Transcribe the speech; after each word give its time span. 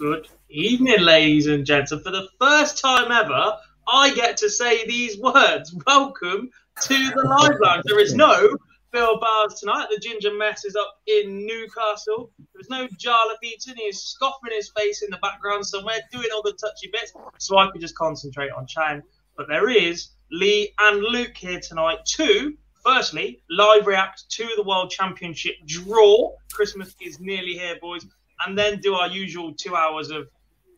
Good 0.00 0.28
evening, 0.48 1.02
ladies 1.02 1.46
and 1.46 1.66
gents. 1.66 1.92
And 1.92 2.02
for 2.02 2.10
the 2.10 2.26
first 2.40 2.78
time 2.78 3.12
ever, 3.12 3.58
I 3.86 4.14
get 4.14 4.38
to 4.38 4.48
say 4.48 4.86
these 4.86 5.18
words. 5.18 5.74
Welcome 5.86 6.48
to 6.84 7.10
the 7.10 7.22
Live 7.22 7.60
Lounge. 7.60 7.82
There 7.84 8.00
is 8.00 8.14
no 8.14 8.56
Bill 8.92 9.20
Bars 9.20 9.60
tonight. 9.60 9.88
The 9.90 10.00
Ginger 10.00 10.32
Mess 10.32 10.64
is 10.64 10.74
up 10.74 10.94
in 11.06 11.44
Newcastle. 11.44 12.30
There's 12.54 12.70
no 12.70 12.88
Jarlath 12.96 13.44
Eaton. 13.44 13.76
He 13.76 13.82
is 13.82 14.02
scoffing 14.02 14.52
his 14.52 14.72
face 14.74 15.02
in 15.02 15.10
the 15.10 15.18
background 15.18 15.66
somewhere, 15.66 15.98
doing 16.10 16.28
all 16.34 16.42
the 16.42 16.52
touchy 16.52 16.88
bits, 16.90 17.12
so 17.36 17.58
I 17.58 17.70
could 17.70 17.82
just 17.82 17.94
concentrate 17.94 18.52
on 18.52 18.66
chatting. 18.66 19.02
But 19.36 19.48
there 19.48 19.68
is 19.68 20.12
Lee 20.32 20.72
and 20.78 21.02
Luke 21.02 21.36
here 21.36 21.60
tonight 21.60 21.98
to, 22.16 22.56
firstly, 22.82 23.42
live 23.50 23.86
react 23.86 24.30
to 24.30 24.48
the 24.56 24.62
World 24.62 24.90
Championship 24.90 25.56
draw. 25.66 26.32
Christmas 26.50 26.96
is 27.02 27.20
nearly 27.20 27.52
here, 27.52 27.76
boys. 27.82 28.06
And 28.46 28.56
then 28.56 28.80
do 28.80 28.94
our 28.94 29.08
usual 29.08 29.54
two 29.54 29.76
hours 29.76 30.10
of 30.10 30.28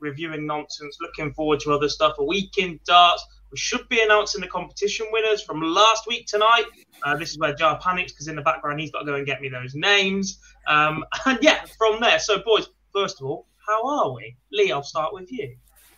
reviewing 0.00 0.46
nonsense, 0.46 0.98
looking 1.00 1.32
forward 1.32 1.60
to 1.60 1.72
other 1.72 1.88
stuff, 1.88 2.16
a 2.18 2.24
week 2.24 2.58
in 2.58 2.78
darts. 2.86 3.24
We 3.50 3.58
should 3.58 3.88
be 3.88 4.00
announcing 4.00 4.40
the 4.40 4.48
competition 4.48 5.06
winners 5.12 5.42
from 5.42 5.60
last 5.60 6.06
week 6.06 6.26
tonight. 6.26 6.64
Uh, 7.02 7.16
this 7.16 7.30
is 7.30 7.38
where 7.38 7.54
Jar 7.54 7.78
panics 7.80 8.12
because 8.12 8.28
in 8.28 8.36
the 8.36 8.42
background 8.42 8.80
he's 8.80 8.90
got 8.90 9.00
to 9.00 9.04
go 9.04 9.14
and 9.14 9.26
get 9.26 9.40
me 9.40 9.48
those 9.48 9.74
names. 9.74 10.38
Um, 10.68 11.04
and 11.26 11.38
yeah, 11.42 11.64
from 11.78 12.00
there. 12.00 12.18
So, 12.18 12.42
boys, 12.42 12.68
first 12.92 13.20
of 13.20 13.26
all, 13.26 13.46
how 13.66 13.86
are 13.86 14.14
we? 14.14 14.36
Lee, 14.52 14.72
I'll 14.72 14.82
start 14.82 15.14
with 15.14 15.30
you. 15.30 15.54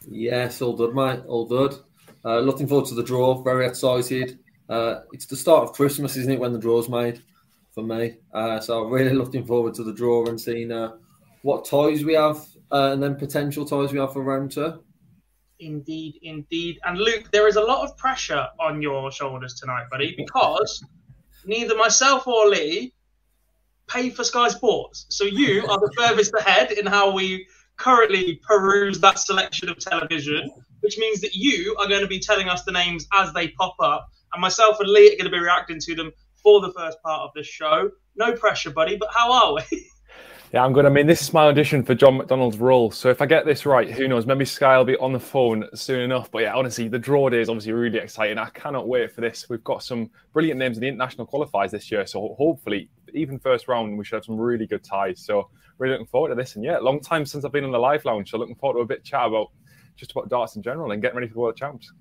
Yes, 0.09 0.61
all 0.61 0.75
good, 0.75 0.95
mate. 0.95 1.21
All 1.27 1.47
good. 1.47 1.77
Uh, 2.25 2.41
looking 2.41 2.67
forward 2.67 2.87
to 2.89 2.95
the 2.95 3.03
draw. 3.03 3.43
Very 3.43 3.67
excited. 3.67 4.39
Uh, 4.69 5.01
it's 5.13 5.27
the 5.27 5.37
start 5.37 5.65
of 5.65 5.73
Christmas, 5.73 6.17
isn't 6.17 6.33
it, 6.33 6.41
when 6.41 6.53
the 6.53 6.59
draw's 6.59 6.89
made 6.89 7.23
for 7.75 7.83
me? 7.83 8.17
Uh, 8.33 8.61
so 8.61 8.85
I'm 8.85 8.91
really 8.91 9.15
looking 9.15 9.45
forward 9.45 9.75
to 9.75 9.85
the 9.85 9.93
draw 9.93 10.27
and 10.27 10.41
seeing 10.41 10.73
uh, 10.73 10.93
what 11.45 11.67
toys 11.67 12.03
we 12.03 12.15
have 12.15 12.39
uh, 12.73 12.93
and 12.93 13.03
then 13.03 13.17
potential 13.17 13.67
toys 13.67 13.93
we 13.93 13.99
have 13.99 14.15
for 14.15 14.23
round 14.23 14.51
two. 14.51 14.83
Indeed, 15.61 16.19
indeed. 16.23 16.79
And 16.85 16.99
Luke, 16.99 17.31
there 17.33 17.47
is 17.47 17.57
a 17.57 17.61
lot 17.61 17.85
of 17.85 17.95
pressure 17.99 18.47
on 18.59 18.81
your 18.81 19.13
shoulders 19.13 19.61
tonight, 19.61 19.85
buddy, 19.91 20.15
because 20.17 20.83
neither 21.45 21.77
myself 21.77 22.27
or 22.27 22.49
Lee 22.49 22.95
pay 23.89 24.09
for 24.09 24.25
Sky 24.25 24.49
Sports. 24.49 25.05
So 25.11 25.25
you 25.25 25.67
are 25.69 25.79
the 25.79 25.93
furthest 25.95 26.33
ahead 26.33 26.73
in 26.73 26.87
how 26.87 27.13
we 27.13 27.47
currently 27.77 28.41
peruse 28.49 28.99
that 29.01 29.19
selection 29.19 29.69
of 29.69 29.79
television, 29.79 30.51
which 30.81 30.97
means 30.97 31.21
that 31.21 31.35
you 31.35 31.77
are 31.79 31.89
going 31.89 32.01
to 32.01 32.07
be 32.07 32.21
telling 32.21 32.49
us 32.49 32.63
the 32.65 32.73
names 32.73 33.07
as 33.13 33.35
they 33.35 33.49
pop 33.49 33.77
up, 33.81 34.09
and 34.33 34.41
myself 34.41 34.81
and 34.81 34.89
Lee 34.89 35.09
are 35.09 35.19
going 35.19 35.31
to 35.31 35.31
be 35.31 35.39
reacting 35.39 35.79
to 35.79 35.95
them 35.95 36.11
for 36.43 36.63
the 36.63 36.73
first 36.73 36.97
part 37.03 37.21
of 37.21 37.33
this 37.35 37.47
show. 37.47 37.91
No 38.17 38.33
pressure, 38.33 38.71
buddy, 38.71 38.97
but 38.97 39.11
how 39.13 39.31
are 39.31 39.55
we? 39.71 39.91
Yeah, 40.55 40.65
I'm 40.65 40.73
good. 40.73 40.87
I 40.87 40.89
mean, 40.89 41.09
this 41.09 41.21
is 41.21 41.33
my 41.33 41.47
audition 41.47 41.83
for 41.83 41.97
John 41.97 42.17
McDonald's 42.17 42.59
role. 42.59 42.93
So 42.93 43.11
if 43.11 43.21
I 43.21 43.27
get 43.27 43.45
this 43.45 43.67
right, 43.67 43.91
who 43.91 44.07
knows? 44.07 44.25
Maybe 44.25 44.45
Sky 44.45 44.79
will 44.79 44.85
be 44.85 44.97
on 44.99 45.13
the 45.13 45.19
phone 45.19 45.65
soon 45.75 46.03
enough. 46.03 46.31
But 46.31 46.43
yeah, 46.43 46.55
honestly, 46.55 46.87
the 46.87 46.97
draw 46.97 47.29
day 47.29 47.41
is 47.41 47.49
obviously 47.49 47.73
really 47.73 47.99
exciting. 47.99 48.39
I 48.39 48.51
cannot 48.51 48.87
wait 48.87 49.11
for 49.11 49.21
this. 49.21 49.49
We've 49.51 49.65
got 49.65 49.83
some 49.83 50.11
brilliant 50.33 50.61
names 50.61 50.77
in 50.77 50.83
the 50.83 50.87
international 50.87 51.27
qualifiers 51.27 51.73
this 51.73 51.91
year. 51.91 52.07
So 52.07 52.37
hopefully, 52.39 52.89
even 53.15 53.41
first 53.41 53.67
round, 53.67 53.99
we 53.99 54.05
should 54.05 54.15
have 54.15 54.25
some 54.27 54.37
really 54.37 54.65
good 54.65 54.85
ties. 54.85 55.25
So 55.27 55.51
really 55.79 55.95
looking 55.95 56.07
forward 56.07 56.29
to 56.29 56.37
this. 56.37 56.55
And 56.55 56.65
yeah, 56.65 56.79
long 56.79 57.01
time 57.01 57.27
since 57.27 57.45
I've 57.45 57.51
been 57.51 57.65
on 57.65 57.73
the 57.73 57.79
live 57.81 58.05
lounge. 58.05 58.31
So 58.31 58.39
looking 58.39 58.55
forward 58.55 58.79
to 58.79 58.83
a 58.83 58.87
bit 58.87 59.03
chat 59.03 59.27
about 59.27 59.49
just 59.97 60.13
about 60.13 60.29
darts 60.29 60.55
in 60.55 60.63
general 60.63 60.93
and 60.93 61.03
getting 61.03 61.17
ready 61.17 61.27
for 61.27 61.35
the 61.35 61.41
World 61.41 61.57
Champs. 61.57 61.93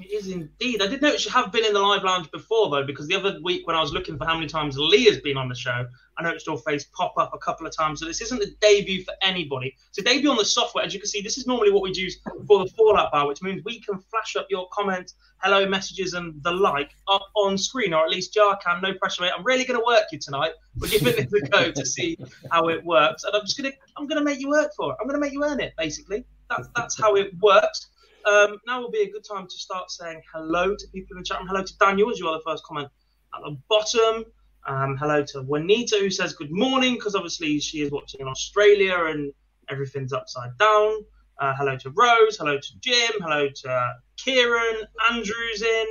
It 0.00 0.12
is 0.12 0.28
indeed. 0.28 0.80
I 0.80 0.86
did 0.86 1.02
notice 1.02 1.26
you 1.26 1.30
have 1.30 1.52
been 1.52 1.64
in 1.64 1.74
the 1.74 1.80
live 1.80 2.04
lounge 2.04 2.30
before, 2.30 2.70
though, 2.70 2.84
because 2.84 3.06
the 3.06 3.14
other 3.14 3.38
week 3.42 3.66
when 3.66 3.76
I 3.76 3.80
was 3.82 3.92
looking 3.92 4.16
for 4.16 4.24
how 4.24 4.34
many 4.34 4.46
times 4.46 4.78
Lee 4.78 5.04
has 5.04 5.18
been 5.18 5.36
on 5.36 5.48
the 5.48 5.54
show, 5.54 5.86
I 6.16 6.22
noticed 6.22 6.46
your 6.46 6.58
face 6.58 6.86
pop 6.96 7.14
up 7.18 7.32
a 7.34 7.38
couple 7.38 7.66
of 7.66 7.76
times. 7.76 8.00
So 8.00 8.06
this 8.06 8.22
isn't 8.22 8.42
a 8.42 8.50
debut 8.62 9.04
for 9.04 9.12
anybody. 9.20 9.76
So 9.92 10.02
debut 10.02 10.30
on 10.30 10.38
the 10.38 10.44
software, 10.44 10.84
as 10.84 10.94
you 10.94 11.00
can 11.00 11.08
see, 11.08 11.20
this 11.20 11.36
is 11.36 11.46
normally 11.46 11.70
what 11.70 11.82
we 11.82 11.92
use 11.92 12.18
for 12.46 12.64
the 12.64 12.70
Fallout 12.70 13.12
bar, 13.12 13.26
which 13.26 13.42
means 13.42 13.62
we 13.62 13.80
can 13.80 13.98
flash 14.10 14.36
up 14.36 14.46
your 14.48 14.68
comments, 14.72 15.16
hello 15.38 15.68
messages, 15.68 16.14
and 16.14 16.42
the 16.42 16.50
like 16.50 16.92
up 17.08 17.26
on 17.34 17.58
screen, 17.58 17.92
or 17.92 18.02
at 18.02 18.10
least 18.10 18.32
Jar 18.32 18.56
can. 18.56 18.80
No 18.80 18.94
pressure, 18.94 19.22
mate. 19.22 19.32
I'm 19.36 19.44
really 19.44 19.66
going 19.66 19.78
to 19.78 19.84
work 19.84 20.04
you 20.12 20.18
tonight. 20.18 20.52
We're 20.78 20.88
giving 20.88 21.08
it 21.08 21.30
a 21.30 21.48
go 21.48 21.70
to 21.72 21.86
see 21.86 22.18
how 22.50 22.68
it 22.68 22.82
works, 22.84 23.24
and 23.24 23.34
I'm 23.34 23.42
just 23.42 23.60
going 23.60 23.70
to 23.70 23.76
I'm 23.98 24.06
going 24.06 24.18
to 24.18 24.24
make 24.24 24.40
you 24.40 24.48
work 24.48 24.72
for 24.74 24.92
it. 24.92 24.96
I'm 24.98 25.06
going 25.06 25.20
to 25.20 25.20
make 25.20 25.32
you 25.32 25.44
earn 25.44 25.60
it, 25.60 25.74
basically. 25.76 26.24
That's 26.48 26.68
that's 26.74 26.98
how 26.98 27.16
it 27.16 27.32
works. 27.40 27.88
Um, 28.26 28.58
now 28.66 28.80
will 28.80 28.90
be 28.90 29.02
a 29.02 29.10
good 29.10 29.24
time 29.24 29.46
to 29.46 29.58
start 29.58 29.90
saying 29.90 30.22
hello 30.32 30.74
to 30.76 30.86
people 30.92 31.16
in 31.16 31.22
the 31.22 31.24
chat 31.24 31.38
room. 31.38 31.48
Hello 31.48 31.62
to 31.62 31.78
Daniel, 31.78 32.10
as 32.10 32.18
you 32.18 32.28
are 32.28 32.38
the 32.38 32.44
first 32.44 32.64
comment 32.64 32.88
at 33.34 33.40
the 33.42 33.56
bottom. 33.68 34.24
Um, 34.66 34.96
hello 34.98 35.24
to 35.24 35.42
Juanita, 35.42 35.96
who 35.98 36.10
says 36.10 36.34
good 36.34 36.50
morning, 36.50 36.94
because 36.94 37.14
obviously 37.14 37.60
she 37.60 37.80
is 37.80 37.90
watching 37.90 38.20
in 38.20 38.28
Australia 38.28 39.06
and 39.06 39.32
everything's 39.70 40.12
upside 40.12 40.56
down. 40.58 41.04
Uh, 41.40 41.54
hello 41.56 41.76
to 41.78 41.90
Rose. 41.90 42.36
Hello 42.36 42.58
to 42.58 42.78
Jim. 42.80 43.12
Hello 43.20 43.48
to 43.48 43.92
Kieran. 44.18 44.76
Andrew's 45.10 45.62
in. 45.62 45.86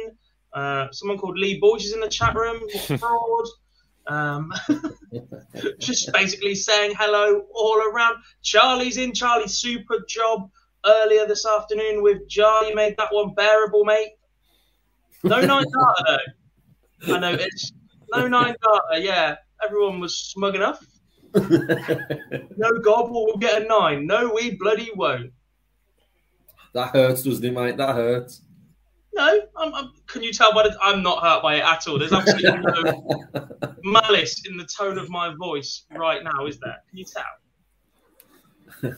Uh, 0.53 0.87
someone 0.91 1.17
called 1.17 1.37
Lee 1.37 1.59
Borges 1.59 1.87
is 1.87 1.93
in 1.93 1.99
the 1.99 2.09
chat 2.09 2.35
room. 2.35 2.61
Fraud. 2.99 3.47
Um, 4.07 4.53
just 5.79 6.11
basically 6.13 6.53
saying 6.55 6.93
hello 6.97 7.45
all 7.53 7.81
around. 7.81 8.17
Charlie's 8.43 8.97
in. 8.97 9.13
Charlie, 9.13 9.47
super 9.47 10.05
job 10.07 10.49
earlier 10.85 11.25
this 11.25 11.45
afternoon 11.45 12.01
with 12.03 12.27
Charlie. 12.29 12.73
Made 12.73 12.97
that 12.97 13.09
one 13.11 13.33
bearable, 13.33 13.85
mate. 13.85 14.13
No 15.23 15.41
nine 15.45 15.65
darter 15.71 16.21
though. 17.07 17.15
I 17.15 17.19
know 17.19 17.33
it's 17.33 17.71
no 18.11 18.27
nine 18.27 18.55
darter. 18.61 19.01
Yeah, 19.01 19.35
everyone 19.63 19.99
was 19.99 20.17
smug 20.17 20.55
enough. 20.55 20.83
no 21.33 22.79
gobble 22.83 23.27
will 23.27 23.37
get 23.37 23.61
a 23.61 23.65
nine. 23.65 24.07
No, 24.07 24.31
we 24.33 24.55
bloody 24.55 24.89
won't. 24.95 25.31
That 26.73 26.89
hurts, 26.89 27.23
doesn't 27.23 27.43
it, 27.43 27.53
mate? 27.53 27.77
That 27.77 27.95
hurts. 27.95 28.41
No, 29.13 29.41
I'm, 29.57 29.73
I'm, 29.73 29.91
can 30.07 30.23
you 30.23 30.31
tell 30.31 30.53
by 30.53 30.63
the, 30.63 30.77
I'm 30.81 31.01
not 31.01 31.23
hurt 31.23 31.41
by 31.41 31.55
it 31.55 31.63
at 31.63 31.87
all. 31.87 31.97
There's 31.97 32.13
absolutely 32.13 32.61
no 32.61 33.25
malice 33.83 34.43
in 34.47 34.55
the 34.55 34.65
tone 34.65 34.97
of 34.97 35.09
my 35.09 35.33
voice 35.35 35.85
right 35.95 36.23
now, 36.23 36.45
is 36.45 36.59
there? 36.59 36.77
Can 36.89 36.97
you 36.97 37.05
tell? 37.05 38.93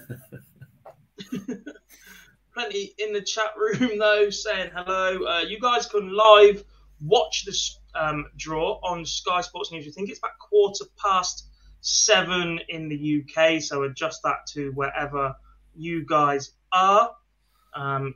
Plenty 2.53 2.93
in 2.97 3.13
the 3.13 3.21
chat 3.21 3.53
room 3.57 3.97
though 3.97 4.29
saying 4.29 4.71
hello. 4.75 5.25
Uh, 5.25 5.39
you 5.39 5.59
guys 5.59 5.85
can 5.85 6.15
live 6.15 6.63
watch 7.01 7.45
this 7.45 7.79
um, 7.95 8.25
draw 8.37 8.79
on 8.83 9.05
Sky 9.05 9.41
Sports 9.41 9.71
News. 9.71 9.87
I 9.87 9.91
think 9.91 10.09
it's 10.09 10.19
about 10.19 10.37
quarter 10.39 10.85
past 10.97 11.47
seven 11.81 12.59
in 12.69 12.87
the 12.89 13.23
UK, 13.23 13.61
so 13.61 13.83
adjust 13.83 14.21
that 14.23 14.45
to 14.53 14.71
wherever 14.71 15.35
you 15.75 16.05
guys 16.05 16.51
are. 16.71 17.11
Um, 17.73 18.15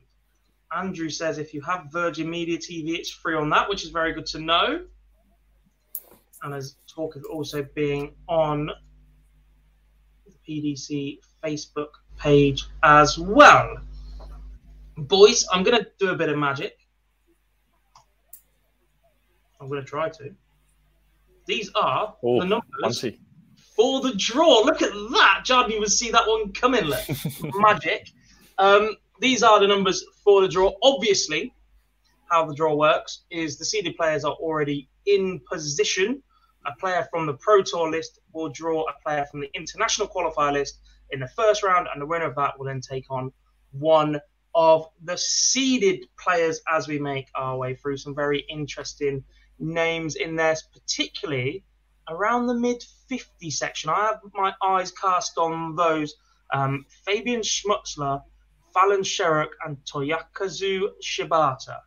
Andrew 0.76 1.10
says 1.10 1.38
if 1.38 1.54
you 1.54 1.62
have 1.62 1.88
Virgin 1.92 2.30
Media 2.30 2.58
TV, 2.58 2.98
it's 2.98 3.10
free 3.10 3.36
on 3.36 3.50
that, 3.50 3.70
which 3.70 3.84
is 3.84 3.90
very 3.90 4.14
good 4.14 4.26
to 4.28 4.40
know. 4.40 4.86
And 6.44 6.54
there's 6.54 6.76
talk 6.88 7.16
of 7.16 7.26
also 7.26 7.64
being 7.74 8.14
on 8.28 8.70
the 10.26 10.34
PDC 10.48 11.20
Facebook 11.44 11.90
page 12.18 12.66
as 12.84 13.18
well. 13.18 13.76
Boys, 14.98 15.46
I'm 15.52 15.64
going 15.64 15.78
to 15.78 15.88
do 16.00 16.10
a 16.12 16.16
bit 16.16 16.30
of 16.30 16.38
magic. 16.38 16.78
I'm 19.60 19.68
going 19.70 19.82
to 19.82 19.88
try 19.88 20.10
to. 20.10 20.34
These 21.46 21.72
are 21.76 22.16
Oh, 22.24 22.40
the 22.40 22.46
numbers 22.46 22.70
fancy. 22.82 23.20
for 23.76 24.02
the 24.02 24.14
draw. 24.18 24.60
Look 24.62 24.82
at 24.82 24.92
that. 24.92 25.44
You 25.70 25.80
would 25.80 25.92
see 25.92 26.12
that 26.12 26.28
one 26.28 26.52
coming. 26.54 26.86
Look. 26.86 27.02
Magic. 27.56 28.10
Um, 28.58 28.96
these 29.20 29.44
are 29.44 29.60
the 29.60 29.68
numbers 29.68 30.04
for 30.24 30.42
the 30.42 30.48
draw. 30.48 30.72
Obviously, 30.82 31.54
how 32.30 32.46
the 32.46 32.56
draw 32.56 32.74
works 32.76 33.24
is 33.30 33.58
the 33.58 33.66
seeded 33.66 33.96
players 33.96 34.24
are 34.26 34.34
already 34.34 34.90
in 35.06 35.40
position. 35.50 36.22
A 36.66 36.72
player 36.80 37.08
from 37.12 37.28
the 37.28 37.34
Pro 37.36 37.62
Tour 37.62 37.92
list 37.92 38.20
will 38.34 38.50
draw 38.50 38.84
a 38.84 38.94
player 39.04 39.26
from 39.30 39.42
the 39.42 39.50
international 39.54 40.08
qualifier 40.08 40.52
list 40.54 40.80
in 41.12 41.20
the 41.20 41.28
first 41.28 41.64
round, 41.64 41.88
and 41.92 42.02
the 42.02 42.06
winner 42.06 42.26
of 42.26 42.36
that 42.36 42.58
will 42.58 42.66
then 42.66 42.82
take 42.82 43.06
on 43.10 43.32
one 43.72 44.20
of 44.54 44.88
the 45.04 45.18
seeded 45.18 46.06
players 46.18 46.62
as 46.68 46.88
we 46.88 46.98
make 46.98 47.28
our 47.36 47.58
way 47.58 47.76
through. 47.76 47.98
Some 47.98 48.16
very 48.16 48.46
interesting 48.50 49.24
names 49.60 50.16
in 50.16 50.36
there, 50.36 50.56
particularly 50.74 51.64
around 52.10 52.48
the 52.48 52.54
mid 52.54 52.84
50 53.10 53.50
section. 53.50 53.90
I 53.90 54.06
have 54.06 54.20
my 54.34 54.54
eyes 54.64 54.92
cast 54.92 55.38
on 55.38 55.76
those 55.76 56.16
um, 56.54 56.86
Fabian 57.06 57.42
Schmutzler, 57.42 58.22
Fallon 58.74 59.02
Sherrock, 59.02 59.50
and 59.66 59.78
Toyokazu 59.86 60.90
Shibata. 61.04 61.80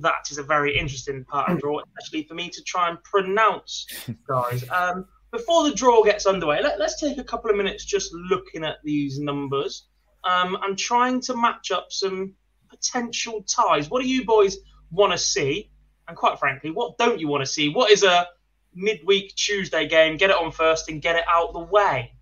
That 0.00 0.30
is 0.30 0.38
a 0.38 0.44
very 0.44 0.78
interesting 0.78 1.24
part 1.24 1.50
of 1.50 1.56
the 1.56 1.60
draw, 1.60 1.80
especially 1.98 2.24
for 2.24 2.34
me 2.34 2.50
to 2.50 2.62
try 2.62 2.88
and 2.88 3.02
pronounce, 3.02 3.86
guys. 4.28 4.64
Um, 4.70 5.06
before 5.30 5.68
the 5.68 5.74
draw 5.74 6.02
gets 6.02 6.26
underway, 6.26 6.62
let, 6.62 6.80
us 6.80 6.98
take 7.00 7.18
a 7.18 7.24
couple 7.24 7.50
of 7.50 7.56
minutes 7.56 7.84
just 7.84 8.12
looking 8.12 8.64
at 8.64 8.76
these 8.82 9.18
numbers 9.18 9.86
um, 10.24 10.56
and 10.62 10.78
trying 10.78 11.20
to 11.22 11.36
match 11.36 11.70
up 11.70 11.88
some 11.90 12.34
potential 12.68 13.42
ties. 13.42 13.90
What 13.90 14.02
do 14.02 14.08
you 14.08 14.24
boys 14.24 14.58
want 14.90 15.12
to 15.12 15.18
see? 15.18 15.70
And 16.06 16.16
quite 16.16 16.38
frankly, 16.38 16.70
what 16.70 16.96
don't 16.98 17.20
you 17.20 17.28
want 17.28 17.42
to 17.42 17.50
see? 17.50 17.68
What 17.68 17.90
is 17.90 18.02
a 18.02 18.26
midweek 18.74 19.34
Tuesday 19.34 19.86
game? 19.86 20.16
Get 20.16 20.30
it 20.30 20.36
on 20.36 20.50
first 20.52 20.88
and 20.88 21.02
get 21.02 21.16
it 21.16 21.24
out 21.30 21.52
the 21.52 21.60
way. 21.60 22.14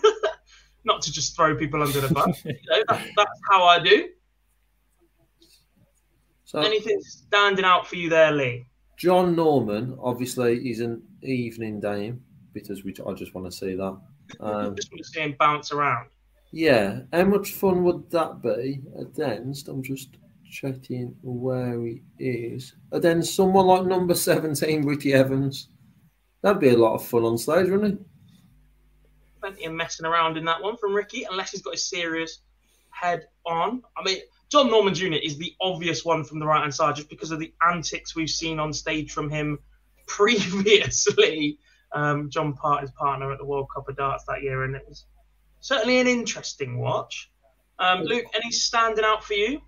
Not 0.84 1.02
to 1.02 1.12
just 1.12 1.36
throw 1.36 1.56
people 1.56 1.82
under 1.82 2.00
the 2.00 2.14
bus. 2.14 2.42
you 2.44 2.52
know, 2.70 2.84
that, 2.88 3.06
that's 3.16 3.40
how 3.50 3.64
I 3.64 3.80
do. 3.80 4.08
So 6.44 6.60
Anything 6.60 7.00
standing 7.00 7.64
out 7.64 7.86
for 7.88 7.96
you 7.96 8.08
there, 8.08 8.30
Lee? 8.32 8.66
John 8.96 9.36
Norman, 9.36 9.96
obviously, 10.02 10.70
is 10.70 10.80
an 10.80 11.02
evening 11.22 11.80
dame 11.80 12.22
because 12.52 12.84
we, 12.84 12.94
I 13.06 13.12
just 13.12 13.34
want 13.34 13.50
to 13.50 13.56
see 13.56 13.74
that. 13.74 14.00
Um, 14.40 14.74
just 14.74 14.90
want 14.90 15.04
to 15.04 15.04
see 15.04 15.20
him 15.20 15.36
bounce 15.38 15.70
around. 15.72 16.08
yeah, 16.52 17.00
how 17.12 17.24
much 17.24 17.52
fun 17.52 17.84
would 17.84 18.10
that 18.10 18.42
be 18.42 18.80
at 18.98 19.12
Denst? 19.12 19.68
I'm 19.68 19.82
just 19.82 20.16
checking 20.50 21.14
where 21.22 21.78
he 21.84 22.02
is. 22.18 22.74
And 22.92 23.02
then 23.02 23.22
someone 23.22 23.66
like 23.66 23.84
number 23.86 24.14
17, 24.14 24.84
Ricky 24.86 25.12
Evans. 25.12 25.68
That'd 26.42 26.60
be 26.60 26.70
a 26.70 26.76
lot 26.76 26.94
of 26.94 27.04
fun 27.04 27.24
on 27.24 27.38
stage, 27.38 27.68
wouldn't 27.68 28.00
it? 28.00 28.06
Plenty 29.40 29.64
of 29.64 29.72
messing 29.72 30.06
around 30.06 30.36
in 30.36 30.44
that 30.46 30.62
one 30.62 30.76
from 30.76 30.94
Ricky, 30.94 31.26
unless 31.30 31.50
he's 31.50 31.62
got 31.62 31.74
his 31.74 31.88
serious 31.88 32.40
head 32.90 33.26
on. 33.44 33.82
I 33.96 34.02
mean, 34.02 34.20
John 34.50 34.70
Norman 34.70 34.94
Jr. 34.94 35.14
is 35.14 35.38
the 35.38 35.54
obvious 35.60 36.04
one 36.04 36.24
from 36.24 36.38
the 36.38 36.46
right 36.46 36.60
hand 36.60 36.74
side 36.74 36.96
just 36.96 37.08
because 37.08 37.30
of 37.30 37.40
the 37.40 37.52
antics 37.68 38.14
we've 38.14 38.30
seen 38.30 38.58
on 38.60 38.72
stage 38.72 39.12
from 39.12 39.28
him 39.28 39.58
previously. 40.06 41.58
Um, 41.92 42.30
John 42.30 42.52
Part, 42.52 42.82
his 42.82 42.90
partner 42.92 43.32
at 43.32 43.38
the 43.38 43.44
World 43.44 43.68
Cup 43.74 43.88
of 43.88 43.96
Darts 43.96 44.24
that 44.24 44.42
year, 44.42 44.64
and 44.64 44.74
it 44.74 44.84
was 44.88 45.04
certainly 45.60 45.98
an 45.98 46.06
interesting 46.06 46.78
watch. 46.78 47.30
Um, 47.78 48.02
Luke, 48.02 48.24
any 48.34 48.50
standing 48.50 49.04
out 49.04 49.24
for 49.24 49.34
you? 49.34 49.60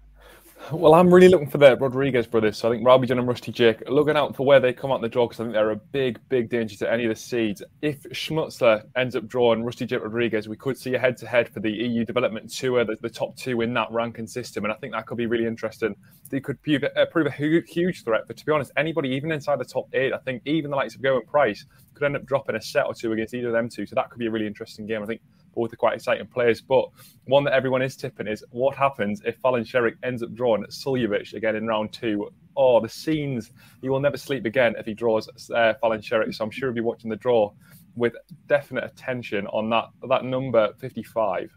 Well, 0.70 0.94
I'm 0.94 1.12
really 1.12 1.28
looking 1.28 1.48
for 1.48 1.56
the 1.56 1.76
Rodriguez 1.76 2.26
brothers. 2.26 2.58
So 2.58 2.68
I 2.68 2.74
think 2.74 2.86
Rowby 2.86 3.06
John 3.06 3.18
and 3.18 3.26
Rusty 3.26 3.52
Jake 3.52 3.88
looking 3.88 4.16
out 4.16 4.36
for 4.36 4.44
where 4.44 4.60
they 4.60 4.74
come 4.74 4.92
out 4.92 5.00
the 5.00 5.08
draw 5.08 5.26
because 5.26 5.40
I 5.40 5.44
think 5.44 5.54
they're 5.54 5.70
a 5.70 5.76
big, 5.76 6.20
big 6.28 6.50
danger 6.50 6.76
to 6.76 6.92
any 6.92 7.04
of 7.04 7.08
the 7.08 7.16
seeds. 7.16 7.62
If 7.80 8.02
Schmutzler 8.10 8.82
ends 8.94 9.16
up 9.16 9.26
drawing 9.26 9.64
Rusty 9.64 9.86
Jake 9.86 10.02
Rodriguez, 10.02 10.46
we 10.46 10.56
could 10.56 10.76
see 10.76 10.94
a 10.94 10.98
head-to-head 10.98 11.48
for 11.48 11.60
the 11.60 11.70
EU 11.70 12.04
Development 12.04 12.52
Tour, 12.52 12.84
the, 12.84 12.96
the 13.00 13.08
top 13.08 13.34
two 13.36 13.62
in 13.62 13.72
that 13.74 13.90
ranking 13.90 14.26
system, 14.26 14.64
and 14.64 14.72
I 14.72 14.76
think 14.76 14.92
that 14.92 15.06
could 15.06 15.16
be 15.16 15.26
really 15.26 15.46
interesting. 15.46 15.96
They 16.28 16.40
could 16.40 16.60
prove, 16.62 16.84
uh, 16.84 17.06
prove 17.06 17.26
a 17.28 17.30
hu- 17.30 17.62
huge 17.66 18.04
threat. 18.04 18.24
But 18.26 18.36
to 18.36 18.44
be 18.44 18.52
honest, 18.52 18.70
anybody 18.76 19.08
even 19.10 19.32
inside 19.32 19.60
the 19.60 19.64
top 19.64 19.88
eight, 19.94 20.12
I 20.12 20.18
think 20.18 20.42
even 20.44 20.70
the 20.70 20.76
likes 20.76 20.94
of 20.94 21.00
Gerwyn 21.00 21.26
Price 21.26 21.64
could 21.94 22.04
end 22.04 22.16
up 22.16 22.26
dropping 22.26 22.56
a 22.56 22.60
set 22.60 22.84
or 22.84 22.94
two 22.94 23.12
against 23.12 23.32
either 23.32 23.48
of 23.48 23.54
them 23.54 23.70
two. 23.70 23.86
So 23.86 23.94
that 23.94 24.10
could 24.10 24.18
be 24.18 24.26
a 24.26 24.30
really 24.30 24.46
interesting 24.46 24.86
game. 24.86 25.02
I 25.02 25.06
think 25.06 25.22
both 25.58 25.72
are 25.72 25.76
quite 25.76 25.96
exciting 25.96 26.26
players. 26.28 26.60
But 26.60 26.88
one 27.24 27.42
that 27.44 27.52
everyone 27.52 27.82
is 27.82 27.96
tipping 27.96 28.28
is 28.28 28.44
what 28.50 28.76
happens 28.76 29.20
if 29.26 29.36
Fallon 29.38 29.64
Sherrock 29.64 29.96
ends 30.04 30.22
up 30.22 30.32
drawing 30.32 30.64
Suljovic 30.66 31.34
again 31.34 31.56
in 31.56 31.66
round 31.66 31.92
two. 31.92 32.30
Oh, 32.56 32.80
the 32.80 32.88
scenes. 32.88 33.50
He 33.82 33.88
will 33.88 34.00
never 34.00 34.16
sleep 34.16 34.44
again 34.44 34.74
if 34.78 34.86
he 34.86 34.94
draws 34.94 35.28
uh, 35.50 35.74
Fallon 35.80 36.00
Sherrock. 36.00 36.32
So 36.32 36.44
I'm 36.44 36.50
sure 36.52 36.68
he'll 36.68 36.74
be 36.74 36.80
watching 36.80 37.10
the 37.10 37.16
draw 37.16 37.52
with 37.96 38.14
definite 38.46 38.84
attention 38.84 39.48
on 39.48 39.68
that 39.70 39.86
that 40.08 40.24
number 40.24 40.72
55. 40.78 41.50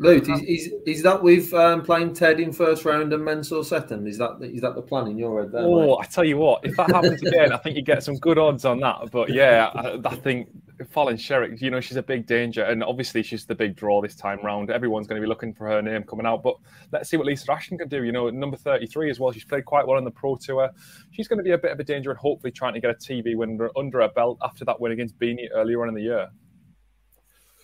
Luke, 0.00 0.30
is, 0.30 0.40
is, 0.44 0.72
is 0.86 1.02
that 1.02 1.22
with 1.22 1.52
um, 1.52 1.82
playing 1.82 2.14
Ted 2.14 2.40
in 2.40 2.54
first 2.54 2.86
round 2.86 3.12
and 3.12 3.22
Mensur 3.22 3.62
second? 3.62 4.08
Is 4.08 4.16
that 4.16 4.38
is 4.40 4.62
that 4.62 4.74
the 4.74 4.80
plan 4.80 5.08
in 5.08 5.18
your 5.18 5.42
head 5.42 5.52
there? 5.52 5.60
Oh, 5.60 5.88
mate? 5.88 5.96
I 6.00 6.06
tell 6.06 6.24
you 6.24 6.38
what, 6.38 6.64
if 6.64 6.74
that 6.78 6.90
happens 6.90 7.20
again, 7.20 7.52
I 7.52 7.58
think 7.58 7.76
you 7.76 7.82
get 7.82 8.02
some 8.02 8.16
good 8.16 8.38
odds 8.38 8.64
on 8.64 8.80
that. 8.80 9.10
But 9.12 9.28
yeah, 9.28 9.70
I, 9.74 9.98
I 10.02 10.16
think 10.16 10.48
Fallon 10.88 11.18
Sherrock, 11.18 11.60
you 11.60 11.70
know, 11.70 11.80
she's 11.80 11.98
a 11.98 12.02
big 12.02 12.26
danger, 12.26 12.64
and 12.64 12.82
obviously 12.82 13.22
she's 13.22 13.44
the 13.44 13.54
big 13.54 13.76
draw 13.76 14.00
this 14.00 14.14
time 14.14 14.38
round. 14.42 14.70
Everyone's 14.70 15.06
going 15.06 15.20
to 15.20 15.22
be 15.22 15.28
looking 15.28 15.52
for 15.52 15.68
her 15.68 15.82
name 15.82 16.04
coming 16.04 16.24
out. 16.24 16.42
But 16.42 16.56
let's 16.92 17.10
see 17.10 17.18
what 17.18 17.26
Lisa 17.26 17.52
Ashton 17.52 17.76
can 17.76 17.88
do. 17.88 18.02
You 18.02 18.12
know, 18.12 18.30
number 18.30 18.56
33 18.56 19.10
as 19.10 19.20
well. 19.20 19.32
She's 19.32 19.44
played 19.44 19.66
quite 19.66 19.86
well 19.86 19.98
on 19.98 20.04
the 20.04 20.10
Pro 20.10 20.34
Tour. 20.36 20.70
She's 21.10 21.28
going 21.28 21.40
to 21.40 21.44
be 21.44 21.50
a 21.50 21.58
bit 21.58 21.72
of 21.72 21.78
a 21.78 21.84
danger 21.84 22.08
and 22.08 22.18
hopefully 22.18 22.52
trying 22.52 22.72
to 22.72 22.80
get 22.80 22.88
a 22.88 22.94
TV 22.94 23.36
win 23.36 23.50
under, 23.50 23.70
under 23.76 24.00
her 24.00 24.08
belt 24.08 24.38
after 24.42 24.64
that 24.64 24.80
win 24.80 24.92
against 24.92 25.18
Beanie 25.18 25.48
earlier 25.52 25.82
on 25.82 25.90
in 25.90 25.94
the 25.94 26.00
year. 26.00 26.30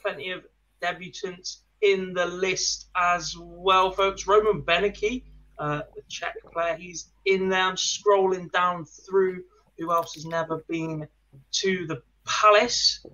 Plenty 0.03 0.33
of 0.33 0.45
debutants 0.83 1.61
in 1.83 2.13
the 2.13 2.27
list 2.27 2.89
as 2.97 3.35
well, 3.39 3.91
folks. 3.91 4.27
Roman 4.27 4.63
Beneke, 4.63 5.23
uh, 5.59 5.83
the 5.95 6.03
Czech 6.09 6.35
player, 6.53 6.77
he's 6.77 7.13
in 7.25 7.49
there. 7.49 7.63
I'm 7.63 7.77
scrolling 7.77 8.51
down 8.53 8.85
through 8.85 9.43
who 9.79 9.93
else 9.93 10.15
has 10.15 10.25
never 10.25 10.65
been 10.69 11.07
to 11.53 11.87
the 11.87 12.03
Palace. 12.27 13.05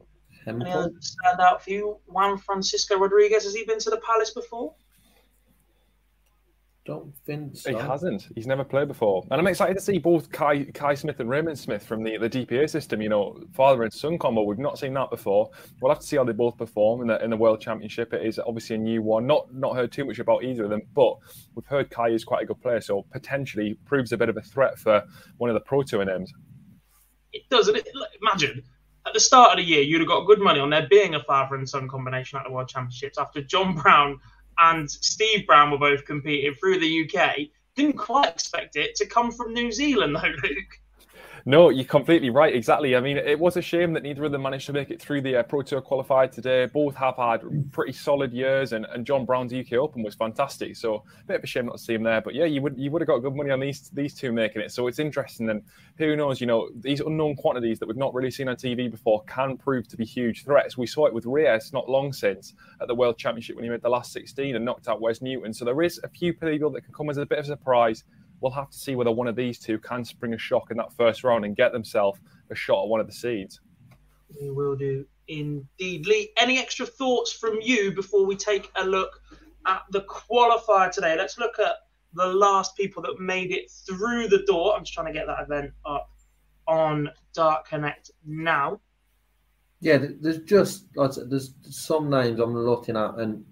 Any 0.47 0.65
stand 1.01 1.41
out 1.41 1.63
for 1.63 1.71
you? 1.71 1.99
Juan 2.07 2.39
Francisco 2.39 2.99
Rodriguez, 2.99 3.45
has 3.45 3.55
he 3.55 3.65
been 3.65 3.79
to 3.81 3.91
the 3.91 4.01
Palace 4.01 4.33
before? 4.33 4.75
Don't 6.85 7.15
think 7.25 7.57
so. 7.57 7.71
He 7.71 7.77
hasn't. 7.77 8.27
He's 8.35 8.49
never 8.49 8.65
played 8.65 8.89
before. 8.89 9.23
And 9.31 9.41
I'm 9.41 9.47
excited 9.47 9.75
to 9.75 9.81
see 9.81 9.99
both 9.99 10.33
Kai, 10.33 10.65
Kai 10.75 10.95
Smith 10.95 11.21
and 11.21 11.31
Raymond 11.31 11.57
Smith 11.57 11.87
from 11.87 12.03
the, 12.03 12.19
the 12.19 12.29
DPA 12.29 12.69
system. 12.69 13.01
You 13.01 13.09
know, 13.09 13.41
father 13.53 13.85
and 13.85 13.93
son 13.93 14.19
combo. 14.19 14.43
We've 14.43 14.59
not 14.59 14.81
seen 14.81 14.93
that 14.95 15.09
before. 15.09 15.49
We'll 15.81 15.93
have 15.93 16.01
to 16.01 16.07
see 16.07 16.17
how 16.17 16.25
they 16.25 16.33
both 16.33 16.59
perform 16.59 17.03
in 17.03 17.07
the 17.07 17.23
in 17.23 17.31
the 17.31 17.37
World 17.37 17.61
Championship. 17.61 18.13
It 18.13 18.27
is 18.27 18.41
obviously 18.41 18.77
a 18.77 18.79
new 18.81 19.01
one. 19.01 19.29
Not 19.29 19.55
not 19.55 19.77
heard 19.77 19.93
too 19.93 20.05
much 20.05 20.19
about 20.19 20.43
either 20.43 20.65
of 20.65 20.71
them, 20.71 20.83
but 20.93 21.15
we've 21.55 21.67
heard 21.67 21.89
Kai 21.89 22.09
is 22.09 22.25
quite 22.25 22.43
a 22.43 22.47
good 22.47 22.61
player, 22.61 22.81
so 22.81 23.07
potentially 23.13 23.79
proves 23.85 24.11
a 24.11 24.17
bit 24.17 24.29
of 24.29 24.37
a 24.37 24.43
threat 24.43 24.77
for 24.77 25.05
one 25.37 25.51
of 25.51 25.55
the 25.55 25.61
Pro 25.61 25.85
Tour 25.85 26.05
names. 26.05 26.33
It 27.33 27.49
does. 27.49 27.69
And 27.69 27.77
it, 27.77 27.89
imagine 28.21 28.65
at 29.07 29.13
the 29.15 29.21
start 29.21 29.53
of 29.53 29.65
the 29.65 29.71
year, 29.71 29.83
you'd 29.83 30.01
have 30.01 30.09
got 30.09 30.27
good 30.27 30.41
money 30.41 30.61
on 30.61 30.71
there 30.71 30.87
being 30.89 31.15
a 31.15 31.23
father 31.23 31.57
and 31.57 31.69
son 31.69 31.89
combination 31.89 32.39
at 32.39 32.45
the 32.45 32.53
World 32.53 32.69
Championships 32.69 33.19
after 33.19 33.41
John 33.41 33.75
Brown 33.75 34.19
and 34.59 34.91
Steve 34.91 35.47
Brown 35.47 35.71
were 35.71 35.79
both 35.79 36.05
competing 36.05 36.55
through 36.55 36.81
the 36.81 37.09
UK. 37.09 37.37
Didn't 37.75 37.97
quite 37.97 38.29
expect 38.29 38.77
it 38.77 38.95
to 38.97 39.07
come 39.07 39.31
from 39.31 39.55
New 39.55 39.73
Zealand, 39.73 40.17
though, 40.17 40.29
Luke. 40.43 40.79
No, 41.45 41.71
you're 41.71 41.85
completely 41.85 42.31
right. 42.31 42.55
Exactly. 42.55 42.95
I 42.95 43.01
mean, 43.01 43.17
it 43.17 43.39
was 43.39 43.57
a 43.57 43.63
shame 43.63 43.93
that 43.95 44.05
neither 44.05 44.25
of 44.25 44.31
them 44.31 44.43
managed 44.43 44.67
to 44.67 44.73
make 44.73 44.91
it 44.91 45.03
through 45.03 45.23
the 45.23 45.37
uh, 45.37 45.43
Pro 45.43 45.63
Tour 45.63 45.81
qualified 45.81 46.31
today. 46.31 46.67
Both 46.67 46.95
have 46.97 47.17
had 47.17 47.43
pretty 47.73 47.93
solid 47.93 48.33
years, 48.33 48.73
and, 48.73 48.87
and 48.87 49.05
John 49.05 49.25
Brown's 49.25 49.53
UK 49.53 49.73
Open 49.73 50.05
was 50.05 50.15
fantastic. 50.15 50.77
So, 50.77 51.03
a 51.21 51.25
bit 51.27 51.37
of 51.37 51.45
a 51.45 51.47
shame 51.47 51.67
not 51.67 51.79
to 51.79 51.83
see 51.83 51.95
him 51.95 52.05
there. 52.05 52.21
But 52.21 52.35
yeah, 52.35 52.45
you 52.45 52.63
would 52.63 52.79
you 52.79 52.93
would 52.93 53.03
have 53.03 53.09
got 53.09 53.19
good 53.19 53.35
money 53.35 53.51
on 53.51 53.59
these 53.59 53.91
these 53.91 54.15
two 54.15 54.31
making 54.33 54.63
it. 54.63 54.71
So 54.71 54.87
it's 54.87 55.01
interesting, 55.01 55.51
and 55.51 55.63
who 55.99 56.15
knows? 56.15 56.41
You 56.41 56.47
know, 56.47 56.71
these 56.77 57.01
unknown 57.01 57.35
quantities 57.35 57.81
that 57.81 57.89
we've 57.89 57.97
not 57.97 58.15
really 58.15 58.31
seen 58.31 58.49
on 58.49 58.55
TV 58.55 58.89
before 58.89 59.25
can 59.25 59.57
prove 59.57 59.89
to 59.89 59.97
be 59.97 60.05
huge 60.05 60.45
threats. 60.45 60.79
We 60.79 60.87
saw 60.87 61.07
it 61.07 61.15
with 61.15 61.27
Reyes 61.27 61.73
not 61.73 61.89
long 61.89 62.13
since 62.13 62.55
at 62.81 62.87
the 62.87 62.95
World 62.95 63.19
Championship 63.19 63.57
when 63.57 63.65
he 63.65 63.71
made 63.71 63.83
the 63.83 63.89
last 63.89 64.13
16 64.13 64.55
and 64.55 64.65
knocked 64.65 64.87
out 64.87 65.01
Wes 65.01 65.21
Newton. 65.21 65.53
So 65.53 65.65
there 65.65 65.83
is 65.83 66.01
a 66.05 66.09
few 66.09 66.33
people 66.33 66.71
that 66.71 66.83
can 66.83 66.95
come 66.95 67.11
as 67.11 67.17
a 67.17 67.27
bit 67.27 67.41
of 67.41 67.45
a 67.47 67.49
surprise 67.49 68.05
we'll 68.43 68.53
have 68.53 68.71
to 68.71 68.79
see 68.79 68.95
whether 68.95 69.13
one 69.13 69.29
of 69.29 69.37
these 69.37 69.59
two 69.59 69.79
can 69.79 70.05
spring 70.05 70.35
a 70.35 70.39
shock 70.39 70.71
in 70.71 70.77
that 70.77 70.93
first 70.93 71.25
round 71.25 71.45
and 71.45 71.57
get 71.57 71.73
themselves 71.73 72.19
a 72.51 72.55
shot 72.55 72.83
at 72.83 72.89
one 72.89 73.01
of 73.01 73.07
the 73.07 73.13
seeds. 73.13 73.61
We 74.41 74.51
will 74.51 74.77
do 74.77 75.07
indeed. 75.29 76.07
Lee, 76.07 76.31
any 76.37 76.59
extra 76.59 76.85
thoughts 76.87 77.33
from 77.33 77.59
you 77.63 77.93
before 77.93 78.27
we 78.27 78.37
take 78.37 78.71
a 78.77 78.85
look 78.85 79.21
at 79.67 79.83
the 79.91 80.03
qualifier 80.03 80.91
today? 80.91 81.17
Let's 81.17 81.39
look 81.39 81.59
at 81.59 81.77
the 82.15 82.27
last 82.27 82.77
people 82.77 83.03
that 83.03 83.21
made 83.21 83.53
it 83.53 83.71
through 83.71 84.29
the 84.29 84.43
door. 84.47 84.75
I'm 84.75 84.83
just 84.83 84.93
trying 84.93 85.07
to 85.07 85.13
get 85.13 85.27
that 85.27 85.43
event 85.43 85.73
up 85.87 86.11
on 86.67 87.09
DartConnect 87.37 88.11
now. 88.27 88.81
Yeah, 89.81 89.99
there's 90.21 90.39
just 90.41 90.87
like 90.95 91.13
there's 91.29 91.55
some 91.63 92.09
names 92.09 92.39
I'm 92.39 92.55
looking 92.55 92.97
at, 92.97 93.19
and 93.19 93.45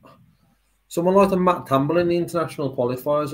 someone 0.87 1.15
like 1.15 1.33
a 1.33 1.37
Matt 1.37 1.67
Campbell 1.67 1.99
in 1.99 2.09
the 2.09 2.17
international 2.17 2.77
qualifiers, 2.77 3.33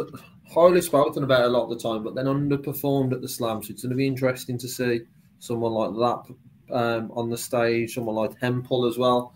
highly 0.53 0.81
spoken 0.81 1.25
about 1.25 1.45
a 1.45 1.49
lot 1.49 1.65
of 1.65 1.71
the 1.71 1.83
time, 1.83 2.03
but 2.03 2.15
then 2.15 2.27
underperformed 2.27 3.13
at 3.13 3.21
the 3.21 3.29
slam. 3.29 3.63
So 3.63 3.73
it's 3.73 3.83
going 3.83 3.91
to 3.91 3.97
be 3.97 4.07
interesting 4.07 4.59
to 4.59 4.69
see 4.69 5.01
someone 5.39 5.73
like 5.73 5.93
that 5.93 6.75
um, 6.75 7.11
on 7.15 7.31
the 7.31 7.37
stage, 7.37 7.95
someone 7.95 8.17
like 8.17 8.41
Hempel 8.41 8.87
as 8.87 8.99
well, 8.99 9.35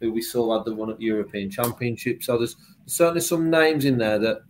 who 0.00 0.12
we 0.12 0.22
saw 0.22 0.56
had 0.56 0.64
the 0.64 0.74
one 0.74 0.90
at 0.90 1.00
European 1.00 1.50
Championship. 1.50 2.22
So 2.22 2.38
there's 2.38 2.56
certainly 2.86 3.20
some 3.20 3.50
names 3.50 3.84
in 3.84 3.98
there 3.98 4.18
that 4.18 4.42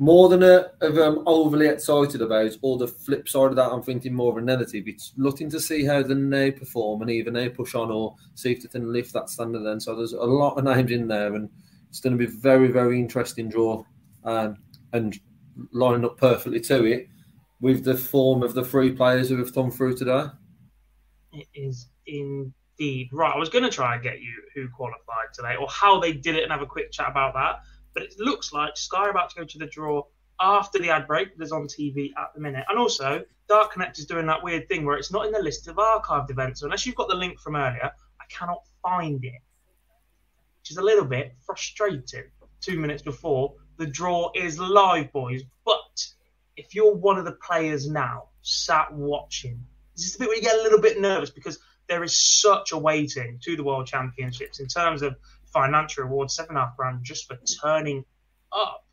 more 0.00 0.28
than 0.28 0.42
a, 0.42 0.70
of 0.80 0.98
um, 0.98 1.22
overly 1.24 1.68
excited 1.68 2.20
about, 2.20 2.50
or 2.62 2.78
the 2.78 2.88
flip 2.88 3.28
side 3.28 3.50
of 3.50 3.56
that, 3.56 3.70
I'm 3.70 3.82
thinking 3.82 4.12
more 4.12 4.32
of 4.32 4.38
a 4.38 4.40
negative. 4.40 4.84
It's 4.88 5.12
looking 5.16 5.48
to 5.50 5.60
see 5.60 5.84
how 5.84 6.02
the 6.02 6.16
now 6.16 6.50
perform 6.50 7.02
and 7.02 7.10
even 7.10 7.32
they 7.32 7.48
push 7.48 7.76
on 7.76 7.92
or 7.92 8.16
see 8.34 8.52
if 8.52 8.62
they 8.62 8.68
can 8.68 8.92
lift 8.92 9.12
that 9.12 9.30
standard. 9.30 9.62
Then, 9.62 9.78
so 9.78 9.94
there's 9.94 10.12
a 10.12 10.18
lot 10.18 10.58
of 10.58 10.64
names 10.64 10.90
in 10.90 11.06
there, 11.06 11.34
and 11.34 11.48
it's 11.88 12.00
going 12.00 12.18
to 12.18 12.26
be 12.26 12.30
very, 12.30 12.68
very 12.68 12.98
interesting 12.98 13.48
draw, 13.48 13.84
um, 14.24 14.56
and 14.92 15.18
lining 15.72 16.04
up 16.04 16.18
perfectly 16.18 16.60
to 16.60 16.84
it 16.84 17.08
with 17.60 17.84
the 17.84 17.96
form 17.96 18.42
of 18.42 18.54
the 18.54 18.64
three 18.64 18.92
players 18.92 19.28
who 19.28 19.38
have 19.38 19.54
come 19.54 19.70
through 19.70 19.96
today. 19.96 20.26
It 21.32 21.48
is 21.54 21.88
indeed 22.06 23.08
right. 23.12 23.34
I 23.34 23.38
was 23.38 23.48
going 23.48 23.64
to 23.64 23.70
try 23.70 23.94
and 23.94 24.02
get 24.02 24.20
you 24.20 24.34
who 24.54 24.68
qualified 24.68 25.32
today 25.32 25.56
or 25.56 25.68
how 25.68 26.00
they 26.00 26.12
did 26.12 26.36
it 26.36 26.42
and 26.42 26.52
have 26.52 26.62
a 26.62 26.66
quick 26.66 26.92
chat 26.92 27.08
about 27.08 27.34
that 27.34 27.60
but 27.94 28.02
it 28.02 28.14
looks 28.18 28.52
like 28.52 28.76
Sky 28.76 29.06
are 29.06 29.10
about 29.10 29.30
to 29.30 29.36
go 29.36 29.44
to 29.44 29.58
the 29.58 29.66
draw 29.66 30.02
after 30.40 30.78
the 30.80 30.90
ad 30.90 31.06
break 31.06 31.36
that 31.36 31.44
is 31.44 31.52
on 31.52 31.66
TV 31.68 32.10
at 32.18 32.34
the 32.34 32.40
minute. 32.40 32.64
And 32.68 32.78
also, 32.78 33.24
DartConnect 33.48 33.98
is 33.98 34.06
doing 34.06 34.26
that 34.26 34.42
weird 34.42 34.68
thing 34.68 34.84
where 34.84 34.96
it's 34.96 35.12
not 35.12 35.26
in 35.26 35.32
the 35.32 35.38
list 35.38 35.68
of 35.68 35.76
archived 35.76 36.30
events. 36.30 36.60
So 36.60 36.66
unless 36.66 36.84
you've 36.84 36.96
got 36.96 37.08
the 37.08 37.14
link 37.14 37.38
from 37.38 37.54
earlier, 37.54 37.90
I 38.20 38.24
cannot 38.28 38.62
find 38.82 39.24
it, 39.24 39.40
which 40.60 40.72
is 40.72 40.76
a 40.76 40.82
little 40.82 41.04
bit 41.04 41.34
frustrating. 41.46 42.24
Two 42.60 42.78
minutes 42.78 43.02
before 43.02 43.54
the 43.76 43.86
draw 43.86 44.30
is 44.34 44.58
live, 44.58 45.12
boys. 45.12 45.42
But 45.64 46.06
if 46.56 46.74
you're 46.74 46.94
one 46.94 47.18
of 47.18 47.24
the 47.24 47.32
players 47.32 47.88
now 47.88 48.28
sat 48.42 48.92
watching, 48.92 49.64
this 49.96 50.06
is 50.06 50.12
the 50.14 50.20
bit 50.20 50.28
where 50.28 50.36
you 50.36 50.42
get 50.42 50.58
a 50.58 50.62
little 50.62 50.80
bit 50.80 51.00
nervous 51.00 51.30
because 51.30 51.58
there 51.88 52.02
is 52.02 52.16
such 52.16 52.72
a 52.72 52.78
waiting 52.78 53.38
to 53.42 53.56
the 53.56 53.64
World 53.64 53.86
Championships 53.86 54.60
in 54.60 54.66
terms 54.66 55.02
of 55.02 55.16
financial 55.46 56.04
reward, 56.04 56.30
seven 56.30 56.50
and 56.50 56.58
a 56.58 56.66
half 56.66 56.76
grand 56.76 57.04
just 57.04 57.26
for 57.26 57.36
turning 57.62 58.04
up. 58.52 58.84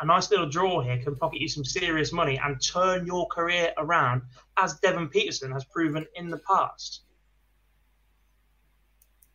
A 0.00 0.06
nice 0.06 0.30
little 0.30 0.48
draw 0.48 0.80
here 0.80 0.98
can 0.98 1.16
pocket 1.16 1.40
you 1.40 1.48
some 1.48 1.64
serious 1.64 2.12
money 2.12 2.38
and 2.42 2.62
turn 2.62 3.04
your 3.04 3.26
career 3.26 3.72
around, 3.76 4.22
as 4.56 4.78
Devon 4.78 5.08
Petersen 5.08 5.50
has 5.50 5.64
proven 5.64 6.06
in 6.14 6.30
the 6.30 6.38
past. 6.38 7.02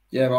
Yeah, 0.10 0.30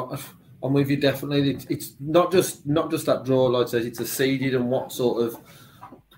I'm 0.64 0.72
with 0.72 0.88
you 0.88 0.96
definitely. 0.96 1.50
It's, 1.50 1.66
it's 1.66 1.94
not 2.00 2.32
just 2.32 2.66
not 2.66 2.90
just 2.90 3.04
that 3.04 3.24
draw, 3.24 3.44
like 3.44 3.66
I 3.66 3.70
said, 3.70 3.84
it's 3.84 4.00
a 4.00 4.06
seeded 4.06 4.54
and 4.54 4.70
what 4.70 4.92
sort 4.92 5.22
of 5.22 5.36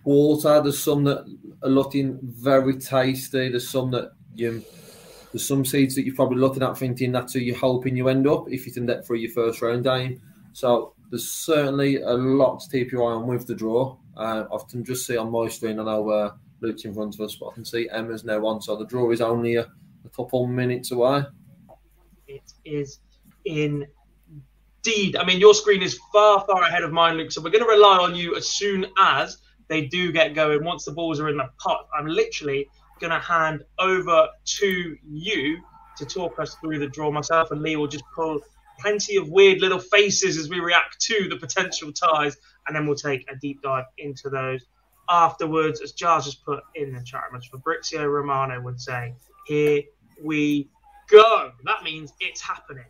water. 0.04 0.60
There's 0.62 0.78
some 0.78 1.02
that 1.04 1.26
are 1.64 1.68
looking 1.68 2.20
very 2.22 2.76
tasty. 2.76 3.48
There's 3.48 3.68
some 3.68 3.90
that 3.90 4.12
you 4.36 4.64
there's 5.32 5.46
some 5.46 5.64
seeds 5.64 5.96
that 5.96 6.06
you're 6.06 6.14
probably 6.14 6.38
looking 6.38 6.62
at 6.62 6.78
thinking 6.78 7.10
that's 7.10 7.32
who 7.32 7.40
you're 7.40 7.56
hoping 7.56 7.96
you 7.96 8.08
end 8.08 8.28
up 8.28 8.48
if 8.48 8.66
you 8.66 8.72
can 8.72 8.86
get 8.86 9.04
through 9.04 9.16
your 9.16 9.32
first 9.32 9.60
round 9.62 9.82
game. 9.82 10.22
So 10.52 10.94
there's 11.10 11.28
certainly 11.28 11.96
a 11.96 12.12
lot 12.12 12.60
to 12.60 12.70
keep 12.70 12.92
your 12.92 13.10
eye 13.10 13.16
on 13.16 13.26
with 13.26 13.48
the 13.48 13.54
draw. 13.54 13.96
Uh, 14.16 14.44
I 14.50 14.58
can 14.70 14.84
just 14.84 15.06
see 15.06 15.16
on 15.16 15.32
my 15.32 15.48
screen, 15.48 15.80
I 15.80 15.84
know 15.84 16.08
uh, 16.08 16.30
Luke's 16.60 16.84
in 16.84 16.94
front 16.94 17.14
of 17.14 17.20
us, 17.20 17.34
but 17.34 17.48
I 17.48 17.54
can 17.54 17.64
see 17.64 17.88
Emma's 17.90 18.24
now 18.24 18.46
on. 18.46 18.62
So 18.62 18.76
the 18.76 18.86
draw 18.86 19.10
is 19.10 19.20
only 19.20 19.56
a, 19.56 19.62
a 20.04 20.08
couple 20.14 20.46
minutes 20.46 20.92
away. 20.92 21.24
It 22.28 22.54
is 22.64 23.00
indeed. 24.86 25.16
I 25.16 25.24
mean, 25.24 25.40
your 25.40 25.54
screen 25.54 25.82
is 25.82 25.98
far, 26.12 26.44
far 26.46 26.62
ahead 26.62 26.82
of 26.82 26.92
mine, 26.92 27.16
Luke. 27.16 27.32
So 27.32 27.40
we're 27.42 27.50
going 27.50 27.64
to 27.64 27.70
rely 27.70 27.98
on 27.98 28.14
you 28.14 28.36
as 28.36 28.48
soon 28.48 28.86
as 28.98 29.38
they 29.68 29.86
do 29.86 30.12
get 30.12 30.34
going. 30.34 30.64
Once 30.64 30.84
the 30.84 30.92
balls 30.92 31.20
are 31.20 31.28
in 31.28 31.36
the 31.36 31.48
pot, 31.58 31.88
I'm 31.96 32.06
literally 32.06 32.68
going 33.00 33.12
to 33.12 33.18
hand 33.18 33.62
over 33.78 34.28
to 34.44 34.96
you 35.08 35.58
to 35.98 36.04
talk 36.04 36.38
us 36.38 36.54
through 36.56 36.78
the 36.78 36.88
draw. 36.88 37.10
Myself 37.10 37.50
and 37.50 37.62
Lee 37.62 37.76
will 37.76 37.88
just 37.88 38.04
pull 38.14 38.40
plenty 38.80 39.16
of 39.16 39.28
weird 39.28 39.60
little 39.60 39.78
faces 39.78 40.36
as 40.36 40.48
we 40.48 40.60
react 40.60 41.00
to 41.00 41.28
the 41.28 41.36
potential 41.36 41.92
ties, 41.92 42.36
and 42.66 42.76
then 42.76 42.86
we'll 42.86 42.96
take 42.96 43.30
a 43.30 43.36
deep 43.36 43.62
dive 43.62 43.84
into 43.98 44.28
those 44.30 44.64
afterwards. 45.08 45.80
As 45.80 45.92
Giles 45.92 46.26
just 46.26 46.44
put 46.44 46.62
in 46.74 46.92
the 46.92 47.02
chat 47.02 47.22
room, 47.32 47.40
Fabrizio 47.50 48.04
Romano 48.06 48.60
would 48.60 48.80
say, 48.80 49.14
Here 49.46 49.82
we 50.22 50.68
go. 51.08 51.52
That 51.64 51.82
means 51.82 52.12
it's 52.20 52.40
happening. 52.40 52.84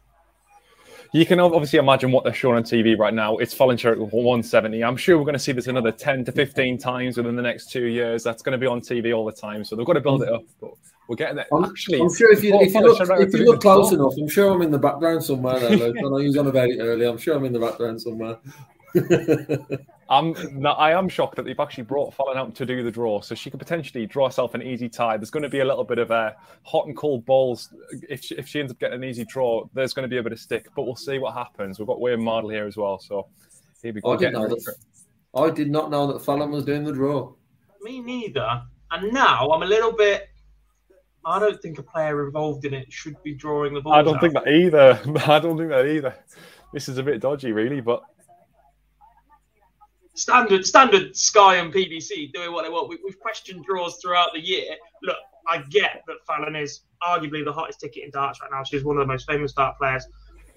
You 1.17 1.25
can 1.25 1.41
obviously 1.41 1.79
imagine 1.79 2.13
what 2.13 2.25
they're 2.25 2.35
showing 2.35 2.57
on 2.57 2.63
TV 2.63 2.99
right 2.99 3.15
now. 3.15 3.39
It's 3.39 3.55
falling 3.55 3.79
short 3.79 3.97
of 3.97 4.13
170. 4.13 4.85
I'm 4.85 4.99
sure 4.99 5.17
we're 5.17 5.25
going 5.25 5.33
to 5.33 5.39
see 5.39 5.53
this 5.53 5.67
another 5.67 5.91
10 5.91 6.27
to 6.27 6.33
15 6.33 6.77
times 6.77 7.17
within 7.17 7.35
the 7.35 7.41
next 7.41 7.71
two 7.71 7.87
years. 7.87 8.23
That's 8.23 8.43
going 8.43 8.53
to 8.53 8.59
be 8.59 8.67
on 8.67 8.83
TV 8.83 9.17
all 9.17 9.25
the 9.25 9.33
time. 9.33 9.65
So 9.65 9.77
they've 9.77 9.87
got 9.87 9.95
to 9.95 10.03
build 10.03 10.25
it 10.25 10.29
up. 10.31 10.43
But 10.61 10.73
we're 11.09 11.17
getting 11.17 11.37
there. 11.37 11.47
Actually, 11.65 12.03
I'm 12.03 12.15
sure 12.15 12.31
if 12.35 12.45
you, 12.45 12.61
if 12.61 12.75
you 12.75 12.81
look, 12.83 13.01
if 13.01 13.33
you 13.33 13.47
look 13.47 13.63
close 13.63 13.93
enough, 13.93 14.13
I'm 14.21 14.29
sure 14.29 14.53
I'm 14.53 14.61
in 14.61 14.71
the 14.71 14.79
background 14.79 15.25
somewhere. 15.25 15.59
There, 15.59 15.71
Luke. 15.71 15.97
I 15.97 16.03
know 16.03 16.19
you 16.19 16.27
was 16.27 16.37
on 16.37 16.49
about 16.49 16.69
it 16.69 16.81
earlier. 16.81 17.09
I'm 17.09 17.17
sure 17.17 17.35
I'm 17.35 17.47
in 17.47 17.55
the 17.55 17.61
background 17.61 18.03
somewhere. 18.03 18.37
I'm 20.09 20.35
not, 20.53 20.79
I 20.79 20.93
am 20.93 21.09
shocked 21.09 21.37
that 21.37 21.45
they've 21.45 21.59
actually 21.59 21.85
brought 21.85 22.15
Fallon 22.15 22.39
out 22.39 22.55
to 22.55 22.67
do 22.67 22.83
the 22.85 22.91
draw, 22.91 23.21
so 23.21 23.35
she 23.35 23.51
could 23.51 23.59
potentially 23.59 24.07
draw 24.07 24.27
herself 24.27 24.55
an 24.55 24.63
easy 24.63 24.89
tie. 24.89 25.17
There's 25.17 25.31
going 25.31 25.43
to 25.43 25.49
be 25.49 25.61
a 25.61 25.65
little 25.65 25.85
bit 25.85 25.99
of 25.99 26.11
a 26.13 26.37
hot 26.63 26.87
and 26.87 26.97
cold 26.97 27.25
balls 27.27 27.75
if 28.09 28.23
she, 28.23 28.37
if 28.37 28.47
she 28.47 28.61
ends 28.61 28.71
up 28.71 28.79
getting 28.79 29.03
an 29.03 29.09
easy 29.09 29.25
draw. 29.25 29.65
There's 29.75 29.93
going 29.93 30.05
to 30.05 30.09
be 30.09 30.19
a 30.19 30.23
bit 30.23 30.33
of 30.33 30.39
stick, 30.39 30.69
but 30.77 30.85
we'll 30.85 30.95
see 30.97 31.19
what 31.19 31.35
happens. 31.35 31.79
We've 31.79 31.89
got 31.89 32.01
Wayne 32.01 32.21
Mardle 32.21 32.53
here 32.53 32.67
as 32.67 32.77
well, 32.77 33.01
so 33.01 33.27
here 33.83 33.93
we 33.93 34.01
go. 34.01 34.13
I, 34.13 34.17
did 34.17 34.33
know 34.33 34.47
that, 34.47 34.75
I 35.35 35.51
did 35.51 35.71
not 35.71 35.91
know 35.91 36.13
that 36.13 36.25
Fallon 36.25 36.53
was 36.53 36.65
doing 36.65 36.85
the 36.85 36.93
draw. 36.93 37.33
Me 37.83 38.01
neither. 38.01 38.63
And 38.93 39.13
now 39.13 39.51
I'm 39.51 39.63
a 39.63 39.67
little 39.67 39.93
bit. 39.93 40.29
I 41.25 41.41
don't 41.41 41.61
think 41.61 41.79
a 41.79 41.83
player 41.83 42.25
involved 42.25 42.65
in 42.65 42.73
it 42.73 42.93
should 42.93 43.21
be 43.25 43.35
drawing 43.35 43.75
the 43.75 43.81
ball. 43.81 43.95
I 43.95 44.03
don't 44.03 44.15
out. 44.15 44.21
think 44.21 44.35
that 44.35 44.47
either. 44.47 45.01
I 45.27 45.41
don't 45.41 45.59
think 45.59 45.71
that 45.71 45.87
either. 45.87 46.15
This 46.73 46.89
is 46.89 46.99
a 46.99 47.03
bit 47.03 47.21
dodgy, 47.21 47.51
really, 47.51 47.81
but 47.81 48.03
standard 50.17 50.67
standard 50.67 51.17
Sky 51.17 51.57
and 51.57 51.73
PDC 51.73 52.33
doing 52.33 52.53
what 52.53 52.65
they 52.65 52.71
want. 52.71 52.89
We, 52.89 52.99
have 53.07 53.21
questioned 53.21 53.65
draws 53.65 53.99
throughout 54.03 54.31
the 54.35 54.41
year. 54.41 54.75
Look, 55.03 55.17
I 55.49 55.59
get 55.71 56.03
that 56.07 56.17
Fallon 56.27 56.57
is 56.57 56.81
arguably 57.03 57.45
the 57.45 57.53
hottest 57.53 57.81
ticket 57.81 58.05
in 58.05 58.11
darts 58.11 58.41
right 58.41 58.51
now. 58.51 58.65
She's 58.65 58.85
one 58.85 58.97
of 58.97 59.07
the 59.07 59.13
most 59.13 59.29
famous 59.29 59.53
dart 59.53 59.77
players 59.79 60.07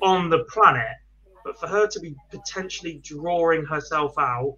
on 0.02 0.30
the 0.30 0.46
planet. 0.46 0.96
But 1.46 1.60
for 1.60 1.68
her 1.68 1.88
to 1.88 2.00
be 2.00 2.16
potentially 2.32 3.02
drawing 3.04 3.66
herself 3.66 4.14
out, 4.18 4.58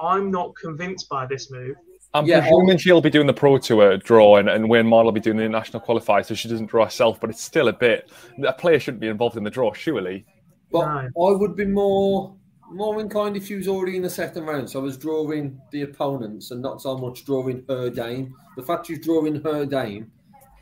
I'm 0.00 0.30
not 0.30 0.54
convinced 0.56 1.08
by 1.08 1.26
this 1.26 1.50
move. 1.50 1.76
I'm 2.14 2.24
yeah, 2.24 2.40
presuming 2.40 2.78
she'll 2.78 3.02
be 3.02 3.10
doing 3.10 3.26
the 3.26 3.34
Pro 3.34 3.58
Tour 3.58 3.98
draw 3.98 4.36
and, 4.38 4.48
and 4.48 4.68
Wayne 4.68 4.86
Mardle 4.86 5.06
will 5.06 5.12
be 5.12 5.20
doing 5.20 5.36
the 5.36 5.48
national 5.48 5.82
qualifier, 5.82 6.24
so 6.24 6.34
she 6.34 6.48
doesn't 6.48 6.66
draw 6.66 6.84
herself, 6.84 7.20
but 7.20 7.28
it's 7.28 7.42
still 7.42 7.68
a 7.68 7.72
bit. 7.72 8.10
A 8.46 8.52
player 8.52 8.80
shouldn't 8.80 9.00
be 9.00 9.08
involved 9.08 9.36
in 9.36 9.44
the 9.44 9.50
draw, 9.50 9.74
surely. 9.74 10.24
But 10.72 10.86
no. 10.86 11.28
I 11.28 11.36
would 11.36 11.54
be 11.54 11.66
more 11.66 12.34
more 12.70 13.00
inclined 13.00 13.36
if 13.36 13.46
she 13.46 13.54
was 13.54 13.68
already 13.68 13.96
in 13.96 14.02
the 14.02 14.10
second 14.10 14.44
round. 14.44 14.70
So 14.70 14.80
I 14.80 14.82
was 14.82 14.96
drawing 14.96 15.60
the 15.70 15.82
opponents 15.82 16.50
and 16.50 16.60
not 16.60 16.82
so 16.82 16.96
much 16.96 17.24
drawing 17.24 17.64
her 17.68 17.90
game. 17.90 18.34
The 18.56 18.62
fact 18.62 18.86
she's 18.86 19.04
drawing 19.04 19.40
her 19.42 19.64
game, 19.64 20.10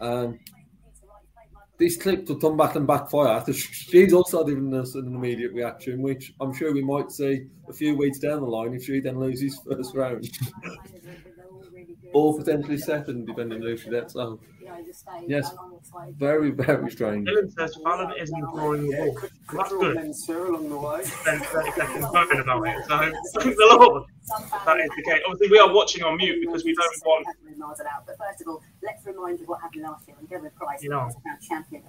um, 0.00 0.38
this 1.78 1.96
clip 1.96 2.26
to 2.26 2.38
come 2.38 2.56
back 2.56 2.74
and 2.74 2.86
backfire. 2.86 3.44
She's 3.52 4.12
also 4.14 4.44
giving 4.44 4.72
us 4.74 4.94
an 4.94 5.14
immediate 5.14 5.52
reaction, 5.52 6.00
which 6.00 6.32
I'm 6.40 6.54
sure 6.54 6.72
we 6.72 6.82
might 6.82 7.12
see 7.12 7.46
a 7.68 7.72
few 7.72 7.94
weeks 7.94 8.18
down 8.18 8.40
the 8.40 8.46
line 8.46 8.72
if 8.72 8.84
she 8.84 9.00
then 9.00 9.20
loses 9.20 9.58
first 9.58 9.94
round. 9.94 10.26
or 12.12 12.36
potentially 12.36 12.78
second, 12.78 13.26
depending 13.26 13.60
on 13.62 13.66
who 13.66 13.76
she 13.76 13.90
gets 13.90 14.16
out. 14.16 14.40
Yes, 15.26 15.54
very, 16.18 16.50
very 16.50 16.90
strange. 16.90 17.28
Dylan 17.28 17.52
says 17.52 17.78
Fallon 17.82 18.12
isn't 18.18 18.40
drawing 18.40 18.88
the 18.88 18.96
ball. 18.96 19.18
That's 19.52 19.70
good. 19.70 20.14
Spend 20.14 21.44
30 21.44 21.70
seconds 21.72 22.04
talking 22.12 22.40
about 22.40 22.66
it. 22.66 22.84
So, 22.86 22.98
thank 23.40 23.56
the 23.56 23.78
Lord. 23.78 24.04
That 24.66 24.80
is 24.80 24.90
the 24.96 25.02
case. 25.04 25.22
Obviously, 25.24 25.50
we 25.50 25.58
are 25.58 25.72
watching 25.72 26.02
on 26.02 26.16
mute 26.16 26.44
because 26.44 26.64
we 26.64 26.74
don't 26.74 27.02
want. 27.06 27.26
But 28.06 28.18
first 28.18 28.40
of 28.42 28.48
all, 28.48 28.62
let's 28.82 29.06
remind 29.06 29.38
you 29.38 29.46
what 29.46 29.60
happened 29.60 29.82
last 29.82 30.06
year 30.08 30.16
when 30.18 30.26
Gerwyn 30.26 30.54
Price 30.54 30.82
you 30.82 30.90
know. 30.90 31.08
champion. 31.48 31.82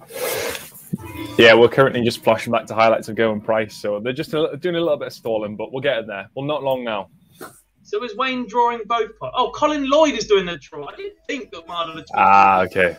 Yeah, 1.36 1.54
we're 1.54 1.68
currently 1.68 2.02
just 2.02 2.22
flashing 2.22 2.52
back 2.52 2.66
to 2.66 2.74
highlights 2.74 3.08
of 3.08 3.16
Gerwyn 3.16 3.42
Price. 3.44 3.74
So 3.74 3.98
they're 3.98 4.12
just 4.12 4.30
doing 4.30 4.76
a 4.76 4.80
little 4.80 4.96
bit 4.96 5.08
of 5.08 5.12
stalling, 5.12 5.56
but 5.56 5.72
we'll 5.72 5.82
get 5.82 5.98
it 5.98 6.06
there. 6.06 6.28
Well, 6.34 6.46
not 6.46 6.62
long 6.62 6.84
now. 6.84 7.08
So 7.88 8.04
is 8.04 8.14
Wayne 8.16 8.46
drawing 8.46 8.80
both 8.84 9.18
parts? 9.18 9.34
Oh, 9.38 9.50
Colin 9.50 9.88
Lloyd 9.88 10.12
is 10.12 10.26
doing 10.26 10.44
the 10.44 10.58
draw. 10.58 10.86
I 10.86 10.94
didn't 10.94 11.16
think 11.26 11.50
that 11.52 11.66
Marlon 11.66 12.04
Ah, 12.14 12.60
okay. 12.64 12.94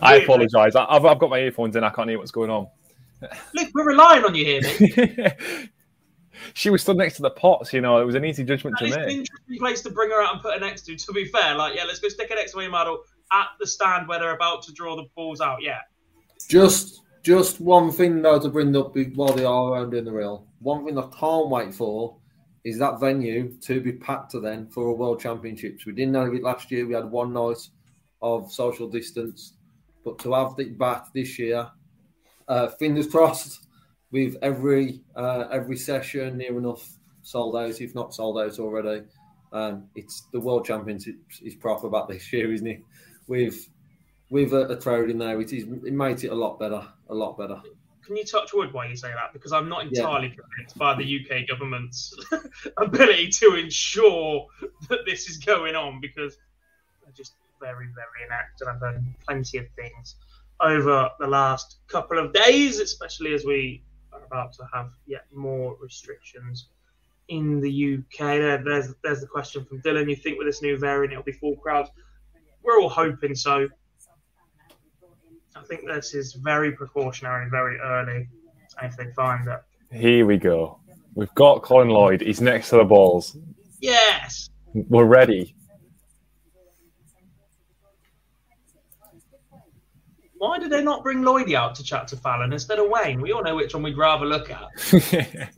I 0.00 0.16
apologise. 0.16 0.76
I've, 0.76 1.06
I've 1.06 1.18
got 1.18 1.30
my 1.30 1.38
earphones 1.38 1.76
in. 1.76 1.82
I 1.82 1.88
can't 1.88 2.10
hear 2.10 2.18
what's 2.18 2.30
going 2.30 2.50
on. 2.50 2.66
Look, 3.54 3.68
we're 3.72 3.86
relying 3.86 4.22
on 4.24 4.34
you 4.34 4.44
here, 4.44 4.60
mate. 4.60 5.34
she 6.54 6.68
was 6.68 6.82
stood 6.82 6.98
next 6.98 7.16
to 7.16 7.22
the 7.22 7.30
pots, 7.30 7.72
you 7.72 7.80
know. 7.80 8.02
It 8.02 8.04
was 8.04 8.14
an 8.14 8.26
easy 8.26 8.44
judgment 8.44 8.76
that 8.80 8.84
to 8.84 8.90
make. 8.90 9.02
An 9.02 9.10
interesting 9.10 9.58
place 9.58 9.80
to 9.80 9.90
bring 9.90 10.10
her 10.10 10.20
out 10.20 10.34
and 10.34 10.42
put 10.42 10.52
her 10.52 10.60
next 10.60 10.82
to. 10.82 10.96
To 10.96 11.12
be 11.14 11.24
fair, 11.24 11.54
like, 11.54 11.74
yeah, 11.74 11.84
let's 11.84 12.00
go 12.00 12.08
stick 12.08 12.28
her 12.28 12.34
next 12.34 12.52
to 12.52 12.58
Wayne 12.58 12.70
Mardle 12.70 12.98
at 13.32 13.46
the 13.60 13.66
stand 13.66 14.08
where 14.08 14.18
they're 14.18 14.34
about 14.34 14.62
to 14.64 14.72
draw 14.72 14.94
the 14.94 15.06
balls 15.16 15.40
out. 15.40 15.62
Yeah. 15.62 15.80
Just 16.50 17.00
Just 17.22 17.62
one 17.62 17.90
thing 17.90 18.20
though 18.20 18.40
to 18.40 18.50
bring 18.50 18.76
up 18.76 18.94
while 19.14 19.32
they 19.32 19.46
are 19.46 19.72
around 19.72 19.94
in 19.94 20.04
the 20.04 20.12
reel. 20.12 20.46
One 20.58 20.84
thing 20.84 20.98
I 20.98 21.08
can't 21.18 21.48
wait 21.48 21.74
for 21.74 22.16
is 22.64 22.78
that 22.78 23.00
venue 23.00 23.52
to 23.60 23.80
be 23.80 23.92
packed 23.92 24.30
to 24.32 24.40
then 24.40 24.68
for 24.68 24.88
a 24.88 24.94
World 24.94 25.20
Championships. 25.20 25.84
We 25.84 25.92
didn't 25.92 26.14
have 26.14 26.32
it 26.32 26.42
last 26.42 26.70
year. 26.70 26.86
We 26.86 26.94
had 26.94 27.10
one 27.10 27.32
night 27.32 27.68
of 28.20 28.52
social 28.52 28.88
distance, 28.88 29.54
but 30.04 30.18
to 30.20 30.32
have 30.34 30.54
it 30.58 30.78
back 30.78 31.12
this 31.12 31.38
year, 31.38 31.68
uh, 32.46 32.68
fingers 32.68 33.08
crossed, 33.08 33.66
with 34.12 34.36
every 34.42 35.00
uh, 35.16 35.46
every 35.50 35.76
session 35.76 36.36
near 36.36 36.56
enough 36.56 36.86
sold 37.22 37.56
out, 37.56 37.80
if 37.80 37.94
not 37.94 38.14
sold 38.14 38.38
out 38.38 38.58
already. 38.60 39.04
Um, 39.52 39.88
it's 39.96 40.28
the 40.32 40.40
World 40.40 40.64
Championships 40.64 41.40
is 41.42 41.54
proper 41.54 41.86
about 41.86 42.08
this 42.08 42.32
year, 42.32 42.52
isn't 42.52 42.66
it? 42.66 42.82
With 43.26 43.68
with 44.30 44.52
a, 44.52 44.68
a 44.68 44.76
crowd 44.76 45.10
in 45.10 45.18
there, 45.18 45.40
it 45.40 45.52
is 45.52 45.64
it 45.64 45.92
makes 45.92 46.22
it 46.22 46.30
a 46.30 46.34
lot 46.34 46.60
better, 46.60 46.86
a 47.08 47.14
lot 47.14 47.36
better. 47.36 47.60
Can 48.04 48.16
you 48.16 48.24
touch 48.24 48.52
wood 48.52 48.72
while 48.72 48.88
you 48.88 48.96
say 48.96 49.12
that? 49.12 49.32
Because 49.32 49.52
I'm 49.52 49.68
not 49.68 49.86
entirely 49.86 50.28
yeah. 50.28 50.42
convinced 50.42 50.76
by 50.76 50.94
the 50.94 51.20
UK 51.20 51.48
government's 51.48 52.14
ability 52.76 53.28
to 53.28 53.54
ensure 53.54 54.46
that 54.88 55.00
this 55.06 55.28
is 55.28 55.38
going 55.38 55.76
on 55.76 56.00
because 56.00 56.36
they're 57.02 57.12
just 57.14 57.34
very, 57.60 57.86
very 57.94 58.26
inept, 58.26 58.60
and 58.60 58.70
I've 58.70 58.80
done 58.80 59.14
plenty 59.26 59.58
of 59.58 59.66
things 59.76 60.16
over 60.60 61.10
the 61.18 61.26
last 61.26 61.76
couple 61.88 62.18
of 62.18 62.32
days, 62.32 62.78
especially 62.80 63.34
as 63.34 63.44
we 63.44 63.82
are 64.12 64.22
about 64.24 64.52
to 64.54 64.66
have 64.72 64.90
yet 65.06 65.26
more 65.32 65.76
restrictions 65.80 66.66
in 67.28 67.60
the 67.60 67.94
UK. 67.96 68.18
There, 68.18 68.58
there's 68.58 68.94
there's 69.02 69.20
the 69.20 69.26
question 69.26 69.64
from 69.64 69.80
Dylan. 69.82 70.08
You 70.08 70.16
think 70.16 70.38
with 70.38 70.46
this 70.46 70.62
new 70.62 70.76
variant 70.76 71.12
it'll 71.12 71.24
be 71.24 71.32
full 71.32 71.56
crowds? 71.56 71.90
We're 72.62 72.80
all 72.80 72.88
hoping 72.88 73.34
so. 73.34 73.68
I 75.54 75.62
think 75.64 75.82
this 75.86 76.14
is 76.14 76.34
very 76.34 76.72
precautionary, 76.72 77.48
very 77.50 77.78
early. 77.78 78.28
If 78.82 78.96
they 78.96 79.06
find 79.14 79.46
that. 79.46 79.64
Here 79.92 80.24
we 80.24 80.38
go. 80.38 80.78
We've 81.14 81.34
got 81.34 81.62
Colin 81.62 81.88
Lloyd. 81.88 82.22
He's 82.22 82.40
next 82.40 82.70
to 82.70 82.76
the 82.76 82.84
balls. 82.84 83.36
Yes. 83.80 84.48
We're 84.72 85.04
ready. 85.04 85.54
Why 90.38 90.58
did 90.58 90.70
they 90.70 90.82
not 90.82 91.04
bring 91.04 91.22
Lloydie 91.22 91.54
out 91.54 91.74
to 91.76 91.84
chat 91.84 92.08
to 92.08 92.16
Fallon 92.16 92.52
instead 92.52 92.78
of 92.78 92.88
Wayne? 92.88 93.20
We 93.20 93.32
all 93.32 93.44
know 93.44 93.54
which 93.54 93.74
one 93.74 93.82
we'd 93.84 93.96
rather 93.96 94.26
look 94.26 94.50
at. 94.50 94.66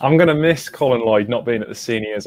I'm 0.00 0.16
going 0.16 0.28
to 0.28 0.34
miss 0.34 0.68
Colin 0.68 1.02
Lloyd 1.02 1.28
not 1.28 1.44
being 1.44 1.60
at 1.60 1.68
the 1.68 1.74
seniors. 1.74 2.26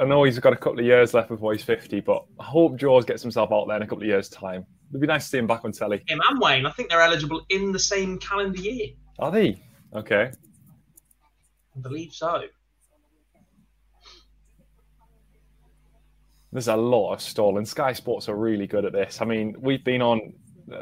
I 0.00 0.04
know 0.06 0.24
he's 0.24 0.38
got 0.38 0.54
a 0.54 0.56
couple 0.56 0.78
of 0.78 0.86
years 0.86 1.12
left 1.12 1.28
before 1.28 1.52
he's 1.52 1.62
50, 1.62 2.00
but 2.00 2.24
I 2.38 2.44
hope 2.44 2.78
Jaws 2.78 3.04
gets 3.04 3.20
himself 3.20 3.52
out 3.52 3.66
there 3.68 3.76
in 3.76 3.82
a 3.82 3.86
couple 3.86 4.02
of 4.02 4.08
years' 4.08 4.30
time. 4.30 4.64
It'd 4.88 5.00
be 5.00 5.06
nice 5.06 5.24
to 5.24 5.28
see 5.28 5.38
him 5.38 5.46
back 5.46 5.62
on 5.64 5.72
telly. 5.72 6.02
Him 6.08 6.22
and 6.26 6.40
Wayne, 6.40 6.64
I 6.64 6.70
think 6.70 6.88
they're 6.88 7.02
eligible 7.02 7.44
in 7.50 7.70
the 7.70 7.78
same 7.78 8.18
calendar 8.18 8.58
year. 8.58 8.88
Are 9.18 9.30
they? 9.30 9.62
Okay. 9.94 10.30
I 11.76 11.80
believe 11.80 12.14
so. 12.14 12.44
There's 16.50 16.68
a 16.68 16.76
lot 16.76 17.12
of 17.12 17.20
stalling. 17.20 17.66
Sky 17.66 17.92
Sports 17.92 18.28
are 18.30 18.36
really 18.36 18.66
good 18.66 18.86
at 18.86 18.92
this. 18.92 19.20
I 19.20 19.26
mean, 19.26 19.54
we've 19.60 19.84
been 19.84 20.00
on 20.00 20.32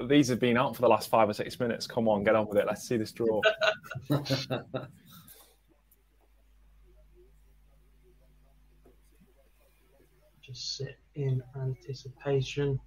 these 0.06 0.28
have 0.28 0.38
been 0.38 0.56
out 0.56 0.76
for 0.76 0.82
the 0.82 0.88
last 0.88 1.08
five 1.08 1.28
or 1.28 1.32
six 1.32 1.58
minutes. 1.58 1.86
Come 1.86 2.08
on, 2.08 2.22
get 2.22 2.36
on 2.36 2.46
with 2.46 2.58
it. 2.58 2.66
Let's 2.66 2.86
see 2.86 2.96
this 2.96 3.12
draw. 3.12 3.40
Just 10.48 10.78
sit 10.78 10.96
in 11.14 11.42
anticipation. 11.60 12.80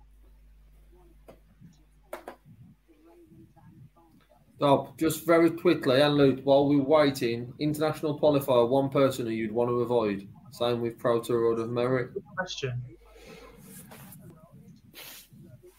Oh, 4.59 4.91
just 4.97 5.27
very 5.27 5.51
quickly, 5.51 6.01
and 6.01 6.15
Luke, 6.15 6.39
while 6.43 6.67
we're 6.67 6.81
waiting, 6.81 7.53
international 7.59 8.19
qualifier, 8.19 8.67
one 8.67 8.89
person 8.89 9.27
who 9.27 9.31
you'd 9.31 9.51
want 9.51 9.69
to 9.69 9.81
avoid. 9.81 10.27
Same 10.49 10.81
with 10.81 10.97
Pro 10.97 11.21
Tour 11.21 11.51
of 11.51 11.69
Merit. 11.69 12.15
Good 12.15 12.23
question. 12.35 12.81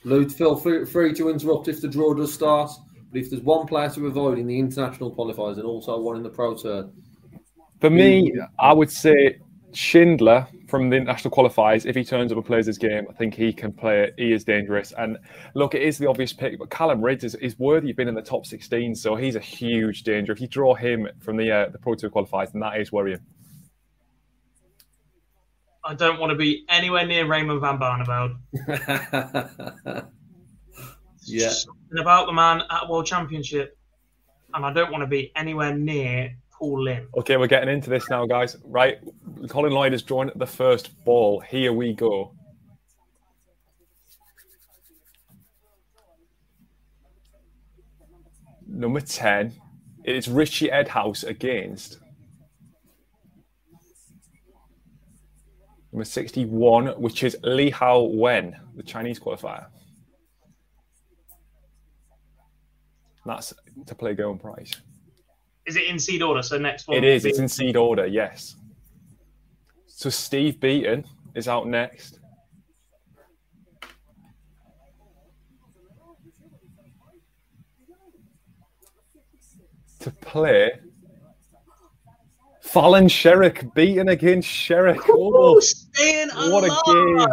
Luke, 0.04 0.30
feel 0.30 0.54
free 0.54 1.12
to 1.14 1.30
interrupt 1.30 1.66
if 1.66 1.80
the 1.80 1.88
draw 1.88 2.14
does 2.14 2.32
start. 2.32 2.70
But 3.10 3.22
if 3.22 3.30
there's 3.30 3.42
one 3.42 3.66
player 3.66 3.90
to 3.90 4.06
avoid 4.06 4.38
in 4.38 4.46
the 4.46 4.56
international 4.56 5.12
qualifiers 5.12 5.56
and 5.56 5.64
also 5.64 5.98
one 5.98 6.16
in 6.16 6.22
the 6.22 6.30
Pro 6.30 6.54
Tour, 6.54 6.90
for 7.80 7.90
me, 7.90 8.32
I 8.60 8.72
would 8.72 8.92
say 8.92 9.40
Schindler 9.72 10.46
from 10.72 10.88
the 10.88 10.96
international 10.96 11.30
qualifiers. 11.30 11.84
If 11.84 11.94
he 11.94 12.02
turns 12.02 12.32
up 12.32 12.38
and 12.38 12.46
plays 12.46 12.64
his 12.64 12.78
game, 12.78 13.06
I 13.10 13.12
think 13.12 13.34
he 13.34 13.52
can 13.52 13.74
play 13.74 14.04
it. 14.04 14.14
He 14.16 14.32
is 14.32 14.42
dangerous. 14.42 14.94
And 14.96 15.18
look, 15.54 15.74
it 15.74 15.82
is 15.82 15.98
the 15.98 16.08
obvious 16.08 16.32
pick, 16.32 16.58
but 16.58 16.70
Callum 16.70 17.02
Rydz 17.02 17.24
is, 17.24 17.34
is 17.34 17.58
worthy 17.58 17.90
of 17.90 17.96
being 17.96 18.08
in 18.08 18.14
the 18.14 18.22
top 18.22 18.46
16, 18.46 18.94
so 18.94 19.14
he's 19.14 19.36
a 19.36 19.40
huge 19.40 20.02
danger. 20.02 20.32
If 20.32 20.40
you 20.40 20.48
draw 20.48 20.74
him 20.74 21.06
from 21.20 21.36
the 21.36 21.52
uh, 21.52 21.68
the 21.68 21.78
Pro 21.78 21.94
Tour 21.94 22.08
qualifiers, 22.08 22.52
then 22.52 22.62
that 22.62 22.80
is 22.80 22.90
worrying. 22.90 23.20
I 25.84 25.92
don't 25.92 26.18
want 26.18 26.30
to 26.30 26.36
be 26.36 26.64
anywhere 26.70 27.06
near 27.06 27.26
Raymond 27.26 27.60
van 27.60 27.78
Barneveld. 27.78 28.38
yeah. 31.24 31.50
Something 31.50 31.98
about 32.00 32.24
the 32.24 32.32
man 32.32 32.62
at 32.70 32.88
World 32.88 33.04
Championship. 33.04 33.76
And 34.54 34.64
I 34.64 34.72
don't 34.72 34.90
want 34.90 35.02
to 35.02 35.06
be 35.06 35.32
anywhere 35.36 35.74
near 35.76 36.34
Okay, 36.62 37.36
we're 37.36 37.48
getting 37.48 37.68
into 37.68 37.90
this 37.90 38.08
now, 38.08 38.24
guys. 38.24 38.56
Right. 38.64 38.98
Colin 39.48 39.72
Lloyd 39.72 39.90
has 39.90 40.02
drawn 40.02 40.30
the 40.36 40.46
first 40.46 40.92
ball. 41.04 41.40
Here 41.40 41.72
we 41.72 41.92
go. 41.92 42.34
Number 48.68 49.00
10. 49.00 49.54
It's 50.04 50.28
Richie 50.28 50.70
Edhouse 50.70 51.24
against 51.24 51.98
Number 55.92 56.04
61, 56.04 56.86
which 57.00 57.24
is 57.24 57.36
Li 57.42 57.70
Hao 57.70 58.02
Wen, 58.02 58.56
the 58.76 58.84
Chinese 58.84 59.18
qualifier. 59.18 59.66
That's 63.26 63.52
to 63.86 63.94
play 63.96 64.14
Gerwyn 64.14 64.40
Price. 64.40 64.80
Is 65.66 65.76
it 65.76 65.84
in 65.84 65.98
seed 65.98 66.22
order? 66.22 66.42
So 66.42 66.58
next 66.58 66.88
one. 66.88 66.96
It 66.96 67.04
is. 67.04 67.24
It's 67.24 67.38
in 67.38 67.48
seed 67.48 67.76
order. 67.76 68.06
Yes. 68.06 68.56
So 69.86 70.10
Steve 70.10 70.58
Beaton 70.58 71.04
is 71.34 71.46
out 71.48 71.66
next. 71.68 72.18
To 80.00 80.10
play 80.10 80.72
Fallon 82.60 83.06
Sherrock 83.06 83.72
Beaton 83.74 84.08
against 84.08 84.48
Sherrock. 84.48 85.04
Oh, 85.08 85.60
staying 85.60 86.30
what 86.30 86.64
a 86.64 86.74
game! 86.86 87.28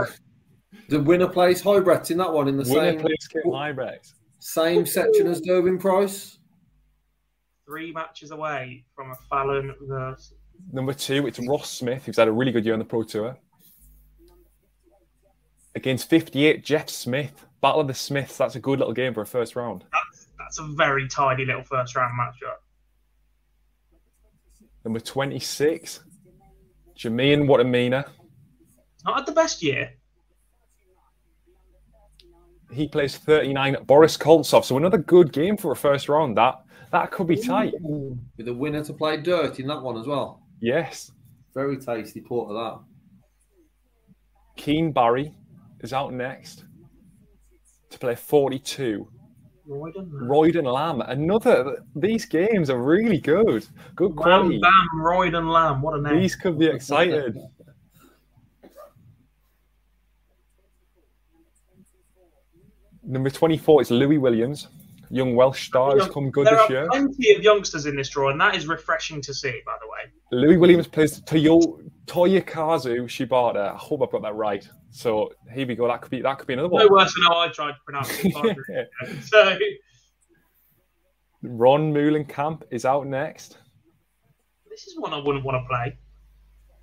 The 0.89 0.99
winner 0.99 1.27
plays 1.27 1.63
Huybrechts 1.63 2.11
in 2.11 2.17
that 2.17 2.31
one 2.31 2.47
in 2.47 2.57
the 2.57 2.63
winner 2.63 2.91
same 2.91 2.99
plays 2.99 3.27
Huybrechts. 3.33 4.13
Same 4.39 4.85
section 4.85 5.27
as 5.27 5.41
Gerwyn 5.41 5.79
Price. 5.79 6.38
Three 7.69 7.91
matches 7.91 8.31
away 8.31 8.83
from 8.95 9.11
a 9.11 9.15
Fallon 9.29 9.75
versus. 9.81 10.33
Number 10.73 10.91
two, 10.91 11.27
it's 11.27 11.37
Ross 11.47 11.69
Smith, 11.69 12.03
who's 12.03 12.17
had 12.17 12.27
a 12.27 12.31
really 12.31 12.51
good 12.51 12.65
year 12.65 12.73
on 12.73 12.79
the 12.79 12.85
Pro 12.85 13.03
Tour. 13.03 13.37
Against 15.75 16.09
58, 16.09 16.65
Jeff 16.65 16.89
Smith. 16.89 17.45
Battle 17.61 17.81
of 17.81 17.87
the 17.87 17.93
Smiths. 17.93 18.37
That's 18.37 18.55
a 18.55 18.59
good 18.59 18.79
little 18.79 18.93
game 18.95 19.13
for 19.13 19.21
a 19.21 19.25
first 19.25 19.55
round. 19.55 19.83
That's, 19.91 20.29
that's 20.39 20.57
a 20.57 20.63
very 20.75 21.07
tidy 21.07 21.45
little 21.45 21.63
first 21.63 21.95
round 21.95 22.11
matchup. 22.19 22.55
Number 24.83 24.99
26, 24.99 25.99
Jermaine 26.97 27.47
Wattimena. 27.47 28.09
Not 29.05 29.15
had 29.15 29.25
the 29.27 29.31
best 29.31 29.61
year. 29.61 29.91
He 32.71 32.87
plays 32.87 33.15
39. 33.15 33.77
Boris 33.85 34.17
Koltsov. 34.17 34.65
So 34.65 34.75
another 34.75 34.97
good 34.97 35.31
game 35.31 35.55
for 35.55 35.71
a 35.71 35.75
first 35.75 36.09
round. 36.09 36.35
That 36.35 36.55
that 36.91 37.11
could 37.11 37.27
be 37.27 37.35
tight. 37.35 37.73
With 37.81 38.45
the 38.45 38.53
winner 38.53 38.83
to 38.83 38.93
play 38.93 39.17
dirt 39.17 39.59
in 39.59 39.67
that 39.67 39.81
one 39.81 39.97
as 39.97 40.07
well. 40.07 40.41
Yes. 40.61 41.11
Very 41.53 41.77
tasty 41.77 42.21
port 42.21 42.51
of 42.51 42.55
that. 42.55 42.79
Keane 44.55 44.91
Barry 44.91 45.33
is 45.81 45.93
out 45.93 46.13
next 46.13 46.65
to 47.89 47.99
play 47.99 48.15
42. 48.15 49.07
Royden 49.67 50.65
Lamb. 50.65 51.01
Another. 51.01 51.83
These 51.95 52.25
games 52.25 52.69
are 52.69 52.81
really 52.81 53.19
good. 53.19 53.65
Good 53.95 54.15
quality. 54.15 54.59
Bam, 54.59 54.71
bam, 54.71 55.01
Royden 55.01 55.47
Lamb. 55.47 55.81
What 55.81 55.99
a 55.99 56.01
name. 56.01 56.19
These 56.19 56.35
could 56.35 56.57
be 56.57 56.65
excited. 56.65 57.37
Number 63.03 63.29
24 63.29 63.81
is 63.83 63.91
Louis 63.91 64.17
Williams. 64.17 64.67
Young 65.11 65.35
Welsh 65.35 65.67
star 65.67 65.97
has 65.97 66.07
come 66.09 66.29
good 66.29 66.45
this 66.45 66.69
year. 66.69 66.87
There 66.91 67.01
are 67.01 67.07
plenty 67.07 67.33
of 67.33 67.43
youngsters 67.43 67.87
in 67.87 67.95
this 67.95 68.09
draw, 68.09 68.29
and 68.29 68.39
that 68.39 68.55
is 68.55 68.67
refreshing 68.67 69.21
to 69.21 69.33
see, 69.33 69.61
by 69.65 69.75
the 69.81 69.87
way. 69.87 70.11
Louis 70.31 70.57
Williams 70.57 70.87
plays 70.87 71.19
Toyo, 71.21 71.59
Toyokazu 72.05 73.05
Shibata. 73.05 73.73
I 73.73 73.77
hope 73.77 74.03
I've 74.03 74.11
got 74.11 74.21
that 74.21 74.35
right. 74.35 74.67
So 74.91 75.31
here 75.51 75.67
we 75.67 75.75
go. 75.75 75.87
That 75.87 76.01
could 76.01 76.11
be 76.11 76.21
that 76.21 76.37
could 76.37 76.47
be 76.47 76.53
another 76.53 76.69
one. 76.69 76.85
No 76.85 76.91
worse 76.91 77.13
than 77.13 77.23
how 77.23 77.39
I 77.39 77.47
tried 77.49 77.71
to 77.71 77.77
pronounce 77.85 78.09
it. 78.23 78.89
so 79.23 79.57
Ron 81.41 81.93
Meulenkamp 81.93 82.63
is 82.69 82.85
out 82.85 83.07
next. 83.07 83.57
this 84.69 84.87
is 84.87 84.99
one 84.99 85.13
I 85.13 85.17
wouldn't 85.17 85.43
want 85.43 85.63
to 85.63 85.67
play. 85.67 85.97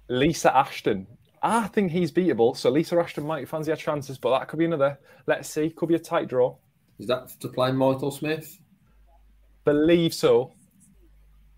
Lisa 0.09 0.57
Ashton. 0.57 1.07
I 1.43 1.69
think 1.69 1.93
he's 1.93 2.11
beatable. 2.11 2.57
So 2.57 2.71
Lisa 2.71 2.97
Ashton 2.99 3.27
might 3.27 3.49
fancy 3.49 3.71
her 3.71 3.77
chances, 3.77 4.19
but 4.19 4.37
that 4.37 4.49
could 4.49 4.59
be 4.59 4.65
another. 4.65 4.99
Let's 5.27 5.49
see. 5.49 5.71
Could 5.71 5.89
be 5.89 5.95
a 5.95 5.99
tight 6.01 6.29
draw. 6.29 6.57
Is 6.99 7.07
that 7.07 7.29
to 7.41 7.49
play 7.49 7.73
Michael 7.73 8.11
Smith? 8.11 8.59
Believe 9.65 10.15
so. 10.15 10.53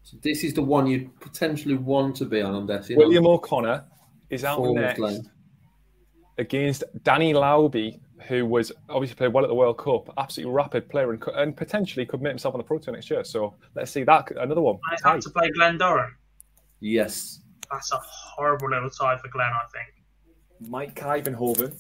So 0.02 0.16
this 0.22 0.42
is 0.42 0.54
the 0.54 0.62
one 0.62 0.86
you 0.86 1.10
potentially 1.20 1.74
want 1.74 2.16
to 2.16 2.24
be 2.24 2.40
on. 2.40 2.54
I'm 2.54 2.66
guessing. 2.66 2.96
William 2.96 3.26
O'Connor 3.26 3.84
is 4.30 4.44
out 4.44 4.56
Forward 4.56 4.80
next 4.80 4.98
lane. 4.98 5.30
against 6.38 6.84
Danny 7.02 7.34
Lauby, 7.34 8.00
who 8.26 8.46
was 8.46 8.72
obviously 8.88 9.16
played 9.16 9.32
well 9.32 9.44
at 9.44 9.48
the 9.48 9.54
World 9.54 9.78
Cup. 9.78 10.12
Absolutely 10.16 10.52
rapid 10.52 10.88
player 10.88 11.12
and, 11.12 11.22
and 11.34 11.56
potentially 11.56 12.06
could 12.06 12.22
make 12.22 12.30
himself 12.30 12.54
on 12.54 12.58
the 12.58 12.64
Pro 12.64 12.78
Tour 12.78 12.94
next 12.94 13.10
year. 13.10 13.22
So 13.22 13.54
let's 13.74 13.90
see 13.90 14.02
that 14.04 14.30
another 14.36 14.62
one. 14.62 14.78
I 15.04 15.12
had 15.12 15.20
to 15.20 15.30
play 15.30 15.50
Glenn 15.50 15.76
Doran. 15.78 16.10
Yes. 16.80 17.40
That's 17.70 17.92
a 17.92 17.98
horrible 18.02 18.70
little 18.70 18.88
tie 18.88 19.18
for 19.18 19.28
Glenn, 19.28 19.50
I 19.52 19.66
think. 19.72 20.70
Mike 20.70 21.02
Ivanhoven 21.02 21.76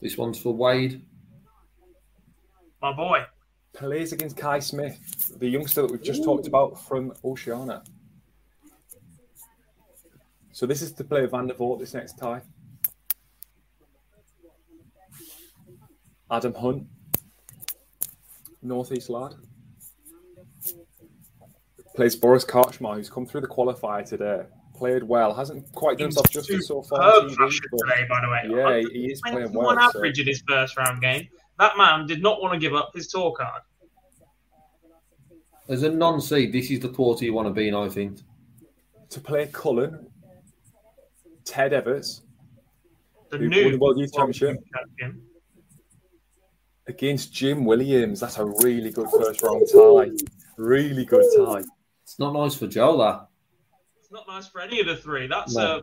This 0.00 0.16
one's 0.16 0.38
for 0.38 0.54
Wade. 0.54 1.02
My 2.86 2.92
boy. 2.92 3.24
plays 3.72 4.12
against 4.12 4.36
Kai 4.36 4.60
Smith, 4.60 5.32
the 5.40 5.48
youngster 5.48 5.82
that 5.82 5.90
we've 5.90 6.00
just 6.02 6.22
talked 6.22 6.46
about 6.46 6.80
from 6.86 7.12
Oceania. 7.24 7.82
So 10.52 10.66
this 10.66 10.82
is 10.82 10.92
to 10.92 11.02
play 11.02 11.26
Van 11.26 11.48
der 11.48 11.54
Voort 11.54 11.80
this 11.80 11.94
next 11.94 12.16
tie. 12.16 12.42
Adam 16.30 16.54
Hunt, 16.54 16.86
Northeast 18.62 19.10
lad. 19.10 19.34
Plays 21.96 22.14
Boris 22.14 22.44
Karchmar, 22.44 22.94
who's 22.94 23.10
come 23.10 23.26
through 23.26 23.40
the 23.40 23.48
qualifier 23.48 24.08
today. 24.08 24.44
Played 24.76 25.02
well, 25.02 25.34
hasn't 25.34 25.72
quite 25.72 25.98
done 25.98 26.04
himself 26.06 26.30
justice 26.30 26.68
so 26.68 26.82
far. 26.82 27.00
TV, 27.00 27.34
but- 27.36 27.78
today, 27.78 28.06
by 28.08 28.20
the 28.20 28.28
way. 28.28 28.56
Yeah, 28.56 28.78
he- 28.92 29.00
he 29.06 29.12
is 29.12 29.20
playing 29.22 29.52
well, 29.52 29.74
so- 29.74 29.98
average 29.98 30.20
in 30.20 30.26
his 30.28 30.40
first 30.48 30.76
round 30.76 31.00
game. 31.02 31.26
That 31.58 31.76
man 31.78 32.06
did 32.06 32.22
not 32.22 32.40
want 32.42 32.54
to 32.54 32.58
give 32.60 32.74
up 32.74 32.90
his 32.94 33.08
tour 33.08 33.32
card. 33.36 33.62
As 35.68 35.82
a 35.82 35.90
non-seed, 35.90 36.52
this 36.52 36.70
is 36.70 36.80
the 36.80 36.88
quarter 36.88 37.24
you 37.24 37.32
want 37.34 37.48
to 37.48 37.52
be 37.54 37.68
in. 37.68 37.74
I 37.74 37.88
think. 37.88 38.18
to 39.10 39.20
play 39.20 39.48
Cullen, 39.52 40.06
Ted 41.44 41.72
Evetts 41.72 42.22
The 43.30 43.38
Who 43.38 43.44
won 43.44 43.50
new 43.50 43.70
the 43.72 43.78
World 43.78 43.98
Youth 43.98 44.12
Championship? 44.12 44.58
champion. 44.74 45.22
against 46.88 47.32
Jim 47.32 47.64
Williams. 47.64 48.20
That's 48.20 48.38
a 48.38 48.44
really 48.44 48.90
good 48.90 49.08
first 49.10 49.42
round 49.42 49.66
tie. 49.72 50.10
Really 50.56 51.04
good 51.04 51.24
tie. 51.36 51.62
It's 52.04 52.18
not 52.18 52.32
nice 52.32 52.54
for 52.54 52.66
Joe. 52.68 52.96
That. 52.98 53.26
It's 54.00 54.12
not 54.12 54.26
nice 54.28 54.46
for 54.46 54.60
any 54.60 54.80
of 54.80 54.86
the 54.86 54.96
three. 54.96 55.26
That's 55.26 55.54
No. 55.56 55.78
a 55.78 55.82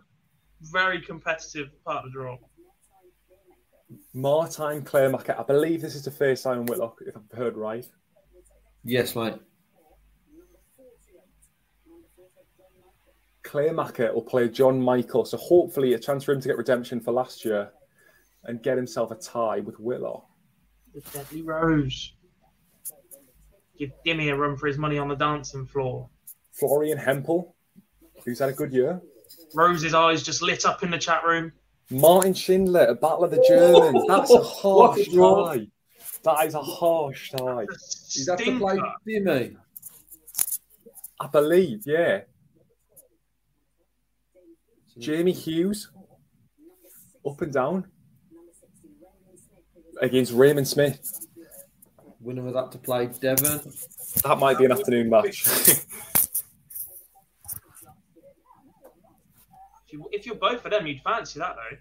very 0.71 1.01
competitive 1.01 1.69
part 1.83 2.05
of 2.05 2.11
the 2.11 2.11
draw. 2.11 2.37
Martijn 4.15 4.83
Kleermaker. 4.83 5.39
I 5.39 5.43
believe 5.43 5.81
this 5.81 5.95
is 5.95 6.03
to 6.03 6.11
face 6.11 6.41
Simon 6.41 6.65
Whitlock, 6.65 6.99
if 7.05 7.15
I've 7.17 7.37
heard 7.37 7.57
right. 7.57 7.85
Yes, 8.83 9.15
mate. 9.15 9.35
Clairmacher 13.43 14.13
will 14.13 14.21
play 14.21 14.49
John 14.49 14.81
Michael. 14.81 15.25
So 15.25 15.37
hopefully 15.37 15.93
a 15.93 15.99
chance 15.99 16.23
for 16.23 16.31
him 16.31 16.41
to 16.41 16.47
get 16.47 16.57
redemption 16.57 16.99
for 16.99 17.11
last 17.11 17.43
year 17.45 17.71
and 18.45 18.61
get 18.61 18.77
himself 18.77 19.11
a 19.11 19.15
tie 19.15 19.59
with 19.59 19.79
Whitlock. 19.79 20.25
The 20.93 21.01
Deadly 21.11 21.41
Rose. 21.41 22.13
Give 23.77 23.91
Dimmy 24.05 24.31
a 24.31 24.35
run 24.35 24.57
for 24.57 24.67
his 24.67 24.77
money 24.77 24.97
on 24.97 25.07
the 25.07 25.15
dancing 25.15 25.65
floor. 25.65 26.09
Florian 26.51 26.97
Hempel, 26.97 27.55
who's 28.23 28.39
had 28.39 28.49
a 28.49 28.53
good 28.53 28.71
year. 28.71 29.01
Rose's 29.55 29.95
eyes 29.95 30.21
just 30.21 30.41
lit 30.43 30.65
up 30.65 30.83
in 30.83 30.91
the 30.91 30.97
chat 30.97 31.23
room. 31.25 31.51
Martin 31.89 32.33
Schindler, 32.33 32.85
a 32.85 32.95
battle 32.95 33.23
of 33.23 33.31
the 33.31 33.43
Germans. 33.47 34.03
That's 34.07 34.31
a 34.31 34.41
harsh 34.41 35.07
What 35.09 35.55
a 35.55 35.59
tie. 35.59 35.67
That 36.23 36.47
is 36.47 36.55
a 36.55 36.61
harsh 36.61 37.31
tie. 37.31 37.65
Is 37.69 38.25
that 38.27 38.39
to 38.39 38.57
play 38.57 38.77
Stinker. 38.77 38.93
Jimmy? 39.07 39.57
I 41.19 41.27
believe, 41.27 41.83
yeah. 41.85 42.21
Jamie 44.97 45.31
Hughes, 45.31 45.89
up 47.25 47.41
and 47.41 47.51
down 47.51 47.87
against 50.01 50.33
Raymond 50.33 50.67
Smith. 50.67 51.27
Winner 52.19 52.47
of 52.47 52.53
that 52.53 52.71
to 52.71 52.77
play 52.77 53.07
Devon. 53.07 53.61
That 54.23 54.37
might 54.39 54.57
be 54.57 54.65
an 54.65 54.71
afternoon 54.71 55.09
match. 55.09 55.45
you, 59.93 60.09
if 60.11 60.25
you're 60.25 60.35
both 60.35 60.65
of 60.65 60.71
them, 60.71 60.85
you'd 60.87 61.01
fancy 61.01 61.39
that 61.39 61.55
though. 61.55 61.77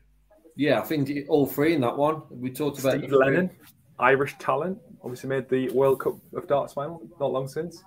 Yeah, 0.55 0.81
I 0.81 0.83
think 0.83 1.11
all 1.29 1.47
three 1.47 1.75
in 1.75 1.81
that 1.81 1.97
one. 1.97 2.23
We 2.31 2.51
talked 2.51 2.79
about 2.79 2.99
Steve. 2.99 3.11
Lennon, 3.11 3.51
Irish 3.99 4.37
talent, 4.39 4.79
obviously 5.03 5.31
made 5.31 5.49
the 5.49 5.71
World 5.71 6.01
Cup 6.01 6.15
of 6.35 6.47
Darts 6.47 6.75
final 6.75 7.03
not 7.19 7.33
long 7.33 7.49
since 7.49 7.83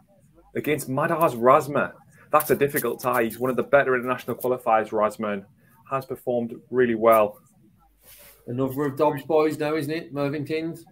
against 0.55 0.89
Madars 0.89 1.35
Razma. 1.35 1.93
That's 2.31 2.49
a 2.49 2.55
difficult 2.55 2.99
tie. 2.99 3.23
He's 3.23 3.39
one 3.39 3.49
of 3.49 3.55
the 3.55 3.63
better 3.63 3.95
international 3.95 4.35
qualifiers. 4.35 4.89
Razman 4.89 5.45
has 5.89 6.05
performed 6.05 6.55
really 6.71 6.95
well. 6.95 7.38
Another 8.47 8.85
of 8.85 8.97
Dobbs' 8.97 9.23
boys 9.23 9.57
now, 9.57 9.75
isn't 9.75 9.91
it? 9.91 10.13
Mervyn 10.13 10.45
Kins. 10.45 10.83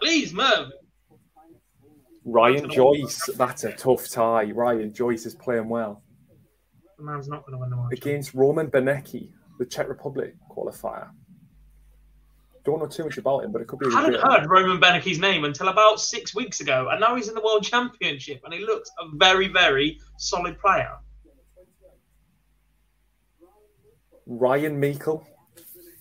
Please, 0.00 0.32
Merv. 0.32 0.68
Ryan 2.24 2.70
Joyce, 2.70 3.20
that's 3.36 3.64
a 3.64 3.72
tough 3.72 4.08
tie. 4.08 4.50
Ryan 4.50 4.92
Joyce 4.92 5.26
is 5.26 5.34
playing 5.34 5.68
well. 5.68 6.02
The 6.98 7.04
man's 7.04 7.28
not 7.28 7.44
going 7.44 7.52
to 7.52 7.58
win 7.58 7.70
the 7.70 7.76
match. 7.76 7.92
against 7.92 8.34
Roman 8.34 8.68
Benecki, 8.70 9.30
the 9.58 9.66
Czech 9.66 9.88
Republic 9.88 10.34
qualifier. 10.50 11.10
Don't 12.64 12.78
know 12.78 12.86
too 12.86 13.04
much 13.04 13.18
about 13.18 13.44
him, 13.44 13.52
but 13.52 13.60
it 13.60 13.68
could 13.68 13.78
be. 13.78 13.86
a 13.86 13.88
I 13.90 13.92
hadn't 14.02 14.12
good- 14.12 14.22
heard 14.22 14.46
Roman 14.48 14.80
Benecke's 14.80 15.18
name 15.18 15.44
until 15.44 15.68
about 15.68 16.00
six 16.00 16.34
weeks 16.34 16.60
ago, 16.60 16.88
and 16.90 17.00
now 17.00 17.14
he's 17.14 17.28
in 17.28 17.34
the 17.34 17.42
World 17.42 17.62
Championship, 17.64 18.40
and 18.44 18.54
he 18.54 18.60
looks 18.60 18.90
a 19.00 19.08
very, 19.16 19.48
very 19.48 20.00
solid 20.18 20.58
player. 20.58 20.92
Ryan 24.26 24.80
Meikle 24.80 25.26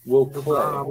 will 0.06 0.28
play. 0.28 0.90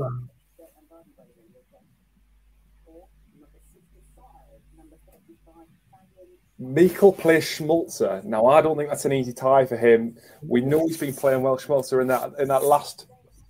Meikle 6.62 7.12
plays 7.12 7.44
Schmutzler. 7.44 8.22
Now, 8.25 8.46
I 8.46 8.62
don't 8.62 8.77
think 8.77 8.88
that's 8.88 9.05
an 9.05 9.12
easy 9.12 9.33
tie 9.33 9.66
for 9.66 9.77
him. 9.77 10.16
We 10.42 10.61
know 10.61 10.87
he's 10.87 10.96
been 10.96 11.12
playing 11.14 11.42
well, 11.42 11.57
Schmutzler, 11.59 12.01
in 12.01 12.07
that 12.09 12.33
in 12.38 12.48
that 12.48 12.64
last 12.64 13.07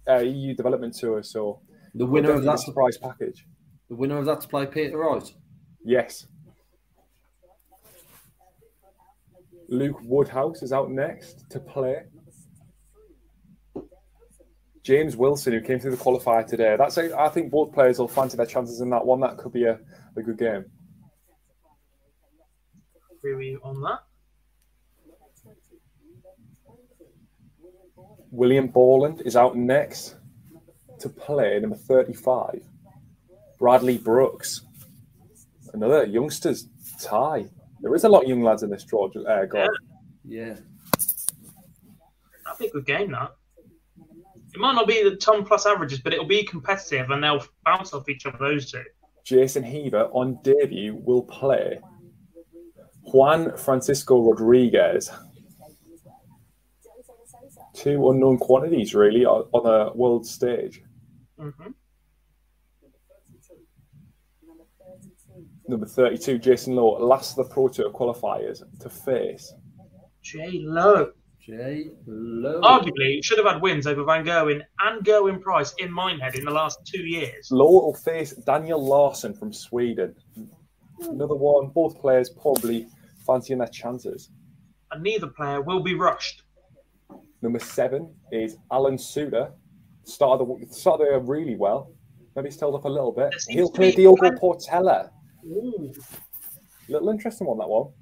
uh, 0.08 0.18
EU 0.18 0.54
development 0.54 0.94
tour. 0.94 1.22
So, 1.22 1.60
The 1.94 2.06
winner 2.06 2.32
of 2.32 2.42
that. 2.44 2.58
surprise 2.60 2.96
package. 2.96 3.46
The 3.90 3.96
winner 3.96 4.16
of 4.16 4.24
that 4.24 4.40
to 4.40 4.48
play 4.48 4.66
Peter 4.66 4.96
Wright. 4.96 5.30
Yes. 5.84 6.26
Luke 9.68 9.98
Woodhouse 10.02 10.62
is 10.62 10.72
out 10.72 10.90
next 10.90 11.44
to 11.50 11.60
play. 11.60 12.04
James 14.82 15.16
Wilson, 15.16 15.52
who 15.52 15.60
came 15.60 15.78
through 15.78 15.92
the 15.92 15.96
qualifier 15.96 16.46
today. 16.46 16.76
That's 16.76 16.96
a, 16.98 17.16
I 17.18 17.28
think 17.28 17.50
both 17.50 17.72
players 17.72 17.98
will 17.98 18.08
fancy 18.08 18.36
their 18.36 18.46
chances 18.46 18.80
in 18.80 18.90
that 18.90 19.04
one. 19.04 19.20
That 19.20 19.36
could 19.38 19.52
be 19.52 19.64
a, 19.64 19.78
a 20.16 20.22
good 20.22 20.38
game. 20.38 20.64
Agree 23.22 23.34
with 23.36 23.46
you 23.46 23.60
on 23.62 23.80
that. 23.82 24.00
William 28.32 28.66
Borland 28.66 29.22
is 29.24 29.36
out 29.36 29.56
next 29.56 30.16
to 30.98 31.08
play 31.08 31.60
number 31.60 31.76
35. 31.76 32.64
Bradley 33.60 33.96
Brooks. 33.96 34.62
Another 35.72 36.04
youngsters 36.04 36.66
tie. 37.00 37.46
There 37.80 37.94
is 37.94 38.02
a 38.02 38.08
lot 38.08 38.24
of 38.24 38.28
young 38.28 38.42
lads 38.42 38.64
in 38.64 38.70
this 38.70 38.82
draw, 38.82 39.06
uh, 39.06 39.44
Gordon. 39.44 39.70
Yeah. 40.24 40.56
That'd 42.44 42.58
be 42.58 42.66
a 42.66 42.70
good 42.70 42.86
game, 42.86 43.12
that. 43.12 43.36
It 44.52 44.58
might 44.58 44.74
not 44.74 44.88
be 44.88 45.04
the 45.04 45.14
ton 45.14 45.44
plus 45.44 45.64
averages, 45.64 46.00
but 46.00 46.12
it'll 46.12 46.24
be 46.24 46.42
competitive, 46.42 47.10
and 47.10 47.22
they'll 47.22 47.44
bounce 47.64 47.94
off 47.94 48.08
each 48.08 48.26
other, 48.26 48.38
those 48.38 48.72
two. 48.72 48.82
Jason 49.22 49.62
Heaver 49.62 50.08
on 50.12 50.40
debut 50.42 50.96
will 50.96 51.22
play 51.22 51.78
Juan 53.12 53.56
Francisco 53.56 54.20
Rodriguez. 54.22 55.10
Two 57.74 58.10
unknown 58.10 58.38
quantities, 58.38 58.94
really, 58.94 59.24
on 59.24 59.62
the 59.64 59.92
world 59.94 60.26
stage. 60.26 60.82
hmm 61.38 61.50
Number 65.68 65.86
32, 65.86 66.38
Jason 66.38 66.74
Lowe, 66.74 66.98
last 66.98 67.38
of 67.38 67.48
the 67.48 67.54
Pro 67.54 67.68
Tour 67.68 67.90
qualifiers 67.90 68.62
to 68.80 68.90
face 68.90 69.54
J 70.20 70.60
Lo. 70.64 71.12
J 71.40 71.86
Lo. 72.06 72.60
Arguably, 72.60 73.24
should 73.24 73.38
have 73.38 73.46
had 73.46 73.62
wins 73.62 73.86
over 73.86 74.04
Van 74.04 74.24
Gerwen 74.24 74.60
and 74.80 75.04
Gerwyn 75.04 75.40
Price 75.40 75.72
in 75.78 75.90
Minehead 75.90 76.34
in 76.34 76.44
the 76.44 76.50
last 76.50 76.78
two 76.84 77.02
years. 77.02 77.48
Lower 77.50 77.84
will 77.86 77.94
face 77.94 78.32
Daniel 78.32 78.84
Larsson 78.84 79.34
from 79.34 79.52
Sweden. 79.52 80.14
Another 81.00 81.36
one. 81.36 81.68
Both 81.68 82.00
players 82.00 82.28
probably 82.28 82.86
fancying 83.26 83.58
their 83.58 83.68
chances. 83.68 84.30
And 84.90 85.02
neither 85.02 85.26
player 85.28 85.60
will 85.62 85.80
be 85.80 85.94
rushed. 85.94 86.42
Number 87.40 87.58
seven 87.58 88.14
is 88.30 88.56
Alan 88.70 88.96
Soutar. 88.96 89.52
Started 90.04 90.46
the 90.46 90.74
started 90.74 91.06
the 91.14 91.20
really 91.20 91.56
well. 91.56 91.92
Maybe 92.34 92.48
he's 92.48 92.58
held 92.58 92.74
up 92.74 92.84
a 92.84 92.88
little 92.88 93.12
bit. 93.12 93.32
He'll 93.48 93.70
play 93.70 93.90
be 93.90 93.96
Diogo 93.96 94.16
plenty- 94.16 94.38
Portela. 94.38 95.10
Ooh. 95.46 95.92
Little 96.88 97.08
interesting 97.10 97.46
one 97.46 97.58
that 97.58 97.68
one. 97.68 97.92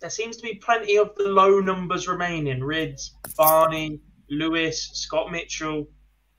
There 0.00 0.10
seems 0.10 0.36
to 0.36 0.42
be 0.42 0.54
plenty 0.56 0.96
of 0.98 1.14
the 1.16 1.24
low 1.28 1.60
numbers 1.60 2.06
remaining. 2.06 2.60
Rydz, 2.60 3.10
Barney, 3.36 4.00
Lewis, 4.30 4.90
Scott 4.92 5.32
Mitchell. 5.32 5.86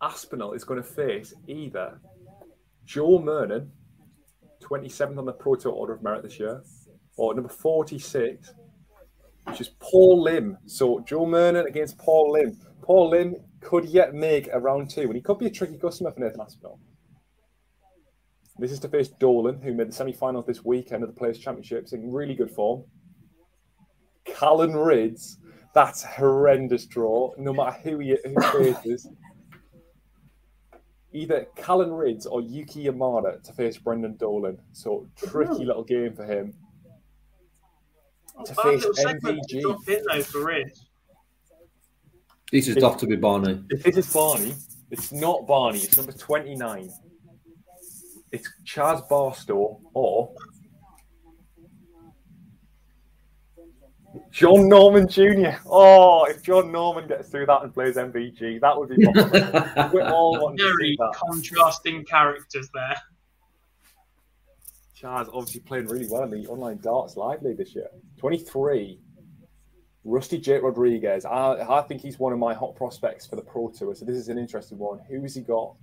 Aspinall 0.02 0.54
is 0.54 0.63
going 0.63 0.82
to 0.82 0.88
face 0.88 1.34
either 1.48 2.00
Joe 2.86 3.20
Murnan, 3.20 3.70
27th 4.62 5.17
on 5.17 5.26
the 5.26 5.34
Pro 5.34 5.56
Tour 5.56 5.72
Order 5.72 5.93
of 5.93 6.04
Merit 6.04 6.22
this 6.24 6.39
year, 6.39 6.62
or 7.17 7.34
number 7.34 7.49
46, 7.49 8.53
which 9.45 9.62
is 9.62 9.69
Paul 9.80 10.23
Lim. 10.23 10.58
So 10.65 10.99
Joe 11.01 11.25
Murnan 11.25 11.67
against 11.67 11.97
Paul 11.97 12.32
Lim. 12.32 12.58
Paul 12.82 13.10
Lim 13.10 13.36
could 13.60 13.86
yet 13.86 14.13
make 14.13 14.47
a 14.51 14.60
round 14.60 14.89
two, 14.89 15.01
and 15.01 15.15
he 15.15 15.21
could 15.21 15.39
be 15.39 15.47
a 15.47 15.51
tricky 15.51 15.77
customer 15.77 16.12
for 16.12 16.19
Nathan 16.19 16.41
Aspinall. 16.41 16.80
This 18.60 18.71
is 18.71 18.80
to 18.80 18.88
face 18.88 19.10
Dolan, 19.10 19.62
who 19.62 19.73
made 19.73 19.89
the 19.89 19.93
semi-finals 19.93 20.45
this 20.45 20.65
weekend 20.65 21.03
of 21.03 21.10
the 21.10 21.15
Players' 21.15 21.38
Championships 21.38 21.93
in 21.93 22.12
really 22.12 22.34
good 22.34 22.49
form. 22.49 22.84
Callan 24.25 24.73
Rydz, 24.73 25.38
that's 25.73 26.03
a 26.03 26.08
horrendous 26.08 26.86
draw, 26.86 27.34
no 27.38 27.53
matter 27.53 27.77
who 27.84 27.99
he 27.99 28.17
who 28.25 28.73
faces. 28.73 29.08
Either 31.13 31.47
Callan 31.56 31.89
Rydz 31.89 32.25
or 32.25 32.41
Yuki 32.41 32.86
Yamada 32.86 33.41
to 33.43 33.53
face 33.53 33.77
Brendan 33.77 34.17
Dolan. 34.17 34.58
So 34.73 35.08
tricky 35.15 35.65
little 35.65 35.84
game 35.84 36.15
for 36.15 36.25
him. 36.25 36.53
To 38.45 38.54
face 38.54 38.86
little 38.86 38.93
segment 38.93 39.39
to 39.50 39.56
MVG. 39.56 39.62
drop 39.62 39.88
in 39.89 40.04
though 40.10 40.21
for 40.23 40.39
Rydz. 40.39 40.80
This 42.52 42.67
is 42.67 42.76
got 42.76 43.00
to 43.00 43.08
be 43.08 43.15
Barney. 43.15 43.62
If 43.69 43.84
this 43.84 43.97
is 43.97 44.13
Barney, 44.13 44.56
it's 44.91 45.12
not 45.12 45.45
Barney, 45.47 45.80
it's 45.80 45.97
number 45.97 46.13
29. 46.13 46.89
It's 48.32 48.50
Chaz 48.65 49.08
Barstow 49.10 49.80
or 49.93 50.34
John 54.32 54.67
Norman 54.69 55.08
Jr. 55.08 55.58
Oh, 55.65 56.26
if 56.26 56.41
John 56.43 56.71
Norman 56.71 57.08
gets 57.08 57.30
through 57.30 57.45
that 57.47 57.63
and 57.63 57.73
plays 57.73 57.95
MVG, 57.95 58.62
that 58.62 58.78
would 58.78 58.89
be 58.89 58.95
awesome. 59.08 59.91
We're 59.93 60.10
all 60.10 60.39
wanting 60.41 60.58
to 60.58 60.63
see 60.63 60.69
Very 60.69 60.95
that. 61.00 61.13
contrasting 61.15 62.06
characters 62.06 62.69
there. 62.73 62.95
Chaz 65.00 65.30
obviously 65.32 65.62
playing 65.62 65.88
really 65.88 66.08
well 66.10 66.24
in 66.24 66.32
the 66.32 66.48
online 66.48 66.80
darts 66.80 67.18
live 67.18 67.44
league 67.44 67.58
this 67.58 67.76
year. 67.76 67.88
23. 68.18 69.00
Rusty 70.04 70.40
Jake 70.40 70.64
Rodriguez. 70.64 71.26
I, 71.26 71.62
I 71.70 71.82
think 71.82 72.02
he's 72.02 72.18
one 72.18 72.34
of 72.34 72.40
my 72.40 72.54
hot 72.54 72.76
prospects 72.76 73.28
for 73.28 73.36
the 73.36 73.42
Pro 73.42 73.70
Tour. 73.70 73.94
So 73.94 74.06
this 74.06 74.16
is 74.16 74.30
an 74.30 74.38
interesting 74.38 74.78
one. 74.78 75.00
Who 75.10 75.22
has 75.22 75.36
he 75.36 75.42
got? 75.42 75.76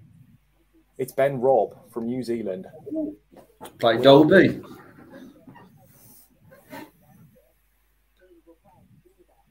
It's 0.98 1.12
Ben 1.12 1.40
Robb 1.40 1.92
from 1.92 2.06
New 2.06 2.22
Zealand. 2.22 2.66
Play 3.78 3.98
Dobey. 3.98 4.64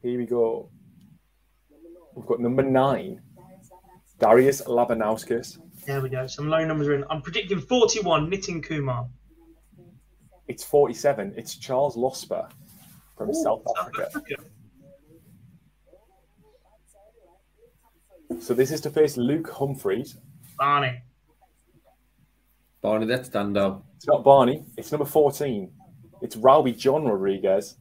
Here 0.01 0.17
we 0.17 0.25
go. 0.25 0.69
We've 2.15 2.25
got 2.25 2.41
number 2.41 2.63
nine, 2.63 3.21
Darius 4.19 4.61
Labanauskas. 4.63 5.59
There 5.85 6.01
we 6.01 6.09
go. 6.09 6.27
Some 6.27 6.49
low 6.49 6.65
numbers 6.65 6.87
are 6.87 6.95
in. 6.95 7.05
I'm 7.09 7.21
predicting 7.21 7.59
41, 7.59 8.29
Nitin 8.29 8.61
Kumar. 8.61 9.07
It's 10.47 10.63
47. 10.63 11.33
It's 11.37 11.55
Charles 11.55 11.95
Losper 11.95 12.49
from 13.17 13.29
Ooh, 13.29 13.33
South 13.33 13.61
South 13.65 13.77
Africa. 13.79 14.07
Africa. 14.07 14.35
So 18.39 18.53
this 18.53 18.71
is 18.71 18.81
to 18.81 18.89
face 18.89 19.15
Luke 19.15 19.49
Humphreys. 19.49 20.17
Barney. 20.57 21.01
Barney, 22.81 23.05
that's 23.05 23.27
stand 23.27 23.57
up. 23.57 23.85
It's 23.95 24.07
not 24.07 24.23
Barney. 24.23 24.65
It's 24.77 24.91
number 24.91 25.05
14. 25.05 25.71
It's 26.21 26.35
Rowby 26.35 26.73
John 26.73 27.05
Rodriguez 27.05 27.77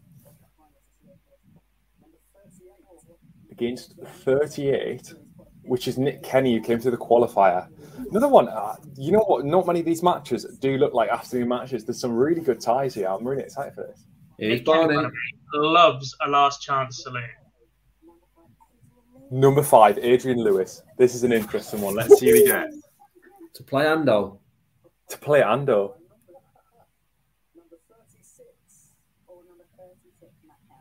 against 3.51 3.95
38, 4.25 5.15
which 5.65 5.87
is 5.89 5.99
Nick 5.99 6.23
Kenny, 6.23 6.55
who 6.55 6.61
came 6.61 6.79
through 6.81 6.91
the 6.93 6.97
qualifier. 6.97 7.69
Another 8.11 8.29
one, 8.29 8.49
uh, 8.49 8.75
you 8.97 9.13
know 9.13 9.21
what? 9.21 9.45
Not 9.45 9.67
many 9.67 9.81
of 9.81 9.87
these 9.87 10.03
matches 10.03 10.45
do 10.61 10.77
look 10.77 10.93
like 10.95 11.09
afternoon 11.11 11.49
matches. 11.49 11.85
There's 11.85 12.01
some 12.01 12.13
really 12.13 12.41
good 12.41 12.61
ties 12.61 12.95
here. 12.95 13.09
I'm 13.09 13.27
really 13.27 13.43
excited 13.43 13.75
for 13.75 13.85
this. 13.87 14.05
Nick 14.39 14.65
Kenny 14.67 14.97
loves 15.55 16.15
a 16.25 16.29
last 16.29 16.63
chance 16.63 17.03
saloon. 17.05 17.25
Number 19.31 19.63
five, 19.63 19.99
Adrian 19.99 20.39
Lewis. 20.39 20.83
This 20.99 21.15
is 21.15 21.25
an 21.25 21.33
interesting 21.33 21.81
one. 21.81 21.95
Let's 21.95 22.19
see 22.19 22.27
who 22.29 22.33
we 22.35 22.47
get 22.47 22.71
To 23.55 23.63
play 23.63 23.85
Ando. 23.85 24.39
to 25.09 25.19
play 25.19 25.41
Ando. 25.41 25.95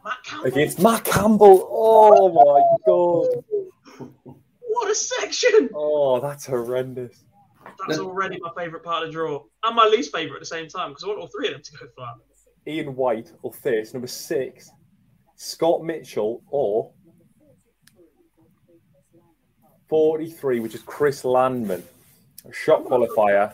Matt 0.04 0.18
Campbell. 0.26 0.48
Against 0.48 0.80
Matt 0.82 1.04
Campbell. 1.06 1.68
Oh 1.70 2.30
my 2.34 2.62
god. 2.88 4.36
What 4.72 4.90
a 4.90 4.96
section! 4.96 5.70
Oh, 5.76 6.22
that's 6.22 6.46
horrendous. 6.46 7.26
That's 7.88 8.00
already 8.00 8.40
my 8.40 8.52
favourite 8.58 8.86
part 8.86 9.04
of 9.04 9.10
the 9.10 9.14
draw. 9.14 9.44
And 9.64 9.76
my 9.76 9.86
least 9.86 10.14
favourite 10.14 10.38
at 10.38 10.40
the 10.40 10.46
same 10.46 10.70
time 10.70 10.90
because 10.90 11.04
I 11.04 11.08
want 11.08 11.20
all 11.20 11.28
three 11.28 11.48
of 11.48 11.56
them 11.56 11.62
to 11.62 11.72
go 11.74 11.86
far. 11.98 12.16
Ian 12.66 12.96
White 12.96 13.34
or 13.42 13.52
face 13.52 13.94
number 13.94 14.08
six, 14.08 14.72
Scott 15.36 15.84
Mitchell, 15.84 16.42
or 16.48 16.94
43, 19.90 20.62
which 20.62 20.74
is 20.74 20.82
Chris 20.84 21.26
Landman, 21.26 21.84
a 22.48 22.54
shot 22.54 22.86
qualifier. 22.86 23.54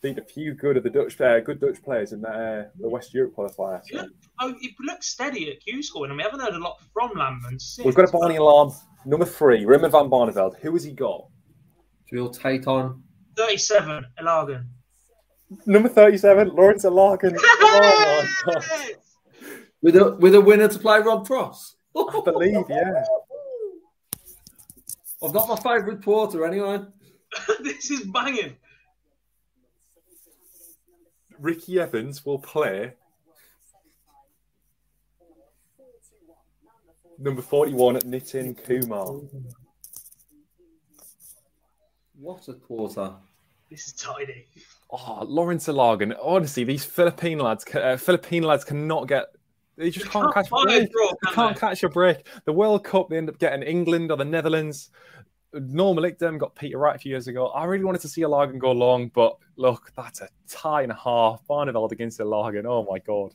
Beat 0.00 0.18
a 0.18 0.22
few 0.22 0.54
good 0.54 0.76
of 0.76 0.84
the 0.84 0.90
Dutch, 0.90 1.20
uh, 1.20 1.40
good 1.40 1.60
Dutch 1.60 1.82
players 1.82 2.12
in 2.12 2.20
the, 2.20 2.28
uh, 2.28 2.64
the 2.78 2.88
West 2.88 3.12
Europe 3.12 3.34
qualifier. 3.36 3.80
Yeah. 3.90 4.02
So. 4.02 4.08
Oh, 4.40 4.54
it 4.60 4.74
looks 4.78 5.08
steady 5.08 5.50
at 5.50 5.60
Q 5.60 5.82
scoring, 5.82 6.10
and 6.12 6.18
we 6.18 6.22
haven't 6.22 6.38
heard 6.38 6.54
a 6.54 6.58
lot 6.58 6.80
from 6.92 7.10
Landman 7.16 7.58
since. 7.58 7.84
We've 7.84 7.96
got 7.96 8.08
a 8.08 8.12
Barney 8.12 8.36
alarm. 8.36 8.72
Number 9.06 9.24
three, 9.24 9.64
Raymond 9.64 9.92
van 9.92 10.10
Barneveld. 10.10 10.58
Who 10.58 10.72
has 10.72 10.82
he 10.82 10.90
got? 10.90 11.28
So 12.08 12.16
we'll 12.16 12.28
on. 12.66 13.04
37, 13.36 14.04
Ilagan. 14.20 14.66
Number 15.64 15.88
37, 15.88 16.48
Lawrence 16.48 16.84
Alarkin. 16.84 17.36
oh 17.40 18.28
my 18.46 18.52
god. 18.52 18.64
With 19.80 19.96
a 19.96 20.16
with 20.16 20.34
a 20.34 20.40
winner 20.40 20.66
to 20.66 20.78
play 20.80 20.98
Rob 20.98 21.24
Cross. 21.24 21.76
I 21.96 22.20
believe, 22.24 22.64
yeah. 22.68 23.04
I've 25.22 25.32
got 25.32 25.48
my 25.48 25.56
favourite 25.56 26.02
porter 26.02 26.44
anyway. 26.44 26.80
this 27.62 27.90
is 27.92 28.06
banging. 28.06 28.56
Ricky 31.38 31.78
Evans 31.78 32.26
will 32.26 32.40
play 32.40 32.94
number 37.18 37.42
41 37.42 37.96
at 37.96 38.02
Nitin 38.04 38.56
Kumar. 38.64 39.20
What 42.18 42.48
a 42.48 42.54
quarter. 42.54 43.12
This 43.70 43.88
is 43.88 43.92
tidy. 43.94 44.46
Oh, 44.90 45.24
Lawrence 45.26 45.66
Alargan. 45.66 46.16
Honestly, 46.22 46.64
these 46.64 46.84
Philippine 46.84 47.38
lads, 47.38 47.64
uh, 47.74 47.96
Philippine 47.96 48.44
lads 48.44 48.64
cannot 48.64 49.08
get. 49.08 49.26
They 49.76 49.90
just 49.90 50.06
They 50.06 50.10
can't, 50.12 50.32
can't 50.32 50.46
catch 50.48 50.52
a 50.52 50.64
break. 50.64 50.92
draw, 50.92 51.08
They 51.10 51.16
can 51.26 51.34
can't 51.34 51.54
they? 51.56 51.60
catch 51.60 51.82
a 51.82 51.88
break. 51.88 52.26
The 52.46 52.52
World 52.52 52.84
Cup, 52.84 53.08
they 53.10 53.18
end 53.18 53.28
up 53.28 53.38
getting 53.38 53.62
England 53.62 54.10
or 54.10 54.16
the 54.16 54.24
Netherlands. 54.24 54.90
Noel 55.52 55.94
Malicdem 55.94 56.38
got 56.38 56.54
Peter 56.54 56.78
Wright 56.78 56.96
a 56.96 56.98
few 56.98 57.10
years 57.10 57.28
ago. 57.28 57.48
I 57.48 57.64
really 57.64 57.84
wanted 57.84 58.00
to 58.02 58.08
see 58.08 58.22
Alargan 58.22 58.58
go 58.58 58.72
long, 58.72 59.08
but 59.08 59.36
look, 59.56 59.92
that's 59.96 60.20
a 60.20 60.28
tie 60.48 60.82
and 60.82 60.92
a 60.92 60.96
half. 60.96 61.42
Barneveld 61.48 61.92
against 61.92 62.20
Alargan. 62.20 62.64
Oh 62.66 62.86
my 62.90 62.98
god. 63.00 63.32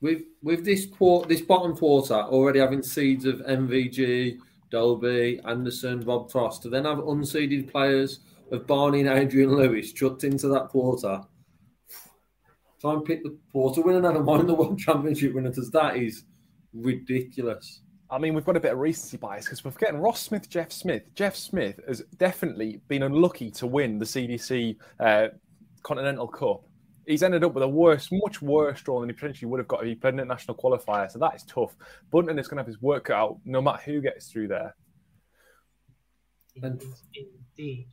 With 0.00 0.22
with 0.42 0.64
this 0.64 0.86
this 1.28 1.40
bottom 1.40 1.76
quarter 1.76 2.14
already 2.14 2.60
having 2.60 2.82
seeds 2.82 3.24
of 3.24 3.36
MVG, 3.40 4.38
Dobey, 4.70 5.40
Anderson, 5.46 6.00
Rob 6.02 6.30
Cross, 6.30 6.60
to 6.60 6.68
then 6.68 6.84
have 6.84 6.98
unseeded 6.98 7.70
players 7.70 8.20
of 8.52 8.66
Barney 8.66 9.00
and 9.00 9.08
Adrian 9.08 9.54
Lewis 9.54 9.92
chucked 9.92 10.24
into 10.24 10.48
that 10.48 10.68
quarter. 10.68 11.22
Try 12.80 12.92
and 12.92 13.04
pick 13.04 13.22
the 13.22 13.36
quarter 13.50 13.80
winner, 13.80 14.00
never 14.02 14.22
mind 14.22 14.48
the 14.48 14.54
World 14.54 14.78
Championship 14.78 15.34
winner, 15.34 15.48
because 15.48 15.70
that 15.70 15.96
is 15.96 16.24
ridiculous. 16.74 17.80
I 18.10 18.18
mean, 18.18 18.34
we've 18.34 18.44
got 18.44 18.56
a 18.56 18.60
bit 18.60 18.72
of 18.72 18.78
recency 18.78 19.16
bias 19.16 19.46
because 19.46 19.64
we're 19.64 19.72
forgetting 19.72 19.98
Ross 19.98 20.22
Smith, 20.22 20.48
Jeff 20.48 20.70
Smith. 20.70 21.02
Jeff 21.14 21.34
Smith 21.34 21.80
has 21.88 22.02
definitely 22.18 22.80
been 22.86 23.02
unlucky 23.02 23.50
to 23.52 23.66
win 23.66 23.98
the 23.98 24.04
CDC 24.04 24.76
uh, 25.00 25.28
Continental 25.82 26.28
Cup. 26.28 26.65
He's 27.06 27.22
ended 27.22 27.44
up 27.44 27.54
with 27.54 27.62
a 27.62 27.68
worse, 27.68 28.08
much 28.10 28.42
worse 28.42 28.82
draw 28.82 28.98
than 29.00 29.08
he 29.08 29.14
potentially 29.14 29.48
would 29.48 29.60
have 29.60 29.68
got 29.68 29.82
if 29.82 29.86
he 29.86 29.94
played 29.94 30.14
in 30.14 30.20
a 30.20 30.24
national 30.24 30.56
qualifier. 30.56 31.08
So 31.10 31.20
that 31.20 31.36
is 31.36 31.44
tough. 31.44 31.76
Bunting 32.10 32.38
is 32.38 32.48
going 32.48 32.56
to 32.56 32.62
have 32.62 32.66
his 32.66 32.82
work 32.82 33.10
out 33.10 33.38
no 33.44 33.62
matter 33.62 33.80
who 33.84 34.00
gets 34.00 34.26
through 34.30 34.48
there. 34.48 34.74
And- 36.62 36.82
Indeed. 37.56 37.88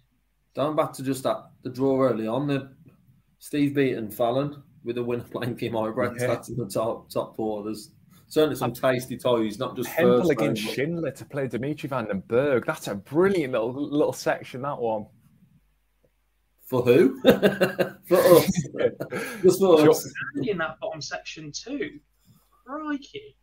down 0.55 0.75
back 0.75 0.93
to 0.93 1.03
just 1.03 1.23
that 1.23 1.37
the 1.63 1.69
draw 1.69 2.01
early 2.03 2.27
on, 2.27 2.47
the 2.47 2.73
Steve 3.39 3.75
beaten 3.75 4.09
Fallon 4.09 4.63
with 4.83 4.97
a 4.97 5.03
winner 5.03 5.23
playing 5.31 5.57
Kim 5.57 5.73
Huybrechts. 5.73 6.19
Yeah. 6.19 6.27
That's 6.27 6.49
in 6.49 6.57
the 6.57 6.67
top 6.67 7.09
top 7.09 7.35
four. 7.35 7.63
There's 7.63 7.91
certainly 8.27 8.55
some 8.55 8.73
tasty 8.73 9.17
toys, 9.17 9.59
not 9.59 9.75
just 9.75 9.89
Hempel 9.89 10.19
first 10.21 10.31
against 10.31 10.61
round, 10.63 10.67
but- 10.69 10.75
Schindler 10.75 11.11
to 11.11 11.25
play 11.25 11.47
Dimitri 11.47 11.87
Van 11.87 12.05
den 12.07 12.23
Bergh. 12.23 12.65
That's 12.65 12.87
a 12.87 12.95
brilliant 12.95 13.51
little 13.53 13.73
little 13.73 14.13
section, 14.13 14.61
that 14.63 14.79
one. 14.79 15.05
For 16.73 16.81
who? 16.81 17.21
for 17.21 18.17
us. 18.17 18.67
Just 19.43 19.59
for 19.59 19.77
Sure. 19.77 19.89
us. 19.91 20.11
Andy 20.35 20.49
in 20.49 20.57
that 20.57 20.79
bottom 20.81 21.01
section 21.03 21.51
too. 21.51 21.99
Crikey. 22.65 23.37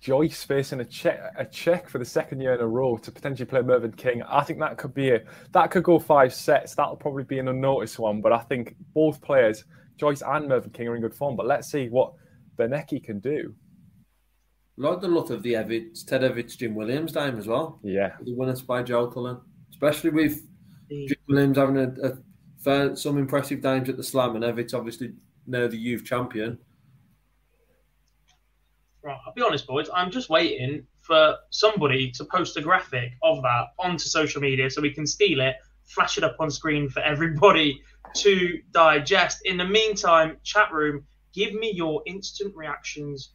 Joyce 0.00 0.44
facing 0.44 0.78
a 0.78 0.84
check 0.84 1.18
a 1.36 1.44
check 1.44 1.88
for 1.88 1.98
the 1.98 2.04
second 2.04 2.40
year 2.40 2.54
in 2.54 2.60
a 2.60 2.66
row 2.68 2.96
to 2.98 3.10
potentially 3.10 3.46
play 3.46 3.62
Mervyn 3.62 3.90
King. 3.96 4.22
I 4.22 4.44
think 4.44 4.60
that 4.60 4.78
could 4.78 4.94
be 4.94 5.10
a 5.10 5.22
that 5.50 5.72
could 5.72 5.82
go 5.82 5.98
five 5.98 6.32
sets. 6.32 6.76
That'll 6.76 6.94
probably 6.94 7.24
be 7.24 7.40
an 7.40 7.48
unnoticed 7.48 7.98
one, 7.98 8.20
but 8.20 8.32
I 8.32 8.38
think 8.38 8.76
both 8.94 9.20
players, 9.20 9.64
Joyce 9.96 10.22
and 10.24 10.46
Mervyn 10.48 10.70
King, 10.70 10.86
are 10.86 10.94
in 10.94 11.02
good 11.02 11.16
form. 11.16 11.34
But 11.34 11.46
let's 11.46 11.68
see 11.68 11.88
what 11.88 12.12
Benecki 12.56 13.02
can 13.02 13.18
do. 13.18 13.56
Like 14.76 15.00
the 15.00 15.08
look 15.08 15.30
of 15.30 15.42
the 15.42 15.54
Evetts, 15.54 16.06
Ted 16.06 16.20
Evetts, 16.20 16.56
Jim 16.56 16.76
Williams 16.76 17.10
time 17.10 17.36
as 17.36 17.48
well. 17.48 17.80
Yeah, 17.82 18.12
The 18.22 18.36
winners 18.36 18.62
by 18.62 18.84
Joe 18.84 19.08
Cullen. 19.08 19.40
Especially 19.70 20.10
with 20.10 20.46
The- 20.88 21.06
Jim 21.06 21.18
Williams 21.28 21.58
having 21.58 21.76
a, 21.78 22.08
a 22.08 22.18
fair, 22.58 22.96
some 22.96 23.18
impressive 23.18 23.62
times 23.62 23.88
at 23.88 23.96
the 23.96 24.02
Slam 24.02 24.36
and 24.36 24.44
Evetts 24.44 24.74
obviously 24.74 25.12
now 25.46 25.66
the 25.66 25.76
youth 25.76 26.04
champion. 26.04 26.58
Right, 29.02 29.18
I'll 29.26 29.32
be 29.32 29.42
honest, 29.42 29.66
boys. 29.66 29.88
I'm 29.94 30.10
just 30.10 30.28
waiting 30.28 30.86
for 31.00 31.36
somebody 31.50 32.10
to 32.12 32.24
post 32.24 32.56
a 32.56 32.60
graphic 32.60 33.12
of 33.22 33.42
that 33.42 33.68
onto 33.78 34.04
social 34.04 34.42
media 34.42 34.68
so 34.70 34.82
we 34.82 34.92
can 34.92 35.06
steal 35.06 35.40
it, 35.40 35.56
flash 35.84 36.18
it 36.18 36.24
up 36.24 36.36
on 36.40 36.50
screen 36.50 36.88
for 36.88 37.00
everybody 37.00 37.80
to 38.16 38.58
digest. 38.72 39.38
In 39.44 39.56
the 39.56 39.64
meantime, 39.64 40.36
chat 40.42 40.72
room, 40.72 41.06
give 41.32 41.54
me 41.54 41.72
your 41.72 42.02
instant 42.06 42.54
reactions 42.54 43.30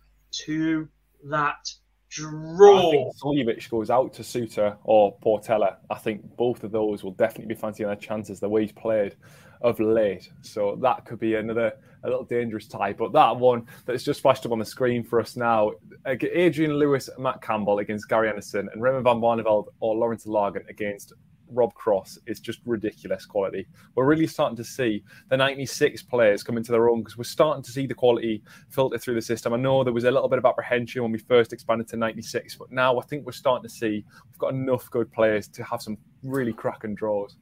to 0.45 0.87
that 1.25 1.71
I 2.19 2.91
think 2.91 3.15
Suljovic 3.17 3.69
goes 3.69 3.89
out 3.89 4.13
to 4.13 4.21
Soutar 4.21 4.77
or 4.83 5.17
Portela. 5.19 5.77
I 5.89 5.95
think 5.95 6.35
both 6.35 6.63
of 6.63 6.71
those 6.71 7.03
will 7.03 7.11
definitely 7.11 7.53
be 7.53 7.59
fancying 7.59 7.87
their 7.87 7.95
chances 7.95 8.39
the 8.39 8.49
way 8.49 8.61
he's 8.61 8.71
played 8.71 9.15
of 9.61 9.79
late. 9.79 10.29
So 10.41 10.77
that 10.81 11.05
could 11.05 11.19
be 11.19 11.35
another 11.35 11.73
a 12.03 12.07
little 12.07 12.25
dangerous 12.25 12.67
tie. 12.67 12.93
But 12.93 13.13
that 13.13 13.35
one 13.37 13.65
that's 13.85 14.03
just 14.03 14.21
flashed 14.21 14.45
up 14.45 14.51
on 14.51 14.59
the 14.59 14.65
screen 14.65 15.03
for 15.03 15.19
us 15.19 15.35
now, 15.35 15.71
Adrian 16.05 16.73
Lewis, 16.73 17.09
Matt 17.17 17.41
Campbell 17.41 17.79
against 17.79 18.09
Gary 18.09 18.29
Anderson, 18.29 18.69
and 18.73 18.81
Raymond 18.81 19.05
van 19.05 19.21
Barneveld 19.21 19.67
or 19.79 19.95
Lourence 19.95 20.25
Ilagan 20.25 20.67
against 20.69 21.13
Rob 21.49 21.73
Cross 21.73 22.19
is 22.25 22.39
just 22.39 22.59
ridiculous 22.65 23.25
quality. 23.25 23.67
We're 23.95 24.05
really 24.05 24.27
starting 24.27 24.55
to 24.57 24.63
see 24.63 25.03
the 25.29 25.37
96 25.37 26.03
players 26.03 26.43
come 26.43 26.57
into 26.57 26.71
their 26.71 26.89
own 26.89 27.01
because 27.01 27.17
we're 27.17 27.23
starting 27.23 27.63
to 27.63 27.71
see 27.71 27.85
the 27.85 27.93
quality 27.93 28.43
filter 28.69 28.97
through 28.97 29.15
the 29.15 29.21
system. 29.21 29.53
I 29.53 29.57
know 29.57 29.83
there 29.83 29.93
was 29.93 30.03
a 30.05 30.11
little 30.11 30.29
bit 30.29 30.39
of 30.39 30.45
apprehension 30.45 31.03
when 31.03 31.11
we 31.11 31.19
first 31.19 31.53
expanded 31.53 31.87
to 31.89 31.97
96, 31.97 32.55
but 32.55 32.71
now 32.71 32.99
I 32.99 33.03
think 33.03 33.25
we're 33.25 33.31
starting 33.31 33.63
to 33.63 33.73
see 33.73 34.05
we've 34.29 34.37
got 34.39 34.53
enough 34.53 34.89
good 34.89 35.11
players 35.11 35.47
to 35.49 35.63
have 35.63 35.81
some 35.81 35.97
really 36.23 36.53
cracking 36.53 36.95
draws. 36.95 37.35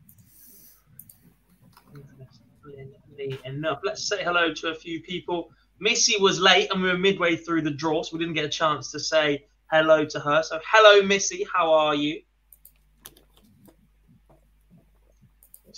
Enough. 3.45 3.81
Let's 3.83 4.07
say 4.07 4.23
hello 4.23 4.51
to 4.51 4.69
a 4.69 4.75
few 4.75 5.01
people. 5.01 5.51
Missy 5.79 6.15
was 6.19 6.39
late 6.39 6.71
and 6.71 6.81
we 6.81 6.89
were 6.89 6.97
midway 6.97 7.35
through 7.35 7.61
the 7.61 7.71
draw, 7.71 8.01
so 8.03 8.15
we 8.17 8.19
didn't 8.19 8.33
get 8.33 8.45
a 8.45 8.49
chance 8.49 8.91
to 8.91 8.99
say 8.99 9.45
hello 9.71 10.05
to 10.05 10.19
her. 10.19 10.43
So, 10.43 10.59
hello, 10.65 11.05
Missy. 11.05 11.45
How 11.53 11.71
are 11.71 11.95
you? 11.95 12.21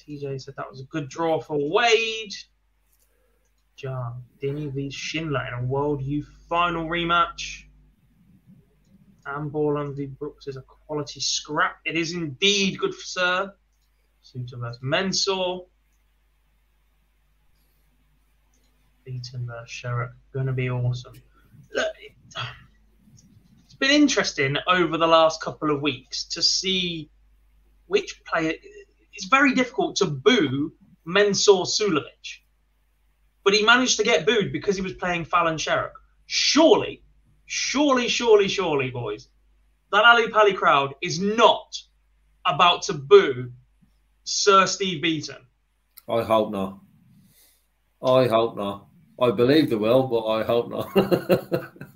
TJ 0.08 0.42
said 0.42 0.56
that 0.58 0.70
was 0.70 0.82
a 0.82 0.86
good 0.86 1.10
draw 1.10 1.39
for 1.39 1.58
Wade. 1.58 2.34
John 3.76 4.24
Denny 4.42 4.68
v 4.68 4.89
Schindler 4.89 5.46
in 5.48 5.54
a 5.54 5.66
World 5.66 6.02
Youth 6.02 6.30
Final 6.50 6.88
rematch. 6.88 7.63
And 9.26 9.52
Borland 9.52 9.96
v 9.96 10.08
Brooks 10.08 10.48
is 10.48 10.58
a 10.58 10.62
quality 10.62 11.20
scrap. 11.22 11.78
It 11.86 11.96
is 11.96 12.13
indeed 12.13 12.78
good 12.78 12.94
for 12.94 13.06
Sir. 13.06 13.54
Soutar 14.24 14.60
versus 14.60 14.82
Mensur. 14.84 15.66
Beaton 19.06 19.48
versus 19.48 19.70
Sherrock. 19.70 20.12
Going 20.34 20.48
to 20.48 20.54
be 20.54 20.70
awesome. 20.70 21.13
Look, 21.74 21.94
it's 23.66 23.76
been 23.76 23.92
interesting 23.92 24.58
over 24.68 24.98
the 24.98 25.08
last 25.08 25.42
couple 25.42 25.72
of 25.72 25.82
weeks 25.82 26.26
to 26.26 26.42
see 26.42 27.10
which 27.88 28.24
player. 28.26 28.54
It's 29.13 29.26
very 29.26 29.54
difficult 29.54 29.95
to 29.97 30.06
boo 30.06 30.73
Mensur 31.08 31.65
Suljovic, 31.65 32.41
but 33.43 33.54
he 33.54 33.63
managed 33.63 33.97
to 33.97 34.04
get 34.04 34.26
booed 34.26 34.52
because 34.52 34.76
he 34.76 34.82
was 34.82 34.93
playing 34.93 35.26
Fallon 35.26 35.58
Sherrock. 35.58 35.91
Surely, 36.26 37.04
surely, 37.45 38.08
surely, 38.08 38.47
surely, 38.47 38.89
boys, 38.89 39.28
that 39.91 40.06
Ali 40.06 40.30
Pally 40.30 40.54
crowd 40.54 40.95
is 41.02 41.19
not 41.19 41.78
about 42.45 42.84
to 42.84 42.93
boo 42.93 43.52
Sir 44.23 44.65
Steve 44.65 45.02
Beaton. 45.02 45.45
I 46.10 46.23
hope 46.23 46.52
not. 46.52 46.80
I 48.02 48.28
hope 48.28 48.58
not. 48.58 48.88
I 49.21 49.32
believe 49.32 49.69
they 49.69 49.76
will, 49.76 50.08
but 50.08 50.26
I 50.26 50.43
hope 50.43 50.69
not. 50.69 51.73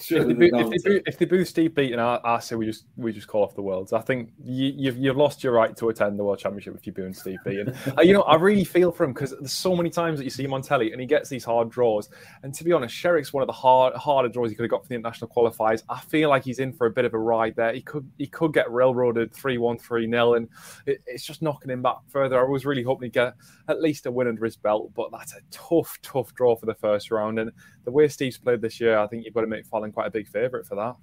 If 0.00 0.06
Surely 0.06 0.34
they, 0.34 0.50
boo, 0.50 0.58
if, 0.72 0.82
they 0.82 0.90
boo, 0.90 1.00
if 1.06 1.18
they 1.18 1.24
boo 1.26 1.44
Steve 1.44 1.74
Beaton, 1.74 2.00
I, 2.00 2.18
I 2.24 2.38
say 2.38 2.56
we 2.56 2.66
just 2.66 2.86
we 2.96 3.12
just 3.12 3.26
call 3.26 3.44
off 3.44 3.54
the 3.54 3.62
worlds. 3.62 3.92
I 3.92 4.00
think 4.00 4.30
you, 4.42 4.72
you've 4.76 4.96
you've 4.96 5.16
lost 5.16 5.44
your 5.44 5.52
right 5.52 5.76
to 5.76 5.88
attend 5.90 6.18
the 6.18 6.24
World 6.24 6.38
Championship 6.38 6.74
if 6.74 6.86
you're 6.86 6.94
booing 6.94 7.14
Steve 7.14 7.38
Beaton. 7.44 7.74
uh, 7.98 8.00
you 8.02 8.12
know, 8.12 8.22
I 8.22 8.36
really 8.36 8.64
feel 8.64 8.92
for 8.92 9.04
him 9.04 9.12
because 9.12 9.30
there's 9.30 9.52
so 9.52 9.76
many 9.76 9.90
times 9.90 10.18
that 10.18 10.24
you 10.24 10.30
see 10.30 10.44
him 10.44 10.54
on 10.54 10.62
telly 10.62 10.92
and 10.92 11.00
he 11.00 11.06
gets 11.06 11.28
these 11.28 11.44
hard 11.44 11.70
draws. 11.70 12.08
And 12.42 12.54
to 12.54 12.64
be 12.64 12.72
honest, 12.72 12.94
Sherrock's 12.94 13.32
one 13.32 13.42
of 13.42 13.46
the 13.46 13.52
hard 13.52 13.94
harder 13.94 14.28
draws 14.28 14.50
he 14.50 14.56
could 14.56 14.64
have 14.64 14.70
got 14.70 14.82
for 14.82 14.88
the 14.88 14.94
international 14.94 15.30
qualifiers. 15.30 15.82
I 15.88 16.00
feel 16.00 16.28
like 16.30 16.44
he's 16.44 16.58
in 16.58 16.72
for 16.72 16.86
a 16.86 16.90
bit 16.90 17.04
of 17.04 17.14
a 17.14 17.18
ride 17.18 17.54
there. 17.56 17.72
He 17.72 17.82
could 17.82 18.10
he 18.18 18.26
could 18.26 18.52
get 18.52 18.70
railroaded 18.70 19.32
3-1, 19.32 19.82
3-0, 19.82 20.36
and 20.36 20.48
it, 20.86 21.02
it's 21.06 21.24
just 21.24 21.42
knocking 21.42 21.70
him 21.70 21.82
back 21.82 21.98
further. 22.08 22.40
I 22.40 22.48
was 22.48 22.64
really 22.64 22.82
hoping 22.82 23.06
he'd 23.06 23.12
get 23.12 23.34
at 23.68 23.80
least 23.80 24.06
a 24.06 24.10
win 24.10 24.28
under 24.28 24.44
his 24.44 24.56
belt, 24.56 24.92
but 24.94 25.10
that's 25.12 25.34
a 25.34 25.40
tough, 25.50 25.98
tough 26.02 26.34
draw 26.34 26.56
for 26.56 26.66
the 26.66 26.74
first 26.74 27.10
round. 27.10 27.38
And 27.38 27.52
the 27.84 27.90
way 27.90 28.08
Steve's 28.08 28.38
played 28.38 28.60
this 28.60 28.80
year, 28.80 28.98
I 28.98 29.06
think 29.06 29.24
you've 29.24 29.34
got 29.34 29.42
to 29.42 29.46
make 29.46 29.66
Fallon 29.66 29.89
quite 29.92 30.06
a 30.06 30.10
big 30.10 30.28
favourite 30.28 30.66
for 30.66 30.76
that. 30.76 30.96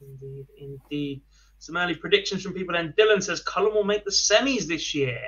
Indeed, 0.00 0.46
indeed. 0.58 1.22
Some 1.58 1.76
early 1.76 1.94
predictions 1.94 2.42
from 2.42 2.54
people. 2.54 2.74
Then 2.74 2.94
Dylan 2.98 3.22
says 3.22 3.42
Cullen 3.42 3.74
will 3.74 3.84
make 3.84 4.04
the 4.04 4.10
semis 4.10 4.66
this 4.66 4.94
year. 4.94 5.20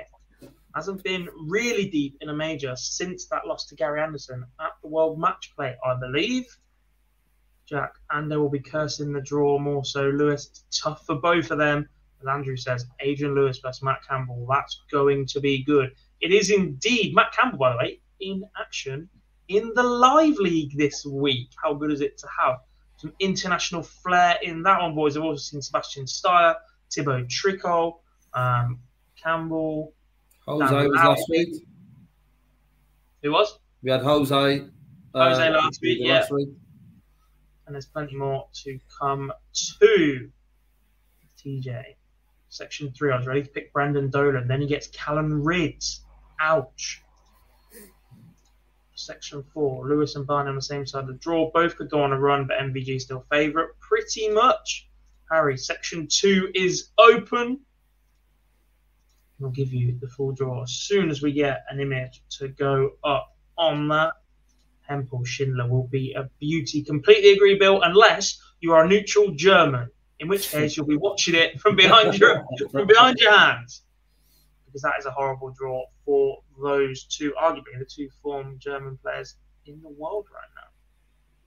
Hasn't 0.75 1.03
been 1.03 1.29
really 1.47 1.87
deep 1.87 2.17
in 2.21 2.29
a 2.29 2.33
major 2.33 2.75
since 2.75 3.27
that 3.27 3.45
loss 3.45 3.67
to 3.67 3.75
Gary 3.75 4.01
Anderson 4.01 4.43
at 4.59 4.71
the 4.81 4.87
World 4.87 5.19
Match 5.19 5.53
Play, 5.55 5.75
I 5.85 5.99
believe. 5.99 6.45
Jack 7.67 7.93
Ando 8.11 8.39
will 8.39 8.49
be 8.49 8.59
cursing 8.59 9.13
the 9.13 9.21
draw 9.21 9.59
more 9.59 9.85
so. 9.85 10.09
Lewis, 10.09 10.65
tough 10.71 11.05
for 11.05 11.15
both 11.15 11.51
of 11.51 11.59
them. 11.59 11.87
As 12.21 12.27
Andrew 12.27 12.57
says, 12.57 12.85
Adrian 13.01 13.35
Lewis 13.35 13.59
versus 13.59 13.83
Matt 13.83 13.99
Campbell. 14.07 14.47
That's 14.49 14.81
going 14.91 15.27
to 15.27 15.39
be 15.39 15.63
good. 15.63 15.91
It 16.21 16.31
is 16.31 16.49
indeed 16.49 17.13
Matt 17.13 17.33
Campbell, 17.33 17.59
by 17.59 17.71
the 17.71 17.77
way, 17.77 18.01
in 18.19 18.43
action 18.59 19.09
in 19.53 19.71
the 19.75 19.83
live 19.83 20.35
league 20.37 20.75
this 20.77 21.05
week. 21.05 21.49
How 21.61 21.73
good 21.73 21.91
is 21.91 22.01
it 22.01 22.17
to 22.17 22.27
have 22.39 22.57
some 22.97 23.13
international 23.19 23.83
flair 23.83 24.37
in 24.41 24.63
that 24.63 24.81
one, 24.81 24.95
boys? 24.95 25.15
I've 25.15 25.23
also 25.23 25.41
seen 25.41 25.61
Sebastian 25.61 26.05
Steyer, 26.05 26.55
Thibaut 26.91 27.27
Tricot, 27.27 27.93
um, 28.33 28.79
Campbell. 29.21 29.93
Jose 30.47 30.87
was 30.87 30.95
last 30.95 31.25
week. 31.29 31.65
Who 33.21 33.31
was? 33.31 33.59
We 33.83 33.91
had 33.91 34.01
Jose. 34.01 34.65
Jose 35.13 35.49
last 35.49 35.79
week, 35.81 35.99
last 36.07 36.31
week. 36.31 36.49
And 37.65 37.75
there's 37.75 37.85
plenty 37.85 38.15
more 38.15 38.47
to 38.63 38.79
come 38.99 39.31
to 39.79 40.29
TJ. 41.37 41.83
Section 42.49 42.91
three, 42.91 43.11
I 43.11 43.17
was 43.17 43.27
ready 43.27 43.43
to 43.43 43.49
pick 43.49 43.71
Brandon 43.71 44.09
Dolan. 44.09 44.47
Then 44.47 44.61
he 44.61 44.67
gets 44.67 44.87
Callan 44.87 45.43
Rydz. 45.43 45.99
Ouch. 46.41 47.02
Section 49.05 49.43
four, 49.53 49.87
Lewis 49.87 50.15
and 50.15 50.25
Barney 50.25 50.49
on 50.49 50.55
the 50.55 50.61
same 50.61 50.85
side 50.85 51.01
of 51.01 51.07
the 51.07 51.13
draw. 51.13 51.51
Both 51.51 51.75
could 51.75 51.89
go 51.89 52.01
on 52.01 52.13
a 52.13 52.19
run, 52.19 52.47
but 52.47 52.57
MVG 52.57 53.01
still 53.01 53.25
favourite. 53.29 53.69
Pretty 53.79 54.29
much. 54.29 54.87
Harry, 55.29 55.57
section 55.57 56.07
two 56.07 56.49
is 56.53 56.89
open. 56.97 57.59
We'll 59.39 59.51
give 59.51 59.73
you 59.73 59.97
the 59.99 60.07
full 60.07 60.31
draw 60.31 60.63
as 60.63 60.71
soon 60.71 61.09
as 61.09 61.21
we 61.21 61.33
get 61.33 61.65
an 61.69 61.79
image 61.79 62.23
to 62.37 62.47
go 62.47 62.91
up 63.03 63.35
on 63.57 63.87
that. 63.89 64.13
Hempel 64.87 65.23
Schindler 65.23 65.67
will 65.67 65.87
be 65.87 66.13
a 66.13 66.29
beauty. 66.39 66.83
Completely 66.83 67.31
agree, 67.31 67.57
Bill, 67.57 67.81
unless 67.81 68.39
you 68.59 68.73
are 68.73 68.85
a 68.85 68.87
neutral 68.87 69.31
German, 69.31 69.89
in 70.19 70.27
which 70.27 70.51
case 70.51 70.77
you'll 70.77 70.85
be 70.85 70.97
watching 70.97 71.35
it 71.35 71.59
from 71.59 71.75
behind 71.75 72.17
your 72.17 72.45
from 72.71 72.87
behind 72.87 73.17
your 73.17 73.37
hands, 73.37 73.81
because 74.65 74.81
that 74.81 74.93
is 74.99 75.05
a 75.05 75.11
horrible 75.11 75.53
draw 75.57 75.83
for 76.05 76.42
those 76.61 77.03
two, 77.03 77.33
arguably 77.41 77.79
the 77.79 77.85
two 77.85 78.09
form 78.21 78.57
German 78.59 78.97
players 78.97 79.35
in 79.65 79.81
the 79.81 79.89
world 79.89 80.27
right 80.33 80.49
now. 80.55 80.67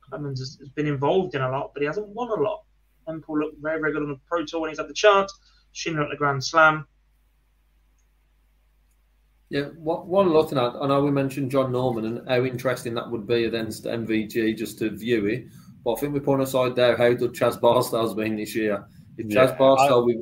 Clemens 0.08 0.40
has, 0.40 0.56
has 0.60 0.68
been 0.70 0.86
involved 0.86 1.34
in 1.34 1.42
a 1.42 1.50
lot, 1.50 1.72
but 1.74 1.82
he 1.82 1.86
hasn't 1.86 2.08
won 2.08 2.28
a 2.28 2.42
lot. 2.42 2.64
Hempel 3.06 3.38
looked 3.38 3.60
very, 3.60 3.80
very 3.80 3.92
good 3.92 4.02
on 4.02 4.08
the 4.08 4.20
Pro 4.28 4.44
Tour 4.44 4.62
when 4.62 4.70
he's 4.70 4.78
had 4.78 4.88
the 4.88 4.94
chance. 4.94 5.32
Schindler 5.72 6.04
at 6.04 6.10
the 6.10 6.16
Grand 6.16 6.42
Slam. 6.42 6.86
Yeah, 9.48 9.66
what, 9.76 10.06
one 10.06 10.30
looking 10.30 10.58
at, 10.58 10.74
I 10.74 10.86
know 10.88 11.02
we 11.02 11.12
mentioned 11.12 11.52
John 11.52 11.70
Norman 11.70 12.04
and 12.04 12.28
how 12.28 12.44
interesting 12.44 12.94
that 12.94 13.08
would 13.08 13.28
be 13.28 13.44
against 13.44 13.84
MVG 13.84 14.56
just 14.56 14.78
to 14.80 14.90
view 14.90 15.26
it. 15.26 15.46
But 15.84 15.92
I 15.92 16.00
think 16.00 16.14
we 16.14 16.20
put 16.20 16.40
aside 16.40 16.74
there 16.74 16.96
how 16.96 17.12
good 17.12 17.32
Chaz 17.32 17.60
Barstow's 17.60 18.14
been 18.14 18.34
this 18.34 18.56
year. 18.56 18.84
If 19.18 19.26
Chaz 19.26 19.50
yeah, 19.50 19.56
Barstow 19.56 20.08
I... 20.08 20.14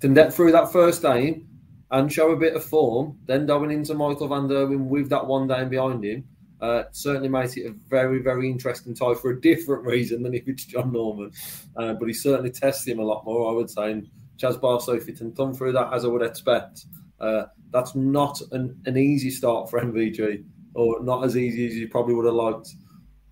can 0.00 0.14
get 0.14 0.34
through 0.34 0.50
that 0.52 0.72
first 0.72 1.02
game 1.02 1.46
and 1.92 2.10
show 2.10 2.30
a 2.30 2.36
bit 2.36 2.56
of 2.56 2.64
form, 2.64 3.18
then 3.26 3.46
going 3.46 3.70
into 3.70 3.94
Michael 3.94 4.28
Van 4.28 4.48
der 4.48 4.66
Gerwen 4.66 4.86
with 4.86 5.10
that 5.10 5.26
one 5.26 5.46
down 5.46 5.68
behind 5.68 6.02
him, 6.04 6.24
uh, 6.62 6.84
certainly 6.92 7.28
makes 7.28 7.56
it 7.56 7.66
a 7.66 7.74
very, 7.88 8.20
very 8.20 8.48
interesting 8.48 8.94
tie 8.94 9.14
for 9.14 9.30
a 9.30 9.40
different 9.40 9.84
reason 9.84 10.22
than 10.22 10.32
if 10.32 10.48
it's 10.48 10.64
John 10.64 10.92
Norman. 10.92 11.30
Uh, 11.76 11.92
but 11.92 12.08
he 12.08 12.14
certainly 12.14 12.50
tests 12.50 12.86
him 12.86 12.98
a 12.98 13.04
lot 13.04 13.24
more, 13.26 13.50
I 13.50 13.54
would 13.54 13.68
say. 13.68 13.92
And 13.92 14.08
Chaz 14.38 14.58
Barstow, 14.58 14.94
if 14.94 15.06
he 15.06 15.12
can 15.12 15.32
come 15.32 15.52
through 15.52 15.72
that 15.72 15.92
as 15.92 16.04
I 16.04 16.08
would 16.08 16.22
expect, 16.22 16.86
uh, 17.20 17.44
that's 17.70 17.94
not 17.94 18.40
an, 18.52 18.80
an 18.86 18.96
easy 18.96 19.30
start 19.30 19.68
for 19.68 19.80
MVG, 19.80 20.44
or 20.74 21.02
not 21.02 21.24
as 21.24 21.36
easy 21.36 21.66
as 21.66 21.74
you 21.74 21.88
probably 21.88 22.14
would 22.14 22.26
have 22.26 22.34
liked 22.34 22.70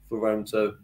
for 0.08 0.18
round 0.18 0.48
two. 0.48 0.74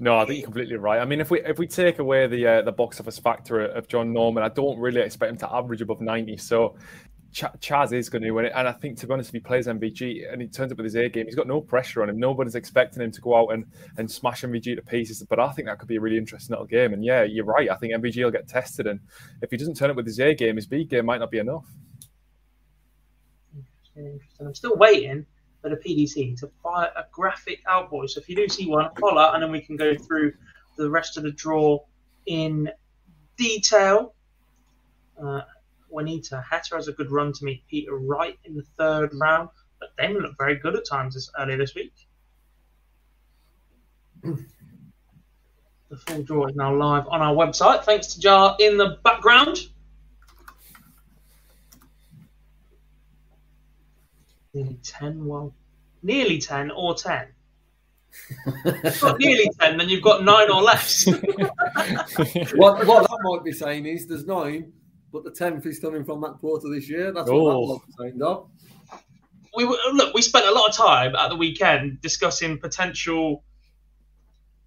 No, 0.00 0.16
I 0.16 0.24
think 0.24 0.38
you're 0.38 0.44
completely 0.44 0.76
right. 0.76 1.00
I 1.00 1.04
mean, 1.04 1.20
if 1.20 1.30
we 1.30 1.40
if 1.40 1.58
we 1.58 1.66
take 1.66 1.98
away 1.98 2.26
the 2.26 2.46
uh, 2.46 2.62
the 2.62 2.72
box 2.72 3.00
office 3.00 3.18
factor 3.18 3.60
of 3.60 3.88
John 3.88 4.12
Norman, 4.12 4.44
I 4.44 4.48
don't 4.48 4.78
really 4.78 5.00
expect 5.00 5.30
him 5.30 5.38
to 5.38 5.52
average 5.52 5.80
above 5.80 6.00
ninety. 6.00 6.36
So 6.36 6.76
Ch- 7.32 7.42
Chaz 7.58 7.92
is 7.92 8.08
going 8.08 8.22
to 8.22 8.30
win 8.30 8.44
it, 8.44 8.52
and 8.54 8.68
I 8.68 8.72
think 8.72 8.96
to 8.98 9.06
be 9.06 9.12
honest, 9.12 9.30
if 9.30 9.34
he 9.34 9.40
plays 9.40 9.66
MVG 9.66 10.32
and 10.32 10.40
he 10.40 10.46
turns 10.46 10.70
up 10.70 10.78
with 10.78 10.84
his 10.84 10.94
A 10.94 11.08
game, 11.08 11.26
he's 11.26 11.34
got 11.34 11.48
no 11.48 11.60
pressure 11.60 12.02
on 12.02 12.08
him. 12.08 12.18
Nobody's 12.18 12.54
expecting 12.54 13.02
him 13.02 13.10
to 13.10 13.20
go 13.20 13.36
out 13.36 13.48
and 13.48 13.64
and 13.96 14.08
smash 14.08 14.42
MVG 14.42 14.76
to 14.76 14.82
pieces. 14.82 15.22
But 15.28 15.40
I 15.40 15.50
think 15.50 15.66
that 15.66 15.80
could 15.80 15.88
be 15.88 15.96
a 15.96 16.00
really 16.00 16.18
interesting 16.18 16.54
little 16.54 16.66
game. 16.66 16.92
And 16.92 17.04
yeah, 17.04 17.24
you're 17.24 17.44
right. 17.44 17.68
I 17.68 17.74
think 17.74 17.92
MVG 17.94 18.22
will 18.22 18.30
get 18.30 18.46
tested, 18.46 18.86
and 18.86 19.00
if 19.42 19.50
he 19.50 19.56
doesn't 19.56 19.74
turn 19.74 19.90
up 19.90 19.96
with 19.96 20.06
his 20.06 20.20
A 20.20 20.32
game, 20.32 20.56
his 20.56 20.66
B 20.66 20.84
game 20.84 21.06
might 21.06 21.18
not 21.18 21.30
be 21.30 21.38
enough 21.38 21.66
interesting. 23.98 24.46
I'm 24.46 24.54
still 24.54 24.76
waiting 24.76 25.26
for 25.60 25.70
the 25.70 25.76
PDC 25.76 26.38
to 26.40 26.50
fire 26.62 26.90
a 26.96 27.04
graphic 27.12 27.60
out, 27.66 27.90
boys. 27.90 28.14
So 28.14 28.20
if 28.20 28.28
you 28.28 28.36
do 28.36 28.48
see 28.48 28.66
one, 28.66 28.90
holler, 28.98 29.32
and 29.34 29.42
then 29.42 29.50
we 29.50 29.60
can 29.60 29.76
go 29.76 29.94
through 29.96 30.32
the 30.76 30.88
rest 30.88 31.16
of 31.16 31.24
the 31.24 31.32
draw 31.32 31.80
in 32.26 32.70
detail. 33.36 34.14
Uh, 35.20 35.40
Juanita 35.88 36.44
Hatter 36.48 36.76
has 36.76 36.88
a 36.88 36.92
good 36.92 37.10
run 37.10 37.32
to 37.32 37.44
meet 37.44 37.66
Peter 37.68 37.96
Wright 37.96 38.38
in 38.44 38.54
the 38.54 38.64
third 38.78 39.10
round, 39.14 39.48
but 39.80 39.88
Damon 39.96 40.22
looked 40.22 40.38
very 40.38 40.56
good 40.56 40.76
at 40.76 40.86
times 40.86 41.14
this, 41.14 41.30
earlier 41.38 41.56
this 41.56 41.74
week. 41.74 41.94
the 44.22 45.96
full 45.96 46.22
draw 46.22 46.46
is 46.46 46.54
now 46.54 46.74
live 46.74 47.06
on 47.08 47.22
our 47.22 47.34
website. 47.34 47.84
Thanks 47.84 48.08
to 48.14 48.20
Jar 48.20 48.56
in 48.60 48.76
the 48.76 48.98
background. 49.02 49.58
Nearly 54.54 54.78
10. 54.82 55.24
Well, 55.24 55.54
nearly 56.02 56.38
10 56.38 56.70
or 56.70 56.94
10. 56.94 57.28
not 59.02 59.18
nearly 59.18 59.50
10, 59.60 59.76
then 59.76 59.88
you've 59.88 60.02
got 60.02 60.24
nine 60.24 60.50
or 60.50 60.62
less. 60.62 61.06
what, 61.06 62.86
what 62.86 63.02
that 63.02 63.18
might 63.22 63.44
be 63.44 63.52
saying 63.52 63.86
is 63.86 64.06
there's 64.06 64.26
nine, 64.26 64.72
but 65.12 65.24
the 65.24 65.30
10th 65.30 65.66
is 65.66 65.78
coming 65.78 66.04
from 66.04 66.20
that 66.22 66.38
quarter 66.40 66.68
this 66.68 66.88
year. 66.88 67.12
That's 67.12 67.30
what 67.30 67.38
that 67.38 67.56
oh. 67.56 67.66
might 67.66 67.86
be 67.86 67.92
saying, 67.98 68.18
Doc. 68.18 68.48
We 69.56 69.64
look. 69.64 70.14
We 70.14 70.22
spent 70.22 70.46
a 70.46 70.52
lot 70.52 70.68
of 70.68 70.76
time 70.76 71.16
at 71.16 71.30
the 71.30 71.36
weekend 71.36 72.00
discussing 72.00 72.58
potential 72.58 73.42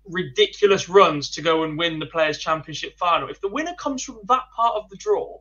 ridiculous 0.05 0.89
runs 0.89 1.29
to 1.31 1.41
go 1.41 1.63
and 1.63 1.77
win 1.77 1.99
the 1.99 2.05
Players 2.05 2.37
Championship 2.39 2.97
final. 2.97 3.29
If 3.29 3.39
the 3.41 3.47
winner 3.47 3.75
comes 3.75 4.03
from 4.03 4.19
that 4.27 4.43
part 4.55 4.75
of 4.75 4.89
the 4.89 4.97
draw, 4.97 5.39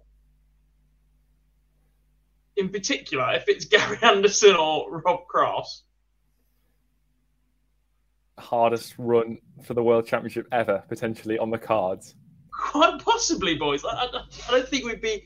in 2.60 2.68
particular, 2.68 3.32
if 3.34 3.48
it's 3.48 3.64
Gary 3.66 3.98
Anderson 4.02 4.54
or 4.54 5.00
Rob 5.00 5.26
Cross. 5.26 5.82
Hardest 8.38 8.94
run 8.98 9.38
for 9.64 9.74
the 9.74 9.82
World 9.82 10.06
Championship 10.06 10.46
ever, 10.52 10.84
potentially 10.88 11.38
on 11.38 11.50
the 11.50 11.58
cards. 11.58 12.14
Quite 12.52 13.00
possibly, 13.02 13.56
boys. 13.56 13.84
I, 13.84 13.88
I, 13.88 14.06
I 14.48 14.50
don't 14.50 14.68
think 14.68 14.84
we'd 14.84 15.00
be 15.00 15.24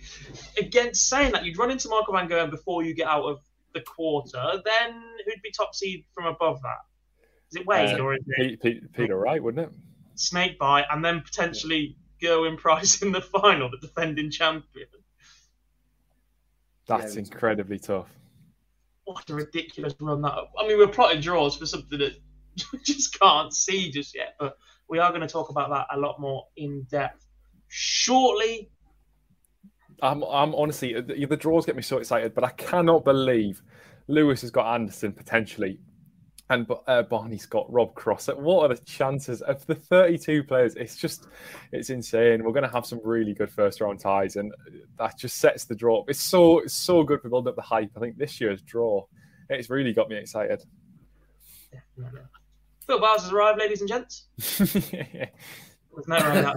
against 0.58 1.08
saying 1.08 1.32
that. 1.32 1.44
You'd 1.44 1.58
run 1.58 1.70
into 1.70 1.88
Michael 1.88 2.14
Van 2.14 2.28
Gerwen 2.28 2.50
before 2.50 2.82
you 2.82 2.94
get 2.94 3.06
out 3.06 3.24
of 3.24 3.40
the 3.72 3.80
quarter. 3.80 4.62
Then 4.64 5.02
who'd 5.24 5.42
be 5.42 5.50
top 5.50 5.74
seed 5.74 6.04
from 6.14 6.26
above 6.26 6.60
that? 6.62 6.78
Is 7.50 7.60
it 7.60 7.66
Wade 7.66 8.00
uh, 8.00 8.02
or 8.02 8.14
is 8.14 8.22
it 8.26 8.62
Pete, 8.62 8.92
Peter 8.92 9.16
Wright, 9.16 9.42
wouldn't 9.42 9.68
it? 9.68 9.74
Snakebite, 10.16 10.86
and 10.90 11.04
then 11.04 11.20
potentially 11.20 11.96
Gerwyn 12.22 12.56
Price 12.56 13.02
in 13.02 13.12
the 13.12 13.20
final, 13.20 13.70
the 13.70 13.78
defending 13.78 14.30
champion. 14.30 14.88
That's 16.86 17.14
yeah, 17.14 17.20
incredibly 17.20 17.78
tough. 17.78 18.08
What 19.04 19.28
a 19.30 19.34
ridiculous 19.34 19.94
run 20.00 20.22
that! 20.22 20.34
I 20.58 20.66
mean, 20.66 20.78
we're 20.78 20.88
plotting 20.88 21.20
draws 21.20 21.56
for 21.56 21.66
something 21.66 21.98
that 21.98 22.14
we 22.72 22.78
just 22.80 23.18
can't 23.18 23.52
see 23.52 23.90
just 23.90 24.14
yet, 24.14 24.34
but 24.38 24.56
we 24.88 24.98
are 24.98 25.10
going 25.10 25.22
to 25.22 25.26
talk 25.26 25.50
about 25.50 25.70
that 25.70 25.86
a 25.96 25.98
lot 25.98 26.20
more 26.20 26.46
in 26.56 26.86
depth 26.90 27.26
shortly. 27.68 28.70
I'm, 30.02 30.22
I'm 30.24 30.54
honestly 30.54 31.00
the, 31.00 31.26
the 31.26 31.36
draws 31.36 31.66
get 31.66 31.76
me 31.76 31.82
so 31.82 31.98
excited, 31.98 32.34
but 32.34 32.44
I 32.44 32.50
cannot 32.50 33.04
believe 33.04 33.62
Lewis 34.08 34.40
has 34.42 34.50
got 34.50 34.74
Anderson 34.74 35.12
potentially 35.12 35.78
and 36.50 36.66
uh, 36.86 37.02
Barney's 37.02 37.46
got 37.46 37.72
Rob 37.72 37.94
Cross. 37.94 38.28
What 38.28 38.70
are 38.70 38.74
the 38.74 38.82
chances 38.84 39.40
of 39.42 39.64
the 39.66 39.74
32 39.74 40.44
players? 40.44 40.74
It's 40.74 40.96
just, 40.96 41.26
it's 41.72 41.90
insane. 41.90 42.44
We're 42.44 42.52
going 42.52 42.64
to 42.64 42.68
have 42.68 42.84
some 42.84 43.00
really 43.02 43.32
good 43.32 43.50
first 43.50 43.80
round 43.80 44.00
ties, 44.00 44.36
and 44.36 44.52
that 44.98 45.18
just 45.18 45.36
sets 45.36 45.64
the 45.64 45.74
draw. 45.74 46.04
It's 46.06 46.20
so, 46.20 46.58
it's 46.58 46.74
so 46.74 47.02
good 47.02 47.22
for 47.22 47.30
building 47.30 47.48
up 47.48 47.56
the 47.56 47.62
hype. 47.62 47.90
I 47.96 48.00
think 48.00 48.18
this 48.18 48.40
year's 48.40 48.60
draw, 48.62 49.06
it's 49.48 49.70
really 49.70 49.92
got 49.92 50.08
me 50.08 50.16
excited. 50.16 50.62
Phil 52.86 53.00
Bowers 53.00 53.22
has 53.22 53.32
arrived, 53.32 53.58
ladies 53.58 53.80
and 53.80 53.88
gents. 53.88 54.26
With 54.38 56.08
no 56.08 56.18
that, 56.18 56.56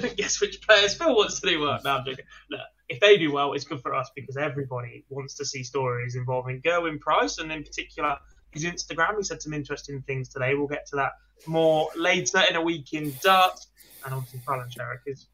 Guess 0.16 0.40
which 0.40 0.60
players 0.62 0.94
Phil 0.94 1.14
wants 1.14 1.40
to 1.40 1.48
do 1.48 1.60
work. 1.60 1.84
No, 1.84 1.98
I'm 1.98 2.04
joking. 2.04 2.24
Look, 2.50 2.60
if 2.94 3.00
they 3.00 3.18
do 3.18 3.32
well, 3.32 3.52
it's 3.54 3.64
good 3.64 3.80
for 3.80 3.94
us 3.94 4.10
because 4.14 4.36
everybody 4.36 5.04
wants 5.08 5.34
to 5.34 5.44
see 5.44 5.64
stories 5.64 6.14
involving 6.14 6.62
Gerwyn 6.62 7.00
Price 7.00 7.38
and 7.38 7.50
in 7.50 7.64
particular 7.64 8.18
his 8.52 8.64
Instagram. 8.64 9.16
He 9.16 9.24
said 9.24 9.42
some 9.42 9.52
interesting 9.52 10.02
things 10.02 10.28
today. 10.28 10.54
We'll 10.54 10.68
get 10.68 10.86
to 10.86 10.96
that 10.96 11.12
more 11.46 11.90
later 11.96 12.40
in 12.48 12.56
a 12.56 12.62
week 12.62 12.92
in 12.92 13.12
Dart. 13.22 13.58
And 14.04 14.14
obviously, 14.14 14.40
Fallon 14.46 14.68
Sherrock 14.70 15.00
is, 15.06 15.26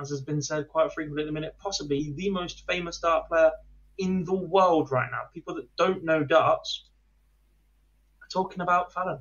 as 0.00 0.10
has 0.10 0.20
been 0.20 0.42
said 0.42 0.68
quite 0.68 0.92
frequently 0.92 1.22
at 1.22 1.26
the 1.26 1.32
minute, 1.32 1.54
possibly 1.58 2.12
the 2.16 2.30
most 2.30 2.64
famous 2.66 2.98
dart 2.98 3.28
player 3.28 3.52
in 3.98 4.24
the 4.24 4.34
world 4.34 4.90
right 4.90 5.08
now. 5.10 5.22
People 5.32 5.54
that 5.54 5.68
don't 5.76 6.02
know 6.02 6.24
darts 6.24 6.88
are 8.22 8.28
talking 8.32 8.62
about 8.62 8.92
Fallon. 8.92 9.20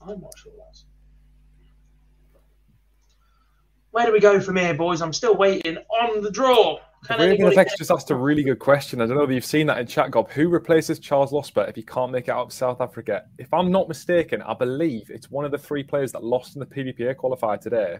I'm 0.00 0.20
not 0.20 0.32
sure 0.38 0.52
that's. 0.56 0.86
Where 3.96 4.04
do 4.04 4.12
we 4.12 4.20
go 4.20 4.38
from 4.38 4.56
here, 4.56 4.74
boys? 4.74 5.00
I'm 5.00 5.14
still 5.14 5.34
waiting 5.34 5.78
on 5.78 6.22
the 6.22 6.30
draw. 6.30 6.78
Can 7.06 7.18
Raven 7.18 7.46
Effects 7.46 7.78
just 7.78 7.90
asked 7.90 8.10
a 8.10 8.14
really 8.14 8.42
good 8.42 8.58
question. 8.58 9.00
I 9.00 9.06
don't 9.06 9.16
know 9.16 9.22
if 9.22 9.30
you've 9.30 9.42
seen 9.42 9.66
that 9.68 9.78
in 9.78 9.86
chat, 9.86 10.10
Gob. 10.10 10.28
Who 10.32 10.50
replaces 10.50 10.98
Charles 10.98 11.32
Losper 11.32 11.66
if 11.66 11.76
he 11.76 11.82
can't 11.82 12.12
make 12.12 12.28
it 12.28 12.30
out 12.30 12.44
of 12.44 12.52
South 12.52 12.82
Africa? 12.82 13.24
If 13.38 13.54
I'm 13.54 13.70
not 13.70 13.88
mistaken, 13.88 14.42
I 14.42 14.52
believe 14.52 15.08
it's 15.08 15.30
one 15.30 15.46
of 15.46 15.50
the 15.50 15.56
three 15.56 15.82
players 15.82 16.12
that 16.12 16.22
lost 16.22 16.56
in 16.56 16.60
the 16.60 16.66
PDPA 16.66 17.14
qualifier 17.14 17.58
today. 17.58 17.96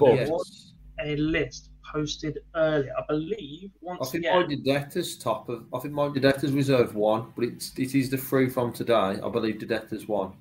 But 0.00 0.14
yes. 0.14 0.72
a 1.04 1.14
list 1.16 1.72
posted 1.92 2.38
earlier, 2.56 2.94
I 2.98 3.02
believe. 3.06 3.70
Once 3.82 4.08
I 4.08 4.10
think 4.10 4.24
again, 4.24 4.48
Mike 4.48 4.64
Deta's 4.64 5.18
top 5.18 5.50
of. 5.50 5.66
I 5.74 5.78
think 5.80 5.92
Mike 5.92 6.14
Deta's 6.14 6.52
reserve 6.52 6.94
one, 6.94 7.34
but 7.36 7.44
it's 7.44 7.78
it 7.78 7.94
is 7.94 8.08
the 8.08 8.16
three 8.16 8.48
from 8.48 8.72
today. 8.72 8.94
I 9.22 9.28
believe 9.28 9.58
Deta's 9.58 10.08
one 10.08 10.32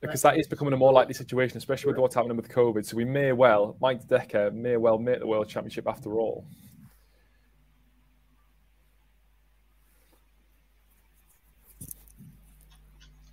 because 0.00 0.22
that 0.22 0.38
is 0.38 0.46
becoming 0.46 0.72
a 0.72 0.76
more 0.76 0.92
likely 0.92 1.14
situation, 1.14 1.58
especially 1.58 1.90
with 1.92 1.98
what's 1.98 2.14
happening 2.14 2.36
with 2.36 2.48
COVID. 2.48 2.84
So 2.84 2.96
we 2.96 3.04
may 3.04 3.32
well, 3.32 3.76
Mike 3.80 4.06
Decker 4.06 4.50
may 4.50 4.76
well 4.76 4.98
make 4.98 5.18
the 5.18 5.26
World 5.26 5.48
Championship 5.48 5.88
after 5.88 6.18
all. 6.20 6.44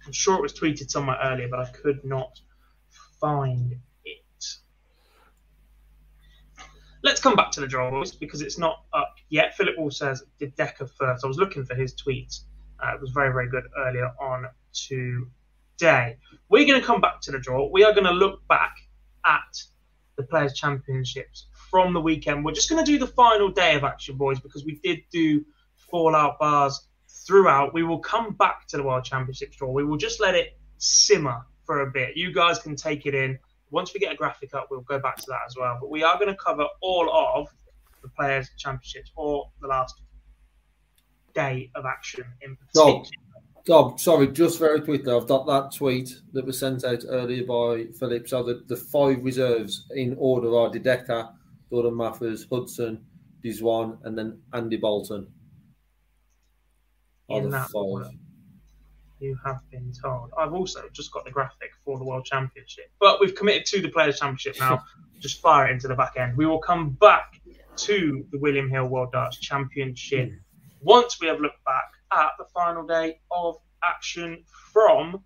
I'm 0.05 0.11
sure 0.11 0.35
it 0.35 0.41
was 0.41 0.53
tweeted 0.53 0.89
somewhere 0.89 1.17
earlier, 1.23 1.47
but 1.49 1.59
I 1.59 1.65
could 1.71 2.03
not 2.03 2.39
find 3.19 3.75
it. 4.05 4.45
Let's 7.03 7.19
come 7.19 7.35
back 7.35 7.51
to 7.51 7.59
the 7.59 7.67
draw, 7.67 7.89
boys, 7.91 8.11
because 8.11 8.41
it's 8.41 8.57
not 8.57 8.83
up 8.93 9.15
yet. 9.29 9.55
Philip 9.55 9.77
Wall 9.77 9.91
says, 9.91 10.23
did 10.39 10.55
Decker 10.55 10.87
first? 10.87 11.23
I 11.23 11.27
was 11.27 11.37
looking 11.37 11.65
for 11.65 11.75
his 11.75 11.93
tweet. 11.93 12.39
Uh, 12.83 12.95
it 12.95 13.01
was 13.01 13.11
very, 13.11 13.31
very 13.31 13.49
good 13.49 13.63
earlier 13.77 14.11
on 14.19 14.47
to 14.87 15.27
day. 15.77 16.17
We're 16.49 16.65
going 16.65 16.79
to 16.79 16.85
come 16.85 17.01
back 17.01 17.21
to 17.21 17.31
the 17.31 17.39
draw. 17.39 17.69
We 17.71 17.83
are 17.83 17.93
going 17.93 18.05
to 18.05 18.11
look 18.11 18.45
back 18.47 18.75
at 19.25 19.63
the 20.15 20.23
Players' 20.23 20.53
Championships 20.53 21.47
from 21.71 21.93
the 21.93 21.99
weekend. 21.99 22.45
We're 22.45 22.53
just 22.53 22.69
going 22.69 22.83
to 22.83 22.89
do 22.89 22.97
the 22.97 23.07
final 23.07 23.49
day 23.49 23.75
of 23.75 23.83
action, 23.83 24.17
boys, 24.17 24.39
because 24.39 24.63
we 24.63 24.79
did 24.83 24.99
do 25.11 25.43
fallout 25.91 26.39
bars 26.39 26.87
throughout. 27.27 27.73
We 27.73 27.83
will 27.83 27.99
come 27.99 28.33
back 28.33 28.67
to 28.67 28.77
the 28.77 28.83
World 28.83 29.03
Championships 29.03 29.57
draw. 29.57 29.71
We 29.71 29.83
will 29.83 29.97
just 29.97 30.21
let 30.21 30.35
it 30.35 30.57
simmer 30.77 31.45
for 31.65 31.81
a 31.81 31.91
bit. 31.91 32.15
You 32.15 32.31
guys 32.31 32.59
can 32.59 32.75
take 32.75 33.05
it 33.05 33.15
in. 33.15 33.39
Once 33.71 33.93
we 33.93 33.99
get 33.99 34.13
a 34.13 34.15
graphic 34.15 34.53
up, 34.53 34.67
we'll 34.69 34.81
go 34.81 34.99
back 34.99 35.17
to 35.17 35.25
that 35.27 35.41
as 35.47 35.55
well. 35.57 35.77
But 35.81 35.89
we 35.89 36.03
are 36.03 36.15
going 36.15 36.27
to 36.29 36.35
cover 36.35 36.65
all 36.81 37.09
of 37.11 37.49
the 38.01 38.09
Players' 38.09 38.49
Championships 38.57 39.11
or 39.15 39.49
the 39.61 39.67
last 39.67 39.99
day 41.33 41.71
of 41.75 41.85
action 41.85 42.23
in 42.41 42.55
particular. 42.55 43.03
Dob, 43.65 43.99
sorry, 43.99 44.27
just 44.27 44.59
very 44.59 44.79
quickly, 44.79 45.11
I've 45.11 45.27
got 45.27 45.47
that 45.47 45.75
tweet 45.75 46.09
that 46.33 46.45
was 46.45 46.59
sent 46.59 46.83
out 46.83 47.03
earlier 47.09 47.43
by 47.45 47.87
Philip. 47.99 48.27
So 48.27 48.43
the, 48.43 48.63
the 48.67 48.75
five 48.75 49.23
reserves 49.23 49.87
in 49.95 50.15
order 50.19 50.55
are 50.55 50.69
De 50.69 50.77
Decker, 50.77 51.29
Gordon 51.71 51.97
Mathers, 51.97 52.45
Hudson, 52.51 53.03
Dizwan, 53.43 53.97
and 54.03 54.15
then 54.15 54.39
Andy 54.53 54.77
Bolton. 54.77 55.27
In 57.29 57.49
that 57.49 57.69
order, 57.73 58.11
you 59.19 59.35
have 59.43 59.59
been 59.71 59.91
told. 59.99 60.29
I've 60.37 60.53
also 60.53 60.83
just 60.93 61.11
got 61.11 61.25
the 61.25 61.31
graphic 61.31 61.71
for 61.83 61.97
the 61.97 62.05
World 62.05 62.25
Championship, 62.25 62.91
but 62.99 63.19
we've 63.19 63.33
committed 63.33 63.65
to 63.67 63.81
the 63.81 63.89
Players' 63.89 64.19
Championship 64.19 64.57
now. 64.59 64.83
just 65.19 65.41
fire 65.41 65.67
it 65.67 65.71
into 65.71 65.87
the 65.87 65.95
back 65.95 66.13
end. 66.17 66.37
We 66.37 66.45
will 66.45 66.59
come 66.59 66.91
back 66.91 67.41
to 67.77 68.25
the 68.31 68.37
William 68.37 68.69
Hill 68.69 68.85
World 68.85 69.11
Darts 69.11 69.37
Championship 69.37 70.29
hmm. 70.29 70.35
once 70.81 71.19
we 71.19 71.25
have 71.25 71.39
looked 71.39 71.63
back 71.65 71.94
at 72.15 72.31
the 72.37 72.45
final 72.53 72.85
day 72.85 73.19
of 73.29 73.57
action 73.83 74.43
from 74.71 75.23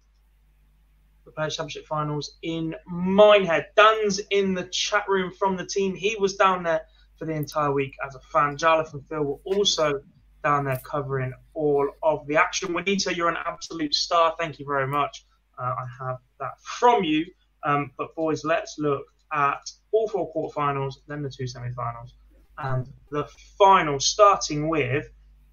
the 1.26 1.32
Players 1.32 1.56
Championship 1.56 1.86
Finals 1.86 2.38
in 2.42 2.76
Minehead. 2.88 3.68
Dan's 3.76 4.20
in 4.32 4.56
the 4.56 4.64
chat 4.64 5.08
room 5.08 5.32
from 5.32 5.58
the 5.58 5.66
team. 5.66 5.96
He 5.96 6.16
was 6.20 6.36
down 6.36 6.64
there 6.64 6.82
for 7.18 7.26
the 7.26 7.34
entire 7.34 7.72
week 7.72 7.96
as 8.06 8.16
a 8.16 8.20
fan. 8.20 8.58
Jarlath 8.58 8.94
and 8.94 9.06
Phil 9.08 9.24
were 9.24 9.40
also 9.44 10.02
down 10.44 10.66
there 10.66 10.82
covering 10.84 11.34
all 11.54 11.90
of 12.02 12.26
the 12.28 12.38
action. 12.38 12.74
Juanita, 12.74 13.14
you're 13.14 13.30
an 13.30 13.38
absolute 13.46 13.94
star. 13.94 14.36
Thank 14.40 14.58
you 14.58 14.66
very 14.66 14.88
much. 14.88 15.26
Uh, 15.58 15.64
I 15.64 16.06
have 16.06 16.18
that 16.40 16.60
from 16.62 17.04
you. 17.04 17.26
Um, 17.64 17.92
but 17.98 18.16
boys, 18.16 18.44
let's 18.44 18.80
look 18.80 19.04
at 19.32 19.70
all 19.92 20.08
four 20.08 20.34
quarterfinals, 20.34 20.96
then 21.08 21.22
the 21.22 21.30
two 21.30 21.46
semi-finals, 21.46 22.14
and 22.58 22.88
the 23.12 23.28
final, 23.58 24.00
starting 24.00 24.70
with 24.70 25.10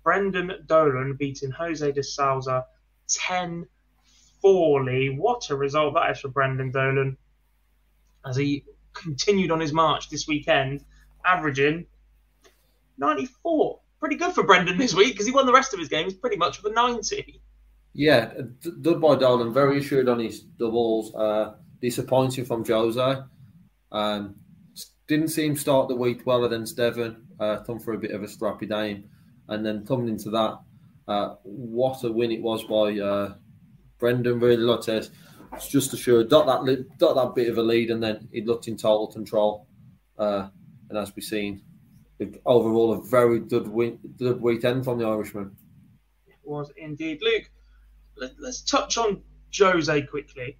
Brendan 0.06 0.52
Dolan 0.66 1.16
beating 1.18 1.50
Jose 1.50 1.90
de 1.90 2.00
Sousa 2.00 2.64
10 3.08 3.66
4 4.40 4.84
What 5.16 5.50
a 5.50 5.56
result 5.56 5.94
that 5.94 6.12
is 6.12 6.20
for 6.20 6.28
Brendan 6.28 6.70
Dolan 6.70 7.16
as 8.24 8.36
he 8.36 8.62
continued 8.92 9.50
on 9.50 9.58
his 9.58 9.72
march 9.72 10.08
this 10.08 10.28
weekend, 10.28 10.84
averaging 11.24 11.86
94. 12.98 13.80
Pretty 13.98 14.14
good 14.14 14.32
for 14.32 14.44
Brendan 14.44 14.78
this 14.78 14.94
week 14.94 15.12
because 15.12 15.26
he 15.26 15.32
won 15.32 15.44
the 15.44 15.52
rest 15.52 15.72
of 15.72 15.80
his 15.80 15.88
games 15.88 16.14
pretty 16.14 16.36
much 16.36 16.62
with 16.62 16.70
a 16.70 16.74
90. 16.76 17.40
Yeah, 17.92 18.32
good 18.82 19.00
by 19.00 19.16
Dolan. 19.16 19.52
Very 19.52 19.78
assured 19.78 20.08
on 20.08 20.20
his 20.20 20.40
doubles. 20.40 21.12
Uh, 21.16 21.54
disappointing 21.82 22.44
from 22.44 22.64
Jose. 22.64 23.22
Um, 23.90 24.36
didn't 25.08 25.28
see 25.28 25.46
him 25.46 25.56
start 25.56 25.88
the 25.88 25.96
week 25.96 26.24
well 26.24 26.44
against 26.44 26.76
Devon. 26.76 27.26
Uh, 27.40 27.56
come 27.64 27.80
for 27.80 27.92
a 27.92 27.98
bit 27.98 28.12
of 28.12 28.22
a 28.22 28.28
scrappy 28.28 28.66
game. 28.66 29.10
And 29.48 29.64
then 29.64 29.86
coming 29.86 30.08
into 30.08 30.30
that, 30.30 30.58
uh, 31.08 31.36
what 31.42 32.02
a 32.02 32.10
win 32.10 32.32
it 32.32 32.42
was 32.42 32.64
by 32.64 32.98
uh, 32.98 33.34
Brendan. 33.98 34.40
Really, 34.40 34.56
like 34.56 34.88
it's 34.88 35.68
just 35.68 35.92
assured 35.92 36.28
got 36.28 36.46
that 36.46 36.64
that 37.14 37.32
bit 37.34 37.48
of 37.48 37.58
a 37.58 37.62
lead, 37.62 37.90
and 37.90 38.02
then 38.02 38.28
he 38.32 38.42
looked 38.42 38.68
in 38.68 38.76
total 38.76 39.06
control. 39.06 39.66
Uh, 40.18 40.48
and 40.88 40.98
as 40.98 41.14
we've 41.14 41.24
seen, 41.24 41.62
overall 42.44 42.92
a 42.92 43.02
very 43.02 43.40
good 43.40 43.68
win, 43.68 43.98
good 44.18 44.40
weekend 44.40 44.84
from 44.84 44.98
the 44.98 45.06
Irishman. 45.06 45.56
It 46.26 46.36
was 46.44 46.72
indeed, 46.76 47.20
Luke. 47.22 47.50
Let, 48.16 48.32
let's 48.38 48.62
touch 48.62 48.98
on 48.98 49.22
Jose 49.56 50.02
quickly. 50.02 50.58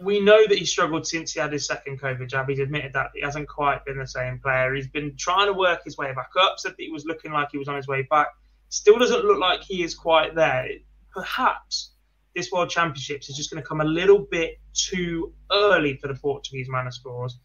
We 0.00 0.20
know 0.20 0.46
that 0.46 0.58
he 0.58 0.64
struggled 0.64 1.06
since 1.06 1.32
he 1.32 1.40
had 1.40 1.52
his 1.52 1.66
second 1.66 2.00
COVID 2.00 2.28
jab. 2.28 2.48
He's 2.48 2.58
admitted 2.58 2.92
that 2.94 3.10
he 3.14 3.20
hasn't 3.20 3.48
quite 3.48 3.84
been 3.84 3.98
the 3.98 4.06
same 4.06 4.38
player. 4.38 4.74
He's 4.74 4.88
been 4.88 5.16
trying 5.16 5.46
to 5.46 5.52
work 5.52 5.84
his 5.84 5.96
way 5.96 6.12
back 6.12 6.30
up. 6.40 6.58
Said 6.58 6.72
that 6.72 6.80
he 6.82 6.90
was 6.90 7.04
looking 7.04 7.32
like 7.32 7.50
he 7.52 7.58
was 7.58 7.68
on 7.68 7.76
his 7.76 7.86
way 7.86 8.02
back. 8.10 8.28
Still 8.68 8.98
doesn't 8.98 9.24
look 9.24 9.38
like 9.38 9.62
he 9.62 9.82
is 9.82 9.94
quite 9.94 10.34
there. 10.34 10.68
Perhaps 11.12 11.92
this 12.34 12.50
World 12.50 12.70
Championships 12.70 13.28
is 13.28 13.36
just 13.36 13.50
going 13.50 13.62
to 13.62 13.68
come 13.68 13.80
a 13.80 13.84
little 13.84 14.26
bit 14.30 14.58
too 14.72 15.34
early 15.50 15.96
for 15.98 16.08
the 16.08 16.14
Portuguese 16.14 16.68
man 16.68 16.86
of 16.86 16.94
scores 16.94 17.38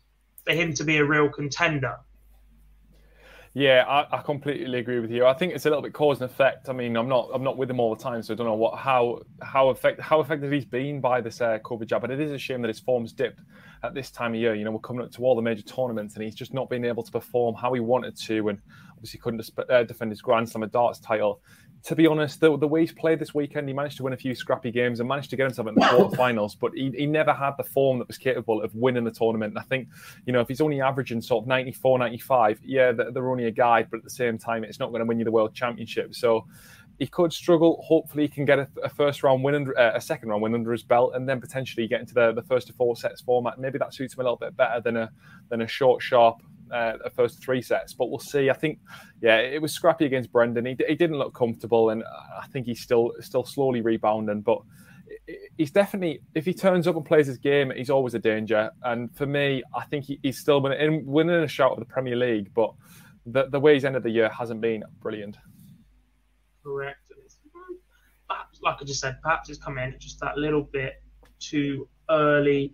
for 0.45 0.53
him 0.53 0.73
to 0.73 0.83
be 0.83 0.97
a 0.97 1.05
real 1.05 1.29
contender. 1.29 1.97
Yeah, 3.57 3.85
I, 3.87 4.19
I, 4.19 4.21
completely 4.21 4.77
agree 4.77 4.99
with 4.99 5.09
you. 5.09 5.25
I 5.25 5.33
think 5.33 5.51
it's 5.51 5.65
a 5.65 5.69
little 5.69 5.81
bit 5.81 5.91
cause 5.91 6.21
and 6.21 6.29
effect. 6.29 6.69
I 6.69 6.73
mean, 6.73 6.95
I'm 6.95 7.09
not 7.09 7.31
I'm 7.33 7.43
not 7.43 7.57
with 7.57 7.71
him 7.71 7.79
all 7.79 7.95
the 7.95 8.03
time, 8.03 8.21
so 8.21 8.35
I 8.35 8.37
don't 8.37 8.45
know 8.45 8.53
what 8.53 8.77
how 8.77 9.23
how 9.41 9.69
effect 9.69 9.99
how 9.99 10.19
effective 10.19 10.51
he's 10.51 10.63
been 10.63 11.01
by 11.01 11.21
this 11.21 11.41
uh, 11.41 11.57
COVID 11.63 11.87
jab. 11.87 12.01
But 12.01 12.11
it 12.11 12.19
is 12.19 12.31
a 12.31 12.37
shame 12.37 12.61
that 12.61 12.67
his 12.67 12.79
form's 12.79 13.13
dipped 13.13 13.39
at 13.81 13.95
this 13.95 14.11
time 14.11 14.35
of 14.35 14.39
year. 14.39 14.53
You 14.53 14.63
know, 14.63 14.69
we're 14.69 14.77
coming 14.77 15.03
up 15.03 15.11
to 15.13 15.23
all 15.23 15.35
the 15.35 15.41
major 15.41 15.63
tournaments, 15.63 16.13
and 16.13 16.23
he's 16.23 16.35
just 16.35 16.53
not 16.53 16.69
been 16.69 16.85
able 16.85 17.01
to 17.01 17.11
perform 17.11 17.55
how 17.55 17.73
he 17.73 17.79
wanted 17.79 18.15
to, 18.27 18.49
and 18.49 18.61
obviously 18.91 19.19
couldn't 19.21 19.49
uh, 19.71 19.83
defend 19.85 20.11
his 20.11 20.21
Grand 20.21 20.47
Slam 20.47 20.61
of 20.61 20.71
darts 20.71 20.99
title 20.99 21.41
to 21.83 21.95
be 21.95 22.07
honest, 22.07 22.39
the, 22.39 22.57
the 22.57 22.67
way 22.67 22.81
he's 22.81 22.91
played 22.91 23.19
this 23.19 23.33
weekend, 23.33 23.67
he 23.67 23.73
managed 23.73 23.97
to 23.97 24.03
win 24.03 24.13
a 24.13 24.17
few 24.17 24.35
scrappy 24.35 24.71
games 24.71 24.99
and 24.99 25.07
managed 25.07 25.29
to 25.29 25.35
get 25.35 25.43
himself 25.43 25.67
in 25.67 25.75
the 25.75 25.81
quarterfinals, 25.81 26.55
but 26.59 26.71
he, 26.73 26.91
he 26.95 27.05
never 27.05 27.33
had 27.33 27.51
the 27.57 27.63
form 27.63 27.99
that 27.99 28.07
was 28.07 28.17
capable 28.17 28.61
of 28.61 28.73
winning 28.75 29.03
the 29.03 29.11
tournament. 29.11 29.51
And 29.51 29.59
I 29.59 29.63
think, 29.63 29.87
you 30.25 30.33
know, 30.33 30.41
if 30.41 30.47
he's 30.47 30.61
only 30.61 30.81
averaging 30.81 31.21
sort 31.21 31.43
of 31.43 31.47
94, 31.47 31.99
95, 31.99 32.59
yeah, 32.63 32.91
they're, 32.91 33.11
they're 33.11 33.29
only 33.29 33.45
a 33.45 33.51
guide, 33.51 33.87
but 33.89 33.97
at 33.97 34.03
the 34.03 34.09
same 34.09 34.37
time, 34.37 34.63
it's 34.63 34.79
not 34.79 34.89
going 34.89 34.99
to 34.99 35.05
win 35.05 35.19
you 35.19 35.25
the 35.25 35.31
world 35.31 35.53
championship. 35.53 36.15
So 36.15 36.45
he 36.99 37.07
could 37.07 37.31
struggle. 37.31 37.83
Hopefully, 37.85 38.23
he 38.23 38.29
can 38.29 38.45
get 38.45 38.59
a, 38.59 38.67
a 38.83 38.89
first 38.89 39.21
round 39.21 39.43
win, 39.43 39.55
under, 39.55 39.77
uh, 39.77 39.91
a 39.95 40.01
second 40.01 40.29
round 40.29 40.41
win 40.41 40.55
under 40.55 40.71
his 40.71 40.83
belt, 40.83 41.13
and 41.13 41.29
then 41.29 41.39
potentially 41.39 41.87
get 41.87 42.01
into 42.01 42.13
the, 42.13 42.33
the 42.33 42.41
first 42.41 42.67
to 42.67 42.73
four 42.73 42.95
sets 42.95 43.21
format. 43.21 43.59
Maybe 43.59 43.77
that 43.77 43.93
suits 43.93 44.15
him 44.15 44.21
a 44.21 44.23
little 44.23 44.37
bit 44.37 44.57
better 44.57 44.81
than 44.81 44.97
a 44.97 45.11
than 45.49 45.61
a 45.61 45.67
short, 45.67 46.01
sharp 46.01 46.41
uh, 46.71 46.93
first 47.15 47.41
three 47.41 47.61
sets. 47.61 47.93
But 47.93 48.09
we'll 48.09 48.19
see. 48.19 48.49
I 48.49 48.53
think, 48.53 48.79
yeah, 49.21 49.37
it 49.37 49.61
was 49.61 49.73
scrappy 49.73 50.05
against 50.05 50.31
Brendan. 50.31 50.65
He, 50.65 50.77
he 50.87 50.95
didn't 50.95 51.17
look 51.17 51.33
comfortable, 51.33 51.89
and 51.89 52.03
I 52.41 52.47
think 52.47 52.65
he's 52.65 52.81
still 52.81 53.13
still 53.19 53.43
slowly 53.43 53.81
rebounding. 53.81 54.41
But 54.41 54.59
he's 55.57 55.71
definitely, 55.71 56.21
if 56.35 56.45
he 56.45 56.53
turns 56.53 56.87
up 56.87 56.95
and 56.95 57.05
plays 57.05 57.27
his 57.27 57.37
game, 57.37 57.71
he's 57.75 57.89
always 57.89 58.13
a 58.13 58.19
danger. 58.19 58.69
And 58.83 59.15
for 59.15 59.25
me, 59.25 59.63
I 59.75 59.85
think 59.85 60.05
he, 60.05 60.19
he's 60.23 60.39
still 60.39 60.61
winning, 60.61 61.05
winning 61.05 61.43
a 61.43 61.47
shout 61.47 61.71
of 61.71 61.79
the 61.79 61.85
Premier 61.85 62.15
League, 62.15 62.53
but 62.53 62.73
the, 63.25 63.47
the 63.49 63.59
way 63.59 63.73
he's 63.73 63.85
ended 63.85 64.03
the 64.03 64.09
year 64.09 64.29
hasn't 64.29 64.61
been 64.61 64.83
brilliant. 64.99 65.37
Correct. 66.63 66.99
Perhaps, 68.29 68.59
like 68.61 68.77
I 68.81 68.85
just 68.85 68.99
said, 68.99 69.17
perhaps 69.23 69.49
it's 69.49 69.57
come 69.57 69.77
in 69.77 69.95
just 69.99 70.19
that 70.19 70.37
little 70.37 70.63
bit 70.63 71.01
too 71.39 71.87
early 72.09 72.73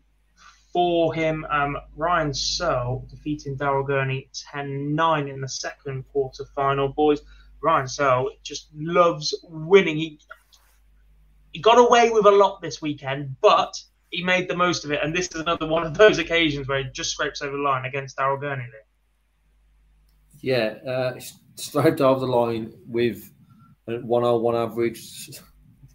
for 0.74 1.14
him. 1.14 1.46
Um, 1.50 1.78
Ryan 1.96 2.34
Searle 2.34 3.08
defeating 3.10 3.56
Daryl 3.56 3.86
Gurney 3.86 4.30
10 4.52 4.94
9 4.96 5.28
in 5.28 5.40
the 5.40 5.48
second 5.48 6.04
quarter 6.12 6.44
final. 6.56 6.90
Boys, 6.90 7.22
Ryan 7.62 7.88
Searle 7.88 8.32
just 8.42 8.68
loves 8.76 9.34
winning. 9.44 9.96
He, 9.98 10.20
he 11.52 11.62
got 11.62 11.78
away 11.78 12.10
with 12.10 12.26
a 12.26 12.32
lot 12.32 12.62
this 12.62 12.82
weekend, 12.82 13.36
but 13.40 13.80
he 14.10 14.24
made 14.24 14.50
the 14.50 14.58
most 14.58 14.84
of 14.84 14.92
it. 14.92 15.00
And 15.04 15.16
this 15.16 15.28
is 15.28 15.42
another 15.42 15.68
one 15.68 15.86
of 15.86 15.94
those 15.96 16.18
occasions 16.18 16.68
where 16.68 16.84
he 16.84 16.90
just 16.92 17.12
scrapes 17.12 17.42
over 17.42 17.56
the 17.56 17.64
line 17.64 17.86
against 17.86 18.18
Daryl 18.18 18.42
Gurney. 18.42 18.66
Yeah, 20.42 20.76
uh, 20.86 21.20
straight 21.56 22.02
over 22.02 22.20
the 22.20 22.26
line 22.26 22.74
with 22.86 23.32
a 23.88 24.00
101 24.00 24.56
average. 24.56 25.30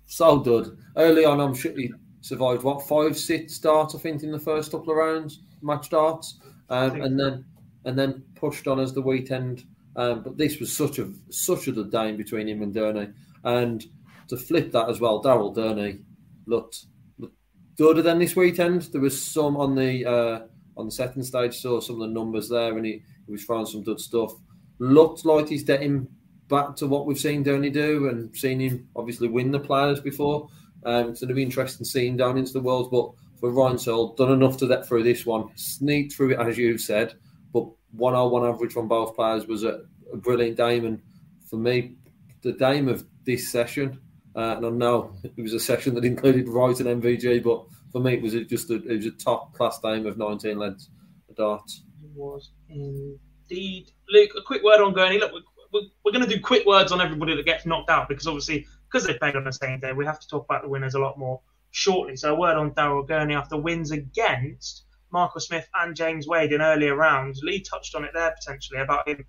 So 0.06 0.38
good. 0.38 0.78
Early 0.96 1.26
on, 1.26 1.38
I'm 1.40 1.54
sure 1.54 1.72
he 1.72 1.92
survived 2.20 2.62
what 2.62 2.86
five 2.86 3.16
sit 3.16 3.50
starts 3.50 3.94
I 3.94 3.98
think 3.98 4.22
in 4.22 4.32
the 4.32 4.38
first 4.38 4.72
couple 4.72 4.90
of 4.90 4.96
rounds 4.96 5.40
match 5.62 5.86
starts 5.86 6.38
um, 6.70 7.00
and 7.00 7.18
then 7.18 7.44
and 7.84 7.98
then 7.98 8.22
pushed 8.34 8.68
on 8.68 8.80
as 8.80 8.92
the 8.92 9.02
weekend. 9.02 9.64
Um, 9.96 10.22
but 10.22 10.36
this 10.36 10.60
was 10.60 10.72
such 10.72 10.98
a 10.98 11.10
such 11.30 11.68
a 11.68 11.72
good 11.72 11.90
game 11.90 12.16
between 12.16 12.48
him 12.48 12.62
and 12.62 12.74
Gurney 12.74 13.08
and 13.44 13.84
to 14.28 14.36
flip 14.36 14.72
that 14.72 14.88
as 14.88 15.00
well 15.00 15.22
Daryl 15.22 15.54
Gurney 15.54 16.00
looked, 16.46 16.86
looked 17.18 17.36
gooder 17.76 18.02
than 18.02 18.18
this 18.18 18.36
weekend. 18.36 18.82
There 18.92 19.00
was 19.00 19.20
some 19.20 19.56
on 19.56 19.74
the 19.74 20.04
uh, 20.04 20.40
on 20.76 20.86
the 20.86 20.92
second 20.92 21.24
stage 21.24 21.56
saw 21.56 21.80
some 21.80 22.00
of 22.00 22.08
the 22.08 22.14
numbers 22.14 22.48
there 22.48 22.76
and 22.76 22.86
he, 22.86 23.02
he 23.26 23.32
was 23.32 23.44
throwing 23.44 23.66
some 23.66 23.82
good 23.82 24.00
stuff. 24.00 24.32
Looked 24.78 25.24
like 25.24 25.48
he's 25.48 25.64
getting 25.64 26.06
back 26.48 26.76
to 26.76 26.86
what 26.86 27.06
we've 27.06 27.18
seen 27.18 27.42
Gurney 27.42 27.70
do 27.70 28.08
and 28.08 28.34
seen 28.36 28.60
him 28.60 28.88
obviously 28.94 29.28
win 29.28 29.50
the 29.50 29.58
players 29.58 30.00
before 30.00 30.48
um, 30.88 31.10
it's 31.10 31.20
going 31.20 31.28
to 31.28 31.34
be 31.34 31.42
interesting 31.42 31.84
seeing 31.84 32.16
down 32.16 32.38
into 32.38 32.52
the 32.52 32.60
world. 32.60 32.90
But 32.90 33.10
for 33.40 33.50
Ryan 33.50 33.78
Searle, 33.78 34.14
done 34.14 34.32
enough 34.32 34.56
to 34.58 34.66
get 34.66 34.86
through 34.86 35.02
this 35.02 35.26
one, 35.26 35.50
sneaked 35.54 36.14
through 36.14 36.32
it 36.32 36.40
as 36.40 36.56
you've 36.56 36.80
said. 36.80 37.14
But 37.52 37.66
one 37.92 38.14
on 38.14 38.30
one 38.30 38.48
average 38.48 38.72
from 38.72 38.88
both 38.88 39.14
players 39.14 39.46
was 39.46 39.64
a, 39.64 39.82
a 40.12 40.16
brilliant 40.16 40.56
game, 40.56 40.86
and 40.86 41.00
for 41.48 41.56
me, 41.56 41.96
the 42.42 42.52
game 42.52 42.88
of 42.88 43.04
this 43.24 43.52
session. 43.52 44.00
Uh, 44.34 44.56
and 44.56 44.66
I 44.66 44.70
know 44.70 45.12
it 45.22 45.42
was 45.42 45.52
a 45.52 45.60
session 45.60 45.94
that 45.94 46.04
included 46.04 46.48
Wright 46.48 46.78
and 46.80 47.02
MVG, 47.02 47.42
but 47.42 47.66
for 47.92 48.00
me, 48.00 48.14
it 48.14 48.22
was 48.22 48.32
just 48.46 48.70
a, 48.70 48.76
it 48.76 48.96
was 48.96 49.06
a 49.06 49.10
top 49.10 49.52
class 49.54 49.78
game 49.80 50.06
of 50.06 50.16
19 50.16 50.58
legs 50.58 50.90
a 51.30 51.34
dart. 51.34 51.70
It 52.02 52.10
was 52.14 52.50
Indeed. 52.68 53.90
Luke, 54.10 54.30
a 54.38 54.42
quick 54.42 54.62
word 54.62 54.80
on 54.80 54.94
Gurney. 54.94 55.18
Look, 55.18 55.32
we're, 55.72 55.82
we're 56.04 56.12
going 56.12 56.26
to 56.26 56.34
do 56.34 56.40
quick 56.40 56.66
words 56.66 56.92
on 56.92 57.00
everybody 57.00 57.34
that 57.34 57.44
gets 57.44 57.66
knocked 57.66 57.90
out 57.90 58.08
because 58.08 58.26
obviously, 58.26 58.66
because 58.90 59.06
they 59.06 59.14
played 59.14 59.36
on 59.36 59.44
the 59.44 59.52
same 59.52 59.80
day, 59.80 59.92
we 59.92 60.06
have 60.06 60.20
to 60.20 60.28
talk 60.28 60.44
about 60.44 60.62
the 60.62 60.68
winners 60.68 60.94
a 60.94 60.98
lot 60.98 61.18
more 61.18 61.40
shortly. 61.70 62.16
So, 62.16 62.34
a 62.34 62.38
word 62.38 62.56
on 62.56 62.72
Daryl 62.72 63.06
Gurney 63.06 63.34
after 63.34 63.56
wins 63.56 63.90
against 63.90 64.84
Michael 65.10 65.40
Smith 65.40 65.68
and 65.74 65.94
James 65.94 66.26
Wade 66.26 66.52
in 66.52 66.60
earlier 66.60 66.94
rounds. 66.94 67.40
Lee 67.42 67.60
touched 67.60 67.94
on 67.94 68.04
it 68.04 68.10
there 68.14 68.34
potentially 68.38 68.80
about 68.80 69.08
him 69.08 69.24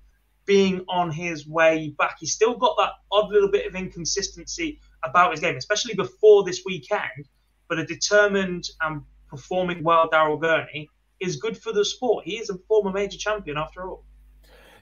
being 0.46 0.84
on 0.90 1.12
his 1.12 1.48
way 1.48 1.94
back. 1.98 2.18
He's 2.20 2.34
still 2.34 2.56
got 2.58 2.76
that 2.80 2.94
odd 3.12 3.30
little 3.32 3.52
bit 3.52 3.68
of 3.68 3.76
inconsistency 3.76 4.80
about 5.04 5.32
his 5.32 5.40
game, 5.40 5.56
especially 5.56 5.94
before 5.94 6.44
this 6.44 6.64
weekend. 6.66 7.28
But 7.68 7.80
a 7.80 7.86
determined 7.86 8.68
and 8.82 9.04
performing 9.30 9.84
well 9.84 10.10
Daryl 10.10 10.42
Gurney 10.42 10.90
is 11.20 11.36
good 11.36 11.58
for 11.58 11.72
the 11.72 11.86
sport. 11.86 12.26
He 12.26 12.38
is 12.38 12.50
a 12.50 12.58
former 12.68 12.92
major 12.92 13.18
champion 13.18 13.58
after 13.58 13.88
all. 13.88 14.06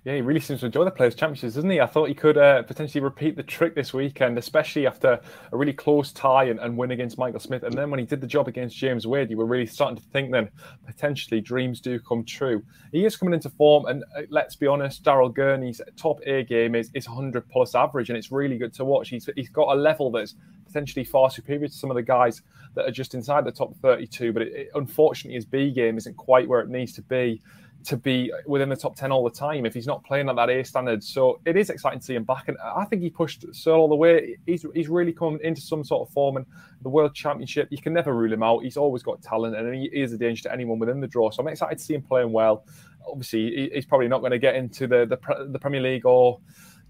Yeah, 0.08 0.16
he 0.16 0.22
really 0.22 0.40
seems 0.40 0.62
to 0.62 0.68
enjoy 0.68 0.86
the 0.86 0.92
Players' 0.92 1.16
Championships, 1.16 1.56
doesn't 1.56 1.70
he? 1.70 1.82
I 1.82 1.86
thought 1.86 2.08
he 2.08 2.16
could 2.16 2.38
uh, 2.38 2.64
potentially 2.64 3.04
repeat 3.04 3.36
the 3.36 3.44
trick 3.44 3.76
this 3.76 3.94
weekend, 3.94 4.38
especially 4.38 4.88
after 4.88 5.20
a 5.52 5.58
really 5.58 5.74
close 5.74 6.14
tie 6.14 6.46
and, 6.46 6.62
and, 6.62 6.78
win 6.78 6.92
against 6.92 7.18
Michael 7.18 7.42
Smith. 7.42 7.64
And 7.64 7.78
then 7.78 7.92
when 7.92 8.00
he 8.00 8.06
did 8.06 8.22
the 8.22 8.28
job 8.28 8.48
against 8.48 8.78
James 8.78 9.06
Wade, 9.06 9.30
you 9.30 9.36
were 9.36 9.46
really 9.46 9.66
starting 9.66 9.98
to 9.98 10.04
think 10.14 10.32
then 10.32 10.50
potentially 10.86 11.42
dreams 11.42 11.82
do 11.82 12.00
come 12.00 12.24
true. 12.24 12.64
He 12.94 13.04
is 13.04 13.18
coming 13.18 13.34
into 13.34 13.50
form, 13.50 13.88
and 13.88 14.06
uh, 14.16 14.22
let's 14.30 14.56
be 14.56 14.66
honest, 14.66 15.04
Daryl 15.04 15.34
Gurney's 15.34 15.82
top 15.98 16.22
A 16.26 16.44
game 16.44 16.74
is, 16.74 16.90
is 16.94 17.06
100 17.10 17.50
plus 17.50 17.76
average, 17.76 18.10
and 18.10 18.18
it's 18.18 18.32
really 18.32 18.58
good 18.58 18.74
to 18.76 18.86
watch. 18.86 19.10
He's, 19.10 19.30
he's 19.36 19.50
got 19.50 19.76
a 19.76 19.78
level 19.78 20.10
that's 20.10 20.36
potentially 20.68 21.04
far 21.04 21.30
superior 21.30 21.68
to 21.68 21.74
some 21.74 21.92
of 21.92 21.96
the 21.96 22.02
guys 22.02 22.44
that 22.76 22.86
are 22.88 22.92
just 22.92 23.14
inside 23.14 23.44
the 23.44 23.52
top 23.52 23.76
32, 23.82 24.32
but 24.32 24.42
it, 24.42 24.54
it, 24.54 24.70
unfortunately, 24.74 25.36
his 25.36 25.46
B 25.46 25.70
game 25.70 25.98
isn't 25.98 26.16
quite 26.16 26.48
where 26.48 26.62
it 26.62 26.70
needs 26.70 26.94
to 26.94 27.02
be 27.02 27.42
to 27.86 27.98
be 27.98 28.32
within 28.46 28.70
the 28.70 28.76
top 28.76 28.96
10 28.96 29.12
all 29.12 29.24
the 29.24 29.30
time 29.30 29.66
if 29.66 29.74
he's 29.74 29.88
not 29.88 30.04
playing 30.04 30.30
at 30.30 30.36
that 30.36 30.50
A 30.50 30.64
standard. 30.64 31.04
So 31.04 31.40
it 31.46 31.56
is 31.56 31.70
exciting 31.70 32.00
to 32.00 32.06
see 32.06 32.16
him 32.16 32.24
back. 32.24 32.48
And 32.48 32.58
I 32.64 32.86
think 32.86 33.02
he 33.02 33.10
pushed 33.10 33.46
Searle 33.54 33.82
all 33.82 33.88
the 33.88 33.96
way. 33.96 34.38
He's, 34.46 34.66
he's 34.74 34.90
really 34.90 35.14
come 35.14 35.40
into 35.44 35.62
some 35.62 35.84
sort 35.84 36.08
of 36.08 36.14
form. 36.14 36.38
And 36.38 36.46
the 36.82 36.90
World 36.90 37.16
Championship, 37.16 37.68
you 37.72 37.78
can 37.78 37.94
never 37.94 38.14
rule 38.14 38.32
him 38.32 38.44
out. 38.44 38.64
He's 38.64 38.78
always 38.78 39.04
got 39.04 39.22
talent 39.22 39.56
and 39.56 39.74
he 39.74 39.86
is 39.86 40.12
a 40.14 40.18
danger 40.18 40.44
to 40.44 40.54
anyone 40.54 40.80
within 40.80 41.00
the 41.00 41.08
draw. 41.08 41.30
So 41.30 41.42
I'm 41.42 41.48
excited 41.48 41.78
to 41.78 41.84
see 41.84 41.94
him 41.94 42.02
playing 42.02 42.32
well. 42.32 42.66
Obviously, 43.08 43.70
he's 43.74 43.86
probably 43.86 44.08
not 44.08 44.20
going 44.20 44.32
to 44.32 44.40
get 44.40 44.56
into 44.56 44.88
the, 44.88 45.06
the, 45.06 45.48
the 45.50 45.60
Premier 45.60 45.82
League 45.82 46.06
or 46.06 46.40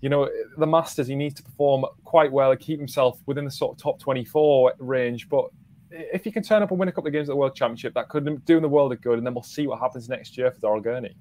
you 0.02 0.10
know, 0.10 0.30
the 0.58 0.68
Masters, 0.68 1.08
he 1.08 1.16
needs 1.16 1.34
to 1.36 1.44
perform 1.44 1.84
quite 2.04 2.32
well 2.32 2.52
and 2.52 2.60
keep 2.60 2.80
himself 2.80 3.20
within 3.26 3.46
the 3.46 3.52
sort 3.52 3.76
of 3.76 3.82
top 3.82 4.00
24 4.00 4.74
range. 4.78 5.28
But 5.28 5.46
if 5.92 6.24
he 6.24 6.32
can 6.32 6.44
turn 6.44 6.62
up 6.62 6.72
and 6.72 6.80
win 6.80 6.90
a 6.90 6.92
couple 6.92 7.08
of 7.08 7.14
games 7.14 7.30
at 7.30 7.34
the 7.34 7.38
World 7.38 7.56
Championship, 7.56 7.94
that 7.94 8.10
could 8.10 8.46
do 8.46 8.58
in 8.58 8.62
the 8.62 8.70
world 8.70 8.92
of 8.92 9.02
good. 9.02 9.18
And 9.18 9.26
then 9.26 9.34
we'll 9.34 9.44
see 9.44 9.68
what 9.68 9.80
happens 9.80 10.10
next 10.10 10.38
year 10.38 10.52
for 10.52 10.60
Daryl 10.60 10.84
Gurney. 10.84 11.16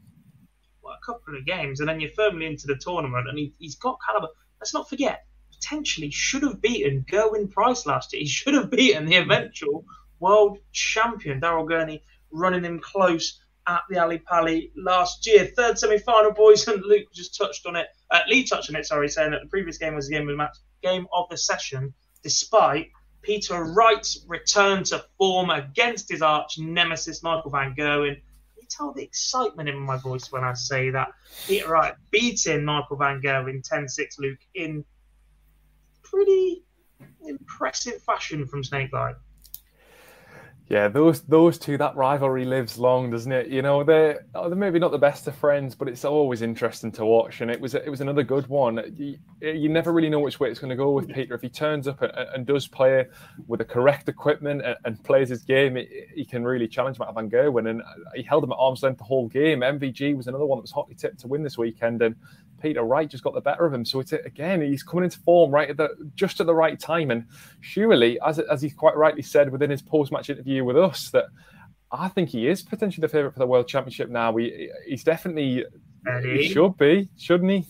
Well, 0.82 0.94
a 0.94 1.04
couple 1.04 1.36
of 1.36 1.44
games, 1.44 1.80
and 1.80 1.88
then 1.88 2.00
you're 2.00 2.10
firmly 2.10 2.46
into 2.46 2.66
the 2.66 2.76
tournament. 2.76 3.28
And 3.28 3.38
he, 3.38 3.54
has 3.62 3.74
got 3.76 3.98
kind 4.06 4.18
of 4.18 4.24
a, 4.24 4.28
let's 4.60 4.74
not 4.74 4.88
forget, 4.88 5.24
potentially 5.52 6.10
should 6.10 6.42
have 6.42 6.60
beaten 6.60 7.04
Gerwyn 7.10 7.50
Price 7.50 7.86
last 7.86 8.12
year. 8.12 8.20
He 8.20 8.28
should 8.28 8.54
have 8.54 8.70
beaten 8.72 9.06
the 9.06 9.16
eventual 9.16 9.84
world 10.20 10.58
champion, 10.72 11.40
Daryl 11.40 11.68
Gurney, 11.68 12.02
running 12.30 12.64
him 12.64 12.80
close 12.80 13.40
at 13.68 13.82
the 13.90 13.98
Ali 13.98 14.18
Pali 14.18 14.72
last 14.76 15.26
year. 15.26 15.50
Third 15.56 15.78
semi 15.78 15.98
final, 15.98 16.32
boys, 16.32 16.66
and 16.68 16.82
Luke 16.84 17.06
just 17.12 17.36
touched 17.36 17.66
on 17.66 17.76
it. 17.76 17.88
Uh, 18.10 18.20
Lee 18.28 18.44
touched 18.44 18.70
on 18.70 18.76
it, 18.76 18.86
sorry, 18.86 19.08
saying 19.08 19.32
that 19.32 19.40
the 19.42 19.48
previous 19.48 19.78
game 19.78 19.94
was 19.94 20.08
the 20.08 20.14
game 20.14 20.22
of 20.22 20.28
the 20.28 20.36
match, 20.36 20.56
game 20.82 21.06
of 21.12 21.28
the 21.30 21.36
session, 21.36 21.92
despite 22.22 22.90
Peter 23.26 23.64
Wright's 23.64 24.24
return 24.28 24.84
to 24.84 25.04
form 25.18 25.50
against 25.50 26.08
his 26.08 26.22
arch 26.22 26.58
nemesis 26.58 27.24
Michael 27.24 27.50
Van 27.50 27.74
Gerwen. 27.76 28.20
You 28.56 28.62
tell 28.70 28.92
the 28.92 29.02
excitement 29.02 29.68
in 29.68 29.76
my 29.76 29.96
voice 29.96 30.30
when 30.30 30.44
I 30.44 30.54
say 30.54 30.90
that? 30.90 31.08
Peter 31.48 31.68
Wright 31.68 31.94
beating 32.12 32.64
Michael 32.64 32.96
Van 32.96 33.20
Gerwen 33.20 33.64
10 33.64 33.88
6 33.88 34.18
Luke 34.20 34.38
in 34.54 34.84
pretty 36.04 36.62
impressive 37.26 38.00
fashion 38.02 38.46
from 38.46 38.62
Snakebite. 38.62 39.16
Yeah, 40.68 40.88
those 40.88 41.20
those 41.22 41.58
two, 41.58 41.78
that 41.78 41.94
rivalry 41.94 42.44
lives 42.44 42.76
long, 42.76 43.08
doesn't 43.08 43.30
it? 43.30 43.46
You 43.46 43.62
know, 43.62 43.84
they're 43.84 44.26
oh, 44.34 44.48
they're 44.48 44.58
maybe 44.58 44.80
not 44.80 44.90
the 44.90 44.98
best 44.98 45.28
of 45.28 45.36
friends, 45.36 45.76
but 45.76 45.86
it's 45.86 46.04
always 46.04 46.42
interesting 46.42 46.90
to 46.92 47.04
watch. 47.04 47.40
And 47.40 47.52
it 47.52 47.60
was 47.60 47.76
it 47.76 47.88
was 47.88 48.00
another 48.00 48.24
good 48.24 48.48
one. 48.48 48.82
You, 48.96 49.16
you 49.40 49.68
never 49.68 49.92
really 49.92 50.08
know 50.08 50.18
which 50.18 50.40
way 50.40 50.50
it's 50.50 50.58
going 50.58 50.70
to 50.70 50.76
go 50.76 50.90
with 50.90 51.08
Peter. 51.08 51.34
If 51.34 51.42
he 51.42 51.48
turns 51.48 51.86
up 51.86 52.02
and, 52.02 52.10
and 52.12 52.46
does 52.46 52.66
play 52.66 53.06
with 53.46 53.58
the 53.58 53.64
correct 53.64 54.08
equipment 54.08 54.62
and, 54.64 54.76
and 54.84 55.04
plays 55.04 55.28
his 55.28 55.44
game, 55.44 55.78
he 56.12 56.24
can 56.24 56.44
really 56.44 56.66
challenge 56.66 56.98
Matt 56.98 57.14
Van 57.14 57.30
Gerwen. 57.30 57.70
And 57.70 57.80
he 58.16 58.24
held 58.24 58.42
him 58.42 58.50
at 58.50 58.58
arm's 58.58 58.82
length 58.82 58.98
the 58.98 59.04
whole 59.04 59.28
game. 59.28 59.60
MVG 59.60 60.16
was 60.16 60.26
another 60.26 60.46
one 60.46 60.58
that 60.58 60.62
was 60.62 60.72
hotly 60.72 60.96
tipped 60.96 61.20
to 61.20 61.28
win 61.28 61.44
this 61.44 61.56
weekend, 61.56 62.02
and 62.02 62.16
Peter 62.60 62.82
Wright 62.82 63.08
just 63.08 63.24
got 63.24 63.34
the 63.34 63.40
better 63.40 63.66
of 63.66 63.72
him. 63.72 63.84
So 63.84 64.00
it's 64.00 64.12
again, 64.12 64.62
he's 64.62 64.82
coming 64.82 65.04
into 65.04 65.18
form 65.20 65.50
right 65.50 65.70
at 65.70 65.76
the 65.76 65.90
just 66.14 66.40
at 66.40 66.46
the 66.46 66.54
right 66.54 66.78
time. 66.78 67.10
And 67.10 67.26
surely, 67.60 68.18
as 68.20 68.38
as 68.38 68.62
he 68.62 68.70
quite 68.70 68.96
rightly 68.96 69.22
said 69.22 69.50
within 69.50 69.70
his 69.70 69.82
post 69.82 70.12
match 70.12 70.30
interview 70.30 70.64
with 70.64 70.76
us, 70.76 71.10
that 71.10 71.26
I 71.92 72.08
think 72.08 72.30
he 72.30 72.48
is 72.48 72.62
potentially 72.62 73.02
the 73.02 73.08
favourite 73.08 73.34
for 73.34 73.38
the 73.38 73.46
World 73.46 73.68
Championship 73.68 74.10
now. 74.10 74.32
We, 74.32 74.72
he's 74.86 75.04
definitely 75.04 75.64
he 76.22 76.48
should 76.48 76.76
be, 76.76 77.08
shouldn't 77.16 77.50
he? 77.50 77.64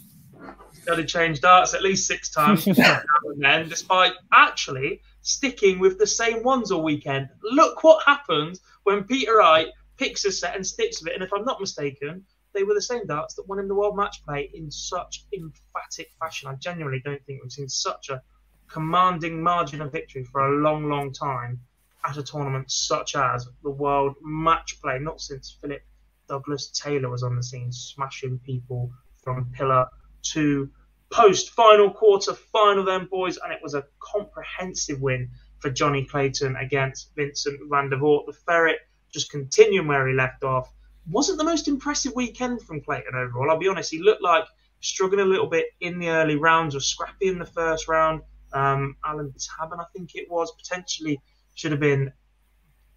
Got 0.86 0.96
to 0.96 1.04
change 1.04 1.40
darts 1.40 1.74
at 1.74 1.82
least 1.82 2.06
six 2.06 2.30
times 2.30 2.66
now 2.66 3.00
and 3.24 3.42
then, 3.42 3.68
despite 3.68 4.12
actually 4.32 5.00
sticking 5.22 5.80
with 5.80 5.98
the 5.98 6.06
same 6.06 6.42
ones 6.44 6.70
all 6.70 6.82
weekend. 6.82 7.28
Look 7.42 7.82
what 7.82 8.04
happens 8.06 8.60
when 8.84 9.02
Peter 9.04 9.36
Wright 9.36 9.68
picks 9.96 10.24
a 10.24 10.30
set 10.30 10.54
and 10.54 10.64
sticks 10.64 11.00
with 11.00 11.08
it. 11.08 11.14
And 11.14 11.24
if 11.24 11.32
I'm 11.32 11.44
not 11.44 11.60
mistaken, 11.60 12.24
they 12.56 12.62
were 12.62 12.74
the 12.74 12.82
same 12.82 13.06
darts 13.06 13.34
that 13.34 13.46
won 13.46 13.58
him 13.58 13.68
the 13.68 13.74
world 13.74 13.96
match 13.96 14.24
play 14.24 14.50
in 14.54 14.70
such 14.70 15.26
emphatic 15.34 16.10
fashion. 16.18 16.48
I 16.48 16.54
genuinely 16.54 17.02
don't 17.04 17.22
think 17.26 17.42
we've 17.42 17.52
seen 17.52 17.68
such 17.68 18.08
a 18.08 18.22
commanding 18.66 19.42
margin 19.42 19.82
of 19.82 19.92
victory 19.92 20.24
for 20.24 20.40
a 20.40 20.62
long, 20.62 20.88
long 20.88 21.12
time 21.12 21.60
at 22.08 22.16
a 22.16 22.22
tournament 22.22 22.70
such 22.70 23.14
as 23.14 23.46
the 23.62 23.70
world 23.70 24.16
match 24.22 24.80
play, 24.80 24.98
not 24.98 25.20
since 25.20 25.58
Philip 25.60 25.82
Douglas 26.28 26.70
Taylor 26.70 27.10
was 27.10 27.22
on 27.22 27.36
the 27.36 27.42
scene, 27.42 27.70
smashing 27.70 28.38
people 28.38 28.90
from 29.22 29.52
pillar 29.52 29.86
to 30.32 30.70
post. 31.12 31.50
Final 31.50 31.90
quarter 31.90 32.32
final, 32.32 32.84
then, 32.84 33.06
boys, 33.10 33.36
and 33.36 33.52
it 33.52 33.60
was 33.62 33.74
a 33.74 33.84
comprehensive 34.00 35.00
win 35.02 35.28
for 35.58 35.68
Johnny 35.68 36.04
Clayton 36.04 36.56
against 36.56 37.14
Vincent 37.14 37.60
van 37.68 37.90
der 37.90 37.98
Voort. 37.98 38.24
The 38.26 38.32
Ferret 38.32 38.78
just 39.12 39.30
continuing 39.30 39.86
where 39.86 40.08
he 40.08 40.14
left 40.14 40.42
off 40.42 40.72
wasn't 41.10 41.38
the 41.38 41.44
most 41.44 41.68
impressive 41.68 42.12
weekend 42.14 42.62
from 42.62 42.80
Clayton 42.80 43.14
overall. 43.14 43.50
I'll 43.50 43.58
be 43.58 43.68
honest, 43.68 43.90
he 43.90 44.00
looked 44.02 44.22
like 44.22 44.44
struggling 44.80 45.20
a 45.20 45.28
little 45.28 45.46
bit 45.46 45.66
in 45.80 45.98
the 45.98 46.08
early 46.08 46.36
rounds, 46.36 46.74
was 46.74 46.86
scrappy 46.86 47.28
in 47.28 47.38
the 47.38 47.46
first 47.46 47.88
round. 47.88 48.22
Um, 48.52 48.96
Alan 49.04 49.32
Tabern, 49.32 49.80
I 49.80 49.84
think 49.92 50.14
it 50.14 50.30
was, 50.30 50.52
potentially 50.52 51.20
should 51.54 51.72
have 51.72 51.80
been 51.80 52.12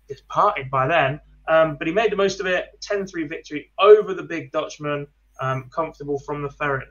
departed 0.08 0.70
by 0.70 0.88
then. 0.88 1.20
Um, 1.48 1.78
but 1.78 1.88
he 1.88 1.94
made 1.94 2.12
the 2.12 2.16
most 2.16 2.40
of 2.40 2.46
it. 2.46 2.66
10 2.82 3.08
3 3.08 3.28
victory 3.28 3.72
over 3.80 4.14
the 4.14 4.24
big 4.24 4.52
Dutchman, 4.52 5.08
um, 5.42 5.70
comfortable 5.74 6.20
from 6.20 6.44
the 6.44 6.50
Ferret 6.50 6.90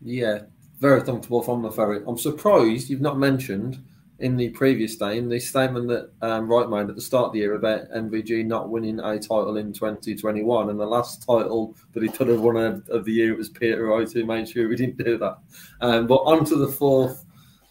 Yeah, 0.00 0.42
very 0.78 1.02
comfortable 1.02 1.42
from 1.42 1.62
the 1.62 1.70
Ferret. 1.70 2.04
I'm 2.06 2.18
surprised 2.18 2.90
you've 2.90 3.00
not 3.00 3.18
mentioned 3.18 3.82
in 4.24 4.36
the 4.38 4.48
previous 4.48 4.96
day, 4.96 5.18
in 5.18 5.28
the 5.28 5.38
statement 5.38 5.86
that 5.86 6.10
um, 6.22 6.48
Wright 6.48 6.66
made 6.66 6.88
at 6.88 6.96
the 6.96 7.02
start 7.02 7.26
of 7.26 7.32
the 7.34 7.40
year 7.40 7.56
about 7.56 7.90
MVG 7.90 8.46
not 8.46 8.70
winning 8.70 8.98
a 9.00 9.18
title 9.18 9.58
in 9.58 9.70
2021, 9.70 10.70
and 10.70 10.80
the 10.80 10.86
last 10.86 11.26
title 11.26 11.76
that 11.92 12.02
he 12.02 12.08
could 12.08 12.28
have 12.28 12.40
won 12.40 12.56
of, 12.56 12.88
of 12.88 13.04
the 13.04 13.12
year 13.12 13.36
was 13.36 13.50
Peter 13.50 13.84
Wright, 13.84 14.10
who 14.10 14.24
made 14.24 14.48
sure 14.48 14.66
we 14.66 14.76
didn't 14.76 14.96
do 14.96 15.18
that. 15.18 15.36
Um, 15.82 16.06
but 16.06 16.22
on 16.22 16.46
to 16.46 16.56
the 16.56 16.68
fourth 16.68 17.22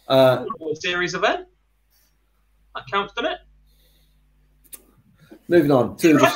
uh, 0.06 0.44
series 0.74 1.14
event. 1.14 1.48
That 2.76 2.84
counts, 2.88 3.14
doesn't 3.14 3.32
it? 3.32 3.38
Moving 5.48 5.72
on 5.72 5.96
to 5.96 6.18
the 6.18 6.26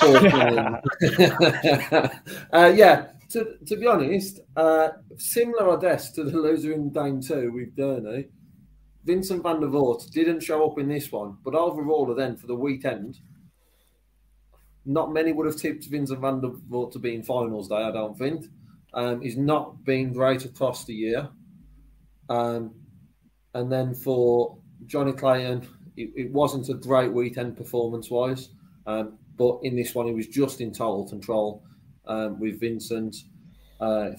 fourth. 1.92 2.10
uh, 2.52 2.72
yeah, 2.74 3.06
to, 3.30 3.56
to 3.66 3.76
be 3.76 3.86
honest, 3.86 4.40
uh, 4.56 4.88
similar, 5.16 5.78
I 5.78 5.80
guess, 5.80 6.10
to 6.14 6.24
the 6.24 6.36
loser 6.36 6.72
in 6.72 6.90
Dame 6.90 7.22
2 7.22 7.52
with 7.52 7.76
Gurney 7.76 8.30
Vincent 9.04 9.42
van 9.42 9.60
der 9.60 9.68
Voort 9.68 10.10
didn't 10.12 10.42
show 10.42 10.68
up 10.70 10.78
in 10.78 10.88
this 10.88 11.10
one, 11.10 11.38
but 11.44 11.54
overall, 11.54 12.14
then 12.14 12.36
for 12.36 12.46
the 12.46 12.54
weekend, 12.54 13.18
not 14.84 15.12
many 15.12 15.32
would 15.32 15.46
have 15.46 15.56
tipped 15.56 15.86
Vincent 15.86 16.20
van 16.20 16.40
der 16.40 16.48
Voort 16.68 16.92
to 16.92 16.98
be 16.98 17.14
in 17.14 17.22
finals 17.22 17.68
day. 17.68 17.76
I 17.76 17.90
don't 17.90 18.18
think. 18.18 18.46
Um, 18.94 19.20
he's 19.20 19.36
not 19.36 19.84
been 19.84 20.12
great 20.12 20.44
across 20.44 20.84
the 20.84 20.94
year. 20.94 21.28
Um, 22.28 22.74
and 23.54 23.70
then 23.70 23.94
for 23.94 24.58
Johnny 24.86 25.12
Clayton, 25.12 25.66
it, 25.96 26.10
it, 26.14 26.32
wasn't 26.32 26.68
a 26.68 26.74
great 26.74 27.12
weekend 27.12 27.56
performance 27.56 28.10
wise, 28.10 28.50
um, 28.86 29.18
but 29.36 29.58
in 29.62 29.76
this 29.76 29.94
one, 29.94 30.06
he 30.06 30.12
was 30.12 30.26
just 30.26 30.60
in 30.60 30.72
total 30.72 31.08
control 31.08 31.62
um, 32.06 32.38
with 32.38 32.60
Vincent. 32.60 33.16
Uh, 33.80 34.10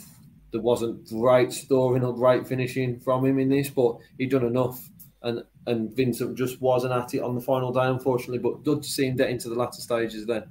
there 0.51 0.61
wasn't 0.61 1.07
great 1.07 1.53
scoring 1.53 2.03
or 2.03 2.13
great 2.13 2.47
finishing 2.47 2.99
from 2.99 3.25
him 3.25 3.39
in 3.39 3.49
this, 3.49 3.69
but 3.69 3.97
he'd 4.17 4.31
done 4.31 4.45
enough. 4.45 4.89
And 5.21 5.43
and 5.67 5.95
Vincent 5.95 6.37
just 6.37 6.61
wasn't 6.61 6.93
at 6.93 7.13
it 7.13 7.21
on 7.21 7.35
the 7.35 7.41
final 7.41 7.71
day, 7.71 7.85
unfortunately. 7.85 8.39
But 8.39 8.63
good 8.63 8.81
to 8.83 8.89
see 8.89 9.05
him 9.05 9.17
get 9.17 9.29
into 9.29 9.49
the 9.49 9.55
latter 9.55 9.81
stages 9.81 10.25
then. 10.25 10.43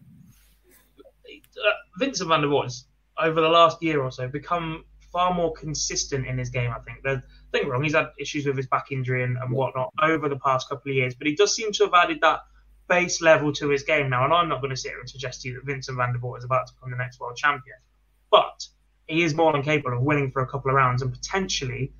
uh, 1.58 1.72
Vincent 1.98 2.28
van 2.28 2.42
der 2.42 2.48
Voort 2.48 2.84
over 3.18 3.40
the 3.40 3.48
last 3.48 3.82
year 3.82 4.02
or 4.02 4.12
so 4.12 4.28
become 4.28 4.84
far 5.12 5.34
more 5.34 5.52
consistent 5.54 6.26
in 6.26 6.38
his 6.38 6.50
game. 6.50 6.70
I 6.70 6.78
think. 6.80 7.02
Don't 7.02 7.24
think 7.50 7.66
wrong. 7.66 7.82
He's 7.82 7.94
had 7.94 8.08
issues 8.20 8.46
with 8.46 8.56
his 8.56 8.66
back 8.66 8.92
injury 8.92 9.24
and, 9.24 9.36
and 9.38 9.50
whatnot 9.52 9.92
over 10.02 10.28
the 10.28 10.38
past 10.38 10.68
couple 10.68 10.90
of 10.90 10.96
years, 10.96 11.14
but 11.14 11.26
he 11.26 11.34
does 11.34 11.54
seem 11.54 11.72
to 11.72 11.84
have 11.84 11.94
added 11.94 12.20
that 12.20 12.40
base 12.88 13.20
level 13.20 13.52
to 13.54 13.68
his 13.68 13.82
game 13.82 14.10
now. 14.10 14.24
And 14.24 14.32
I'm 14.32 14.48
not 14.48 14.60
going 14.60 14.70
to 14.70 14.76
sit 14.76 14.90
here 14.90 15.00
and 15.00 15.08
suggest 15.08 15.42
to 15.42 15.48
you 15.48 15.54
that 15.54 15.64
Vincent 15.64 15.96
van 15.96 16.12
der 16.12 16.18
Voort 16.18 16.38
is 16.38 16.44
about 16.44 16.66
to 16.68 16.74
become 16.74 16.90
the 16.90 16.96
next 16.96 17.20
world 17.20 17.36
champion, 17.36 17.76
but 18.30 18.66
he 19.08 19.22
is 19.22 19.34
more 19.34 19.52
than 19.52 19.62
capable 19.62 19.96
of 19.96 20.02
winning 20.02 20.30
for 20.30 20.42
a 20.42 20.46
couple 20.46 20.70
of 20.70 20.76
rounds 20.76 21.02
and 21.02 21.12
potentially 21.12 21.92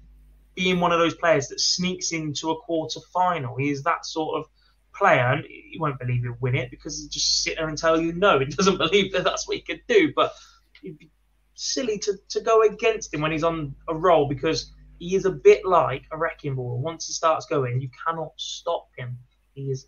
being 0.55 0.81
one 0.81 0.93
of 0.93 0.99
those 0.99 1.15
players 1.15 1.49
that 1.49 1.61
sneaks 1.61 2.13
into 2.13 2.51
a 2.51 2.61
quarter 2.61 3.01
final. 3.13 3.57
He 3.57 3.71
is 3.71 3.83
that 3.85 4.05
sort 4.05 4.39
of 4.39 4.47
player, 4.95 5.33
and 5.33 5.45
you 5.49 5.81
won't 5.81 5.99
believe 5.99 6.23
he'll 6.23 6.37
win 6.41 6.55
it 6.55 6.71
because 6.71 7.01
he 7.01 7.09
just 7.09 7.43
sit 7.43 7.57
there 7.57 7.69
and 7.69 7.79
tell 7.79 8.01
you 8.01 8.13
no. 8.13 8.39
He 8.41 8.47
doesn't 8.47 8.79
believe 8.79 9.13
that 9.13 9.25
that's 9.25 9.49
what 9.49 9.57
he 9.57 9.63
could 9.63 9.81
do, 9.89 10.13
but 10.15 10.35
it'd 10.83 10.99
be 10.99 11.11
silly 11.55 11.99
to, 11.99 12.15
to 12.31 12.41
go 12.41 12.63
against 12.63 13.15
him 13.15 13.21
when 13.21 13.33
he's 13.33 13.45
on 13.45 13.75
a 13.89 13.95
roll 13.95 14.29
because 14.29 14.73
he 14.99 15.15
is 15.15 15.25
a 15.25 15.31
bit 15.31 15.65
like 15.65 16.05
a 16.13 16.19
wrecking 16.19 16.57
ball. 16.57 16.81
Once 16.81 17.07
he 17.07 17.13
starts 17.13 17.47
going, 17.47 17.81
you 17.81 17.89
cannot 18.05 18.33
stop 18.37 18.89
him. 18.97 19.19
He 19.55 19.71
is 19.71 19.87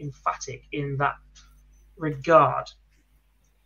emphatic 0.00 0.64
in 0.72 0.96
that 0.98 1.16
regard. 1.96 2.70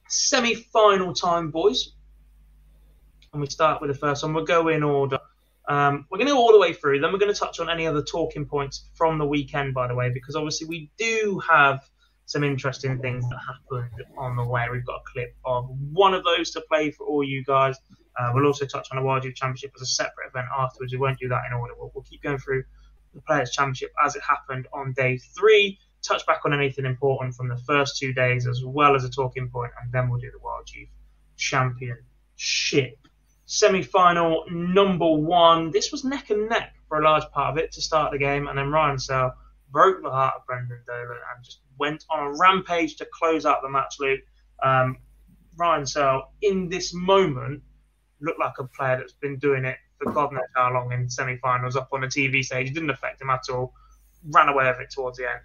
Semi 0.08 0.54
final 0.54 1.12
time, 1.14 1.50
boys. 1.50 1.92
And 3.36 3.42
we 3.42 3.50
start 3.50 3.82
with 3.82 3.90
the 3.90 3.98
first 3.98 4.22
one. 4.22 4.32
We'll 4.32 4.46
go 4.46 4.68
in 4.68 4.82
order. 4.82 5.18
Um, 5.68 6.06
we're 6.10 6.16
going 6.16 6.28
to 6.28 6.32
go 6.32 6.38
all 6.38 6.52
the 6.52 6.58
way 6.58 6.72
through. 6.72 7.00
Then 7.00 7.12
we're 7.12 7.18
going 7.18 7.34
to 7.34 7.38
touch 7.38 7.60
on 7.60 7.68
any 7.68 7.86
other 7.86 8.00
talking 8.00 8.46
points 8.46 8.88
from 8.94 9.18
the 9.18 9.26
weekend, 9.26 9.74
by 9.74 9.88
the 9.88 9.94
way, 9.94 10.08
because 10.08 10.36
obviously 10.36 10.66
we 10.68 10.90
do 10.96 11.42
have 11.46 11.86
some 12.24 12.42
interesting 12.42 12.98
things 12.98 13.28
that 13.28 13.38
happened 13.46 14.06
on 14.16 14.36
the 14.36 14.44
way. 14.44 14.64
We've 14.72 14.86
got 14.86 15.02
a 15.06 15.12
clip 15.12 15.36
of 15.44 15.68
one 15.92 16.14
of 16.14 16.24
those 16.24 16.50
to 16.52 16.62
play 16.62 16.92
for 16.92 17.06
all 17.06 17.22
you 17.22 17.44
guys. 17.44 17.76
Uh, 18.18 18.30
we'll 18.32 18.46
also 18.46 18.64
touch 18.64 18.88
on 18.90 18.96
the 18.96 19.04
Wild 19.04 19.22
Youth 19.22 19.34
Championship 19.34 19.72
as 19.76 19.82
a 19.82 19.86
separate 19.86 20.28
event 20.28 20.46
afterwards. 20.58 20.94
We 20.94 20.98
won't 20.98 21.18
do 21.18 21.28
that 21.28 21.42
in 21.46 21.52
order. 21.52 21.74
We'll, 21.78 21.92
we'll 21.94 22.04
keep 22.04 22.22
going 22.22 22.38
through 22.38 22.64
the 23.12 23.20
Players' 23.20 23.50
Championship 23.50 23.92
as 24.02 24.16
it 24.16 24.22
happened 24.26 24.66
on 24.72 24.94
day 24.94 25.18
three, 25.18 25.78
touch 26.00 26.24
back 26.24 26.46
on 26.46 26.54
anything 26.54 26.86
important 26.86 27.34
from 27.34 27.48
the 27.48 27.58
first 27.58 27.98
two 27.98 28.14
days 28.14 28.46
as 28.46 28.64
well 28.64 28.96
as 28.96 29.04
a 29.04 29.10
talking 29.10 29.50
point, 29.50 29.72
and 29.82 29.92
then 29.92 30.08
we'll 30.08 30.20
do 30.20 30.30
the 30.30 30.38
Wild 30.42 30.70
Youth 30.72 30.88
Championship 31.36 32.96
semi 33.46 33.82
final 33.82 34.44
number 34.50 35.10
one. 35.10 35.70
This 35.70 35.90
was 35.90 36.04
neck 36.04 36.30
and 36.30 36.48
neck 36.48 36.74
for 36.88 37.00
a 37.00 37.04
large 37.04 37.24
part 37.30 37.52
of 37.52 37.58
it 37.58 37.72
to 37.72 37.80
start 37.80 38.12
the 38.12 38.18
game, 38.18 38.48
and 38.48 38.58
then 38.58 38.70
Ryan 38.70 38.98
Searle 38.98 39.32
broke 39.70 40.02
the 40.02 40.10
heart 40.10 40.34
of 40.36 40.46
Brendan 40.46 40.82
Dolan 40.86 41.18
and 41.34 41.44
just 41.44 41.60
went 41.78 42.04
on 42.10 42.26
a 42.26 42.38
rampage 42.38 42.96
to 42.96 43.06
close 43.12 43.46
out 43.46 43.62
the 43.62 43.68
match, 43.68 43.96
Luke. 43.98 44.20
Um, 44.62 44.98
Ryan 45.56 45.86
Searle, 45.86 46.32
in 46.42 46.68
this 46.68 46.92
moment, 46.94 47.62
looked 48.20 48.38
like 48.40 48.58
a 48.58 48.64
player 48.64 48.96
that's 48.98 49.12
been 49.12 49.38
doing 49.38 49.64
it 49.64 49.76
for 49.98 50.12
God 50.12 50.32
knows 50.32 50.44
how 50.54 50.72
long 50.72 50.92
in 50.92 51.08
semi 51.08 51.36
finals 51.38 51.76
up 51.76 51.88
on 51.92 52.02
the 52.02 52.06
TV 52.06 52.44
stage. 52.44 52.68
It 52.68 52.74
didn't 52.74 52.90
affect 52.90 53.20
him 53.20 53.30
at 53.30 53.48
all. 53.50 53.72
Ran 54.24 54.48
away 54.48 54.66
with 54.66 54.80
it 54.80 54.90
towards 54.90 55.18
the 55.18 55.24
end. 55.24 55.40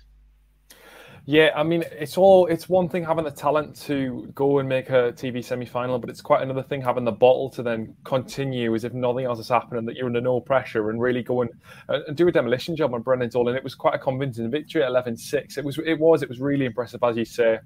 Yeah, 1.25 1.51
I 1.55 1.61
mean, 1.61 1.83
it's 1.91 2.17
all 2.17 2.47
it's 2.47 2.67
one 2.67 2.89
thing 2.89 3.03
having 3.05 3.23
the 3.25 3.31
talent 3.31 3.75
to 3.83 4.31
go 4.33 4.57
and 4.57 4.67
make 4.67 4.89
a 4.89 5.13
TV 5.13 5.43
semi-final, 5.45 5.99
but 5.99 6.09
it's 6.09 6.19
quite 6.19 6.41
another 6.41 6.63
thing 6.63 6.81
having 6.81 7.03
the 7.05 7.11
bottle 7.11 7.47
to 7.51 7.61
then 7.61 7.95
continue 8.03 8.73
as 8.73 8.83
if 8.83 8.93
nothing 8.93 9.25
else 9.25 9.37
is 9.39 9.47
happening, 9.47 9.85
that 9.85 9.95
you're 9.95 10.07
under 10.07 10.19
no 10.19 10.39
pressure 10.39 10.89
and 10.89 10.99
really 10.99 11.21
go 11.21 11.41
and, 11.43 11.51
uh, 11.89 11.99
and 12.07 12.17
do 12.17 12.27
a 12.27 12.31
demolition 12.31 12.75
job 12.75 12.95
on 12.95 13.03
Brendan 13.03 13.29
Dolan. 13.29 13.55
It 13.55 13.63
was 13.63 13.75
quite 13.75 13.93
a 13.93 13.99
convincing 13.99 14.49
victory 14.49 14.81
at 14.83 14.89
11-6. 14.89 15.59
It 15.59 15.63
was, 15.63 15.77
it 15.85 15.99
was, 15.99 16.23
it 16.23 16.29
was 16.29 16.39
really 16.39 16.65
impressive, 16.65 17.03
as 17.03 17.15
you 17.15 17.25
say. 17.25 17.59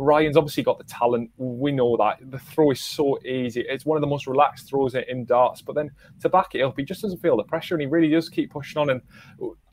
Ryan's 0.00 0.38
obviously 0.38 0.62
got 0.62 0.78
the 0.78 0.84
talent. 0.84 1.30
We 1.36 1.72
know 1.72 1.94
that. 1.98 2.30
The 2.30 2.38
throw 2.38 2.70
is 2.70 2.80
so 2.80 3.20
easy. 3.22 3.66
It's 3.68 3.84
one 3.84 3.98
of 3.98 4.00
the 4.00 4.06
most 4.06 4.26
relaxed 4.26 4.66
throws 4.66 4.94
in 4.94 5.26
darts. 5.26 5.60
But 5.60 5.74
then 5.74 5.90
to 6.20 6.30
back 6.30 6.54
it 6.54 6.62
up, 6.62 6.78
he 6.78 6.84
just 6.84 7.02
doesn't 7.02 7.18
feel 7.18 7.36
the 7.36 7.42
pressure 7.42 7.74
and 7.74 7.82
he 7.82 7.86
really 7.86 8.08
does 8.08 8.30
keep 8.30 8.50
pushing 8.50 8.80
on. 8.80 8.88
And 8.88 9.02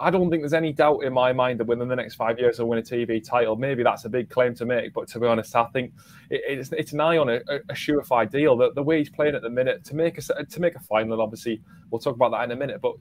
I 0.01 0.09
don't 0.09 0.30
think 0.30 0.41
there's 0.41 0.53
any 0.53 0.73
doubt 0.73 1.05
in 1.05 1.13
my 1.13 1.32
mind 1.32 1.61
that 1.61 1.67
within 1.67 1.88
the 1.88 1.95
next 1.95 2.15
five 2.15 2.39
years 2.39 2.57
he'll 2.57 2.67
win 2.67 2.80
a 2.80 2.82
TV 2.82 3.25
title. 3.25 3.55
Maybe 3.55 3.84
that's 3.84 4.03
a 4.03 4.09
big 4.09 4.30
claim 4.30 4.53
to 4.55 4.65
make. 4.65 4.93
But 4.93 5.07
to 5.09 5.19
be 5.19 5.28
honest, 5.28 5.55
I 5.55 5.63
think 5.67 5.93
it's, 6.30 6.73
it's 6.73 6.91
an 6.91 6.99
eye 6.99 7.17
on 7.17 7.30
a, 7.30 7.38
a 7.69 7.73
surefire 7.73 8.30
deal. 8.30 8.57
The, 8.57 8.73
the 8.73 8.84
way 8.84 8.97
he's 8.97 9.09
playing 9.09 9.34
at 9.34 9.43
the 9.43 9.49
minute 9.49 9.86
to 9.86 9.95
make 9.95 10.17
a, 10.17 10.43
to 10.43 10.59
make 10.59 10.75
a 10.75 10.82
final, 10.82 11.21
obviously, 11.21 11.61
we'll 11.89 11.99
talk 11.99 12.15
about 12.15 12.32
that 12.32 12.43
in 12.43 12.51
a 12.51 12.55
minute. 12.57 12.82
But 12.82 12.95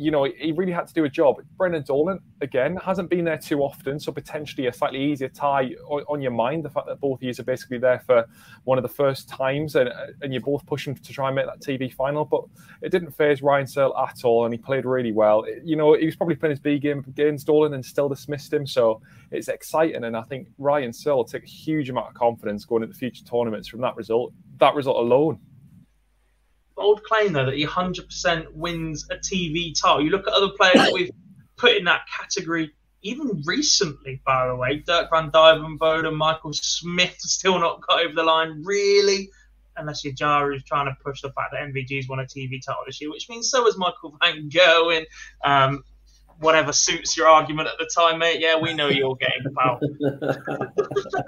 you 0.00 0.10
know, 0.10 0.24
he 0.24 0.52
really 0.52 0.72
had 0.72 0.86
to 0.86 0.94
do 0.94 1.04
a 1.04 1.10
job. 1.10 1.42
Brendan 1.58 1.82
Dolan, 1.82 2.20
again, 2.40 2.76
hasn't 2.76 3.10
been 3.10 3.26
there 3.26 3.36
too 3.36 3.60
often, 3.60 4.00
so 4.00 4.10
potentially 4.10 4.66
a 4.66 4.72
slightly 4.72 4.98
easier 4.98 5.28
tie 5.28 5.74
on 5.86 6.22
your 6.22 6.30
mind. 6.30 6.64
The 6.64 6.70
fact 6.70 6.86
that 6.86 6.98
both 7.00 7.18
of 7.18 7.22
you 7.22 7.34
are 7.38 7.42
basically 7.42 7.76
there 7.76 7.98
for 8.06 8.26
one 8.64 8.78
of 8.78 8.82
the 8.82 8.88
first 8.88 9.28
times 9.28 9.76
and, 9.76 9.90
uh, 9.90 10.06
and 10.22 10.32
you're 10.32 10.40
both 10.40 10.64
pushing 10.64 10.94
to 10.94 11.12
try 11.12 11.28
and 11.28 11.36
make 11.36 11.44
that 11.44 11.60
TV 11.60 11.92
final. 11.92 12.24
But 12.24 12.44
it 12.80 12.90
didn't 12.90 13.12
phase 13.12 13.42
Ryan 13.42 13.66
Searle 13.66 13.94
at 13.98 14.24
all, 14.24 14.46
and 14.46 14.54
he 14.54 14.58
played 14.58 14.86
really 14.86 15.12
well. 15.12 15.44
You 15.62 15.76
know, 15.76 15.92
he 15.92 16.06
was 16.06 16.16
probably 16.16 16.36
playing 16.36 16.52
his 16.52 16.60
B 16.60 16.78
game 16.78 17.04
against 17.06 17.46
Dolan 17.46 17.74
and 17.74 17.84
still 17.84 18.08
dismissed 18.08 18.54
him, 18.54 18.66
so 18.66 19.02
it's 19.30 19.48
exciting. 19.48 20.04
And 20.04 20.16
I 20.16 20.22
think 20.22 20.48
Ryan 20.56 20.94
Searle 20.94 21.24
take 21.24 21.42
a 21.42 21.46
huge 21.46 21.90
amount 21.90 22.08
of 22.08 22.14
confidence 22.14 22.64
going 22.64 22.82
into 22.82 22.94
the 22.94 22.98
future 22.98 23.24
tournaments 23.24 23.68
from 23.68 23.82
that 23.82 23.96
result, 23.96 24.32
that 24.60 24.74
result 24.74 24.96
alone 24.96 25.40
bold 26.80 27.02
claim 27.04 27.34
though 27.34 27.44
that 27.44 27.54
he 27.54 27.66
100% 27.66 28.52
wins 28.54 29.06
a 29.10 29.16
TV 29.16 29.78
title. 29.78 30.02
You 30.02 30.10
look 30.10 30.26
at 30.26 30.32
other 30.32 30.48
players 30.58 30.76
that 30.76 30.92
we've 30.92 31.10
put 31.56 31.76
in 31.76 31.84
that 31.84 32.00
category, 32.18 32.72
even 33.02 33.42
recently, 33.44 34.20
by 34.24 34.48
the 34.48 34.56
way, 34.56 34.82
Dirk 34.86 35.10
van 35.10 35.30
Duijvenbode 35.30 36.08
and 36.08 36.16
Michael 36.16 36.52
Smith 36.54 37.16
still 37.18 37.58
not 37.58 37.86
got 37.86 38.04
over 38.04 38.14
the 38.14 38.22
line, 38.22 38.62
really. 38.64 39.30
Unless 39.76 40.04
Jari 40.04 40.54
who's 40.54 40.64
trying 40.64 40.86
to 40.86 40.96
push 41.04 41.22
the 41.22 41.30
fact 41.32 41.52
that 41.52 41.60
MVG's 41.60 42.08
won 42.08 42.18
a 42.18 42.24
TV 42.24 42.60
title 42.64 42.82
this 42.86 43.00
year, 43.00 43.10
which 43.10 43.28
means 43.28 43.50
so 43.50 43.64
has 43.64 43.78
Michael 43.78 44.16
Van 44.20 44.50
Gerwen. 44.50 45.04
Um, 45.44 45.84
whatever 46.38 46.72
suits 46.72 47.16
your 47.16 47.28
argument 47.28 47.68
at 47.68 47.74
the 47.78 47.88
time, 47.94 48.18
mate. 48.18 48.40
Yeah, 48.40 48.58
we 48.58 48.74
know 48.74 48.88
you're 48.88 49.16
getting 49.16 49.42
fouled. 49.54 49.82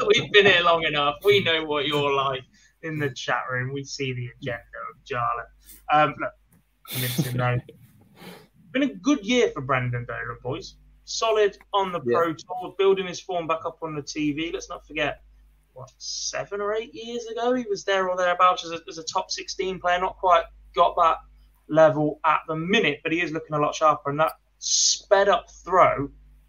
We've 0.07 0.32
been 0.32 0.46
here 0.46 0.62
long 0.62 0.84
enough. 0.84 1.16
We 1.24 1.44
know 1.44 1.64
what 1.64 1.86
you're 1.86 2.12
like 2.14 2.42
in 2.83 2.99
the 2.99 3.11
chat 3.11 3.43
room. 3.51 3.72
We 3.72 3.85
see 3.85 4.12
the 4.12 4.28
agenda 4.41 4.62
of 4.91 5.05
Jarlin. 5.05 5.47
Um, 5.93 6.14
look, 6.20 6.33
convincing 6.89 7.37
though. 7.37 7.59
Been 8.72 8.83
a 8.85 8.95
good 8.95 9.24
year 9.24 9.51
for 9.51 9.61
Brendan 9.61 10.07
Dolan, 10.07 10.39
boys. 10.43 10.76
Solid 11.05 11.59
on 11.74 11.93
the 11.93 12.01
yeah. 12.07 12.16
Pro 12.16 12.33
Tour, 12.33 12.74
building 12.78 13.07
his 13.07 13.20
form 13.20 13.47
back 13.47 13.64
up 13.66 13.78
on 13.83 13.95
the 13.95 14.03
TV. 14.03 14.53
Let's 14.53 14.70
not 14.70 14.87
forget, 14.87 15.22
what, 15.74 15.91
seven 15.99 16.61
or 16.61 16.72
eight 16.74 16.95
years 16.95 17.26
ago, 17.26 17.53
he 17.55 17.66
was 17.68 17.85
there 17.85 18.09
or 18.09 18.16
thereabouts 18.16 18.64
as 18.64 18.72
a, 18.72 18.80
as 18.89 18.99
a 18.99 19.03
top 19.03 19.30
16 19.30 19.78
player. 19.78 20.01
Not 20.01 20.16
quite 20.16 20.45
got 20.74 20.97
that 20.97 21.18
level 21.68 22.18
at 22.24 22.41
the 22.49 22.57
minute, 22.57 23.01
but 23.03 23.12
he 23.12 23.20
is 23.20 23.30
looking 23.30 23.55
a 23.55 23.59
lot 23.59 23.74
sharper. 23.74 24.09
And 24.09 24.20
that 24.20 24.33
sped 24.59 25.28
up 25.28 25.51
throw, 25.51 26.09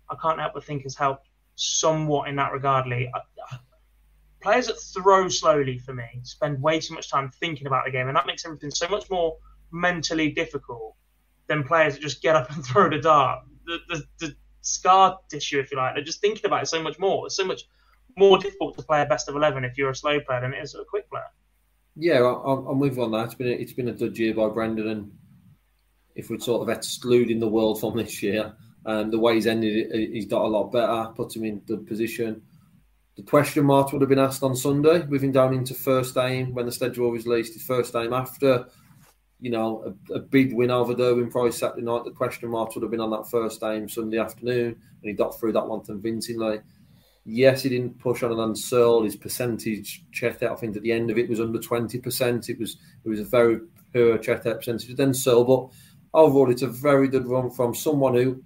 I 0.10 0.16
can't 0.22 0.40
help 0.40 0.54
but 0.54 0.64
think 0.64 0.84
has 0.84 0.96
helped 0.96 1.28
somewhat 1.56 2.30
in 2.30 2.38
that 2.38 2.54
regard, 2.54 2.88
Lee 2.88 3.12
players 4.44 4.68
that 4.68 4.80
throw 4.80 5.28
slowly 5.30 5.80
for 5.80 5.94
me 5.94 6.04
spend 6.24 6.62
way 6.62 6.80
too 6.80 6.94
much 6.94 7.10
time 7.10 7.32
thinking 7.40 7.66
about 7.66 7.86
the 7.86 7.92
game, 7.92 8.08
and 8.08 8.16
that 8.16 8.28
makes 8.28 8.46
everything 8.46 8.72
so 8.72 8.88
much 8.88 9.10
more 9.10 9.38
mentally 9.72 10.30
difficult 10.30 10.96
than 11.48 11.64
players 11.64 11.96
that 11.96 12.02
just 12.02 12.22
get 12.22 12.36
up 12.36 12.52
and 12.56 12.64
throw 12.64 12.90
the 12.90 13.00
dart. 13.00 13.44
The, 13.66 13.80
the, 13.90 14.04
the 14.20 14.36
scar 14.62 15.18
tissue, 15.30 15.60
if 15.60 15.72
you 15.72 15.78
like, 15.78 15.96
they're 15.96 16.04
just 16.04 16.22
thinking 16.22 16.46
about 16.46 16.64
it 16.64 16.68
so 16.68 16.82
much 16.84 17.00
more. 17.00 17.26
It's 17.26 17.36
so 17.36 17.46
much 17.46 17.64
more 18.18 18.38
difficult 18.38 18.78
to 18.78 18.84
play 18.84 19.02
a 19.02 19.06
best 19.06 19.30
of 19.30 19.36
11 19.36 19.64
if 19.64 19.78
you're 19.78 19.90
a 19.90 19.96
slow 19.96 20.20
player 20.20 20.42
than 20.42 20.54
it 20.54 20.62
is 20.62 20.76
a 20.76 20.84
quick 20.84 21.10
player. 21.10 21.24
Yeah, 21.96 22.24
I'm, 22.46 22.80
with 22.80 22.98
you 22.98 23.04
on 23.04 23.12
that. 23.12 23.26
It's 23.26 23.36
been 23.36 23.48
a, 23.48 23.52
it's 23.52 23.74
been 23.74 23.88
a 23.88 23.94
good 23.94 24.18
year 24.18 24.34
by 24.34 24.50
Brendan, 24.50 24.88
and 24.88 25.12
if 26.16 26.30
we're 26.30 26.40
sort 26.40 26.68
of 26.68 26.76
excluding 26.76 27.40
the 27.40 27.48
world 27.48 27.80
from 27.80 27.98
this 27.98 28.22
year, 28.22 28.54
um, 28.86 29.12
the 29.12 29.20
way 29.20 29.36
he's 29.36 29.48
ended 29.48 29.92
it, 29.92 30.12
he's 30.12 30.26
got 30.26 30.42
a 30.42 30.48
lot 30.48 30.72
better, 30.72 31.12
put 31.16 31.36
him 31.36 31.46
in 31.46 31.62
the 31.66 31.78
position 31.78 32.42
the 33.16 33.24
question 33.24 33.66
marks 33.66 33.92
would 33.92 34.02
have 34.02 34.10
been 34.10 34.20
asked 34.20 34.44
on 34.44 34.56
Sunday 34.56 35.02
him 35.02 35.32
down 35.32 35.54
into 35.54 35.74
first 35.74 36.18
aim 36.18 36.54
when 36.54 36.66
the 36.66 36.72
schedule 36.72 37.12
was 37.12 37.26
released. 37.26 37.54
His 37.54 37.64
first 37.64 37.96
aim 37.96 38.12
after, 38.12 38.68
you 39.40 39.52
know, 39.52 39.96
a, 40.10 40.14
a 40.16 40.20
big 40.20 40.54
win 40.54 40.72
over 40.72 40.96
Gerwyn 40.96 41.30
Price 41.30 41.60
Saturday 41.60 41.84
night. 41.84 42.06
The 42.06 42.12
question 42.12 42.50
marks 42.50 42.76
would 42.76 42.82
have 42.82 42.92
been 42.92 43.00
on 43.00 43.12
that 43.12 43.30
first 43.30 43.62
aim 43.64 43.88
Sunday 43.88 44.18
afternoon, 44.18 44.70
and 44.70 45.10
he 45.10 45.14
got 45.14 45.40
through 45.40 45.54
that 45.54 45.68
one 45.68 45.82
convincingly. 45.82 46.62
Yes, 47.26 47.64
he 47.64 47.70
didn't 47.70 48.00
push 48.00 48.24
on 48.24 48.32
an 48.32 48.40
unsearled. 48.40 49.06
His 49.06 49.16
percentage 49.16 50.06
checked 50.12 50.44
out. 50.44 50.52
I 50.52 50.56
think 50.56 50.76
at 50.76 50.82
the 50.82 50.92
end 50.92 51.10
of 51.10 51.18
it 51.18 51.30
was 51.30 51.40
under 51.40 51.60
twenty 51.60 52.00
percent. 52.00 52.50
It 52.50 52.60
was 52.60 52.78
it 53.06 53.10
was 53.10 53.20
a 53.20 53.26
very 53.26 53.60
poor 53.94 54.18
checked 54.18 54.48
out 54.48 54.58
percentage. 54.58 54.96
Then 54.96 55.14
Searle, 55.14 55.46
but 55.46 56.20
overall, 56.20 56.50
it's 56.50 56.64
a 56.64 56.68
very 56.68 57.08
good 57.08 57.28
run 57.28 57.52
from 57.52 57.76
someone 57.76 58.16
who, 58.16 58.44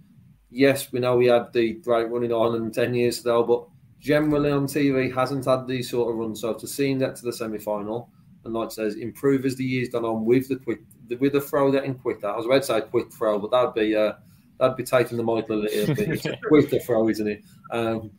yes, 0.49 0.91
we 0.91 0.99
know 0.99 1.20
he 1.20 1.28
had 1.28 1.53
the 1.53 1.74
great 1.74 2.09
running 2.09 2.34
on 2.34 2.55
and 2.55 2.74
ten 2.74 2.93
years 2.93 3.22
ago, 3.22 3.43
but 3.43 3.68
generally 4.07 4.51
on 4.51 4.65
TV 4.65 5.13
hasn't 5.13 5.43
had 5.43 5.67
these 5.67 5.89
sort 5.89 6.09
of 6.09 6.15
runs. 6.15 6.39
So 6.39 6.53
to 6.53 6.65
see 6.65 6.91
him 6.91 6.99
get 6.99 7.17
to 7.17 7.25
the 7.25 7.33
semi 7.33 7.59
final 7.59 8.09
and 8.45 8.53
like 8.53 8.71
says, 8.71 8.95
improve 8.95 9.45
as 9.45 9.57
the 9.57 9.65
years 9.65 9.89
gone 9.89 10.05
on 10.05 10.23
with 10.23 10.47
the 10.47 10.55
quick 10.55 10.79
with 11.19 11.33
the 11.33 11.41
throw 11.41 11.69
that 11.71 11.79
getting 11.79 11.95
quicker. 11.95 12.27
I 12.27 12.37
was 12.37 12.45
about 12.45 12.61
to 12.61 12.63
say 12.63 12.81
quick 12.81 13.11
throw, 13.11 13.37
but 13.37 13.51
that'd 13.51 13.73
be 13.73 13.95
uh, 13.97 14.13
that'd 14.59 14.77
be 14.77 14.83
taking 14.83 15.17
the 15.17 15.23
mic 15.23 15.49
a 15.49 15.53
little 15.53 15.93
bit. 15.93 16.09
It's 16.09 16.25
a 16.25 16.37
quicker 16.47 16.79
throw, 16.79 17.09
isn't 17.09 17.27
it? 17.27 17.43
Um, 17.71 18.11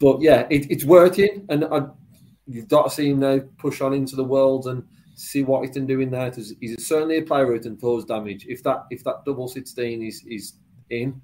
but 0.00 0.20
yeah, 0.20 0.46
it, 0.50 0.70
it's 0.70 0.84
working, 0.84 1.46
and 1.48 1.64
I, 1.64 1.86
you've 2.46 2.68
got 2.68 2.84
to 2.84 2.90
see 2.90 3.10
him 3.10 3.18
now 3.18 3.40
push 3.58 3.80
on 3.80 3.94
into 3.94 4.14
the 4.14 4.24
world 4.24 4.68
and 4.68 4.84
see 5.16 5.42
what 5.42 5.64
he 5.64 5.72
can 5.72 5.84
do 5.84 5.98
in 5.98 6.12
there. 6.12 6.30
He's 6.30 6.86
certainly 6.86 7.18
a 7.18 7.22
player 7.22 7.46
who 7.46 7.58
can 7.58 7.76
cause 7.76 8.04
damage. 8.04 8.46
If 8.48 8.62
that 8.62 8.84
if 8.90 9.02
that 9.02 9.24
double 9.26 9.48
sixteen 9.48 10.00
is 10.00 10.22
is 10.28 10.54
in, 10.90 11.20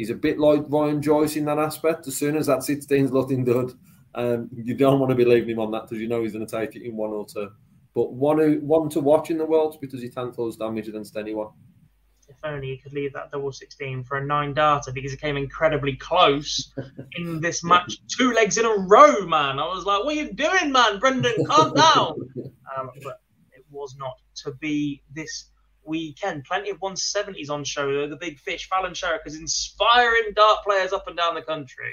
he's 0.00 0.10
a 0.10 0.14
bit 0.14 0.38
like 0.38 0.64
Ryan 0.68 1.02
Joyce 1.02 1.36
in 1.36 1.44
that 1.44 1.58
aspect. 1.58 2.06
As 2.08 2.16
soon 2.16 2.36
as 2.36 2.46
that 2.46 2.62
sixteen's 2.62 3.12
looking 3.12 3.44
good, 3.44 3.74
um, 4.14 4.48
you 4.52 4.74
don't 4.74 4.98
want 4.98 5.10
to 5.10 5.16
be 5.16 5.26
leaving 5.26 5.50
him 5.50 5.60
on 5.60 5.70
that 5.72 5.82
because 5.82 5.98
you 5.98 6.08
know 6.08 6.22
he's 6.22 6.32
going 6.32 6.46
to 6.46 6.58
take 6.58 6.74
it 6.74 6.82
in 6.82 6.96
one 6.96 7.10
or 7.10 7.26
two. 7.26 7.50
But 7.94 8.12
one 8.14 8.38
who, 8.38 8.60
one 8.60 8.88
to 8.90 9.00
watch 9.00 9.30
in 9.30 9.36
the 9.36 9.44
world 9.44 9.76
because 9.80 10.00
he 10.00 10.08
can 10.08 10.32
cause 10.32 10.56
damage 10.56 10.88
against 10.88 11.16
anyone. 11.16 11.48
If 12.28 12.36
only 12.44 12.68
he 12.68 12.78
could 12.78 12.92
leave 12.92 13.12
that 13.12 13.30
double 13.32 13.52
16 13.52 14.04
for 14.04 14.16
a 14.18 14.24
nine 14.24 14.54
darter 14.54 14.92
because 14.92 15.12
it 15.12 15.20
came 15.20 15.36
incredibly 15.36 15.96
close 15.96 16.72
in 17.16 17.40
this 17.40 17.62
match. 17.62 17.98
Two 18.08 18.32
legs 18.32 18.56
in 18.56 18.64
a 18.64 18.86
row, 18.88 19.26
man. 19.26 19.58
I 19.58 19.66
was 19.66 19.84
like, 19.84 20.04
what 20.04 20.16
are 20.16 20.20
you 20.22 20.32
doing, 20.32 20.72
man? 20.72 20.98
Brendan, 20.98 21.44
calm 21.46 21.74
down. 21.74 22.14
Um, 22.78 22.88
but 23.02 23.20
it 23.50 23.64
was 23.68 23.96
not 23.98 24.14
to 24.44 24.52
be 24.60 25.02
this 25.12 25.50
weekend. 25.90 26.44
Plenty 26.44 26.70
of 26.70 26.78
170s 26.78 27.50
on 27.50 27.64
show. 27.64 28.08
The 28.08 28.16
big 28.16 28.38
fish, 28.38 28.68
Fallon 28.68 28.92
Sherrock, 28.92 29.26
is 29.26 29.36
inspiring 29.36 30.32
dart 30.34 30.64
players 30.64 30.92
up 30.92 31.06
and 31.08 31.16
down 31.16 31.34
the 31.34 31.42
country. 31.42 31.92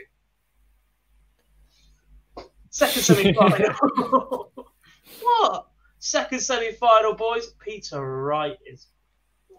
Second 2.69 3.01
semi 3.01 3.33
final. 3.33 4.51
what? 5.21 5.67
Second 5.99 6.39
semi 6.39 6.71
final, 6.73 7.15
boys. 7.15 7.47
Peter 7.59 7.99
Wright 8.01 8.57
is. 8.65 8.87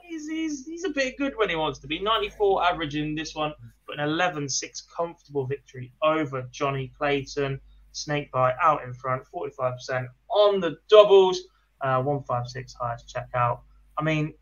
He's, 0.09 0.27
he's, 0.27 0.65
he's 0.65 0.85
a 0.85 0.91
bit 0.91 1.19
good 1.19 1.35
when 1.37 1.51
he 1.51 1.57
wants 1.57 1.81
to 1.81 1.87
be. 1.87 1.99
94 1.99 2.65
average 2.65 2.97
in 2.97 3.15
this 3.15 3.35
one, 3.35 3.53
but 3.87 3.99
an 3.99 4.09
11 4.09 4.49
6 4.49 4.87
comfortable 4.97 5.47
victory 5.47 5.93
over 6.03 6.49
Johnny 6.51 6.91
Clayton. 6.97 7.61
Snake 7.93 8.31
Snakebite 8.33 8.55
out 8.63 8.85
in 8.85 8.95
front, 8.95 9.25
45% 9.35 10.07
on 10.31 10.61
the 10.61 10.77
doubles, 10.89 11.41
uh, 11.81 12.01
156 12.03 12.75
highest 12.75 13.13
checkout. 13.15 13.61
I 13.99 14.03
mean, 14.03 14.35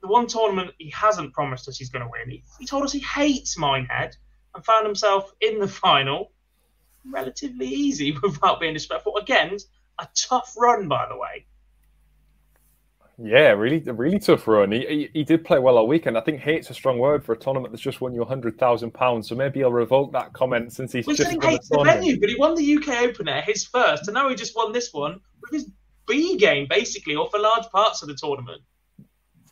the 0.00 0.08
one 0.08 0.26
tournament 0.26 0.70
he 0.78 0.90
hasn't 0.90 1.32
promised 1.32 1.68
us 1.68 1.76
he's 1.76 1.90
going 1.90 2.04
to 2.04 2.10
win. 2.10 2.30
He, 2.30 2.42
he 2.58 2.66
told 2.66 2.84
us 2.84 2.92
he 2.92 3.00
hates 3.00 3.58
Minehead 3.58 4.16
and 4.54 4.64
found 4.64 4.86
himself 4.86 5.32
in 5.40 5.58
the 5.58 5.68
final 5.68 6.32
relatively 7.04 7.66
easy 7.66 8.16
without 8.22 8.60
being 8.60 8.74
disrespectful. 8.74 9.16
Again, 9.16 9.56
a 9.98 10.08
tough 10.14 10.54
run, 10.56 10.88
by 10.88 11.06
the 11.08 11.16
way. 11.16 11.46
Yeah, 13.22 13.50
really, 13.50 13.80
really 13.80 14.18
tough 14.18 14.48
run. 14.48 14.72
He, 14.72 14.86
he, 14.86 15.10
he 15.12 15.24
did 15.24 15.44
play 15.44 15.58
well 15.58 15.76
all 15.76 15.86
weekend. 15.86 16.16
I 16.16 16.22
think 16.22 16.40
hate's 16.40 16.70
a 16.70 16.74
strong 16.74 16.98
word 16.98 17.22
for 17.22 17.34
a 17.34 17.36
tournament 17.36 17.70
that's 17.70 17.82
just 17.82 18.00
won 18.00 18.14
you 18.14 18.24
hundred 18.24 18.58
thousand 18.58 18.94
pounds. 18.94 19.28
So 19.28 19.34
maybe 19.34 19.58
he'll 19.58 19.70
revoke 19.70 20.12
that 20.12 20.32
comment 20.32 20.72
since 20.72 20.92
he's 20.92 21.06
We're 21.06 21.16
just 21.16 21.36
won 21.36 21.42
hates 21.42 21.68
the 21.68 21.76
the 21.76 21.84
venue, 21.84 22.18
but 22.18 22.30
he 22.30 22.36
won 22.36 22.54
the 22.54 22.76
UK 22.76 23.02
Opener, 23.02 23.42
his 23.42 23.66
first, 23.66 24.08
and 24.08 24.14
now 24.14 24.30
he 24.30 24.34
just 24.36 24.56
won 24.56 24.72
this 24.72 24.94
one 24.94 25.20
with 25.42 25.52
his 25.52 25.70
B 26.08 26.38
game, 26.38 26.66
basically, 26.70 27.14
or 27.14 27.28
for 27.28 27.38
large 27.38 27.66
parts 27.70 28.00
of 28.00 28.08
the 28.08 28.14
tournament. 28.14 28.62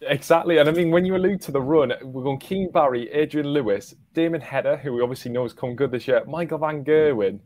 Exactly, 0.02 0.58
and 0.58 0.68
I 0.68 0.72
mean 0.72 0.90
when 0.92 1.04
you 1.04 1.16
allude 1.16 1.40
to 1.42 1.52
the 1.52 1.60
run, 1.60 1.92
we're 2.02 2.22
going 2.22 2.38
Keane 2.38 2.70
Barry, 2.70 3.10
Adrian 3.10 3.48
Lewis, 3.48 3.94
Damon 4.14 4.40
Heta, 4.40 4.78
who 4.78 4.92
we 4.92 5.02
obviously 5.02 5.32
know 5.32 5.42
has 5.42 5.52
come 5.52 5.74
good 5.74 5.90
this 5.90 6.06
year, 6.06 6.24
Michael 6.24 6.58
Van 6.58 6.84
Gerwen, 6.84 7.40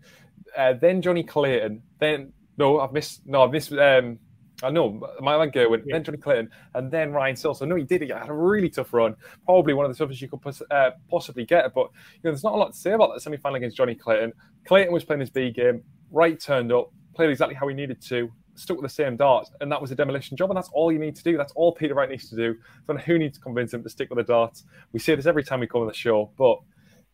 uh, 0.56 0.74
then 0.74 1.00
Johnny 1.00 1.22
Clayton, 1.22 1.82
then 1.98 2.30
no, 2.58 2.80
I've 2.80 2.92
missed 2.92 3.22
no, 3.26 3.42
I've 3.42 3.52
missed. 3.52 3.72
Um, 3.72 4.18
I 4.62 4.70
know 4.70 5.00
Michael 5.20 5.40
Van 5.40 5.50
Gerwen, 5.50 5.82
then 5.86 6.04
Johnny 6.04 6.18
Clayton, 6.18 6.50
and 6.74 6.90
then 6.90 7.10
Ryan 7.12 7.36
Sills. 7.36 7.58
So 7.58 7.64
no, 7.64 7.74
he 7.74 7.84
did. 7.84 8.02
He 8.02 8.08
had 8.08 8.28
a 8.28 8.34
really 8.34 8.68
tough 8.68 8.92
run, 8.92 9.16
probably 9.46 9.72
one 9.72 9.86
of 9.86 9.96
the 9.96 9.98
toughest 9.98 10.20
you 10.20 10.28
could 10.28 10.42
pos- 10.42 10.62
uh, 10.70 10.90
possibly 11.10 11.46
get. 11.46 11.72
But 11.74 11.84
you 11.84 12.20
know, 12.24 12.30
there's 12.32 12.44
not 12.44 12.52
a 12.52 12.56
lot 12.56 12.74
to 12.74 12.78
say 12.78 12.92
about 12.92 13.14
that 13.14 13.20
semi-final 13.22 13.56
against 13.56 13.78
Johnny 13.78 13.94
Clayton. 13.94 14.32
Clayton 14.66 14.92
was 14.92 15.04
playing 15.04 15.20
his 15.20 15.30
B 15.30 15.50
game. 15.50 15.82
right 16.10 16.38
turned 16.38 16.70
up, 16.70 16.92
played 17.14 17.30
exactly 17.30 17.54
how 17.54 17.66
he 17.66 17.74
needed 17.74 18.02
to, 18.02 18.30
stuck 18.54 18.76
with 18.76 18.90
the 18.90 18.94
same 18.94 19.16
dart, 19.16 19.48
and 19.60 19.70
that 19.72 19.80
was 19.80 19.90
a 19.90 19.94
demolition 19.94 20.36
job. 20.36 20.50
And 20.50 20.56
that's 20.56 20.70
all 20.72 20.92
you 20.92 20.98
need 20.98 21.16
to 21.16 21.22
do. 21.22 21.36
That's 21.36 21.52
all 21.52 21.72
Peter 21.72 21.94
Wright 21.94 22.08
needs 22.08 22.28
to 22.30 22.36
do. 22.36 22.56
I 22.88 22.94
who 22.94 23.18
needs 23.18 23.38
to 23.38 23.42
convince 23.42 23.72
him 23.72 23.82
to 23.82 23.88
stick 23.88 24.10
with 24.10 24.18
the 24.18 24.32
dart? 24.32 24.62
We 24.92 24.98
say 25.00 25.14
this 25.14 25.26
every 25.26 25.44
time 25.44 25.60
we 25.60 25.66
come 25.66 25.82
on 25.82 25.88
the 25.88 25.94
show, 25.94 26.30
but 26.36 26.58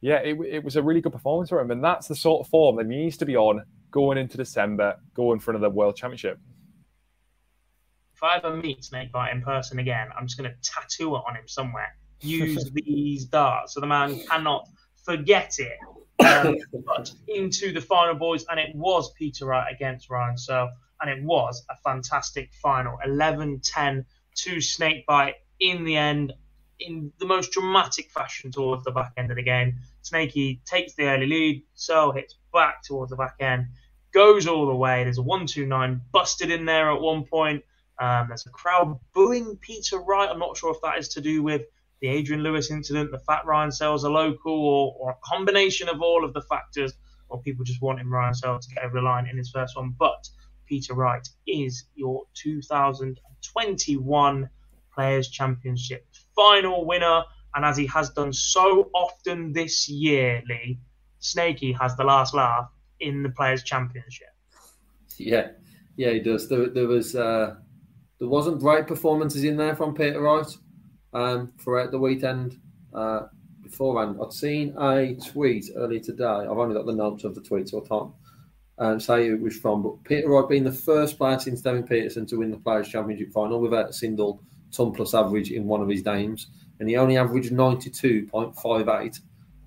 yeah, 0.01 0.17
it, 0.17 0.39
it 0.41 0.65
was 0.65 0.77
a 0.77 0.83
really 0.83 1.01
good 1.01 1.13
performance 1.13 1.51
for 1.51 1.61
him, 1.61 1.71
and 1.71 1.83
that's 1.83 2.09
the 2.09 2.15
sort 2.15 2.41
of 2.41 2.51
form 2.51 2.77
that 2.77 2.87
he 2.87 2.97
needs 2.97 3.17
to 3.19 3.27
be 3.27 3.37
on 3.37 3.65
going 3.91 4.19
into 4.19 4.37
December, 4.37 4.97
going 5.15 5.41
for 5.41 5.51
another 5.51 5.71
World 5.71 5.97
Championship. 5.97 6.39
If 8.15 8.23
I 8.23 8.37
ever 8.37 8.57
meet 8.57 8.85
Snakebite 8.85 9.33
in 9.33 9.43
person 9.43 9.79
again, 9.79 10.09
I'm 10.17 10.27
just 10.27 10.39
going 10.39 10.51
to 10.51 10.57
tattoo 10.63 11.17
it 11.17 11.23
on 11.29 11.37
him 11.37 11.47
somewhere. 11.47 11.97
Use 12.21 12.71
these 12.75 13.25
darts 13.27 13.75
so 13.75 13.81
the 13.81 13.87
man 13.87 14.21
cannot 14.29 14.69
forget 15.05 15.57
it. 15.59 15.79
Um, 16.25 16.57
but 16.87 17.13
into 17.29 17.73
the 17.73 17.81
final, 17.81 18.15
boys, 18.15 18.45
and 18.51 18.59
it 18.59 18.75
was 18.75 19.13
Peter 19.13 19.47
Wright 19.47 19.73
against 19.73 20.11
Ryan 20.11 20.37
Searle, 20.37 20.71
and 21.01 21.11
it 21.11 21.23
was 21.23 21.65
a 21.71 21.77
fantastic 21.77 22.53
final 22.55 22.99
11 23.05 23.61
10 23.61 24.05
to 24.37 24.61
Snakebite 24.61 25.35
in 25.61 25.85
the 25.85 25.97
end, 25.97 26.33
in 26.81 27.13
the 27.19 27.27
most 27.27 27.51
dramatic 27.53 28.11
fashion 28.11 28.51
towards 28.51 28.85
the 28.85 28.93
back 28.93 29.13
end 29.17 29.31
of 29.31 29.37
the 29.37 29.43
game. 29.43 29.77
Snakey 30.03 30.61
takes 30.65 30.95
the 30.95 31.05
early 31.05 31.27
lead, 31.27 31.63
Searle 31.75 32.13
hits 32.13 32.37
back 32.53 32.83
towards 32.83 33.11
the 33.11 33.17
back 33.17 33.37
end, 33.41 33.67
goes 34.13 34.47
all 34.47 34.67
the 34.67 34.75
way. 34.75 35.05
There's 35.05 35.19
a 35.19 35.23
1 35.23 35.47
2 35.47 35.67
9 35.67 36.01
busted 36.13 36.51
in 36.51 36.65
there 36.65 36.91
at 36.91 37.01
one 37.01 37.25
point. 37.25 37.65
Um, 37.99 38.29
there's 38.29 38.47
a 38.47 38.51
crowd 38.51 38.99
booing 39.13 39.57
Peter 39.57 39.99
Wright. 39.99 40.31
I'm 40.31 40.39
not 40.39 40.57
sure 40.57 40.71
if 40.71 40.81
that 40.83 40.99
is 40.99 41.09
to 41.11 41.21
do 41.21 41.43
with 41.43 41.63
the 42.01 42.09
Adrian 42.09 42.43
Lewis 42.43 42.71
incident, 42.71 43.11
the 43.11 43.19
fact 43.19 43.47
Ryan 43.47 43.73
Sells 43.73 44.05
are 44.05 44.11
local, 44.11 44.53
or, 44.53 44.95
or 44.99 45.11
a 45.11 45.17
combination 45.25 45.89
of 45.89 46.01
all 46.01 46.25
of 46.25 46.33
the 46.33 46.43
factors, 46.43 46.93
or 47.29 47.43
people 47.43 47.65
just 47.65 47.83
wanting 47.83 48.09
Ryan 48.09 48.35
Sells 48.35 48.67
to 48.67 48.75
get 48.75 48.85
over 48.85 48.95
the 48.95 49.03
line 49.03 49.27
in 49.27 49.37
his 49.37 49.51
first 49.51 49.77
one. 49.77 49.95
But 49.99 50.29
Peter 50.69 50.95
Wright 50.95 51.27
is 51.47 51.85
your 51.95 52.25
2021 52.35 54.51
Players 54.95 55.29
Championship 55.29 56.07
final 56.37 56.87
winner. 56.87 57.23
And 57.55 57.65
as 57.65 57.77
he 57.77 57.87
has 57.87 58.11
done 58.11 58.33
so 58.33 58.91
often 58.95 59.53
this 59.53 59.89
year, 59.89 60.43
Lee, 60.49 60.79
Snakey 61.19 61.73
has 61.73 61.97
the 61.97 62.05
last 62.05 62.35
laugh 62.35 62.71
in 63.01 63.23
the 63.23 63.31
Players 63.31 63.63
Championship. 63.63 64.29
Yeah, 65.17 65.49
yeah, 65.97 66.11
he 66.11 66.21
does. 66.21 66.49
There, 66.49 66.69
there 66.69 66.87
was 66.87 67.17
uh, 67.17 67.57
there 68.19 68.29
wasn't 68.29 68.61
great 68.61 68.87
performances 68.87 69.45
in 69.45 69.57
there 69.57 69.75
from 69.75 69.95
Peter 69.95 70.21
Wright 70.21 70.47
um, 71.13 71.53
throughout 71.59 71.91
the 71.91 71.99
weekend. 71.99 72.61
Uh, 72.95 73.23
beforehand, 73.63 74.19
I'd 74.23 74.33
seen 74.33 74.75
a 74.79 75.15
tweet 75.15 75.71
earlier 75.75 76.01
today. 76.01 76.25
I've 76.25 76.51
only 76.51 76.75
got 76.75 76.87
the 76.87 76.93
notes 76.93 77.25
of 77.25 77.35
the 77.35 77.41
tweet, 77.41 77.69
so 77.69 77.85
I 77.85 77.89
can't 77.89 78.13
um, 78.79 79.01
say 79.01 79.29
it 79.29 79.41
was 79.41 79.57
from. 79.57 79.83
But 79.83 80.05
Peter 80.05 80.29
Wright 80.29 80.49
being 80.49 80.65
the 80.65 80.73
first 80.73 81.19
player 81.19 81.39
since 81.39 81.61
Devon 81.61 81.83
Petersen 81.85 82.27
to 82.27 82.37
win 82.37 82.51
the 82.51 82.59
Players 82.59 82.89
Championship 82.89 83.33
final 83.33 83.61
without 83.61 83.91
a 83.91 83.93
single 83.93 84.43
ton 84.73 84.93
plus 84.93 85.15
average 85.15 85.51
in 85.51 85.67
one 85.67 85.83
of 85.83 85.89
his 85.89 86.03
games, 86.03 86.49
and 86.81 86.89
he 86.89 86.97
only 86.97 87.17
averaged 87.17 87.53
ninety 87.53 87.91
two 87.91 88.27
point 88.27 88.55
five 88.57 88.89
eight 88.89 89.19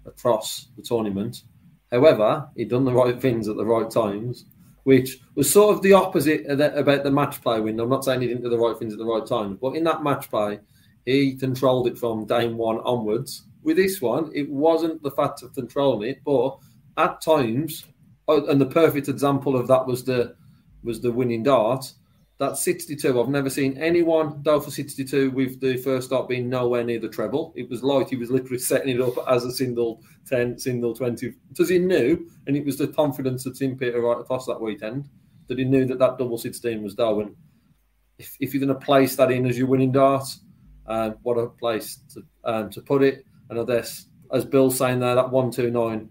across 0.06 0.68
the 0.76 0.82
tournament. 0.82 1.44
However, 1.92 2.50
he'd 2.56 2.70
done 2.70 2.86
the 2.86 2.94
right 2.94 3.22
things 3.22 3.48
at 3.50 3.58
the 3.58 3.66
right 3.66 3.90
times 3.90 4.46
which 4.84 5.20
was 5.36 5.52
sort 5.52 5.76
of 5.76 5.82
the 5.82 5.94
opposite 5.94 6.46
about 6.50 7.04
the 7.04 7.12
match 7.12 7.42
play 7.42 7.60
window. 7.60 7.84
I'm 7.84 7.90
not 7.90 8.04
saying 8.04 8.22
he 8.22 8.28
didn't 8.28 8.44
do 8.44 8.50
the 8.50 8.58
right 8.58 8.78
things 8.78 8.94
at 8.94 9.00
the 9.00 9.06
right 9.06 9.26
time, 9.26 9.58
but 9.62 9.76
in 9.76 9.84
that 9.84 10.04
match 10.04 10.30
play, 10.30 10.60
he 11.06 11.36
controlled 11.36 11.88
it 11.88 11.98
from 11.98 12.26
game 12.26 12.58
one 12.58 12.80
onwards. 12.80 13.44
With 13.64 13.78
this 13.78 14.02
one, 14.02 14.32
it 14.34 14.50
wasn't 14.50 15.04
the 15.04 15.12
fact 15.12 15.44
of 15.44 15.54
controlling 15.54 16.10
it, 16.10 16.24
but 16.26 16.58
at 16.98 17.22
times, 17.22 17.86
and 18.28 18.62
the 18.62 18.66
perfect 18.66 19.08
example 19.08 19.56
of 19.56 19.68
that 19.68 19.86
was 19.86 20.04
the 20.04 20.36
was 20.84 21.02
the 21.02 21.12
winning 21.12 21.44
dart. 21.44 21.92
That 22.40 22.58
62, 22.58 23.22
I've 23.22 23.30
never 23.30 23.52
seen 23.52 23.78
anyone 23.78 24.42
go 24.42 24.60
for 24.60 24.72
62 24.72 25.30
with 25.30 25.62
the 25.62 25.78
first 25.78 26.10
dart 26.10 26.28
being 26.28 26.50
nowhere 26.50 26.84
near 26.84 27.00
the 27.00 27.08
treble. 27.08 27.54
It 27.56 27.70
was 27.70 27.84
like 27.84 28.10
he 28.10 28.16
was 28.16 28.32
literally 28.32 28.58
setting 28.72 28.96
it 28.96 29.02
up 29.02 29.14
as 29.30 29.46
a 29.46 29.52
single 29.52 30.02
10, 30.28 30.58
single 30.58 30.96
20. 30.96 31.36
Because 31.50 31.70
he 31.70 31.78
knew, 31.78 32.28
and 32.48 32.58
it 32.58 32.66
was 32.66 32.78
the 32.78 32.88
confidence 32.88 33.44
that's 33.44 33.62
in 33.62 33.78
Peter 33.78 34.02
right 34.02 34.20
across 34.20 34.48
that 34.48 34.60
weekend, 34.60 35.08
that 35.50 35.60
he 35.60 35.66
knew 35.66 35.86
that 35.86 36.00
that 36.00 36.18
double 36.18 36.40
16 36.40 36.82
was 36.82 36.96
Darwin. 36.96 37.36
If, 38.18 38.36
if 38.40 38.54
you're 38.56 38.66
going 38.66 38.80
to 38.80 38.86
place 38.86 39.16
that 39.18 39.32
in 39.32 39.46
as 39.46 39.56
your 39.56 39.68
winning 39.68 39.92
dart, 39.92 40.26
um, 40.88 41.18
what 41.22 41.38
a 41.38 41.48
place 41.48 42.00
to, 42.14 42.24
um, 42.44 42.70
to 42.72 42.82
put 42.82 43.04
it. 43.04 43.24
And 43.52 43.60
I 43.60 43.66
guess, 43.66 44.08
as 44.34 44.46
Bill's 44.46 44.80
saying 44.80 45.00
there, 45.00 45.14
that 45.14 45.30
129, 45.30 46.10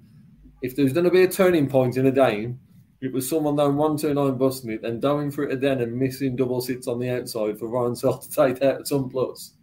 if 0.63 0.77
there's 0.77 0.93
going 0.93 1.05
to 1.05 1.11
be 1.11 1.23
a 1.23 1.29
turning 1.29 1.69
point 1.69 1.97
in 1.97 2.07
a 2.07 2.13
game, 2.13 2.61
it 3.01 3.13
was 3.13 3.29
someone 3.29 3.57
down 3.57 3.77
129 3.77 4.37
busting 4.37 4.71
it, 4.71 4.83
then 4.83 5.01
going 5.01 5.31
for 5.31 5.45
it 5.45 5.53
again 5.53 5.81
and 5.81 5.97
missing 5.97 6.37
double 6.37 6.61
sits 6.61 6.87
on 6.87 6.99
the 6.99 7.09
outside 7.09 7.59
for 7.59 7.69
Ryan 7.69 7.97
Searle 7.97 8.19
to 8.19 8.31
take 8.31 8.63
out 8.63 8.81
at 8.81 8.89
some 8.89 9.09
plus. 9.09 9.55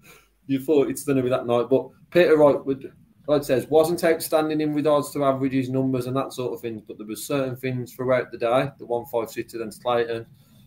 You 0.48 0.60
thought 0.60 0.90
it's 0.90 1.04
going 1.04 1.18
to 1.18 1.24
be 1.24 1.30
that 1.30 1.46
night. 1.46 1.70
But 1.70 1.90
Peter 2.10 2.38
Wright 2.38 2.66
would, 2.66 2.92
like 3.28 3.44
says, 3.44 3.68
wasn't 3.68 4.04
outstanding 4.04 4.62
in 4.62 4.74
regards 4.74 5.12
to 5.12 5.24
averages, 5.24 5.70
numbers, 5.70 6.08
and 6.08 6.16
that 6.18 6.34
sort 6.34 6.54
of 6.54 6.62
thing. 6.62 6.82
But 6.88 6.98
there 6.98 7.06
were 7.06 7.16
certain 7.16 7.56
things 7.56 7.94
throughout 7.94 8.32
the 8.32 8.38
day. 8.38 8.70
The 8.80 8.86
one 8.86 9.06
five 9.06 9.30
six 9.30 9.54
against 9.54 9.84
Clayton, 9.84 10.26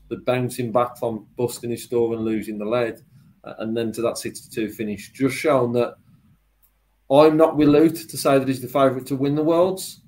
the 0.09 0.19
bouncing 0.19 0.71
back 0.71 0.97
from 0.99 1.27
busting 1.37 1.71
his 1.71 1.85
store 1.85 2.15
and 2.15 2.25
losing 2.25 2.59
the 2.59 2.67
lead, 2.67 3.01
uh, 3.43 3.55
and 3.59 3.77
then 3.77 3.91
to 3.93 4.03
that 4.03 4.19
62 4.19 4.69
finish, 4.71 5.11
just 5.13 5.37
showing 5.37 5.73
that 5.73 5.97
I'm 7.11 7.37
not 7.37 7.57
willoot 7.57 7.97
to 7.97 8.17
say 8.17 8.39
that 8.39 8.47
he's 8.47 8.61
the 8.61 8.69
favourite 8.69 9.07
to 9.07 9.17
win 9.17 9.35
the 9.35 9.43
Worlds. 9.43 10.00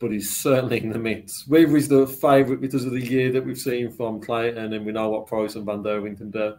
But 0.00 0.10
he's 0.10 0.34
certainly 0.34 0.82
in 0.82 0.90
the 0.90 0.98
mix. 0.98 1.46
Whether 1.46 1.76
he's 1.76 1.88
the 1.88 2.06
favourite 2.06 2.60
because 2.60 2.84
of 2.84 2.92
the 2.92 3.00
year 3.00 3.30
that 3.32 3.44
we've 3.44 3.58
seen 3.58 3.90
from 3.90 4.20
Clayton 4.20 4.72
and 4.72 4.86
we 4.86 4.92
know 4.92 5.10
what 5.10 5.26
Price 5.26 5.54
and 5.54 5.66
Van 5.66 5.82
Derwent 5.82 6.16
can 6.16 6.30
do, 6.30 6.56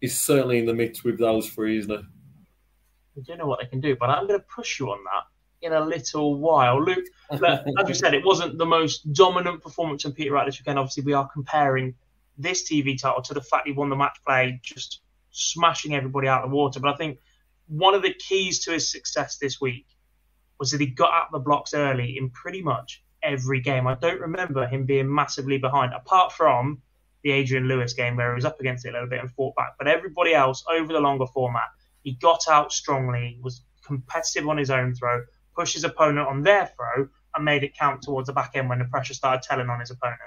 he's 0.00 0.18
certainly 0.18 0.58
in 0.58 0.66
the 0.66 0.74
mix 0.74 1.02
with 1.02 1.18
those 1.18 1.48
three, 1.48 1.78
isn't 1.78 1.90
he? 1.90 1.96
I 1.96 3.22
don't 3.26 3.38
know 3.38 3.46
what 3.46 3.60
they 3.60 3.66
can 3.66 3.80
do, 3.80 3.96
but 3.96 4.10
I'm 4.10 4.26
going 4.26 4.38
to 4.38 4.46
push 4.54 4.78
you 4.78 4.90
on 4.90 4.98
that 5.04 5.66
in 5.66 5.72
a 5.72 5.80
little 5.80 6.36
while. 6.36 6.82
Luke, 6.82 7.04
as 7.30 7.88
you 7.88 7.94
said, 7.94 8.14
it 8.14 8.24
wasn't 8.24 8.58
the 8.58 8.66
most 8.66 9.10
dominant 9.14 9.62
performance 9.62 10.02
from 10.02 10.12
Peter 10.12 10.32
Wright 10.32 10.46
this 10.46 10.60
weekend. 10.60 10.78
Obviously, 10.78 11.02
we 11.02 11.14
are 11.14 11.28
comparing 11.28 11.94
this 12.36 12.70
TV 12.70 13.00
title 13.00 13.22
to 13.22 13.34
the 13.34 13.40
fact 13.40 13.66
he 13.66 13.72
won 13.72 13.88
the 13.88 13.96
match 13.96 14.18
play, 14.26 14.60
just 14.62 15.00
smashing 15.30 15.94
everybody 15.94 16.28
out 16.28 16.44
of 16.44 16.50
the 16.50 16.56
water. 16.56 16.78
But 16.78 16.92
I 16.92 16.96
think 16.96 17.18
one 17.68 17.94
of 17.94 18.02
the 18.02 18.14
keys 18.14 18.58
to 18.64 18.72
his 18.72 18.90
success 18.90 19.38
this 19.38 19.60
week 19.60 19.86
was 20.60 20.70
that 20.70 20.80
he 20.80 20.86
got 20.86 21.12
out 21.12 21.32
the 21.32 21.38
blocks 21.38 21.74
early 21.74 22.16
in 22.18 22.30
pretty 22.30 22.62
much 22.62 23.02
every 23.22 23.60
game. 23.60 23.86
I 23.86 23.94
don't 23.94 24.20
remember 24.20 24.66
him 24.66 24.84
being 24.84 25.12
massively 25.12 25.58
behind, 25.58 25.94
apart 25.94 26.32
from 26.32 26.82
the 27.22 27.32
Adrian 27.32 27.66
Lewis 27.66 27.94
game 27.94 28.16
where 28.16 28.30
he 28.30 28.34
was 28.36 28.44
up 28.44 28.60
against 28.60 28.84
it 28.84 28.90
a 28.90 28.92
little 28.92 29.08
bit 29.08 29.20
and 29.20 29.30
fought 29.30 29.56
back. 29.56 29.72
But 29.78 29.88
everybody 29.88 30.34
else 30.34 30.62
over 30.70 30.92
the 30.92 31.00
longer 31.00 31.26
format, 31.26 31.68
he 32.04 32.12
got 32.12 32.46
out 32.48 32.72
strongly, 32.72 33.38
was 33.42 33.64
competitive 33.84 34.48
on 34.48 34.58
his 34.58 34.70
own 34.70 34.94
throw, 34.94 35.22
pushed 35.56 35.74
his 35.74 35.84
opponent 35.84 36.28
on 36.28 36.42
their 36.42 36.66
throw, 36.66 37.08
and 37.34 37.44
made 37.44 37.64
it 37.64 37.76
count 37.76 38.02
towards 38.02 38.26
the 38.26 38.32
back 38.32 38.52
end 38.54 38.68
when 38.68 38.78
the 38.78 38.84
pressure 38.84 39.14
started 39.14 39.42
telling 39.42 39.70
on 39.70 39.80
his 39.80 39.90
opponent. 39.90 40.20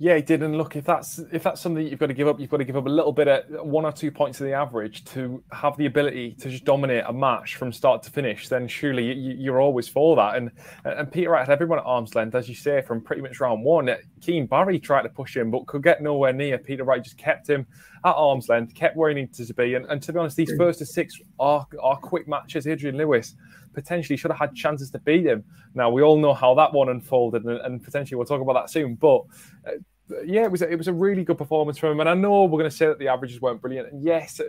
Yeah, 0.00 0.14
he 0.14 0.22
did. 0.22 0.44
And 0.44 0.56
look, 0.56 0.76
if 0.76 0.84
that's 0.84 1.18
if 1.32 1.42
that's 1.42 1.60
something 1.60 1.84
you've 1.84 1.98
got 1.98 2.06
to 2.06 2.14
give 2.14 2.28
up, 2.28 2.38
you've 2.38 2.50
got 2.50 2.58
to 2.58 2.64
give 2.64 2.76
up 2.76 2.86
a 2.86 2.88
little 2.88 3.12
bit 3.12 3.26
of 3.26 3.66
one 3.66 3.84
or 3.84 3.90
two 3.90 4.12
points 4.12 4.40
of 4.40 4.46
the 4.46 4.52
average 4.52 5.04
to 5.06 5.42
have 5.50 5.76
the 5.76 5.86
ability 5.86 6.34
to 6.34 6.48
just 6.48 6.64
dominate 6.64 7.02
a 7.08 7.12
match 7.12 7.56
from 7.56 7.72
start 7.72 8.04
to 8.04 8.10
finish. 8.10 8.48
Then 8.48 8.68
surely 8.68 9.12
you, 9.12 9.52
are 9.52 9.60
always 9.60 9.88
for 9.88 10.14
that. 10.14 10.36
And 10.36 10.52
and 10.84 11.10
Peter 11.10 11.30
Wright 11.30 11.44
had 11.44 11.52
everyone 11.52 11.80
at 11.80 11.84
arm's 11.84 12.14
length, 12.14 12.36
as 12.36 12.48
you 12.48 12.54
say, 12.54 12.80
from 12.80 13.00
pretty 13.00 13.22
much 13.22 13.40
round 13.40 13.64
one. 13.64 13.90
Keane 14.20 14.46
Barry 14.46 14.78
tried 14.78 15.02
to 15.02 15.08
push 15.08 15.36
him, 15.36 15.50
but 15.50 15.66
could 15.66 15.82
get 15.82 16.00
nowhere 16.00 16.32
near. 16.32 16.58
Peter 16.58 16.84
Wright 16.84 17.02
just 17.02 17.18
kept 17.18 17.50
him 17.50 17.66
at 18.04 18.12
arm's 18.12 18.48
length, 18.48 18.74
kept 18.76 18.96
where 18.96 19.08
he 19.08 19.16
needed 19.16 19.34
to 19.34 19.54
be. 19.54 19.74
And, 19.74 19.84
and 19.86 20.00
to 20.02 20.12
be 20.12 20.20
honest, 20.20 20.36
these 20.36 20.52
first 20.56 20.78
to 20.78 20.86
six 20.86 21.20
are 21.40 21.66
are 21.82 21.96
quick 21.96 22.28
matches. 22.28 22.68
Adrian 22.68 22.96
Lewis 22.96 23.34
potentially 23.78 24.16
should 24.16 24.30
have 24.30 24.40
had 24.40 24.54
chances 24.54 24.90
to 24.90 24.98
beat 24.98 25.24
him. 25.24 25.44
Now 25.74 25.88
we 25.90 26.02
all 26.02 26.18
know 26.18 26.34
how 26.34 26.54
that 26.54 26.72
one 26.72 26.88
unfolded, 26.88 27.44
and, 27.44 27.58
and 27.60 27.82
potentially 27.82 28.16
we'll 28.16 28.26
talk 28.26 28.40
about 28.40 28.54
that 28.54 28.70
soon. 28.70 28.96
But 28.96 29.22
uh, 29.66 30.22
yeah, 30.24 30.44
it 30.44 30.50
was 30.50 30.62
a, 30.62 30.68
it 30.68 30.76
was 30.76 30.88
a 30.88 30.92
really 30.92 31.24
good 31.24 31.38
performance 31.38 31.78
from 31.78 31.92
him. 31.92 32.00
And 32.00 32.08
I 32.08 32.14
know 32.14 32.44
we're 32.44 32.58
going 32.58 32.70
to 32.70 32.76
say 32.76 32.86
that 32.86 32.98
the 32.98 33.08
averages 33.08 33.40
weren't 33.40 33.60
brilliant. 33.60 33.92
And 33.92 34.02
yes, 34.02 34.40
uh, 34.40 34.44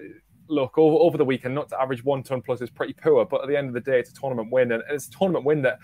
look 0.48 0.78
over, 0.78 0.98
over 0.98 1.18
the 1.18 1.26
weekend, 1.26 1.54
not 1.54 1.70
to 1.70 1.82
average 1.82 2.04
one 2.04 2.24
ton 2.24 2.42
plus 2.42 2.62
is 2.62 2.70
pretty 2.70 2.94
poor, 2.94 3.26
but 3.26 3.42
at 3.42 3.48
the 3.48 3.58
end 3.58 3.68
of 3.68 3.74
the 3.74 3.82
day, 3.82 4.00
it's 4.00 4.10
a 4.10 4.14
tournament 4.14 4.52
win, 4.52 4.72
and 4.72 4.84
it's 4.90 5.08
a 5.08 5.12
tournament 5.12 5.46
win 5.46 5.62
that, 5.62 5.78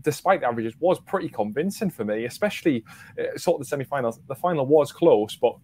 despite 0.00 0.40
the 0.40 0.46
averages, 0.46 0.74
was 0.80 0.98
pretty 1.00 1.28
convincing 1.28 1.90
for 1.90 2.04
me. 2.04 2.24
Especially 2.24 2.84
uh, 3.20 3.36
sort 3.36 3.56
of 3.56 3.66
the 3.66 3.68
semi-finals. 3.68 4.20
The 4.26 4.34
final 4.34 4.66
was 4.66 4.92
close, 4.92 5.36
but 5.36 5.56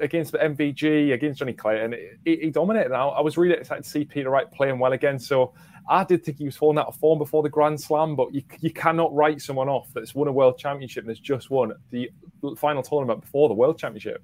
against 0.00 0.32
the 0.32 0.38
MVG, 0.38 1.12
against 1.12 1.38
Johnny 1.38 1.52
Clayton, 1.52 1.94
he, 2.24 2.36
he 2.36 2.50
dominated. 2.50 2.92
I, 2.92 3.06
I 3.06 3.20
was 3.20 3.36
really 3.36 3.54
excited 3.54 3.84
to 3.84 3.90
see 3.90 4.04
Peter 4.04 4.30
Wright 4.30 4.50
playing 4.50 4.78
well 4.78 4.92
again. 4.92 5.18
So 5.18 5.54
I 5.88 6.04
did 6.04 6.24
think 6.24 6.38
he 6.38 6.44
was 6.44 6.56
falling 6.56 6.78
out 6.78 6.86
of 6.86 6.96
form 6.96 7.18
before 7.18 7.42
the 7.42 7.48
Grand 7.48 7.80
Slam, 7.80 8.16
but 8.16 8.34
you, 8.34 8.42
you 8.60 8.70
cannot 8.70 9.14
write 9.14 9.40
someone 9.40 9.68
off 9.68 9.88
that's 9.94 10.14
won 10.14 10.28
a 10.28 10.32
World 10.32 10.58
Championship 10.58 11.04
and 11.04 11.10
has 11.10 11.20
just 11.20 11.50
won 11.50 11.72
the 11.90 12.10
final 12.56 12.82
tournament 12.82 13.20
before 13.20 13.48
the 13.48 13.54
World 13.54 13.78
Championship. 13.78 14.22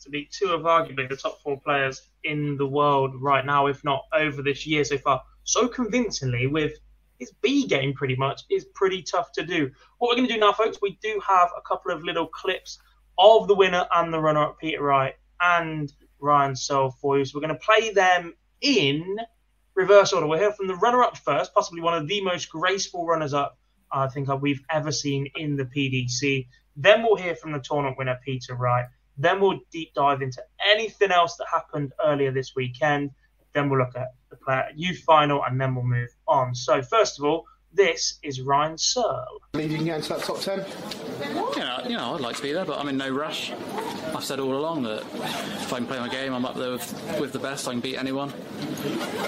To 0.00 0.10
be 0.10 0.28
two 0.30 0.50
of 0.50 0.62
arguably 0.62 1.08
the 1.08 1.16
top 1.16 1.40
four 1.42 1.58
players 1.60 2.10
in 2.22 2.56
the 2.56 2.66
world 2.66 3.20
right 3.20 3.44
now, 3.44 3.66
if 3.66 3.82
not 3.82 4.04
over 4.12 4.42
this 4.42 4.64
year 4.64 4.84
so 4.84 4.98
far, 4.98 5.22
so 5.42 5.66
convincingly 5.66 6.46
with 6.46 6.74
his 7.18 7.32
B 7.42 7.66
game 7.66 7.92
pretty 7.92 8.14
much 8.14 8.42
is 8.50 8.66
pretty 8.74 9.02
tough 9.02 9.32
to 9.32 9.44
do. 9.44 9.70
What 9.98 10.08
we're 10.08 10.16
going 10.16 10.28
to 10.28 10.34
do 10.34 10.38
now, 10.38 10.52
folks, 10.52 10.78
we 10.80 10.98
do 11.02 11.20
have 11.26 11.48
a 11.56 11.62
couple 11.66 11.90
of 11.90 12.04
little 12.04 12.26
clips 12.28 12.78
of 13.18 13.48
the 13.48 13.54
winner 13.54 13.86
and 13.94 14.12
the 14.12 14.20
runner 14.20 14.42
up, 14.42 14.58
Peter 14.60 14.82
Wright 14.82 15.14
and 15.40 15.92
Ryan 16.20 16.54
Searle 16.54 16.90
for 16.90 17.18
you. 17.18 17.24
So 17.24 17.32
we're 17.36 17.46
going 17.46 17.58
to 17.58 17.66
play 17.66 17.92
them 17.92 18.34
in 18.60 19.16
reverse 19.76 20.12
order. 20.12 20.26
We'll 20.26 20.40
hear 20.40 20.52
from 20.52 20.66
the 20.66 20.74
runner 20.74 21.04
up 21.04 21.16
first, 21.16 21.54
possibly 21.54 21.80
one 21.80 21.94
of 21.94 22.08
the 22.08 22.20
most 22.22 22.48
graceful 22.48 23.06
runners 23.06 23.34
up 23.34 23.58
I 23.92 24.08
think 24.08 24.28
we've 24.40 24.64
ever 24.70 24.90
seen 24.90 25.28
in 25.36 25.54
the 25.56 25.64
PDC. 25.64 26.48
Then 26.74 27.02
we'll 27.02 27.16
hear 27.16 27.36
from 27.36 27.52
the 27.52 27.60
tournament 27.60 27.96
winner, 27.96 28.18
Peter 28.24 28.54
Wright. 28.54 28.86
Then 29.16 29.40
we'll 29.40 29.60
deep 29.70 29.94
dive 29.94 30.22
into 30.22 30.42
anything 30.68 31.12
else 31.12 31.36
that 31.36 31.46
happened 31.50 31.92
earlier 32.04 32.32
this 32.32 32.54
weekend. 32.56 33.10
Then 33.54 33.70
we'll 33.70 33.78
look 33.78 33.96
at 33.96 34.08
the 34.30 34.36
player 34.36 34.68
youth 34.74 34.98
final 34.98 35.42
and 35.44 35.60
then 35.60 35.74
we'll 35.74 35.84
move 35.84 36.10
on. 36.26 36.54
So, 36.54 36.82
first 36.82 37.18
of 37.18 37.24
all, 37.24 37.44
this 37.76 38.18
is 38.22 38.40
Ryan 38.40 38.76
Searle. 38.78 39.40
I 39.54 39.58
believe 39.58 39.70
you 39.70 39.76
can 39.76 39.86
get 39.86 39.96
into 39.96 40.08
that 40.10 40.22
top 40.22 40.40
10? 40.40 40.64
Yeah, 41.56 41.86
you 41.86 41.96
know, 41.96 42.14
I'd 42.14 42.20
like 42.20 42.36
to 42.36 42.42
be 42.42 42.52
there, 42.52 42.64
but 42.64 42.78
I'm 42.78 42.88
in 42.88 42.96
no 42.96 43.10
rush. 43.10 43.52
I've 44.14 44.24
said 44.24 44.40
all 44.40 44.56
along 44.56 44.82
that 44.84 45.02
if 45.02 45.72
I 45.72 45.76
can 45.76 45.86
play 45.86 45.98
my 45.98 46.08
game, 46.08 46.32
I'm 46.32 46.44
up 46.44 46.56
there 46.56 46.72
with, 46.72 47.20
with 47.20 47.32
the 47.32 47.38
best. 47.38 47.68
I 47.68 47.72
can 47.72 47.80
beat 47.80 47.98
anyone. 47.98 48.32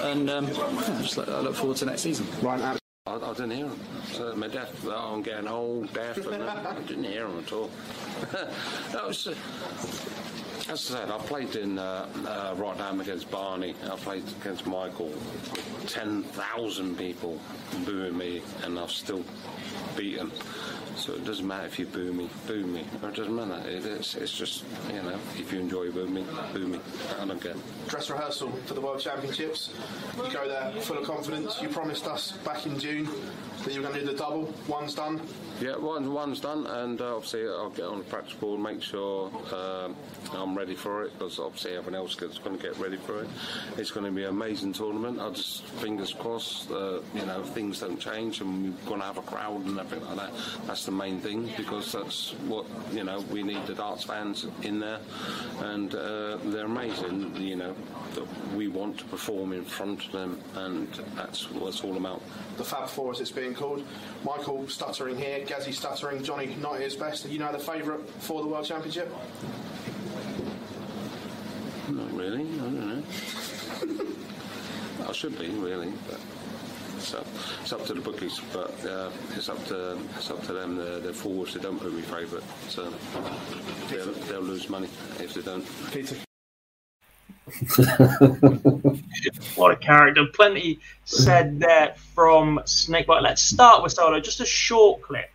And 0.01 0.29
um, 0.29 0.47
yeah, 0.47 0.99
just 1.01 1.17
look, 1.17 1.29
I 1.29 1.39
look 1.39 1.55
forward 1.55 1.77
to 1.77 1.85
next 1.85 2.01
season. 2.01 2.27
Ryan, 2.41 2.79
I, 3.07 3.13
I, 3.13 3.33
didn't 3.33 3.51
hear 3.51 3.67
him. 3.67 3.79
So 4.11 4.35
my 4.35 4.47
deaf, 4.47 4.85
oh, 4.85 5.13
I'm 5.13 5.21
getting 5.21 5.47
old, 5.47 5.93
deaf, 5.93 6.17
and 6.17 6.43
I 6.43 6.79
didn't 6.81 7.05
hear 7.05 7.27
him 7.27 7.39
at 7.39 7.51
all. 7.51 7.69
that 8.91 9.07
was, 9.07 9.27
uh, 9.27 9.35
as 10.69 10.91
I 10.91 10.99
said, 10.99 11.09
I 11.09 11.17
played 11.17 11.55
in 11.55 11.79
uh, 11.79 12.07
uh, 12.27 12.53
Rotterdam 12.55 13.01
against 13.01 13.31
Barney. 13.31 13.73
I 13.83 13.95
played 13.95 14.23
against 14.39 14.67
Michael. 14.67 15.11
10,000 15.87 16.95
people 16.95 17.39
booing 17.85 18.15
me, 18.15 18.43
and 18.63 18.77
I've 18.77 18.91
still 18.91 19.23
beaten. 19.97 20.31
So 20.99 21.13
it 21.13 21.25
doesn't 21.25 21.47
matter 21.47 21.65
if 21.65 21.79
you 21.79 21.85
boo 21.85 22.11
me, 22.11 22.29
boo 22.45 22.65
me. 22.67 22.81
It 22.81 23.15
doesn't 23.15 23.33
matter. 23.33 23.67
It, 23.69 23.85
it's, 23.85 24.15
it's 24.15 24.37
just, 24.37 24.65
you 24.89 25.01
know, 25.01 25.17
if 25.37 25.51
you 25.51 25.59
enjoy 25.59 25.91
boo 25.91 26.07
me, 26.07 26.25
boo 26.53 26.67
me. 26.67 26.79
I 27.19 27.25
don't 27.25 27.41
care. 27.41 27.55
Dress 27.87 28.09
rehearsal 28.09 28.51
for 28.65 28.73
the 28.73 28.81
World 28.81 28.99
Championships. 28.99 29.73
You 30.17 30.31
go 30.31 30.47
there 30.47 30.71
full 30.81 30.97
of 30.97 31.05
confidence. 31.05 31.61
You 31.61 31.69
promised 31.69 32.05
us 32.05 32.33
back 32.43 32.65
in 32.65 32.77
June 32.77 33.07
that 33.63 33.73
you 33.73 33.81
were 33.81 33.87
going 33.87 33.99
to 33.99 34.05
do 34.05 34.11
the 34.11 34.17
double. 34.17 34.53
One's 34.67 34.93
done. 34.93 35.21
Yeah, 35.61 35.75
one, 35.75 36.13
one's 36.13 36.39
done, 36.39 36.65
and 36.65 37.01
uh, 37.01 37.17
obviously 37.17 37.45
I'll 37.45 37.69
get 37.69 37.83
on 37.83 37.97
the 37.97 38.05
practice 38.05 38.33
board, 38.35 38.61
make 38.61 38.81
sure 38.81 39.29
um, 39.53 39.93
I'm 40.31 40.57
ready 40.57 40.73
for 40.73 41.03
it, 41.03 41.11
because 41.17 41.37
obviously 41.37 41.75
everyone 41.75 41.95
else 41.95 42.11
is 42.21 42.37
going 42.37 42.57
to 42.57 42.61
get 42.61 42.77
ready 42.77 42.95
for 42.95 43.23
it. 43.23 43.29
It's 43.77 43.91
going 43.91 44.05
to 44.05 44.11
be 44.11 44.23
an 44.23 44.29
amazing 44.29 44.71
tournament. 44.71 45.19
I 45.19 45.29
just 45.31 45.65
fingers 45.65 46.13
crossed, 46.13 46.71
uh, 46.71 47.01
you 47.13 47.25
know, 47.25 47.43
things 47.43 47.81
don't 47.81 47.99
change, 47.99 48.39
and 48.39 48.73
we're 48.73 48.85
going 48.87 49.01
to 49.01 49.05
have 49.07 49.17
a 49.17 49.21
crowd 49.21 49.65
and 49.65 49.77
everything 49.77 50.07
like 50.07 50.15
that. 50.15 50.31
That's 50.65 50.85
the 50.89 50.95
main 50.95 51.19
thing 51.19 51.47
because 51.55 51.91
that's 51.91 52.31
what 52.47 52.65
you 52.91 53.03
know 53.03 53.19
we 53.31 53.43
need 53.43 53.63
the 53.67 53.75
darts 53.75 54.03
fans 54.03 54.47
in 54.63 54.79
there, 54.79 54.99
and 55.61 55.93
uh, 55.93 56.37
they're 56.45 56.65
amazing. 56.65 57.35
You 57.35 57.57
know 57.57 57.75
that 58.15 58.25
we 58.55 58.67
want 58.69 58.97
to 58.97 59.05
perform 59.05 59.53
in 59.53 59.63
front 59.63 60.07
of 60.07 60.11
them, 60.11 60.41
and 60.55 60.87
that's 61.15 61.51
what 61.51 61.67
it's 61.67 61.83
all 61.83 61.95
about. 61.95 62.23
The 62.57 62.63
Fab 62.63 62.89
Four, 62.89 63.11
as 63.11 63.21
it's 63.21 63.31
being 63.31 63.53
called. 63.53 63.85
Michael 64.23 64.67
stuttering 64.67 65.15
here, 65.15 65.45
Gazzy 65.45 65.73
stuttering, 65.73 66.23
Johnny 66.23 66.55
not 66.59 66.75
at 66.75 66.81
his 66.81 66.95
best. 66.95 67.25
Are 67.25 67.29
you 67.29 67.37
now 67.37 67.51
the 67.51 67.59
favourite 67.59 68.09
for 68.21 68.41
the 68.41 68.47
World 68.47 68.65
Championship? 68.65 69.13
Not 71.87 72.11
really. 72.13 72.41
I 72.41 72.57
don't 72.57 72.87
know. 72.87 73.03
I 75.07 75.11
should 75.11 75.37
be 75.37 75.49
really, 75.49 75.93
but. 76.07 76.19
So 76.99 77.23
it's 77.61 77.71
up 77.71 77.85
to 77.85 77.93
the 77.93 78.01
bookies, 78.01 78.41
but 78.51 78.85
uh, 78.85 79.09
it's 79.35 79.49
up 79.49 79.63
to 79.67 79.97
it's 80.15 80.29
up 80.29 80.41
to 80.43 80.53
them. 80.53 80.75
They're, 80.75 80.99
they're 80.99 81.13
forwards. 81.13 81.53
They 81.53 81.61
don't 81.61 81.79
put 81.79 81.93
me 81.93 82.01
favourite, 82.01 82.43
so 82.67 82.91
they'll, 83.89 84.13
they'll, 84.13 84.41
lose 84.41 84.69
money 84.69 84.89
if 85.19 85.33
they 85.33 85.41
don't. 85.41 85.65
Peter. 85.91 86.17
what 89.55 89.71
a 89.71 89.75
character! 89.77 90.25
Plenty 90.33 90.79
said 91.05 91.59
there 91.59 91.95
from 92.13 92.59
Snakebite. 92.65 93.23
Let's 93.23 93.41
start 93.41 93.81
with 93.81 93.93
Solo. 93.93 94.19
Just 94.19 94.41
a 94.41 94.45
short 94.45 95.01
clip. 95.01 95.31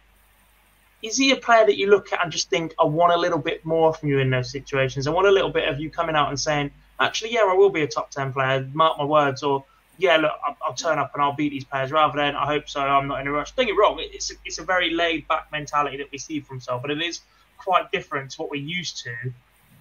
Is 1.03 1.17
he 1.17 1.33
a 1.33 1.37
player 1.37 1.67
that 1.67 1.77
you 1.77 1.91
look 1.91 2.13
at 2.13 2.23
and 2.23 2.33
just 2.33 2.49
think, 2.49 2.75
I 2.79 2.85
want 2.85 3.13
a 3.13 3.19
little 3.19 3.39
bit 3.39 3.65
more 3.65 3.93
from 3.93 4.09
you 4.09 4.21
in 4.21 4.31
those 4.31 4.51
situations? 4.51 5.07
I 5.07 5.11
want 5.11 5.27
a 5.27 5.31
little 5.31 5.51
bit 5.51 5.69
of 5.69 5.79
you 5.79 5.91
coming 5.91 6.17
out 6.17 6.31
and 6.31 6.41
saying, 6.41 6.71
actually, 6.99 7.35
yeah, 7.35 7.45
I 7.47 7.53
will 7.53 7.69
be 7.69 7.83
a 7.83 7.87
top 7.87 8.11
10 8.11 8.33
player, 8.33 8.67
mark 8.73 8.97
my 8.97 9.05
words, 9.05 9.43
or 9.43 9.67
yeah, 9.99 10.17
look, 10.17 10.33
I'll, 10.45 10.57
I'll, 10.63 10.75
turn 10.75 10.99
up 10.99 11.13
and 11.15 11.23
I'll 11.23 11.35
beat 11.35 11.51
these 11.51 11.65
players 11.65 11.93
rather 11.93 12.17
than 12.17 12.35
I 12.35 12.47
hope 12.47 12.69
so. 12.69 12.81
I'm 12.81 13.07
not 13.07 13.21
in 13.21 13.29
a 13.29 13.33
rush. 13.33 13.53
Don't 13.53 13.67
get 13.67 13.77
wrong, 13.77 13.99
it's 14.01 14.31
a, 14.31 14.35
it's 14.45 14.59
a 14.59 14.65
very 14.65 14.91
laid 14.91 15.29
back 15.29 15.51
mentality 15.53 15.97
that 15.99 16.11
we 16.11 16.19
see 16.19 16.41
from 16.41 16.57
himself, 16.57 16.83
but 16.83 16.91
it 16.91 17.01
is 17.01 17.21
quite 17.59 17.91
different 17.93 18.33
to 18.33 18.43
what 18.43 18.51
we're 18.51 18.63
used 18.63 19.05
to 19.05 19.15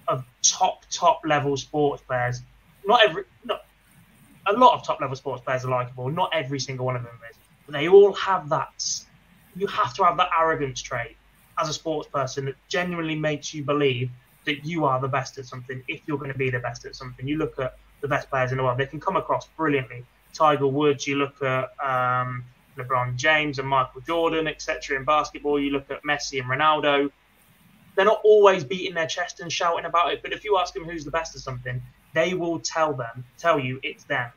of 0.07 0.25
top 0.41 0.85
top 0.89 1.21
level 1.25 1.57
sports 1.57 2.03
players. 2.03 2.41
Not 2.85 3.03
every, 3.03 3.23
not, 3.45 3.65
a 4.47 4.53
lot 4.53 4.73
of 4.73 4.85
top 4.85 4.99
level 5.01 5.15
sports 5.15 5.43
players 5.43 5.65
are 5.65 5.69
likable. 5.69 6.09
Not 6.09 6.31
every 6.33 6.59
single 6.59 6.85
one 6.85 6.95
of 6.95 7.03
them 7.03 7.17
is, 7.29 7.37
but 7.65 7.73
they 7.73 7.87
all 7.87 8.13
have 8.13 8.49
that. 8.49 9.03
You 9.55 9.67
have 9.67 9.93
to 9.95 10.03
have 10.03 10.17
that 10.17 10.29
arrogance 10.37 10.81
trait 10.81 11.15
as 11.59 11.69
a 11.69 11.73
sports 11.73 12.09
person 12.09 12.45
that 12.45 12.55
genuinely 12.67 13.15
makes 13.15 13.53
you 13.53 13.63
believe 13.63 14.09
that 14.45 14.65
you 14.65 14.85
are 14.85 14.99
the 14.99 15.07
best 15.07 15.37
at 15.37 15.45
something. 15.45 15.81
If 15.87 16.01
you're 16.05 16.17
going 16.17 16.31
to 16.31 16.37
be 16.37 16.49
the 16.49 16.59
best 16.59 16.85
at 16.85 16.95
something, 16.95 17.27
you 17.27 17.37
look 17.37 17.57
at 17.59 17.77
the 18.03 18.07
best 18.09 18.29
players 18.29 18.51
in 18.51 18.57
the 18.57 18.63
world. 18.63 18.77
They 18.77 18.85
can 18.85 18.99
come 18.99 19.15
across 19.15 19.47
brilliantly. 19.57 20.05
Tiger 20.33 20.67
Woods, 20.67 21.07
you 21.07 21.15
look 21.15 21.41
at 21.41 21.71
um, 21.79 22.43
LeBron 22.77 23.15
James 23.15 23.59
and 23.59 23.67
Michael 23.67 24.01
Jordan, 24.01 24.47
etc. 24.47 24.97
In 24.97 25.05
basketball, 25.05 25.59
you 25.59 25.71
look 25.71 25.89
at 25.89 26.03
Messi 26.03 26.39
and 26.39 26.49
Ronaldo. 26.49 27.09
They're 27.95 28.05
not 28.05 28.21
always 28.23 28.63
beating 28.63 28.93
their 28.93 29.07
chest 29.07 29.39
and 29.39 29.51
shouting 29.51 29.85
about 29.85 30.11
it, 30.11 30.21
but 30.21 30.33
if 30.33 30.43
you 30.43 30.57
ask 30.57 30.73
them 30.73 30.83
who's 30.83 31.05
the 31.05 31.11
best 31.11 31.35
at 31.35 31.41
something, 31.41 31.81
they 32.13 32.33
will 32.33 32.59
tell 32.59 32.93
them, 32.93 33.23
tell 33.37 33.59
you 33.59 33.79
it's 33.83 34.03
them. 34.03 34.31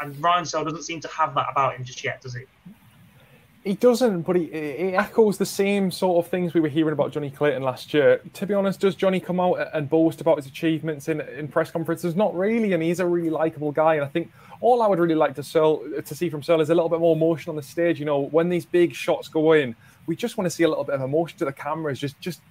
And 0.00 0.20
Ryan 0.20 0.44
Searle 0.44 0.64
doesn't 0.64 0.82
seem 0.82 1.00
to 1.00 1.08
have 1.08 1.34
that 1.34 1.46
about 1.50 1.76
him 1.76 1.84
just 1.84 2.02
yet, 2.02 2.20
does 2.20 2.34
he? 2.34 2.44
He 3.64 3.72
doesn't, 3.72 4.22
but 4.22 4.36
he, 4.36 4.44
he 4.44 4.94
echoes 4.94 5.38
the 5.38 5.46
same 5.46 5.90
sort 5.90 6.22
of 6.22 6.30
things 6.30 6.52
we 6.52 6.60
were 6.60 6.68
hearing 6.68 6.92
about 6.92 7.12
Johnny 7.12 7.30
Clayton 7.30 7.62
last 7.62 7.94
year. 7.94 8.20
To 8.34 8.46
be 8.46 8.52
honest, 8.52 8.80
does 8.80 8.94
Johnny 8.94 9.20
come 9.20 9.40
out 9.40 9.58
and 9.72 9.88
boast 9.88 10.20
about 10.20 10.36
his 10.36 10.46
achievements 10.46 11.08
in, 11.08 11.22
in 11.22 11.48
press 11.48 11.70
conferences? 11.70 12.14
Not 12.14 12.36
really, 12.36 12.74
and 12.74 12.82
he's 12.82 13.00
a 13.00 13.06
really 13.06 13.30
likable 13.30 13.72
guy. 13.72 13.94
And 13.94 14.04
I 14.04 14.08
think 14.08 14.30
all 14.60 14.82
I 14.82 14.86
would 14.86 14.98
really 14.98 15.14
like 15.14 15.34
to 15.36 15.42
Searle, 15.42 15.82
to 16.04 16.14
see 16.14 16.28
from 16.28 16.42
Searle 16.42 16.60
is 16.60 16.68
a 16.68 16.74
little 16.74 16.90
bit 16.90 17.00
more 17.00 17.16
emotion 17.16 17.48
on 17.48 17.56
the 17.56 17.62
stage. 17.62 17.98
You 17.98 18.04
know, 18.04 18.20
when 18.20 18.50
these 18.50 18.66
big 18.66 18.94
shots 18.94 19.28
go 19.28 19.52
in, 19.52 19.74
we 20.06 20.14
just 20.14 20.36
want 20.36 20.44
to 20.44 20.50
see 20.50 20.64
a 20.64 20.68
little 20.68 20.84
bit 20.84 20.96
of 20.96 21.00
emotion 21.00 21.38
to 21.38 21.46
the 21.46 21.52
cameras. 21.52 21.98
Just, 21.98 22.20
just 22.20 22.42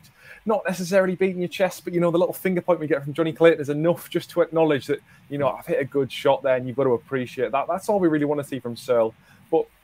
not 0.46 0.64
necessarily 0.68 1.16
beating 1.16 1.40
your 1.40 1.48
chest, 1.48 1.84
but 1.84 1.94
you 1.94 2.00
know, 2.00 2.10
the 2.10 2.18
little 2.18 2.34
finger 2.34 2.62
point 2.62 2.80
we 2.80 2.88
get 2.88 3.04
from 3.04 3.14
Johnny 3.14 3.34
Clayton 3.34 3.62
is 3.62 3.70
enough 3.70 4.10
just 4.10 4.32
to 4.32 4.42
acknowledge 4.42 4.88
that 4.88 5.00
you 5.30 5.38
know 5.38 5.50
I've 5.50 5.68
hit 5.68 5.80
a 5.80 5.86
good 5.86 6.12
shot 6.12 6.44
there, 6.44 6.56
and 6.56 6.68
you've 6.68 6.76
got 6.76 6.86
to 6.86 6.94
appreciate 6.94 7.52
that. 7.52 7.68
That's 7.68 7.88
all 7.88 8.00
we 8.00 8.08
really 8.08 8.26
want 8.26 8.42
to 8.42 8.48
see 8.48 8.60
from 8.60 8.76
Searle. 8.76 9.14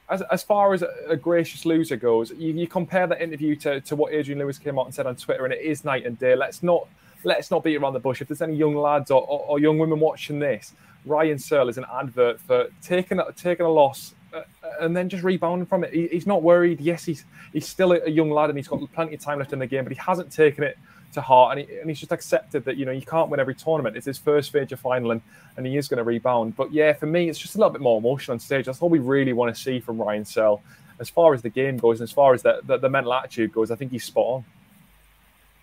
As, 0.10 0.22
as 0.24 0.44
far 0.44 0.74
as 0.74 0.84
a, 1.08 1.16
gracious 1.16 1.66
loser 1.66 1.96
goes, 1.96 2.32
you, 2.32 2.54
you, 2.54 2.68
compare 2.68 3.06
that 3.06 3.22
interview 3.22 3.56
to, 3.58 3.80
to 3.82 3.96
what 3.96 4.12
Adrian 4.12 4.40
Lewis 4.40 4.58
came 4.58 4.80
out 4.80 4.86
and 4.86 4.96
said 4.96 5.06
on 5.06 5.16
Twitter, 5.16 5.46
and 5.46 5.54
it 5.54 5.62
is 5.62 5.86
night 5.86 6.06
and 6.06 6.18
day. 6.18 6.36
Let's 6.36 6.64
not 6.64 6.88
let's 7.24 7.52
not 7.52 7.64
beat 7.64 7.76
around 7.76 7.94
the 7.94 8.00
bush. 8.00 8.22
If 8.22 8.28
there's 8.28 8.42
any 8.42 8.56
young 8.56 8.76
lads 8.76 9.12
or, 9.12 9.22
or, 9.22 9.40
or 9.42 9.60
young 9.60 9.78
women 9.78 10.00
watching 10.00 10.40
this, 10.40 10.74
Ryan 11.06 11.38
Searle 11.38 11.70
is 11.70 11.78
an 11.78 11.86
advert 11.94 12.40
for 12.40 12.68
taking 12.82 13.20
taking 13.36 13.66
a 13.66 13.70
loss 13.70 14.16
uh, 14.34 14.42
and 14.80 14.96
then 14.96 15.10
just 15.10 15.24
rebounding 15.24 15.66
from 15.66 15.84
it. 15.84 15.94
He, 15.94 16.08
he's 16.08 16.28
not 16.28 16.44
worried. 16.44 16.82
Yes, 16.82 17.06
he's 17.06 17.26
he's 17.54 17.68
still 17.68 17.92
a, 17.92 18.10
young 18.10 18.32
lad 18.32 18.50
and 18.50 18.58
he's 18.58 18.68
got 18.68 18.80
plenty 18.94 19.16
of 19.16 19.22
time 19.22 19.40
left 19.40 19.54
in 19.54 19.60
the 19.60 19.68
game, 19.68 19.84
but 19.84 19.94
he 19.94 20.00
hasn't 20.00 20.32
taken 20.32 20.64
it 20.64 20.78
to 21.14 21.22
heart 21.22 21.58
and, 21.58 21.68
he, 21.68 21.78
and 21.80 21.90
he's 21.90 22.00
just 22.00 22.12
accepted 22.12 22.64
that 22.66 22.78
you 22.78 22.86
know 22.86 22.92
you 22.92 23.02
can't 23.02 23.30
win 23.30 23.40
every 23.40 23.56
tournament. 23.56 23.98
It's 23.98 24.06
his 24.06 24.18
first 24.18 24.54
major 24.54 24.78
final 24.78 25.12
and, 25.12 25.22
and 25.58 25.66
he 25.66 25.78
is 25.78 25.88
going 25.88 25.98
to 25.98 26.04
rebound. 26.04 26.56
But 26.56 26.72
yeah, 26.72 26.94
for 26.94 27.06
me, 27.06 27.30
it's 27.30 27.40
just 27.40 27.56
a 27.56 27.58
little 27.58 27.72
bit 27.72 27.82
more 27.82 27.98
emotional 27.98 28.34
on 28.34 28.40
stage. 28.40 28.66
That's 28.66 28.82
all 28.82 28.90
we 28.90 29.00
really 29.00 29.34
want 29.34 29.54
to 29.56 29.62
see 29.62 29.80
from 29.80 30.00
Ryan 30.00 30.26
Searle. 30.26 30.62
As 31.00 31.10
far 31.10 31.34
as 31.34 31.42
the 31.42 31.50
game 31.50 31.78
goes 31.78 32.02
and 32.02 32.08
as 32.08 32.12
far 32.12 32.34
as 32.34 32.42
the, 32.44 32.60
the, 32.66 32.78
the 32.78 32.90
mental 32.90 33.14
attitude 33.14 33.54
goes, 33.54 33.72
I 33.72 33.76
think 33.76 33.92
he's 33.92 34.04
spot 34.04 34.26
on. 34.26 34.46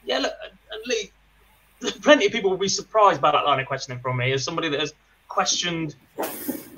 Yeah, 0.05 0.18
look, 0.18 0.32
Lee, 0.86 1.11
plenty 2.03 2.26
of 2.26 2.32
people 2.32 2.51
will 2.51 2.57
be 2.57 2.68
surprised 2.68 3.20
by 3.20 3.32
that 3.32 3.44
line 3.44 3.61
of 3.61 3.66
questioning 3.66 4.01
from 4.01 4.16
me 4.16 4.32
as 4.32 4.42
somebody 4.42 4.68
that 4.68 4.80
has 4.80 4.94
questioned 5.28 5.97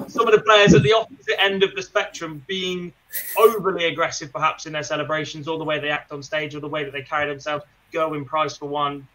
some 0.09 0.27
of 0.27 0.33
the 0.33 0.43
players 0.45 0.75
at 0.75 0.83
the 0.83 0.93
opposite 0.93 1.41
end 1.41 1.63
of 1.63 1.75
the 1.75 1.83
spectrum 1.83 2.43
being 2.47 2.93
overly 3.37 3.87
aggressive, 3.87 4.33
perhaps 4.33 4.67
in 4.67 4.73
their 4.73 4.83
celebrations, 4.83 5.47
or 5.47 5.59
the 5.59 5.65
way 5.65 5.79
they 5.79 5.91
act 5.91 6.13
on 6.13 6.23
stage, 6.23 6.55
or 6.55 6.61
the 6.61 6.69
way 6.69 6.85
that 6.85 6.93
they 6.93 7.03
carry 7.03 7.29
themselves. 7.29 7.65
Gerwyn 7.93 8.27
Price, 8.27 8.57
for 8.57 8.67
one, 8.67 9.07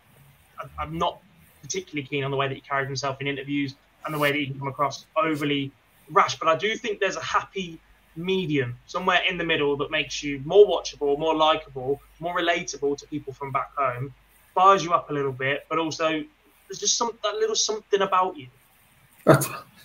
I'm 0.79 0.97
not 0.97 1.19
particularly 1.61 2.05
keen 2.07 2.23
on 2.23 2.31
the 2.31 2.37
way 2.37 2.47
that 2.47 2.55
he 2.55 2.61
carried 2.61 2.87
himself 2.87 3.21
in 3.21 3.27
interviews 3.27 3.75
and 4.05 4.13
the 4.13 4.19
way 4.19 4.31
that 4.31 4.37
he 4.37 4.47
can 4.47 4.59
come 4.59 4.67
across 4.67 5.05
overly 5.15 5.71
rash. 6.11 6.37
But 6.37 6.49
I 6.49 6.55
do 6.55 6.75
think 6.75 6.99
there's 6.99 7.15
a 7.15 7.23
happy 7.23 7.79
medium 8.15 8.77
somewhere 8.85 9.21
in 9.27 9.37
the 9.37 9.43
middle 9.43 9.75
that 9.77 9.89
makes 9.89 10.21
you 10.21 10.41
more 10.45 10.65
watchable, 10.67 11.17
more 11.17 11.35
likable, 11.35 12.01
more 12.19 12.37
relatable 12.37 12.97
to 12.97 13.07
people 13.07 13.33
from 13.33 13.51
back 13.51 13.73
home, 13.75 14.13
fires 14.53 14.83
you 14.83 14.93
up 14.93 15.09
a 15.09 15.13
little 15.13 15.31
bit, 15.31 15.65
but 15.69 15.79
also 15.79 16.23
there's 16.67 16.79
just 16.79 16.97
some 16.97 17.11
that 17.23 17.35
little 17.35 17.55
something 17.55 18.01
about 18.01 18.37
you. 18.37 18.47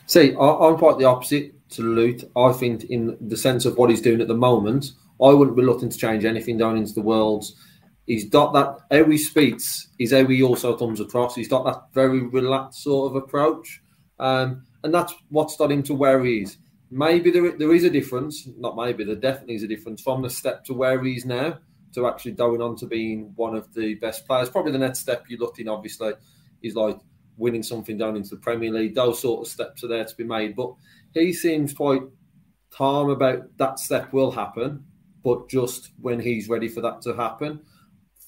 See, 0.07 0.35
I'm 0.37 0.77
quite 0.77 0.99
the 0.99 1.05
opposite 1.05 1.55
to 1.71 1.83
Luke. 1.83 2.21
I 2.37 2.53
think, 2.53 2.85
in 2.85 3.17
the 3.21 3.37
sense 3.37 3.65
of 3.65 3.77
what 3.77 3.91
he's 3.91 4.01
doing 4.01 4.21
at 4.21 4.29
the 4.29 4.35
moment, 4.35 4.93
I 5.23 5.33
wouldn't 5.33 5.57
be 5.57 5.63
looking 5.63 5.89
to 5.89 5.99
change 5.99 6.25
anything 6.25 6.59
down 6.59 6.77
into 6.77 6.93
the 6.93 7.03
worlds 7.03 7.55
he's 8.09 8.25
got 8.25 8.55
that 8.55 8.79
how 8.91 9.09
he 9.09 9.19
speaks 9.19 9.89
is 9.99 10.13
how 10.13 10.27
he 10.27 10.43
also 10.43 10.77
comes 10.77 10.99
across. 10.99 11.37
He's 11.37 11.47
got 11.47 11.65
that 11.67 11.93
very 11.93 12.21
relaxed 12.21 12.83
sort 12.83 13.13
of 13.13 13.23
approach, 13.23 13.83
um, 14.19 14.65
and 14.83 14.93
that's 14.93 15.15
what's 15.29 15.57
got 15.57 15.71
him 15.71 15.85
to 15.85 15.95
where 15.95 16.25
he 16.25 16.39
is. 16.39 16.57
Maybe 16.91 17.31
there, 17.31 17.53
there 17.53 17.75
is 17.75 17.85
a 17.85 17.91
difference, 17.91 18.49
not 18.57 18.75
maybe, 18.75 19.05
there 19.05 19.15
definitely 19.15 19.57
is 19.57 19.63
a 19.63 19.69
difference 19.69 20.01
from 20.01 20.23
the 20.23 20.31
step 20.31 20.65
to 20.65 20.75
where 20.75 21.05
he 21.05 21.13
is 21.13 21.27
now 21.27 21.59
to 21.95 22.07
actually 22.07 22.33
going 22.33 22.63
on 22.63 22.77
to 22.77 22.87
being 22.87 23.33
one 23.37 23.55
of 23.55 23.73
the 23.75 23.95
best 23.97 24.27
players. 24.27 24.49
Probably 24.49 24.73
the 24.73 24.79
next 24.79 25.01
step 25.01 25.25
you're 25.29 25.39
looking, 25.39 25.69
obviously, 25.69 26.13
is 26.63 26.75
like 26.75 26.99
winning 27.37 27.63
something 27.63 27.99
down 27.99 28.17
into 28.17 28.31
the 28.31 28.41
Premier 28.41 28.73
League. 28.73 28.95
Those 28.95 29.21
sort 29.21 29.47
of 29.47 29.53
steps 29.53 29.85
are 29.85 29.89
there 29.89 30.05
to 30.05 30.17
be 30.17 30.25
made. 30.25 30.57
But 30.57 30.73
he 31.13 31.33
seems 31.35 31.75
quite 31.75 32.03
calm 32.71 33.11
about 33.11 33.57
that 33.59 33.79
step 33.79 34.13
will 34.13 34.31
happen, 34.31 34.85
but 35.23 35.51
just 35.51 35.91
when 36.01 36.21
he's 36.21 36.49
ready 36.49 36.69
for 36.69 36.81
that 36.81 37.03
to 37.03 37.15
happen 37.15 37.61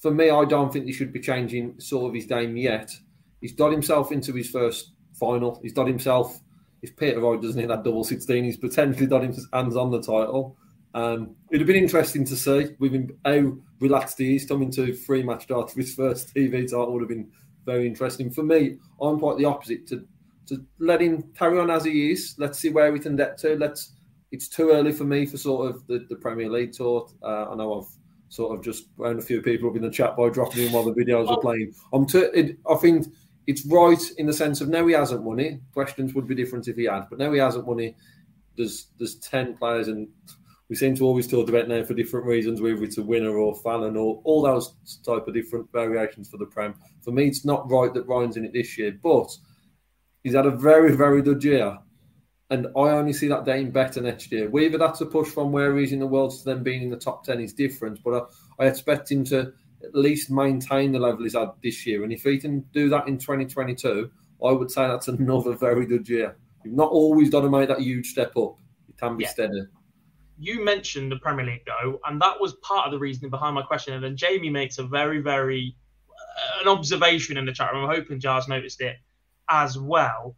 for 0.01 0.11
me, 0.11 0.29
I 0.31 0.45
don't 0.45 0.73
think 0.73 0.85
he 0.85 0.93
should 0.93 1.13
be 1.13 1.19
changing 1.19 1.79
sort 1.79 2.09
of 2.09 2.15
his 2.15 2.25
game 2.25 2.57
yet. 2.57 2.91
He's 3.39 3.53
got 3.53 3.71
himself 3.71 4.11
into 4.11 4.33
his 4.33 4.49
first 4.49 4.93
final. 5.13 5.59
He's 5.61 5.73
got 5.73 5.87
himself. 5.87 6.39
If 6.81 6.97
Peter 6.97 7.19
Wright 7.19 7.39
doesn't 7.39 7.59
hit 7.59 7.67
that 7.67 7.83
double 7.83 8.03
sixteen, 8.03 8.43
he's 8.43 8.57
potentially 8.57 9.05
got 9.05 9.23
his 9.23 9.47
hands 9.53 9.75
on 9.75 9.91
the 9.91 9.99
title. 9.99 10.57
Um, 10.93 11.35
it'd 11.51 11.61
have 11.61 11.67
been 11.67 11.83
interesting 11.83 12.25
to 12.25 12.35
see 12.35 12.75
with 12.79 12.93
him 12.93 13.17
how 13.23 13.53
relaxed 13.79 14.17
he 14.17 14.35
is 14.35 14.45
coming 14.45 14.71
to 14.71 14.93
three 14.93 15.23
match 15.23 15.47
darts 15.47 15.73
for 15.73 15.79
his 15.79 15.93
first 15.93 16.35
TV 16.35 16.63
title. 16.63 16.91
Would 16.93 17.03
have 17.03 17.09
been 17.09 17.31
very 17.65 17.85
interesting 17.85 18.31
for 18.31 18.43
me. 18.43 18.77
I'm 18.99 19.19
quite 19.19 19.37
the 19.37 19.45
opposite 19.45 19.87
to 19.87 20.05
to 20.47 20.65
let 20.79 21.01
him 21.01 21.31
carry 21.37 21.59
on 21.59 21.69
as 21.69 21.85
he 21.85 22.11
is. 22.11 22.33
Let's 22.39 22.57
see 22.57 22.69
where 22.69 22.91
we 22.91 22.99
can 22.99 23.15
get 23.15 23.37
to. 23.39 23.55
Let's. 23.55 23.93
It's 24.31 24.47
too 24.47 24.71
early 24.71 24.93
for 24.93 25.03
me 25.03 25.25
for 25.25 25.37
sort 25.37 25.69
of 25.69 25.85
the, 25.87 26.05
the 26.09 26.15
Premier 26.15 26.49
League 26.49 26.71
tour. 26.71 27.07
Uh, 27.21 27.51
I 27.51 27.55
know 27.55 27.81
I've 27.81 28.00
sort 28.31 28.57
of 28.57 28.63
just 28.63 28.85
round 28.95 29.19
a 29.19 29.21
few 29.21 29.41
people 29.41 29.69
up 29.69 29.75
in 29.75 29.81
the 29.81 29.89
chat 29.89 30.15
by 30.15 30.29
dropping 30.29 30.65
in 30.65 30.71
while 30.71 30.85
the 30.85 30.93
videos 30.93 31.27
are 31.27 31.37
oh. 31.37 31.41
playing. 31.41 31.73
I'm 31.91 32.07
t- 32.07 32.19
it, 32.19 32.57
I 32.67 32.75
think 32.75 33.07
it's 33.45 33.65
right 33.65 34.01
in 34.17 34.25
the 34.25 34.33
sense 34.33 34.61
of 34.61 34.69
now 34.69 34.87
he 34.87 34.93
hasn't 34.93 35.21
won 35.21 35.39
it. 35.39 35.59
Questions 35.73 36.13
would 36.13 36.27
be 36.27 36.35
different 36.35 36.69
if 36.69 36.77
he 36.77 36.85
had, 36.85 37.07
but 37.09 37.19
now 37.19 37.31
he 37.33 37.39
hasn't 37.39 37.67
won 37.67 37.81
it. 37.81 37.95
There's 38.55 38.87
there's 38.97 39.15
ten 39.15 39.57
players, 39.57 39.89
and 39.89 40.07
we 40.69 40.77
seem 40.77 40.95
to 40.95 41.05
always 41.05 41.27
talk 41.27 41.49
about 41.49 41.67
now 41.67 41.83
for 41.83 41.93
different 41.93 42.25
reasons, 42.25 42.61
whether 42.61 42.81
it's 42.83 42.97
a 42.97 43.03
winner 43.03 43.35
or 43.35 43.53
Fallon 43.53 43.97
or 43.97 44.21
all 44.23 44.41
those 44.41 44.75
type 45.05 45.27
of 45.27 45.33
different 45.33 45.69
variations 45.73 46.29
for 46.29 46.37
the 46.37 46.45
Prem. 46.45 46.73
For 47.01 47.11
me, 47.11 47.27
it's 47.27 47.43
not 47.43 47.69
right 47.69 47.93
that 47.93 48.07
Ryan's 48.07 48.37
in 48.37 48.45
it 48.45 48.53
this 48.53 48.77
year, 48.77 48.97
but 49.03 49.29
he's 50.23 50.35
had 50.35 50.45
a 50.45 50.51
very 50.51 50.95
very 50.95 51.21
good 51.21 51.43
year 51.43 51.77
and 52.51 52.67
I 52.75 52.89
only 52.89 53.13
see 53.13 53.29
that 53.29 53.45
getting 53.45 53.71
better 53.71 54.01
next 54.01 54.29
year. 54.29 54.49
Whether 54.49 54.77
that's 54.77 54.99
a 54.99 55.05
push 55.05 55.29
from 55.29 55.53
where 55.53 55.75
he's 55.77 55.93
in 55.93 55.99
the 55.99 56.05
world 56.05 56.31
to 56.31 56.43
then 56.43 56.63
being 56.63 56.83
in 56.83 56.89
the 56.89 56.97
top 56.97 57.23
10 57.23 57.39
is 57.39 57.53
different, 57.53 58.03
but 58.03 58.29
I, 58.59 58.65
I, 58.65 58.67
expect 58.67 59.09
him 59.09 59.23
to 59.25 59.53
at 59.81 59.95
least 59.95 60.29
maintain 60.29 60.91
the 60.91 60.99
level 60.99 61.23
he's 61.23 61.33
had 61.33 61.51
this 61.63 61.87
year. 61.87 62.03
And 62.03 62.11
if 62.11 62.23
he 62.23 62.37
can 62.37 62.59
do 62.73 62.89
that 62.89 63.07
in 63.07 63.17
2022, 63.17 64.11
I 64.45 64.51
would 64.51 64.69
say 64.69 64.85
that's 64.85 65.07
another 65.07 65.55
very 65.55 65.85
good 65.85 66.09
year. 66.09 66.35
You've 66.65 66.75
not 66.75 66.91
always 66.91 67.29
got 67.29 67.41
to 67.41 67.49
make 67.49 67.69
that 67.69 67.79
huge 67.79 68.07
step 68.07 68.35
up, 68.35 68.57
it 68.89 68.97
can 68.97 69.15
be 69.15 69.23
yeah. 69.23 69.29
steady. 69.29 69.63
You 70.37 70.65
mentioned 70.65 71.09
the 71.09 71.19
Premier 71.19 71.45
League, 71.45 71.65
though, 71.65 72.01
and 72.05 72.21
that 72.21 72.41
was 72.41 72.55
part 72.63 72.85
of 72.85 72.91
the 72.91 72.99
reasoning 72.99 73.31
behind 73.31 73.55
my 73.55 73.61
question. 73.61 73.93
And 73.93 74.03
then 74.03 74.17
Jamie 74.17 74.49
makes 74.49 74.77
a 74.77 74.83
very, 74.83 75.21
very 75.21 75.77
uh, 76.09 76.61
an 76.61 76.67
observation 76.67 77.37
in 77.37 77.45
the 77.45 77.53
chat 77.53 77.71
room. 77.71 77.89
I'm 77.89 77.95
hoping 77.95 78.19
Jars 78.19 78.49
noticed 78.49 78.81
it 78.81 78.97
as 79.49 79.77
well 79.77 80.35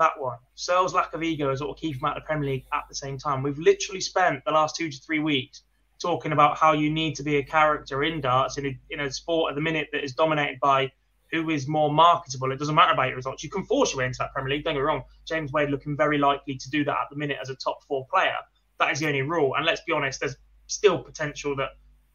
that 0.00 0.18
one. 0.18 0.38
Searle's 0.56 0.94
lack 0.94 1.14
of 1.14 1.22
ego 1.22 1.52
is 1.52 1.60
what 1.60 1.68
will 1.68 1.74
keep 1.74 1.96
him 1.96 2.04
out 2.04 2.16
of 2.16 2.22
the 2.22 2.26
Premier 2.26 2.50
League 2.50 2.66
at 2.72 2.82
the 2.88 2.94
same 2.94 3.18
time. 3.18 3.42
We've 3.42 3.58
literally 3.58 4.00
spent 4.00 4.44
the 4.44 4.50
last 4.50 4.74
two 4.74 4.90
to 4.90 4.98
three 4.98 5.20
weeks 5.20 5.62
talking 6.00 6.32
about 6.32 6.56
how 6.56 6.72
you 6.72 6.90
need 6.90 7.14
to 7.14 7.22
be 7.22 7.36
a 7.36 7.42
character 7.42 8.02
in 8.02 8.20
darts 8.20 8.58
in 8.58 8.66
a, 8.66 8.78
in 8.88 9.00
a 9.00 9.12
sport 9.12 9.50
at 9.50 9.54
the 9.54 9.60
minute 9.60 9.88
that 9.92 10.02
is 10.02 10.14
dominated 10.14 10.58
by 10.60 10.90
who 11.30 11.50
is 11.50 11.68
more 11.68 11.92
marketable. 11.92 12.50
It 12.50 12.58
doesn't 12.58 12.74
matter 12.74 12.92
about 12.92 13.08
your 13.08 13.16
results. 13.16 13.44
You 13.44 13.50
can 13.50 13.64
force 13.64 13.92
your 13.92 13.98
way 13.98 14.06
into 14.06 14.18
that 14.18 14.32
Premier 14.32 14.56
League. 14.56 14.64
Don't 14.64 14.74
get 14.74 14.80
me 14.80 14.84
wrong. 14.84 15.04
James 15.26 15.52
Wade 15.52 15.70
looking 15.70 15.96
very 15.96 16.18
likely 16.18 16.56
to 16.56 16.70
do 16.70 16.82
that 16.84 16.96
at 16.96 17.10
the 17.10 17.16
minute 17.16 17.36
as 17.40 17.50
a 17.50 17.54
top 17.54 17.84
four 17.84 18.06
player. 18.10 18.34
That 18.80 18.90
is 18.90 18.98
the 18.98 19.06
only 19.06 19.22
rule. 19.22 19.54
And 19.54 19.64
let's 19.64 19.82
be 19.82 19.92
honest, 19.92 20.20
there's 20.20 20.36
still 20.66 20.98
potential 20.98 21.54
that 21.56 21.70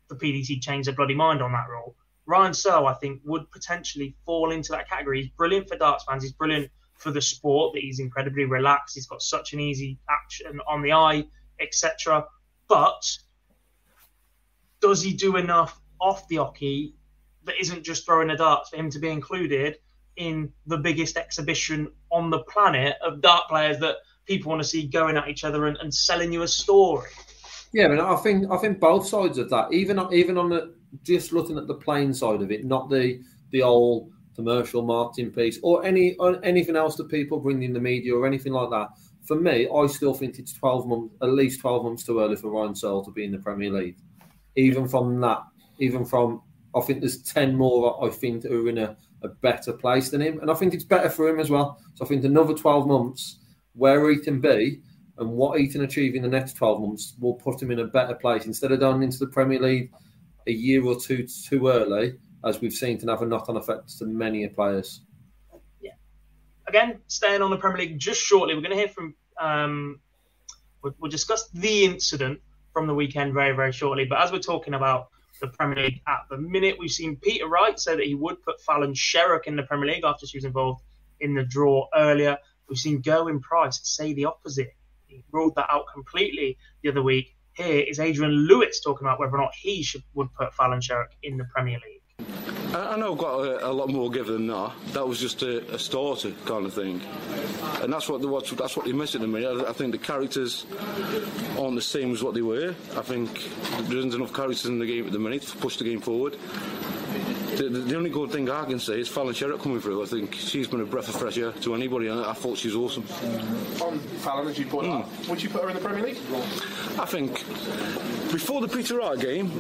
the 0.10 0.16
PDC 0.16 0.62
change 0.62 0.88
their 0.88 0.96
bloody 0.96 1.16
mind 1.16 1.42
on 1.42 1.52
that 1.54 1.70
rule. 1.70 1.96
Ryan 2.26 2.54
Searle, 2.54 2.88
I 2.88 2.96
think, 2.96 3.22
would 3.24 3.50
potentially 3.52 4.16
fall 4.26 4.52
into 4.52 4.72
that 4.72 4.90
category. 4.90 5.22
He's 5.22 5.32
brilliant 5.32 5.70
for 5.70 5.78
darts 5.78 6.04
fans. 6.04 6.24
He's 6.24 6.34
brilliant 6.34 6.72
for 6.98 7.12
the 7.12 7.22
sport 7.22 7.74
that 7.74 7.82
he's 7.82 8.00
incredibly 8.00 8.46
relaxed. 8.46 8.96
He's 8.96 9.08
got 9.08 9.22
such 9.22 9.54
an 9.54 9.60
easy 9.60 10.00
action 10.10 10.60
on 10.68 10.82
the 10.82 10.94
eye, 10.94 11.26
etc. 11.60 12.26
But 12.68 13.04
does 14.82 15.02
he 15.02 15.14
do 15.14 15.38
enough 15.38 15.80
off 16.00 16.28
the 16.28 16.38
oche 16.38 16.94
that 17.44 17.56
isn't 17.60 17.84
just 17.84 18.06
throwing 18.06 18.30
a 18.30 18.38
darts 18.38 18.70
for 18.70 18.78
him 18.78 18.90
to 18.90 19.00
be 19.00 19.10
included 19.10 19.78
in 20.16 20.52
the 20.66 20.78
biggest 20.78 21.18
exhibition 21.18 21.92
on 22.12 22.30
the 22.30 22.40
planet 22.44 22.96
of 23.02 23.22
dart 23.22 23.48
players 23.50 23.78
that 23.80 23.98
people 24.26 24.50
want 24.50 24.62
to 24.62 24.68
see 24.68 24.88
going 24.88 25.18
at 25.18 25.28
each 25.28 25.44
other 25.44 25.68
and, 25.68 25.78
and 25.78 25.94
selling 25.94 26.32
you 26.32 26.42
a 26.42 26.48
story? 26.48 27.10
Yeah, 27.74 27.86
I 27.86 27.90
mean, 27.90 28.00
I 28.00 28.16
think 28.16 28.50
I 28.50 28.58
think 28.58 28.80
both 28.80 29.06
sides 29.06 29.38
of 29.38 29.50
that, 29.50 29.74
even 29.74 30.00
even 30.12 30.38
on 30.38 30.50
the 30.50 30.74
just 31.04 31.34
looking 31.34 31.58
at 31.58 31.68
the 31.68 31.76
playing 31.76 32.14
side 32.14 32.42
of 32.42 32.52
it, 32.52 32.64
not 32.64 32.90
the 32.90 33.22
the 33.52 33.62
old 33.62 34.12
commercial 34.36 34.82
marketing 34.82 35.32
piece 35.32 35.60
or 35.64 35.86
any 35.86 36.16
or 36.16 36.44
anything 36.44 36.76
else 36.76 36.96
that 36.98 37.10
people 37.10 37.40
bring 37.40 37.64
in 37.64 37.74
the 37.74 37.80
media 37.80 38.16
or 38.16 38.28
anything 38.28 38.54
like 38.54 38.70
that. 38.70 38.90
for 39.26 39.40
me, 39.40 39.68
I 39.74 39.88
still 39.88 40.14
think 40.14 40.38
it's 40.38 40.54
12 40.54 40.88
months, 40.88 41.16
at 41.22 41.30
least 41.30 41.62
12 41.62 41.84
months 41.84 42.04
too 42.06 42.20
early 42.20 42.36
for 42.36 42.52
Ryan 42.52 42.76
Searle 42.76 43.04
to 43.06 43.12
be 43.12 43.26
in 43.26 43.32
the 43.32 43.40
Premier 43.40 43.72
League. 43.72 43.98
Even 44.56 44.88
from 44.88 45.20
that, 45.22 45.42
even 45.80 46.06
from, 46.06 46.42
I 46.76 46.82
think 46.82 47.00
there's 47.00 47.24
10 47.24 47.56
more 47.56 48.04
I 48.06 48.10
think 48.10 48.44
who 48.44 48.68
are 48.68 48.70
in 48.70 48.78
a, 48.78 48.96
a 49.24 49.30
better 49.30 49.74
place 49.74 50.10
than 50.10 50.22
him. 50.22 50.40
And 50.40 50.52
I 50.52 50.54
think 50.54 50.74
it's 50.74 50.84
better 50.84 51.10
for 51.10 51.28
him 51.28 51.40
as 51.40 51.50
well. 51.50 51.80
So 51.96 52.06
I 52.06 52.08
think 52.08 52.24
another 52.24 52.54
12 52.54 52.88
months 52.88 53.40
where 53.74 54.10
he 54.10 54.20
can 54.20 54.40
be 54.40 54.82
and 55.18 55.30
what 55.32 55.60
he 55.60 55.68
can 55.68 55.82
achieve 55.84 56.16
in 56.16 56.22
the 56.22 56.28
next 56.28 56.54
12 56.54 56.82
months 56.82 57.16
will 57.20 57.36
put 57.36 57.62
him 57.62 57.72
in 57.72 57.80
a 57.80 57.88
better 57.88 58.16
place. 58.16 58.46
Instead 58.46 58.72
of 58.72 58.80
going 58.80 59.04
into 59.04 59.18
the 59.18 59.28
Premier 59.28 59.60
League 59.60 59.92
a 60.48 60.52
year 60.52 60.86
or 60.86 61.00
two 61.00 61.26
too 61.26 61.68
early, 61.68 62.14
as 62.46 62.62
we've 62.62 62.74
seen, 62.74 63.00
can 63.00 63.10
have 63.10 63.22
a 63.22 63.26
knock 63.26 63.50
on 63.50 63.58
effect 63.58 63.98
to 63.98 64.06
many 64.06 64.48
players. 64.48 65.02
Yeah. 65.82 65.92
Again, 66.68 67.00
staying 67.08 67.42
on 67.42 67.50
the 67.50 67.58
Premier 67.58 67.80
League 67.80 68.00
just 68.00 68.22
shortly, 68.22 68.54
we're 68.54 68.62
going 68.62 68.72
to 68.72 68.78
hear 68.78 68.88
from, 68.88 69.16
um, 69.42 70.00
we'll, 70.84 70.94
we'll 71.00 71.12
discuss 71.12 71.50
the 71.50 71.86
incident 71.86 72.40
from 72.72 72.88
the 72.88 72.94
weekend 72.94 73.34
very, 73.34 73.56
very 73.56 73.72
shortly. 73.72 74.06
But 74.06 74.22
as 74.22 74.32
we're 74.32 74.40
talking 74.40 74.76
about 74.76 75.08
the 75.42 75.48
Premier 75.48 75.86
League 75.86 76.02
at 76.08 76.22
the 76.30 76.38
minute, 76.38 76.78
we've 76.80 76.92
seen 76.92 77.16
Peter 77.18 77.48
Wright 77.48 77.80
say 77.80 77.96
that 77.96 78.06
he 78.06 78.16
would 78.16 78.42
put 78.44 78.62
Fallon 78.62 78.94
Sherrock 78.94 79.46
in 79.46 79.56
the 79.56 79.64
Premier 79.64 79.88
League 79.88 80.04
after 80.04 80.28
she 80.28 80.38
was 80.38 80.46
involved 80.46 80.84
in 81.20 81.34
the 81.34 81.44
draw 81.44 81.88
earlier. 81.96 82.38
We've 82.70 82.78
seen 82.78 83.02
Gerwyn 83.02 83.42
Price 83.42 83.80
say 83.84 84.14
the 84.14 84.26
opposite. 84.26 84.74
He 85.08 85.24
ruled 85.32 85.56
that 85.56 85.68
out 85.70 85.86
completely 85.94 86.58
the 86.84 86.90
other 86.90 87.02
week. 87.02 87.36
Here 87.54 87.80
is 87.80 88.00
Adrian 88.00 88.32
Lewis 88.32 88.82
talking 88.82 89.08
about 89.08 89.20
whether 89.20 89.34
or 89.34 89.40
not 89.40 89.56
he 89.56 89.82
should 89.82 90.04
would 90.14 90.34
put 90.34 90.54
Fallon 90.54 90.82
Sherrock 90.82 91.12
in 91.24 91.38
the 91.38 91.46
Premier 91.46 91.80
League. 91.86 91.95
I 92.74 92.96
know 92.98 93.14
I've 93.14 93.18
got 93.18 93.40
a, 93.40 93.70
a, 93.70 93.72
lot 93.72 93.90
more 93.90 94.10
give 94.10 94.28
than 94.28 94.48
that. 94.48 94.74
That 94.94 95.08
was 95.08 95.20
just 95.20 95.42
a, 95.44 95.74
a, 95.74 95.80
starter 95.80 96.32
kind 96.46 96.66
of 96.66 96.74
thing, 96.74 97.02
and 97.82 97.92
that's 97.92 98.10
what 98.10 98.22
the 98.22 98.56
that's 98.56 98.76
what 98.76 98.86
they're 98.86 98.96
missing 98.96 99.22
to 99.22 99.28
me. 99.28 99.46
I, 99.46 99.70
I, 99.70 99.74
think 99.74 99.92
the 99.92 99.98
characters 99.98 100.66
aren't 101.58 101.76
the 101.76 101.82
same 101.82 102.14
as 102.14 102.24
what 102.24 102.34
they 102.34 102.42
were. 102.42 102.76
I 102.96 103.02
think 103.02 103.30
there 103.88 103.98
isn't 103.98 104.14
enough 104.14 104.34
characters 104.34 104.66
in 104.66 104.80
the 104.80 104.86
game 104.86 105.06
at 105.06 105.12
the 105.12 105.20
minute 105.20 105.44
to 105.44 105.58
push 105.58 105.78
the 105.78 105.84
game 105.84 106.02
forward. 106.02 106.38
The, 107.58 107.70
the, 107.70 107.96
only 107.96 108.10
good 108.10 108.32
thing 108.32 108.50
I 108.50 108.66
can 108.66 108.80
say 108.80 109.00
is 109.00 109.08
Fallon 109.08 109.34
Sherrock 109.34 109.62
coming 109.62 109.80
through. 109.80 110.04
I 110.04 110.06
think 110.06 110.36
she's 110.36 110.68
been 110.68 110.82
a 110.82 110.86
breath 110.86 111.08
of 111.08 111.16
fresh 111.16 111.38
air 111.38 111.52
to 111.52 111.74
anybody, 111.74 112.08
and 112.08 112.20
I 112.20 112.34
thought 112.34 112.58
she's 112.58 112.76
awesome. 112.76 113.04
On 113.82 113.98
Fallon, 114.00 114.48
as 114.48 114.60
you 114.60 114.66
put 114.66 114.84
mm. 114.86 115.30
would 115.30 115.42
you 115.42 115.50
put 115.50 115.64
her 115.64 115.70
in 115.70 115.76
the 115.76 115.82
Premier 115.82 116.04
League? 116.04 116.18
I 117.00 117.06
think 117.06 117.32
before 118.32 118.60
the 118.60 118.68
Peter 118.68 118.98
Wright 118.98 119.18
game, 119.18 119.52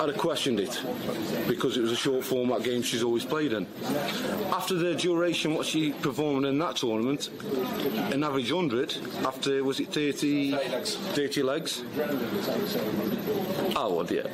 I'd 0.00 0.08
have 0.08 0.18
questioned 0.18 0.60
it 0.60 0.78
because 1.48 1.78
it 1.78 1.80
was 1.80 1.92
a 1.92 1.96
short 1.96 2.24
format 2.24 2.62
game 2.62 2.82
she's 2.82 3.02
always 3.02 3.24
played 3.24 3.54
in. 3.54 3.66
After 4.52 4.74
the 4.74 4.94
duration, 4.94 5.54
what 5.54 5.64
she 5.66 5.92
performed 5.92 6.44
in 6.44 6.58
that 6.58 6.76
tournament, 6.76 7.30
an 8.12 8.22
average 8.24 8.52
100, 8.52 8.96
after, 9.24 9.64
was 9.64 9.80
it 9.80 9.88
30, 9.88 10.52
30 10.52 10.70
legs? 10.70 10.96
30 10.96 11.42
legs? 11.42 11.82
Oh, 13.74 13.94
well, 13.96 14.06
yeah. 14.12 14.26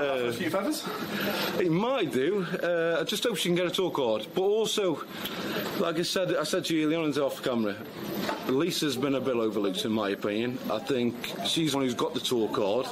Might 0.00 0.08
uh, 0.08 0.24
a 0.24 0.32
few 0.32 0.50
feathers? 0.50 0.86
It 1.60 1.70
might 1.70 2.10
do. 2.10 2.46
Uh, 2.62 3.00
I 3.00 3.04
just 3.04 3.22
hope 3.22 3.36
she 3.36 3.50
can 3.50 3.54
get 3.54 3.66
a 3.66 3.70
tour 3.70 3.90
card. 3.90 4.26
But 4.34 4.42
also, 4.42 5.04
like 5.78 5.98
I 5.98 6.02
said, 6.02 6.34
I 6.34 6.44
said 6.44 6.64
to 6.66 6.74
you 6.74 6.86
earlier 6.86 7.00
on 7.00 7.12
off 7.18 7.42
camera, 7.42 7.76
Lisa's 8.48 8.96
been 8.96 9.14
a 9.14 9.20
bit 9.20 9.34
overlooked 9.36 9.84
in 9.84 9.92
my 9.92 10.10
opinion. 10.10 10.58
I 10.70 10.78
think 10.78 11.14
she's 11.44 11.72
the 11.72 11.78
one 11.78 11.84
who's 11.84 11.94
got 11.94 12.14
the 12.14 12.20
tour 12.20 12.48
card. 12.48 12.86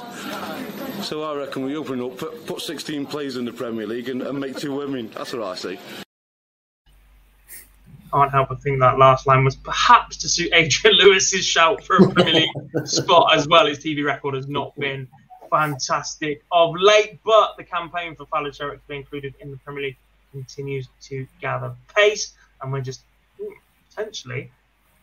So 1.03 1.23
I 1.23 1.35
reckon 1.35 1.63
we 1.65 1.75
open 1.75 1.99
up, 1.99 2.17
put, 2.17 2.45
put 2.45 2.61
16 2.61 3.07
players 3.07 3.37
in 3.37 3.45
the 3.45 3.53
Premier 3.53 3.87
League 3.87 4.09
and, 4.09 4.21
and 4.21 4.39
make 4.39 4.57
two 4.57 4.75
women. 4.75 5.09
That's 5.15 5.33
what 5.33 5.43
I 5.43 5.55
say 5.55 5.79
can't 8.11 8.31
help 8.31 8.49
but 8.49 8.59
think 8.63 8.79
that 8.79 8.97
last 8.97 9.27
line 9.27 9.43
was 9.43 9.55
perhaps 9.55 10.17
to 10.17 10.27
suit 10.27 10.49
Adrian 10.51 10.97
Lewis's 10.97 11.45
shout 11.45 11.83
for 11.83 11.97
a 11.97 12.09
Premier 12.09 12.33
League 12.33 12.49
spot 12.85 13.35
as 13.35 13.47
well. 13.47 13.67
His 13.67 13.77
TV 13.77 14.03
record 14.03 14.33
has 14.33 14.47
not 14.47 14.75
been 14.79 15.07
fantastic 15.49 16.43
of 16.51 16.75
late, 16.77 17.19
but 17.23 17.57
the 17.57 17.63
campaign 17.63 18.15
for 18.15 18.25
Fallon 18.25 18.51
Sherrock 18.51 18.81
to 18.81 18.87
be 18.87 18.95
included 18.95 19.33
in 19.39 19.51
the 19.51 19.57
Premier 19.57 19.83
League 19.83 19.97
continues 20.31 20.87
to 21.01 21.27
gather 21.41 21.73
pace, 21.95 22.33
and 22.61 22.71
we're 22.71 22.81
just 22.81 23.01
hmm, 23.39 23.53
potentially 23.89 24.51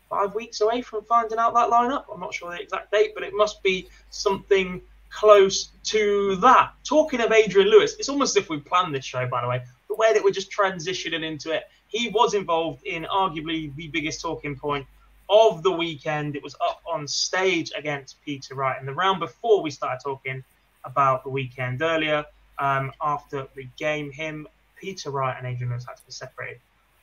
five 0.09 0.35
weeks 0.35 0.61
away 0.61 0.83
from 0.83 1.05
finding 1.05 1.39
out 1.39 1.55
that 1.55 1.71
lineup. 1.71 2.05
I'm 2.13 2.21
not 2.21 2.35
sure 2.35 2.51
the 2.51 2.61
exact 2.61 2.93
date, 2.93 3.13
but 3.15 3.23
it 3.23 3.33
must 3.35 3.63
be 3.63 3.89
something 4.11 4.81
close 5.11 5.71
to 5.85 6.37
that. 6.37 6.73
Talking 6.85 7.21
of 7.21 7.33
Adrian 7.33 7.69
Lewis, 7.69 7.97
it's 7.99 8.09
almost 8.09 8.37
as 8.37 8.45
if 8.45 8.51
we 8.51 8.59
planned 8.59 8.95
this 8.95 9.05
show, 9.05 9.27
by 9.27 9.43
the 9.43 9.49
way. 9.49 9.63
The 9.89 9.95
way 9.95 10.13
that 10.13 10.23
we're 10.23 10.31
just 10.31 10.51
transitioning 10.51 11.25
into 11.25 11.53
it, 11.53 11.65
he 11.89 12.09
was 12.09 12.35
involved 12.35 12.85
in 12.85 13.05
arguably 13.05 13.75
the 13.77 13.89
biggest 13.89 14.21
talking 14.21 14.57
point 14.57 14.87
of 15.29 15.63
the 15.63 15.71
weekend. 15.71 16.37
It 16.37 16.43
was 16.43 16.55
up 16.61 16.83
on 16.87 17.07
stage 17.07 17.73
against 17.77 18.23
Peter 18.25 18.55
Wright. 18.55 18.79
And 18.79 18.87
the 18.87 18.95
round 18.95 19.21
before 19.21 19.63
we 19.63 19.71
started 19.71 20.03
talking 20.03 20.43
about 20.85 21.25
the 21.25 21.31
weekend 21.31 21.83
earlier, 21.83 22.25
um, 22.59 22.93
after 23.03 23.47
the 23.55 23.69
game, 23.79 24.11
him, 24.11 24.47
Peter 24.77 25.11
Wright, 25.11 25.37
and 25.37 25.47
Adrian 25.47 25.71
Lewis 25.71 25.85
had 25.87 25.97
to 25.97 26.07
be 26.07 26.13
separated 26.13 26.61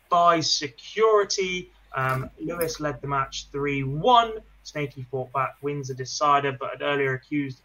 by 0.09 0.39
security. 0.39 1.71
Um, 1.95 2.29
Lewis 2.39 2.79
led 2.79 3.01
the 3.01 3.07
match 3.07 3.47
3 3.51 3.83
1. 3.83 4.33
Snaky 4.63 5.05
fought 5.11 5.31
back, 5.33 5.55
wins 5.61 5.89
a 5.89 5.93
decider, 5.93 6.53
but 6.53 6.71
had 6.71 6.81
earlier 6.81 7.13
accused 7.13 7.59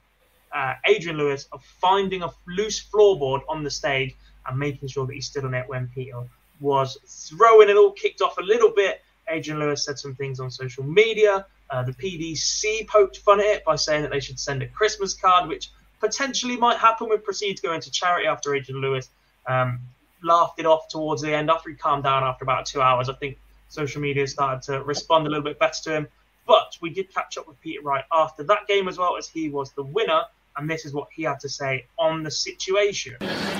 uh, 0.53 0.75
Adrian 0.87 1.17
Lewis 1.17 1.49
of 1.53 1.63
finding 1.63 2.23
a 2.23 2.31
loose 2.47 2.83
floorboard 2.83 3.41
on 3.49 3.63
the 3.63 3.71
stage 3.71 4.15
and 4.47 4.59
making 4.59 4.89
sure 4.89 5.07
that 5.07 5.15
he 5.15 5.21
stood 5.21 5.45
on 5.45 5.55
it 5.55 5.69
when 5.69 5.89
Peter 5.95 6.23
was 6.61 6.99
throwing 7.07 7.69
it 7.69 7.77
all 7.77 7.93
kicked 7.93 8.21
off 8.21 8.39
a 8.39 8.43
little 8.43 8.71
bit 8.71 9.03
Adrian 9.31 9.61
Lewis 9.61 9.85
said 9.85 9.99
some 9.99 10.15
things 10.15 10.41
on 10.41 10.51
social 10.51 10.85
media. 10.85 11.47
Uh, 11.71 11.83
the 11.83 11.93
PDC 11.93 12.87
poked 12.89 13.19
fun 13.19 13.41
at 13.41 13.47
it 13.47 13.65
by 13.65 13.77
saying 13.77 14.03
that 14.03 14.11
they 14.11 14.21
should 14.21 14.41
send 14.41 14.63
a 14.63 14.69
Christmas 14.69 15.15
card, 15.15 15.49
which 15.49 15.71
potentially 16.01 16.57
might 16.57 16.79
happen 16.79 17.09
with 17.09 17.25
proceeds 17.25 17.61
going 17.61 17.81
to 17.81 17.91
charity 17.91 18.27
after 18.27 18.55
Adrian 18.55 18.81
Lewis 18.81 19.11
um, 19.47 19.81
laughed 20.23 20.59
it 20.59 20.67
off 20.67 20.89
towards 20.89 21.23
the 21.23 21.35
end 21.35 21.51
after 21.51 21.71
he 21.71 21.77
calmed 21.77 22.05
down 22.05 22.23
after 22.23 22.45
about 22.45 22.67
two 22.67 22.81
hours. 22.81 23.09
I 23.09 23.15
think 23.15 23.39
social 23.69 24.01
media 24.01 24.27
started 24.27 24.63
to 24.73 24.83
respond 24.83 25.27
a 25.27 25.31
little 25.31 25.45
bit 25.45 25.59
better 25.59 25.83
to 25.85 25.97
him. 25.97 26.09
But 26.47 26.79
we 26.81 26.91
did 26.91 27.13
catch 27.13 27.37
up 27.37 27.47
with 27.47 27.61
Peter 27.61 27.83
Wright 27.83 28.05
after 28.11 28.43
that 28.45 28.67
game 28.67 28.89
as 28.89 28.97
well 28.97 29.17
as 29.17 29.29
he 29.29 29.51
was 29.51 29.73
the 29.73 29.83
winner 29.83 30.23
and 30.59 30.69
this 30.69 30.85
is 30.85 30.93
what 30.93 31.09
he 31.13 31.23
had 31.23 31.39
to 31.41 31.49
say 31.49 31.87
on 31.99 32.23
the 32.25 32.31
situation. 32.31 33.17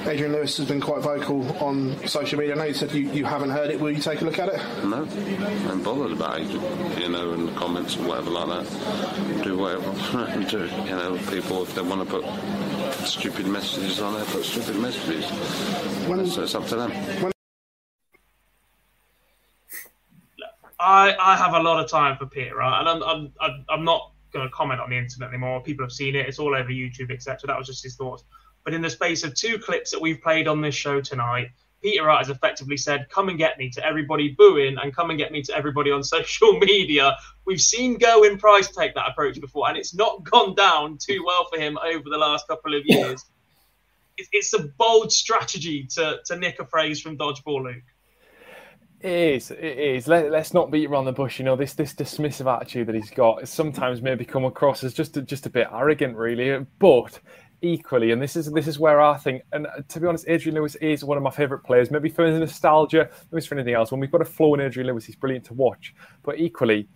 Adrian 0.07 0.33
Lewis 0.33 0.57
has 0.57 0.67
been 0.67 0.81
quite 0.81 1.01
vocal 1.01 1.47
on 1.59 1.97
social 2.07 2.39
media. 2.39 2.55
I 2.55 2.59
know 2.59 2.65
you 2.65 2.75
said 2.75 2.93
you, 2.93 3.11
you 3.11 3.25
haven't 3.25 3.51
heard 3.51 3.71
it. 3.71 3.81
Will 3.81 3.93
you 3.93 4.03
take 4.03 4.21
a 4.21 4.25
look 4.25 4.39
at 4.39 4.49
it? 4.49 4.85
No, 4.85 5.07
I'm 5.71 5.83
bothered 5.83 6.13
about 6.13 6.41
it, 6.41 6.49
you 7.01 7.09
know, 7.09 7.33
in 7.33 7.47
the 7.47 7.53
comments 7.53 7.97
or 7.97 8.09
whatever 8.09 8.31
like 8.31 8.67
that. 8.67 9.45
Do 9.45 9.57
whatever 9.57 10.45
do. 10.49 10.65
You 10.85 10.91
know, 10.91 11.19
people, 11.31 11.63
if 11.63 11.75
they 11.75 11.83
want 11.83 12.09
to 12.09 12.21
put 12.21 12.25
stupid 13.07 13.47
messages 13.47 14.01
on 14.01 14.15
there, 14.15 14.25
put 14.27 14.45
stupid 14.45 14.77
messages. 14.77 15.31
When, 16.09 16.27
so 16.27 16.43
it's 16.43 16.55
up 16.55 16.67
to 16.67 16.77
them. 16.77 16.91
When 17.23 17.33
I, 20.81 21.15
I 21.21 21.37
have 21.37 21.55
a 21.55 21.61
lot 21.61 21.83
of 21.83 21.91
time 21.91 22.17
for 22.17 22.27
Peter, 22.27 22.57
right? 22.57 22.81
And 22.81 23.03
I'm, 23.03 23.33
I'm, 23.41 23.65
I'm 23.69 23.85
not 23.85 24.13
going 24.33 24.47
to 24.47 24.53
comment 24.53 24.81
on 24.81 24.91
the 24.91 24.97
internet 24.97 25.31
anymore. 25.31 25.63
People 25.63 25.85
have 25.85 25.93
seen 25.93 26.17
it; 26.17 26.27
it's 26.27 26.39
all 26.39 26.55
over 26.55 26.71
YouTube, 26.71 27.11
etc. 27.11 27.47
That 27.47 27.59
was 27.59 27.67
just 27.67 27.83
his 27.83 27.97
thoughts. 27.97 28.25
But 28.65 28.75
in 28.75 28.83
the 28.83 28.91
space 28.91 29.25
of 29.25 29.35
two 29.35 29.59
clips 29.59 29.91
that 29.91 30.01
we've 30.01 30.21
played 30.21 30.49
on 30.49 30.61
this 30.61 30.75
show 30.75 31.01
tonight, 31.01 31.49
Peter 31.83 32.05
Wright 32.05 32.19
has 32.19 32.29
effectively 32.29 32.77
said, 32.77 33.09
"Come 33.09 33.29
and 33.29 33.39
get 33.39 33.59
me" 33.59 33.71
to 33.71 33.85
everybody 33.85 34.31
booing, 34.31 34.79
and 34.79 34.95
"Come 34.95 35.11
and 35.11 35.19
get 35.19 35.33
me" 35.33 35.43
to 35.43 35.57
everybody 35.57 35.91
on 35.91 36.03
social 36.17 36.53
media. 36.59 37.17
We've 37.45 37.61
seen 37.61 37.99
Gerwyn 37.99 38.39
Price 38.39 38.69
take 38.69 38.95
that 38.95 39.09
approach 39.09 39.41
before, 39.41 39.69
and 39.69 39.79
it's 39.79 39.95
not 39.95 40.25
gone 40.25 40.55
down 40.55 40.99
too 40.99 41.23
well 41.25 41.47
for 41.53 41.59
him 41.59 41.79
over 41.79 42.09
the 42.09 42.19
last 42.19 42.49
couple 42.49 42.75
of 42.75 42.83
years. 42.85 43.25
it's 44.17 44.53
a 44.53 44.65
bold 44.77 45.13
strategy 45.13 45.85
to 45.85 46.21
to 46.25 46.37
nick 46.37 46.59
a 46.59 46.67
phrase 46.67 47.01
from 47.01 47.17
Dodgeball 47.17 47.63
Luke. 47.63 47.85
It 49.01 49.13
is. 49.13 49.51
It 49.53 49.79
is. 49.79 50.09
Let, 50.09 50.33
us 50.35 50.53
not 50.53 50.73
beat 50.73 50.89
around 50.89 51.05
the 51.05 51.13
bush. 51.13 51.39
You 51.39 51.45
know, 51.45 51.55
this 51.55 51.75
this 51.75 51.95
dismissive 51.95 52.53
attitude 52.53 52.89
that 52.89 52.97
he's 52.97 53.11
got 53.11 53.43
is 53.43 53.51
sometimes 53.51 54.03
maybe 54.03 54.25
come 54.25 54.45
across 54.45 54.83
as 54.83 54.93
just 54.93 55.23
just 55.25 55.47
a 55.47 55.51
bit 55.51 55.69
arrogant, 55.73 56.17
really. 56.17 56.67
But 56.81 57.21
equally, 57.63 58.11
and 58.11 58.21
this 58.21 58.35
is 58.35 58.51
this 58.53 58.67
is 58.67 58.81
where 58.81 59.01
I 59.01 59.17
think, 59.17 59.43
and 59.53 59.69
uh, 59.69 59.83
to 59.87 60.01
be 60.01 60.07
honest, 60.09 60.25
Adrian 60.27 60.57
Lewis 60.57 60.75
is 60.77 61.05
one 61.05 61.17
of 61.17 61.23
my 61.23 61.31
favourite 61.31 61.63
players. 61.63 61.93
Maybe 61.93 62.09
for 62.09 62.29
nostalgia, 62.29 63.09
maybe 63.31 63.47
for 63.47 63.55
anything 63.55 63.75
else. 63.75 63.93
When 63.93 64.01
we've 64.01 64.11
got 64.11 64.21
a 64.21 64.25
flow 64.25 64.55
in 64.55 64.61
Adrian 64.61 64.89
Lewis, 64.89 65.05
he's 65.05 65.17
brilliant 65.17 65.45
to 65.47 65.55
watch. 65.55 65.95
But 66.25 66.41
equally, 66.41 66.89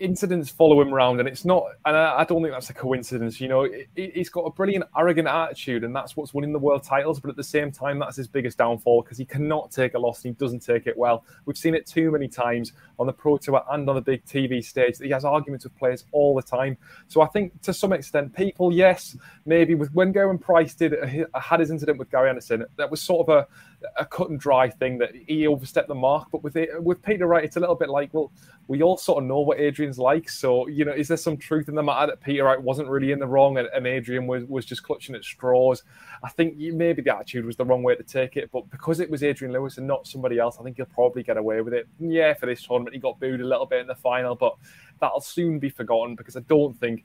incidents 0.00 0.50
follow 0.50 0.80
him 0.80 0.92
around, 0.92 1.20
and 1.20 1.28
it's 1.28 1.44
not. 1.44 1.64
And 1.84 1.96
I, 1.96 2.20
I 2.20 2.24
don't 2.24 2.42
think 2.42 2.52
that's 2.52 2.70
a 2.70 2.74
coincidence. 2.74 3.40
You 3.40 3.48
know, 3.48 3.62
it, 3.62 3.88
he's 3.96 4.28
got 4.28 4.42
a 4.42 4.50
brilliant, 4.50 4.84
arrogant 4.96 5.28
attitude, 5.28 5.84
and 5.84 5.94
that's 5.94 6.16
what's 6.16 6.32
winning 6.32 6.52
the 6.52 6.58
world 6.58 6.82
titles. 6.82 7.20
But 7.20 7.30
at 7.30 7.36
the 7.36 7.44
same 7.44 7.70
time, 7.70 7.98
that's 7.98 8.16
his 8.16 8.28
biggest 8.28 8.58
downfall 8.58 9.02
because 9.02 9.18
he 9.18 9.24
cannot 9.24 9.70
take 9.70 9.94
a 9.94 9.98
loss, 9.98 10.24
and 10.24 10.34
he 10.34 10.38
doesn't 10.38 10.60
take 10.60 10.86
it 10.86 10.96
well. 10.96 11.24
We've 11.46 11.56
seen 11.56 11.74
it 11.74 11.86
too 11.86 12.10
many 12.10 12.28
times 12.28 12.72
on 12.98 13.06
the 13.06 13.12
pro 13.12 13.38
tour 13.38 13.62
and 13.70 13.88
on 13.88 13.94
the 13.94 14.02
big 14.02 14.24
TV 14.24 14.64
stage. 14.64 14.98
He 14.98 15.10
has 15.10 15.24
arguments 15.24 15.64
with 15.64 15.76
players 15.76 16.04
all 16.12 16.34
the 16.34 16.42
time. 16.42 16.76
So 17.08 17.20
I 17.20 17.26
think 17.26 17.60
to 17.62 17.72
some 17.72 17.92
extent, 17.92 18.34
people, 18.34 18.72
yes, 18.72 19.16
maybe 19.46 19.74
with 19.74 19.92
when 19.94 20.12
Gerwyn 20.12 20.40
Price 20.40 20.74
did 20.74 20.94
uh, 20.94 21.40
had 21.40 21.60
his 21.60 21.70
incident 21.70 21.98
with 21.98 22.10
Gary 22.10 22.28
Anderson, 22.28 22.64
that 22.76 22.90
was 22.90 23.00
sort 23.00 23.28
of 23.28 23.34
a 23.34 23.77
a 23.96 24.04
cut 24.04 24.30
and 24.30 24.40
dry 24.40 24.68
thing 24.68 24.98
that 24.98 25.10
he 25.14 25.46
overstepped 25.46 25.88
the 25.88 25.94
mark. 25.94 26.28
But 26.30 26.42
with 26.42 26.56
it, 26.56 26.82
with 26.82 27.02
Peter 27.02 27.26
Wright, 27.26 27.44
it's 27.44 27.56
a 27.56 27.60
little 27.60 27.74
bit 27.74 27.88
like, 27.88 28.12
well, 28.12 28.32
we 28.66 28.82
all 28.82 28.96
sort 28.96 29.22
of 29.22 29.28
know 29.28 29.40
what 29.40 29.58
Adrian's 29.58 29.98
like. 29.98 30.28
So, 30.28 30.66
you 30.68 30.84
know, 30.84 30.92
is 30.92 31.08
there 31.08 31.16
some 31.16 31.36
truth 31.36 31.68
in 31.68 31.74
the 31.74 31.82
matter 31.82 32.08
that 32.08 32.20
Peter 32.20 32.44
Wright 32.44 32.60
wasn't 32.60 32.88
really 32.88 33.12
in 33.12 33.18
the 33.18 33.26
wrong 33.26 33.58
and, 33.58 33.68
and 33.74 33.86
Adrian 33.86 34.26
was, 34.26 34.44
was 34.44 34.66
just 34.66 34.82
clutching 34.82 35.14
at 35.14 35.24
straws? 35.24 35.84
I 36.22 36.28
think 36.28 36.56
maybe 36.56 37.02
the 37.02 37.14
attitude 37.14 37.46
was 37.46 37.56
the 37.56 37.64
wrong 37.64 37.82
way 37.82 37.94
to 37.94 38.02
take 38.02 38.36
it. 38.36 38.50
But 38.52 38.68
because 38.70 39.00
it 39.00 39.10
was 39.10 39.22
Adrian 39.22 39.52
Lewis 39.52 39.78
and 39.78 39.86
not 39.86 40.06
somebody 40.06 40.38
else, 40.38 40.58
I 40.58 40.64
think 40.64 40.76
he'll 40.76 40.86
probably 40.86 41.22
get 41.22 41.36
away 41.36 41.60
with 41.60 41.72
it. 41.72 41.88
Yeah, 42.00 42.34
for 42.34 42.46
this 42.46 42.62
tournament, 42.62 42.94
he 42.94 43.00
got 43.00 43.20
booed 43.20 43.40
a 43.40 43.46
little 43.46 43.66
bit 43.66 43.80
in 43.80 43.86
the 43.86 43.94
final, 43.94 44.34
but 44.34 44.56
that'll 45.00 45.20
soon 45.20 45.58
be 45.58 45.70
forgotten 45.70 46.16
because 46.16 46.36
I 46.36 46.40
don't 46.40 46.78
think 46.78 47.04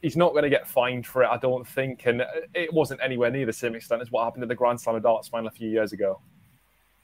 he's 0.00 0.16
not 0.16 0.32
going 0.32 0.44
to 0.44 0.50
get 0.50 0.66
fined 0.66 1.06
for 1.06 1.22
it, 1.22 1.28
I 1.28 1.36
don't 1.36 1.66
think. 1.66 2.06
And 2.06 2.22
it 2.54 2.72
wasn't 2.72 3.00
anywhere 3.02 3.30
near 3.30 3.46
the 3.46 3.52
same 3.52 3.74
extent 3.74 4.02
as 4.02 4.10
what 4.10 4.24
happened 4.24 4.42
in 4.42 4.48
the 4.48 4.54
Grand 4.54 4.80
Slam 4.80 4.96
of 4.96 5.02
Darts 5.02 5.28
final 5.28 5.48
a 5.48 5.50
few 5.50 5.68
years 5.68 5.92
ago. 5.92 6.20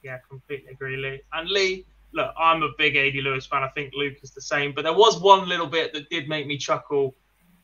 Yeah, 0.03 0.17
completely 0.29 0.71
agree, 0.71 0.97
Lee. 0.97 1.21
And 1.33 1.49
Lee, 1.49 1.85
look, 2.13 2.33
I'm 2.37 2.63
a 2.63 2.69
big 2.77 2.95
AD 2.95 3.15
Lewis 3.23 3.45
fan. 3.45 3.63
I 3.63 3.69
think 3.69 3.93
Luke 3.95 4.17
is 4.23 4.31
the 4.31 4.41
same. 4.41 4.73
But 4.73 4.83
there 4.83 4.93
was 4.93 5.21
one 5.21 5.47
little 5.47 5.67
bit 5.67 5.93
that 5.93 6.09
did 6.09 6.27
make 6.27 6.47
me 6.47 6.57
chuckle 6.57 7.15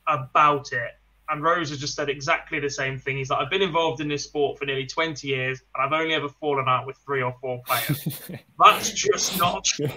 about 0.08 0.72
it. 0.74 0.92
And 1.30 1.42
Rose 1.42 1.70
has 1.70 1.80
just 1.80 1.96
said 1.96 2.10
exactly 2.10 2.60
the 2.60 2.70
same 2.70 3.00
thing. 3.00 3.18
He's 3.18 3.30
like, 3.30 3.40
I've 3.40 3.50
been 3.50 3.62
involved 3.62 4.02
in 4.02 4.08
this 4.08 4.26
sport 4.26 4.60
for 4.60 4.66
nearly 4.66 4.86
20 4.86 5.26
years, 5.28 5.62
and 5.74 5.84
I've 5.84 6.00
only 6.00 6.14
ever 6.14 6.28
fallen 6.28 6.66
out 6.68 6.86
with 6.86 6.98
three 6.98 7.22
or 7.22 7.34
four 7.40 7.62
players. 7.66 8.22
That's 8.60 8.92
just 8.92 9.40
not 9.40 9.64
true, 9.64 9.88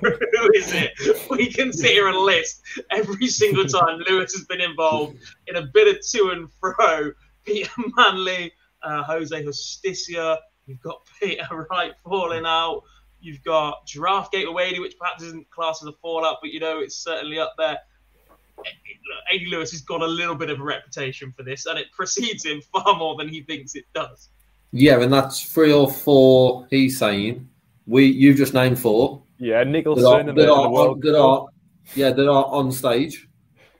is 0.55 0.73
it? 0.73 0.93
We 1.29 1.51
can 1.53 1.73
sit 1.73 1.91
here 1.91 2.09
and 2.09 2.17
list 2.19 2.63
every 2.91 3.27
single 3.27 3.65
time 3.67 4.03
Lewis 4.09 4.33
has 4.35 4.45
been 4.45 4.61
involved 4.61 5.19
in 5.49 5.57
a 5.57 5.63
bit 5.63 5.95
of 5.95 6.01
to 6.13 6.31
and 6.31 6.49
fro. 6.53 7.13
Peter 7.45 7.71
Manley, 7.97 8.53
uh, 8.83 9.03
Jose 9.05 9.43
Justicia, 9.43 10.39
you've 10.67 10.81
got 10.81 11.01
Peter 11.21 11.67
Wright 11.71 11.93
falling 12.05 12.45
out. 12.47 12.83
You've 13.21 13.43
got 13.43 13.87
Giraffe 13.87 14.31
Gate 14.31 14.53
Wadey, 14.53 14.81
which 14.81 14.99
perhaps 14.99 15.23
isn't 15.23 15.51
classed 15.51 15.83
as 15.83 15.89
a 15.89 15.93
fallout, 15.93 16.39
but 16.41 16.51
you 16.51 16.61
know 16.61 16.81
it's 16.81 16.97
certainly 16.97 17.39
up 17.39 17.55
there. 17.59 17.79
AD 19.33 19.41
Lewis 19.49 19.71
has 19.73 19.81
got 19.81 20.03
a 20.03 20.07
little 20.07 20.35
bit 20.35 20.51
of 20.51 20.61
a 20.61 20.63
reputation 20.63 21.33
for 21.33 21.43
this, 21.43 21.67
and 21.67 21.79
it 21.79 21.87
precedes 21.93 22.45
him 22.45 22.61
far 22.73 22.97
more 22.97 23.17
than 23.17 23.29
he 23.29 23.43
thinks 23.43 23.75
it 23.75 23.85
does. 23.95 24.31
Yeah, 24.73 25.01
and 25.01 25.13
that's 25.13 25.43
three 25.43 25.73
or 25.73 25.91
four. 25.91 26.67
He's 26.71 26.99
saying 26.99 27.49
we. 27.87 28.07
You've 28.07 28.37
just 28.37 28.55
named 28.55 28.79
four. 28.79 29.23
Yeah, 29.39 29.65
Nicholson 29.65 30.03
that 30.05 30.13
are, 30.13 30.35
that 30.35 30.51
are, 30.51 30.97
that 30.97 31.19
are 31.19 31.47
yeah, 31.95 32.11
that 32.11 32.29
are 32.29 32.47
on 32.47 32.73
stage. 32.73 33.29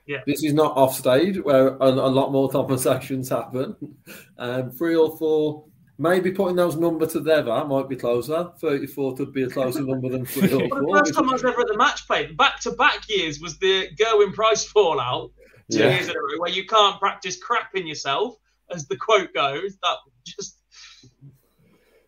Yeah. 0.05 0.21
This 0.25 0.43
is 0.43 0.53
not 0.53 0.77
off 0.77 0.95
stage 0.95 1.37
where 1.37 1.75
a, 1.75 1.87
a 1.87 2.09
lot 2.09 2.31
more 2.31 2.49
conversations 2.49 3.29
happen. 3.29 3.75
Um, 4.39 4.69
three 4.69 4.95
or 4.95 5.17
four 5.17 5.65
Maybe 5.99 6.31
putting 6.31 6.55
those 6.55 6.75
numbers 6.75 7.13
together 7.13 7.65
might 7.65 7.89
be 7.89 7.95
closer. 7.95 8.51
34 8.59 9.15
would 9.15 9.33
be 9.33 9.43
a 9.43 9.49
closer 9.49 9.81
number 9.81 10.09
than 10.09 10.25
three 10.25 10.53
or 10.53 10.59
four. 10.69 10.81
the 10.81 10.99
first 10.99 11.15
time 11.15 11.29
I 11.29 11.33
was 11.33 11.43
ever 11.43 11.61
at 11.61 11.67
the 11.67 11.77
match 11.77 12.05
play, 12.05 12.27
back 12.33 12.59
to 12.61 12.71
back 12.71 13.09
years, 13.09 13.39
was 13.39 13.57
the 13.57 13.89
Gerwyn 13.99 14.31
Price 14.33 14.63
fallout 14.65 15.31
two 15.71 15.79
yeah. 15.79 15.95
years 15.95 16.07
in 16.07 16.11
a 16.11 16.19
row, 16.19 16.39
where 16.39 16.51
you 16.51 16.67
can't 16.67 16.99
practice 16.99 17.39
crapping 17.41 17.87
yourself, 17.87 18.35
as 18.71 18.87
the 18.87 18.95
quote 18.95 19.33
goes. 19.33 19.77
That 19.81 19.97
just. 20.23 20.59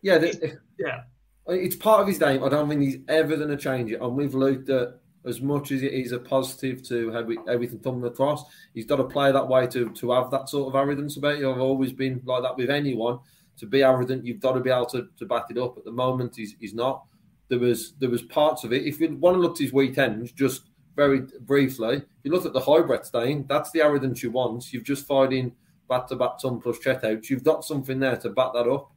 Yeah, 0.02 0.18
the, 0.18 0.58
yeah. 0.78 1.02
It's 1.48 1.74
part 1.76 2.00
of 2.00 2.06
his 2.06 2.18
game. 2.18 2.44
I 2.44 2.48
don't 2.48 2.68
think 2.68 2.82
he's 2.82 2.98
ever 3.08 3.36
going 3.36 3.48
to 3.48 3.56
change 3.56 3.90
it. 3.90 4.00
And 4.00 4.14
we've 4.14 4.34
looked 4.34 4.70
at 4.70 5.00
as 5.26 5.40
much 5.40 5.72
as 5.72 5.82
it 5.82 5.92
is 5.92 6.12
a 6.12 6.18
positive 6.18 6.82
to 6.88 7.10
have 7.10 7.28
everything 7.48 7.80
coming 7.80 8.04
across, 8.04 8.44
he's 8.72 8.86
got 8.86 8.96
to 8.96 9.04
play 9.04 9.32
that 9.32 9.48
way 9.48 9.66
to 9.66 9.90
to 9.90 10.12
have 10.12 10.30
that 10.30 10.48
sort 10.48 10.68
of 10.68 10.80
arrogance 10.80 11.16
about 11.16 11.38
you. 11.38 11.50
I've 11.50 11.60
always 11.60 11.92
been 11.92 12.22
like 12.24 12.42
that 12.42 12.56
with 12.56 12.70
anyone 12.70 13.18
to 13.60 13.66
be 13.66 13.82
arrogant, 13.82 14.24
you've 14.24 14.40
got 14.40 14.52
to 14.52 14.60
be 14.60 14.70
able 14.70 14.86
to, 14.86 15.08
to 15.18 15.26
back 15.26 15.44
it 15.50 15.58
up. 15.58 15.76
At 15.78 15.84
the 15.84 15.92
moment, 15.92 16.36
he's, 16.36 16.56
he's 16.58 16.74
not. 16.74 17.04
There 17.48 17.58
was 17.58 17.94
there 17.98 18.10
was 18.10 18.22
parts 18.22 18.64
of 18.64 18.72
it. 18.72 18.84
If 18.84 19.00
you 19.00 19.16
want 19.16 19.34
to 19.34 19.40
look 19.40 19.52
at 19.52 19.58
his 19.58 19.72
weekends, 19.72 20.32
just 20.32 20.70
very 20.96 21.22
briefly, 21.40 21.96
if 21.96 22.04
you 22.24 22.30
look 22.30 22.46
at 22.46 22.52
the 22.52 22.60
hybrid 22.60 23.04
stain, 23.04 23.44
that's 23.48 23.70
the 23.70 23.82
arrogance 23.82 24.22
you 24.22 24.30
want. 24.30 24.72
You've 24.72 24.84
just 24.84 25.06
fired 25.06 25.32
in 25.32 25.52
back 25.88 26.06
to 26.08 26.16
back 26.16 26.38
ton 26.38 26.60
plus 26.60 26.78
check 26.78 27.02
out. 27.04 27.28
You've 27.28 27.44
got 27.44 27.64
something 27.64 27.98
there 27.98 28.16
to 28.18 28.30
back 28.30 28.52
that 28.54 28.68
up. 28.68 28.92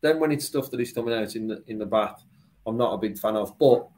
Then 0.00 0.20
when 0.20 0.32
it's 0.32 0.44
stuff 0.44 0.70
that 0.70 0.80
is 0.80 0.92
coming 0.92 1.14
out 1.14 1.34
in 1.34 1.48
the 1.48 1.64
in 1.66 1.78
the 1.78 1.86
bat, 1.86 2.20
I'm 2.66 2.76
not 2.76 2.92
a 2.92 2.98
big 2.98 3.18
fan 3.18 3.36
of. 3.36 3.58
But 3.58 3.88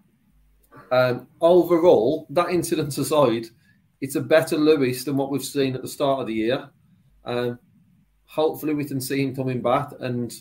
um, 0.92 1.26
overall, 1.40 2.26
that 2.30 2.50
incident 2.50 2.96
aside, 2.96 3.46
it's 4.00 4.14
a 4.14 4.20
better 4.20 4.56
Lewis 4.56 5.04
than 5.04 5.16
what 5.16 5.30
we've 5.30 5.44
seen 5.44 5.74
at 5.74 5.82
the 5.82 5.88
start 5.88 6.20
of 6.20 6.26
the 6.26 6.34
year. 6.34 6.70
Um, 7.24 7.58
hopefully 8.30 8.74
we 8.74 8.84
can 8.84 9.00
see 9.00 9.22
him 9.22 9.34
coming 9.34 9.60
back. 9.60 9.90
And 9.98 10.32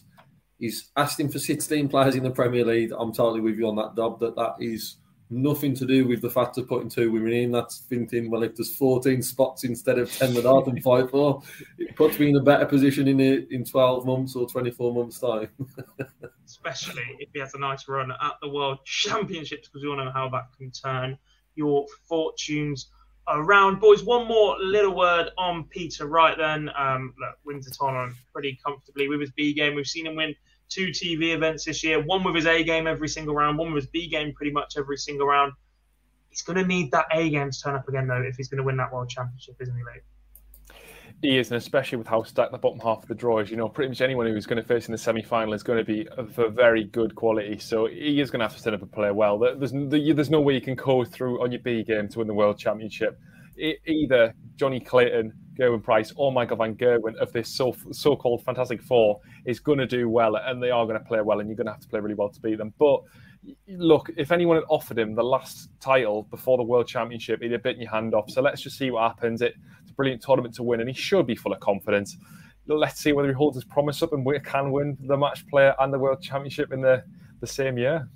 he's 0.59 0.91
asking 0.95 1.29
for 1.29 1.39
16 1.39 1.89
players 1.89 2.15
in 2.15 2.23
the 2.23 2.31
Premier 2.31 2.65
League. 2.65 2.91
I'm 2.97 3.11
totally 3.11 3.41
with 3.41 3.57
you 3.57 3.67
on 3.67 3.75
that, 3.77 3.95
Dob, 3.95 4.19
that 4.19 4.35
that 4.35 4.55
is 4.59 4.97
nothing 5.31 5.75
to 5.75 5.85
do 5.85 6.07
with 6.07 6.21
the 6.21 6.29
fact 6.29 6.57
of 6.57 6.67
putting 6.67 6.89
two 6.89 7.11
women 7.11 7.33
in. 7.33 7.51
That's 7.51 7.79
thinking, 7.79 8.29
well, 8.29 8.43
if 8.43 8.55
there's 8.55 8.75
14 8.75 9.21
spots 9.23 9.63
instead 9.63 9.97
of 9.97 10.11
10 10.11 10.35
that 10.35 10.45
I 10.45 10.61
can 10.63 10.81
fight 10.81 11.09
for, 11.09 11.41
it 11.79 11.95
puts 11.95 12.19
me 12.19 12.29
in 12.29 12.35
a 12.35 12.43
better 12.43 12.65
position 12.65 13.07
in 13.07 13.19
in 13.19 13.65
12 13.65 14.05
months 14.05 14.35
or 14.35 14.47
24 14.47 14.93
months' 14.93 15.19
time. 15.19 15.49
Especially 16.45 17.03
if 17.19 17.29
he 17.33 17.39
has 17.39 17.53
a 17.53 17.59
nice 17.59 17.87
run 17.87 18.11
at 18.11 18.33
the 18.41 18.49
World 18.49 18.79
Championships, 18.85 19.67
because 19.67 19.83
we 19.83 19.89
all 19.89 19.97
know 19.97 20.11
how 20.11 20.29
that 20.29 20.49
can 20.57 20.71
turn 20.71 21.17
your 21.55 21.85
fortunes 22.07 22.89
around. 23.29 23.79
Boys, 23.79 24.03
one 24.03 24.27
more 24.27 24.57
little 24.59 24.95
word 24.95 25.29
on 25.37 25.65
Peter 25.65 26.07
Wright 26.07 26.37
then. 26.37 26.69
Um, 26.77 27.13
look, 27.19 27.37
wins 27.45 27.65
the 27.65 27.71
tournament 27.71 28.15
pretty 28.33 28.59
comfortably 28.65 29.07
with 29.07 29.21
his 29.21 29.31
B 29.31 29.53
game. 29.53 29.75
We've 29.75 29.87
seen 29.87 30.07
him 30.07 30.15
win 30.15 30.35
two 30.69 30.87
TV 30.87 31.33
events 31.33 31.65
this 31.65 31.83
year, 31.83 32.01
one 32.01 32.23
with 32.23 32.35
his 32.35 32.45
A 32.45 32.63
game 32.63 32.87
every 32.87 33.07
single 33.07 33.33
round, 33.33 33.57
one 33.57 33.73
with 33.73 33.83
his 33.83 33.91
B 33.91 34.07
game 34.07 34.33
pretty 34.33 34.51
much 34.51 34.75
every 34.77 34.97
single 34.97 35.27
round. 35.27 35.53
He's 36.29 36.43
going 36.43 36.57
to 36.57 36.65
need 36.65 36.91
that 36.91 37.07
A 37.11 37.29
game 37.29 37.51
to 37.51 37.59
turn 37.59 37.75
up 37.75 37.87
again, 37.87 38.07
though, 38.07 38.21
if 38.21 38.35
he's 38.35 38.47
going 38.47 38.59
to 38.59 38.63
win 38.63 38.77
that 38.77 38.93
World 38.93 39.09
Championship, 39.09 39.55
isn't 39.59 39.75
he, 39.75 39.83
Luke? 39.83 40.03
He 41.21 41.37
is, 41.37 41.51
and 41.51 41.57
especially 41.57 41.97
with 41.97 42.07
how 42.07 42.23
stacked 42.23 42.53
the 42.53 42.57
bottom 42.57 42.79
half 42.79 43.03
of 43.03 43.07
the 43.09 43.15
draw 43.15 43.39
is, 43.39 43.51
you 43.51 43.57
know, 43.57 43.67
pretty 43.67 43.89
much 43.89 43.99
anyone 43.99 44.25
who's 44.25 44.45
going 44.45 44.61
to 44.61 44.67
face 44.67 44.87
in 44.87 44.93
the 44.93 44.97
semi 44.97 45.21
final 45.21 45.53
is 45.53 45.63
going 45.63 45.77
to 45.77 45.83
be 45.83 46.07
of 46.17 46.39
a 46.39 46.49
very 46.49 46.85
good 46.85 47.13
quality. 47.15 47.59
So 47.59 47.87
he 47.87 48.21
is 48.21 48.31
going 48.31 48.39
to 48.39 48.45
have 48.45 48.55
to 48.55 48.61
set 48.61 48.73
up 48.73 48.81
and 48.81 48.91
play 48.91 49.11
well. 49.11 49.37
There's, 49.37 49.73
there's 49.73 50.29
no 50.29 50.39
way 50.39 50.53
you 50.53 50.61
can 50.61 50.75
go 50.75 51.03
through 51.03 51.43
on 51.43 51.51
your 51.51 51.61
B 51.61 51.83
game 51.83 52.07
to 52.07 52.19
win 52.19 52.27
the 52.27 52.33
World 52.33 52.57
Championship 52.57 53.19
either 53.59 54.33
Johnny 54.55 54.79
Clayton, 54.79 55.33
Gerwyn 55.59 55.83
Price, 55.83 56.13
or 56.15 56.31
Michael 56.31 56.57
Van 56.57 56.75
Gerwen 56.75 57.15
of 57.17 57.31
this 57.33 57.49
so 57.49 57.75
so-called 57.91 58.43
Fantastic 58.43 58.81
Four 58.81 59.19
is 59.45 59.59
going 59.59 59.79
to 59.79 59.85
do 59.85 60.09
well, 60.09 60.35
and 60.35 60.61
they 60.61 60.71
are 60.71 60.85
going 60.85 60.97
to 60.97 61.05
play 61.05 61.21
well, 61.21 61.39
and 61.39 61.49
you're 61.49 61.55
going 61.55 61.67
to 61.67 61.73
have 61.73 61.81
to 61.81 61.87
play 61.87 61.99
really 61.99 62.15
well 62.15 62.29
to 62.29 62.39
beat 62.39 62.57
them. 62.57 62.73
But 62.79 63.01
look, 63.67 64.09
if 64.17 64.31
anyone 64.31 64.57
had 64.57 64.65
offered 64.69 64.97
him 64.97 65.15
the 65.15 65.23
last 65.23 65.69
title 65.79 66.23
before 66.23 66.57
the 66.57 66.63
World 66.63 66.87
Championship, 66.87 67.41
he'd 67.41 67.51
have 67.51 67.63
bitten 67.63 67.81
your 67.81 67.91
hand 67.91 68.13
off. 68.13 68.29
So 68.29 68.41
let's 68.41 68.61
just 68.61 68.77
see 68.77 68.91
what 68.91 69.03
happens. 69.03 69.41
It's 69.41 69.55
a 69.88 69.88
brilliant 69.99 70.21
tournament 70.21 70.55
to 70.55 70.63
win, 70.63 70.79
and 70.79 70.89
he 70.89 70.95
should 70.95 71.27
be 71.27 71.35
full 71.35 71.51
of 71.51 71.59
confidence. 71.59 72.15
Let's 72.67 73.01
see 73.01 73.11
whether 73.11 73.27
he 73.27 73.33
holds 73.33 73.57
his 73.57 73.65
promise 73.65 74.01
up 74.01 74.13
and 74.13 74.25
we 74.25 74.39
can 74.39 74.71
win 74.71 74.97
the 75.01 75.17
match 75.17 75.45
player 75.47 75.75
and 75.79 75.93
the 75.93 75.99
World 75.99 76.21
Championship 76.21 76.71
in 76.71 76.79
the, 76.81 77.03
the 77.41 77.47
same 77.47 77.77
year. 77.77 78.07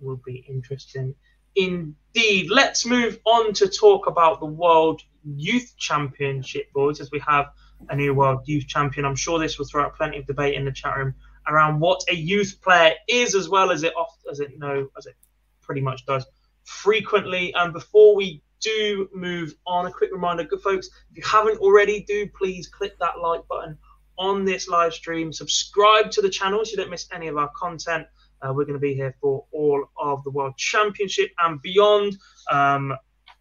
Will 0.00 0.20
be 0.26 0.44
interesting 0.48 1.14
indeed. 1.54 2.50
Let's 2.50 2.84
move 2.84 3.20
on 3.24 3.52
to 3.54 3.68
talk 3.68 4.06
about 4.06 4.40
the 4.40 4.46
World 4.46 5.02
Youth 5.24 5.74
Championship, 5.76 6.72
boys, 6.72 7.00
as 7.00 7.10
we 7.12 7.20
have 7.20 7.46
a 7.90 7.96
new 7.96 8.12
World 8.12 8.40
Youth 8.46 8.66
Champion. 8.66 9.06
I'm 9.06 9.16
sure 9.16 9.38
this 9.38 9.58
will 9.58 9.66
throw 9.66 9.84
up 9.84 9.96
plenty 9.96 10.18
of 10.18 10.26
debate 10.26 10.54
in 10.54 10.64
the 10.64 10.72
chat 10.72 10.96
room 10.96 11.14
around 11.46 11.78
what 11.78 12.02
a 12.08 12.14
youth 12.14 12.58
player 12.60 12.94
is, 13.08 13.34
as 13.36 13.48
well 13.48 13.70
as 13.70 13.82
it 13.84 13.94
oft, 13.96 14.20
as 14.30 14.40
it 14.40 14.58
know 14.58 14.88
as 14.96 15.06
it 15.06 15.14
pretty 15.62 15.80
much 15.80 16.06
does 16.06 16.26
frequently. 16.64 17.54
And 17.54 17.72
before 17.72 18.14
we 18.16 18.42
do 18.60 19.08
move 19.14 19.54
on, 19.66 19.86
a 19.86 19.92
quick 19.92 20.10
reminder, 20.12 20.44
good 20.44 20.60
folks, 20.60 20.88
if 21.10 21.16
you 21.16 21.22
haven't 21.24 21.58
already, 21.58 22.04
do 22.04 22.28
please 22.38 22.68
click 22.68 22.98
that 22.98 23.18
like 23.20 23.46
button 23.48 23.78
on 24.18 24.44
this 24.44 24.68
live 24.68 24.92
stream. 24.92 25.32
Subscribe 25.32 26.10
to 26.10 26.20
the 26.20 26.28
channel 26.28 26.64
so 26.64 26.72
you 26.72 26.76
don't 26.76 26.90
miss 26.90 27.08
any 27.12 27.28
of 27.28 27.36
our 27.36 27.50
content. 27.56 28.06
Uh, 28.42 28.52
we're 28.52 28.64
going 28.64 28.74
to 28.74 28.80
be 28.80 28.94
here 28.94 29.14
for 29.20 29.44
all 29.52 29.84
of 29.98 30.22
the 30.24 30.30
World 30.30 30.56
Championship 30.56 31.30
and 31.44 31.60
beyond. 31.62 32.16
Um, 32.50 32.94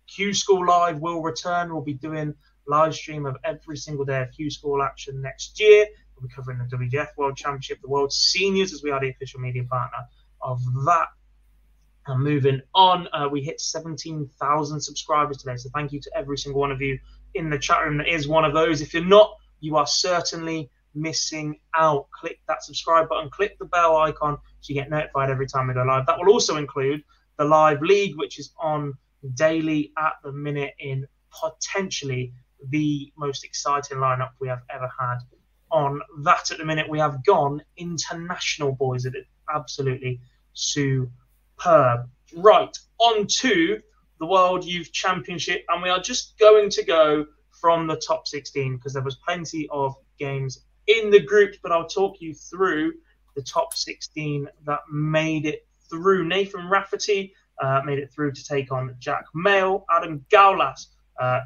Q 0.08 0.34
School 0.34 0.66
Live 0.66 1.00
will 1.00 1.22
return. 1.22 1.72
We'll 1.72 1.84
be 1.84 1.94
doing 1.94 2.34
live 2.68 2.96
stream 2.96 3.26
of 3.26 3.38
every 3.44 3.78
single 3.78 4.06
day 4.06 4.22
of 4.22 4.32
Q 4.32 4.50
School 4.50 4.82
action 4.82 5.22
next 5.22 5.60
year. 5.60 5.86
We'll 6.16 6.28
be 6.28 6.34
covering 6.34 6.58
the 6.58 6.78
WDF 6.78 7.10
World 7.18 7.38
Championship, 7.38 7.80
the 7.82 7.90
World 7.90 8.12
Seniors, 8.12 8.74
as 8.74 8.82
we 8.84 8.92
are 8.92 9.00
the 9.00 9.10
official 9.10 9.40
media 9.40 9.64
partner 9.64 10.00
of 10.42 10.62
that. 10.86 11.08
And 12.08 12.24
moving 12.24 12.62
on, 12.74 13.08
uh, 13.14 13.28
we 13.30 13.42
hit 13.42 13.60
17,000 13.60 14.80
subscribers 14.80 15.38
today. 15.38 15.58
So 15.58 15.70
thank 15.74 15.92
you 15.92 16.00
to 16.00 16.12
every 16.16 16.38
single 16.38 16.62
one 16.62 16.72
of 16.72 16.82
you 16.82 16.98
in 17.34 17.50
the 17.50 17.60
chat 17.60 17.84
room 17.84 17.98
that 17.98 18.08
is 18.08 18.28
one 18.28 18.46
of 18.46 18.54
those. 18.54 18.82
If 18.82 18.94
you're 18.94 19.04
not, 19.04 19.36
you 19.60 19.76
are 19.76 19.88
certainly 19.88 20.70
missing 20.96 21.60
out. 21.76 22.08
Click 22.12 22.40
that 22.48 22.64
subscribe 22.64 23.10
button, 23.10 23.30
click 23.30 23.58
the 23.60 23.66
bell 23.66 23.98
icon 23.98 24.38
so 24.62 24.74
you 24.74 24.76
get 24.76 24.90
notified 24.90 25.30
every 25.30 25.48
time 25.48 25.68
we 25.68 25.74
go 25.74 25.84
live. 25.84 26.06
That 26.06 26.18
will 26.18 26.32
also 26.32 26.56
include 26.56 27.04
the 27.38 27.46
live 27.46 27.82
league, 27.82 28.18
which 28.18 28.40
is 28.40 28.54
on 28.60 28.94
daily 29.36 29.92
at 29.98 30.14
the 30.24 30.32
minute 30.32 30.74
in 30.80 31.06
potentially 31.32 32.34
the 32.70 33.12
most 33.18 33.44
exciting 33.44 33.98
lineup 33.98 34.30
we 34.40 34.48
have 34.48 34.62
ever 34.74 34.90
had 35.00 35.18
on 35.72 36.02
that 36.24 36.52
at 36.52 36.58
the 36.58 36.66
minute. 36.66 36.90
We 36.90 37.00
have 37.00 37.24
gone 37.26 37.62
international, 37.76 38.72
boys. 38.74 39.06
It 39.06 39.16
is 39.16 39.26
absolutely 39.54 40.22
superb. 40.54 41.12
Right, 42.36 42.78
on 43.00 43.28
to 43.42 43.82
the 44.20 44.26
World 44.26 44.66
Youth 44.66 44.92
Championship, 44.92 45.64
and 45.70 45.82
we 45.82 45.90
are 45.90 46.00
just 46.00 46.38
going 46.40 46.70
to 46.72 46.84
go 46.84 47.26
from 47.62 47.88
the 47.88 47.96
top 47.96 48.28
16 48.28 48.76
because 48.76 48.94
there 48.94 49.04
was 49.04 49.16
plenty 49.16 49.68
of 49.72 49.96
games 50.20 50.60
in 50.88 51.10
the 51.10 51.20
groups, 51.20 51.58
but 51.62 51.72
I'll 51.72 51.88
talk 51.88 52.18
you 52.20 52.34
through 52.34 52.94
the 53.36 53.42
top 53.42 53.76
16 53.76 54.48
that 54.66 54.80
made 54.92 55.46
it 55.46 55.68
through. 55.90 56.26
Nathan 56.28 56.70
Rafferty 56.70 57.34
uh, 57.62 57.82
made 57.86 58.00
it 58.00 58.12
through 58.14 58.34
to 58.34 58.44
take 58.44 58.72
on 58.72 58.96
Jack 59.00 59.26
Mail. 59.34 59.86
Adam 59.92 60.26
Gawlas 60.30 60.88
uh, 61.20 61.42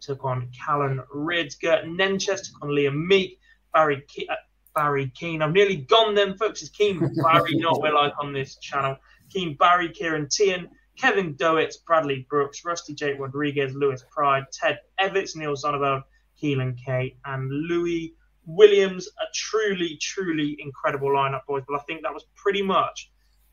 took 0.00 0.24
on 0.24 0.48
Callan 0.52 1.02
Rydz. 1.14 1.58
Geert 1.58 1.84
Nentjes 1.84 2.42
took 2.44 2.62
on 2.62 2.70
Liam 2.70 3.06
Meek. 3.06 3.38
Barry 3.72 4.02
Ke- 4.02 4.28
uh, 4.30 4.34
Barry 4.74 5.10
Keane. 5.14 5.42
I've 5.42 5.52
nearly 5.52 5.76
gone 5.76 6.14
them, 6.14 6.36
folks. 6.36 6.62
It's 6.62 6.70
Keane 6.70 6.98
Barry, 7.22 7.56
not 7.56 7.80
we're 7.80 7.94
like 7.94 8.12
on 8.20 8.32
this 8.32 8.56
channel. 8.56 8.96
Keane 9.36 9.54
Barry, 9.54 9.90
Kieran 9.90 10.28
Tian, 10.30 10.70
Kevin 10.96 11.34
Doets, 11.34 11.76
Bradley 11.76 12.26
Brooks, 12.30 12.64
Rusty 12.64 12.94
Jake 12.94 13.18
Rodriguez, 13.18 13.74
Lewis 13.74 14.02
Pride, 14.10 14.44
Ted 14.50 14.78
Evetts, 14.98 15.36
Niels 15.36 15.62
Zonneveld, 15.62 16.04
Keelan 16.42 16.74
Kay, 16.82 17.16
and 17.26 17.50
Louis 17.50 18.14
Williams. 18.46 19.08
A 19.08 19.26
truly, 19.34 19.98
truly 20.00 20.56
incredible 20.58 21.10
lineup, 21.10 21.44
boys. 21.46 21.64
But 21.68 21.78
I 21.78 21.82
think 21.82 22.02
that 22.02 22.14
was 22.14 22.24
pretty 22.34 22.62
much 22.62 23.10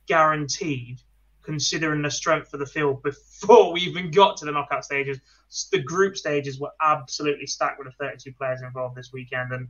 guaranteed 0.07 1.01
considering 1.41 2.01
the 2.01 2.11
strength 2.11 2.53
of 2.53 2.61
the 2.61 2.65
field 2.65 3.03
before 3.03 3.73
we 3.73 3.81
even 3.81 4.09
got 4.09 4.37
to 4.37 4.45
the 4.45 4.53
knockout 4.53 4.85
stages. 4.85 5.19
The 5.73 5.81
group 5.81 6.15
stages 6.15 6.61
were 6.61 6.71
absolutely 6.81 7.47
stacked 7.47 7.77
with 7.77 7.89
the 7.89 8.05
32 8.05 8.31
players 8.37 8.61
involved 8.61 8.95
this 8.95 9.11
weekend, 9.11 9.51
and 9.51 9.67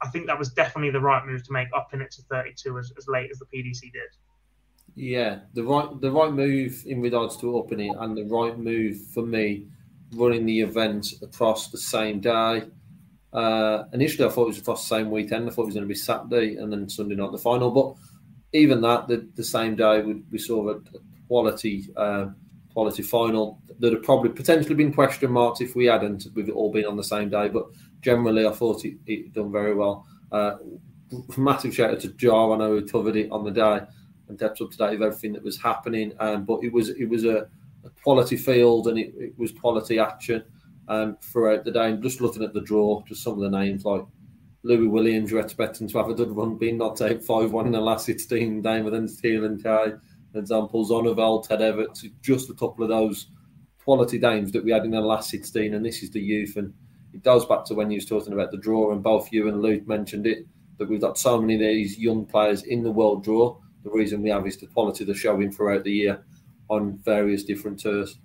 I 0.00 0.08
think 0.08 0.26
that 0.26 0.40
was 0.40 0.50
definitely 0.50 0.90
the 0.90 0.98
right 0.98 1.24
move 1.24 1.44
to 1.44 1.52
make, 1.52 1.68
upping 1.72 2.00
it 2.00 2.10
to 2.10 2.22
32 2.22 2.80
as, 2.80 2.92
as 2.98 3.06
late 3.06 3.30
as 3.30 3.38
the 3.38 3.46
PDC 3.46 3.92
did. 3.92 4.10
Yeah, 4.94 5.40
the 5.54 5.64
right 5.64 6.00
the 6.00 6.10
right 6.10 6.32
move 6.32 6.82
in 6.86 7.00
regards 7.00 7.36
to 7.38 7.56
opening 7.56 7.94
and 7.98 8.16
the 8.16 8.24
right 8.24 8.58
move 8.58 8.98
for 9.14 9.24
me 9.24 9.66
running 10.14 10.44
the 10.44 10.60
event 10.60 11.14
across 11.22 11.68
the 11.68 11.78
same 11.78 12.20
day. 12.20 12.64
Uh, 13.32 13.84
initially, 13.94 14.28
I 14.28 14.30
thought 14.30 14.44
it 14.44 14.48
was 14.48 14.58
across 14.58 14.86
the 14.86 14.96
same 14.96 15.10
weekend. 15.10 15.48
I 15.48 15.52
thought 15.52 15.62
it 15.62 15.66
was 15.66 15.74
going 15.74 15.86
to 15.86 15.88
be 15.88 15.94
Saturday 15.94 16.56
and 16.56 16.70
then 16.70 16.90
Sunday 16.90 17.14
night 17.14 17.32
the 17.32 17.38
final. 17.38 17.70
But 17.70 17.94
even 18.52 18.82
that, 18.82 19.08
the, 19.08 19.26
the 19.34 19.44
same 19.44 19.74
day, 19.74 20.02
we, 20.02 20.22
we 20.30 20.36
saw 20.36 20.68
a, 20.68 20.80
quality 21.26 21.88
uh, 21.96 22.26
quality 22.74 23.02
final 23.02 23.62
that 23.78 23.94
had 23.94 24.02
probably 24.02 24.28
potentially 24.30 24.74
been 24.74 24.92
question 24.92 25.30
marks 25.30 25.62
if 25.62 25.74
we 25.74 25.86
hadn't 25.86 26.26
with 26.34 26.50
it 26.50 26.54
all 26.54 26.70
been 26.70 26.84
on 26.84 26.98
the 26.98 27.04
same 27.04 27.30
day. 27.30 27.48
But 27.48 27.64
generally, 28.02 28.46
I 28.46 28.52
thought 28.52 28.84
it, 28.84 28.98
it 29.06 29.32
done 29.32 29.50
very 29.50 29.74
well. 29.74 30.06
Uh, 30.30 30.56
massive 31.38 31.74
shout 31.74 31.92
out 31.92 32.00
to 32.00 32.08
Jar. 32.08 32.52
I 32.52 32.58
know 32.58 32.78
who 32.78 32.86
covered 32.86 33.16
it 33.16 33.32
on 33.32 33.44
the 33.44 33.50
day 33.50 33.80
and 34.32 34.40
kept 34.40 34.60
up 34.60 34.70
to 34.70 34.76
date 34.76 34.98
with 34.98 35.02
everything 35.02 35.34
that 35.34 35.44
was 35.44 35.60
happening. 35.60 36.12
Um, 36.18 36.44
but 36.44 36.64
it 36.64 36.72
was 36.72 36.88
it 36.88 37.08
was 37.08 37.24
a, 37.24 37.46
a 37.84 37.90
quality 38.02 38.36
field 38.36 38.88
and 38.88 38.98
it, 38.98 39.12
it 39.16 39.38
was 39.38 39.52
quality 39.52 39.98
action 39.98 40.42
um, 40.88 41.18
throughout 41.20 41.64
the 41.64 41.70
day. 41.70 41.90
And 41.90 42.02
just 42.02 42.20
looking 42.20 42.42
at 42.42 42.54
the 42.54 42.60
draw, 42.60 43.02
just 43.04 43.22
some 43.22 43.34
of 43.34 43.40
the 43.40 43.56
names 43.56 43.84
like 43.84 44.04
Louis 44.64 44.86
Williams, 44.86 45.30
you're 45.30 45.40
expecting 45.40 45.88
to 45.88 45.98
have 45.98 46.08
a 46.08 46.14
good 46.14 46.34
run, 46.34 46.56
being 46.56 46.78
knocked 46.78 47.02
out 47.02 47.22
5 47.22 47.52
1 47.52 47.66
in 47.66 47.72
the 47.72 47.80
last 47.80 48.06
16 48.06 48.62
game, 48.62 48.86
and 48.86 48.94
then 48.94 49.08
Steele 49.08 49.44
and 49.44 49.62
Kai, 49.62 49.92
example, 50.34 50.86
Zonneveld, 50.86 51.46
Ted 51.46 51.60
Evetts, 51.60 52.04
just 52.22 52.48
a 52.48 52.54
couple 52.54 52.84
of 52.84 52.88
those 52.88 53.26
quality 53.84 54.18
games 54.18 54.52
that 54.52 54.64
we 54.64 54.70
had 54.70 54.84
in 54.84 54.92
the 54.92 55.00
last 55.00 55.30
16, 55.30 55.74
and 55.74 55.84
this 55.84 56.02
is 56.02 56.10
the 56.10 56.20
youth. 56.20 56.56
And 56.56 56.72
it 57.12 57.24
goes 57.24 57.44
back 57.44 57.64
to 57.66 57.74
when 57.74 57.90
you 57.90 57.96
was 57.96 58.06
talking 58.06 58.32
about 58.32 58.52
the 58.52 58.56
draw, 58.56 58.92
and 58.92 59.02
both 59.02 59.32
you 59.32 59.48
and 59.48 59.60
Luke 59.60 59.86
mentioned 59.88 60.26
it, 60.26 60.46
that 60.78 60.88
we've 60.88 61.00
got 61.00 61.18
so 61.18 61.40
many 61.40 61.54
of 61.54 61.60
these 61.60 61.98
young 61.98 62.24
players 62.24 62.62
in 62.62 62.82
the 62.82 62.90
world 62.90 63.24
draw 63.24 63.56
the 63.84 63.90
reason 63.90 64.22
we 64.22 64.30
have 64.30 64.46
is 64.46 64.56
the 64.56 64.66
quality 64.66 65.04
of 65.04 65.08
the 65.08 65.14
showing 65.14 65.50
throughout 65.50 65.84
the 65.84 65.92
year 65.92 66.24
on 66.68 66.98
various 67.04 67.44
different 67.44 67.80
tours. 67.80 68.18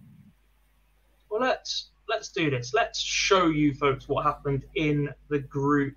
Well, 1.30 1.42
let's 1.42 1.90
let's 2.08 2.30
do 2.30 2.50
this. 2.50 2.74
Let's 2.74 3.00
show 3.00 3.48
you 3.48 3.74
folks 3.74 4.08
what 4.08 4.24
happened 4.24 4.66
in 4.76 5.10
the 5.30 5.40
group 5.40 5.94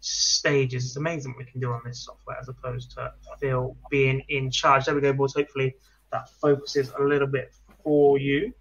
stages. 0.00 0.84
It's 0.84 0.96
amazing 0.96 1.32
what 1.32 1.38
we 1.38 1.44
can 1.44 1.60
do 1.60 1.72
on 1.72 1.82
this 1.84 2.04
software 2.04 2.36
as 2.40 2.48
opposed 2.48 2.92
to 2.92 3.12
Phil 3.40 3.76
being 3.90 4.22
in 4.28 4.50
charge. 4.50 4.86
There 4.86 4.94
we 4.94 5.00
go, 5.00 5.12
boys. 5.12 5.34
Hopefully 5.34 5.74
that 6.12 6.28
focuses 6.28 6.92
a 6.98 7.02
little 7.02 7.26
bit 7.28 7.52
for 7.82 8.18
you. 8.18 8.52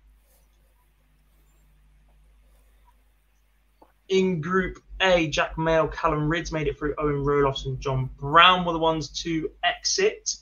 In 4.09 4.41
Group 4.41 4.79
A, 5.01 5.27
Jack 5.27 5.57
Mail, 5.57 5.87
Callan 5.87 6.29
Rydz 6.29 6.51
made 6.51 6.67
it 6.67 6.77
through. 6.77 6.95
Owen 6.97 7.23
Roelofs 7.23 7.65
and 7.65 7.79
John 7.79 8.09
Brown 8.17 8.65
were 8.65 8.73
the 8.73 8.79
ones 8.79 9.09
to 9.23 9.51
exit. 9.63 10.35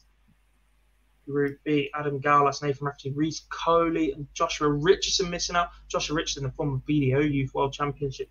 Group 1.26 1.60
B, 1.66 1.92
Adam 1.94 2.22
Gawlas, 2.22 2.64
Nathan 2.64 2.86
Rafferty, 2.88 3.12
Reese 3.12 3.46
Coley, 3.50 4.14
and 4.14 4.26
Joshua 4.34 4.70
Richardson 4.70 5.30
missing 5.30 5.58
out. 5.58 5.70
Joshua 5.90 6.16
Richardson, 6.16 6.44
the 6.44 6.52
former 6.52 6.80
BDO 6.88 7.30
Youth 7.32 7.54
World 7.54 7.74
Championship 7.74 8.30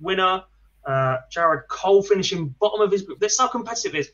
winner. 0.00 0.42
Uh, 0.86 1.18
Jared 1.30 1.68
Cole 1.68 2.02
finishing 2.02 2.48
bottom 2.58 2.80
of 2.80 2.90
his 2.90 3.02
group. 3.02 3.20
This 3.20 3.34
is 3.34 3.38
how 3.38 3.48
competitive 3.48 3.94
it 3.94 3.98
is. 3.98 4.10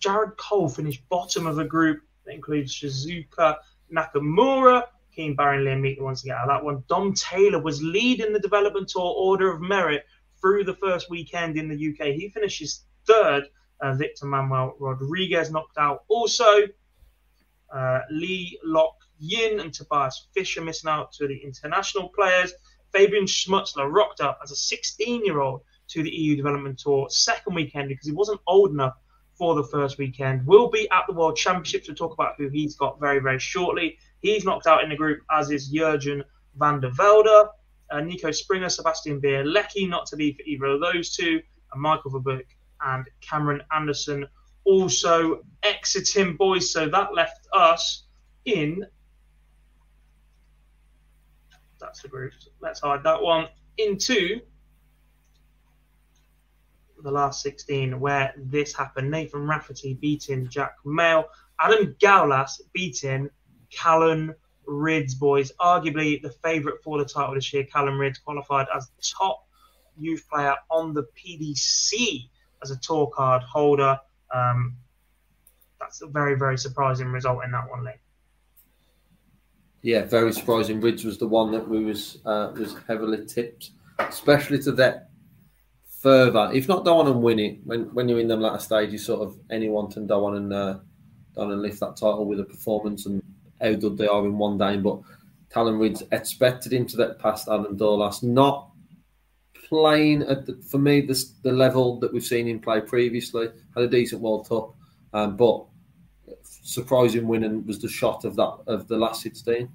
Jared 0.00 0.36
Cole 0.36 0.68
finished 0.68 1.08
bottom 1.08 1.46
of 1.46 1.58
a 1.58 1.64
group 1.64 2.02
that 2.24 2.34
includes 2.34 2.74
Shizuka 2.74 3.56
Nakamura, 3.92 4.84
Keen 5.14 5.34
Barron, 5.34 5.64
Liam 5.64 5.80
Meek, 5.80 5.98
the 5.98 6.04
ones 6.04 6.22
to 6.22 6.28
get 6.28 6.36
out 6.36 6.48
that 6.48 6.64
one. 6.64 6.84
Dom 6.88 7.14
Taylor 7.14 7.60
was 7.60 7.82
leading 7.82 8.32
the 8.32 8.40
development 8.40 8.88
tour 8.88 9.14
order 9.16 9.52
of 9.52 9.60
merit 9.60 10.04
through 10.40 10.64
the 10.64 10.74
first 10.74 11.10
weekend 11.10 11.56
in 11.56 11.68
the 11.68 11.90
UK. 11.90 12.14
He 12.14 12.30
finishes 12.30 12.84
third. 13.06 13.44
Uh, 13.80 13.94
Victor 13.94 14.26
Manuel 14.26 14.76
Rodriguez 14.78 15.50
knocked 15.50 15.78
out. 15.78 16.04
Also, 16.08 16.64
uh, 17.74 18.00
Lee 18.10 18.58
Lock 18.62 18.96
Yin 19.18 19.60
and 19.60 19.72
Tobias 19.72 20.28
Fisher 20.34 20.60
missing 20.60 20.90
out 20.90 21.12
to 21.12 21.26
the 21.26 21.36
international 21.36 22.08
players. 22.08 22.52
Fabian 22.92 23.24
Schmutzler 23.24 23.90
rocked 23.90 24.20
up 24.20 24.40
as 24.42 24.50
a 24.50 24.56
16 24.56 25.24
year 25.24 25.40
old 25.40 25.62
to 25.88 26.02
the 26.02 26.10
EU 26.10 26.36
Development 26.36 26.78
Tour 26.78 27.08
second 27.10 27.54
weekend 27.54 27.88
because 27.88 28.06
he 28.06 28.12
wasn't 28.12 28.40
old 28.46 28.70
enough 28.70 28.94
for 29.34 29.54
the 29.54 29.64
first 29.64 29.98
weekend. 29.98 30.46
Will 30.46 30.68
be 30.70 30.88
at 30.90 31.04
the 31.06 31.14
World 31.14 31.36
Championships. 31.36 31.88
We'll 31.88 31.96
talk 31.96 32.12
about 32.12 32.34
who 32.36 32.48
he's 32.48 32.76
got 32.76 33.00
very, 33.00 33.20
very 33.20 33.38
shortly. 33.38 33.98
He's 34.20 34.44
knocked 34.44 34.66
out 34.66 34.82
in 34.84 34.90
the 34.90 34.96
group, 34.96 35.20
as 35.30 35.50
is 35.50 35.72
Jurjen 35.72 36.22
van 36.56 36.80
der 36.80 36.90
Velde, 36.90 37.48
uh, 37.90 38.00
Nico 38.00 38.30
Springer, 38.30 38.68
Sebastian 38.68 39.20
Bierlecki, 39.20 39.88
not 39.88 40.06
to 40.06 40.16
leave 40.16 40.36
for 40.36 40.42
either 40.42 40.66
of 40.66 40.80
those 40.80 41.14
two, 41.16 41.40
and 41.72 41.82
Michael 41.82 42.10
Verboek 42.10 42.46
and 42.82 43.06
Cameron 43.20 43.62
Anderson 43.72 44.26
also 44.64 45.40
exiting, 45.62 46.36
boys. 46.36 46.72
So 46.72 46.88
that 46.88 47.14
left 47.14 47.48
us 47.52 48.04
in. 48.44 48.86
That's 51.78 52.02
the 52.02 52.08
group. 52.08 52.32
Let's 52.60 52.80
hide 52.80 53.02
that 53.04 53.22
one 53.22 53.48
into 53.78 54.40
the 57.02 57.10
last 57.10 57.42
16 57.42 57.98
where 57.98 58.34
this 58.36 58.74
happened. 58.74 59.10
Nathan 59.10 59.46
Rafferty 59.46 59.94
beating 59.94 60.48
Jack 60.48 60.74
Mail. 60.84 61.24
Adam 61.58 61.94
Gawlas 62.00 62.60
beating 62.72 63.30
Callan 63.70 64.34
Rydz, 64.66 65.18
boys. 65.18 65.52
Arguably 65.60 66.20
the 66.22 66.30
favourite 66.30 66.82
for 66.82 66.98
the 66.98 67.04
title 67.04 67.34
this 67.34 67.52
year. 67.52 67.64
Callan 67.64 67.94
Rydz 67.94 68.22
qualified 68.22 68.66
as 68.74 68.88
the 68.88 69.02
top 69.18 69.46
youth 69.96 70.26
player 70.28 70.54
on 70.70 70.94
the 70.94 71.06
PDC 71.16 72.28
as 72.62 72.70
a 72.70 72.76
tour 72.76 73.10
card 73.14 73.42
holder. 73.42 73.98
Um, 74.32 74.76
that's 75.78 76.02
a 76.02 76.06
very, 76.06 76.36
very 76.36 76.58
surprising 76.58 77.08
result 77.08 77.44
in 77.44 77.50
that 77.52 77.68
one, 77.68 77.84
Lee. 77.84 77.92
Yeah, 79.82 80.04
very 80.04 80.32
surprising. 80.32 80.80
Rydz 80.80 81.04
was 81.04 81.18
the 81.18 81.26
one 81.26 81.52
that 81.52 81.66
we 81.66 81.82
was 81.82 82.18
uh, 82.26 82.52
was 82.54 82.76
heavily 82.86 83.24
tipped, 83.24 83.70
especially 83.98 84.58
to 84.62 84.72
that 84.72 85.08
further. 86.00 86.50
If 86.52 86.68
not, 86.68 86.86
on 86.86 87.06
and 87.06 87.22
win 87.22 87.38
it. 87.38 87.60
When 87.64 87.92
when 87.94 88.08
you're 88.08 88.20
in 88.20 88.28
them 88.28 88.42
latter 88.42 88.58
stages, 88.58 89.06
sort 89.06 89.22
of 89.22 89.38
anyone 89.50 89.90
can 89.90 90.06
go 90.06 90.26
on 90.26 90.36
and 90.36 90.52
uh, 90.52 90.78
go 91.34 91.42
on 91.42 91.52
and 91.52 91.62
lift 91.62 91.80
that 91.80 91.96
title 91.96 92.26
with 92.26 92.40
a 92.40 92.44
performance 92.44 93.06
and 93.06 93.19
how 93.60 93.72
good 93.74 93.96
they 93.96 94.06
are 94.06 94.24
in 94.24 94.38
one 94.38 94.58
game. 94.58 94.82
But 94.82 95.00
Callan 95.52 95.78
Rydz 95.78 96.02
expected 96.12 96.72
him 96.72 96.86
to 96.86 96.96
that 96.98 97.18
past 97.18 97.48
Adam 97.48 97.76
Dorlas, 97.76 98.22
not 98.22 98.70
playing 99.68 100.22
at 100.22 100.46
the, 100.46 100.60
for 100.68 100.78
me 100.78 101.00
the, 101.00 101.24
the 101.42 101.52
level 101.52 102.00
that 102.00 102.12
we've 102.12 102.24
seen 102.24 102.48
him 102.48 102.60
play 102.60 102.80
previously. 102.80 103.48
Had 103.74 103.84
a 103.84 103.88
decent 103.88 104.20
World 104.20 104.48
Cup, 104.48 104.74
um, 105.12 105.36
but 105.36 105.64
surprising 106.42 107.26
winning 107.26 107.66
was 107.66 107.80
the 107.80 107.88
shot 107.88 108.24
of 108.24 108.36
that 108.36 108.58
of 108.66 108.88
the 108.88 108.96
last 108.96 109.22
sixteen. 109.22 109.70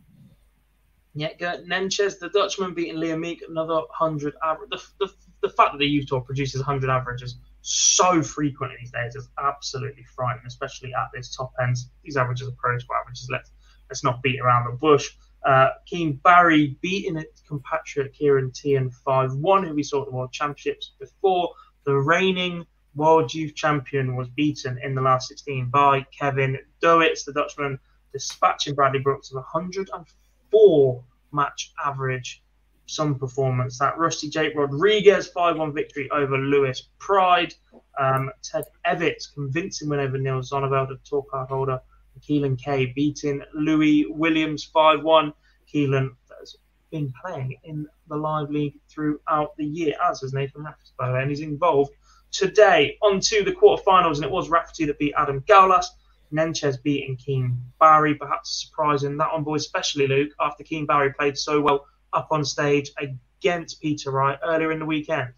Yeah, 1.18 1.30
Nentjes, 1.40 2.20
the 2.20 2.28
Dutchman 2.30 2.74
beating 2.74 2.98
Liam 2.98 3.22
Meek, 3.22 3.42
another 3.48 3.82
hundred 3.90 4.34
average. 4.44 4.70
The, 4.70 4.82
the, 5.00 5.14
the 5.44 5.50
fact 5.50 5.72
that 5.72 5.78
the 5.78 5.88
youth 5.88 6.08
tour 6.08 6.20
produces 6.20 6.62
hundred 6.62 6.90
averages 6.90 7.38
so 7.62 8.22
frequently 8.22 8.78
these 8.80 8.92
days 8.92 9.16
is 9.16 9.30
absolutely 9.42 10.04
frightening, 10.04 10.46
especially 10.46 10.94
at 10.94 11.08
this 11.14 11.34
top 11.34 11.54
end. 11.62 11.78
These 12.04 12.18
averages 12.18 12.50
are 12.50 12.56
pro 12.58 12.72
averages. 12.74 13.30
Let's 13.32 13.52
let's 13.90 14.04
not 14.04 14.22
beat 14.22 14.40
around 14.40 14.72
the 14.72 14.78
bush. 14.78 15.12
Uh, 15.46 15.70
Keane 15.86 16.20
Barry 16.24 16.78
beating 16.82 17.18
its 17.18 17.42
compatriot 17.42 18.14
Kieran 18.14 18.52
Tian 18.52 18.90
5 18.90 19.36
1, 19.36 19.64
who 19.64 19.76
we 19.76 19.84
saw 19.84 20.02
at 20.02 20.08
the 20.08 20.16
World 20.16 20.32
Championships 20.32 20.94
before. 21.00 21.54
the 21.86 21.94
reigning 21.94 22.66
world 22.96 23.34
youth 23.34 23.54
champion 23.54 24.16
was 24.16 24.28
beaten 24.30 24.80
in 24.82 24.96
the 24.96 25.02
last 25.02 25.28
16 25.28 25.70
by 25.70 26.06
Kevin 26.18 26.58
Doets, 26.82 27.26
the 27.26 27.34
Dutchman, 27.34 27.78
dispatching 28.14 28.74
Bradley 28.74 29.00
Brooks 29.00 29.30
of 29.32 29.36
104 29.36 31.04
match 31.32 31.74
average. 31.84 32.42
Some 32.88 33.16
performance. 33.18 33.80
That 33.80 33.98
Rusty 33.98 34.30
Jake 34.30 34.54
Rodriguez 34.56 35.28
5 35.28 35.58
1 35.58 35.74
victory 35.74 36.10
over 36.12 36.38
Lewis 36.38 36.88
Pride. 37.00 37.54
Um, 38.00 38.32
Ted 38.44 38.66
Evett 38.86 39.34
convincing 39.34 39.90
win 39.90 40.00
over 40.00 40.20
Niels 40.20 40.52
Zonneveld, 40.52 40.90
the 40.90 41.00
tour 41.04 41.26
card 41.30 41.50
holder. 41.50 41.82
Keelan 42.20 42.62
Kay 42.62 42.88
beating 42.96 43.42
Louis 43.54 44.06
Williams 44.10 44.64
5 44.66 45.04
1. 45.04 45.34
Keelan 45.74 46.10
has 46.40 46.56
been 46.92 47.14
playing 47.24 47.58
in 47.64 47.88
the 48.08 48.16
live 48.16 48.50
league 48.50 48.80
throughout 48.90 49.56
the 49.58 49.66
year, 49.66 49.96
as 50.04 50.22
has 50.22 50.34
Nathan 50.34 50.64
Raffers, 50.64 50.94
by 50.98 51.08
the 51.08 51.14
way, 51.14 51.22
and 51.22 51.30
he's 51.30 51.42
involved 51.42 51.92
today. 52.32 52.98
On 53.02 53.20
to 53.20 53.44
the 53.44 53.52
quarterfinals, 53.52 54.16
and 54.16 54.26
it 54.26 54.32
was 54.32 54.50
Rafferty 54.50 54.86
that 54.86 55.00
beat 55.00 55.14
Adam 55.18 55.42
Gawlas. 55.42 55.86
Nentjes 56.34 56.82
beating 56.82 57.16
Keane 57.18 57.58
Barry, 57.80 58.16
perhaps 58.16 58.66
surprising 58.66 59.18
that 59.18 59.32
one, 59.32 59.44
boys, 59.44 59.62
especially 59.62 60.08
Luke, 60.08 60.32
after 60.40 60.64
Keane 60.64 60.86
Barry 60.86 61.14
played 61.14 61.38
so 61.38 61.62
well 61.62 61.86
up 62.14 62.28
on 62.32 62.44
stage 62.44 62.92
against 62.98 63.82
Peter 63.82 64.12
Wright 64.12 64.40
earlier 64.44 64.72
in 64.72 64.80
the 64.80 64.86
weekend. 64.86 65.34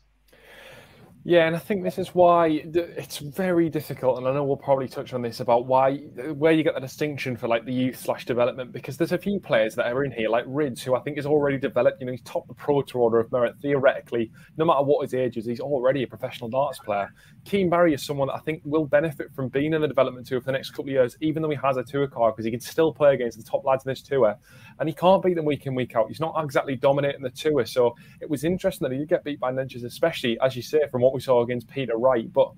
Yeah, 1.29 1.45
and 1.45 1.57
I 1.57 1.59
think 1.59 1.83
this 1.83 1.97
is 1.97 2.15
why 2.15 2.61
it's 2.73 3.17
very 3.17 3.67
difficult, 3.69 4.17
and 4.17 4.25
I 4.25 4.31
know 4.31 4.45
we'll 4.45 4.55
probably 4.55 4.87
touch 4.87 5.11
on 5.11 5.21
this 5.21 5.41
about 5.41 5.65
why 5.65 5.97
where 5.97 6.53
you 6.53 6.63
get 6.63 6.73
the 6.73 6.79
distinction 6.79 7.35
for 7.35 7.49
like 7.49 7.65
the 7.65 7.73
youth 7.73 7.99
slash 7.99 8.23
development 8.23 8.71
because 8.71 8.95
there's 8.95 9.11
a 9.11 9.17
few 9.17 9.37
players 9.41 9.75
that 9.75 9.87
are 9.87 10.05
in 10.05 10.11
here 10.13 10.29
like 10.29 10.45
Rydz 10.45 10.79
who 10.83 10.95
I 10.95 11.01
think 11.01 11.17
is 11.17 11.25
already 11.25 11.57
developed. 11.57 11.99
You 11.99 12.05
know, 12.05 12.13
he's 12.13 12.21
top 12.21 12.47
the 12.47 12.53
pro 12.53 12.81
tour 12.81 13.01
order 13.01 13.19
of 13.19 13.29
merit 13.29 13.55
theoretically. 13.61 14.31
No 14.55 14.63
matter 14.63 14.81
what 14.83 15.01
his 15.01 15.13
age 15.13 15.35
is, 15.35 15.45
he's 15.45 15.59
already 15.59 16.03
a 16.03 16.07
professional 16.07 16.49
darts 16.49 16.79
player. 16.79 17.13
Keane 17.43 17.69
Barry 17.69 17.93
is 17.93 18.05
someone 18.05 18.29
that 18.29 18.35
I 18.35 18.39
think 18.39 18.61
will 18.63 18.85
benefit 18.85 19.27
from 19.35 19.49
being 19.49 19.73
in 19.73 19.81
the 19.81 19.87
development 19.89 20.27
tour 20.27 20.39
for 20.39 20.45
the 20.45 20.53
next 20.53 20.69
couple 20.69 20.85
of 20.85 20.91
years, 20.91 21.17
even 21.19 21.41
though 21.41 21.49
he 21.49 21.57
has 21.61 21.75
a 21.75 21.83
tour 21.83 22.07
card 22.07 22.35
because 22.35 22.45
he 22.45 22.51
can 22.51 22.61
still 22.61 22.93
play 22.93 23.13
against 23.13 23.37
the 23.37 23.43
top 23.43 23.65
lads 23.65 23.83
in 23.85 23.89
this 23.89 24.01
tour, 24.01 24.33
and 24.79 24.87
he 24.87 24.95
can't 24.95 25.21
beat 25.21 25.35
them 25.35 25.43
week 25.43 25.65
in 25.65 25.75
week 25.75 25.93
out. 25.93 26.07
He's 26.07 26.21
not 26.21 26.41
exactly 26.41 26.77
dominating 26.77 27.21
the 27.21 27.31
tour, 27.31 27.65
so 27.65 27.97
it 28.21 28.29
was 28.29 28.45
interesting 28.45 28.87
that 28.87 28.93
he 28.93 28.99
did 28.99 29.09
get 29.09 29.25
beat 29.25 29.41
by 29.41 29.51
Nentjes, 29.51 29.83
especially 29.83 30.39
as 30.39 30.55
you 30.55 30.61
say 30.61 30.87
from 30.89 31.01
what 31.01 31.16
we 31.17 31.21
saw 31.21 31.41
against 31.41 31.67
Peter 31.67 31.97
Wright. 31.97 32.31
But 32.31 32.51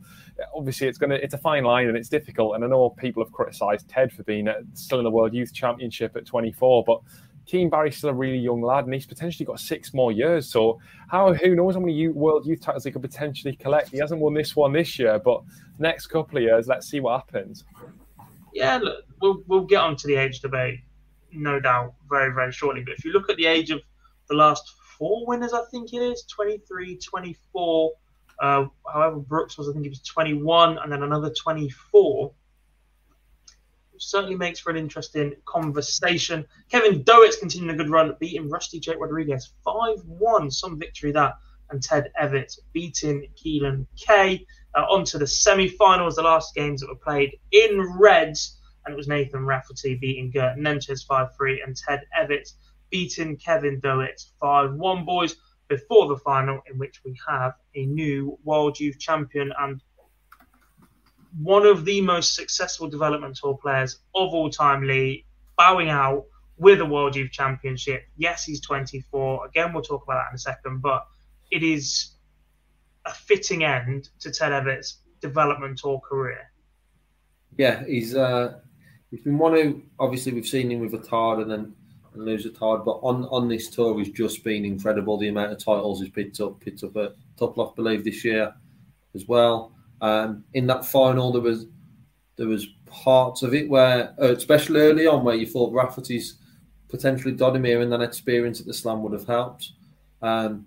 obviously, 0.55 0.87
it's 0.87 0.97
going 0.97 1.09
to 1.09 1.23
it's 1.23 1.33
a 1.33 1.37
fine 1.37 1.63
line 1.63 1.87
and 1.87 1.97
it's 1.97 2.09
difficult. 2.09 2.55
And 2.55 2.63
I 2.63 2.67
know 2.67 2.89
people 2.91 3.23
have 3.23 3.31
criticised 3.31 3.89
Ted 3.89 4.11
for 4.11 4.23
being 4.23 4.47
uh, 4.47 4.61
still 4.73 4.99
in 4.99 5.03
the 5.03 5.11
World 5.11 5.33
Youth 5.33 5.53
Championship 5.53 6.15
at 6.15 6.25
24, 6.25 6.83
but 6.85 7.01
Keane 7.49 7.69
Barry's 7.69 7.97
still 7.97 8.11
a 8.11 8.13
really 8.13 8.37
young 8.37 8.61
lad, 8.61 8.85
and 8.85 8.93
he's 8.93 9.07
potentially 9.07 9.43
got 9.43 9.59
six 9.59 9.91
more 9.91 10.11
years. 10.11 10.47
So, 10.47 10.79
how 11.07 11.33
who 11.33 11.55
knows 11.55 11.73
how 11.73 11.79
many 11.79 12.07
World 12.07 12.45
Youth 12.45 12.61
titles 12.61 12.83
he 12.83 12.91
could 12.91 13.01
potentially 13.01 13.55
collect? 13.55 13.89
He 13.89 13.97
hasn't 13.97 14.21
won 14.21 14.35
this 14.35 14.55
one 14.55 14.71
this 14.71 14.99
year, 14.99 15.17
but 15.17 15.41
next 15.79 16.07
couple 16.07 16.37
of 16.37 16.43
years, 16.43 16.67
let's 16.67 16.87
see 16.87 16.99
what 16.99 17.19
happens. 17.19 17.65
Yeah, 18.53 18.77
look, 18.77 19.03
we'll 19.19 19.43
we'll 19.47 19.65
get 19.65 19.81
on 19.81 19.95
to 19.95 20.07
the 20.07 20.15
age 20.15 20.41
debate, 20.41 20.81
no 21.31 21.59
doubt, 21.59 21.95
very 22.07 22.31
very 22.31 22.51
shortly. 22.51 22.83
But 22.83 22.93
if 22.99 23.03
you 23.03 23.13
look 23.13 23.31
at 23.31 23.37
the 23.37 23.47
age 23.47 23.71
of 23.71 23.81
the 24.27 24.35
last 24.35 24.71
four 24.99 25.25
winners, 25.25 25.53
I 25.53 25.63
think 25.71 25.91
it 25.91 26.03
is 26.03 26.25
23, 26.29 26.97
24, 26.97 27.91
uh, 28.39 28.65
however, 28.91 29.17
Brooks 29.17 29.57
was, 29.57 29.69
I 29.69 29.73
think 29.73 29.85
he 29.85 29.89
was 29.89 30.01
21, 30.01 30.77
and 30.77 30.91
then 30.91 31.03
another 31.03 31.31
24. 31.31 32.31
Certainly 33.97 34.37
makes 34.37 34.59
for 34.59 34.69
an 34.69 34.77
interesting 34.77 35.33
conversation. 35.43 36.45
Kevin 36.71 37.03
Doets 37.03 37.37
continuing 37.37 37.75
a 37.75 37.77
good 37.77 37.89
run, 37.89 38.15
beating 38.19 38.49
Rusty 38.49 38.79
Jake 38.79 38.97
Rodriguez 38.97 39.51
5 39.65 40.05
1. 40.05 40.51
Some 40.51 40.79
victory 40.79 41.11
that. 41.11 41.33
And 41.69 41.83
Ted 41.83 42.11
Evett 42.19 42.57
beating 42.71 43.27
Keelan 43.35 43.85
Kay. 43.97 44.45
Uh, 44.73 44.85
on 44.89 45.03
to 45.03 45.17
the 45.17 45.27
semi 45.27 45.67
finals, 45.67 46.15
the 46.15 46.21
last 46.21 46.55
games 46.55 46.79
that 46.79 46.87
were 46.87 46.95
played 46.95 47.37
in 47.51 47.81
Reds. 47.97 48.57
And 48.85 48.93
it 48.93 48.97
was 48.97 49.07
Nathan 49.07 49.45
Rafferty 49.45 49.95
beating 49.95 50.31
Geert 50.31 50.57
Nentjes 50.57 51.05
5 51.05 51.35
3 51.35 51.61
and 51.61 51.75
Ted 51.75 52.05
Evett 52.17 52.53
beating 52.89 53.35
Kevin 53.35 53.81
Doets 53.81 54.31
5 54.39 54.75
1. 54.75 55.05
Boys, 55.05 55.35
before 55.69 56.07
the 56.07 56.17
final, 56.17 56.59
in 56.69 56.77
which 56.77 57.01
we 57.05 57.15
have 57.27 57.53
a 57.75 57.85
new 57.85 58.37
World 58.43 58.79
Youth 58.79 58.99
Champion 58.99 59.53
and 59.57 59.81
one 61.37 61.65
of 61.65 61.85
the 61.85 62.01
most 62.01 62.35
successful 62.35 62.89
development 62.89 63.37
tour 63.37 63.57
players 63.61 63.99
of 64.15 64.33
all 64.33 64.49
time, 64.49 64.83
Lee, 64.83 65.25
bowing 65.57 65.89
out 65.89 66.25
with 66.57 66.81
a 66.81 66.85
World 66.85 67.15
Youth 67.15 67.31
Championship. 67.31 68.03
Yes, 68.17 68.43
he's 68.43 68.59
24. 68.61 69.45
Again, 69.45 69.71
we'll 69.71 69.83
talk 69.83 70.03
about 70.03 70.23
that 70.23 70.31
in 70.31 70.35
a 70.35 70.39
second, 70.39 70.81
but 70.81 71.05
it 71.51 71.63
is 71.63 72.13
a 73.05 73.13
fitting 73.13 73.63
end 73.63 74.09
to 74.19 74.31
Ted 74.31 74.51
Evett's 74.51 74.97
development 75.21 75.77
tour 75.77 76.01
career. 76.01 76.51
Yeah, 77.57 77.85
he's 77.85 78.15
uh, 78.15 78.59
he's 79.11 79.21
been 79.21 79.37
one 79.37 79.53
who 79.53 79.83
obviously 79.99 80.33
we've 80.33 80.47
seen 80.47 80.71
him 80.71 80.79
with 80.79 80.93
Attard 80.93 81.41
and 81.41 81.51
then 81.51 81.75
and 82.19 82.27
lose 82.27 82.45
it 82.45 82.57
hard. 82.57 82.85
But 82.85 82.99
on, 83.01 83.25
on 83.25 83.47
this 83.47 83.69
tour, 83.69 83.97
he's 83.97 84.11
just 84.11 84.43
been 84.43 84.65
incredible. 84.65 85.17
The 85.17 85.29
amount 85.29 85.53
of 85.53 85.57
titles 85.57 86.01
he's 86.01 86.09
picked 86.09 86.39
up, 86.39 86.59
picked 86.59 86.83
up 86.83 86.95
at 86.97 87.13
Top 87.37 87.57
I 87.57 87.75
believe, 87.75 88.03
this 88.03 88.23
year 88.23 88.53
as 89.15 89.27
well. 89.27 89.71
Um, 90.01 90.43
in 90.53 90.67
that 90.67 90.85
final, 90.85 91.31
there 91.31 91.41
was 91.41 91.65
there 92.35 92.47
was 92.47 92.67
parts 92.85 93.43
of 93.43 93.53
it 93.53 93.69
where, 93.69 94.13
uh, 94.21 94.31
especially 94.31 94.79
early 94.79 95.05
on, 95.07 95.25
where 95.25 95.35
you 95.35 95.45
thought 95.45 95.73
Rafferty's 95.73 96.37
potentially 96.87 97.35
Dodymir 97.35 97.81
and 97.81 97.91
that 97.91 98.01
experience 98.01 98.61
at 98.61 98.65
the 98.65 98.73
Slam 98.73 99.03
would 99.03 99.11
have 99.11 99.27
helped. 99.27 99.73
Um, 100.21 100.65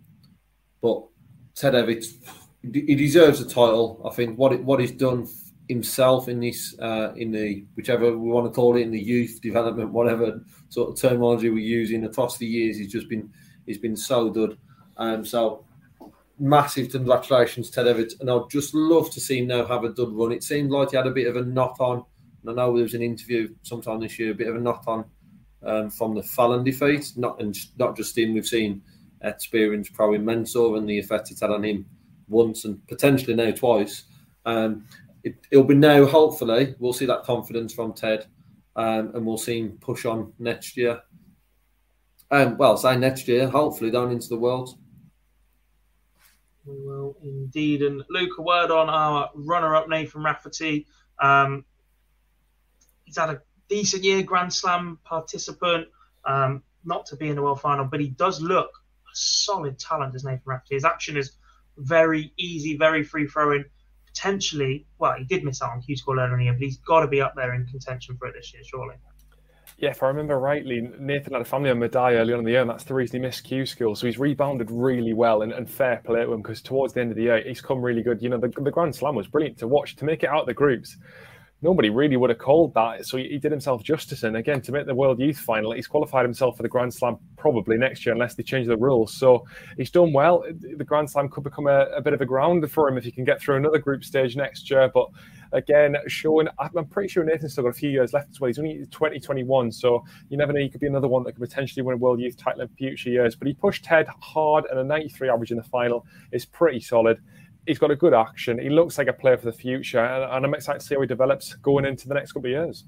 but 0.83 1.03
Ted 1.55 1.73
Evett, 1.73 2.07
he 2.63 2.95
deserves 2.95 3.41
a 3.41 3.47
title. 3.47 4.03
I 4.05 4.15
think 4.15 4.39
what 4.39 4.53
it, 4.53 4.63
what 4.63 4.81
he's 4.81 4.93
done 4.93 5.27
himself 5.69 6.29
in 6.29 6.41
this 6.41 6.79
uh, 6.81 7.13
in 7.17 7.31
the 7.31 7.65
whichever 7.77 8.17
we 8.17 8.31
want 8.31 8.47
to 8.47 8.55
call 8.55 8.77
it 8.77 8.81
in 8.81 8.91
the 8.91 9.01
youth 9.01 9.41
development 9.41 9.93
whatever 9.93 10.41
sort 10.69 10.91
of 10.91 11.01
terminology 11.01 11.51
we're 11.51 11.59
using 11.59 12.05
across 12.05 12.37
the 12.39 12.47
years 12.47 12.77
he's 12.79 12.93
just 12.93 13.09
been 13.09 13.31
he's 13.67 13.79
been 13.79 13.97
so 13.97 14.31
good. 14.31 14.59
Um, 14.97 15.25
so 15.25 15.65
massive 16.39 16.91
congratulations 16.91 17.71
Ted 17.71 17.87
Evett 17.87 18.21
and 18.21 18.31
I'd 18.31 18.51
just 18.51 18.75
love 18.75 19.11
to 19.13 19.21
see 19.21 19.39
him 19.39 19.47
now 19.47 19.65
have 19.65 19.85
a 19.85 19.91
good 19.91 20.13
run. 20.13 20.33
It 20.33 20.43
seemed 20.43 20.71
like 20.71 20.91
he 20.91 20.97
had 20.97 21.07
a 21.07 21.13
bit 21.13 21.29
of 21.29 21.37
a 21.37 21.45
knock 21.45 21.77
on 21.81 22.05
and 22.43 22.51
I 22.51 22.55
know 22.55 22.75
there 22.75 22.83
was 22.83 22.95
an 22.95 23.03
interview 23.03 23.55
sometime 23.63 24.01
this 24.01 24.19
year 24.19 24.33
a 24.33 24.35
bit 24.35 24.49
of 24.49 24.57
a 24.57 24.61
knock 24.61 24.85
on 24.87 25.05
um, 25.65 25.91
from 25.91 26.15
the 26.15 26.23
Fallon 26.23 26.65
defeat 26.65 27.13
not 27.17 27.41
and 27.41 27.57
not 27.79 27.97
just 27.97 28.19
him 28.19 28.35
we've 28.35 28.47
seen 28.47 28.83
experience 29.23 29.89
probably 29.89 30.19
Mensur 30.19 30.77
and 30.77 30.89
the 30.89 30.99
effect 30.99 31.31
it's 31.31 31.41
had 31.41 31.51
on 31.51 31.65
him 31.65 31.87
once 32.29 32.65
and 32.65 32.85
potentially 32.89 33.35
now 33.35 33.53
twice. 33.53 34.05
Um, 34.45 34.87
it, 35.25 35.37
will 35.53 35.65
be 35.65 35.75
now, 35.75 36.07
hopefully, 36.07 36.75
we'll 36.79 36.93
see 36.93 37.07
that 37.07 37.25
confidence 37.25 37.73
from 37.73 37.93
Ted 37.93 38.27
um, 38.77 39.13
and 39.15 39.27
we'll 39.27 39.39
see 39.39 39.61
him 39.61 39.79
push 39.81 40.05
on 40.05 40.33
next 40.39 40.77
year. 40.77 41.01
Um, 42.31 42.57
well, 42.57 42.77
say 42.77 42.97
next 42.97 43.29
year, 43.29 43.49
hopefully 43.49 43.91
down 43.91 44.11
into 44.11 44.29
the 44.29 44.39
world. 44.39 44.79
We 46.65 46.75
will 46.81 47.17
indeed. 47.23 47.83
And 47.83 48.03
Luke, 48.09 48.39
a 48.39 48.43
word 48.43 48.71
on 48.71 48.89
our 48.89 49.31
runner 49.35 49.75
up, 49.75 49.89
Nathan 49.89 50.23
Rafferty. 50.23 50.87
Um, 51.21 51.65
he's 53.05 53.19
had 53.19 53.31
a 53.31 53.43
decent 53.69 54.05
year, 54.05 54.23
Grand 54.23 54.53
Slam 54.53 54.99
participant, 55.05 55.89
um, 56.25 56.63
not 56.85 57.05
to 57.07 57.17
be 57.17 57.29
in 57.29 57.37
the 57.37 57.43
world 57.43 57.61
final, 57.61 57.85
but 57.85 58.01
he 58.01 58.09
does 58.09 58.41
look 58.41 58.71
a 58.71 59.15
solid 59.15 59.79
talent 59.79 60.15
as 60.15 60.25
Nathan 60.25 60.43
Rafferty. 60.47 60.77
His 60.77 60.85
action 60.85 61.17
is 61.17 61.33
very 61.77 62.33
easy, 62.39 62.77
very 62.77 63.03
free 63.03 63.27
flowing 63.27 63.65
potentially, 64.13 64.87
well, 64.99 65.15
he 65.19 65.25
did 65.25 65.45
miss 65.45 65.63
out 65.63 65.71
on 65.71 65.83
Q 65.83 65.97
School 65.97 66.19
earlier 66.19 66.35
in 66.35 66.39
the 66.39 66.45
year, 66.45 66.53
but 66.53 66.63
he's 66.63 66.79
got 66.79 67.01
to 67.01 67.09
be 67.09 67.21
up 67.21 67.35
there 67.35 67.55
in 67.55 67.67
contention 67.67 68.17
for 68.17 68.29
it 68.29 68.35
this 68.35 68.53
year, 68.53 68.63
surely. 68.65 68.97
Yeah, 69.79 69.91
if 69.91 70.03
I 70.03 70.09
remember 70.09 70.39
rightly, 70.39 70.81
Nathan 70.99 71.33
had 71.33 71.43
a 71.43 71.45
family 71.45 71.71
on 71.71 71.79
Madeira 71.79 72.21
early 72.21 72.33
on 72.33 72.41
in 72.41 72.45
the 72.45 72.53
year, 72.53 72.61
and 72.61 72.71
that's 72.71 72.85
the 72.85 72.95
reason 72.95 73.21
he 73.21 73.27
missed 73.27 73.45
Q 73.45 73.67
school. 73.67 73.97
So 73.97 74.07
he's 74.07 74.19
rebounded 74.19 74.71
really 74.71 75.13
well, 75.13 75.43
and, 75.43 75.53
and 75.53 75.69
fair 75.69 76.01
play 76.05 76.25
to 76.25 76.33
him 76.33 76.43
because 76.43 76.63
towards 76.63 76.95
the 76.95 77.01
end 77.01 77.11
of 77.11 77.17
the 77.17 77.25
year, 77.25 77.43
he's 77.43 77.61
come 77.61 77.81
really 77.83 78.03
good. 78.03 78.23
You 78.23 78.29
know, 78.29 78.39
the, 78.39 78.49
the 78.49 78.71
Grand 78.71 78.95
Slam 78.95 79.15
was 79.15 79.27
brilliant 79.27 79.59
to 79.59 79.67
watch. 79.67 79.97
To 79.97 80.05
make 80.05 80.23
it 80.23 80.29
out 80.29 80.43
of 80.43 80.47
the 80.47 80.55
groups, 80.55 80.97
nobody 81.63 81.91
really 81.91 82.17
would 82.17 82.29
have 82.29 82.39
called 82.39 82.75
that. 82.75 83.07
So 83.07 83.17
he, 83.17 83.39
did 83.39 83.53
himself 83.53 83.83
justice. 83.83 84.25
And 84.25 84.37
again, 84.37 84.61
to 84.63 84.73
make 84.73 84.87
the 84.87 84.95
World 84.95 85.21
Youth 85.21 85.39
final, 85.39 85.73
he's 85.73 85.87
qualified 85.87 86.25
himself 86.25 86.57
for 86.57 86.63
the 86.63 86.69
Grand 86.69 86.93
Slam 86.93 87.19
probably 87.37 87.79
next 87.79 88.05
year, 88.05 88.13
unless 88.13 88.35
they 88.35 88.43
change 88.43 88.67
the 88.67 88.77
rules. 88.77 89.15
So 89.15 89.47
he's 89.77 89.91
done 89.91 90.13
well. 90.13 90.45
The 90.51 90.85
Grand 90.85 91.09
Slam 91.09 91.29
could 91.29 91.45
become 91.45 91.69
a, 91.69 91.87
a 91.97 92.03
bit 92.03 92.13
of 92.13 92.21
a 92.21 92.27
grounder 92.27 92.67
for 92.67 92.89
him 92.89 92.99
if 92.99 93.05
he 93.05 93.13
can 93.13 93.25
get 93.25 93.41
through 93.41 93.57
another 93.57 93.79
group 93.79 94.05
stage 94.05 94.37
next 94.37 94.69
year. 94.71 94.91
But 94.93 95.09
again, 95.53 95.97
showing, 96.09 96.49
I'm 96.59 96.87
pretty 96.87 97.09
sure 97.09 97.23
Nathan's 97.23 97.53
still 97.53 97.65
got 97.65 97.71
a 97.71 97.75
few 97.75 97.91
years 97.91 98.13
left 98.13 98.31
as 98.31 98.41
well. 98.41 98.49
He's 98.49 98.59
only 98.59 98.87
2021, 98.91 99.71
so 99.71 100.05
you 100.29 100.37
never 100.37 100.53
know. 100.53 100.61
He 100.61 100.69
could 100.69 100.81
be 100.81 100.89
another 100.89 101.09
one 101.09 101.23
that 101.25 101.33
could 101.33 101.49
potentially 101.49 101.83
win 101.83 101.95
a 101.95 101.99
World 101.99 102.21
Youth 102.21 102.37
title 102.37 102.63
in 102.63 102.69
future 102.69 103.11
years. 103.11 103.37
But 103.37 103.47
he 103.47 103.55
pushed 103.55 103.85
Ted 103.85 104.09
hard, 104.21 104.65
and 104.69 104.81
a 104.81 104.85
93 104.85 105.29
average 105.29 105.53
in 105.53 105.59
the 105.59 105.63
final 105.63 106.05
is 106.33 106.45
pretty 106.45 106.81
solid 106.81 107.21
he's 107.67 107.79
got 107.79 107.91
a 107.91 107.97
good 107.97 108.15
action. 108.15 108.59
He 108.59 108.71
looks 108.71 108.99
like 108.99 109.09
a 109.09 109.13
player 109.13 109.39
for 109.39 109.47
the 109.47 109.53
future, 109.53 110.01
and, 110.01 110.25
and 110.25 110.45
I'm 110.45 110.55
excited 110.55 110.81
to 110.81 110.87
see 110.87 110.95
how 110.95 111.01
he 111.01 111.07
develops 111.07 111.55
going 111.55 111.85
into 111.85 112.09
the 112.09 112.15
next 112.15 112.33
couple 112.33 112.47
of 112.47 112.53
years. 112.53 112.85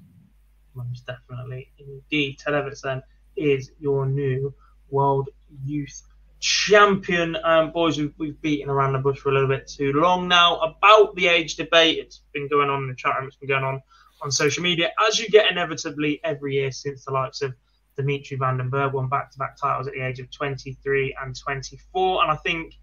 Most 0.73 1.05
definitely, 1.05 1.71
indeed. 1.77 2.39
Ted 2.39 3.01
is 3.37 3.71
your 3.79 4.05
new 4.05 4.53
World 4.89 5.29
Youth 5.63 6.01
champion. 6.39 7.37
Um, 7.43 7.71
boys, 7.71 7.97
we've, 7.97 8.13
we've 8.17 8.39
beaten 8.41 8.69
around 8.69 8.93
the 8.93 8.99
bush 8.99 9.19
for 9.19 9.29
a 9.29 9.33
little 9.33 9.47
bit 9.47 9.67
too 9.67 9.93
long 9.93 10.27
now. 10.27 10.57
About 10.57 11.15
the 11.15 11.27
age 11.27 11.55
debate, 11.55 11.99
it's 11.99 12.21
been 12.33 12.47
going 12.47 12.69
on 12.69 12.83
in 12.83 12.89
the 12.89 12.95
chat 12.95 13.15
room, 13.17 13.27
it's 13.27 13.37
been 13.37 13.49
going 13.49 13.63
on 13.63 13.81
on 14.21 14.31
social 14.31 14.63
media, 14.63 14.91
as 15.07 15.19
you 15.19 15.27
get 15.29 15.51
inevitably 15.51 16.21
every 16.23 16.55
year 16.55 16.71
since 16.71 17.03
the 17.05 17.11
likes 17.11 17.41
of 17.41 17.53
Dimitri 17.97 18.37
Van 18.37 18.57
den 18.57 18.69
Bergh 18.69 18.93
won 18.93 19.07
back 19.07 19.31
to 19.31 19.37
back 19.37 19.57
titles 19.57 19.87
at 19.87 19.93
the 19.93 20.01
age 20.01 20.19
of 20.19 20.29
23 20.31 21.15
and 21.21 21.37
24. 21.37 22.23
And 22.23 22.31
I 22.31 22.35
think 22.37 22.73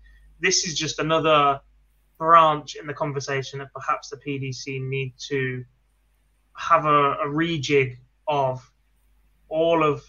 this 0.41 0.67
is 0.67 0.75
just 0.75 0.99
another 0.99 1.61
branch 2.23 2.77
in 2.77 2.87
the 2.87 2.95
conversation 2.95 3.59
that 3.59 3.73
perhaps 3.75 4.09
the 4.09 4.17
PDC 4.17 4.81
need 4.81 5.13
to 5.19 5.65
have 6.57 6.85
a, 6.85 7.15
a 7.15 7.27
rejig 7.27 7.97
of 8.29 8.71
all 9.49 9.83
of 9.83 10.05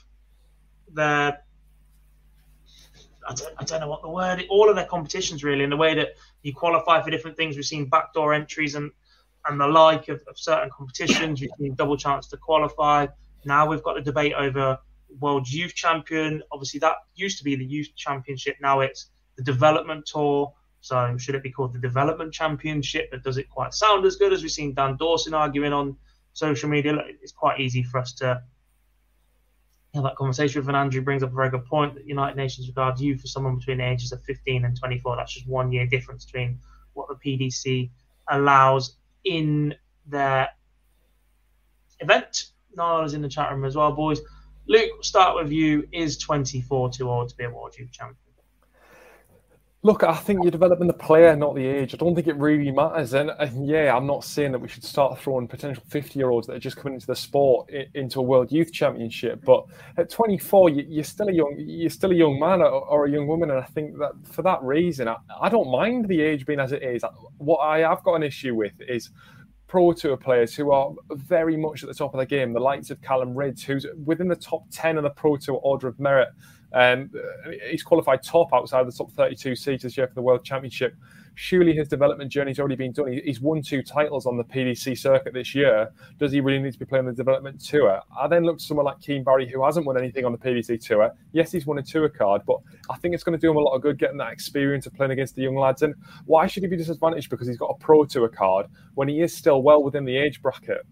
their 0.91 1.43
I 3.27 3.33
don't, 3.33 3.53
I 3.57 3.63
don't 3.63 3.79
know 3.79 3.87
what 3.87 4.03
the 4.03 4.09
word 4.09 4.45
all 4.47 4.69
of 4.69 4.75
their 4.75 4.85
competitions 4.85 5.43
really 5.43 5.63
in 5.63 5.71
the 5.71 5.81
way 5.85 5.95
that 5.95 6.09
you 6.43 6.53
qualify 6.53 7.01
for 7.01 7.09
different 7.09 7.35
things. 7.35 7.55
We've 7.55 7.65
seen 7.65 7.89
backdoor 7.89 8.31
entries 8.35 8.75
and 8.75 8.91
and 9.47 9.59
the 9.59 9.67
like 9.67 10.07
of, 10.09 10.21
of 10.27 10.37
certain 10.37 10.69
competitions. 10.69 11.41
You've 11.41 11.57
seen 11.59 11.73
double 11.73 11.97
chance 11.97 12.27
to 12.27 12.37
qualify. 12.37 13.07
Now 13.43 13.65
we've 13.65 13.81
got 13.81 13.97
a 13.97 14.01
debate 14.01 14.33
over 14.33 14.77
world 15.19 15.49
youth 15.49 15.73
champion. 15.73 16.43
Obviously 16.51 16.79
that 16.81 16.97
used 17.15 17.39
to 17.39 17.43
be 17.43 17.55
the 17.55 17.65
youth 17.65 17.89
championship. 17.95 18.57
Now 18.61 18.81
it's 18.81 19.09
the 19.35 19.43
development 19.43 20.05
tour 20.05 20.53
so 20.83 21.17
should 21.17 21.35
it 21.35 21.43
be 21.43 21.51
called 21.51 21.73
the 21.73 21.79
development 21.79 22.33
championship 22.33 23.09
that 23.11 23.23
does 23.23 23.37
it 23.37 23.49
quite 23.49 23.73
sound 23.73 24.05
as 24.05 24.17
good 24.17 24.33
as 24.33 24.41
we've 24.41 24.51
seen 24.51 24.73
dan 24.73 24.97
dawson 24.97 25.33
arguing 25.33 25.71
on 25.71 25.95
social 26.33 26.69
media 26.69 26.97
it's 27.21 27.31
quite 27.31 27.59
easy 27.59 27.83
for 27.83 27.99
us 27.99 28.13
to 28.13 28.41
have 29.93 30.03
that 30.03 30.15
conversation 30.15 30.59
with. 30.59 30.67
And 30.67 30.77
Andrew 30.77 31.01
brings 31.01 31.23
up 31.23 31.31
a 31.31 31.35
very 31.35 31.49
good 31.49 31.65
point 31.65 31.95
that 31.95 32.07
United 32.07 32.35
Nations 32.35 32.67
regards 32.67 33.01
youth 33.01 33.21
for 33.21 33.27
someone 33.27 33.57
between 33.57 33.77
the 33.77 33.87
ages 33.87 34.11
of 34.11 34.23
15 34.23 34.65
and 34.65 34.77
24. 34.77 35.15
That's 35.15 35.33
just 35.33 35.47
one 35.47 35.71
year 35.71 35.85
difference 35.85 36.25
between 36.25 36.59
what 36.93 37.07
the 37.07 37.15
PDC 37.15 37.89
allows 38.29 38.97
in 39.23 39.75
their 40.07 40.49
event. 41.99 42.45
Niall's 42.75 43.13
in 43.13 43.21
the 43.21 43.29
chat 43.29 43.51
room 43.51 43.65
as 43.65 43.75
well, 43.75 43.91
boys. 43.91 44.19
Luke, 44.67 44.89
we'll 44.93 45.03
start 45.03 45.35
with 45.35 45.51
you. 45.51 45.87
Is 45.91 46.17
24 46.17 46.89
too 46.89 47.09
old 47.09 47.29
to 47.29 47.35
be 47.35 47.43
a 47.43 47.49
World 47.49 47.77
Youth 47.77 47.91
Champion? 47.91 48.17
Look, 49.85 50.01
I 50.01 50.15
think 50.15 50.41
you're 50.43 50.51
developing 50.51 50.87
the 50.87 50.93
player, 50.93 51.35
not 51.35 51.55
the 51.55 51.65
age. 51.65 51.93
I 51.93 51.97
don't 51.97 52.15
think 52.15 52.27
it 52.27 52.37
really 52.37 52.71
matters. 52.71 53.13
And, 53.13 53.31
and 53.37 53.67
yeah, 53.67 53.93
I'm 53.93 54.07
not 54.07 54.23
saying 54.23 54.53
that 54.53 54.59
we 54.59 54.69
should 54.69 54.85
start 54.85 55.19
throwing 55.19 55.45
potential 55.45 55.83
50 55.89 56.17
year 56.17 56.29
olds 56.29 56.47
that 56.47 56.53
are 56.53 56.59
just 56.59 56.77
coming 56.77 56.93
into 56.93 57.07
the 57.07 57.15
sport 57.17 57.69
into 57.93 58.21
a 58.21 58.23
World 58.23 58.49
Youth 58.49 58.71
Championship. 58.71 59.43
But 59.43 59.65
at 59.97 60.09
24, 60.09 60.69
you, 60.69 61.01
are 61.01 61.03
still 61.03 61.27
a 61.27 61.33
young, 61.33 61.55
you're 61.57 61.89
still 61.89 62.11
a 62.11 62.15
young 62.15 62.39
man 62.39 62.61
or, 62.61 62.69
or, 62.69 63.05
a 63.07 63.11
young 63.11 63.27
woman, 63.27 63.51
and 63.51 63.59
I 63.59 63.65
think 63.65 63.97
that 63.97 64.13
for 64.23 64.41
that 64.43 64.63
reason, 64.63 65.09
I, 65.09 65.17
I 65.41 65.49
don't 65.49 65.69
mind 65.69 66.07
the 66.07 66.21
age 66.21 66.45
being 66.45 66.61
as 66.61 66.71
it 66.71 66.81
is. 66.81 67.03
What 67.39 67.57
I 67.57 67.79
have 67.79 68.03
got 68.03 68.15
an 68.15 68.23
issue 68.23 68.55
with 68.55 68.79
is 68.87 69.09
Pro 69.67 69.91
Tour 69.91 70.15
players 70.15 70.55
who 70.55 70.71
are 70.71 70.93
very 71.09 71.57
much 71.57 71.83
at 71.83 71.89
the 71.89 71.95
top 71.95 72.13
of 72.13 72.21
the 72.21 72.25
game, 72.25 72.53
the 72.53 72.59
likes 72.61 72.89
of 72.89 73.01
Callan 73.01 73.33
Rydz, 73.33 73.63
who's 73.63 73.85
within 74.05 74.29
the 74.29 74.35
top 74.37 74.63
10 74.71 74.95
of 74.95 75.03
the 75.03 75.09
Pro 75.09 75.35
Tour 75.35 75.59
order 75.61 75.89
of 75.89 75.99
merit. 75.99 76.29
Um, 76.73 77.11
he's 77.69 77.83
qualified 77.83 78.23
top 78.23 78.53
outside 78.53 78.87
the 78.87 78.91
top 78.91 79.11
32 79.11 79.55
seats 79.55 79.83
this 79.83 79.97
year 79.97 80.07
for 80.07 80.15
the 80.15 80.21
World 80.21 80.43
Championship. 80.43 80.95
Surely 81.35 81.73
his 81.73 81.87
development 81.87 82.31
journey's 82.31 82.59
already 82.59 82.75
been 82.75 82.91
done. 82.91 83.19
He's 83.23 83.41
won 83.41 83.61
two 83.61 83.81
titles 83.81 84.27
on 84.27 84.37
the 84.37 84.43
PDC 84.43 84.97
circuit 84.97 85.33
this 85.33 85.55
year. 85.55 85.91
Does 86.19 86.31
he 86.31 86.41
really 86.41 86.59
need 86.59 86.73
to 86.73 86.79
be 86.79 86.85
playing 86.85 87.05
the 87.05 87.13
development 87.13 87.59
tour? 87.59 88.01
I 88.19 88.27
then 88.27 88.43
look 88.43 88.59
to 88.59 88.63
someone 88.63 88.85
like 88.85 88.99
Keane 88.99 89.23
Barry, 89.23 89.49
who 89.49 89.63
hasn't 89.63 89.85
won 89.85 89.97
anything 89.97 90.25
on 90.25 90.31
the 90.31 90.37
PDC 90.37 90.85
tour. 90.85 91.11
Yes, 91.31 91.51
he's 91.51 91.65
won 91.65 91.79
a 91.79 91.83
tour 91.83 92.07
card, 92.07 92.43
but 92.45 92.57
I 92.89 92.97
think 92.97 93.15
it's 93.15 93.23
going 93.23 93.37
to 93.37 93.41
do 93.41 93.49
him 93.49 93.57
a 93.57 93.61
lot 93.61 93.73
of 93.73 93.81
good 93.81 93.97
getting 93.97 94.17
that 94.17 94.31
experience 94.31 94.85
of 94.85 94.93
playing 94.93 95.11
against 95.11 95.35
the 95.35 95.41
young 95.41 95.55
lads. 95.55 95.81
And 95.81 95.95
why 96.25 96.45
should 96.45 96.61
he 96.61 96.69
be 96.69 96.77
disadvantaged 96.77 97.31
because 97.31 97.47
he's 97.47 97.57
got 97.57 97.71
a 97.71 97.83
pro 97.83 98.05
tour 98.05 98.29
card 98.29 98.67
when 98.93 99.07
he 99.07 99.21
is 99.21 99.35
still 99.35 99.63
well 99.63 99.81
within 99.81 100.05
the 100.05 100.15
age 100.15 100.39
bracket? 100.41 100.85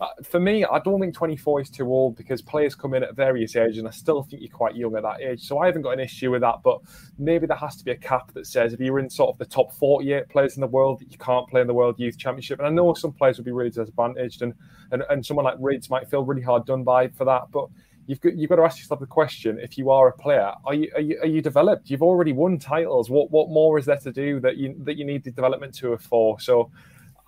Uh, 0.00 0.06
for 0.22 0.40
me, 0.40 0.64
I 0.64 0.78
don't 0.80 1.00
think 1.00 1.14
24 1.14 1.60
is 1.60 1.70
too 1.70 1.86
old 1.86 2.16
because 2.16 2.42
players 2.42 2.74
come 2.74 2.94
in 2.94 3.04
at 3.04 3.14
various 3.14 3.54
ages, 3.56 3.78
and 3.78 3.86
I 3.86 3.90
still 3.90 4.22
think 4.22 4.42
you're 4.42 4.50
quite 4.50 4.74
young 4.74 4.96
at 4.96 5.02
that 5.02 5.20
age. 5.20 5.42
So 5.42 5.58
I 5.58 5.66
haven't 5.66 5.82
got 5.82 5.92
an 5.92 6.00
issue 6.00 6.30
with 6.30 6.40
that. 6.40 6.56
But 6.64 6.80
maybe 7.18 7.46
there 7.46 7.56
has 7.56 7.76
to 7.76 7.84
be 7.84 7.92
a 7.92 7.96
cap 7.96 8.32
that 8.32 8.46
says 8.46 8.72
if 8.72 8.80
you're 8.80 8.98
in 8.98 9.10
sort 9.10 9.30
of 9.30 9.38
the 9.38 9.44
top 9.44 9.72
48 9.74 10.28
players 10.28 10.56
in 10.56 10.60
the 10.60 10.66
world, 10.66 11.00
that 11.00 11.12
you 11.12 11.18
can't 11.18 11.48
play 11.48 11.60
in 11.60 11.66
the 11.66 11.74
World 11.74 11.98
Youth 11.98 12.18
Championship. 12.18 12.58
And 12.58 12.66
I 12.66 12.70
know 12.70 12.94
some 12.94 13.12
players 13.12 13.38
would 13.38 13.44
be 13.44 13.52
really 13.52 13.70
disadvantaged, 13.70 14.42
and 14.42 14.54
and, 14.90 15.04
and 15.08 15.24
someone 15.24 15.44
like 15.44 15.58
Rydz 15.58 15.90
might 15.90 16.08
feel 16.08 16.24
really 16.24 16.42
hard 16.42 16.66
done 16.66 16.84
by 16.84 17.08
for 17.08 17.24
that. 17.24 17.50
But 17.52 17.68
you've 18.06 18.20
got 18.20 18.36
you've 18.36 18.50
got 18.50 18.56
to 18.56 18.62
ask 18.62 18.78
yourself 18.78 19.00
the 19.00 19.06
question: 19.06 19.58
If 19.60 19.78
you 19.78 19.90
are 19.90 20.08
a 20.08 20.12
player, 20.12 20.52
are 20.64 20.74
you 20.74 20.90
are 20.94 21.00
you, 21.00 21.18
are 21.20 21.26
you 21.26 21.42
developed? 21.42 21.90
You've 21.90 22.02
already 22.02 22.32
won 22.32 22.58
titles. 22.58 23.10
What 23.10 23.30
what 23.30 23.50
more 23.50 23.78
is 23.78 23.86
there 23.86 23.98
to 23.98 24.12
do 24.12 24.40
that 24.40 24.56
you 24.56 24.74
that 24.80 24.96
you 24.96 25.04
need 25.04 25.24
the 25.24 25.30
development 25.30 25.74
tour 25.74 25.98
for? 25.98 26.40
So 26.40 26.70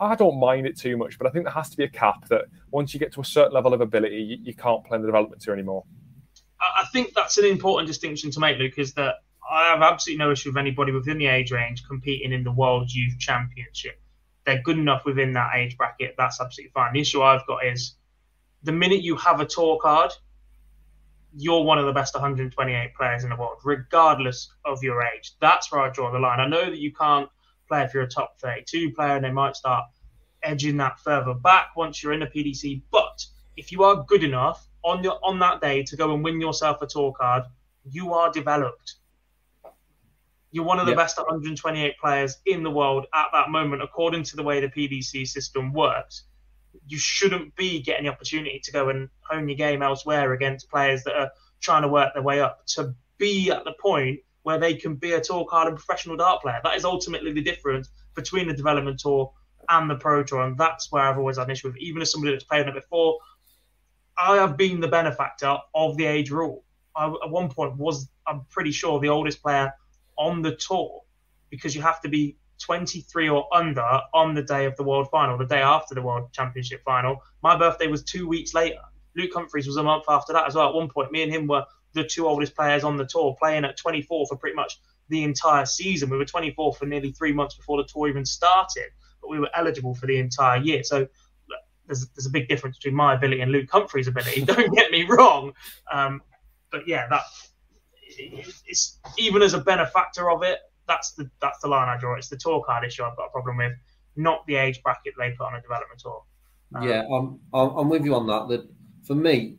I 0.01 0.15
don't 0.15 0.39
mind 0.39 0.66
it 0.66 0.77
too 0.77 0.97
much, 0.97 1.19
but 1.19 1.27
I 1.27 1.31
think 1.31 1.45
there 1.45 1.55
has 1.55 1.71
to 1.71 1.77
be 1.77 1.85
a 1.85 1.89
cap 1.89 2.29
that 2.29 2.47
once 2.71 2.93
you 2.93 3.01
get 3.01 3.12
to 3.12 3.21
a 3.21 3.25
certain 3.25 3.53
level 3.53 3.73
of 3.73 3.81
ability, 3.81 4.16
you, 4.16 4.39
you 4.43 4.55
can't 4.55 4.85
play 4.85 4.97
in 4.97 5.03
the 5.03 5.09
development 5.09 5.41
tour 5.41 5.55
anymore. 5.55 5.85
I 6.61 6.85
think 6.93 7.15
that's 7.15 7.39
an 7.39 7.45
important 7.45 7.87
distinction 7.87 8.31
to 8.33 8.41
make, 8.41 8.59
Luke, 8.59 8.79
is 8.79 8.95
that 8.95 9.16
I 9.49 9.69
have 9.69 9.83
absolutely 9.83 10.25
no 10.25 10.31
issue 10.33 10.49
with 10.51 10.57
anybody 10.57 10.93
within 10.93 11.19
the 11.19 11.27
age 11.27 11.53
range 11.53 11.85
competing 11.87 12.33
in 12.33 12.45
the 12.45 12.53
World 12.53 12.91
Youth 12.91 13.19
Championship. 13.19 14.01
They're 14.47 14.62
good 14.62 14.79
enough 14.79 15.05
within 15.05 15.33
that 15.35 15.51
age 15.55 15.77
bracket. 15.77 16.15
That's 16.16 16.41
absolutely 16.41 16.73
fine. 16.73 16.93
The 16.93 17.01
issue 17.01 17.23
I've 17.23 17.47
got 17.47 17.65
is 17.65 17.97
the 18.62 18.73
minute 18.73 19.03
you 19.03 19.16
have 19.16 19.41
a 19.41 19.47
tour 19.47 19.79
card, 19.81 20.12
you're 21.37 21.62
one 21.62 21.79
of 21.79 21.87
the 21.87 21.93
best 21.93 22.15
128 22.15 22.95
players 22.95 23.25
in 23.25 23.31
the 23.31 23.37
world, 23.37 23.59
regardless 23.65 24.53
of 24.65 24.83
your 24.83 25.03
age. 25.03 25.33
That's 25.41 25.71
where 25.71 25.81
I 25.83 25.91
draw 25.91 26.11
the 26.12 26.19
line. 26.19 26.41
I 26.41 26.49
know 26.49 26.65
that 26.65 26.79
you 26.79 26.93
can't 26.93 27.29
play 27.75 27.85
if 27.85 27.95
you're 27.95 28.05
a 28.05 28.09
top 28.09 28.39
32 28.39 28.93
player 28.93 29.17
and 29.17 29.25
they 29.25 29.33
might 29.33 29.57
start 29.57 29.85
edging 30.43 30.77
that 30.77 31.01
further 31.01 31.35
back 31.35 31.71
once 31.77 32.03
you're 32.03 32.13
in 32.13 32.21
the 32.21 32.27
PDC. 32.27 32.83
But 32.91 33.25
if 33.57 33.73
you 33.73 33.83
are 33.85 34.05
good 34.05 34.23
enough 34.23 34.69
on 34.85 35.03
your 35.03 35.19
on 35.25 35.39
that 35.41 35.61
day 35.61 35.83
to 35.85 35.97
go 35.97 36.15
and 36.15 36.23
win 36.23 36.41
yourself 36.41 36.83
a 36.83 36.87
tour 36.87 37.13
card, 37.13 37.45
you 37.91 38.13
are 38.13 38.31
developed. 38.31 38.97
You're 40.53 40.65
one 40.65 40.79
of 40.79 40.87
the 40.87 40.93
yep. 40.93 40.99
best 40.99 41.17
128 41.17 41.99
players 41.99 42.39
in 42.47 42.63
the 42.63 42.71
world 42.71 43.07
at 43.13 43.27
that 43.33 43.51
moment, 43.51 43.83
according 43.83 44.23
to 44.25 44.37
the 44.37 44.43
way 44.43 44.61
the 44.61 44.69
PDC 44.69 45.27
system 45.27 45.73
works. 45.73 46.25
You 46.87 46.99
shouldn't 46.99 47.57
be 47.57 47.83
getting 47.83 48.05
the 48.05 48.13
opportunity 48.13 48.61
to 48.63 48.73
go 48.73 48.89
and 48.89 49.09
hone 49.29 49.49
your 49.49 49.57
game 49.57 49.83
elsewhere 49.83 50.33
against 50.33 50.71
players 50.71 51.03
that 51.05 51.17
are 51.17 51.31
trying 51.61 51.83
to 51.83 51.89
work 51.89 52.15
their 52.15 52.23
way 52.23 52.41
up 52.41 52.65
to 52.67 52.95
be 53.19 53.51
at 53.51 53.65
the 53.65 53.73
point 53.81 54.21
where 54.45 54.59
they 54.59 54.75
can 54.75 54.95
be 54.95 55.12
a 55.12 55.21
tour 55.21 55.45
card 55.47 55.69
and 55.69 55.77
professional 55.77 56.16
dart 56.16 56.43
player. 56.43 56.61
That 56.62 56.77
is 56.77 56.85
ultimately 56.85 57.33
the 57.33 57.43
difference 57.43 57.89
between 58.15 58.47
the 58.47 58.55
development 58.55 59.01
tour 59.01 59.33
and 59.69 59.91
the 59.91 59.97
pro 59.97 60.23
tour, 60.23 60.43
and 60.43 60.57
that's 60.57 60.93
where 60.93 61.03
I've 61.03 61.19
always 61.19 61.39
had 61.39 61.47
an 61.47 61.51
issue 61.51 61.69
with. 61.69 61.79
Even 61.79 62.03
as 62.03 62.12
somebody 62.12 62.33
that's 62.33 62.45
played 62.45 62.62
on 62.62 62.69
it 62.69 62.75
before, 62.75 63.19
I 64.19 64.37
have 64.37 64.57
been 64.57 64.81
the 64.81 64.89
benefactor 64.89 65.57
of 65.75 65.97
the 65.97 66.05
age 66.05 66.31
rule. 66.31 66.62
I, 66.95 67.07
at 67.07 67.31
one 67.31 67.49
point 67.49 67.77
was, 67.77 68.09
I'm 68.27 68.43
pretty 68.51 68.71
sure, 68.71 69.01
the 69.01 69.09
oldest 69.09 69.43
player 69.43 69.73
on 70.16 70.43
the 70.43 70.55
tour 70.57 71.03
because 71.51 71.75
you 71.75 71.81
have 71.81 72.01
to 72.03 72.09
be 72.09 72.37
23 72.61 73.29
or 73.31 73.47
under 73.55 74.01
on 74.12 74.35
the 74.35 74.43
day 74.43 74.66
of 74.66 74.77
the 74.77 74.83
world 74.83 75.09
final, 75.11 75.39
the 75.39 75.47
day 75.47 75.62
after 75.62 75.95
the 75.95 76.03
world 76.03 76.31
championship 76.33 76.83
final. 76.85 77.16
My 77.43 77.57
birthday 77.57 77.87
was 77.87 78.03
two 78.03 78.29
weeks 78.29 78.55
later. 78.55 78.81
Luke 79.16 79.31
Humphries 79.33 79.66
was 79.66 79.77
a 79.77 79.83
month 79.83 80.05
after 80.09 80.33
that 80.33 80.47
as 80.47 80.55
well. 80.55 80.69
At 80.69 80.75
one 80.75 80.89
point, 80.89 81.12
me 81.12 81.23
and 81.23 81.33
him 81.33 81.47
were 81.47 81.65
the 81.95 82.05
two 82.05 82.27
oldest 82.27 82.55
players 82.55 82.85
on 82.85 82.97
the 82.97 83.07
tour, 83.07 83.37
playing 83.39 83.65
at 83.65 83.77
24 83.77 84.27
for 84.27 84.37
pretty 84.37 84.57
much 84.57 84.81
the 85.09 85.23
entire 85.23 85.66
season. 85.66 86.11
We 86.11 86.16
were 86.16 86.25
24 86.25 86.75
for 86.75 86.87
nearly 86.87 87.12
three 87.12 87.33
months 87.33 87.55
before 87.55 87.79
the 87.79 87.89
tour 87.89 88.09
even 88.09 88.25
started, 88.25 88.91
but 89.21 89.31
we 89.31 89.39
were 89.39 89.51
eligible 89.55 89.95
for 89.95 90.07
the 90.07 90.19
entire 90.19 90.61
year. 90.61 90.83
So 90.83 91.07
there's, 91.87 92.09
there's 92.09 92.27
a 92.27 92.31
big 92.31 92.49
difference 92.49 92.79
between 92.79 92.95
my 92.95 93.15
ability 93.15 93.41
and 93.41 93.53
Luke 93.53 93.71
Humphries' 93.71 94.09
ability. 94.09 94.41
Don't 94.45 94.75
get 94.75 94.91
me 94.91 95.05
wrong, 95.05 95.53
um, 95.93 96.23
but 96.71 96.89
yeah, 96.89 97.07
that 97.09 97.23
it's 98.16 99.01
even 99.19 99.43
as 99.43 99.55
a 99.55 99.61
benefactor 99.61 100.31
of 100.31 100.43
it. 100.43 100.59
That's 100.87 101.12
the 101.12 101.31
that's 101.41 101.61
the 101.61 101.69
line 101.69 101.89
I 101.89 101.99
draw. 101.99 102.16
It's 102.16 102.29
the 102.29 102.37
tour 102.37 102.62
card 102.65 102.85
issue 102.85 103.05
I've 103.05 103.16
got 103.16 103.27
a 103.27 103.31
problem 103.31 103.57
with, 103.57 103.73
not 104.16 104.47
the 104.47 104.57
age 104.57 104.83
bracket 104.83 105.15
they 105.19 105.31
put 105.31 105.47
on 105.47 105.55
a 105.55 105.62
development 105.62 106.01
tour. 106.01 106.23
Um, 106.75 106.89
yeah, 106.89 107.03
I'm 107.11 107.41
I'm 107.53 107.89
with 107.89 108.05
you 108.05 108.15
on 108.15 108.27
that. 108.27 108.49
That 108.49 108.69
for 109.05 109.15
me, 109.15 109.57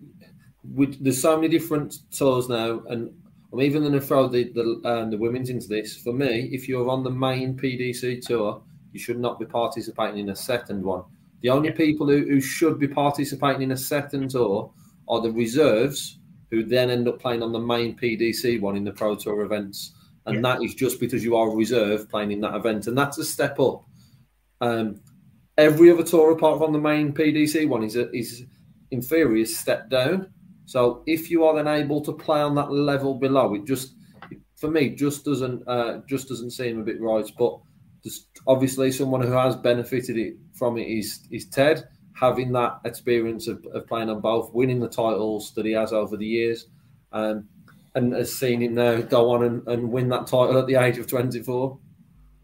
there's 0.99 1.21
so 1.21 1.35
many 1.35 1.47
different 1.47 1.99
tours 2.11 2.49
now, 2.49 2.81
and 2.87 3.13
I'm 3.51 3.61
even 3.61 3.81
going 3.81 3.93
to 3.93 4.01
throw 4.01 4.27
the 4.27 4.51
the, 4.51 4.81
um, 4.89 5.11
the 5.11 5.17
women's 5.17 5.49
into 5.49 5.67
this. 5.67 5.97
For 5.97 6.13
me, 6.13 6.49
if 6.51 6.67
you're 6.67 6.89
on 6.89 7.03
the 7.03 7.11
main 7.11 7.55
PDC 7.57 8.25
tour, 8.25 8.61
you 8.91 8.99
should 8.99 9.19
not 9.19 9.39
be 9.39 9.45
participating 9.45 10.19
in 10.19 10.29
a 10.29 10.35
second 10.35 10.83
one. 10.83 11.03
The 11.41 11.49
only 11.49 11.69
yeah. 11.69 11.75
people 11.75 12.07
who, 12.07 12.25
who 12.25 12.41
should 12.41 12.79
be 12.79 12.87
participating 12.87 13.61
in 13.61 13.71
a 13.71 13.77
second 13.77 14.31
tour 14.31 14.71
are 15.07 15.21
the 15.21 15.31
reserves, 15.31 16.19
who 16.49 16.63
then 16.63 16.89
end 16.89 17.07
up 17.07 17.19
playing 17.19 17.43
on 17.43 17.51
the 17.51 17.59
main 17.59 17.95
PDC 17.95 18.59
one 18.61 18.75
in 18.75 18.83
the 18.83 18.91
Pro 18.91 19.15
Tour 19.15 19.41
events. 19.41 19.93
And 20.25 20.37
yeah. 20.37 20.41
that 20.41 20.63
is 20.63 20.73
just 20.73 20.99
because 20.99 21.23
you 21.23 21.35
are 21.35 21.49
a 21.49 21.55
reserve 21.55 22.09
playing 22.09 22.31
in 22.31 22.41
that 22.41 22.55
event. 22.55 22.87
And 22.87 22.97
that's 22.97 23.17
a 23.17 23.25
step 23.25 23.59
up. 23.59 23.83
Um, 24.61 25.01
every 25.57 25.91
other 25.91 26.03
tour 26.03 26.31
apart 26.31 26.59
from 26.59 26.73
the 26.73 26.79
main 26.79 27.13
PDC 27.13 27.67
one 27.67 27.83
is, 27.83 27.95
a, 27.95 28.11
is 28.11 28.45
in 28.91 29.01
theory, 29.01 29.43
a 29.43 29.45
step 29.45 29.89
down. 29.89 30.33
So 30.65 31.03
if 31.05 31.29
you 31.29 31.45
are 31.45 31.55
then 31.55 31.67
able 31.67 32.01
to 32.01 32.11
play 32.11 32.41
on 32.41 32.55
that 32.55 32.71
level 32.71 33.15
below, 33.15 33.53
it 33.53 33.65
just 33.65 33.95
for 34.55 34.69
me 34.69 34.89
just 34.89 35.25
doesn't 35.25 35.67
uh, 35.67 36.01
just 36.07 36.27
doesn't 36.27 36.51
seem 36.51 36.79
a 36.79 36.83
bit 36.83 37.01
right. 37.01 37.29
But 37.37 37.59
just 38.03 38.27
obviously 38.47 38.91
someone 38.91 39.21
who 39.21 39.31
has 39.31 39.55
benefited 39.55 40.17
it 40.17 40.35
from 40.53 40.77
it 40.77 40.87
is 40.87 41.27
is 41.31 41.47
Ted 41.47 41.87
having 42.13 42.51
that 42.53 42.79
experience 42.85 43.47
of, 43.47 43.65
of 43.73 43.85
playing 43.87 44.09
on 44.09 44.21
both, 44.21 44.53
winning 44.53 44.79
the 44.79 44.87
titles 44.87 45.53
that 45.53 45.65
he 45.65 45.73
has 45.73 45.91
over 45.91 46.15
the 46.15 46.25
years, 46.25 46.67
um, 47.11 47.47
and 47.93 48.13
has 48.13 48.33
seen 48.33 48.61
him 48.61 48.73
now 48.73 49.01
go 49.01 49.31
on 49.31 49.43
and, 49.43 49.67
and 49.67 49.91
win 49.91 50.09
that 50.09 50.25
title 50.25 50.57
at 50.57 50.65
the 50.65 50.75
age 50.75 50.97
of 50.97 51.07
24. 51.07 51.77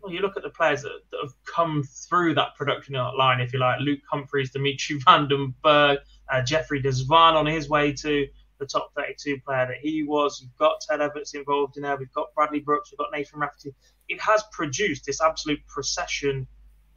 Well, 0.02 0.12
you 0.12 0.20
look 0.20 0.36
at 0.36 0.44
the 0.44 0.50
players 0.50 0.82
that, 0.82 1.00
that 1.12 1.20
have 1.24 1.34
come 1.46 1.84
through 1.84 2.34
that 2.36 2.56
production 2.58 2.96
line, 2.96 3.40
if 3.40 3.54
you 3.54 3.60
like, 3.60 3.80
Luke 3.80 4.00
Humphries, 4.12 4.52
Dimitri 4.52 5.00
Van 5.06 5.28
den 5.28 5.54
Bergh, 5.64 6.00
uh, 6.32 6.42
Jeffrey 6.42 6.82
De 6.82 6.90
Zwaan 6.90 7.34
on 7.34 7.46
his 7.46 7.70
way 7.70 7.94
to 7.94 8.28
the 8.60 8.66
top 8.66 8.92
32 8.96 9.40
player 9.46 9.68
that 9.68 9.78
he 9.82 10.04
was. 10.04 10.40
You've 10.42 10.56
got 10.58 10.82
Ted 10.82 11.00
Evetts 11.00 11.34
involved 11.34 11.78
in 11.78 11.84
there. 11.84 11.98
We've 11.98 12.12
got 12.14 12.34
Bradley 12.36 12.60
Brooks. 12.60 12.92
We've 12.92 13.00
got 13.00 13.10
Nathan 13.12 13.40
Rafferty. 13.40 13.74
It 14.08 14.22
has 14.22 14.44
produced 14.52 15.06
this 15.06 15.22
absolute 15.22 15.60
procession 15.68 16.48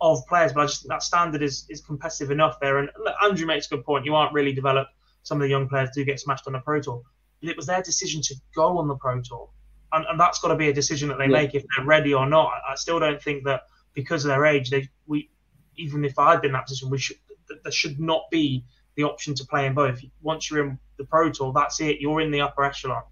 of 0.01 0.27
players, 0.27 0.53
but 0.53 0.61
I 0.61 0.67
just 0.67 0.83
think 0.83 0.91
that 0.91 1.03
standard 1.03 1.43
is 1.43 1.67
is 1.69 1.81
competitive 1.81 2.31
enough 2.31 2.61
there. 2.61 2.79
And 2.79 2.91
look, 3.03 3.15
Andrew 3.23 3.47
makes 3.47 3.67
a 3.67 3.77
good 3.77 3.85
point. 3.85 4.05
You 4.05 4.15
aren't 4.15 4.35
really 4.35 4.53
developed. 4.53 4.91
Some 5.23 5.39
of 5.39 5.43
the 5.43 5.49
young 5.49 5.69
players 5.69 5.91
do 5.95 6.05
get 6.05 6.21
smashed 6.21 6.47
on 6.47 6.53
the 6.53 6.61
Pro 6.61 6.81
Tour. 6.81 7.03
But 7.41 7.51
it 7.51 7.57
was 7.57 7.67
their 7.67 7.83
decision 7.83 8.21
to 8.23 8.35
go 8.55 8.79
on 8.79 8.89
the 8.89 8.97
Pro 8.97 9.21
Tour. 9.23 9.49
And, 9.93 10.05
and 10.07 10.21
that's 10.21 10.41
got 10.41 10.49
to 10.49 10.57
be 10.57 10.69
a 10.69 10.73
decision 10.73 11.09
that 11.09 11.19
they 11.19 11.25
yeah. 11.25 11.43
make 11.43 11.55
if 11.55 11.65
they're 11.77 11.87
ready 11.87 12.13
or 12.13 12.29
not. 12.29 12.53
I, 12.69 12.73
I 12.73 12.75
still 12.75 12.99
don't 12.99 13.23
think 13.23 13.45
that 13.45 13.63
because 13.95 14.25
of 14.25 14.29
their 14.29 14.45
age, 14.45 14.71
they 14.71 14.89
we 15.07 15.31
even 15.77 16.05
if 16.05 16.19
I'd 16.19 16.43
been 16.43 16.51
in 16.51 16.53
that 16.53 16.67
position, 16.67 16.91
we 16.91 16.99
should 16.99 17.17
there 17.63 17.73
should 17.73 18.01
not 18.01 18.23
be 18.31 18.65
the 18.97 19.03
option 19.03 19.35
to 19.35 19.45
play 19.47 19.67
in 19.67 19.75
both. 19.75 20.01
Once 20.23 20.51
you're 20.51 20.65
in 20.65 20.79
the 20.99 21.05
Pro 21.05 21.31
Tour, 21.31 21.53
that's 21.55 21.81
it. 21.81 22.01
You're 22.01 22.21
in 22.21 22.31
the 22.31 22.41
upper 22.41 22.65
echelon. 22.65 23.03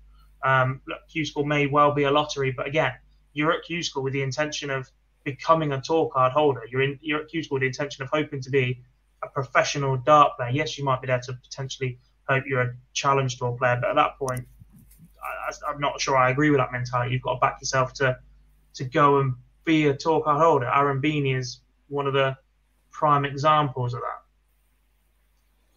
Um, 0.45 0.81
look, 0.87 0.99
Q 1.11 1.25
School 1.25 1.45
may 1.45 1.67
well 1.67 1.93
be 1.93 2.05
a 2.05 2.11
lottery, 2.11 2.53
but 2.53 2.67
again, 2.67 2.93
you're 3.33 3.53
at 3.53 3.65
Q 3.65 3.83
School 3.83 4.03
with 4.03 4.13
the 4.13 4.23
intention 4.23 4.71
of 4.71 4.91
becoming 5.25 5.73
a 5.73 5.81
tour 5.81 6.11
card 6.13 6.33
holder. 6.33 6.63
You're 6.71 6.83
in 6.83 6.99
you're 7.01 7.23
at 7.23 7.29
Q 7.29 7.43
School 7.43 7.57
with 7.57 7.63
the 7.63 7.69
intention 7.69 8.03
of 8.03 8.11
hoping 8.11 8.41
to 8.41 8.51
be 8.51 8.83
a 9.23 9.29
professional 9.29 9.97
dart 9.97 10.37
player. 10.37 10.51
Yes, 10.51 10.77
you 10.77 10.85
might 10.85 11.01
be 11.01 11.07
there 11.07 11.21
to 11.21 11.33
potentially 11.33 11.99
hope 12.29 12.45
you're 12.47 12.63
a 12.63 12.75
challenge 12.93 13.39
tour 13.39 13.53
player, 13.53 13.79
but 13.81 13.91
at 13.91 13.97
that 13.97 14.19
point, 14.19 14.47
I, 15.23 15.73
am 15.73 15.81
not 15.81 16.01
sure 16.01 16.17
I 16.17 16.31
agree 16.31 16.51
with 16.51 16.59
that 16.59 16.73
mentality. 16.73 17.13
You've 17.13 17.23
got 17.23 17.35
to 17.35 17.41
back 17.41 17.61
yourself 17.61 17.93
to 17.95 18.19
to 18.75 18.85
go 18.85 19.21
and 19.21 19.35
be 19.65 19.87
a 19.89 19.97
tour 19.97 20.23
card 20.23 20.41
holder. 20.41 20.67
Aaron 20.67 21.01
Beeney 21.01 21.37
is 21.37 21.61
one 21.89 22.07
of 22.07 22.15
the 22.15 22.37
prime 22.91 23.25
examples 23.25 23.95
of 23.95 24.01
that. 24.01 24.22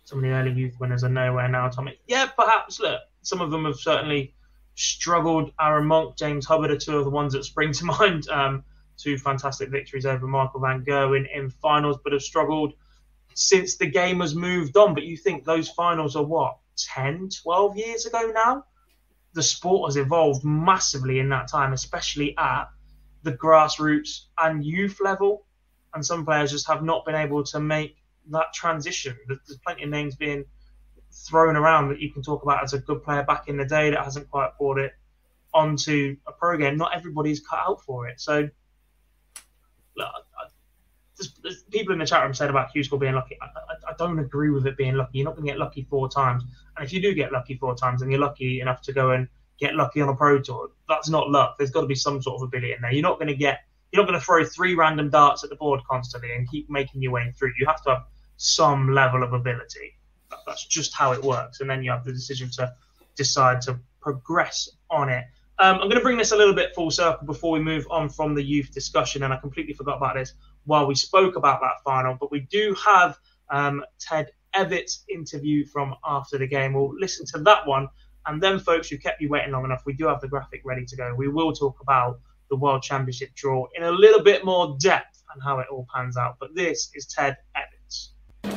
Some 0.05 0.19
of 0.19 0.23
the 0.23 0.29
early 0.29 0.51
youth 0.51 0.79
winners 0.79 1.03
are 1.03 1.09
nowhere 1.09 1.47
now, 1.47 1.67
Tommy. 1.67 1.99
Yeah, 2.07 2.27
perhaps. 2.27 2.79
Look, 2.79 3.01
some 3.23 3.41
of 3.41 3.51
them 3.51 3.65
have 3.65 3.77
certainly 3.77 4.35
struggled. 4.75 5.51
Arron 5.59 5.87
Monk, 5.87 6.15
James 6.15 6.45
Hubbard 6.45 6.71
are 6.71 6.77
two 6.77 6.97
of 6.99 7.05
the 7.05 7.11
ones 7.11 7.33
that 7.33 7.43
spring 7.43 7.73
to 7.73 7.85
mind. 7.99 8.29
Um, 8.29 8.63
two 8.97 9.17
fantastic 9.17 9.69
victories 9.69 10.05
over 10.05 10.27
Michael 10.27 10.61
Van 10.61 10.83
in, 10.87 11.25
in 11.33 11.49
finals, 11.49 11.97
but 12.03 12.13
have 12.13 12.21
struggled 12.21 12.73
since 13.33 13.77
the 13.77 13.87
game 13.87 14.21
has 14.21 14.35
moved 14.35 14.77
on. 14.77 14.93
But 14.93 15.03
you 15.03 15.17
think 15.17 15.43
those 15.43 15.69
finals 15.69 16.15
are 16.15 16.23
what, 16.23 16.57
10, 16.77 17.29
12 17.43 17.77
years 17.77 18.05
ago 18.05 18.31
now? 18.33 18.65
The 19.33 19.43
sport 19.43 19.89
has 19.89 19.97
evolved 19.97 20.45
massively 20.45 21.19
in 21.19 21.29
that 21.29 21.49
time, 21.49 21.73
especially 21.73 22.37
at 22.37 22.65
the 23.23 23.33
grassroots 23.33 24.25
and 24.37 24.63
youth 24.63 24.99
level. 25.01 25.45
And 25.93 26.05
some 26.05 26.25
players 26.25 26.51
just 26.51 26.67
have 26.67 26.83
not 26.83 27.05
been 27.05 27.15
able 27.15 27.43
to 27.45 27.59
make 27.59 27.97
that 28.29 28.53
transition. 28.53 29.15
There's 29.27 29.59
plenty 29.65 29.83
of 29.83 29.89
names 29.89 30.15
being 30.15 30.45
thrown 31.11 31.55
around 31.55 31.89
that 31.89 31.99
you 31.99 32.11
can 32.11 32.21
talk 32.21 32.43
about 32.43 32.63
as 32.63 32.73
a 32.73 32.79
good 32.79 33.03
player 33.03 33.23
back 33.23 33.47
in 33.47 33.57
the 33.57 33.65
day 33.65 33.89
that 33.91 34.03
hasn't 34.03 34.29
quite 34.29 34.57
brought 34.57 34.79
it 34.79 34.93
onto 35.53 36.17
a 36.27 36.31
pro 36.31 36.57
game. 36.57 36.77
Not 36.77 36.93
everybody's 36.93 37.39
cut 37.39 37.59
out 37.59 37.81
for 37.83 38.07
it. 38.07 38.19
So, 38.19 38.49
look, 39.95 40.09
there's, 41.17 41.33
there's 41.41 41.63
people 41.63 41.93
in 41.93 41.99
the 41.99 42.05
chat 42.05 42.23
room 42.23 42.33
said 42.33 42.49
about 42.49 42.71
Q 42.73 42.83
being 42.97 43.15
lucky. 43.15 43.37
I, 43.41 43.45
I, 43.45 43.91
I, 43.91 43.93
don't 43.97 44.19
agree 44.19 44.49
with 44.49 44.67
it 44.67 44.75
being 44.77 44.95
lucky. 44.95 45.19
You're 45.19 45.25
not 45.25 45.35
going 45.35 45.45
to 45.45 45.51
get 45.51 45.59
lucky 45.59 45.87
four 45.89 46.09
times. 46.09 46.43
And 46.75 46.85
if 46.85 46.91
you 46.91 47.01
do 47.01 47.13
get 47.13 47.31
lucky 47.31 47.55
four 47.55 47.75
times 47.75 48.01
and 48.01 48.11
you're 48.11 48.19
lucky 48.19 48.59
enough 48.59 48.81
to 48.83 48.93
go 48.93 49.11
and 49.11 49.27
get 49.57 49.75
lucky 49.75 50.01
on 50.01 50.09
a 50.09 50.15
pro 50.15 50.41
tour, 50.41 50.71
that's 50.89 51.09
not 51.09 51.29
luck. 51.29 51.57
There's 51.57 51.71
got 51.71 51.81
to 51.81 51.87
be 51.87 51.95
some 51.95 52.21
sort 52.21 52.41
of 52.41 52.47
ability 52.47 52.73
in 52.73 52.81
there. 52.81 52.91
You're 52.91 53.01
not 53.01 53.17
going 53.17 53.29
to 53.29 53.35
get. 53.35 53.59
You're 53.91 54.03
not 54.03 54.09
going 54.09 54.19
to 54.19 54.25
throw 54.25 54.43
three 54.43 54.75
random 54.75 55.09
darts 55.09 55.45
at 55.45 55.49
the 55.49 55.55
board 55.55 55.79
constantly 55.89 56.35
and 56.35 56.49
keep 56.49 56.69
making 56.69 57.01
your 57.01 57.13
way 57.13 57.31
through. 57.37 57.53
You 57.57 57.65
have 57.65 57.81
to 57.83 57.91
have 57.91 58.03
some 58.37 58.93
level 58.93 59.23
of 59.23 59.33
ability. 59.33 59.97
That's 60.45 60.65
just 60.65 60.93
how 60.93 61.11
it 61.13 61.23
works. 61.23 61.61
And 61.61 61.69
then 61.69 61.83
you 61.83 61.91
have 61.91 62.03
the 62.03 62.11
decision 62.11 62.49
to 62.51 62.73
decide 63.15 63.61
to 63.61 63.79
progress 64.01 64.69
on 64.89 65.09
it. 65.09 65.25
Um, 65.57 65.75
I'm 65.75 65.87
going 65.87 65.95
to 65.95 66.01
bring 66.01 66.17
this 66.17 66.31
a 66.31 66.35
little 66.35 66.53
bit 66.53 66.75
full 66.75 66.91
circle 66.91 67.25
before 67.25 67.51
we 67.51 67.59
move 67.59 67.87
on 67.89 68.09
from 68.09 68.35
the 68.35 68.43
youth 68.43 68.71
discussion. 68.73 69.23
And 69.23 69.33
I 69.33 69.37
completely 69.37 69.73
forgot 69.73 69.97
about 69.97 70.15
this 70.15 70.33
while 70.65 70.85
we 70.85 70.95
spoke 70.95 71.37
about 71.37 71.61
that 71.61 71.81
final. 71.83 72.17
But 72.19 72.31
we 72.31 72.41
do 72.41 72.75
have 72.85 73.17
um, 73.49 73.83
Ted 73.99 74.31
Evetts' 74.53 75.03
interview 75.09 75.65
from 75.65 75.95
after 76.05 76.37
the 76.37 76.47
game. 76.47 76.73
We'll 76.73 76.93
listen 76.99 77.25
to 77.27 77.39
that 77.39 77.65
one. 77.65 77.87
And 78.27 78.41
then, 78.41 78.59
folks, 78.59 78.89
who 78.89 78.97
kept 78.97 79.21
you 79.21 79.29
waiting 79.29 79.51
long 79.51 79.65
enough, 79.65 79.83
we 79.85 79.93
do 79.93 80.07
have 80.07 80.19
the 80.19 80.27
graphic 80.27 80.61
ready 80.65 80.85
to 80.85 80.95
go. 80.95 81.13
We 81.15 81.27
will 81.27 81.53
talk 81.53 81.79
about 81.79 82.19
the 82.49 82.55
World 82.55 82.81
Championship 82.83 83.33
draw 83.35 83.67
in 83.75 83.83
a 83.83 83.91
little 83.91 84.21
bit 84.21 84.43
more 84.43 84.75
depth 84.79 85.23
and 85.33 85.43
how 85.43 85.59
it 85.59 85.67
all 85.71 85.87
pans 85.93 86.17
out. 86.17 86.37
But 86.39 86.55
this 86.55 86.89
is 86.93 87.05
Ted 87.05 87.37
Evetts. 87.55 87.74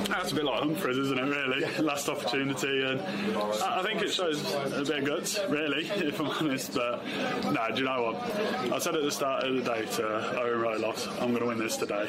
That's 0.09 0.33
a 0.33 0.35
bit 0.35 0.45
like 0.45 0.61
Humphries, 0.61 0.97
isn't 0.97 1.19
it? 1.19 1.23
Really, 1.23 1.83
last 1.83 2.09
opportunity, 2.09 2.83
and 2.83 3.01
I 3.01 3.83
think 3.83 4.01
it 4.01 4.11
shows 4.11 4.43
a 4.55 4.85
bit 4.85 4.99
of 5.01 5.05
guts, 5.05 5.39
really, 5.49 5.87
if 5.97 6.19
I'm 6.19 6.29
honest. 6.29 6.75
But 6.75 7.05
no, 7.45 7.67
do 7.75 7.83
you 7.83 7.85
know 7.85 8.13
what? 8.13 8.73
I 8.73 8.79
said 8.79 8.95
at 8.97 9.03
the 9.03 9.11
start 9.11 9.45
of 9.45 9.55
the 9.55 9.63
day 9.63 9.85
to 9.85 10.41
Owen 10.41 10.61
Roelofs, 10.61 11.09
I'm 11.21 11.29
going 11.29 11.41
to 11.41 11.47
win 11.47 11.59
this 11.59 11.77
today, 11.77 12.09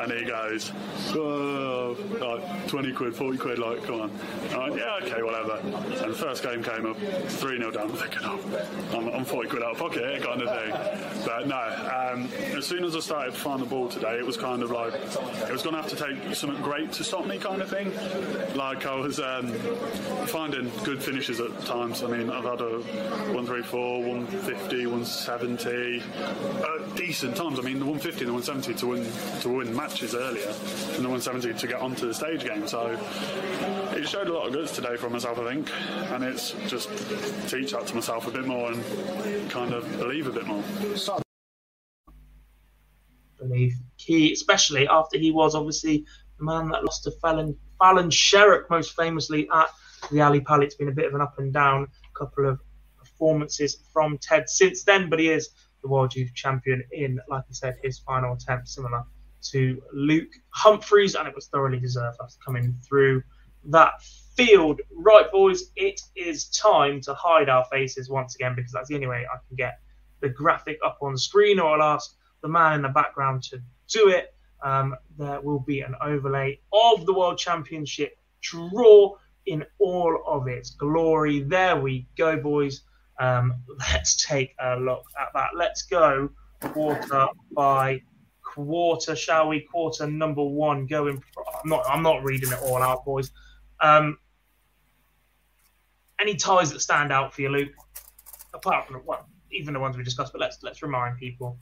and 0.00 0.12
he 0.12 0.24
goes, 0.24 0.72
oh, 1.14 1.96
like 2.20 2.68
20 2.68 2.92
quid, 2.92 3.16
40 3.16 3.38
quid, 3.38 3.58
like 3.58 3.82
come 3.82 4.00
on. 4.02 4.10
I'm 4.50 4.70
like, 4.70 4.80
yeah, 4.80 4.98
okay, 5.02 5.22
whatever. 5.22 5.56
And 5.56 6.12
the 6.12 6.16
first 6.16 6.42
game 6.44 6.62
came 6.62 6.86
up, 6.86 6.96
three 7.28 7.58
0 7.58 7.72
down. 7.72 7.90
I'm 7.90 7.96
thinking, 7.96 8.20
oh, 8.22 8.96
I'm, 8.96 9.08
I'm 9.08 9.24
40 9.24 9.48
quid 9.48 9.62
out 9.64 9.72
of 9.72 9.78
pocket, 9.78 10.22
kind 10.22 10.42
of 10.42 10.48
thing. 10.48 11.24
But 11.26 11.48
no, 11.48 12.12
um, 12.12 12.28
as 12.56 12.66
soon 12.66 12.84
as 12.84 12.94
I 12.94 13.00
started 13.00 13.34
to 13.34 13.40
find 13.40 13.60
the 13.60 13.66
ball 13.66 13.88
today, 13.88 14.18
it 14.18 14.26
was 14.26 14.36
kind 14.36 14.62
of 14.62 14.70
like 14.70 14.94
it 14.94 15.52
was 15.52 15.62
going 15.62 15.74
to 15.74 15.82
have 15.82 15.90
to 15.90 15.96
take 15.96 16.34
something 16.34 16.62
great 16.62 16.92
to 16.92 17.07
stop 17.08 17.26
me 17.26 17.38
kind 17.38 17.62
of 17.62 17.70
thing. 17.70 17.90
Like 18.54 18.84
I 18.84 18.94
was 18.94 19.18
um, 19.18 19.50
finding 20.26 20.70
good 20.84 21.02
finishes 21.02 21.40
at 21.40 21.58
times. 21.64 22.02
I 22.02 22.08
mean, 22.08 22.28
I've 22.28 22.44
had 22.44 22.60
a 22.60 22.80
134, 23.32 24.02
150, 24.02 24.86
170, 24.86 26.02
uh, 26.62 26.96
decent 26.96 27.34
times. 27.34 27.58
I 27.58 27.62
mean, 27.62 27.78
the 27.78 27.86
150 27.86 28.26
and 28.26 28.28
the 28.28 28.34
170 28.34 28.74
to 28.80 28.86
win 28.86 29.40
to 29.40 29.48
win 29.48 29.74
matches 29.74 30.14
earlier, 30.14 30.48
and 30.48 31.04
the 31.04 31.08
170 31.08 31.54
to 31.54 31.66
get 31.66 31.80
onto 31.80 32.06
the 32.06 32.12
stage 32.12 32.44
game. 32.44 32.68
So 32.68 32.98
it 33.96 34.06
showed 34.06 34.28
a 34.28 34.34
lot 34.34 34.48
of 34.48 34.52
goods 34.52 34.72
today 34.72 34.96
for 34.96 35.08
myself, 35.08 35.38
I 35.38 35.54
think, 35.54 35.70
and 36.12 36.22
it's 36.22 36.52
just 36.66 36.90
teach 37.48 37.72
that 37.72 37.86
to 37.86 37.94
myself 37.94 38.26
a 38.26 38.30
bit 38.30 38.46
more 38.46 38.70
and 38.70 39.50
kind 39.50 39.72
of 39.72 39.90
believe 39.98 40.26
a 40.26 40.32
bit 40.32 40.46
more. 40.46 40.62
Believe 43.38 43.76
key, 43.96 44.32
especially 44.32 44.86
after 44.88 45.16
he 45.16 45.30
was 45.30 45.54
obviously 45.54 45.98
the 45.98 46.04
man 46.44 46.68
that 46.68 46.84
lost 46.84 47.04
to 47.04 47.10
Fallon, 47.22 47.56
Fallon 47.78 48.10
Sherrock 48.10 48.70
most 48.70 48.96
famously 48.96 49.48
at 49.52 49.68
the 50.10 50.20
Ali 50.20 50.40
Pali. 50.40 50.66
It's 50.66 50.74
been 50.74 50.88
a 50.88 50.92
bit 50.92 51.06
of 51.06 51.14
an 51.14 51.20
up 51.20 51.38
and 51.38 51.52
down 51.52 51.88
couple 52.18 52.48
of 52.48 52.60
performances 52.98 53.78
from 53.92 54.18
Ted 54.18 54.48
since 54.48 54.84
then, 54.84 55.08
but 55.08 55.18
he 55.18 55.30
is 55.30 55.50
the 55.82 55.88
World 55.88 56.14
Youth 56.14 56.34
Champion 56.34 56.82
in, 56.92 57.20
like 57.28 57.44
I 57.48 57.52
said, 57.52 57.76
his 57.82 57.98
final 58.00 58.34
attempt, 58.34 58.68
similar 58.68 59.04
to 59.50 59.80
Luke 59.92 60.32
Humphries, 60.50 61.14
and 61.14 61.28
it 61.28 61.34
was 61.34 61.46
thoroughly 61.46 61.78
deserved 61.78 62.18
after 62.20 62.36
coming 62.44 62.76
through 62.86 63.22
that 63.66 64.02
field. 64.36 64.80
Right, 64.92 65.30
boys, 65.30 65.70
it 65.76 66.00
is 66.16 66.48
time 66.48 67.00
to 67.02 67.14
hide 67.14 67.48
our 67.48 67.64
faces 67.70 68.10
once 68.10 68.34
again 68.34 68.54
because 68.56 68.72
that's 68.72 68.88
the 68.88 68.96
only 68.96 69.06
way 69.06 69.24
I 69.32 69.36
can 69.46 69.56
get 69.56 69.78
the 70.20 70.28
graphic 70.28 70.78
up 70.84 70.98
on 71.00 71.12
the 71.12 71.18
screen, 71.18 71.60
or 71.60 71.80
I'll 71.80 71.94
ask 71.94 72.16
the 72.42 72.48
man 72.48 72.74
in 72.74 72.82
the 72.82 72.88
background 72.88 73.42
to 73.44 73.60
do 73.88 74.08
it 74.08 74.34
um, 74.62 74.96
there 75.16 75.40
will 75.40 75.60
be 75.60 75.80
an 75.80 75.94
overlay 76.00 76.58
of 76.72 77.06
the 77.06 77.14
World 77.14 77.38
Championship 77.38 78.18
draw 78.40 79.14
in 79.46 79.64
all 79.78 80.22
of 80.26 80.48
its 80.48 80.70
glory. 80.70 81.40
There 81.40 81.80
we 81.80 82.06
go, 82.16 82.36
boys. 82.36 82.82
Um, 83.18 83.54
let's 83.92 84.26
take 84.26 84.54
a 84.60 84.76
look 84.76 85.04
at 85.20 85.28
that. 85.34 85.50
Let's 85.56 85.82
go 85.82 86.30
quarter 86.60 87.26
by 87.52 88.02
quarter, 88.42 89.14
shall 89.14 89.48
we? 89.48 89.60
Quarter 89.60 90.06
number 90.08 90.42
one 90.42 90.86
going. 90.86 91.22
I'm 91.36 91.70
not. 91.70 91.84
I'm 91.88 92.02
not 92.02 92.24
reading 92.24 92.52
it 92.52 92.58
all 92.62 92.82
out, 92.82 93.04
boys. 93.04 93.30
Um, 93.80 94.18
any 96.20 96.34
ties 96.34 96.72
that 96.72 96.80
stand 96.80 97.12
out 97.12 97.32
for 97.32 97.42
you, 97.42 97.48
Luke? 97.48 97.72
Apart 98.54 98.88
from 98.88 99.02
well, 99.04 99.26
even 99.52 99.74
the 99.74 99.80
ones 99.80 99.96
we 99.96 100.02
discussed, 100.02 100.32
but 100.32 100.40
let's 100.40 100.62
let's 100.62 100.82
remind 100.82 101.18
people. 101.18 101.58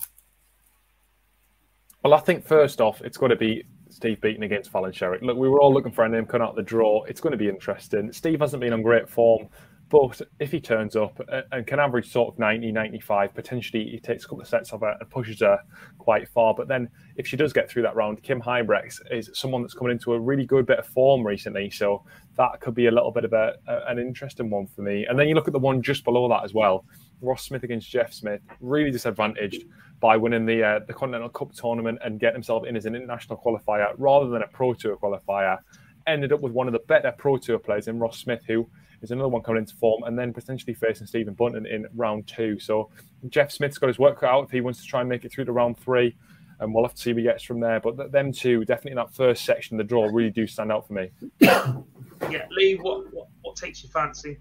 Well, 2.07 2.15
I 2.15 2.21
think 2.21 2.47
first 2.47 2.81
off, 2.81 3.03
it's 3.03 3.19
got 3.19 3.29
to 3.29 3.35
be 3.37 3.65
Steve 3.89 4.21
Beaton 4.21 4.45
against 4.45 4.71
Fallon 4.71 4.93
Sherrock. 4.93 5.23
Look, 5.23 5.37
we 5.37 5.49
were 5.49 5.61
all 5.61 5.75
looking 5.75 5.91
for 5.91 6.05
a 6.05 6.09
name 6.09 6.25
coming 6.25 6.47
out 6.47 6.55
the 6.55 6.63
draw. 6.63 7.03
It's 7.03 7.21
going 7.21 7.33
to 7.33 7.37
be 7.37 7.49
interesting. 7.49 8.13
Steve 8.13 8.39
hasn't 8.39 8.61
been 8.61 8.73
on 8.73 8.81
great 8.81 9.09
form 9.09 9.49
But 9.89 10.21
if 10.39 10.53
he 10.53 10.61
turns 10.61 10.95
up 10.95 11.21
and 11.51 11.67
can 11.67 11.81
average 11.81 12.13
sort 12.13 12.33
of 12.33 12.39
90, 12.39 12.71
95, 12.71 13.35
potentially 13.35 13.89
he 13.91 13.99
takes 13.99 14.25
a 14.25 14.29
couple 14.29 14.43
of 14.43 14.47
sets 14.47 14.73
of 14.73 14.83
her 14.83 14.95
and 15.01 15.11
pushes 15.11 15.41
her 15.41 15.59
quite 15.99 16.29
far. 16.29 16.55
But 16.55 16.69
then 16.69 16.89
if 17.17 17.27
she 17.27 17.37
does 17.37 17.53
get 17.53 17.69
through 17.69 17.83
that 17.83 17.97
round, 17.97 18.23
Kim 18.23 18.41
Huybrechts 18.41 19.01
is 19.11 19.31
someone 19.35 19.63
that's 19.63 19.75
coming 19.75 19.91
into 19.91 20.13
a 20.13 20.21
really 20.21 20.47
good 20.47 20.65
bit 20.65 20.79
of 20.79 20.87
form 20.87 21.27
recently. 21.27 21.71
So 21.71 22.05
that 22.37 22.61
could 22.61 22.77
be 22.77 22.87
a 22.87 22.93
little 22.93 23.11
bit 23.11 23.25
of 23.25 23.33
a, 23.33 23.55
an 23.67 23.99
interesting 23.99 24.49
one 24.49 24.69
for 24.69 24.83
me. 24.83 25.07
And 25.07 25.19
then 25.19 25.27
you 25.27 25.35
look 25.35 25.49
at 25.49 25.53
the 25.53 25.59
one 25.59 25.83
just 25.83 26.05
below 26.05 26.29
that 26.29 26.45
as 26.45 26.55
well. 26.55 26.85
Ross 27.21 27.45
Smith 27.45 27.65
against 27.65 27.91
Jeff 27.91 28.13
Smith, 28.13 28.43
really 28.61 28.93
disadvantaged 28.93 29.65
by 30.01 30.17
winning 30.17 30.47
the 30.47 30.63
uh, 30.63 30.81
the 30.87 30.93
Continental 30.93 31.29
Cup 31.29 31.53
tournament 31.53 31.99
and 32.05 32.21
getting 32.21 32.35
himself 32.35 32.67
in 32.67 32.77
as 32.77 32.87
an 32.87 32.95
international 32.95 33.41
qualifier 33.45 33.95
rather 33.99 34.29
than 34.29 34.43
a 34.43 34.47
Pro 34.49 34.75
Tour 34.75 34.97
qualifier. 34.97 35.59
Ended 36.07 36.33
up 36.33 36.41
with 36.41 36.53
one 36.53 36.69
of 36.69 36.73
the 36.73 36.81
better 36.81 37.13
Pro 37.17 37.37
Tour 37.37 37.59
players 37.59 37.89
in 37.89 37.99
Ross 37.99 38.19
Smith, 38.19 38.43
who 38.47 38.69
is 39.03 39.11
another 39.11 39.29
one 39.29 39.43
coming 39.43 39.63
into 39.63 39.75
form, 39.77 40.05
and 40.05 40.19
then 40.19 40.33
potentially 40.33 40.75
facing 40.75 41.07
Stephen 41.07 41.35
Bunting 41.35 41.67
in 41.67 41.87
round 41.95 42.27
two. 42.27 42.59
So 42.59 42.91
Jeff 43.29 43.51
Smith's 43.51 43.79
got 43.79 43.89
his 43.89 43.99
work 43.99 44.21
cut 44.21 44.31
out 44.31 44.45
if 44.45 44.51
he 44.51 44.61
wants 44.61 44.81
to 44.81 44.87
try 44.87 45.01
and 45.01 45.09
make 45.09 45.25
it 45.25 45.33
through 45.33 45.47
to 45.47 45.53
round 45.53 45.79
three, 45.79 46.17
and 46.61 46.73
we'll 46.73 46.85
have 46.85 46.95
to 46.95 47.01
see 47.01 47.13
what 47.13 47.19
he 47.19 47.25
gets 47.25 47.43
from 47.43 47.61
there. 47.61 47.81
But 47.81 48.13
them 48.13 48.33
two, 48.33 48.65
definitely 48.65 48.93
in 48.93 48.97
that 48.97 49.15
first 49.15 49.45
section 49.45 49.81
of 49.81 49.87
the 49.87 49.89
draw, 49.89 50.05
really 50.07 50.31
do 50.31 50.47
stand 50.47 50.71
out 50.71 50.87
for 50.87 50.93
me. 50.93 51.11
yeah, 51.41 52.47
Lee, 52.51 52.77
what, 52.81 53.13
what, 53.13 53.29
what 53.43 53.57
takes 53.57 53.83
your 53.83 53.91
fancy? 53.91 54.39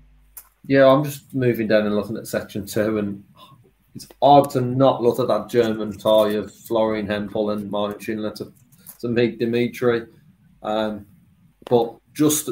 Yeah, 0.68 0.88
I'm 0.88 1.04
just 1.04 1.34
moving 1.34 1.68
down 1.68 1.86
and 1.86 1.96
looking 1.96 2.18
at 2.18 2.28
section 2.28 2.66
two, 2.66 2.98
and 2.98 3.24
it's 3.96 4.08
hard 4.22 4.50
to 4.52 4.62
not 4.62 5.02
look 5.02 5.20
at 5.20 5.28
that 5.30 5.50
German 5.50 5.98
tie 5.98 6.34
of 6.34 6.54
Florian 6.54 7.08
Hempel 7.08 7.52
and 7.52 7.72
Martin 7.72 8.00
Schindler 8.00 8.32
to, 8.32 8.52
to 9.00 9.08
meet 9.08 9.40
Dimitri. 9.40 10.06
Um, 10.62 11.06
but 11.70 11.96
just 12.14 12.50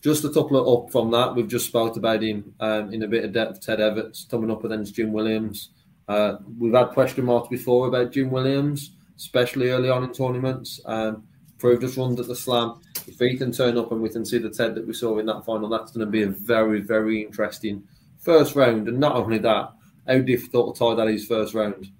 just 0.00 0.24
a 0.24 0.30
couple 0.30 0.56
of 0.56 0.84
up 0.84 0.90
from 0.90 1.10
that, 1.12 1.34
we've 1.34 1.48
just 1.48 1.66
spoke 1.66 1.96
about 1.96 2.22
him 2.22 2.54
um, 2.60 2.92
in 2.92 3.02
a 3.02 3.08
bit 3.08 3.24
of 3.24 3.32
depth. 3.32 3.60
Ted 3.60 3.78
Evetts 3.78 4.28
coming 4.28 4.50
up 4.50 4.64
against 4.64 4.94
Jim 4.94 5.12
Williams. 5.12 5.70
Uh, 6.08 6.38
we've 6.58 6.74
had 6.74 6.88
question 6.88 7.24
marks 7.24 7.48
before 7.48 7.86
about 7.86 8.10
Jim 8.10 8.30
Williams, 8.30 8.96
especially 9.16 9.70
early 9.70 9.88
on 9.90 10.02
in 10.02 10.12
tournaments. 10.12 10.80
Um, 10.86 11.24
proved 11.58 11.84
us 11.84 11.96
runs 11.96 12.18
at 12.18 12.26
the 12.26 12.34
slam. 12.34 12.80
If 13.06 13.20
he 13.20 13.36
can 13.36 13.52
turn 13.52 13.78
up 13.78 13.92
and 13.92 14.02
we 14.02 14.08
can 14.08 14.24
see 14.24 14.38
the 14.38 14.50
Ted 14.50 14.74
that 14.74 14.86
we 14.86 14.92
saw 14.92 15.18
in 15.18 15.26
that 15.26 15.44
final, 15.44 15.68
that's 15.68 15.92
going 15.92 16.04
to 16.04 16.10
be 16.10 16.24
a 16.24 16.28
very, 16.28 16.80
very 16.80 17.22
interesting 17.22 17.84
first 18.18 18.56
round. 18.56 18.88
And 18.88 18.98
not 18.98 19.14
only 19.14 19.38
that, 19.38 19.72
how 20.06 20.18
difficult 20.18 20.74
to 20.74 20.78
tie 20.78 20.94
that 20.94 21.08
is 21.08 21.26
first 21.26 21.54
round 21.54 21.90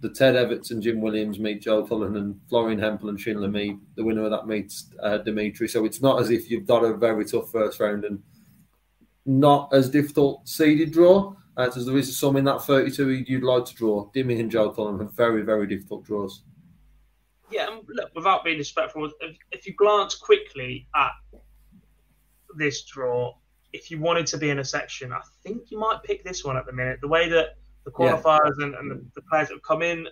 the 0.00 0.10
Ted 0.10 0.34
Evetts 0.34 0.72
and 0.72 0.82
Jim 0.82 1.00
Williams 1.00 1.38
meet 1.38 1.62
Joe 1.62 1.86
Cullen 1.86 2.16
and 2.16 2.40
Florian 2.48 2.80
Hempel 2.80 3.08
and 3.08 3.20
Schindler 3.20 3.46
meet. 3.46 3.76
The 3.94 4.02
winner 4.02 4.24
of 4.24 4.32
that 4.32 4.48
meets 4.48 4.86
uh, 5.00 5.18
Dimitri. 5.18 5.68
So 5.68 5.84
it's 5.84 6.02
not 6.02 6.20
as 6.20 6.30
if 6.30 6.50
you've 6.50 6.66
got 6.66 6.82
a 6.82 6.92
very 6.92 7.24
tough 7.24 7.52
first 7.52 7.78
round 7.78 8.04
and 8.04 8.20
not 9.26 9.72
as 9.72 9.88
difficult 9.88 10.48
seeded 10.48 10.90
draw 10.90 11.36
uh, 11.56 11.68
there 11.68 11.98
is 11.98 12.16
some 12.16 12.36
in 12.36 12.44
that 12.44 12.62
32 12.62 13.10
you'd 13.10 13.42
like 13.42 13.64
to 13.66 13.74
draw. 13.74 14.10
Dimmy 14.12 14.40
and 14.40 14.50
Joe 14.50 14.70
Cullen 14.70 14.98
have 14.98 15.12
very, 15.12 15.42
very 15.42 15.66
difficult 15.66 16.04
draws. 16.04 16.42
Yeah, 17.50 17.70
and 17.70 17.82
look, 17.88 18.10
without 18.14 18.44
being 18.44 18.56
disrespectful, 18.56 19.10
if, 19.20 19.36
if 19.50 19.66
you 19.66 19.74
glance 19.74 20.14
quickly 20.14 20.88
at 20.96 21.12
this 22.56 22.84
draw, 22.84 23.34
if 23.72 23.90
you 23.90 23.98
wanted 23.98 24.26
to 24.26 24.38
be 24.38 24.50
in 24.50 24.58
a 24.58 24.64
section, 24.64 25.12
I 25.12 25.20
think 25.42 25.70
you 25.70 25.78
might 25.78 26.02
pick 26.02 26.24
this 26.24 26.44
one 26.44 26.56
at 26.56 26.66
the 26.66 26.72
minute. 26.72 27.00
The 27.00 27.08
way 27.08 27.28
that 27.28 27.56
the 27.84 27.90
qualifiers 27.90 28.52
yeah. 28.58 28.66
and, 28.66 28.74
and 28.74 28.90
the, 28.90 29.04
the, 29.14 29.22
players 29.22 29.48
that 29.48 29.54
have 29.54 29.62
come 29.62 29.82
in. 29.82 30.06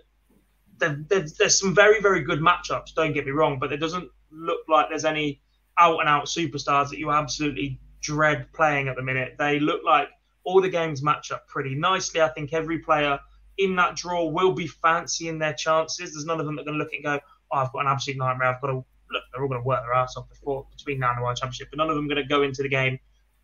There's, 0.78 1.34
there's 1.34 1.60
some 1.60 1.74
very, 1.74 2.00
very 2.00 2.22
good 2.22 2.40
matchups, 2.40 2.94
don't 2.94 3.12
get 3.12 3.26
me 3.26 3.32
wrong, 3.32 3.58
but 3.58 3.72
it 3.72 3.76
doesn't 3.76 4.08
look 4.30 4.60
like 4.68 4.88
there's 4.88 5.04
any 5.04 5.42
out 5.78 6.00
and 6.00 6.08
out 6.08 6.24
superstars 6.24 6.88
that 6.88 6.98
you 6.98 7.10
absolutely 7.10 7.78
dread 8.00 8.50
playing 8.54 8.88
at 8.88 8.96
the 8.96 9.02
minute. 9.02 9.34
They 9.38 9.60
look 9.60 9.82
like 9.84 10.08
all 10.44 10.62
the 10.62 10.70
games 10.70 11.02
match 11.02 11.30
up 11.32 11.46
pretty 11.48 11.74
nicely. 11.74 12.22
I 12.22 12.28
think 12.28 12.54
every 12.54 12.78
player 12.78 13.18
in 13.58 13.76
that 13.76 13.94
draw 13.94 14.24
will 14.24 14.52
be 14.52 14.66
fancying 14.66 15.38
their 15.38 15.52
chances. 15.52 16.14
There's 16.14 16.24
none 16.24 16.40
of 16.40 16.46
them 16.46 16.56
that 16.56 16.62
are 16.62 16.64
going 16.64 16.78
to 16.78 16.82
look 16.82 16.94
and 16.94 17.04
go, 17.04 17.20
oh, 17.52 17.56
I've 17.58 17.72
got 17.72 17.80
an 17.80 17.88
absolute 17.88 18.16
nightmare. 18.16 18.48
I've 18.48 18.60
got 18.62 18.68
to 18.68 18.84
look, 19.10 19.22
they're 19.32 19.42
all 19.42 19.48
going 19.48 19.60
to 19.60 19.66
work 19.66 19.82
their 19.82 19.92
ass 19.92 20.16
off 20.16 20.30
before 20.30 20.66
between 20.74 20.98
now 20.98 21.10
and 21.10 21.18
the 21.18 21.22
World 21.22 21.36
Championship, 21.36 21.68
but 21.70 21.76
none 21.76 21.90
of 21.90 21.96
them 21.96 22.06
are 22.06 22.08
going 22.08 22.22
to 22.22 22.28
go 22.28 22.42
into 22.42 22.62
the 22.62 22.68
game 22.70 22.98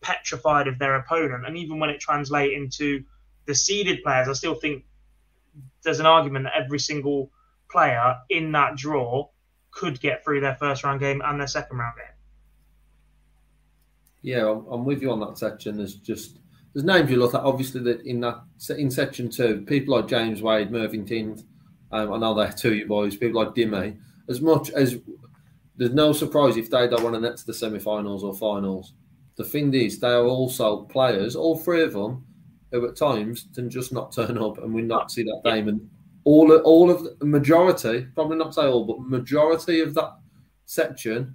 petrified 0.07 0.69
of 0.69 0.79
their 0.79 0.95
opponent. 0.95 1.45
And 1.47 1.57
even 1.57 1.81
when 1.81 1.91
it 1.91 1.99
translates 1.99 2.55
into 2.57 3.03
the 3.47 3.55
seeded 3.55 4.05
players, 4.05 4.29
I 4.29 4.35
still 4.35 4.55
think 4.55 4.85
there's 5.83 5.99
an 5.99 6.07
argument 6.07 6.45
that 6.45 6.63
every 6.63 6.79
single 6.79 7.31
player 7.69 8.17
in 8.31 8.53
that 8.53 8.77
draw 8.77 9.29
could 9.73 10.01
get 10.01 10.23
through 10.23 10.41
their 10.41 10.55
first 10.55 10.85
round 10.85 11.01
game 11.01 11.21
and 11.25 11.41
their 11.41 11.49
second 11.49 11.79
round 11.79 11.97
game. 11.97 12.07
Yeah, 14.23 14.49
I'm 14.71 14.85
with 14.85 15.03
you 15.03 15.11
on 15.11 15.21
that 15.21 15.39
section. 15.39 15.77
There's 15.77 15.97
just 15.97 16.39
there's 16.73 16.85
names 16.85 17.11
you 17.11 17.17
look 17.17 17.35
at. 17.35 17.41
Obviously, 17.41 17.81
that 17.83 18.03
in 18.03 18.21
that 18.21 18.43
in 18.71 18.91
section 18.91 19.29
two, 19.29 19.63
people 19.67 19.97
like 19.97 20.09
James 20.09 20.41
Wade, 20.41 20.71
Mervyn 20.71 21.05
Tind, 21.05 21.45
um, 21.91 22.13
I 22.13 22.19
know 22.19 22.35
they're 22.35 22.53
two 22.53 22.75
you 22.75 22.87
boys. 22.87 23.17
People 23.17 23.43
like 23.43 23.55
Dimmy. 23.55 23.99
As 24.29 24.41
much 24.41 24.71
as 24.71 24.99
there's 25.77 25.93
no 25.93 26.13
surprise 26.13 26.57
if 26.57 26.71
they 26.71 26.89
don't 26.89 27.03
want 27.03 27.15
to 27.15 27.21
get 27.21 27.37
to 27.37 27.47
the 27.47 27.55
semi-finals 27.55 28.25
or 28.25 28.35
finals. 28.35 28.93
The 29.37 29.45
thing 29.45 29.73
is, 29.75 29.99
they 29.99 30.09
are 30.09 30.25
also 30.25 30.85
players, 30.85 31.37
all 31.37 31.57
three 31.57 31.83
of 31.83 31.93
them, 31.93 32.25
who 32.73 32.87
at 32.89 32.97
times 32.97 33.47
can 33.55 33.71
just 33.71 33.93
not 33.93 34.13
turn 34.13 34.39
up 34.39 34.59
and 34.59 34.73
we 34.73 34.83
not 34.83 35.11
see 35.11 35.23
that 35.25 35.43
game. 35.45 35.69
And 35.69 35.89
all 36.25 36.51
of, 36.53 36.63
all 36.65 36.91
of 36.91 37.05
the 37.19 37.25
majority, 37.25 38.07
probably 38.15 38.37
not 38.37 38.55
say 38.55 38.67
all, 38.67 38.85
but 38.85 39.01
majority 39.01 39.81
of 39.81 39.95
that 39.95 40.17
section 40.65 41.35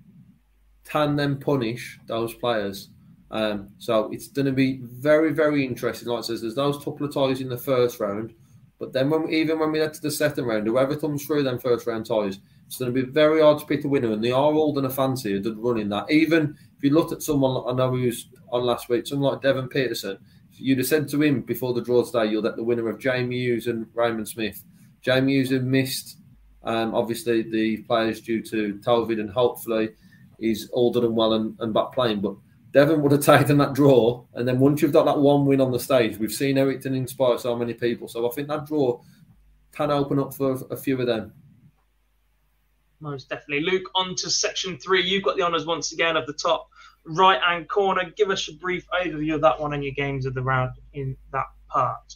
can 0.84 1.16
then 1.16 1.38
punish 1.38 2.00
those 2.08 2.34
players. 2.34 2.90
Um, 3.30 3.70
so 3.78 4.12
it's 4.12 4.28
going 4.28 4.48
to 4.48 4.52
be 4.52 4.82
very, 4.84 5.32
very 5.32 5.66
interesting. 5.66 6.10
Like 6.10 6.20
I 6.20 6.22
says, 6.22 6.42
there's 6.42 6.56
those 6.56 6.84
couple 6.84 7.06
of 7.06 7.14
ties 7.14 7.40
in 7.40 7.48
the 7.48 7.58
first 7.58 8.00
round, 8.00 8.34
but 8.78 8.92
then 8.92 9.10
when 9.10 9.30
even 9.30 9.60
when 9.60 9.72
we 9.72 9.80
get 9.80 9.94
to 9.94 10.02
the 10.02 10.12
second 10.12 10.46
round, 10.46 10.68
whoever 10.68 10.98
comes 10.98 11.26
through 11.26 11.44
them 11.44 11.60
first 11.60 11.88
round 11.88 12.06
ties, 12.06 12.40
it's 12.68 12.78
going 12.78 12.94
to 12.94 13.06
be 13.06 13.10
very 13.10 13.42
hard 13.42 13.60
to 13.60 13.66
pick 13.66 13.84
the 13.84 13.88
winner. 13.88 14.12
And 14.12 14.24
they 14.24 14.32
are 14.32 14.54
all 14.54 14.74
going 14.74 14.88
to 14.88 14.90
fancy 14.90 15.36
a 15.36 15.40
good 15.40 15.58
run 15.58 15.80
in 15.80 15.88
that. 15.90 16.12
Even 16.12 16.58
if 16.82 16.90
you 16.90 16.96
looked 16.96 17.12
at 17.12 17.22
someone, 17.22 17.64
I 17.68 17.74
know 17.74 17.92
who 17.92 18.08
was 18.08 18.26
on 18.52 18.64
last 18.64 18.90
week, 18.90 19.06
someone 19.06 19.34
like 19.34 19.44
Devon 19.44 19.68
Petersen, 19.68 20.18
you'd 20.54 20.80
have 20.80 20.88
said 20.88 21.08
to 21.10 21.22
him 21.22 21.42
before 21.42 21.76
the 21.76 21.82
draw 21.82 22.04
today, 22.04 22.26
you'll 22.26 22.42
get 22.42 22.56
the 22.56 22.64
winner 22.64 22.90
of 22.90 22.98
Jamie 22.98 23.38
Hughes 23.38 23.68
and 23.68 23.86
Raymond 23.94 24.28
Smith. 24.28 24.64
Jamie 25.04 25.34
Hughes 25.34 25.52
had 25.52 25.64
missed, 25.64 26.18
um, 26.64 26.96
obviously, 26.96 27.44
the 27.44 27.78
players 27.84 28.20
due 28.20 28.42
to 28.42 28.80
COVID, 28.84 29.20
and 29.20 29.30
hopefully 29.30 29.90
he's 30.40 30.72
all 30.72 30.86
older 30.86 31.06
and 31.06 31.16
well 31.16 31.34
and, 31.34 31.56
and 31.60 31.72
back 31.72 31.92
playing. 31.92 32.20
But 32.22 32.34
Devon 32.74 33.04
would 33.04 33.12
have 33.12 33.22
taken 33.26 33.60
that 33.60 33.74
draw, 33.74 34.24
and 34.34 34.48
then 34.48 34.60
once 34.60 34.82
you've 34.82 34.92
got 34.92 35.06
that 35.06 35.20
one 35.20 35.46
win 35.46 35.62
on 35.62 35.72
the 35.72 35.80
stage, 35.80 36.18
we've 36.18 36.32
seen 36.32 36.58
how 36.58 36.68
it 36.68 36.82
can 36.82 36.96
inspire 36.96 37.38
so 37.38 37.56
many 37.56 37.76
people. 37.76 38.08
So 38.08 38.28
I 38.28 38.34
think 38.34 38.48
that 38.48 38.66
draw 38.66 39.00
can 39.72 39.92
open 39.92 40.18
up 40.18 40.34
for 40.34 40.58
a 40.72 40.76
few 40.76 41.00
of 41.00 41.06
them. 41.06 41.32
Most 43.00 43.30
definitely. 43.30 43.70
Luke, 43.70 43.90
on 43.94 44.16
to 44.16 44.32
section 44.32 44.78
three. 44.80 45.04
You've 45.04 45.24
got 45.24 45.38
the 45.38 45.44
honours 45.44 45.68
once 45.68 45.92
again 45.92 46.18
of 46.18 46.26
the 46.26 46.34
top 46.34 46.71
right 47.06 47.40
hand 47.42 47.68
corner. 47.70 48.12
Give 48.16 48.30
us 48.30 48.48
a 48.50 48.54
brief 48.54 48.86
overview 48.94 49.36
of 49.36 49.42
that 49.42 49.60
one 49.60 49.74
and 49.74 49.84
your 49.84 49.94
games 49.94 50.26
of 50.26 50.34
the 50.34 50.42
round 50.42 50.72
in 50.94 51.18
that 51.34 51.48
part. 51.70 52.16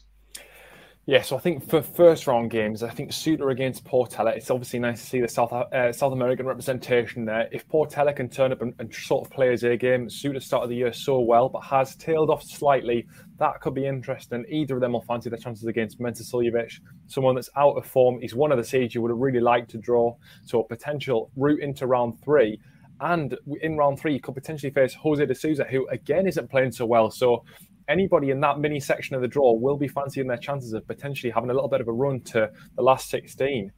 Yeah, 1.07 1.21
so 1.21 1.37
I 1.37 1.39
think 1.39 1.69
for 1.69 1.83
first 1.83 2.25
round 2.25 2.49
games, 2.49 2.81
I 2.81 2.89
think 2.89 3.11
Soutar 3.11 3.51
against 3.51 3.85
Portela, 3.85 4.35
it's 4.35 4.49
obviously 4.49 4.79
nice 4.79 5.01
to 5.01 5.05
see 5.05 5.21
the 5.21 5.27
South 5.27 5.53
uh, 5.53 5.93
South 5.93 6.13
American 6.13 6.47
representation 6.47 7.25
there. 7.25 7.47
If 7.51 7.67
Portela 7.67 8.15
can 8.15 8.27
turn 8.27 8.51
up 8.51 8.63
and, 8.63 8.73
and 8.79 8.91
sort 8.91 9.23
of 9.23 9.31
play 9.31 9.51
his 9.51 9.63
A 9.63 9.77
game, 9.77 10.07
Soutar 10.07 10.41
started 10.41 10.71
the 10.71 10.75
year 10.75 10.91
so 10.91 11.19
well, 11.19 11.47
but 11.47 11.59
has 11.59 11.95
tailed 11.95 12.31
off 12.31 12.41
slightly. 12.41 13.05
That 13.37 13.61
could 13.61 13.75
be 13.75 13.85
interesting. 13.85 14.45
Either 14.49 14.75
of 14.75 14.81
them 14.81 14.93
will 14.93 15.03
fancy 15.03 15.29
their 15.29 15.37
chances 15.37 15.67
against 15.67 15.99
Suljovic, 15.99 16.79
someone 17.05 17.35
that's 17.35 17.51
out 17.55 17.77
of 17.77 17.85
form. 17.85 18.19
He's 18.19 18.33
one 18.33 18.51
of 18.51 18.57
the 18.57 18.63
seeds 18.63 18.95
you 18.95 19.03
would 19.03 19.11
have 19.11 19.19
really 19.19 19.41
liked 19.41 19.69
to 19.71 19.77
draw. 19.77 20.15
So 20.43 20.61
a 20.61 20.67
potential 20.67 21.29
route 21.35 21.61
into 21.61 21.85
round 21.85 22.19
three. 22.23 22.59
And 23.01 23.37
in 23.61 23.77
round 23.77 23.99
three, 23.99 24.19
could 24.19 24.35
potentially 24.35 24.71
face 24.71 24.93
Jose 24.93 25.25
de 25.25 25.35
Sousa, 25.35 25.65
who 25.65 25.87
again 25.89 26.27
isn't 26.27 26.49
playing 26.49 26.71
so 26.71 26.85
well. 26.85 27.11
So 27.11 27.43
anybody 27.87 28.31
in 28.31 28.39
that 28.41 28.59
mini 28.59 28.79
section 28.79 29.15
of 29.15 29.21
the 29.21 29.27
draw 29.27 29.53
will 29.53 29.77
be 29.77 29.87
fancying 29.87 30.27
their 30.27 30.37
chances 30.37 30.73
of 30.73 30.87
potentially 30.87 31.31
having 31.31 31.49
a 31.49 31.53
little 31.53 31.69
bit 31.69 31.81
of 31.81 31.87
a 31.87 31.91
run 31.91 32.21
to 32.21 32.49
the 32.75 32.81
last 32.81 33.09
16. 33.09 33.71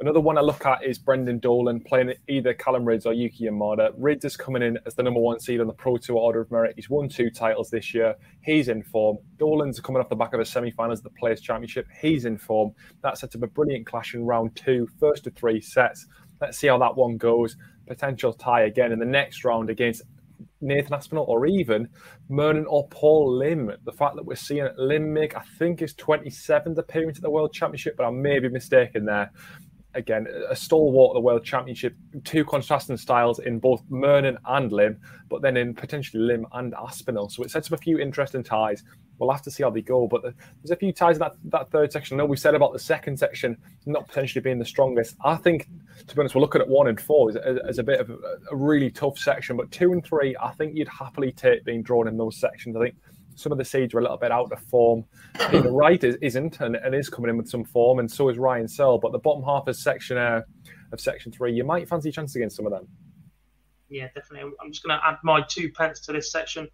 Another 0.00 0.20
one 0.20 0.38
I 0.38 0.42
look 0.42 0.64
at 0.64 0.84
is 0.84 0.96
Brendan 0.96 1.40
Dolan 1.40 1.80
playing 1.80 2.12
either 2.28 2.54
Callan 2.54 2.84
Rydz 2.84 3.04
or 3.04 3.12
Yuki 3.12 3.46
Yamada. 3.46 3.90
Rydz 3.98 4.24
is 4.24 4.36
coming 4.36 4.62
in 4.62 4.78
as 4.86 4.94
the 4.94 5.02
number 5.02 5.18
one 5.18 5.40
seed 5.40 5.60
on 5.60 5.66
the 5.66 5.72
Pro 5.72 5.96
Tour 5.96 6.18
Order 6.18 6.42
of 6.42 6.52
Merit. 6.52 6.74
He's 6.76 6.88
won 6.88 7.08
two 7.08 7.30
titles 7.30 7.68
this 7.68 7.92
year. 7.92 8.14
He's 8.42 8.68
in 8.68 8.84
form. 8.84 9.18
Dolan's 9.38 9.80
coming 9.80 10.00
off 10.00 10.08
the 10.08 10.14
back 10.14 10.34
of 10.34 10.40
a 10.40 10.44
semi-finals 10.44 11.00
of 11.00 11.02
the 11.02 11.18
Players' 11.18 11.40
Championship. 11.40 11.88
He's 12.00 12.26
in 12.26 12.38
form. 12.38 12.70
That 13.02 13.18
sets 13.18 13.34
up 13.34 13.42
a 13.42 13.48
brilliant 13.48 13.86
clash 13.86 14.14
in 14.14 14.24
round 14.24 14.54
two, 14.54 14.86
first 15.00 15.26
of 15.26 15.34
three 15.34 15.60
sets. 15.60 16.06
Let's 16.40 16.58
see 16.58 16.68
how 16.68 16.78
that 16.78 16.96
one 16.96 17.16
goes 17.16 17.56
potential 17.88 18.32
tie 18.32 18.62
again 18.62 18.92
in 18.92 18.98
the 18.98 19.04
next 19.04 19.44
round 19.44 19.70
against 19.70 20.02
Nathan 20.60 20.94
Aspinall 20.94 21.24
or 21.28 21.46
even 21.46 21.88
Murnan 22.30 22.64
or 22.68 22.88
Paul 22.88 23.36
Lim. 23.36 23.72
The 23.84 23.92
fact 23.92 24.16
that 24.16 24.24
we're 24.24 24.36
seeing 24.36 24.68
Lim 24.76 25.12
make, 25.12 25.36
I 25.36 25.42
think, 25.58 25.80
his 25.80 25.94
27th 25.94 26.78
appearance 26.78 27.18
at 27.18 27.22
the 27.22 27.30
World 27.30 27.52
Championship, 27.52 27.96
but 27.96 28.06
I 28.06 28.10
may 28.10 28.38
be 28.38 28.48
mistaken 28.48 29.04
there. 29.04 29.30
again, 29.94 30.26
a 30.48 30.56
stalwart 30.56 31.10
of 31.10 31.14
the 31.14 31.20
World 31.20 31.44
Championship, 31.44 31.94
two 32.24 32.44
contrasting 32.44 32.96
styles 32.96 33.38
in 33.40 33.58
both 33.58 33.82
Murnan 33.90 34.36
and 34.46 34.72
Lim, 34.72 34.98
but 35.28 35.42
then 35.42 35.56
in 35.56 35.74
potentially 35.74 36.22
Lim 36.22 36.46
and 36.52 36.74
Aspinall. 36.74 37.28
So 37.28 37.42
it 37.42 37.50
sets 37.50 37.70
up 37.70 37.78
a 37.78 37.82
few 37.82 37.98
interesting 37.98 38.42
ties. 38.42 38.84
We'll 39.18 39.30
have 39.30 39.42
to 39.42 39.50
see 39.50 39.62
how 39.62 39.70
they 39.70 39.82
go. 39.82 40.06
But 40.06 40.22
there's 40.22 40.70
a 40.70 40.76
few 40.76 40.92
ties 40.92 41.16
in 41.16 41.20
that, 41.20 41.34
that 41.44 41.70
third 41.70 41.92
section. 41.92 42.18
I 42.18 42.18
know 42.18 42.26
we 42.26 42.36
said 42.36 42.54
about 42.54 42.72
the 42.72 42.78
second 42.78 43.18
section 43.18 43.56
not 43.86 44.06
potentially 44.06 44.42
being 44.42 44.58
the 44.58 44.64
strongest. 44.64 45.16
I 45.24 45.36
think, 45.36 45.68
to 46.06 46.14
be 46.14 46.20
honest, 46.20 46.34
we're 46.34 46.40
looking 46.40 46.60
at 46.60 46.68
one 46.68 46.88
and 46.88 47.00
four 47.00 47.30
as, 47.30 47.36
as 47.36 47.78
a 47.78 47.82
bit 47.82 48.00
of 48.00 48.10
a, 48.10 48.18
a 48.50 48.56
really 48.56 48.90
tough 48.90 49.18
section. 49.18 49.56
But 49.56 49.70
two 49.70 49.92
and 49.92 50.04
three, 50.04 50.36
I 50.40 50.52
think 50.52 50.76
you'd 50.76 50.88
happily 50.88 51.32
take 51.32 51.64
being 51.64 51.82
drawn 51.82 52.08
in 52.08 52.16
those 52.16 52.36
sections. 52.36 52.76
I 52.76 52.80
think 52.80 52.94
some 53.34 53.52
of 53.52 53.58
the 53.58 53.64
seeds 53.64 53.94
are 53.94 53.98
a 53.98 54.02
little 54.02 54.16
bit 54.16 54.32
out 54.32 54.52
of 54.52 54.60
form. 54.64 55.04
Peter 55.50 55.70
Wright 55.70 56.02
is, 56.02 56.16
isn't 56.20 56.60
and, 56.60 56.76
and 56.76 56.94
is 56.94 57.08
coming 57.08 57.30
in 57.30 57.36
with 57.36 57.48
some 57.48 57.64
form, 57.64 57.98
and 57.98 58.10
so 58.10 58.28
is 58.28 58.38
Ryan 58.38 58.68
Searle. 58.68 58.98
But 58.98 59.12
the 59.12 59.18
bottom 59.18 59.44
half 59.44 59.66
of 59.68 59.76
section 59.76 60.18
uh, 60.18 60.42
of 60.92 61.00
section 61.00 61.32
three, 61.32 61.52
you 61.52 61.64
might 61.64 61.88
fancy 61.88 62.10
chance 62.10 62.34
against 62.34 62.56
some 62.56 62.66
of 62.66 62.72
them. 62.72 62.88
Yeah, 63.88 64.08
definitely. 64.14 64.50
I'm 64.60 64.70
just 64.70 64.84
going 64.84 64.98
to 64.98 65.06
add 65.06 65.16
my 65.22 65.42
two 65.48 65.70
pence 65.70 66.00
to 66.00 66.12
this 66.12 66.30
section. 66.30 66.68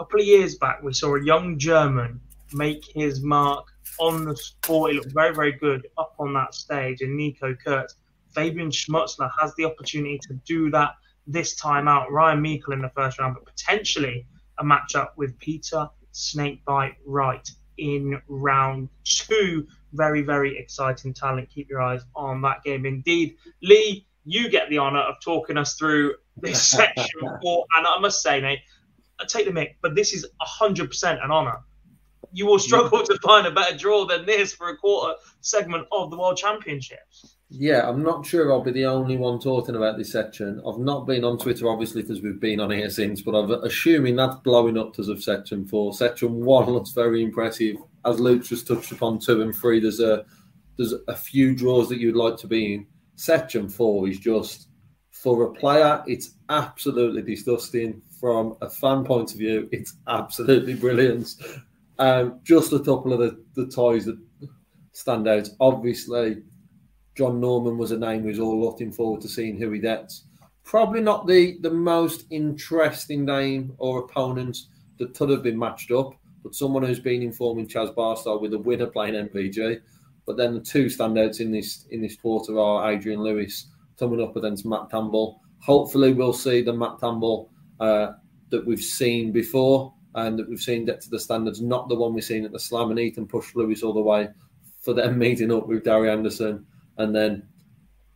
Couple 0.00 0.20
of 0.22 0.26
years 0.26 0.56
back, 0.56 0.82
we 0.82 0.94
saw 0.94 1.14
a 1.14 1.22
young 1.22 1.58
German 1.58 2.22
make 2.54 2.86
his 2.94 3.20
mark 3.20 3.66
on 3.98 4.24
the 4.24 4.34
sport. 4.34 4.92
He 4.92 4.96
looked 4.96 5.12
very, 5.12 5.34
very 5.34 5.52
good 5.52 5.86
up 5.98 6.14
on 6.18 6.32
that 6.32 6.54
stage, 6.54 7.02
and 7.02 7.14
Nico 7.14 7.54
Kurz, 7.54 7.96
Fabian 8.34 8.70
Schmutzler 8.70 9.30
has 9.38 9.54
the 9.56 9.66
opportunity 9.66 10.18
to 10.22 10.32
do 10.46 10.70
that 10.70 10.94
this 11.26 11.54
time 11.54 11.86
out. 11.86 12.10
Ryan 12.10 12.40
Meikle 12.40 12.72
in 12.72 12.80
the 12.80 12.88
first 12.96 13.18
round, 13.18 13.34
but 13.34 13.44
potentially 13.44 14.26
a 14.56 14.64
matchup 14.64 15.10
with 15.18 15.38
Peter 15.38 15.86
Snakebite 16.12 16.94
Wright 17.04 17.46
in 17.76 18.22
round 18.26 18.88
two. 19.04 19.66
Very, 19.92 20.22
very 20.22 20.56
exciting 20.56 21.12
talent. 21.12 21.50
Keep 21.50 21.68
your 21.68 21.82
eyes 21.82 22.00
on 22.16 22.40
that 22.40 22.62
game. 22.64 22.86
Indeed, 22.86 23.36
Lee, 23.62 24.06
you 24.24 24.48
get 24.48 24.70
the 24.70 24.78
honour 24.78 25.00
of 25.00 25.16
talking 25.22 25.58
us 25.58 25.74
through 25.74 26.14
this 26.38 26.62
section 26.66 27.20
four. 27.42 27.66
And 27.76 27.86
I 27.86 27.98
must 27.98 28.22
say, 28.22 28.40
mate, 28.40 28.60
take 29.26 29.46
the 29.46 29.52
mic, 29.52 29.76
but 29.82 29.94
this 29.94 30.12
is 30.12 30.26
100% 30.40 31.24
an 31.24 31.30
honour. 31.30 31.60
You 32.32 32.46
will 32.46 32.58
struggle 32.58 33.02
to 33.02 33.18
find 33.22 33.46
a 33.46 33.50
better 33.50 33.76
draw 33.76 34.06
than 34.06 34.24
this 34.24 34.52
for 34.52 34.68
a 34.68 34.76
quarter 34.76 35.14
segment 35.40 35.86
of 35.92 36.10
the 36.10 36.18
World 36.18 36.36
Championships. 36.36 37.36
Yeah, 37.52 37.88
I'm 37.88 38.04
not 38.04 38.24
sure 38.24 38.52
I'll 38.52 38.62
be 38.62 38.70
the 38.70 38.84
only 38.84 39.16
one 39.16 39.40
talking 39.40 39.74
about 39.74 39.98
this 39.98 40.12
section. 40.12 40.62
I've 40.64 40.78
not 40.78 41.04
been 41.04 41.24
on 41.24 41.36
Twitter, 41.36 41.68
obviously, 41.68 42.02
because 42.02 42.22
we've 42.22 42.38
been 42.38 42.60
on 42.60 42.70
here 42.70 42.88
since, 42.88 43.22
but 43.22 43.34
I'm 43.34 43.50
assuming 43.50 44.14
that's 44.14 44.36
blowing 44.36 44.78
up 44.78 44.96
as 45.00 45.08
of 45.08 45.20
section 45.20 45.66
four. 45.66 45.92
Section 45.92 46.44
one 46.44 46.70
looks 46.70 46.92
very 46.92 47.24
impressive. 47.24 47.76
As 48.04 48.20
Luke 48.20 48.44
just 48.44 48.68
touched 48.68 48.92
upon 48.92 49.18
two 49.18 49.42
and 49.42 49.52
three, 49.54 49.80
there's 49.80 49.98
a 49.98 50.24
there's 50.78 50.94
a 51.08 51.16
few 51.16 51.54
draws 51.54 51.88
that 51.88 51.98
you'd 51.98 52.14
like 52.14 52.36
to 52.38 52.46
be 52.46 52.74
in. 52.74 52.86
Section 53.16 53.68
four 53.68 54.08
is 54.08 54.20
just 54.20 54.68
for 55.22 55.44
a 55.44 55.52
player, 55.52 56.02
it's 56.06 56.34
absolutely 56.48 57.22
disgusting. 57.22 58.00
From 58.18 58.56
a 58.60 58.68
fan 58.68 59.04
point 59.04 59.32
of 59.32 59.38
view, 59.38 59.68
it's 59.72 59.94
absolutely 60.08 60.74
brilliant. 60.74 61.34
Um, 61.98 62.40
just 62.42 62.72
a 62.72 62.78
couple 62.78 63.12
of 63.12 63.18
the, 63.18 63.42
the 63.54 63.66
ties 63.66 64.06
that 64.06 64.18
stand 64.92 65.28
out. 65.28 65.48
Obviously, 65.60 66.42
John 67.16 67.40
Norman 67.40 67.76
was 67.76 67.92
a 67.92 67.98
name 67.98 68.22
we 68.22 68.30
was 68.30 68.40
all 68.40 68.60
looking 68.60 68.92
forward 68.92 69.20
to 69.22 69.28
seeing 69.28 69.58
who 69.58 69.70
he 69.70 69.78
gets. 69.78 70.24
Probably 70.64 71.00
not 71.00 71.26
the, 71.26 71.58
the 71.60 71.70
most 71.70 72.24
interesting 72.30 73.24
name 73.24 73.74
or 73.78 74.00
opponent 74.00 74.56
that 74.98 75.14
could 75.14 75.30
have 75.30 75.42
been 75.42 75.58
matched 75.58 75.90
up, 75.90 76.14
but 76.42 76.54
someone 76.54 76.82
who's 76.82 77.00
been 77.00 77.22
informing 77.22 77.66
Chas 77.66 77.90
Barstow 77.90 78.38
with 78.38 78.54
a 78.54 78.58
winner 78.58 78.86
playing 78.86 79.28
MVG. 79.28 79.80
But 80.26 80.36
then 80.36 80.54
the 80.54 80.60
two 80.60 80.86
standouts 80.86 81.40
in 81.40 81.50
this 81.50 81.86
in 81.90 82.00
this 82.00 82.16
quarter 82.16 82.58
are 82.58 82.90
Adrian 82.90 83.20
Lewis 83.20 83.66
coming 84.00 84.20
up 84.20 84.34
against 84.34 84.66
Matt 84.66 84.90
Campbell. 84.90 85.40
Hopefully, 85.60 86.12
we'll 86.12 86.32
see 86.32 86.62
the 86.62 86.72
Matt 86.72 86.98
Campbell 87.00 87.50
uh, 87.78 88.12
that 88.48 88.66
we've 88.66 88.82
seen 88.82 89.30
before 89.30 89.94
and 90.16 90.36
that 90.36 90.48
we've 90.48 90.60
seen 90.60 90.84
get 90.84 91.00
to 91.02 91.10
the 91.10 91.20
standards, 91.20 91.60
not 91.60 91.88
the 91.88 91.94
one 91.94 92.12
we've 92.12 92.24
seen 92.24 92.44
at 92.44 92.50
the 92.50 92.58
Slam 92.58 92.90
and 92.90 92.98
Ethan 92.98 93.28
push 93.28 93.54
Lewis 93.54 93.84
all 93.84 93.92
the 93.92 94.00
way 94.00 94.28
for 94.80 94.92
them 94.92 95.18
meeting 95.20 95.52
up 95.52 95.68
with 95.68 95.84
Gary 95.84 96.10
Anderson 96.10 96.66
and 97.00 97.14
then 97.14 97.42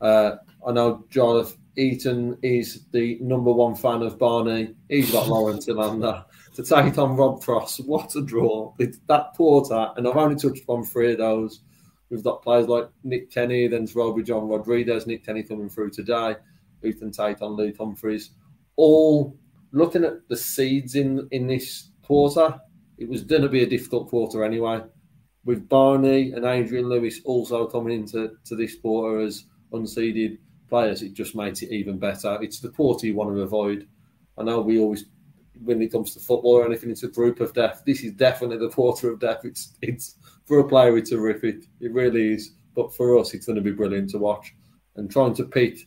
uh, 0.01 0.37
I 0.67 0.73
know 0.73 1.05
Jonathan 1.11 1.59
Eaton 1.77 2.39
is 2.43 2.85
the 2.93 3.19
number 3.21 3.53
one 3.53 3.75
fan 3.75 4.03
of 4.03 4.19
Barney. 4.19 4.75
He's 4.89 5.11
got 5.11 5.27
Lourence 5.27 5.67
Ilagan 5.67 6.25
to 6.55 6.63
take 6.63 6.99
on 6.99 7.17
Rob 7.17 7.43
Cross. 7.43 7.81
What 7.81 8.15
a 8.15 8.23
draw. 8.23 8.73
It's 8.79 8.99
that 9.09 9.33
quarter, 9.35 9.91
and 9.97 10.07
I've 10.07 10.17
only 10.17 10.37
touched 10.37 10.63
on 10.69 10.85
three 10.85 11.13
of 11.13 11.19
those. 11.19 11.61
We've 12.15 12.25
got 12.25 12.43
players 12.43 12.69
like 12.69 12.89
Nick 13.03 13.31
Kenny, 13.31 13.67
then 13.67 13.89
Rowby 13.93 14.23
John 14.23 14.49
Rodriguez, 14.49 15.07
Nick 15.07 15.27
Kenny 15.27 15.43
coming 15.43 15.69
through 15.69 15.91
today, 15.91 16.37
Ethan 16.83 17.11
Tate 17.11 17.43
on 17.43 17.53
Luke 17.53 17.77
Humphries. 17.79 18.31
All 18.77 19.37
looking 19.73 20.05
at 20.05 20.29
the 20.29 20.37
seeds 20.37 20.95
in, 20.95 21.29
in 21.33 21.47
this 21.47 21.91
quarter, 22.03 22.61
it 22.99 23.09
was 23.09 23.25
going 23.25 23.43
to 23.43 23.49
be 23.49 23.63
a 23.63 23.69
difficult 23.69 24.09
quarter 24.09 24.45
anyway 24.45 24.83
with 25.45 25.69
Barney 25.69 26.33
and 26.33 26.45
Adrian 26.45 26.89
Lewis 26.89 27.21
also 27.25 27.67
coming 27.67 28.01
into 28.01 28.33
to 28.45 28.57
this 28.57 28.77
quarter 28.77 29.21
as 29.21 29.45
unseeded 29.73 30.39
players, 30.69 31.03
it 31.03 31.13
just 31.13 31.37
makes 31.37 31.63
it 31.63 31.71
even 31.71 31.99
better. 31.99 32.39
It's 32.41 32.61
the 32.61 32.71
quarter 32.71 33.07
you 33.07 33.15
want 33.15 33.35
to 33.35 33.43
avoid. 33.43 33.87
I 34.39 34.43
know 34.43 34.61
we 34.61 34.79
always, 34.79 35.05
when 35.63 35.83
it 35.83 35.93
comes 35.93 36.15
to 36.15 36.21
football 36.21 36.57
or 36.57 36.67
anything, 36.67 36.91
it's 36.91 37.03
a 37.03 37.09
group 37.09 37.41
of 37.41 37.53
death. 37.53 37.83
This 37.87 38.03
is 38.03 38.13
definitely 38.13 38.59
the 38.59 38.71
quarter 38.73 39.11
of 39.11 39.21
death. 39.21 39.45
It's 39.45 39.75
it's 39.83 40.17
for 40.47 40.61
a 40.61 40.69
player, 40.69 40.97
it's 40.97 41.11
terrific. 41.11 41.65
It 41.81 41.93
really 41.93 42.35
is. 42.35 42.53
But 42.75 42.95
for 42.95 43.19
us, 43.19 43.35
it's 43.35 43.47
going 43.47 43.57
to 43.57 43.63
be 43.63 43.73
brilliant 43.73 44.11
to 44.11 44.19
watch. 44.19 44.55
And 44.97 45.11
trying 45.11 45.35
to 45.35 45.45
pick 45.45 45.79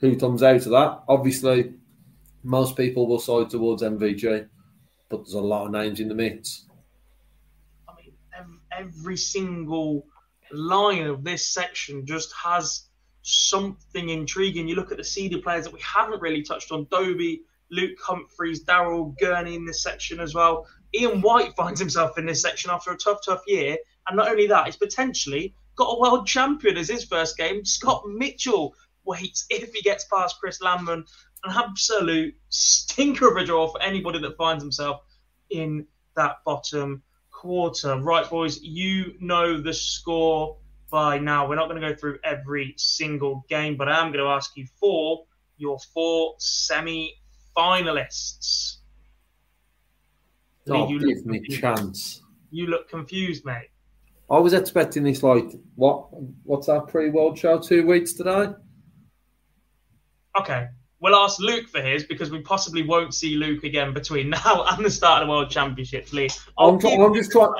who 0.00 0.16
comes 0.16 0.42
out 0.42 0.56
of 0.56 0.70
that. 0.70 1.02
Obviously, 1.08 1.72
most 2.42 2.76
people 2.76 3.06
will 3.06 3.18
side 3.18 3.50
towards 3.50 3.82
MVG, 3.82 4.46
but 5.08 5.18
there's 5.18 5.34
a 5.34 5.40
lot 5.40 5.66
of 5.66 5.72
names 5.72 5.98
in 5.98 6.08
the 6.08 6.14
mix 6.14 6.66
I 7.88 7.92
mean, 7.96 8.58
every 8.70 9.16
single 9.16 10.06
line 10.52 11.06
of 11.06 11.24
this 11.24 11.48
section 11.48 12.04
just 12.04 12.32
has 12.34 12.88
something 13.22 14.10
intriguing. 14.10 14.68
You 14.68 14.74
look 14.76 14.92
at 14.92 14.98
the 14.98 15.04
seeded 15.04 15.42
players 15.42 15.64
that 15.64 15.72
we 15.72 15.80
haven't 15.80 16.20
really 16.20 16.42
touched 16.42 16.70
on 16.70 16.86
Dobey, 16.86 17.40
Luke 17.70 17.98
Humphries, 18.02 18.62
Daryl 18.64 19.18
Gurney 19.18 19.54
in 19.54 19.64
this 19.64 19.82
section 19.82 20.20
as 20.20 20.34
well. 20.34 20.66
Ian 20.94 21.20
White 21.20 21.54
finds 21.56 21.80
himself 21.80 22.18
in 22.18 22.26
this 22.26 22.42
section 22.42 22.70
after 22.70 22.92
a 22.92 22.96
tough, 22.96 23.18
tough 23.24 23.42
year. 23.46 23.76
And 24.06 24.16
not 24.16 24.28
only 24.28 24.46
that, 24.46 24.66
he's 24.66 24.76
potentially 24.76 25.54
got 25.76 25.96
a 25.96 26.00
world 26.00 26.26
champion 26.26 26.76
as 26.76 26.88
his 26.88 27.04
first 27.04 27.36
game. 27.36 27.64
Scott 27.64 28.04
Mitchell 28.06 28.74
waits 29.04 29.46
if 29.50 29.72
he 29.72 29.82
gets 29.82 30.04
past 30.04 30.36
Chris 30.40 30.60
Landman. 30.60 31.04
An 31.44 31.52
absolute 31.54 32.34
stinker 32.48 33.30
of 33.30 33.36
a 33.36 33.44
draw 33.44 33.68
for 33.68 33.82
anybody 33.82 34.18
that 34.20 34.36
finds 34.38 34.62
himself 34.62 35.02
in 35.50 35.86
that 36.16 36.36
bottom 36.46 37.02
quarter. 37.30 37.98
Right, 37.98 38.28
boys, 38.28 38.62
you 38.62 39.14
know 39.20 39.60
the 39.60 39.74
score 39.74 40.56
by 40.90 41.18
now. 41.18 41.46
We're 41.46 41.56
not 41.56 41.68
going 41.68 41.82
to 41.82 41.90
go 41.90 41.94
through 41.94 42.18
every 42.24 42.74
single 42.78 43.44
game, 43.48 43.76
but 43.76 43.88
I 43.90 43.98
am 43.98 44.10
going 44.12 44.24
to 44.24 44.30
ask 44.30 44.56
you 44.56 44.66
for 44.80 45.24
your 45.58 45.78
four 45.92 46.34
semi 46.38 47.12
finalists. 47.56 48.76
Oh, 50.70 50.88
you 50.88 50.98
give 50.98 51.26
me 51.26 51.38
confused. 51.38 51.60
chance. 51.60 52.22
You 52.50 52.66
look 52.66 52.88
confused, 52.88 53.44
mate. 53.44 53.68
I 54.30 54.38
was 54.38 54.52
expecting 54.52 55.02
this 55.04 55.22
like 55.22 55.52
what? 55.74 56.08
What's 56.44 56.68
our 56.68 56.80
pre-world 56.80 57.38
show? 57.38 57.58
Two 57.58 57.86
weeks 57.86 58.14
today. 58.14 58.48
Okay, 60.38 60.66
We'll 61.04 61.16
ask 61.16 61.38
Luke 61.38 61.68
for 61.68 61.82
his 61.82 62.04
because 62.04 62.30
we 62.30 62.40
possibly 62.40 62.82
won't 62.82 63.12
see 63.12 63.36
Luke 63.36 63.62
again 63.62 63.92
between 63.92 64.30
now 64.44 64.64
and 64.70 64.82
the 64.82 64.90
start 64.90 65.20
of 65.20 65.28
the 65.28 65.32
World 65.32 65.50
Championships, 65.50 66.14
Lee. 66.14 66.30
I'm, 66.56 66.78
try- 66.78 66.94
I'm, 66.94 67.12
just 67.12 67.30
trying. 67.30 67.52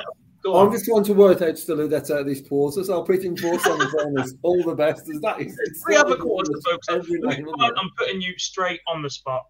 I'm 0.51 0.71
just 0.71 0.85
trying 0.85 1.03
to 1.03 1.13
work 1.13 1.43
out 1.43 1.55
still 1.59 1.77
who 1.77 1.87
gets 1.87 2.09
out 2.09 2.21
of 2.21 2.25
this 2.25 2.41
quarter, 2.41 2.83
so 2.83 2.93
I'll 2.93 3.03
put 3.03 3.19
in 3.19 3.37
four 3.37 3.59
semi-finals. 3.59 4.33
All 4.41 4.63
the 4.63 4.73
best. 4.73 5.07
Is 5.11 5.21
that 5.21 5.39
is 5.39 5.55
three 5.85 5.95
other 5.95 6.15
quarters, 6.15 6.59
folks? 6.65 6.87
I'm 6.89 7.91
putting 7.97 8.19
you 8.19 8.33
straight 8.39 8.79
on 8.87 9.03
the 9.03 9.11
spot. 9.11 9.43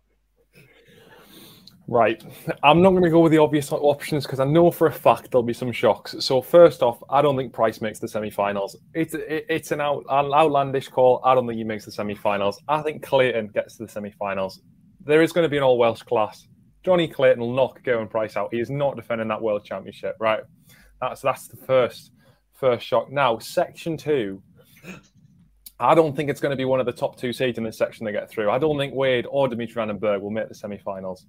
Right. 1.87 2.23
I'm 2.63 2.81
not 2.81 2.91
going 2.91 3.03
to 3.03 3.11
go 3.11 3.19
with 3.19 3.31
the 3.31 3.37
obvious 3.37 3.71
options 3.71 4.25
because 4.25 4.39
I 4.39 4.45
know 4.45 4.71
for 4.71 4.87
a 4.87 4.91
fact 4.91 5.29
there'll 5.29 5.43
be 5.43 5.53
some 5.53 5.71
shocks. 5.71 6.15
So 6.19 6.41
first 6.41 6.81
off, 6.81 7.01
I 7.11 7.21
don't 7.21 7.37
think 7.37 7.53
Price 7.53 7.79
makes 7.79 7.99
the 7.99 8.07
semi-finals. 8.07 8.75
It's 8.95 9.13
it, 9.13 9.45
it's 9.49 9.71
an 9.71 9.81
out, 9.81 10.03
outlandish 10.09 10.87
call. 10.87 11.21
I 11.23 11.35
don't 11.35 11.45
think 11.45 11.57
he 11.57 11.63
makes 11.63 11.85
the 11.85 11.91
semi-finals. 11.91 12.59
I 12.67 12.81
think 12.81 13.03
Clayton 13.03 13.49
gets 13.49 13.77
to 13.77 13.85
the 13.85 13.91
semi-finals. 13.91 14.61
There 15.05 15.21
is 15.21 15.31
going 15.31 15.45
to 15.45 15.49
be 15.49 15.57
an 15.57 15.63
all 15.63 15.77
Welsh 15.77 16.01
class. 16.01 16.47
Johnny 16.83 17.07
Clayton 17.07 17.39
will 17.39 17.53
knock 17.53 17.83
Gerwyn 17.83 18.09
Price 18.09 18.35
out. 18.35 18.49
He 18.51 18.59
is 18.59 18.71
not 18.71 18.95
defending 18.95 19.27
that 19.27 19.41
World 19.41 19.63
Championship. 19.63 20.15
Right. 20.19 20.41
That's 21.01 21.21
that's 21.21 21.47
the 21.47 21.57
first 21.57 22.11
first 22.53 22.83
shock. 22.83 23.11
Now 23.11 23.37
section 23.37 23.95
two. 23.95 24.41
I 25.79 25.93
don't 25.93 26.15
think 26.15 26.29
it's 26.31 26.39
going 26.39 26.51
to 26.51 26.55
be 26.55 26.65
one 26.65 26.79
of 26.79 26.85
the 26.87 26.93
top 26.93 27.17
two 27.17 27.33
seeds 27.33 27.57
in 27.57 27.63
this 27.63 27.77
section 27.77 28.05
to 28.05 28.11
get 28.11 28.29
through. 28.29 28.49
I 28.49 28.57
don't 28.57 28.77
think 28.77 28.95
Wade 28.95 29.27
or 29.29 29.47
Dimitri 29.47 29.83
Bergh 29.83 30.21
will 30.21 30.31
make 30.31 30.47
the 30.47 30.55
semi-finals. 30.55 31.27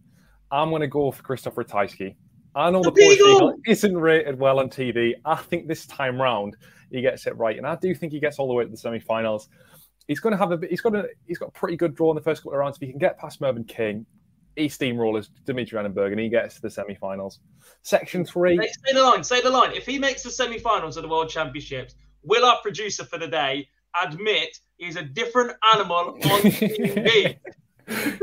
I'm 0.51 0.71
going 0.71 0.83
to 0.83 0.89
go 0.89 1.11
for 1.11 1.23
Krzysztof 1.23 1.55
Ratajski. 1.55 2.15
I 2.55 2.71
know 2.71 2.83
the, 2.83 2.91
the 2.91 3.01
Polish 3.01 3.19
Eagle 3.19 3.55
isn't 3.67 3.97
rated 3.99 4.39
well 4.39 4.61
on 4.61 4.71
TV. 4.71 5.13
I 5.25 5.37
think 5.37 5.69
this 5.69 5.87
time 5.87 6.21
round 6.21 6.57
he 6.91 7.03
gets 7.03 7.27
it 7.27 7.37
right, 7.37 7.57
and 7.57 7.67
I 7.67 7.77
do 7.77 7.95
think 7.95 8.13
he 8.13 8.21
gets 8.21 8.39
all 8.39 8.49
the 8.49 8.55
way 8.55 8.65
to 8.65 8.71
the 8.71 8.77
semi-finals. 8.77 9.49
He's 10.09 10.21
going 10.21 10.33
to 10.33 10.39
have 10.39 10.53
a 10.53 10.67
he's 10.67 10.81
got 10.81 10.95
a 10.95 11.09
he's 11.27 11.39
got 11.39 11.49
a 11.49 11.53
pretty 11.53 11.77
good 11.77 11.95
draw 11.95 12.11
in 12.13 12.15
the 12.15 12.23
first 12.23 12.43
couple 12.43 12.53
of 12.53 12.59
rounds. 12.59 12.77
If 12.77 12.83
he 12.87 12.91
can 12.91 12.99
get 12.99 13.19
past 13.19 13.41
Mervyn 13.41 13.65
King, 13.65 14.07
he 14.55 14.69
steamrollers 14.69 15.29
Dimitri 15.45 15.77
Van 15.77 15.85
den 15.85 15.93
Bergh 15.93 16.13
and 16.13 16.21
he 16.21 16.29
gets 16.29 16.55
to 16.55 16.63
the 16.63 16.71
semi-finals. 16.71 17.41
Section 17.83 18.25
three. 18.25 18.57
Say 18.57 18.95
the 18.95 19.03
line. 19.03 19.23
Say 19.23 19.43
the 19.43 19.51
line. 19.51 19.73
If 19.73 19.85
he 19.85 19.99
makes 19.99 20.23
the 20.23 20.31
semi-finals 20.31 20.97
of 20.97 21.03
the 21.03 21.09
World 21.09 21.29
Championships, 21.29 21.95
will 22.23 22.47
our 22.47 22.61
producer 22.63 23.05
for 23.05 23.19
the 23.19 23.29
day 23.29 23.69
admit 24.03 24.59
he's 24.79 24.97
a 24.97 25.03
different 25.03 25.53
animal 25.75 25.97
on 25.97 26.41
TV? 26.41 27.37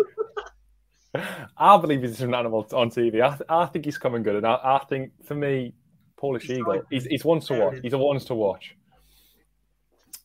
I 1.58 1.78
believe 1.78 2.02
he's 2.02 2.22
an 2.22 2.34
animal 2.34 2.68
on 2.74 2.90
TV. 2.90 3.22
I, 3.22 3.30
th- 3.30 3.50
I 3.50 3.66
think 3.68 3.86
he's 3.86 3.98
coming 3.98 4.24
good, 4.24 4.36
and 4.38 4.48
I, 4.48 4.56
I 4.64 4.86
think 4.90 5.12
for 5.26 5.36
me, 5.36 5.74
Polish 6.18 6.44
he's 6.44 6.60
Eagle, 6.60 6.82
he's, 6.90 7.06
he's 7.06 7.26
one 7.26 7.40
to 7.42 7.54
watch. 7.54 7.76
He's 7.82 7.94
a 7.94 7.98
one 7.98 8.20
to 8.20 8.34
watch. 8.34 8.76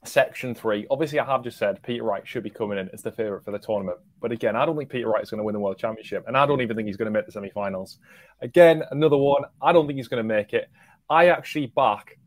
Section 0.05 0.55
three. 0.55 0.87
Obviously, 0.91 1.19
I 1.19 1.25
have 1.25 1.43
just 1.43 1.59
said 1.59 1.83
Peter 1.83 2.05
Wright 2.05 2.27
should 2.27 2.45
be 2.45 2.51
coming 2.51 2.79
in 2.79 2.89
as 2.93 3.03
the 3.03 3.11
favourite 3.11 3.45
for 3.45 3.51
the 3.51 3.59
tournament. 3.59 3.99
But 4.21 4.33
again, 4.33 4.57
I 4.57 4.65
don't 4.65 4.77
think 4.79 4.91
Peter 4.91 5.09
Wright 5.09 5.23
is 5.23 5.29
going 5.29 5.39
to 5.39 5.45
win 5.45 5.53
the 5.53 5.61
World 5.61 5.79
Championship, 5.79 6.25
and 6.27 6.37
I 6.37 6.47
don't 6.47 6.61
even 6.63 6.77
think 6.77 6.87
he's 6.87 6.97
going 6.97 7.13
to 7.13 7.19
make 7.19 7.27
the 7.27 7.33
semi-finals. 7.33 7.99
Again, 8.41 8.83
another 8.91 9.17
one. 9.17 9.43
I 9.61 9.73
don't 9.73 9.87
think 9.87 9.97
he's 9.99 10.09
going 10.09 10.23
to 10.23 10.35
make 10.35 10.53
it. 10.55 10.71
I 11.11 11.29
actually 11.29 11.67
back 11.67 12.19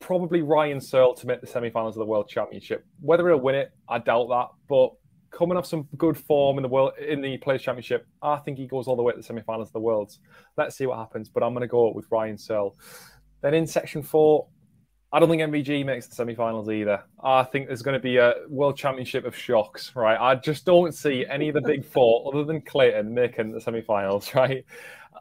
probably 0.00 0.42
Ryan 0.42 0.80
Searle 0.80 1.14
to 1.14 1.26
make 1.26 1.40
the 1.40 1.46
semi-finals 1.46 1.96
of 1.96 2.00
the 2.00 2.06
World 2.06 2.28
Championship. 2.28 2.86
Whether 3.00 3.28
he'll 3.28 3.40
win 3.40 3.56
it, 3.56 3.72
I 3.88 3.98
doubt 3.98 4.28
that. 4.28 4.48
But 4.68 4.92
coming 5.30 5.56
off 5.56 5.66
some 5.66 5.88
good 5.96 6.16
form 6.16 6.58
in 6.58 6.62
the 6.62 6.68
world 6.68 6.92
in 6.98 7.20
the 7.20 7.36
Players 7.38 7.62
Championship, 7.62 8.06
I 8.22 8.36
think 8.36 8.58
he 8.58 8.66
goes 8.66 8.86
all 8.86 8.96
the 8.96 9.02
way 9.02 9.12
to 9.12 9.18
the 9.18 9.22
semi-finals 9.22 9.68
of 9.68 9.72
the 9.72 9.80
Worlds. 9.80 10.20
Let's 10.56 10.76
see 10.76 10.86
what 10.86 10.98
happens. 10.98 11.28
But 11.28 11.42
I'm 11.42 11.52
going 11.52 11.62
to 11.62 11.68
go 11.68 11.92
with 11.92 12.06
Ryan 12.10 12.38
Searle. 12.38 12.76
Then 13.40 13.54
in 13.54 13.66
Section 13.66 14.02
Four, 14.02 14.48
I 15.10 15.20
don't 15.20 15.30
think 15.30 15.40
MVG 15.40 15.86
makes 15.86 16.06
the 16.06 16.14
semi-finals 16.14 16.68
either. 16.68 17.02
I 17.22 17.42
think 17.44 17.66
there's 17.66 17.80
going 17.80 17.94
to 17.94 18.00
be 18.00 18.18
a 18.18 18.34
World 18.48 18.76
Championship 18.76 19.24
of 19.24 19.34
shocks, 19.34 19.92
right? 19.96 20.18
I 20.20 20.34
just 20.34 20.66
don't 20.66 20.92
see 20.92 21.24
any 21.24 21.48
of 21.48 21.54
the 21.54 21.62
big 21.62 21.84
four, 21.84 22.30
other 22.30 22.44
than 22.44 22.60
Clayton, 22.60 23.14
making 23.14 23.52
the 23.52 23.60
semi-finals, 23.60 24.34
right? 24.34 24.64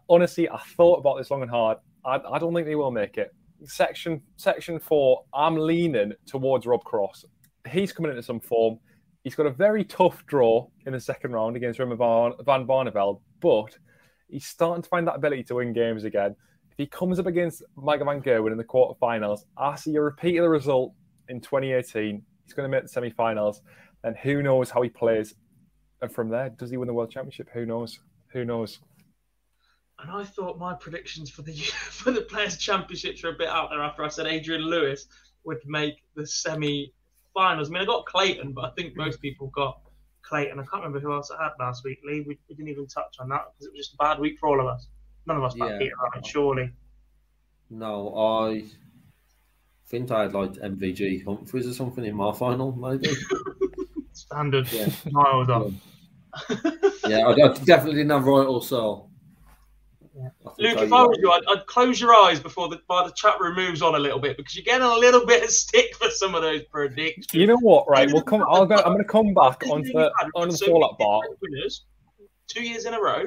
Honestly, 0.10 0.50
I 0.50 0.60
thought 0.76 1.00
about 1.00 1.18
this 1.18 1.32
long 1.32 1.42
and 1.42 1.52
hard. 1.52 1.78
I, 2.04 2.20
I 2.32 2.38
don't 2.38 2.54
think 2.54 2.68
they 2.68 2.76
will 2.76 2.92
make 2.92 3.18
it. 3.18 3.34
Section 3.64 4.22
Section 4.36 4.80
Four, 4.80 5.24
I'm 5.34 5.56
leaning 5.56 6.14
towards 6.26 6.66
Rob 6.66 6.84
Cross. 6.84 7.26
He's 7.70 7.92
coming 7.92 8.12
into 8.12 8.24
some 8.24 8.40
form. 8.40 8.80
He's 9.28 9.36
got 9.36 9.46
a 9.46 9.52
very 9.52 9.84
tough 9.84 10.26
draw 10.26 10.70
in 10.86 10.94
the 10.94 11.02
second 11.02 11.34
round 11.34 11.58
against 11.58 11.80
Remy 11.80 11.98
Van 11.98 12.66
Barneveld, 12.66 13.20
but 13.42 13.78
he's 14.30 14.46
starting 14.46 14.82
to 14.82 14.88
find 14.88 15.06
that 15.06 15.18
ability 15.18 15.44
to 15.44 15.56
win 15.56 15.74
games 15.74 16.06
again 16.06 16.34
If 16.72 16.78
he 16.78 16.86
comes 16.88 17.20
up 17.20 17.26
against 17.26 17.62
Michael 17.76 18.06
Van 18.06 18.22
Gerwen 18.22 18.54
in 18.54 18.58
the 18.58 18.64
quarterfinals, 18.64 19.42
I 19.58 19.76
see 19.76 19.94
a 19.98 20.02
repeat 20.02 20.38
of 20.38 20.44
the 20.44 20.50
result 20.50 20.94
in 21.28 21.42
2018. 21.42 22.24
He's 22.46 22.54
going 22.54 22.72
to 22.72 22.74
make 22.74 22.84
the 22.84 22.88
semi-finals, 22.88 23.64
and 24.06 24.16
who 24.16 24.42
knows 24.42 24.70
how 24.70 24.82
he 24.82 24.88
plays. 24.88 25.36
And 26.02 26.10
from 26.10 26.30
there, 26.30 26.50
does 26.52 26.70
he 26.70 26.78
win 26.78 26.88
the 26.88 26.94
world 26.94 27.12
championship? 27.12 27.50
Who 27.54 27.66
knows? 27.66 28.00
Who 28.32 28.46
knows? 28.46 28.80
And 30.00 30.10
I 30.10 30.24
thought 30.24 30.58
my 30.58 30.74
predictions 30.76 31.30
for 31.30 31.42
the 31.42 31.54
for 31.90 32.12
the 32.12 32.22
Players 32.22 32.56
Championships 32.56 33.24
were 33.24 33.32
a 33.32 33.38
bit 33.38 33.50
out 33.50 33.72
there 33.72 33.82
after 33.82 34.06
I 34.06 34.08
said 34.08 34.26
Adrian 34.26 34.62
Lewis 34.62 35.06
would 35.44 35.60
make 35.66 35.96
the 36.16 36.26
semi-finals. 37.38 37.70
I 37.70 37.74
mean, 37.74 37.82
I 37.82 37.86
got 37.86 38.06
Clayton, 38.06 38.54
but 38.54 38.66
I 38.66 38.70
think 38.72 38.94
hmm. 38.94 39.02
most 39.02 39.22
people 39.22 39.48
got 39.48 39.80
Clayton. 40.24 40.60
I 40.60 40.64
can't 40.64 40.84
remember 40.84 41.00
who 41.00 41.14
else 41.14 41.32
I 41.32 41.44
had 41.44 41.52
last 41.60 41.84
week. 41.84 42.00
Lee, 42.06 42.22
we, 42.22 42.38
we 42.50 42.56
didn't 42.56 42.70
even 42.70 42.88
touch 42.88 43.16
on 43.20 43.30
that 43.30 43.46
because 43.52 43.68
it 43.68 43.74
was 43.74 43.80
just 43.80 43.94
a 43.94 43.98
bad 43.98 44.20
week 44.20 44.38
for 44.40 44.50
all 44.50 44.60
of 44.60 44.68
us. 44.68 44.88
None 45.26 45.38
of 45.38 45.44
us 45.44 45.56
yeah. 45.56 45.78
Peter 45.78 45.96
Wright, 46.02 46.26
surely. 46.26 46.72
No, 47.70 48.16
I 48.18 48.64
think 49.88 50.12
I 50.12 50.24
had 50.24 50.34
like 50.34 50.54
MVG 50.54 51.26
Humphries 51.26 51.68
or 51.68 51.74
something 51.74 52.06
in 52.06 52.16
my 52.16 52.34
final, 52.34 52.74
maybe. 52.74 53.10
Standard. 54.14 54.72
Yeah. 54.72 54.90
Miles 55.12 55.74
yeah, 57.08 57.28
I, 57.28 57.36
definitely 57.66 57.96
didn't 57.96 58.12
have 58.12 58.26
right 58.26 58.46
or 58.46 58.62
so. 58.62 59.10
Yeah. 60.18 60.30
Luke, 60.58 60.80
if 60.80 60.92
I 60.92 61.04
was 61.04 61.18
you, 61.22 61.32
I'd, 61.32 61.44
I'd, 61.48 61.68
close 61.68 62.02
your 62.02 62.16
eyes 62.16 62.40
before 62.40 62.70
the 62.70 62.82
by 62.88 63.06
the 63.06 63.14
chat 63.14 63.40
room 63.40 63.56
moves 63.56 63.84
on 63.84 63.94
a 63.94 64.00
little 64.00 64.20
bit 64.20 64.36
because 64.36 64.56
you're 64.56 64.66
getting 64.66 64.86
a 64.86 64.96
little 64.96 65.26
bit 65.26 65.44
of 65.44 65.52
stick 65.52 65.96
for 65.96 66.10
some 66.10 66.34
of 66.34 66.42
those 66.42 66.64
predictions. 66.72 67.28
You 67.34 67.46
know 67.46 67.58
what? 67.58 67.88
Right, 67.88 68.12
we'll 68.12 68.24
come. 68.24 68.44
I'll 68.50 68.66
go. 68.66 68.76
I'm 68.78 68.94
going 68.94 68.98
to 68.98 69.04
come 69.04 69.34
back 69.36 69.64
onto 69.70 69.92
the 69.94 70.12
on 70.34 70.50
the 70.50 70.58
fallout 70.58 70.98
bar. 70.98 71.22
Winners, 71.42 71.86
two 72.48 72.64
years 72.64 72.86
in 72.86 72.96
a 72.96 73.00
row. 73.00 73.26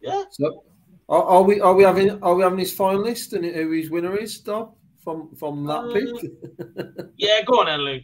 Yeah. 0.00 0.24
So, 0.30 0.64
are, 1.08 1.22
are, 1.22 1.42
we 1.42 1.60
are 1.60 1.74
we 1.74 1.84
having 1.84 2.20
are 2.22 2.34
we 2.34 2.42
having 2.42 2.58
his 2.58 2.76
finalist 2.76 3.32
and 3.32 3.44
who 3.44 3.70
his 3.70 3.90
winner 3.90 4.16
is, 4.16 4.40
Dob, 4.40 4.74
from 5.04 5.34
from 5.36 5.64
that 5.66 5.84
uh, 5.84 5.92
pick? 5.92 7.06
yeah, 7.16 7.42
go 7.42 7.60
on, 7.60 7.66
then, 7.66 7.80
Luke. 7.80 8.02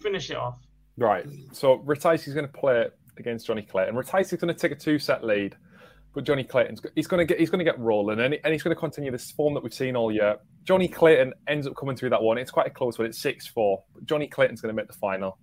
Finish 0.00 0.30
it 0.30 0.36
off. 0.36 0.58
Right. 0.96 1.26
So 1.52 1.78
Ratajski's 1.78 2.34
going 2.34 2.46
to 2.46 2.52
play 2.52 2.86
against 3.18 3.46
Johnny 3.46 3.62
Clayton. 3.62 3.94
Ratajski's 3.94 4.40
going 4.40 4.52
to 4.52 4.60
take 4.60 4.72
a 4.72 4.74
two-set 4.74 5.24
lead, 5.24 5.56
but 6.14 6.24
Johnny 6.24 6.44
Clayton's 6.44 6.80
he's 6.94 7.06
going 7.06 7.18
to 7.18 7.24
get 7.24 7.38
he's 7.38 7.50
going 7.50 7.58
to 7.58 7.64
get 7.64 7.78
rolling, 7.78 8.20
and, 8.20 8.34
and 8.34 8.52
he's 8.52 8.62
going 8.62 8.74
to 8.74 8.80
continue 8.80 9.10
this 9.10 9.30
form 9.30 9.54
that 9.54 9.62
we've 9.62 9.74
seen 9.74 9.96
all 9.96 10.12
year. 10.12 10.36
Johnny 10.64 10.88
Clayton 10.88 11.32
ends 11.48 11.66
up 11.66 11.76
coming 11.76 11.96
through 11.96 12.10
that 12.10 12.22
one. 12.22 12.38
It's 12.38 12.50
quite 12.50 12.66
a 12.66 12.70
close 12.70 12.98
one. 12.98 13.06
It's 13.06 13.18
six-four. 13.18 13.82
Johnny 14.04 14.26
Clayton's 14.26 14.60
going 14.60 14.74
to 14.74 14.76
make 14.76 14.88
the 14.88 14.98
final. 14.98 15.38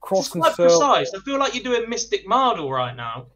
Cross 0.00 0.34
and 0.34 0.42
quite 0.42 0.54
precise. 0.54 1.12
I 1.14 1.18
feel 1.20 1.38
like 1.38 1.54
you're 1.54 1.64
doing 1.64 1.88
Mystic 1.88 2.26
Mardle 2.26 2.70
right 2.70 2.94
now 2.94 3.26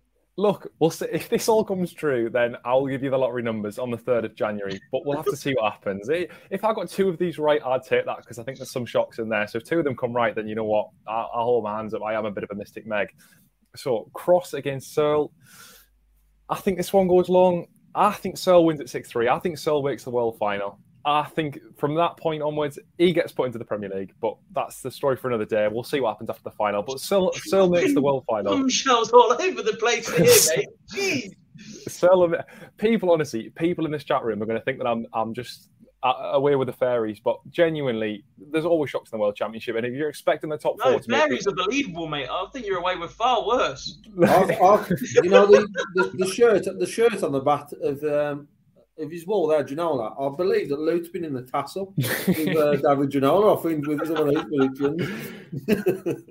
look, 0.40 0.72
we'll 0.78 0.90
see 0.90 1.06
if 1.12 1.28
this 1.28 1.48
all 1.48 1.64
comes 1.64 1.92
true. 1.92 2.30
Then 2.30 2.56
I'll 2.64 2.86
give 2.86 3.02
you 3.02 3.10
the 3.10 3.18
lottery 3.18 3.42
numbers 3.42 3.78
on 3.78 3.90
the 3.90 3.98
third 3.98 4.24
of 4.24 4.34
January. 4.34 4.80
But 4.90 5.04
we'll 5.04 5.16
have 5.16 5.26
to 5.26 5.36
see 5.36 5.52
what 5.52 5.72
happens. 5.72 6.08
If 6.08 6.64
I 6.64 6.72
got 6.72 6.88
two 6.88 7.08
of 7.08 7.18
these 7.18 7.38
right, 7.38 7.60
I'd 7.64 7.84
take 7.84 8.06
that 8.06 8.18
because 8.18 8.38
I 8.38 8.42
think 8.42 8.58
there's 8.58 8.70
some 8.70 8.86
shocks 8.86 9.18
in 9.18 9.28
there. 9.28 9.46
So 9.46 9.58
if 9.58 9.64
two 9.64 9.78
of 9.78 9.84
them 9.84 9.96
come 9.96 10.12
right, 10.12 10.34
then 10.34 10.48
you 10.48 10.54
know 10.54 10.64
what? 10.64 10.88
I'll, 11.06 11.30
I'll 11.34 11.44
hold 11.44 11.64
my 11.64 11.76
hands 11.76 11.94
up. 11.94 12.02
I 12.02 12.14
am 12.14 12.24
a 12.24 12.30
bit 12.30 12.44
of 12.44 12.50
a 12.50 12.54
mystic 12.54 12.86
Meg. 12.86 13.08
So 13.76 14.10
cross 14.14 14.54
against 14.54 14.94
Searle. 14.94 15.32
I 16.50 16.56
think 16.56 16.76
this 16.76 16.92
one 16.92 17.08
goes 17.08 17.28
long. 17.28 17.66
I 17.94 18.12
think 18.12 18.36
Searle 18.36 18.64
wins 18.64 18.80
at 18.80 18.88
six 18.88 19.08
three. 19.08 19.28
I 19.28 19.38
think 19.38 19.56
Searle 19.56 19.82
makes 19.82 20.04
the 20.04 20.10
world 20.10 20.36
final. 20.38 20.78
I 21.04 21.24
think 21.24 21.58
from 21.78 21.94
that 21.94 22.18
point 22.18 22.42
onwards, 22.42 22.78
he 22.98 23.12
gets 23.12 23.32
put 23.32 23.46
into 23.46 23.58
the 23.58 23.64
Premier 23.64 23.88
League, 23.88 24.12
but 24.20 24.36
that's 24.54 24.82
the 24.82 24.90
story 24.90 25.16
for 25.16 25.28
another 25.28 25.46
day. 25.46 25.66
We'll 25.66 25.82
see 25.82 26.00
what 26.00 26.10
happens 26.10 26.28
after 26.28 26.42
the 26.42 26.50
final. 26.50 26.82
But 26.82 27.00
Searle, 27.00 27.32
Searle 27.32 27.70
makes 27.70 27.94
the 27.94 28.02
world 28.02 28.24
final. 28.28 28.68
Shells 28.68 29.10
all 29.10 29.32
over 29.32 29.62
the 29.62 29.76
place 29.78 30.08
here, 30.14 30.56
mate. 30.56 30.68
Jeez. 30.94 31.32
Searle, 31.88 32.34
people, 32.76 33.10
honestly, 33.10 33.50
people 33.50 33.86
in 33.86 33.92
this 33.92 34.04
chat 34.04 34.22
room 34.24 34.42
are 34.42 34.46
going 34.46 34.58
to 34.58 34.64
think 34.64 34.78
that 34.78 34.86
I'm, 34.86 35.06
I'm 35.14 35.32
just 35.32 35.70
away 36.02 36.56
with 36.56 36.66
the 36.66 36.72
fairies, 36.72 37.20
but 37.20 37.38
genuinely, 37.50 38.24
there's 38.50 38.64
always 38.64 38.90
shocks 38.90 39.10
in 39.12 39.18
the 39.18 39.20
World 39.20 39.36
Championship, 39.36 39.76
and 39.76 39.84
if 39.86 39.92
you're 39.92 40.08
expecting 40.08 40.48
the 40.48 40.56
top 40.56 40.76
no, 40.78 40.92
four, 40.92 41.02
fairies 41.02 41.46
are 41.46 41.54
believable, 41.54 42.08
mate. 42.08 42.28
I 42.30 42.46
think 42.52 42.66
you're 42.66 42.78
away 42.78 42.96
with 42.96 43.12
far 43.12 43.46
worse. 43.46 43.98
I've, 44.22 44.50
I've, 44.50 44.90
you 45.22 45.30
know 45.30 45.46
the, 45.46 45.68
the, 45.94 46.10
the, 46.14 46.26
shirt, 46.26 46.66
the 46.78 46.86
shirt 46.86 47.22
on 47.22 47.32
the 47.32 47.40
back 47.40 47.68
of 47.82 48.02
um, 48.04 48.48
if 48.96 49.10
he's 49.10 49.26
wore 49.26 49.48
there, 49.48 49.64
Ginola, 49.64 50.14
I 50.20 50.36
believe 50.36 50.68
that 50.68 50.78
Luke's 50.78 51.08
been 51.08 51.24
in 51.24 51.34
the 51.34 51.42
tassel 51.42 51.94
with 51.96 52.56
uh, 52.56 52.76
David 52.88 53.10
Ginola, 53.10 53.58
I 53.58 53.62
think, 53.62 53.86
with 53.86 54.06
some 54.06 54.16
of 54.16 54.34
those 55.66 56.24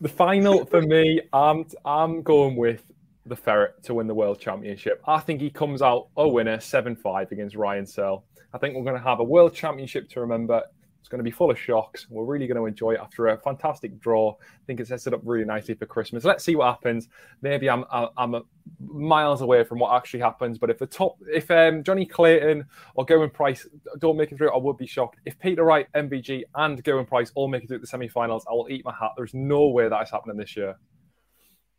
The 0.00 0.08
final 0.08 0.64
for 0.66 0.80
me, 0.80 1.20
I'm 1.32 1.66
I'm 1.84 2.22
going 2.22 2.56
with 2.56 2.82
the 3.28 3.36
Ferret 3.36 3.82
to 3.84 3.94
win 3.94 4.06
the 4.06 4.14
World 4.14 4.40
Championship. 4.40 5.02
I 5.06 5.20
think 5.20 5.40
he 5.40 5.50
comes 5.50 5.82
out 5.82 6.08
a 6.16 6.26
winner, 6.26 6.60
7 6.60 6.96
5 6.96 7.32
against 7.32 7.56
Ryan 7.56 7.86
Searle. 7.86 8.24
I 8.52 8.58
think 8.58 8.74
we're 8.74 8.84
going 8.84 8.96
to 8.96 9.02
have 9.02 9.20
a 9.20 9.24
World 9.24 9.54
Championship 9.54 10.08
to 10.10 10.20
remember. 10.20 10.62
It's 11.00 11.08
going 11.08 11.20
to 11.20 11.24
be 11.24 11.30
full 11.30 11.50
of 11.50 11.58
shocks. 11.58 12.06
We're 12.10 12.24
really 12.24 12.46
going 12.46 12.58
to 12.58 12.66
enjoy 12.66 12.92
it 12.92 13.00
after 13.00 13.28
a 13.28 13.38
fantastic 13.38 13.98
draw. 13.98 14.32
I 14.32 14.64
think 14.66 14.80
it 14.80 14.88
sets 14.88 15.06
it 15.06 15.14
up 15.14 15.20
really 15.24 15.44
nicely 15.44 15.74
for 15.74 15.86
Christmas. 15.86 16.24
Let's 16.24 16.44
see 16.44 16.56
what 16.56 16.66
happens. 16.66 17.08
Maybe 17.40 17.70
I'm 17.70 17.84
I'm 17.90 18.42
miles 18.80 19.40
away 19.40 19.64
from 19.64 19.78
what 19.78 19.96
actually 19.96 20.20
happens, 20.20 20.58
but 20.58 20.70
if 20.70 20.78
the 20.78 20.86
top, 20.86 21.16
if 21.32 21.50
um, 21.50 21.82
Johnny 21.82 22.04
Clayton 22.04 22.66
or 22.94 23.06
Gerwyn 23.06 23.32
Price 23.32 23.66
don't 23.98 24.16
make 24.16 24.32
it 24.32 24.38
through, 24.38 24.52
I 24.52 24.58
would 24.58 24.76
be 24.76 24.86
shocked. 24.86 25.20
If 25.24 25.38
Peter 25.38 25.64
Wright, 25.64 25.86
MVG, 25.94 26.42
and 26.56 26.82
Gerwyn 26.84 27.06
Price 27.06 27.32
all 27.34 27.48
make 27.48 27.64
it 27.64 27.68
through 27.68 27.78
the 27.78 27.86
semi-finals, 27.86 28.44
I 28.46 28.52
will 28.52 28.68
eat 28.68 28.84
my 28.84 28.92
hat. 28.92 29.12
There's 29.16 29.34
no 29.34 29.68
way 29.68 29.88
that 29.88 30.02
is 30.02 30.10
happening 30.10 30.36
this 30.36 30.56
year. 30.56 30.76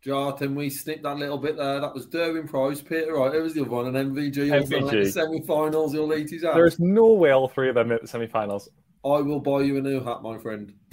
Jonathan, 0.02 0.54
we 0.54 0.70
snipped 0.70 1.02
that 1.02 1.18
little 1.18 1.36
bit 1.36 1.56
there. 1.58 1.80
That 1.80 1.92
was 1.92 2.06
Gerwyn 2.06 2.48
Price, 2.48 2.80
Peter 2.80 3.14
Wright. 3.14 3.34
It 3.34 3.42
was 3.42 3.52
the 3.52 3.60
other 3.60 3.70
one, 3.70 3.94
and 3.94 4.14
MVG. 4.14 4.34
MVG. 4.34 4.82
Like 4.82 4.90
the 4.92 5.10
semi-finals. 5.10 5.92
He'll 5.92 6.14
eat 6.14 6.30
his 6.30 6.42
ass. 6.42 6.54
There 6.54 6.66
is 6.66 6.78
no 6.78 7.12
way 7.12 7.32
all 7.32 7.48
three 7.48 7.68
of 7.68 7.74
them 7.74 7.88
make 7.88 8.00
the 8.00 8.08
semi-finals. 8.08 8.70
I 9.04 9.20
will 9.20 9.40
buy 9.40 9.60
you 9.62 9.76
a 9.78 9.80
new 9.80 10.02
hat, 10.02 10.22
my 10.22 10.38
friend. 10.38 10.72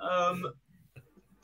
um, 0.00 0.52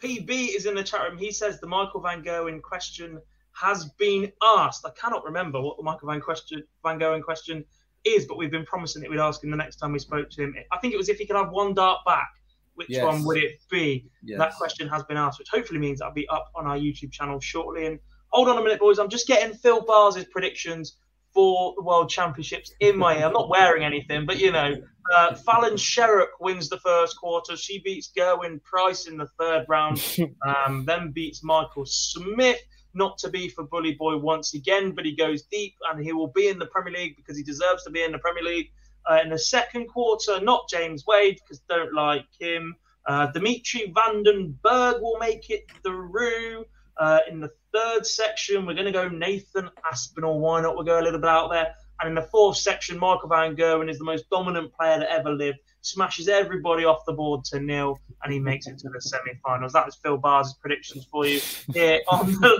PB 0.02 0.56
is 0.56 0.66
in 0.66 0.74
the 0.74 0.82
chat 0.84 1.02
room. 1.02 1.18
He 1.18 1.30
says 1.32 1.60
the 1.60 1.66
Michael 1.66 2.00
Van 2.00 2.22
Gerwen 2.22 2.62
question 2.62 3.20
has 3.52 3.86
been 3.98 4.30
asked. 4.42 4.86
I 4.86 4.90
cannot 4.90 5.24
remember 5.24 5.60
what 5.60 5.78
the 5.78 5.82
Michael 5.82 6.08
Van 6.08 6.20
question 6.20 6.62
Van 6.82 6.98
Gerwen 6.98 7.22
question 7.22 7.64
is, 8.04 8.26
but 8.26 8.36
we've 8.36 8.50
been 8.50 8.66
promising 8.66 9.02
that 9.02 9.10
we'd 9.10 9.20
ask 9.20 9.42
him 9.42 9.50
the 9.50 9.56
next 9.56 9.76
time 9.76 9.92
we 9.92 9.98
spoke 9.98 10.28
to 10.30 10.42
him. 10.42 10.54
I 10.70 10.78
think 10.78 10.92
it 10.92 10.98
was 10.98 11.08
if 11.08 11.18
he 11.18 11.26
could 11.26 11.36
have 11.36 11.50
one 11.50 11.72
dart 11.72 12.00
back, 12.04 12.28
which 12.76 12.88
yes. 12.90 13.04
one 13.04 13.24
would 13.24 13.38
it 13.38 13.60
be? 13.70 14.08
Yes. 14.22 14.38
That 14.38 14.54
question 14.54 14.88
has 14.88 15.02
been 15.04 15.16
asked, 15.16 15.38
which 15.38 15.48
hopefully 15.50 15.80
means 15.80 15.98
that'll 15.98 16.14
be 16.14 16.28
up 16.28 16.50
on 16.54 16.66
our 16.66 16.76
YouTube 16.76 17.10
channel 17.10 17.40
shortly. 17.40 17.86
And 17.86 17.98
hold 18.28 18.48
on 18.48 18.58
a 18.58 18.62
minute, 18.62 18.78
boys. 18.78 18.98
I'm 18.98 19.08
just 19.08 19.26
getting 19.26 19.54
Phil 19.54 19.82
Bars' 19.84 20.24
predictions 20.26 20.96
for 21.36 21.74
the 21.76 21.82
World 21.82 22.08
Championships 22.08 22.72
in 22.80 22.96
my 22.96 23.18
ear. 23.18 23.26
I'm 23.26 23.32
not 23.32 23.50
wearing 23.50 23.84
anything, 23.84 24.24
but 24.24 24.38
you 24.38 24.52
know, 24.52 24.74
uh, 25.14 25.34
Fallon 25.34 25.74
Sherrock 25.74 26.28
wins 26.40 26.68
the 26.68 26.78
first 26.78 27.18
quarter. 27.18 27.56
She 27.56 27.80
beats 27.80 28.10
Gerwyn 28.16 28.62
Price 28.62 29.06
in 29.06 29.18
the 29.18 29.28
third 29.38 29.66
round, 29.68 30.02
um, 30.46 30.84
then 30.86 31.12
beats 31.12 31.44
Michael 31.44 31.84
Smith. 31.86 32.60
Not 32.94 33.18
to 33.18 33.28
be 33.28 33.50
for 33.50 33.64
Bully 33.64 33.92
Boy 33.92 34.16
once 34.16 34.54
again, 34.54 34.94
but 34.94 35.04
he 35.04 35.14
goes 35.14 35.42
deep 35.42 35.74
and 35.90 36.02
he 36.02 36.14
will 36.14 36.28
be 36.28 36.48
in 36.48 36.58
the 36.58 36.64
Premier 36.64 36.94
League 36.94 37.16
because 37.16 37.36
he 37.36 37.42
deserves 37.42 37.84
to 37.84 37.90
be 37.90 38.02
in 38.02 38.12
the 38.12 38.18
Premier 38.18 38.42
League. 38.42 38.70
Uh, 39.08 39.20
in 39.22 39.30
the 39.30 39.38
second 39.38 39.86
quarter, 39.86 40.40
not 40.40 40.68
James 40.68 41.04
Wade 41.06 41.38
because 41.42 41.60
don't 41.68 41.94
like 41.94 42.26
him. 42.38 42.74
Uh, 43.06 43.30
Dimitri 43.32 43.92
Van 43.94 44.22
den 44.24 44.58
Bergh 44.64 45.00
will 45.00 45.18
make 45.18 45.50
it 45.50 45.64
through. 45.84 46.64
Uh, 46.98 47.20
in 47.30 47.40
the 47.40 47.50
third 47.72 48.06
section, 48.06 48.66
we're 48.66 48.74
going 48.74 48.86
to 48.86 48.92
go 48.92 49.08
Nathan 49.08 49.70
Aspinall. 49.90 50.40
Why 50.40 50.62
not? 50.62 50.74
We'll 50.74 50.84
go 50.84 50.98
a 50.98 51.02
little 51.02 51.20
bit 51.20 51.28
out 51.28 51.50
there. 51.50 51.74
And 52.00 52.10
in 52.10 52.14
the 52.14 52.28
fourth 52.30 52.56
section, 52.56 52.98
Michael 52.98 53.28
Van 53.28 53.54
Gerwen 53.56 53.88
is 53.88 53.98
the 53.98 54.04
most 54.04 54.28
dominant 54.30 54.72
player 54.74 54.98
that 54.98 55.10
ever 55.10 55.30
lived. 55.30 55.58
Smashes 55.80 56.28
everybody 56.28 56.84
off 56.84 57.04
the 57.06 57.12
board 57.12 57.44
to 57.46 57.60
nil, 57.60 57.98
and 58.22 58.32
he 58.32 58.40
makes 58.40 58.66
it 58.66 58.78
to 58.78 58.88
the 58.88 59.00
semi-finals. 59.00 59.72
That 59.72 59.86
was 59.86 59.96
Phil 59.96 60.16
Bars' 60.16 60.54
predictions 60.60 61.06
for 61.10 61.26
you 61.26 61.40
here 61.72 62.00
on 62.08 62.32
the 62.32 62.58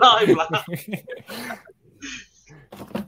live 2.78 3.02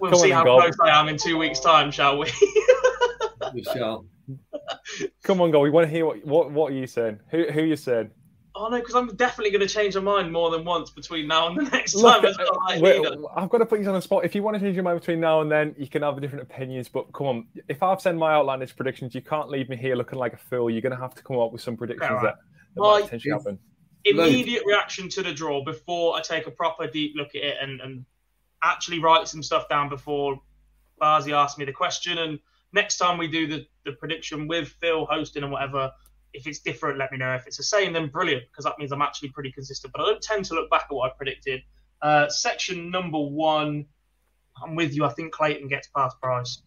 We'll 0.00 0.10
Come 0.10 0.20
see 0.20 0.32
on, 0.32 0.38
how 0.38 0.44
Gob. 0.44 0.60
close 0.62 0.76
I 0.84 1.00
am 1.00 1.08
in 1.08 1.16
two 1.16 1.38
weeks' 1.38 1.60
time, 1.60 1.90
shall 1.90 2.18
we? 2.18 2.30
We 3.54 3.62
shall. 3.62 4.04
Come 5.22 5.40
on, 5.40 5.50
go. 5.50 5.60
We 5.60 5.70
want 5.70 5.86
to 5.86 5.90
hear 5.90 6.04
what 6.04 6.24
what, 6.26 6.50
what 6.50 6.72
are 6.72 6.74
you 6.74 6.86
saying? 6.86 7.20
Who 7.30 7.44
who 7.50 7.60
are 7.60 7.64
you 7.66 7.76
saying? 7.76 8.10
oh 8.58 8.68
no, 8.68 8.78
because 8.78 8.94
I'm 8.94 9.14
definitely 9.16 9.50
going 9.50 9.66
to 9.66 9.72
change 9.72 9.94
my 9.96 10.00
mind 10.00 10.32
more 10.32 10.50
than 10.50 10.64
once 10.64 10.88
between 10.90 11.28
now 11.28 11.48
and 11.48 11.58
the 11.58 11.62
next 11.70 11.94
Look, 11.94 12.22
time. 12.22 12.24
as 12.24 12.38
well, 12.38 12.80
wait. 12.80 13.06
I've 13.36 13.50
got 13.50 13.58
to 13.58 13.66
put 13.66 13.80
you 13.80 13.86
on 13.88 13.94
the 13.94 14.00
spot. 14.02 14.24
If 14.24 14.34
you 14.34 14.42
want 14.42 14.54
to 14.56 14.60
change 14.60 14.74
your 14.74 14.82
mind 14.82 14.98
between 14.98 15.20
now 15.20 15.42
and 15.42 15.52
then, 15.52 15.74
you 15.78 15.86
can 15.88 16.00
have 16.02 16.18
different 16.22 16.42
opinions. 16.42 16.88
But 16.88 17.12
come 17.12 17.26
on, 17.26 17.46
if 17.68 17.82
I've 17.82 18.00
sent 18.00 18.16
my 18.16 18.32
outlandish 18.32 18.74
predictions, 18.74 19.14
you 19.14 19.20
can't 19.20 19.50
leave 19.50 19.68
me 19.68 19.76
here 19.76 19.94
looking 19.94 20.18
like 20.18 20.32
a 20.32 20.38
fool. 20.38 20.70
You're 20.70 20.80
going 20.80 20.94
to 20.96 21.00
have 21.00 21.14
to 21.16 21.22
come 21.22 21.38
up 21.38 21.52
with 21.52 21.60
some 21.60 21.76
predictions 21.76 22.08
Alright. 22.10 22.24
that, 22.24 22.36
that 22.76 22.80
Well, 22.80 22.92
might 22.92 23.04
potentially 23.04 23.32
happen. 23.32 23.58
immediate 24.04 24.62
reaction 24.66 25.10
to 25.10 25.22
the 25.22 25.32
draw 25.34 25.62
before 25.62 26.16
I 26.16 26.22
take 26.22 26.46
a 26.46 26.50
proper 26.50 26.86
deep 26.86 27.12
look 27.14 27.34
at 27.34 27.42
it 27.42 27.56
and, 27.60 27.80
and 27.82 28.06
actually 28.62 29.00
write 29.00 29.28
some 29.28 29.42
stuff 29.42 29.68
down 29.68 29.88
before 29.88 30.40
Barzi 31.00 31.32
asked 31.32 31.58
me 31.58 31.64
the 31.64 31.72
question. 31.72 32.18
And 32.18 32.38
next 32.72 32.96
time 32.98 33.18
we 33.18 33.28
do 33.28 33.46
the, 33.46 33.66
the 33.84 33.92
prediction 33.92 34.48
with 34.48 34.68
Phil 34.80 35.06
hosting 35.06 35.42
and 35.42 35.52
whatever, 35.52 35.92
if 36.32 36.46
it's 36.46 36.60
different, 36.60 36.98
let 36.98 37.12
me 37.12 37.18
know. 37.18 37.34
If 37.34 37.46
it's 37.46 37.56
the 37.56 37.62
same, 37.62 37.92
then 37.92 38.08
brilliant, 38.08 38.44
because 38.50 38.64
that 38.64 38.78
means 38.78 38.92
I'm 38.92 39.02
actually 39.02 39.30
pretty 39.30 39.52
consistent. 39.52 39.92
But 39.92 40.02
I 40.02 40.06
don't 40.06 40.22
tend 40.22 40.44
to 40.46 40.54
look 40.54 40.70
back 40.70 40.86
at 40.90 40.94
what 40.94 41.10
I 41.10 41.14
predicted. 41.16 41.62
Uh, 42.02 42.28
section 42.28 42.90
number 42.90 43.18
one, 43.18 43.86
I'm 44.62 44.74
with 44.74 44.94
you. 44.94 45.04
I 45.04 45.10
think 45.10 45.32
Clayton 45.32 45.68
gets 45.68 45.88
past 45.88 46.20
Price. 46.20 46.62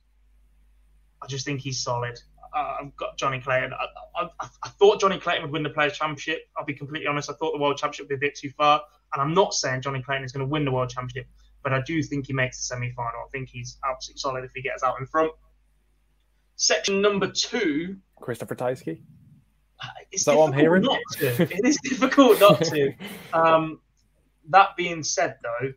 I 1.22 1.28
just 1.28 1.46
think 1.46 1.60
he's 1.60 1.80
solid. 1.80 2.20
Uh, 2.56 2.78
I've 2.82 2.96
got 2.96 3.18
Johnny 3.18 3.40
Clayton. 3.40 3.74
I, 3.74 4.24
I, 4.24 4.30
I 4.64 4.70
thought 4.70 5.02
Johnny 5.02 5.20
Clayton 5.20 5.44
would 5.44 5.52
win 5.52 5.64
the 5.64 5.70
Players' 5.70 5.98
Championship. 5.98 6.48
I'll 6.58 6.66
be 6.66 6.74
completely 6.74 7.08
honest. 7.08 7.30
I 7.30 7.34
thought 7.34 7.52
the 7.52 7.60
World 7.60 7.78
Championship 7.78 8.06
would 8.06 8.20
be 8.20 8.26
a 8.26 8.30
bit 8.30 8.36
too 8.36 8.50
far. 8.58 8.82
And 9.14 9.22
I'm 9.22 9.34
not 9.34 9.54
saying 9.54 9.82
Johnny 9.82 10.02
Clayton 10.02 10.24
is 10.24 10.32
going 10.32 10.46
to 10.46 10.50
win 10.50 10.66
the 10.66 10.72
World 10.72 10.90
Championship, 10.90 11.28
but 11.64 11.74
I 11.74 11.82
do 11.82 12.02
think 12.04 12.28
he 12.28 12.34
makes 12.34 12.58
the 12.58 12.64
semi 12.64 12.92
final. 12.92 13.22
I 13.26 13.30
think 13.32 13.50
he's 13.50 13.78
absolutely 13.90 14.20
solid 14.20 14.44
if 14.44 14.52
he 14.56 14.62
gets 14.62 14.84
out 14.84 15.00
in 15.00 15.06
front. 15.06 15.32
Section 16.56 17.02
number 17.02 17.28
two. 17.28 17.98
Krzysztof 18.22 18.48
Ratajski. 18.56 19.00
It's 20.12 20.22
Is 20.22 20.26
that 20.26 20.36
what 20.36 20.54
I'm 20.54 20.58
difficult 20.58 20.62
hearing? 20.62 20.84
Not 20.84 21.00
to. 21.20 21.44
It 21.44 21.66
is 21.66 21.78
difficult 21.84 22.40
not 22.40 22.64
to. 22.66 22.94
Um, 23.34 23.80
that 24.50 24.76
being 24.76 25.04
said, 25.04 25.38
though, 25.44 25.72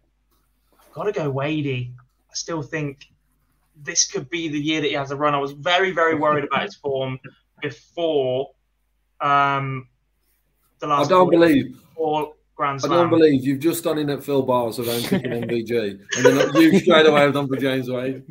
I've 0.81 0.93
got 0.93 1.05
to 1.05 1.13
go 1.13 1.31
Wadey. 1.31 1.93
I 2.31 2.35
still 2.35 2.63
think 2.63 3.07
this 3.77 4.11
could 4.11 4.31
be 4.31 4.49
the 4.49 4.59
year 4.59 4.81
that 4.81 4.87
he 4.89 4.95
has 4.95 5.11
a 5.11 5.17
run. 5.17 5.35
I 5.35 5.39
was 5.39 5.53
very, 5.53 5.93
very 5.93 6.15
worried 6.15 6.45
about 6.45 6.63
his 6.63 6.75
form 6.75 7.21
before 7.61 8.51
um, 9.21 9.89
the 10.79 10.87
last. 10.87 11.07
I 11.07 11.09
don't 11.11 11.25
four- 11.25 11.31
believe. 11.31 11.81
four 11.95 12.35
Grand 12.63 12.81
I 12.85 12.89
don't 12.89 13.11
believe 13.11 13.45
you've 13.45 13.59
just 13.59 13.83
done 13.83 13.99
in 13.99 14.09
at 14.09 14.23
Phil 14.23 14.43
Bars 14.43 14.79
around 14.79 15.03
picking 15.03 15.33
MVG, 15.33 15.99
and 16.17 16.25
then 16.25 16.55
you 16.63 16.79
straight 16.79 17.07
away 17.07 17.21
have 17.23 17.35
done 17.35 17.49
for 17.49 17.57
James 17.57 17.91
Wade. 17.91 18.23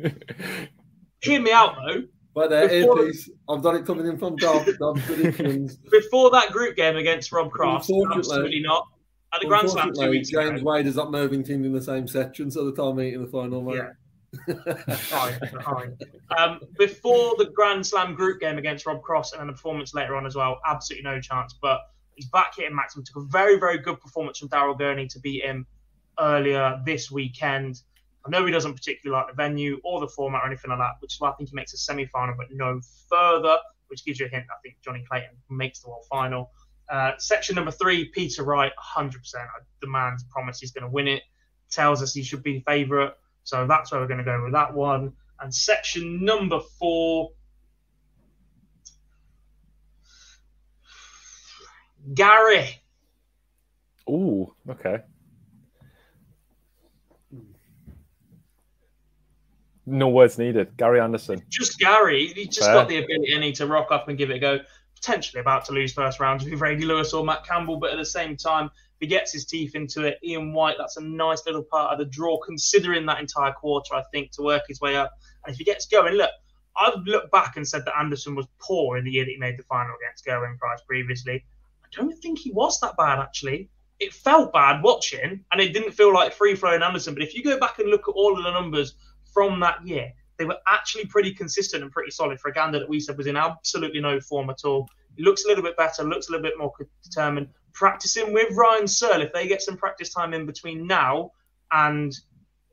Hear 1.20 1.40
me 1.42 1.52
out 1.52 1.76
though. 1.86 2.04
But 2.34 2.48
there, 2.48 2.66
Before- 2.66 3.02
earpiece. 3.04 3.28
I've 3.46 3.62
done 3.62 3.76
it 3.76 3.84
coming 3.84 4.06
in 4.06 4.16
from 4.16 4.36
predictions. 4.38 5.76
Before 5.90 6.30
that 6.30 6.50
group 6.50 6.76
game 6.76 6.96
against 6.96 7.30
Rob 7.30 7.50
Cross, 7.50 7.90
absolutely 8.14 8.60
not. 8.60 8.86
At 9.34 9.42
the 9.42 9.46
Grand 9.48 9.68
Slam 9.68 9.92
two 9.92 10.08
weeks 10.08 10.30
ago. 10.30 10.48
James 10.48 10.62
Wade 10.62 10.86
is 10.86 10.96
up 10.96 11.08
Mervynton 11.08 11.50
in 11.66 11.72
the 11.74 11.82
same 11.82 12.08
section, 12.08 12.50
so 12.50 12.64
the 12.64 12.72
time 12.72 12.96
meeting 12.96 13.22
the 13.22 13.30
final, 13.30 13.60
mate. 13.62 13.76
Yeah. 13.76 14.94
fine, 14.94 15.38
fine. 15.62 15.96
Um, 16.38 16.58
before 16.78 17.34
the 17.36 17.50
Grand 17.54 17.86
Slam 17.86 18.14
group 18.14 18.40
game 18.40 18.56
against 18.56 18.86
Rob 18.86 19.02
Cross 19.02 19.32
and 19.32 19.40
then 19.40 19.48
the 19.48 19.52
performance 19.52 19.92
later 19.92 20.16
on 20.16 20.24
as 20.24 20.34
well, 20.34 20.58
absolutely 20.66 21.04
no 21.04 21.20
chance. 21.20 21.54
But 21.60 21.80
he's 22.14 22.28
back 22.28 22.54
hitting 22.56 22.74
maximum. 22.74 23.04
Took 23.04 23.16
a 23.16 23.26
very, 23.26 23.58
very 23.58 23.78
good 23.78 24.00
performance 24.00 24.38
from 24.38 24.48
Daryl 24.48 24.78
Gurney 24.78 25.06
to 25.08 25.20
beat 25.20 25.44
him 25.44 25.66
earlier 26.18 26.80
this 26.84 27.10
weekend. 27.10 27.80
I 28.24 28.30
know 28.30 28.44
he 28.46 28.52
doesn't 28.52 28.74
particularly 28.74 29.20
like 29.20 29.34
the 29.34 29.36
venue 29.36 29.80
or 29.84 30.00
the 30.00 30.08
format 30.08 30.42
or 30.44 30.46
anything 30.46 30.70
like 30.70 30.78
that, 30.78 30.94
which 31.00 31.14
is 31.14 31.20
why 31.20 31.30
I 31.30 31.32
think 31.34 31.50
he 31.50 31.56
makes 31.56 31.74
a 31.74 31.76
semi 31.76 32.06
final, 32.06 32.34
but 32.36 32.46
no 32.52 32.80
further, 33.08 33.56
which 33.88 34.04
gives 34.04 34.20
you 34.20 34.26
a 34.26 34.28
hint. 34.28 34.46
I 34.50 34.60
think 34.62 34.76
Johnny 34.82 35.04
Clayton 35.08 35.36
makes 35.50 35.80
the 35.80 35.88
world 35.88 36.04
final. 36.08 36.50
Uh, 36.88 37.12
section 37.18 37.56
number 37.56 37.70
three, 37.70 38.06
Peter 38.06 38.44
Wright, 38.44 38.72
100%. 38.96 39.14
The 39.80 39.86
man's 39.88 40.24
promised 40.24 40.60
he's 40.60 40.72
going 40.72 40.84
to 40.84 40.90
win 40.90 41.08
it. 41.08 41.22
Tells 41.70 42.02
us 42.02 42.12
he 42.12 42.22
should 42.22 42.42
be 42.42 42.62
favourite. 42.66 43.12
So 43.44 43.66
that's 43.66 43.90
where 43.90 44.00
we're 44.00 44.06
going 44.08 44.18
to 44.18 44.24
go 44.24 44.42
with 44.42 44.52
that 44.52 44.72
one. 44.74 45.14
And 45.40 45.52
section 45.52 46.24
number 46.24 46.60
four, 46.78 47.30
Gary. 52.14 52.80
Ooh, 54.08 54.52
okay. 54.68 54.98
No 59.84 60.08
words 60.08 60.38
needed. 60.38 60.76
Gary 60.76 61.00
Anderson. 61.00 61.42
Just 61.48 61.78
Gary. 61.78 62.32
He's 62.34 62.48
just 62.48 62.68
Fair. 62.68 62.74
got 62.74 62.88
the 62.88 62.98
ability 62.98 63.34
any 63.34 63.52
to 63.52 63.66
rock 63.66 63.90
up 63.90 64.08
and 64.08 64.16
give 64.16 64.30
it 64.30 64.36
a 64.36 64.38
go. 64.38 64.60
Potentially 64.94 65.40
about 65.40 65.64
to 65.64 65.72
lose 65.72 65.92
first 65.92 66.20
rounds 66.20 66.44
with 66.44 66.56
Brady 66.58 66.84
Lewis 66.84 67.12
or 67.12 67.24
Matt 67.24 67.44
Campbell, 67.44 67.78
but 67.78 67.90
at 67.90 67.98
the 67.98 68.04
same 68.04 68.36
time, 68.36 68.66
if 68.66 69.00
he 69.00 69.06
gets 69.08 69.32
his 69.32 69.44
teeth 69.44 69.74
into 69.74 70.04
it, 70.04 70.18
Ian 70.22 70.52
White, 70.52 70.76
that's 70.78 70.96
a 70.96 71.00
nice 71.00 71.44
little 71.44 71.64
part 71.64 71.92
of 71.92 71.98
the 71.98 72.04
draw, 72.04 72.38
considering 72.38 73.04
that 73.06 73.18
entire 73.18 73.52
quarter, 73.52 73.96
I 73.96 74.04
think, 74.12 74.30
to 74.32 74.42
work 74.42 74.62
his 74.68 74.80
way 74.80 74.94
up. 74.94 75.10
And 75.44 75.52
if 75.52 75.58
he 75.58 75.64
gets 75.64 75.86
going, 75.86 76.14
look, 76.14 76.30
I've 76.76 77.02
looked 77.04 77.32
back 77.32 77.56
and 77.56 77.66
said 77.66 77.84
that 77.84 77.98
Anderson 77.98 78.36
was 78.36 78.46
poor 78.60 78.98
in 78.98 79.04
the 79.04 79.10
year 79.10 79.24
that 79.24 79.30
he 79.32 79.36
made 79.36 79.58
the 79.58 79.64
final 79.64 79.96
against 80.00 80.24
Gerwyn 80.24 80.56
Price 80.58 80.80
previously. 80.86 81.44
Don't 81.92 82.16
think 82.22 82.38
he 82.38 82.50
was 82.50 82.80
that 82.80 82.96
bad, 82.96 83.18
actually. 83.18 83.68
It 84.00 84.12
felt 84.12 84.52
bad 84.52 84.82
watching, 84.82 85.44
and 85.52 85.60
it 85.60 85.72
didn't 85.72 85.92
feel 85.92 86.12
like 86.12 86.32
free 86.32 86.54
flowing 86.54 86.82
Anderson. 86.82 87.14
But 87.14 87.22
if 87.22 87.34
you 87.34 87.44
go 87.44 87.58
back 87.58 87.78
and 87.78 87.88
look 87.88 88.08
at 88.08 88.12
all 88.12 88.36
of 88.36 88.42
the 88.42 88.50
numbers 88.50 88.94
from 89.32 89.60
that 89.60 89.86
year, 89.86 90.12
they 90.38 90.44
were 90.44 90.58
actually 90.66 91.06
pretty 91.06 91.32
consistent 91.32 91.82
and 91.82 91.92
pretty 91.92 92.10
solid 92.10 92.40
for 92.40 92.48
a 92.48 92.52
gander 92.52 92.78
that 92.78 92.88
we 92.88 92.98
said 92.98 93.16
was 93.16 93.26
in 93.26 93.36
absolutely 93.36 94.00
no 94.00 94.18
form 94.20 94.50
at 94.50 94.64
all. 94.64 94.88
He 95.16 95.22
looks 95.22 95.44
a 95.44 95.48
little 95.48 95.62
bit 95.62 95.76
better, 95.76 96.02
looks 96.02 96.28
a 96.28 96.32
little 96.32 96.42
bit 96.42 96.58
more 96.58 96.72
determined. 97.04 97.48
Practicing 97.74 98.32
with 98.32 98.52
Ryan 98.56 98.88
Searle, 98.88 99.22
if 99.22 99.32
they 99.32 99.46
get 99.46 99.62
some 99.62 99.76
practice 99.76 100.12
time 100.12 100.34
in 100.34 100.46
between 100.46 100.86
now 100.86 101.30
and 101.70 102.12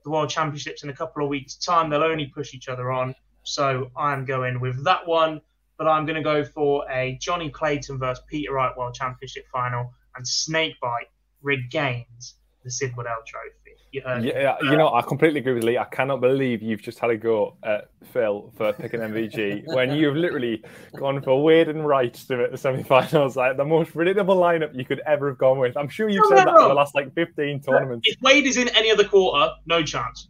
the 0.03 0.09
World 0.09 0.29
Championships 0.29 0.83
in 0.83 0.89
a 0.89 0.93
couple 0.93 1.23
of 1.23 1.29
weeks' 1.29 1.55
time, 1.55 1.89
they'll 1.89 2.03
only 2.03 2.27
push 2.27 2.53
each 2.53 2.69
other 2.69 2.91
on. 2.91 3.13
So 3.43 3.91
I'm 3.97 4.25
going 4.25 4.59
with 4.59 4.83
that 4.85 5.05
one, 5.05 5.41
but 5.79 5.87
I'm 5.87 6.05
going 6.05 6.17
to 6.17 6.21
go 6.21 6.43
for 6.43 6.85
a 6.91 7.17
Johnny 7.21 7.49
Clayton 7.49 7.97
versus 7.97 8.23
Peter 8.27 8.53
Wright 8.53 8.75
World 8.77 8.93
Championship 8.93 9.47
final, 9.51 9.91
and 10.15 10.27
Snakebite 10.27 11.07
regains 11.41 12.35
the 12.63 12.69
Sid 12.69 12.95
Waddell 12.95 13.23
Trophy. 13.25 13.55
You. 13.91 14.03
Yeah, 14.21 14.55
you 14.61 14.77
know, 14.77 14.93
I 14.93 15.01
completely 15.01 15.39
agree 15.39 15.53
with 15.53 15.63
Lee. 15.63 15.79
I 15.79 15.85
cannot 15.85 16.21
believe 16.21 16.61
you've 16.61 16.81
just 16.83 16.99
had 16.99 17.09
a 17.09 17.17
go 17.17 17.55
at 17.63 17.89
Phil 18.13 18.53
for 18.55 18.71
picking 18.73 18.99
MVG 18.99 19.63
when 19.73 19.95
you've 19.95 20.15
literally 20.15 20.63
gone 20.95 21.23
for 21.23 21.41
Wade 21.41 21.69
and 21.69 21.87
Wright 21.87 22.13
to 22.13 22.37
make 22.37 22.51
the 22.51 22.57
semi-finals, 22.57 23.35
like 23.35 23.57
the 23.57 23.65
most 23.65 23.91
predictable 23.93 24.35
lineup 24.35 24.75
you 24.77 24.85
could 24.85 24.99
ever 25.07 25.29
have 25.29 25.39
gone 25.39 25.57
with. 25.57 25.75
I'm 25.75 25.89
sure 25.89 26.07
you've 26.07 26.21
No, 26.29 26.37
said 26.37 26.45
no, 26.45 26.51
that 26.51 26.57
for 26.57 26.61
no. 26.63 26.67
the 26.67 26.73
last 26.75 26.93
like 26.93 27.11
15 27.15 27.61
tournaments. 27.61 28.07
If 28.07 28.21
Wade 28.21 28.45
is 28.45 28.57
in 28.57 28.67
any 28.75 28.91
other 28.91 29.05
quarter, 29.05 29.53
no 29.65 29.81
chance. 29.81 30.27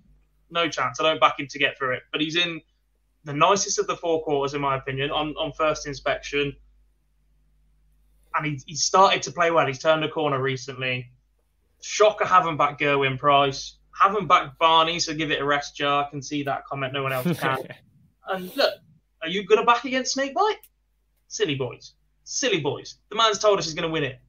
No 0.51 0.69
chance. 0.69 1.01
I 1.01 1.03
don't 1.03 1.19
back 1.19 1.37
him 1.37 1.47
to 1.47 1.59
get 1.59 1.77
through 1.77 1.95
it. 1.95 2.03
But 2.13 2.21
he's 2.21 2.37
in 2.37 2.61
the 3.23 3.33
nicest 3.33 3.79
of 3.79 3.87
the 3.87 3.95
four 3.95 4.23
quarters, 4.23 4.53
in 4.53 4.61
my 4.61 4.77
opinion, 4.77 5.11
on, 5.11 5.35
on 5.37 5.51
first 5.51 5.87
inspection. 5.87 6.55
And 8.35 8.45
he, 8.45 8.61
he 8.65 8.75
started 8.75 9.21
to 9.23 9.31
play 9.31 9.51
well. 9.51 9.67
He's 9.67 9.79
turned 9.79 10.03
a 10.03 10.09
corner 10.09 10.41
recently. 10.41 11.11
Shocker 11.81 12.25
haven't 12.25 12.57
backed 12.57 12.79
Gerwyn 12.79 13.17
Price. 13.17 13.77
Haven't 13.99 14.27
backed 14.27 14.57
Barney, 14.59 14.99
so 14.99 15.13
give 15.13 15.31
it 15.31 15.41
a 15.41 15.45
rest 15.45 15.75
jar. 15.75 16.05
I 16.05 16.09
can 16.09 16.21
see 16.21 16.43
that 16.43 16.65
comment. 16.65 16.93
No 16.93 17.03
one 17.03 17.11
else 17.11 17.39
can. 17.39 17.57
and 18.29 18.55
look, 18.55 18.73
are 19.21 19.27
you 19.27 19.45
going 19.45 19.59
to 19.59 19.65
back 19.65 19.83
against 19.83 20.15
Snakebite? 20.15 20.55
Silly 21.27 21.55
boys. 21.55 21.93
Silly 22.23 22.59
boys. 22.61 22.95
The 23.09 23.15
man's 23.15 23.39
told 23.39 23.59
us 23.59 23.65
he's 23.65 23.73
going 23.73 23.87
to 23.87 23.91
win 23.91 24.03
it. 24.03 24.19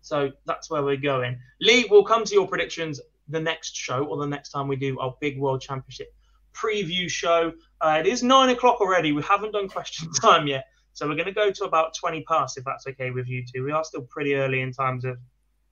So 0.00 0.30
that's 0.46 0.70
where 0.70 0.82
we're 0.82 0.96
going. 0.96 1.38
Lee, 1.60 1.86
we'll 1.90 2.04
come 2.04 2.24
to 2.24 2.34
your 2.34 2.46
predictions 2.46 3.00
the 3.28 3.40
next 3.40 3.74
show 3.74 4.04
or 4.04 4.18
the 4.18 4.26
next 4.26 4.50
time 4.50 4.68
we 4.68 4.76
do 4.76 4.98
our 5.00 5.14
big 5.20 5.38
World 5.38 5.62
Championship 5.62 6.14
preview 6.54 7.08
show. 7.08 7.52
Uh, 7.80 7.98
it 8.00 8.06
is 8.06 8.22
nine 8.22 8.50
o'clock 8.50 8.80
already. 8.80 9.12
We 9.12 9.22
haven't 9.22 9.52
done 9.52 9.68
question 9.68 10.10
time 10.20 10.46
yet. 10.46 10.66
So 10.94 11.08
we're 11.08 11.16
going 11.16 11.26
to 11.26 11.32
go 11.32 11.50
to 11.50 11.64
about 11.64 11.94
20 11.94 12.22
past, 12.22 12.56
if 12.56 12.64
that's 12.64 12.86
okay 12.86 13.10
with 13.10 13.28
you 13.28 13.44
two. 13.44 13.64
We 13.64 13.72
are 13.72 13.84
still 13.84 14.02
pretty 14.02 14.36
early 14.36 14.60
in 14.60 14.72
times 14.72 15.04
of 15.04 15.18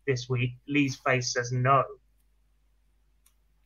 this 0.07 0.29
week. 0.29 0.51
Lee's 0.67 0.97
face 0.97 1.33
says 1.33 1.53
no. 1.53 1.85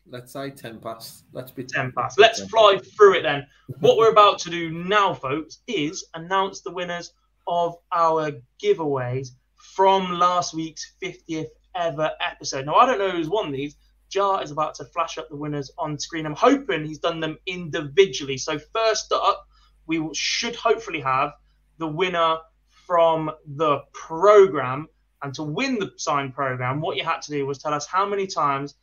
Let's 0.08 0.32
say 0.32 0.50
10 0.50 0.80
past. 0.80 1.24
Let's 1.32 1.50
be 1.50 1.64
10 1.64 1.92
past. 1.92 2.18
Let's 2.20 2.44
fly 2.48 2.78
through 2.78 3.14
it 3.14 3.22
then. 3.22 3.46
What 3.80 3.96
we're 3.96 4.12
about 4.12 4.38
to 4.40 4.50
do 4.50 4.70
now, 4.70 5.14
folks, 5.14 5.58
is 5.66 6.04
announce 6.14 6.60
the 6.60 6.70
winners 6.70 7.12
of 7.48 7.76
our 7.90 8.32
giveaways 8.62 9.30
from 9.56 10.18
last 10.18 10.54
week's 10.54 10.94
50th 11.02 11.48
ever 11.74 12.10
episode. 12.20 12.66
Now, 12.66 12.74
I 12.74 12.86
don't 12.86 12.98
know 12.98 13.10
who's 13.10 13.28
won 13.28 13.50
these. 13.50 13.76
Jar 14.08 14.42
is 14.42 14.50
about 14.50 14.74
to 14.76 14.84
flash 14.84 15.18
up 15.18 15.28
the 15.28 15.36
winners 15.36 15.70
on 15.78 15.98
screen. 15.98 16.26
I'm 16.26 16.34
hoping 16.34 16.84
he's 16.84 16.98
done 16.98 17.20
them 17.20 17.38
individually. 17.46 18.38
So, 18.38 18.58
first 18.58 19.12
up, 19.12 19.46
we 19.86 20.08
should 20.14 20.56
hopefully 20.56 21.00
have 21.00 21.32
the 21.78 21.86
winner 21.86 22.38
from 22.86 23.30
the 23.56 23.80
program. 23.92 24.88
And 25.22 25.34
to 25.34 25.42
win 25.42 25.78
the 25.78 25.92
signed 25.96 26.34
program, 26.34 26.80
what 26.80 26.96
you 26.96 27.04
had 27.04 27.22
to 27.22 27.30
do 27.30 27.46
was 27.46 27.58
tell 27.58 27.74
us 27.74 27.86
how 27.86 28.06
many 28.06 28.26
times 28.26 28.74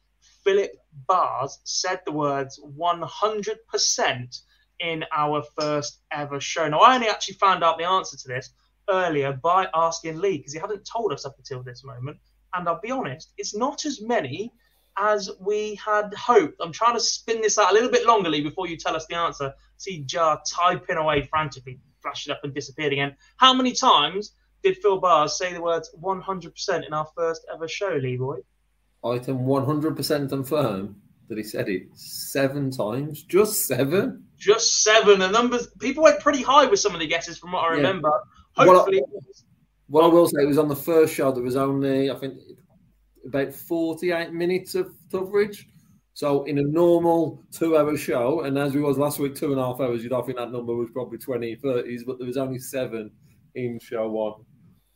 Philip 0.43 0.71
Bars 1.07 1.59
said 1.63 2.01
the 2.05 2.11
words 2.11 2.59
100% 2.59 4.41
in 4.79 5.05
our 5.15 5.43
first 5.57 6.01
ever 6.11 6.39
show. 6.39 6.67
Now, 6.67 6.79
I 6.79 6.95
only 6.95 7.07
actually 7.07 7.35
found 7.35 7.63
out 7.63 7.77
the 7.77 7.85
answer 7.85 8.17
to 8.17 8.27
this 8.27 8.49
earlier 8.89 9.33
by 9.33 9.67
asking 9.73 10.17
Lee 10.17 10.37
because 10.37 10.53
he 10.53 10.59
hadn't 10.59 10.85
told 10.85 11.13
us 11.13 11.25
up 11.25 11.35
until 11.37 11.63
this 11.63 11.83
moment. 11.83 12.17
And 12.53 12.67
I'll 12.67 12.81
be 12.81 12.91
honest, 12.91 13.33
it's 13.37 13.55
not 13.55 13.85
as 13.85 14.01
many 14.01 14.51
as 14.97 15.29
we 15.39 15.75
had 15.75 16.13
hoped. 16.13 16.55
I'm 16.61 16.71
trying 16.71 16.93
to 16.93 16.99
spin 16.99 17.41
this 17.41 17.57
out 17.57 17.71
a 17.71 17.73
little 17.73 17.89
bit 17.89 18.05
longer, 18.05 18.29
Lee, 18.29 18.41
before 18.41 18.67
you 18.67 18.77
tell 18.77 18.95
us 18.95 19.05
the 19.07 19.15
answer. 19.15 19.53
See 19.77 20.03
Jar 20.03 20.41
typing 20.49 20.97
away 20.97 21.23
frantically, 21.23 21.79
flashed 22.01 22.27
it 22.27 22.31
up 22.31 22.41
and 22.43 22.53
disappeared 22.53 22.93
again. 22.93 23.15
How 23.37 23.53
many 23.53 23.73
times 23.73 24.33
did 24.63 24.77
Phil 24.77 24.99
Bars 24.99 25.37
say 25.37 25.53
the 25.53 25.61
words 25.61 25.93
100% 26.01 26.87
in 26.87 26.93
our 26.93 27.07
first 27.15 27.45
ever 27.53 27.67
show, 27.67 27.99
Leroy? 28.01 28.39
Item 29.03 29.39
100% 29.39 30.29
confirmed 30.29 30.95
that 31.27 31.37
he 31.37 31.43
said 31.43 31.69
it 31.69 31.83
seven 31.95 32.71
times. 32.71 33.23
Just 33.23 33.65
seven? 33.65 34.25
Just 34.37 34.83
seven. 34.83 35.19
The 35.19 35.29
numbers, 35.29 35.67
people 35.79 36.03
went 36.03 36.19
pretty 36.19 36.41
high 36.41 36.65
with 36.65 36.79
some 36.79 36.93
of 36.93 36.99
the 36.99 37.07
guesses 37.07 37.37
from 37.37 37.51
what 37.51 37.63
I 37.63 37.73
remember. 37.73 38.11
Yeah. 38.57 38.65
Hopefully. 38.65 39.01
What 39.01 39.21
I, 39.21 39.43
what 39.87 40.03
I 40.05 40.07
will 40.07 40.27
say 40.27 40.45
was 40.45 40.57
on 40.57 40.69
the 40.69 40.75
first 40.75 41.13
show, 41.13 41.31
there 41.31 41.43
was 41.43 41.55
only, 41.55 42.09
I 42.09 42.15
think, 42.15 42.35
about 43.25 43.53
48 43.53 44.33
minutes 44.33 44.75
of 44.75 44.93
coverage. 45.11 45.67
So 46.15 46.43
in 46.43 46.59
a 46.59 46.63
normal 46.63 47.43
two-hour 47.51 47.97
show, 47.97 48.41
and 48.41 48.57
as 48.57 48.75
we 48.75 48.81
was 48.81 48.97
last 48.97 49.19
week, 49.19 49.35
two 49.35 49.51
and 49.51 49.59
a 49.59 49.65
half 49.65 49.79
hours, 49.79 50.03
you'd 50.03 50.11
think 50.25 50.37
that 50.37 50.51
number 50.51 50.75
was 50.75 50.89
probably 50.91 51.17
20, 51.17 51.55
30s, 51.57 52.01
but 52.05 52.19
there 52.19 52.27
was 52.27 52.37
only 52.37 52.59
seven 52.59 53.11
in 53.55 53.79
show 53.79 54.09
one. 54.09 54.45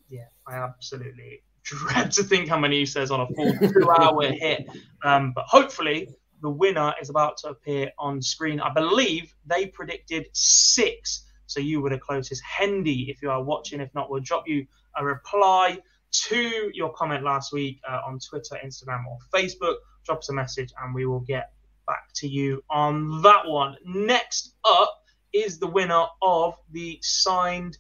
Yeah, 0.10 0.28
I 0.48 0.56
absolutely 0.56 1.44
dread 1.64 2.12
to 2.12 2.24
think 2.24 2.48
how 2.48 2.58
many 2.58 2.80
he 2.80 2.86
says 2.86 3.12
on 3.12 3.22
a 3.22 3.28
full 3.36 3.52
two-hour 3.74 4.32
hit. 4.32 4.68
Um, 5.04 5.34
but 5.34 5.46
hopefully, 5.48 6.08
the 6.42 6.50
winner 6.50 6.94
is 7.02 7.10
about 7.10 7.38
to 7.38 7.50
appear 7.50 7.92
on 7.98 8.22
screen. 8.22 8.60
I 8.60 8.72
believe 8.74 9.34
they 9.46 9.68
predicted 9.68 10.28
six, 10.34 11.26
so 11.48 11.60
you 11.60 11.82
were 11.82 11.90
the 11.90 11.98
closest. 11.98 12.44
Hendy, 12.44 13.10
if 13.10 13.22
you 13.22 13.32
are 13.32 13.44
watching, 13.44 13.82
if 13.82 13.94
not, 13.96 14.10
we'll 14.10 14.22
drop 14.22 14.44
you 14.48 14.66
a 14.98 15.04
reply 15.04 15.80
to 16.12 16.72
your 16.74 16.92
comment 16.94 17.24
last 17.24 17.54
week 17.54 17.80
uh, 17.88 18.02
on 18.06 18.20
Twitter, 18.20 18.58
Instagram, 18.64 19.06
or 19.08 19.18
Facebook. 19.34 19.76
Drop 20.06 20.20
us 20.20 20.30
a 20.30 20.34
message 20.34 20.74
and 20.82 20.94
we 20.94 21.06
will 21.06 21.20
get 21.22 21.52
back 21.86 22.08
to 22.16 22.28
you 22.28 22.64
on 22.70 23.22
that 23.22 23.46
one. 23.46 23.76
Next 23.86 24.56
up 24.66 25.04
is 25.34 25.60
the 25.60 25.68
winner 25.68 26.06
of 26.22 26.56
the 26.72 27.00
signed 27.02 27.78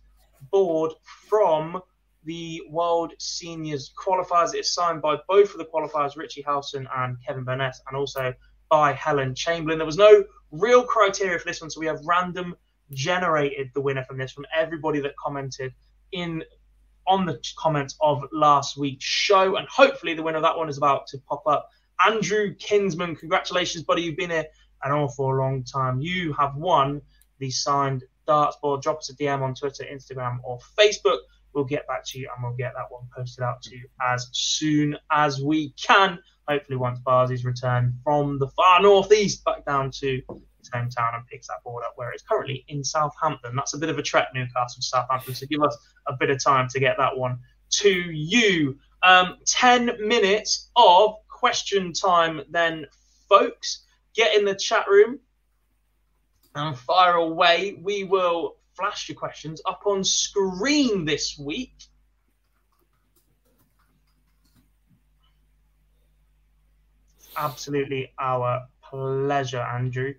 board 0.51 0.93
from 1.27 1.81
the 2.23 2.61
World 2.69 3.13
Seniors 3.19 3.91
qualifiers. 3.97 4.53
It's 4.53 4.73
signed 4.73 5.01
by 5.01 5.17
both 5.27 5.51
of 5.51 5.57
the 5.57 5.65
qualifiers, 5.65 6.17
Richie 6.17 6.41
Howson 6.41 6.87
and 6.95 7.17
Kevin 7.25 7.45
Burness, 7.45 7.79
and 7.87 7.97
also 7.97 8.33
by 8.69 8.93
Helen 8.93 9.33
Chamberlain. 9.33 9.77
There 9.77 9.85
was 9.85 9.97
no 9.97 10.23
real 10.51 10.83
criteria 10.83 11.39
for 11.39 11.45
this 11.45 11.61
one, 11.61 11.69
so 11.69 11.79
we 11.79 11.85
have 11.87 11.99
random 12.05 12.55
generated 12.91 13.69
the 13.73 13.81
winner 13.81 14.03
from 14.03 14.17
this 14.17 14.31
from 14.31 14.45
everybody 14.55 14.99
that 15.01 15.15
commented 15.17 15.73
in 16.11 16.43
on 17.07 17.25
the 17.25 17.39
comments 17.57 17.95
of 18.01 18.23
last 18.31 18.77
week's 18.77 19.05
show. 19.05 19.55
And 19.55 19.67
hopefully 19.67 20.13
the 20.13 20.23
winner 20.23 20.37
of 20.37 20.43
that 20.43 20.57
one 20.57 20.69
is 20.69 20.77
about 20.77 21.07
to 21.07 21.17
pop 21.19 21.43
up. 21.47 21.69
Andrew 22.05 22.53
Kinsman, 22.55 23.15
congratulations, 23.15 23.83
buddy. 23.83 24.03
You've 24.03 24.17
been 24.17 24.29
here 24.29 24.45
an 24.83 24.91
awful 24.91 25.33
a 25.33 25.35
long 25.35 25.63
time. 25.63 25.99
You 25.99 26.33
have 26.33 26.55
won 26.55 27.01
the 27.39 27.49
signed 27.49 28.03
darts 28.27 28.57
board. 28.57 28.81
Drop 28.81 28.99
us 28.99 29.09
a 29.09 29.15
DM 29.15 29.41
on 29.41 29.55
Twitter, 29.55 29.83
Instagram, 29.83 30.37
or 30.43 30.59
Facebook. 30.77 31.19
We'll 31.53 31.65
get 31.65 31.87
back 31.87 32.05
to 32.07 32.19
you 32.19 32.29
and 32.33 32.43
we'll 32.43 32.55
get 32.55 32.73
that 32.75 32.85
one 32.89 33.07
posted 33.15 33.43
out 33.43 33.61
to 33.63 33.75
you 33.75 33.87
as 34.05 34.29
soon 34.31 34.95
as 35.11 35.41
we 35.41 35.71
can. 35.71 36.19
Hopefully, 36.47 36.77
once 36.77 36.99
Barzy's 36.99 37.43
returned 37.43 37.93
from 38.03 38.37
the 38.37 38.47
far 38.49 38.81
northeast 38.81 39.43
back 39.43 39.65
down 39.65 39.91
to 39.99 40.21
hometown 40.69 41.15
and 41.15 41.25
picks 41.27 41.47
that 41.47 41.63
board 41.63 41.83
up 41.85 41.93
where 41.95 42.11
it's 42.11 42.23
currently 42.23 42.65
in 42.67 42.83
Southampton. 42.83 43.55
That's 43.55 43.73
a 43.73 43.77
bit 43.77 43.89
of 43.89 43.97
a 43.97 44.03
trek, 44.03 44.29
Newcastle 44.33 44.81
to 44.81 44.81
Southampton. 44.81 45.35
So 45.35 45.45
give 45.47 45.61
us 45.63 45.77
a 46.07 46.13
bit 46.13 46.29
of 46.29 46.43
time 46.43 46.67
to 46.69 46.79
get 46.79 46.97
that 46.97 47.17
one 47.17 47.39
to 47.69 47.89
you. 47.89 48.77
Um, 49.03 49.37
10 49.45 50.07
minutes 50.07 50.69
of 50.75 51.15
question 51.29 51.93
time, 51.93 52.41
then, 52.49 52.85
folks. 53.29 53.83
Get 54.15 54.35
in 54.35 54.45
the 54.45 54.55
chat 54.55 54.87
room 54.87 55.19
and 56.55 56.77
fire 56.77 57.15
away. 57.15 57.77
We 57.81 58.03
will 58.03 58.57
flash 58.75 59.09
your 59.09 59.17
questions 59.17 59.61
up 59.65 59.81
on 59.85 60.03
screen 60.03 61.05
this 61.05 61.37
week. 61.37 61.75
Absolutely 67.35 68.11
our 68.19 68.67
pleasure, 68.81 69.61
Andrew. 69.61 70.15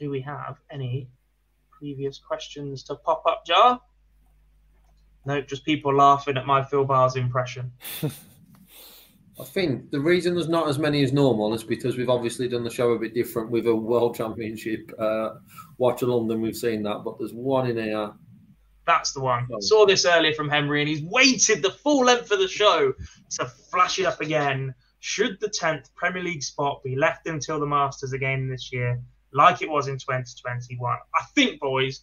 Do 0.00 0.10
we 0.10 0.22
have 0.22 0.56
any 0.70 1.06
previous 1.70 2.18
questions 2.18 2.82
to 2.84 2.94
pop 2.96 3.22
up, 3.26 3.44
Jar? 3.46 3.80
No, 5.26 5.42
just 5.42 5.64
people 5.64 5.94
laughing 5.94 6.38
at 6.38 6.46
my 6.46 6.64
Phil 6.64 6.86
Bars 6.86 7.16
impression. 7.16 7.70
I 8.02 9.44
think 9.44 9.90
the 9.90 10.00
reason 10.00 10.34
there's 10.34 10.48
not 10.48 10.68
as 10.68 10.78
many 10.78 11.02
as 11.02 11.12
normal 11.12 11.52
is 11.54 11.62
because 11.62 11.96
we've 11.96 12.08
obviously 12.10 12.48
done 12.48 12.64
the 12.64 12.70
show 12.70 12.92
a 12.92 12.98
bit 12.98 13.14
different 13.14 13.50
with 13.50 13.66
a 13.66 13.74
World 13.74 14.16
Championship. 14.16 14.90
Uh, 14.98 15.34
Watch 15.76 16.02
of 16.02 16.08
London, 16.08 16.40
we've 16.40 16.56
seen 16.56 16.82
that, 16.82 17.02
but 17.04 17.18
there's 17.18 17.32
one 17.32 17.68
in 17.68 17.76
here. 17.76 18.12
That's 18.86 19.12
the 19.12 19.20
one. 19.20 19.46
Oh. 19.52 19.60
Saw 19.60 19.86
this 19.86 20.06
earlier 20.06 20.34
from 20.34 20.48
Henry, 20.48 20.80
and 20.80 20.88
he's 20.88 21.02
waited 21.02 21.62
the 21.62 21.70
full 21.70 22.04
length 22.06 22.30
of 22.30 22.38
the 22.38 22.48
show 22.48 22.92
to 23.38 23.46
flash 23.46 23.98
it 23.98 24.06
up 24.06 24.20
again. 24.20 24.74
Should 25.00 25.38
the 25.40 25.48
10th 25.48 25.94
Premier 25.94 26.22
League 26.22 26.42
spot 26.42 26.82
be 26.82 26.96
left 26.96 27.26
until 27.26 27.60
the 27.60 27.66
Masters 27.66 28.12
again 28.12 28.48
this 28.48 28.72
year? 28.72 29.00
Like 29.32 29.62
it 29.62 29.70
was 29.70 29.88
in 29.88 29.98
2021. 29.98 30.98
I 31.14 31.24
think, 31.34 31.60
boys, 31.60 32.02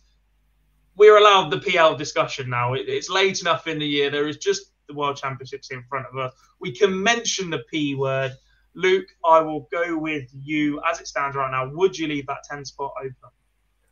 we're 0.96 1.18
allowed 1.18 1.50
the 1.50 1.60
PL 1.60 1.96
discussion 1.96 2.50
now. 2.50 2.74
it's 2.74 3.10
late 3.10 3.42
enough 3.42 3.68
in 3.68 3.80
the 3.80 3.88
year. 3.88 4.10
There 4.10 4.28
is 4.28 4.38
just 4.38 4.72
the 4.88 4.94
World 4.94 5.18
Championships 5.18 5.72
in 5.72 5.84
front 5.90 6.08
of 6.12 6.18
us. 6.18 6.34
We 6.60 6.76
can 6.76 7.02
mention 7.02 7.50
the 7.50 7.64
P 7.70 7.96
word. 7.96 8.32
Luke, 8.74 9.08
I 9.26 9.42
will 9.42 9.68
go 9.72 9.98
with 9.98 10.30
you 10.34 10.82
as 10.90 11.00
it 11.00 11.08
stands 11.08 11.36
right 11.36 11.52
now. 11.52 11.70
Would 11.74 11.98
you 11.98 12.08
leave 12.08 12.28
that 12.28 12.44
10 12.50 12.66
spot 12.66 12.94
open? 13.00 13.14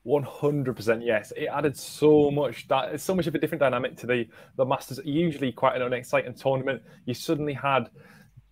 100% 0.06 1.03
yes. 1.03 1.34
It 1.36 1.48
added 1.48 1.76
so 1.76 2.30
much 2.30 2.68
that 2.68 2.94
it's 2.94 3.03
so 3.03 3.16
much 3.16 3.26
of 3.26 3.34
a 3.34 3.40
different 3.40 3.60
dynamic 3.60 3.98
to 3.98 4.07
the 4.07 4.28
the 4.56 4.66
Masters. 4.66 4.99
Usually 5.03 5.52
quite 5.52 5.76
an 5.76 5.82
unexciting 5.82 6.36
tournament. 6.36 6.84
You 7.06 7.16
suddenly 7.16 7.53
had 7.53 7.90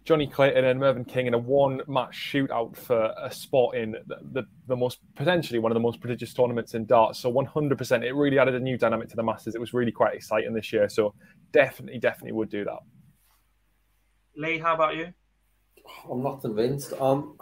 Johnny 0.05 0.27
Clayton 0.27 0.65
and 0.65 0.80
Mervyn 0.80 1.05
King 1.05 1.27
in 1.27 1.34
a 1.34 1.38
one 1.38 1.81
match 1.88 2.31
shootout 2.34 2.75
for 2.75 3.13
a 3.17 3.31
spot 3.31 3.75
in 3.75 3.95
the, 4.05 4.17
the, 4.34 4.43
the, 4.67 4.75
most 4.75 4.99
potentially 5.15 5.59
one 5.59 5.71
of 5.71 5.75
the 5.75 5.80
most 5.81 6.01
prodigious 6.01 6.34
tournaments 6.34 6.73
in 6.73 6.85
darts. 6.85 7.19
So 7.19 7.31
100%, 7.31 8.03
it 8.03 8.11
really 8.11 8.38
added 8.38 8.55
a 8.55 8.59
new 8.59 8.77
dynamic 8.77 9.09
to 9.09 9.15
the 9.15 9.23
Masters. 9.23 9.55
It 9.55 9.61
was 9.61 9.73
really 9.73 9.93
quite 9.93 10.13
exciting 10.13 10.53
this 10.53 10.73
year. 10.73 10.89
So 10.89 11.13
definitely, 11.53 11.99
definitely 11.99 12.34
would 12.34 12.49
do 12.49 12.65
that. 12.65 12.80
Lee, 14.35 14.57
how 14.57 14.73
about 14.73 14.95
you? 14.95 15.13
I'm 16.09 16.21
not 16.21 16.41
convinced. 16.41 16.93
Um, 16.99 17.38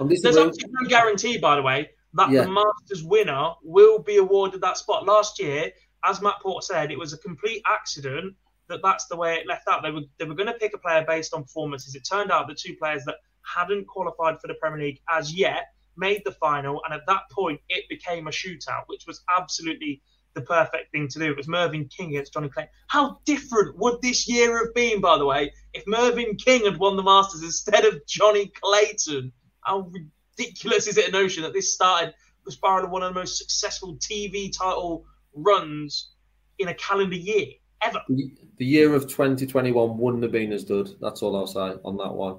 I'm 0.00 0.08
There's 0.08 0.36
obviously 0.36 0.70
no 0.70 0.88
guarantee, 0.88 1.38
by 1.38 1.56
the 1.56 1.62
way, 1.62 1.90
that 2.14 2.30
yeah. 2.30 2.42
the 2.42 2.50
Masters 2.50 3.02
winner 3.02 3.52
will 3.64 3.98
be 3.98 4.18
awarded 4.18 4.60
that 4.60 4.76
spot. 4.76 5.04
Last 5.04 5.40
year, 5.40 5.70
as 6.04 6.22
Matt 6.22 6.36
Porter 6.42 6.64
said, 6.64 6.92
it 6.92 6.98
was 6.98 7.12
a 7.12 7.18
complete 7.18 7.62
accident 7.66 8.34
that 8.72 8.82
that's 8.82 9.06
the 9.06 9.16
way 9.16 9.36
it 9.36 9.46
left 9.46 9.68
out. 9.70 9.82
They 9.82 9.90
were 9.90 10.02
they 10.18 10.24
were 10.24 10.34
going 10.34 10.48
to 10.48 10.54
pick 10.54 10.74
a 10.74 10.78
player 10.78 11.04
based 11.06 11.34
on 11.34 11.44
performances. 11.44 11.94
It 11.94 12.02
turned 12.08 12.30
out 12.30 12.48
the 12.48 12.54
two 12.54 12.74
players 12.76 13.04
that 13.04 13.16
hadn't 13.42 13.86
qualified 13.86 14.40
for 14.40 14.48
the 14.48 14.54
Premier 14.54 14.80
League 14.86 15.00
as 15.10 15.34
yet 15.34 15.66
made 15.96 16.22
the 16.24 16.32
final, 16.32 16.80
and 16.84 16.94
at 16.94 17.06
that 17.06 17.22
point 17.30 17.60
it 17.68 17.88
became 17.88 18.26
a 18.26 18.30
shootout, 18.30 18.84
which 18.86 19.04
was 19.06 19.22
absolutely 19.36 20.02
the 20.34 20.40
perfect 20.40 20.90
thing 20.92 21.08
to 21.08 21.18
do. 21.18 21.30
It 21.30 21.36
was 21.36 21.48
Mervyn 21.48 21.88
King 21.88 22.10
against 22.10 22.32
Johnny 22.32 22.48
Clayton. 22.48 22.72
How 22.86 23.18
different 23.26 23.76
would 23.78 24.00
this 24.00 24.26
year 24.26 24.56
have 24.64 24.74
been, 24.74 25.00
by 25.00 25.18
the 25.18 25.26
way, 25.26 25.52
if 25.74 25.84
Mervyn 25.86 26.36
King 26.36 26.64
had 26.64 26.78
won 26.78 26.96
the 26.96 27.02
Masters 27.02 27.42
instead 27.42 27.84
of 27.84 28.06
Johnny 28.06 28.50
Clayton? 28.62 29.32
How 29.60 29.90
ridiculous 30.38 30.86
is 30.86 30.96
it 30.96 31.08
a 31.08 31.12
notion 31.12 31.42
that 31.42 31.52
this 31.52 31.74
started 31.74 32.14
was 32.44 32.56
Barrow 32.56 32.88
one 32.88 33.02
of 33.02 33.12
the 33.12 33.20
most 33.20 33.38
successful 33.38 33.96
TV 33.96 34.50
title 34.56 35.04
runs 35.34 36.12
in 36.58 36.68
a 36.68 36.74
calendar 36.74 37.16
year 37.16 37.52
ever? 37.84 38.00
The, 38.08 38.32
year 38.64 38.94
of 38.94 39.08
2021 39.08 39.98
wouldn't 39.98 40.22
have 40.22 40.32
been 40.32 40.52
as 40.52 40.64
good. 40.64 40.94
That's 41.00 41.20
all 41.22 41.36
I'll 41.36 41.46
say 41.48 41.76
on 41.84 41.96
that 41.96 42.12
one. 42.12 42.38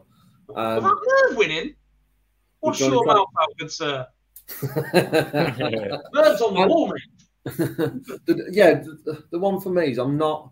Um, 0.55 0.75
Without 0.75 0.97
Merv 1.05 1.37
winning, 1.37 1.75
what's 2.61 2.79
your 2.79 3.05
mouth 3.05 3.27
out, 3.39 3.49
good 3.59 3.71
sir? 3.71 4.07
Merv's 4.63 6.41
on 6.41 6.53
the 6.53 6.65
wall, 6.67 6.93
the, 7.43 8.47
yeah, 8.51 8.75
the, 8.75 9.23
the 9.31 9.39
one 9.39 9.59
for 9.59 9.69
me 9.69 9.91
is 9.91 9.97
I'm 9.97 10.17
not. 10.17 10.51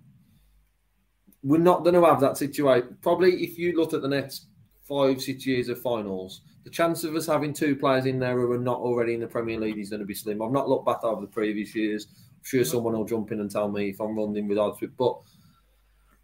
We're 1.43 1.57
not 1.57 1.83
going 1.83 1.95
to 1.95 2.05
have 2.05 2.19
that 2.19 2.37
situation. 2.37 2.97
Probably 3.01 3.43
if 3.43 3.57
you 3.57 3.75
look 3.75 3.93
at 3.93 4.01
the 4.01 4.07
next 4.07 4.47
five, 4.87 5.21
six 5.21 5.45
years 5.47 5.69
of 5.69 5.81
finals, 5.81 6.41
the 6.63 6.69
chance 6.69 7.03
of 7.03 7.15
us 7.15 7.25
having 7.25 7.53
two 7.53 7.75
players 7.75 8.05
in 8.05 8.19
there 8.19 8.39
who 8.39 8.51
are 8.51 8.59
not 8.59 8.79
already 8.79 9.13
in 9.13 9.21
the 9.21 9.27
Premier 9.27 9.59
League 9.59 9.79
is 9.79 9.89
going 9.89 10.01
to 10.01 10.05
be 10.05 10.13
slim. 10.13 10.41
I've 10.41 10.51
not 10.51 10.69
looked 10.69 10.85
back 10.85 11.03
over 11.03 11.21
the 11.21 11.27
previous 11.27 11.73
years. 11.73 12.07
Sure 12.43 12.63
someone 12.63 12.93
will 12.93 13.05
jump 13.05 13.31
in 13.31 13.39
and 13.39 13.51
tell 13.51 13.69
me 13.69 13.89
if 13.89 13.99
I'm 13.99 14.17
running 14.17 14.47
with 14.47 14.57
odds. 14.57 14.83
But 14.97 15.19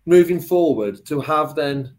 moving 0.05 0.39
forward, 0.39 1.05
to 1.05 1.21
have 1.21 1.55
then 1.55 1.95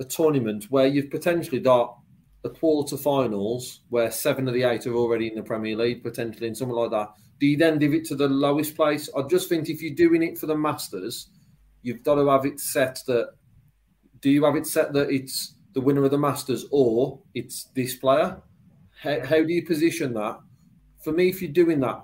a 0.00 0.04
tournament 0.04 0.66
where 0.70 0.86
you've 0.86 1.10
potentially 1.10 1.60
got 1.60 1.96
the 2.42 2.50
quarter-finals 2.50 3.82
where 3.88 4.10
seven 4.10 4.48
of 4.48 4.54
the 4.54 4.64
eight 4.64 4.86
are 4.86 4.94
already 4.94 5.28
in 5.28 5.36
the 5.36 5.42
Premier 5.42 5.76
League, 5.76 6.02
potentially, 6.02 6.48
and 6.48 6.56
something 6.56 6.76
like 6.76 6.90
that. 6.90 7.10
Do 7.38 7.46
you 7.46 7.56
then 7.56 7.78
give 7.78 7.94
it 7.94 8.04
to 8.06 8.16
the 8.16 8.28
lowest 8.28 8.74
place? 8.74 9.08
I 9.16 9.22
just 9.22 9.48
think 9.48 9.68
if 9.68 9.80
you're 9.80 9.94
doing 9.94 10.22
it 10.22 10.38
for 10.38 10.46
the 10.46 10.56
Masters, 10.56 11.28
you've 11.82 12.02
got 12.02 12.16
to 12.16 12.28
have 12.28 12.46
it 12.46 12.58
set 12.58 13.00
that. 13.06 13.30
Do 14.20 14.30
you 14.30 14.44
have 14.44 14.56
it 14.56 14.66
set 14.66 14.92
that 14.92 15.10
it's 15.10 15.54
the 15.72 15.80
winner 15.80 16.04
of 16.04 16.10
the 16.10 16.18
Masters 16.18 16.66
or 16.70 17.20
it's 17.34 17.64
this 17.74 17.96
player? 17.96 18.40
How, 19.00 19.24
how 19.24 19.42
do 19.42 19.52
you 19.52 19.64
position 19.64 20.14
that? 20.14 20.38
For 21.02 21.12
me, 21.12 21.28
if 21.28 21.42
you're 21.42 21.52
doing 21.52 21.80
that, 21.80 22.02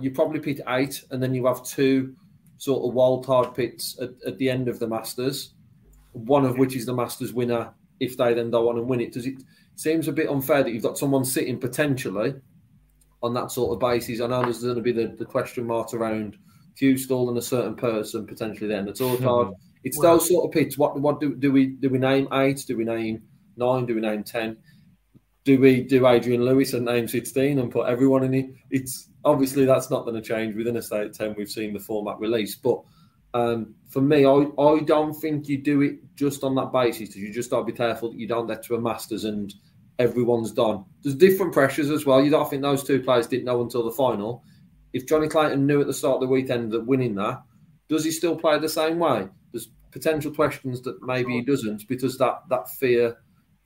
you 0.00 0.10
probably 0.10 0.40
pick 0.40 0.60
eight, 0.68 1.04
and 1.10 1.22
then 1.22 1.34
you 1.34 1.46
have 1.46 1.64
two 1.64 2.14
sort 2.58 2.88
of 2.88 2.94
wild 2.94 3.24
card 3.26 3.54
pits 3.54 3.98
at, 4.00 4.10
at 4.26 4.38
the 4.38 4.48
end 4.48 4.68
of 4.68 4.78
the 4.78 4.86
Masters. 4.86 5.54
One 6.12 6.44
of 6.44 6.58
which 6.58 6.76
is 6.76 6.86
the 6.86 6.94
Masters 6.94 7.32
winner 7.32 7.72
if 8.00 8.16
they 8.16 8.34
then 8.34 8.50
go 8.50 8.68
on 8.68 8.78
and 8.78 8.86
win 8.86 9.00
it. 9.00 9.12
Does 9.12 9.26
it 9.26 9.42
seems 9.76 10.08
a 10.08 10.12
bit 10.12 10.28
unfair 10.28 10.62
that 10.62 10.72
you've 10.72 10.82
got 10.82 10.98
someone 10.98 11.24
sitting 11.24 11.58
potentially 11.58 12.34
on 13.22 13.34
that 13.34 13.50
sort 13.50 13.72
of 13.72 13.80
basis? 13.80 14.20
I 14.20 14.26
know 14.26 14.42
there's 14.42 14.62
going 14.62 14.76
to 14.76 14.82
be 14.82 14.92
the, 14.92 15.14
the 15.18 15.24
question 15.24 15.66
mark 15.66 15.94
around 15.94 16.36
Q 16.76 16.98
School 16.98 17.28
and 17.28 17.38
a 17.38 17.42
certain 17.42 17.76
person 17.76 18.26
potentially 18.26 18.68
then. 18.68 18.88
It's 18.88 19.00
all 19.00 19.16
hmm. 19.16 19.24
hard. 19.24 19.54
It's 19.84 19.98
Well- 19.98 20.18
those 20.18 20.28
sort 20.28 20.44
of 20.44 20.52
pits. 20.52 20.76
What 20.76 21.00
what 21.00 21.20
do, 21.20 21.34
do 21.34 21.52
we 21.52 21.66
do 21.66 21.90
we 21.90 21.98
name 21.98 22.28
eight? 22.32 22.64
Do 22.66 22.76
we 22.76 22.84
name 22.84 23.22
nine? 23.56 23.86
Do 23.86 23.94
we 23.94 24.00
name 24.00 24.24
ten? 24.24 24.56
Do 25.44 25.58
we 25.58 25.82
do 25.82 26.06
Adrian 26.06 26.44
Lewis 26.44 26.72
and 26.72 26.84
name 26.84 27.08
sixteen 27.08 27.58
and 27.58 27.70
put 27.70 27.88
everyone 27.88 28.22
in 28.22 28.34
it? 28.34 28.50
It's 28.70 29.08
obviously 29.24 29.64
that's 29.64 29.90
not 29.90 30.04
going 30.04 30.14
to 30.14 30.22
change 30.22 30.54
within 30.54 30.76
a 30.76 30.82
state 30.82 31.14
ten. 31.14 31.34
We've 31.36 31.50
seen 31.50 31.72
the 31.72 31.80
format 31.80 32.20
release, 32.20 32.54
but 32.54 32.80
um, 33.34 33.74
for 33.88 34.00
me, 34.00 34.24
I, 34.24 34.46
I 34.60 34.80
don't 34.80 35.14
think 35.14 35.48
you 35.48 35.58
do 35.58 35.80
it 35.82 35.98
just 36.14 36.44
on 36.44 36.54
that 36.56 36.72
basis. 36.72 37.08
Because 37.08 37.22
you 37.22 37.32
just 37.32 37.50
got 37.50 37.60
to 37.60 37.64
be 37.64 37.72
careful 37.72 38.10
that 38.10 38.18
you 38.18 38.28
don't 38.28 38.46
get 38.46 38.62
to 38.64 38.76
a 38.76 38.80
Masters 38.80 39.24
and 39.24 39.52
everyone's 39.98 40.52
done. 40.52 40.84
There's 41.02 41.14
different 41.14 41.52
pressures 41.52 41.90
as 41.90 42.06
well. 42.06 42.22
You 42.22 42.30
don't 42.30 42.48
think 42.48 42.62
those 42.62 42.84
two 42.84 43.02
players 43.02 43.26
didn't 43.26 43.46
know 43.46 43.62
until 43.62 43.84
the 43.84 43.90
final. 43.90 44.44
If 44.92 45.06
Johnny 45.06 45.28
Clayton 45.28 45.66
knew 45.66 45.80
at 45.80 45.86
the 45.86 45.94
start 45.94 46.16
of 46.16 46.20
the 46.20 46.28
weekend 46.28 46.72
that 46.72 46.86
winning 46.86 47.14
that, 47.16 47.42
does 47.88 48.04
he 48.04 48.10
still 48.10 48.36
play 48.36 48.58
the 48.58 48.68
same 48.68 48.98
way? 48.98 49.26
There's 49.52 49.70
potential 49.90 50.32
questions 50.32 50.82
that 50.82 51.02
maybe 51.02 51.32
he 51.32 51.42
doesn't 51.42 51.88
because 51.88 52.18
that 52.18 52.42
that 52.48 52.68
fear, 52.70 53.16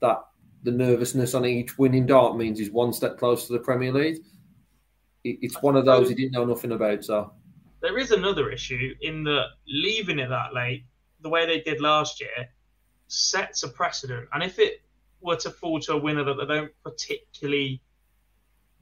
that 0.01 0.19
the 0.63 0.71
nervousness 0.71 1.33
on 1.33 1.45
each 1.45 1.77
winning 1.77 2.05
dart 2.05 2.37
means 2.37 2.59
he's 2.59 2.71
one 2.71 2.93
step 2.93 3.17
closer 3.17 3.47
to 3.47 3.53
the 3.53 3.59
Premier 3.59 3.91
League. 3.91 4.17
It, 5.23 5.39
it's 5.41 5.61
one 5.61 5.75
of 5.75 5.85
those 5.85 6.09
he 6.09 6.15
didn't 6.15 6.33
know 6.33 6.45
nothing 6.45 6.71
about. 6.71 7.03
So 7.03 7.31
There 7.81 7.97
is 7.97 8.11
another 8.11 8.49
issue 8.49 8.93
in 9.01 9.23
that 9.25 9.45
leaving 9.67 10.19
it 10.19 10.29
that 10.29 10.53
late, 10.53 10.85
the 11.21 11.29
way 11.29 11.45
they 11.45 11.61
did 11.61 11.81
last 11.81 12.19
year, 12.19 12.49
sets 13.07 13.63
a 13.63 13.69
precedent. 13.69 14.27
And 14.33 14.43
if 14.43 14.59
it 14.59 14.81
were 15.21 15.35
to 15.37 15.49
fall 15.49 15.79
to 15.81 15.93
a 15.93 15.97
winner 15.97 16.23
that 16.23 16.35
they 16.35 16.45
don't 16.45 16.71
particularly 16.83 17.81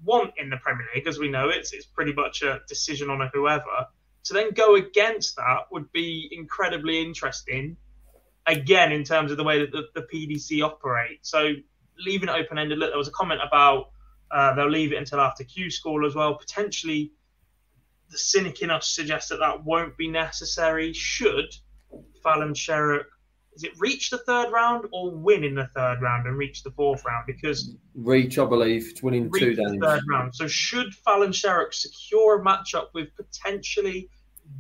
want 0.03 0.34
in 0.38 0.49
the 0.49 0.57
Premier 0.57 0.88
League, 0.93 1.07
as 1.07 1.19
we 1.19 1.30
know, 1.30 1.49
it's 1.49 1.73
it's 1.73 1.85
pretty 1.85 2.14
much 2.14 2.41
a 2.41 2.61
decision 2.68 3.10
on 3.10 3.22
a 3.22 3.30
whoever. 3.34 3.88
To 4.26 4.34
then 4.34 4.52
go 4.52 4.76
against 4.76 5.35
that 5.35 5.68
would 5.72 5.91
be 5.91 6.30
incredibly 6.31 7.02
interesting. 7.02 7.77
Again, 8.47 8.91
in 8.91 9.03
terms 9.03 9.31
of 9.31 9.38
the 9.38 9.43
way 9.43 9.59
that 9.59 9.72
the, 9.72 9.84
the 9.95 10.07
PDC 10.13 10.63
operate, 10.63 11.19
so 11.26 11.53
leaving 11.97 12.30
it 12.30 12.34
open 12.34 12.57
ended. 12.57 12.77
Look, 12.77 12.91
there 12.91 12.97
was 12.97 13.07
a 13.07 13.11
comment 13.11 13.41
about 13.45 13.89
uh, 14.31 14.53
they'll 14.53 14.69
leave 14.69 14.91
it 14.91 14.97
until 14.97 15.19
after 15.19 15.43
Q 15.43 15.69
school 15.69 16.05
as 16.05 16.15
well. 16.15 16.35
Potentially, 16.35 17.11
the 18.09 18.17
cynic 18.17 18.61
in 18.61 18.69
us 18.69 18.88
suggests 18.89 19.30
that 19.30 19.39
that 19.39 19.63
won't 19.63 19.97
be 19.97 20.07
necessary. 20.07 20.93
Should 20.93 21.55
Fallon 22.23 22.53
Sherrock 22.53 23.05
is 23.55 23.63
it 23.63 23.72
reach 23.80 24.09
the 24.09 24.17
third 24.17 24.51
round 24.51 24.85
or 24.91 25.11
win 25.11 25.43
in 25.43 25.55
the 25.55 25.67
third 25.73 26.01
round 26.01 26.27
and 26.27 26.38
reach 26.38 26.63
the 26.63 26.72
fourth 26.72 27.05
round? 27.05 27.26
Because 27.26 27.73
reach, 27.93 28.38
I 28.38 28.45
believe, 28.45 28.89
it's 28.89 29.01
winning 29.01 29.31
two 29.31 29.45
reach 29.45 29.57
the 29.57 29.63
games. 29.63 29.77
third 29.81 30.01
round. 30.09 30.35
So 30.35 30.47
should 30.47 30.93
Fallon 30.93 31.31
Sherrock 31.31 31.73
secure 31.73 32.41
a 32.41 32.43
matchup 32.43 32.88
with 32.93 33.15
potentially 33.15 34.09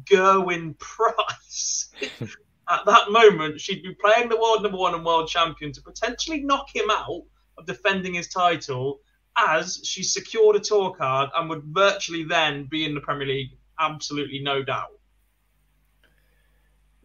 Gerwyn 0.05 0.79
Price? 0.79 1.91
At 2.69 2.85
that 2.85 3.11
moment, 3.11 3.61
she'd 3.61 3.83
be 3.83 3.95
playing 3.95 4.29
the 4.29 4.37
world 4.37 4.63
number 4.63 4.77
one 4.77 4.95
and 4.95 5.05
world 5.05 5.29
champion 5.29 5.71
to 5.73 5.81
potentially 5.81 6.41
knock 6.41 6.67
him 6.73 6.89
out 6.89 7.23
of 7.57 7.65
defending 7.65 8.15
his 8.15 8.27
title, 8.27 8.99
as 9.37 9.81
she 9.83 10.03
secured 10.03 10.55
a 10.55 10.59
tour 10.59 10.93
card 10.93 11.29
and 11.35 11.49
would 11.49 11.63
virtually 11.65 12.23
then 12.23 12.67
be 12.69 12.85
in 12.85 12.95
the 12.95 13.01
Premier 13.01 13.27
League. 13.27 13.57
Absolutely 13.79 14.39
no 14.39 14.63
doubt. 14.63 14.87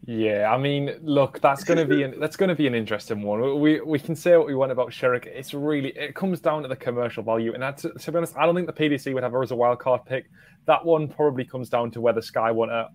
Yeah, 0.06 0.50
I 0.50 0.56
mean, 0.56 0.98
look, 1.02 1.40
that's 1.40 1.62
going 1.62 1.78
to 1.78 1.84
be 1.84 2.02
an, 2.02 2.18
that's 2.18 2.36
going 2.36 2.48
to 2.48 2.54
be 2.54 2.66
an 2.66 2.74
interesting 2.74 3.22
one. 3.22 3.60
We 3.60 3.80
we 3.80 3.98
can 3.98 4.16
say 4.16 4.36
what 4.36 4.46
we 4.46 4.54
want 4.54 4.72
about 4.72 4.88
Sherrock. 4.88 5.26
It's 5.26 5.52
really 5.52 5.90
it 5.90 6.14
comes 6.14 6.40
down 6.40 6.62
to 6.62 6.68
the 6.68 6.76
commercial 6.76 7.22
value, 7.22 7.52
and 7.52 7.62
that's, 7.62 7.82
to 7.82 8.10
be 8.10 8.16
honest, 8.16 8.36
I 8.36 8.46
don't 8.46 8.54
think 8.54 8.66
the 8.66 8.72
PDC 8.72 9.12
would 9.12 9.22
have 9.22 9.32
her 9.32 9.42
as 9.42 9.50
a 9.50 9.56
wild 9.56 9.78
card 9.78 10.06
pick. 10.06 10.30
That 10.66 10.84
one 10.84 11.06
probably 11.06 11.44
comes 11.44 11.68
down 11.68 11.90
to 11.92 12.00
whether 12.00 12.22
Sky 12.22 12.50
want 12.50 12.70
her 12.70 12.88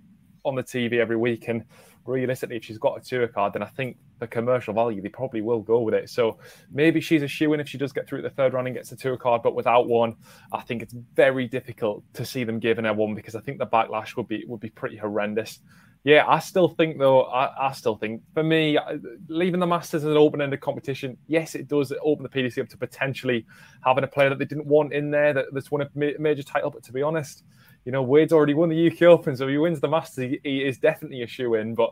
on 0.46 0.56
the 0.56 0.64
TV 0.64 1.00
every 1.00 1.18
week, 1.18 1.48
and 1.48 1.64
realistically, 2.06 2.58
if 2.58 2.64
she's 2.64 2.78
got 2.78 2.98
a 2.98 3.02
tour 3.02 3.28
card, 3.28 3.54
then 3.54 3.64
I 3.64 3.68
think 3.68 3.98
the 4.20 4.28
commercial 4.28 4.74
value 4.74 5.02
they 5.02 5.10
probably 5.10 5.42
will 5.42 5.62
go 5.62 5.82
with 5.82 5.94
it. 5.94 6.10
So 6.10 6.38
maybe 6.72 7.02
she's 7.02 7.24
a 7.24 7.28
shoe 7.28 7.54
in 7.54 7.60
if 7.60 7.68
she 7.68 7.78
does 7.78 7.92
get 7.92 8.08
through 8.08 8.22
the 8.22 8.30
third 8.30 8.54
round 8.54 8.68
and 8.68 8.76
gets 8.76 8.92
a 8.92 8.96
tour 8.96 9.18
card, 9.18 9.42
but 9.44 9.56
without 9.56 9.88
one, 9.88 10.16
I 10.54 10.62
think 10.62 10.82
it's 10.82 10.96
very 11.16 11.48
difficult 11.48 12.04
to 12.14 12.26
see 12.26 12.44
them 12.44 12.60
giving 12.60 12.86
her 12.86 12.94
one 12.94 13.16
because 13.16 13.36
I 13.36 13.42
think 13.42 13.58
the 13.58 13.68
backlash 13.68 14.16
would 14.16 14.28
be 14.28 14.46
would 14.48 14.62
be 14.62 14.70
pretty 14.70 14.98
horrendous. 14.98 15.60
Yeah, 16.06 16.24
I 16.28 16.38
still 16.38 16.68
think 16.68 17.00
though. 17.00 17.24
I, 17.24 17.70
I 17.70 17.72
still 17.72 17.96
think 17.96 18.22
for 18.36 18.44
me, 18.44 18.78
uh, 18.78 18.98
leaving 19.28 19.60
the 19.60 19.66
Masters 19.66 20.04
as 20.04 20.12
an 20.12 20.18
open-ended 20.18 20.62
competition, 20.62 21.18
yes, 21.26 21.56
it 21.56 21.68
does 21.68 21.92
open 22.04 22.22
the 22.22 22.30
PDC 22.30 22.62
up 22.62 22.70
to 22.70 22.78
potentially 22.78 23.44
having 23.84 24.04
a 24.04 24.08
player 24.08 24.30
that 24.30 24.38
they 24.38 24.46
didn't 24.46 24.68
want 24.68 24.94
in 24.94 25.10
there 25.10 25.34
that, 25.34 25.46
that's 25.52 25.72
won 25.72 25.82
a 25.82 25.90
major 25.96 26.44
title. 26.44 26.70
But 26.70 26.84
to 26.84 26.94
be 26.94 27.02
honest, 27.02 27.44
you 27.86 27.92
know, 27.92 28.02
Wade's 28.02 28.34
already 28.34 28.56
won 28.56 28.70
the 28.70 28.88
UK 28.92 29.04
Open, 29.04 29.36
so 29.36 29.46
if 29.46 29.52
he 29.52 29.58
wins 29.58 29.80
the 29.80 29.88
Masters, 29.88 30.32
he, 30.32 30.40
he 30.44 30.66
is 30.66 30.78
definitely 30.80 31.22
a 31.22 31.28
shoe 31.28 31.54
in. 31.54 31.76
But 31.76 31.92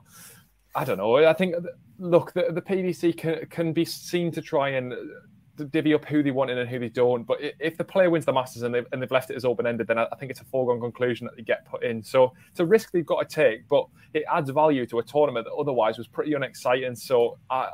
I 0.75 0.83
don't 0.83 0.97
know. 0.97 1.15
I 1.17 1.33
think 1.33 1.55
look, 1.99 2.33
the, 2.33 2.47
the 2.51 2.61
PDC 2.61 3.15
can 3.17 3.45
can 3.49 3.73
be 3.73 3.85
seen 3.85 4.31
to 4.31 4.41
try 4.41 4.69
and 4.69 4.93
divvy 5.69 5.93
up 5.93 6.03
who 6.05 6.23
they 6.23 6.31
want 6.31 6.49
in 6.49 6.57
and 6.57 6.67
who 6.67 6.79
they 6.79 6.89
don't. 6.89 7.23
But 7.25 7.37
if 7.59 7.77
the 7.77 7.83
player 7.83 8.09
wins 8.09 8.25
the 8.25 8.33
Masters 8.33 8.63
and 8.63 8.73
they've, 8.73 8.87
and 8.91 9.01
they've 9.01 9.11
left 9.11 9.29
it 9.29 9.35
as 9.35 9.45
open 9.45 9.67
ended, 9.67 9.87
then 9.87 9.99
I, 9.99 10.07
I 10.11 10.15
think 10.15 10.31
it's 10.31 10.41
a 10.41 10.45
foregone 10.45 10.79
conclusion 10.79 11.25
that 11.25 11.35
they 11.35 11.43
get 11.43 11.65
put 11.65 11.83
in. 11.83 12.01
So 12.01 12.33
it's 12.49 12.59
a 12.59 12.65
risk 12.65 12.91
they've 12.91 13.05
got 13.05 13.29
to 13.29 13.35
take, 13.35 13.67
but 13.67 13.85
it 14.15 14.23
adds 14.31 14.49
value 14.49 14.87
to 14.87 14.99
a 14.99 15.03
tournament 15.03 15.45
that 15.45 15.53
otherwise 15.53 15.97
was 15.97 16.07
pretty 16.07 16.33
unexciting. 16.33 16.95
So 16.95 17.37
I 17.49 17.69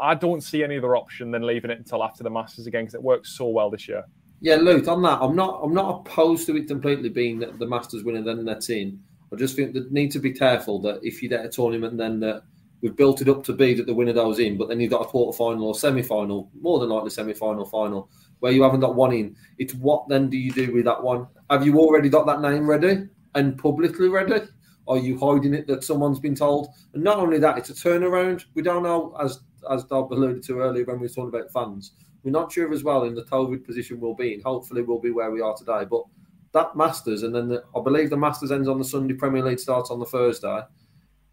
I 0.00 0.14
don't 0.14 0.40
see 0.40 0.64
any 0.64 0.78
other 0.78 0.96
option 0.96 1.30
than 1.30 1.42
leaving 1.42 1.70
it 1.70 1.78
until 1.78 2.02
after 2.02 2.22
the 2.22 2.30
Masters 2.30 2.66
again 2.66 2.84
because 2.84 2.94
it 2.94 3.02
works 3.02 3.36
so 3.36 3.48
well 3.48 3.70
this 3.70 3.88
year. 3.88 4.04
Yeah, 4.42 4.56
Luke, 4.56 4.88
on 4.88 5.02
that, 5.02 5.20
I'm 5.20 5.36
not 5.36 5.60
I'm 5.62 5.74
not 5.74 6.00
opposed 6.00 6.46
to 6.46 6.56
it 6.56 6.66
completely 6.66 7.10
being 7.10 7.38
the, 7.38 7.48
the 7.48 7.66
Masters 7.66 8.04
winner, 8.04 8.22
then 8.22 8.44
that's 8.44 8.70
in. 8.70 9.00
I 9.32 9.36
just 9.36 9.54
think 9.54 9.74
that 9.74 9.92
need 9.92 10.10
to 10.12 10.18
be 10.18 10.32
careful 10.32 10.80
that 10.82 11.00
if 11.02 11.22
you 11.22 11.28
get 11.28 11.44
a 11.44 11.48
tournament, 11.48 11.98
then 11.98 12.20
that 12.20 12.42
we've 12.80 12.96
built 12.96 13.20
it 13.20 13.28
up 13.28 13.44
to 13.44 13.52
be 13.52 13.74
that 13.74 13.86
the 13.86 13.94
winner 13.94 14.14
goes 14.14 14.38
in, 14.38 14.56
but 14.56 14.68
then 14.68 14.80
you've 14.80 14.90
got 14.90 15.02
a 15.02 15.06
quarter 15.06 15.36
final 15.36 15.66
or 15.66 15.74
semi 15.74 16.02
final, 16.02 16.50
more 16.60 16.80
than 16.80 16.88
likely 16.88 17.10
semi 17.10 17.34
final, 17.34 17.66
final, 17.66 18.10
where 18.40 18.52
you 18.52 18.62
haven't 18.62 18.80
got 18.80 18.94
one 18.94 19.12
in. 19.12 19.36
It's 19.58 19.74
what 19.74 20.08
then 20.08 20.30
do 20.30 20.38
you 20.38 20.52
do 20.52 20.72
with 20.72 20.86
that 20.86 21.02
one? 21.02 21.26
Have 21.50 21.66
you 21.66 21.78
already 21.78 22.08
got 22.08 22.26
that 22.26 22.40
name 22.40 22.68
ready 22.68 23.08
and 23.34 23.58
publicly 23.58 24.08
ready? 24.08 24.46
Are 24.88 24.98
you 24.98 25.18
hiding 25.18 25.54
it 25.54 25.66
that 25.66 25.84
someone's 25.84 26.18
been 26.18 26.34
told? 26.34 26.68
And 26.94 27.04
not 27.04 27.18
only 27.18 27.38
that, 27.38 27.58
it's 27.58 27.70
a 27.70 27.74
turnaround. 27.74 28.44
We 28.54 28.62
don't 28.62 28.82
know, 28.82 29.14
as 29.20 29.40
as 29.70 29.84
Dob 29.84 30.10
alluded 30.12 30.42
to 30.44 30.60
earlier 30.60 30.84
when 30.86 30.96
we 30.96 31.02
were 31.02 31.12
talking 31.12 31.28
about 31.28 31.52
fans, 31.52 31.92
we're 32.22 32.30
not 32.30 32.52
sure 32.52 32.72
as 32.72 32.84
well 32.84 33.04
in 33.04 33.14
the 33.14 33.24
COVID 33.24 33.64
position 33.64 34.00
we'll 34.00 34.14
be 34.14 34.34
in. 34.34 34.40
Hopefully, 34.42 34.82
we'll 34.82 35.00
be 35.00 35.10
where 35.10 35.30
we 35.30 35.40
are 35.40 35.56
today. 35.56 35.84
But 35.88 36.04
that 36.52 36.76
Masters, 36.76 37.22
and 37.22 37.34
then 37.34 37.48
the, 37.48 37.64
I 37.76 37.82
believe 37.82 38.10
the 38.10 38.16
Masters 38.16 38.52
ends 38.52 38.68
on 38.68 38.78
the 38.78 38.84
Sunday. 38.84 39.14
Premier 39.14 39.44
League 39.44 39.60
starts 39.60 39.90
on 39.90 40.00
the 40.00 40.06
Thursday. 40.06 40.62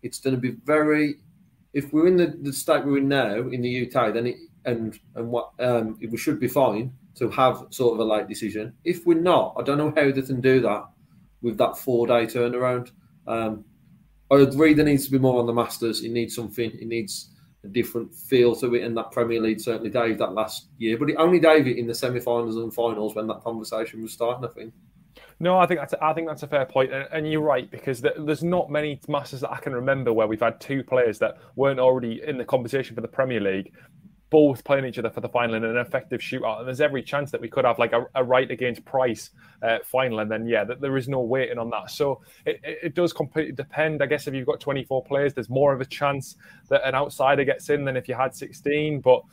It's 0.04 0.20
going 0.20 0.36
to 0.36 0.42
be 0.42 0.52
very. 0.64 1.16
If 1.74 1.92
we're 1.94 2.08
in 2.08 2.18
the, 2.18 2.38
the 2.42 2.54
state 2.54 2.86
we're 2.86 3.00
in 3.00 3.08
now 3.08 3.36
in 3.36 3.62
the 3.62 3.88
UK, 3.88 4.14
then 4.14 4.28
it 4.28 4.38
and 4.66 5.00
and 5.16 5.30
what 5.30 5.52
um, 5.60 5.98
we 6.00 6.18
should 6.18 6.40
be 6.40 6.48
fine 6.48 6.94
to 7.16 7.30
have 7.30 7.66
sort 7.72 7.94
of 7.94 8.00
a 8.00 8.04
late 8.04 8.28
decision. 8.28 8.74
If 8.84 9.06
we're 9.06 9.20
not, 9.20 9.56
I 9.58 9.64
don't 9.64 9.78
know 9.78 9.94
how 9.96 10.12
they 10.12 10.22
can 10.22 10.40
do 10.40 10.62
that 10.62 10.86
with 11.42 11.58
that 11.58 11.78
four 11.78 12.06
day 12.06 12.26
turnaround. 12.26 12.92
Um, 13.26 13.66
I 14.30 14.36
agree 14.36 14.74
there 14.74 14.86
needs 14.86 15.06
to 15.06 15.12
be 15.12 15.20
more 15.20 15.40
on 15.40 15.48
the 15.48 15.54
Masters. 15.54 16.04
It 16.04 16.12
needs 16.12 16.36
something. 16.36 16.72
It 16.72 16.88
needs 16.88 17.30
a 17.68 17.72
different 17.74 18.14
feel 18.14 18.56
to 18.56 18.76
it, 18.76 18.84
and 18.84 18.96
that 18.98 19.12
Premier 19.12 19.42
League 19.42 19.60
certainly 19.60 19.90
gave 19.90 20.18
that 20.20 20.34
last 20.34 20.68
year. 20.78 20.98
But 20.98 21.10
it 21.10 21.16
only 21.18 21.40
gave 21.40 21.68
it 21.68 21.78
in 21.78 21.88
the 21.88 21.96
semi-finals 21.96 22.58
and 22.58 22.74
finals 22.74 23.16
when 23.16 23.28
that 23.28 23.44
conversation 23.44 24.02
was 24.02 24.14
starting. 24.14 24.46
I 24.46 24.52
think. 24.54 24.74
No, 25.40 25.58
I 25.60 25.68
think 25.68 25.80
that's 25.80 25.94
a, 25.94 26.04
I 26.04 26.14
think 26.14 26.28
that's 26.28 26.44
a 26.44 26.48
fair 26.48 26.66
point, 26.66 26.92
and, 26.92 27.08
and 27.12 27.32
you're 27.32 27.42
right 27.42 27.70
because 27.70 28.02
there's 28.02 28.44
not 28.44 28.72
many 28.72 29.00
Masters 29.08 29.42
that 29.42 29.52
I 29.52 29.58
can 29.58 29.74
remember 29.74 30.12
where 30.12 30.28
we've 30.28 30.40
had 30.40 30.60
two 30.60 30.84
players 30.84 31.20
that 31.20 31.38
weren't 31.56 31.80
already 31.80 32.22
in 32.24 32.38
the 32.38 32.46
conversation 32.46 32.96
for 32.96 33.02
the 33.02 33.08
Premier 33.08 33.40
League 33.40 33.72
both 34.30 34.64
playing 34.64 34.86
each 34.86 34.98
other 35.00 35.10
for 35.10 35.22
the 35.22 35.30
final 35.30 35.56
in 35.56 35.64
an 35.64 35.78
effective 35.78 36.20
shootout. 36.20 36.60
And 36.60 36.68
there's 36.68 36.82
every 36.82 37.02
chance 37.02 37.32
that 37.32 37.40
we 37.40 37.48
could 37.48 37.66
have 37.66 37.80
like 37.80 37.94
a, 37.94 38.06
a 38.16 38.24
Wright 38.24 38.50
against 38.50 38.84
Price 38.84 39.30
uh, 39.64 39.78
final. 39.86 40.20
And 40.20 40.30
then, 40.30 40.46
yeah, 40.46 40.64
that 40.66 40.82
there 40.82 40.98
is 40.98 41.08
no 41.08 41.22
waiting 41.22 41.58
on 41.58 41.70
that. 41.70 41.92
So 41.92 42.22
it, 42.46 42.60
it, 42.64 42.94
does 42.94 43.14
completely 43.14 43.54
depend. 43.54 44.04
I 44.04 44.06
guess 44.06 44.28
if 44.28 44.34
you've 44.34 44.48
got 44.48 44.60
24 44.60 45.04
players, 45.06 45.34
there's 45.34 45.50
more 45.50 45.74
of 45.74 45.80
a 45.80 45.86
chance 45.86 46.36
that 46.70 46.86
an 46.86 46.96
outsider 46.96 47.46
gets 47.46 47.70
in 47.70 47.86
than 47.86 47.96
if 47.96 48.10
you 48.10 48.16
had 48.16 48.36
16. 48.36 49.00
But 49.00 49.24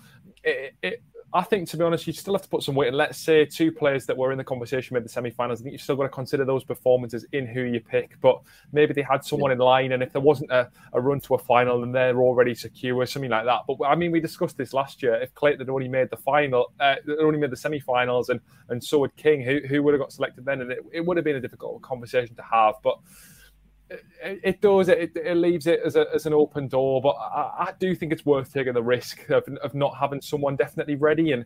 it, 0.45 0.75
it 0.83 1.03
I 1.36 1.43
think, 1.43 1.69
to 1.70 1.77
be 1.77 1.82
honest, 1.82 2.06
you 2.06 2.12
still 2.12 2.35
have 2.35 2.43
to 2.43 2.48
put 2.48 2.62
some 2.62 2.77
weight. 2.77 2.86
And 2.86 2.97
let's 2.97 3.19
say 3.19 3.44
two 3.44 3.73
players 3.73 4.06
that 4.06 4.16
were 4.16 4.31
in 4.31 4.39
the 4.39 4.44
conversation 4.44 4.94
made 4.94 5.05
the 5.05 5.09
semi-finals. 5.09 5.61
I 5.61 5.62
think 5.65 5.73
you've 5.73 5.82
still 5.82 5.97
got 5.97 6.05
to 6.05 6.09
consider 6.09 6.44
those 6.44 6.62
performances 6.62 7.27
in 7.32 7.44
who 7.44 7.62
you 7.62 7.81
pick. 7.81 8.20
But 8.20 8.40
maybe 8.70 8.94
they 8.94 9.02
had 9.02 9.24
someone 9.24 9.51
in 9.51 9.59
line, 9.59 9.90
and 9.90 10.01
if 10.01 10.12
there 10.12 10.20
wasn't 10.20 10.52
a, 10.52 10.70
a 10.93 11.01
run 11.01 11.19
to 11.23 11.35
a 11.35 11.39
final, 11.39 11.81
then 11.81 11.90
they're 11.90 12.23
already 12.23 12.55
secure, 12.55 12.97
or 12.97 13.06
something 13.06 13.32
like 13.32 13.47
that. 13.47 13.62
But 13.66 13.85
I 13.85 13.97
mean, 13.97 14.12
we 14.12 14.20
discussed 14.20 14.56
this 14.56 14.73
last 14.73 15.02
year. 15.02 15.16
If 15.16 15.35
Clayton 15.35 15.59
had 15.59 15.70
only 15.70 15.89
made 15.89 16.09
the 16.09 16.19
final, 16.19 16.73
uh, 16.78 16.97
only 17.19 17.40
made 17.40 17.51
the 17.51 17.56
semi-finals, 17.56 18.28
and 18.28 18.39
and 18.69 18.82
so 18.82 19.01
would 19.01 19.16
King, 19.16 19.43
who 19.43 19.59
who 19.69 19.82
would 19.82 19.93
have 19.94 20.01
got 20.01 20.12
selected 20.12 20.44
then, 20.44 20.61
and 20.61 20.70
it, 20.70 20.85
it 20.93 21.05
would 21.05 21.16
have 21.16 21.24
been 21.24 21.36
a 21.36 21.40
difficult 21.40 21.82
conversation 21.82 22.36
to 22.36 22.43
have. 22.43 22.77
But 22.85 22.98
it, 23.90 24.61
does. 24.61 24.89
It, 24.89 25.16
it 25.16 25.36
leaves 25.36 25.66
it 25.66 25.81
as, 25.85 25.97
a, 25.97 26.06
as 26.15 26.27
an 26.27 26.32
open 26.32 26.69
door, 26.69 27.02
but 27.02 27.16
I, 27.16 27.69
I 27.69 27.73
do 27.78 27.94
think 27.94 28.12
it's 28.12 28.24
worth 28.24 28.52
taking 28.52 28.73
the 28.73 28.82
risk 28.82 29.28
of, 29.31 29.47
of 29.62 29.74
not 29.74 29.97
having 29.97 30.20
someone 30.20 30.56
definitely 30.56 30.97
ready. 30.97 31.32
And 31.32 31.44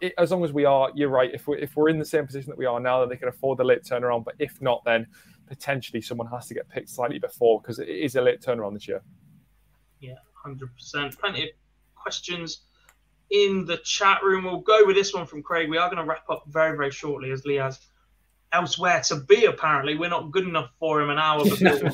it, 0.00 0.14
as 0.18 0.30
long 0.30 0.44
as 0.44 0.52
we 0.52 0.64
are, 0.64 0.90
you're 0.94 1.08
right. 1.08 1.30
If 1.32 1.46
we're 1.46 1.58
if 1.58 1.76
we're 1.76 1.88
in 1.88 1.98
the 1.98 2.04
same 2.04 2.26
position 2.26 2.50
that 2.50 2.58
we 2.58 2.66
are 2.66 2.80
now, 2.80 3.00
then 3.00 3.08
they 3.08 3.16
can 3.16 3.28
afford 3.28 3.58
the 3.58 3.64
late 3.64 3.82
turnaround. 3.82 4.24
But 4.24 4.34
if 4.38 4.60
not, 4.60 4.84
then 4.84 5.06
potentially 5.46 6.00
someone 6.00 6.26
has 6.28 6.46
to 6.48 6.54
get 6.54 6.68
picked 6.68 6.90
slightly 6.90 7.18
before 7.18 7.60
because 7.60 7.78
it 7.78 7.88
is 7.88 8.16
a 8.16 8.20
late 8.20 8.40
turnaround 8.40 8.74
this 8.74 8.86
year. 8.86 9.02
Yeah, 10.00 10.14
hundred 10.34 10.74
percent. 10.74 11.18
Plenty 11.18 11.44
of 11.44 11.48
questions 11.94 12.60
in 13.30 13.64
the 13.64 13.78
chat 13.78 14.22
room. 14.22 14.44
We'll 14.44 14.60
go 14.60 14.84
with 14.86 14.96
this 14.96 15.12
one 15.14 15.26
from 15.26 15.42
Craig. 15.42 15.68
We 15.68 15.78
are 15.78 15.88
going 15.88 16.02
to 16.02 16.08
wrap 16.08 16.28
up 16.30 16.44
very 16.48 16.76
very 16.76 16.90
shortly 16.90 17.30
as 17.30 17.44
Lee 17.44 17.56
has 17.56 17.80
elsewhere 18.52 19.02
to 19.08 19.16
be. 19.16 19.44
Apparently, 19.44 19.96
we're 19.96 20.08
not 20.08 20.30
good 20.30 20.44
enough 20.44 20.70
for 20.78 21.00
him 21.00 21.10
an 21.10 21.18
hour 21.18 21.44
before 21.44 21.90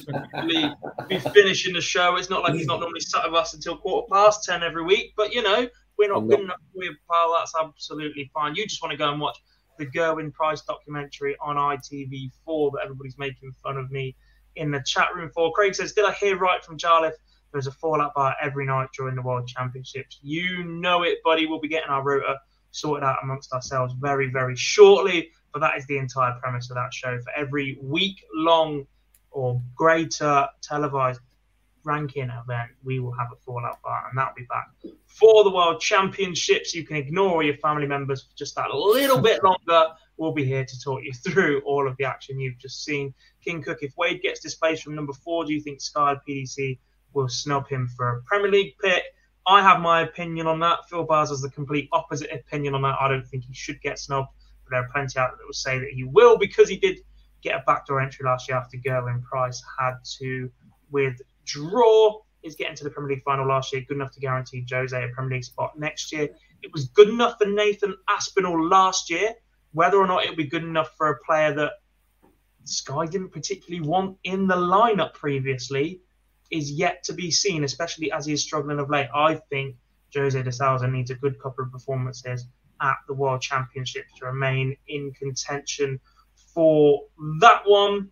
we 0.46 0.70
be 1.08 1.18
finishing 1.18 1.74
the 1.74 1.80
show. 1.80 2.16
It's 2.16 2.30
not 2.30 2.42
like 2.42 2.54
he's 2.54 2.66
not 2.66 2.80
normally 2.80 3.00
sat 3.00 3.24
with 3.24 3.34
us 3.34 3.54
until 3.54 3.76
quarter 3.76 4.06
past 4.12 4.44
ten 4.44 4.62
every 4.62 4.84
week. 4.84 5.12
But 5.16 5.32
you 5.32 5.42
know, 5.42 5.68
we're 5.98 6.12
not 6.12 6.28
good 6.28 6.40
enough 6.40 6.60
for 6.72 6.84
you, 6.84 6.94
pal. 7.10 7.34
That's 7.38 7.52
absolutely 7.60 8.30
fine. 8.34 8.54
You 8.54 8.66
just 8.66 8.82
want 8.82 8.92
to 8.92 8.98
go 8.98 9.10
and 9.10 9.20
watch 9.20 9.38
the 9.78 9.86
Gerwyn 9.86 10.32
Price 10.32 10.62
documentary 10.62 11.36
on 11.40 11.56
ITV4 11.56 12.72
that 12.72 12.80
everybody's 12.84 13.18
making 13.18 13.52
fun 13.62 13.76
of 13.76 13.90
me 13.90 14.14
in 14.56 14.70
the 14.70 14.82
chat 14.86 15.08
room 15.14 15.30
for. 15.34 15.52
Craig 15.52 15.74
says, 15.74 15.92
"Did 15.92 16.04
I 16.04 16.12
hear 16.12 16.38
right 16.38 16.64
from 16.64 16.78
Jarlath?" 16.78 17.14
There's 17.52 17.68
a 17.68 17.72
fallout 17.72 18.14
bar 18.14 18.34
every 18.42 18.66
night 18.66 18.88
during 18.96 19.14
the 19.14 19.22
World 19.22 19.46
Championships. 19.46 20.18
You 20.22 20.64
know 20.64 21.04
it, 21.04 21.18
buddy. 21.22 21.46
We'll 21.46 21.60
be 21.60 21.68
getting 21.68 21.88
our 21.88 22.02
rota 22.02 22.36
sorted 22.72 23.04
out 23.04 23.18
amongst 23.22 23.52
ourselves 23.52 23.94
very, 24.00 24.28
very 24.28 24.56
shortly. 24.56 25.30
But 25.54 25.60
that 25.60 25.78
is 25.78 25.86
the 25.86 25.96
entire 25.98 26.32
premise 26.40 26.68
of 26.68 26.74
that 26.74 26.92
show. 26.92 27.18
For 27.20 27.30
every 27.34 27.78
week 27.80 28.24
long 28.34 28.86
or 29.30 29.62
greater 29.76 30.48
televised 30.60 31.20
ranking 31.84 32.24
event, 32.24 32.72
we 32.82 32.98
will 32.98 33.12
have 33.12 33.28
a 33.32 33.36
fallout 33.36 33.80
bar, 33.82 34.08
and 34.08 34.18
that'll 34.18 34.34
be 34.34 34.46
back 34.46 34.66
for 35.06 35.44
the 35.44 35.50
World 35.50 35.80
Championships. 35.80 36.74
You 36.74 36.84
can 36.84 36.96
ignore 36.96 37.44
your 37.44 37.56
family 37.58 37.86
members 37.86 38.22
for 38.22 38.36
just 38.36 38.56
that 38.56 38.70
little 38.70 39.20
bit 39.20 39.44
longer. 39.44 39.94
We'll 40.16 40.32
be 40.32 40.44
here 40.44 40.64
to 40.64 40.80
talk 40.80 41.02
you 41.04 41.12
through 41.12 41.60
all 41.60 41.86
of 41.86 41.96
the 41.98 42.04
action 42.04 42.40
you've 42.40 42.58
just 42.58 42.84
seen. 42.84 43.14
King 43.44 43.62
Cook, 43.62 43.78
if 43.82 43.92
Wade 43.96 44.22
gets 44.22 44.40
displaced 44.40 44.82
from 44.82 44.96
number 44.96 45.12
four, 45.12 45.44
do 45.44 45.52
you 45.52 45.60
think 45.60 45.80
Sky 45.80 46.16
PDC 46.28 46.78
will 47.12 47.28
snub 47.28 47.68
him 47.68 47.88
for 47.96 48.08
a 48.08 48.22
Premier 48.22 48.50
League 48.50 48.74
pick? 48.82 49.04
I 49.46 49.62
have 49.62 49.80
my 49.80 50.00
opinion 50.00 50.46
on 50.46 50.58
that. 50.60 50.88
Phil 50.88 51.04
Bars 51.04 51.28
has 51.28 51.42
the 51.42 51.50
complete 51.50 51.88
opposite 51.92 52.32
opinion 52.32 52.74
on 52.74 52.82
that. 52.82 52.96
I 52.98 53.08
don't 53.08 53.26
think 53.26 53.44
he 53.44 53.54
should 53.54 53.80
get 53.82 53.98
snubbed. 53.98 54.28
There 54.70 54.80
are 54.80 54.88
plenty 54.92 55.18
out 55.18 55.30
there 55.30 55.38
that 55.38 55.46
will 55.46 55.52
say 55.52 55.78
that 55.78 55.90
he 55.90 56.04
will 56.04 56.38
because 56.38 56.68
he 56.68 56.76
did 56.76 56.98
get 57.42 57.54
a 57.54 57.62
backdoor 57.66 58.00
entry 58.00 58.24
last 58.24 58.48
year 58.48 58.56
after 58.56 58.76
Gerwyn 58.78 59.22
Price 59.22 59.62
had 59.78 59.94
to 60.18 60.50
withdraw. 60.90 62.20
Is 62.42 62.56
getting 62.56 62.76
to 62.76 62.84
the 62.84 62.90
Premier 62.90 63.14
League 63.14 63.24
final 63.24 63.46
last 63.46 63.72
year 63.72 63.82
good 63.88 63.96
enough 63.96 64.12
to 64.12 64.20
guarantee 64.20 64.66
Jose 64.70 64.94
a 64.94 65.08
Premier 65.08 65.36
League 65.36 65.44
spot 65.44 65.78
next 65.78 66.12
year? 66.12 66.28
It 66.62 66.72
was 66.74 66.88
good 66.88 67.08
enough 67.08 67.36
for 67.38 67.46
Nathan 67.46 67.96
Aspinall 68.08 68.68
last 68.68 69.08
year. 69.08 69.32
Whether 69.72 69.96
or 69.96 70.06
not 70.06 70.24
it'll 70.24 70.36
be 70.36 70.44
good 70.44 70.62
enough 70.62 70.90
for 70.98 71.08
a 71.08 71.18
player 71.24 71.54
that 71.54 71.72
Sky 72.64 73.06
didn't 73.06 73.30
particularly 73.30 73.86
want 73.86 74.18
in 74.24 74.46
the 74.46 74.56
lineup 74.56 75.14
previously 75.14 76.00
is 76.50 76.70
yet 76.70 77.02
to 77.04 77.12
be 77.14 77.30
seen, 77.30 77.64
especially 77.64 78.12
as 78.12 78.26
he 78.26 78.34
is 78.34 78.42
struggling 78.42 78.78
of 78.78 78.90
late. 78.90 79.08
I 79.14 79.36
think 79.50 79.76
Jose 80.14 80.40
de 80.40 80.52
Sousa 80.52 80.86
needs 80.86 81.10
a 81.10 81.14
good 81.14 81.40
couple 81.40 81.64
of 81.64 81.72
performances 81.72 82.46
at 82.80 82.96
the 83.06 83.14
World 83.14 83.40
Championships 83.40 84.12
to 84.18 84.26
remain 84.26 84.76
in 84.88 85.12
contention 85.12 86.00
for 86.52 87.04
that 87.40 87.62
one. 87.66 88.10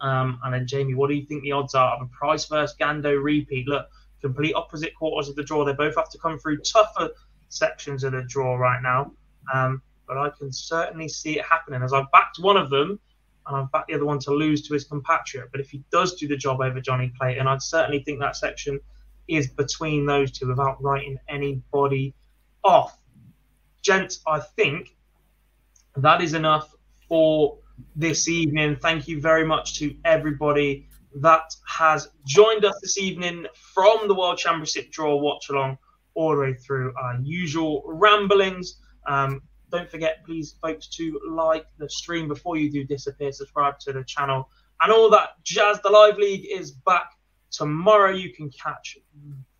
Um, 0.00 0.40
and 0.44 0.54
then, 0.54 0.66
Jamie, 0.66 0.94
what 0.94 1.08
do 1.08 1.14
you 1.14 1.26
think 1.26 1.42
the 1.42 1.52
odds 1.52 1.74
are 1.74 1.94
of 1.96 2.02
a 2.02 2.06
Price 2.06 2.46
versus 2.46 2.76
Gando 2.80 3.22
repeat? 3.22 3.68
Look, 3.68 3.86
complete 4.20 4.54
opposite 4.54 4.94
quarters 4.94 5.28
of 5.28 5.36
the 5.36 5.42
draw. 5.42 5.64
They 5.64 5.72
both 5.72 5.96
have 5.96 6.10
to 6.10 6.18
come 6.18 6.38
through 6.38 6.58
tougher 6.58 7.10
sections 7.48 8.04
of 8.04 8.12
the 8.12 8.22
draw 8.22 8.56
right 8.56 8.80
now. 8.82 9.12
Um, 9.52 9.82
but 10.06 10.18
I 10.18 10.30
can 10.30 10.52
certainly 10.52 11.08
see 11.08 11.38
it 11.38 11.44
happening 11.44 11.82
as 11.82 11.92
I've 11.92 12.10
backed 12.12 12.38
one 12.40 12.56
of 12.56 12.70
them 12.70 12.98
and 13.46 13.56
I've 13.56 13.70
backed 13.72 13.88
the 13.88 13.94
other 13.94 14.04
one 14.04 14.18
to 14.20 14.32
lose 14.32 14.66
to 14.68 14.74
his 14.74 14.84
compatriot. 14.84 15.48
But 15.52 15.60
if 15.60 15.70
he 15.70 15.82
does 15.92 16.14
do 16.14 16.28
the 16.28 16.36
job 16.36 16.60
over 16.60 16.80
Johnny 16.80 17.12
Clayton, 17.18 17.46
I'd 17.46 17.62
certainly 17.62 18.02
think 18.02 18.20
that 18.20 18.36
section 18.36 18.80
is 19.28 19.48
between 19.48 20.06
those 20.06 20.30
two 20.32 20.48
without 20.48 20.82
writing 20.82 21.18
anybody 21.28 22.14
off 22.64 22.99
gents, 23.82 24.20
I 24.26 24.40
think 24.40 24.96
that 25.96 26.22
is 26.22 26.34
enough 26.34 26.74
for 27.08 27.58
this 27.96 28.28
evening. 28.28 28.76
Thank 28.76 29.08
you 29.08 29.20
very 29.20 29.44
much 29.44 29.78
to 29.78 29.94
everybody 30.04 30.88
that 31.16 31.54
has 31.66 32.08
joined 32.24 32.64
us 32.64 32.78
this 32.80 32.98
evening 32.98 33.46
from 33.54 34.06
the 34.06 34.14
World 34.14 34.38
Championship 34.38 34.90
draw 34.92 35.16
watch 35.16 35.48
along 35.50 35.78
all 36.14 36.34
the 36.34 36.40
way 36.40 36.54
through 36.54 36.92
our 36.96 37.18
usual 37.22 37.82
ramblings. 37.86 38.76
Um, 39.06 39.42
don't 39.70 39.90
forget, 39.90 40.24
please, 40.24 40.56
folks, 40.60 40.88
to 40.88 41.20
like 41.28 41.66
the 41.78 41.88
stream 41.88 42.28
before 42.28 42.56
you 42.56 42.70
do 42.70 42.84
disappear, 42.84 43.32
subscribe 43.32 43.78
to 43.80 43.92
the 43.92 44.04
channel, 44.04 44.48
and 44.80 44.92
all 44.92 45.10
that 45.10 45.42
jazz. 45.44 45.80
The 45.82 45.90
Live 45.90 46.18
League 46.18 46.46
is 46.50 46.72
back 46.72 47.12
tomorrow. 47.50 48.10
You 48.10 48.32
can 48.32 48.50
catch 48.50 48.98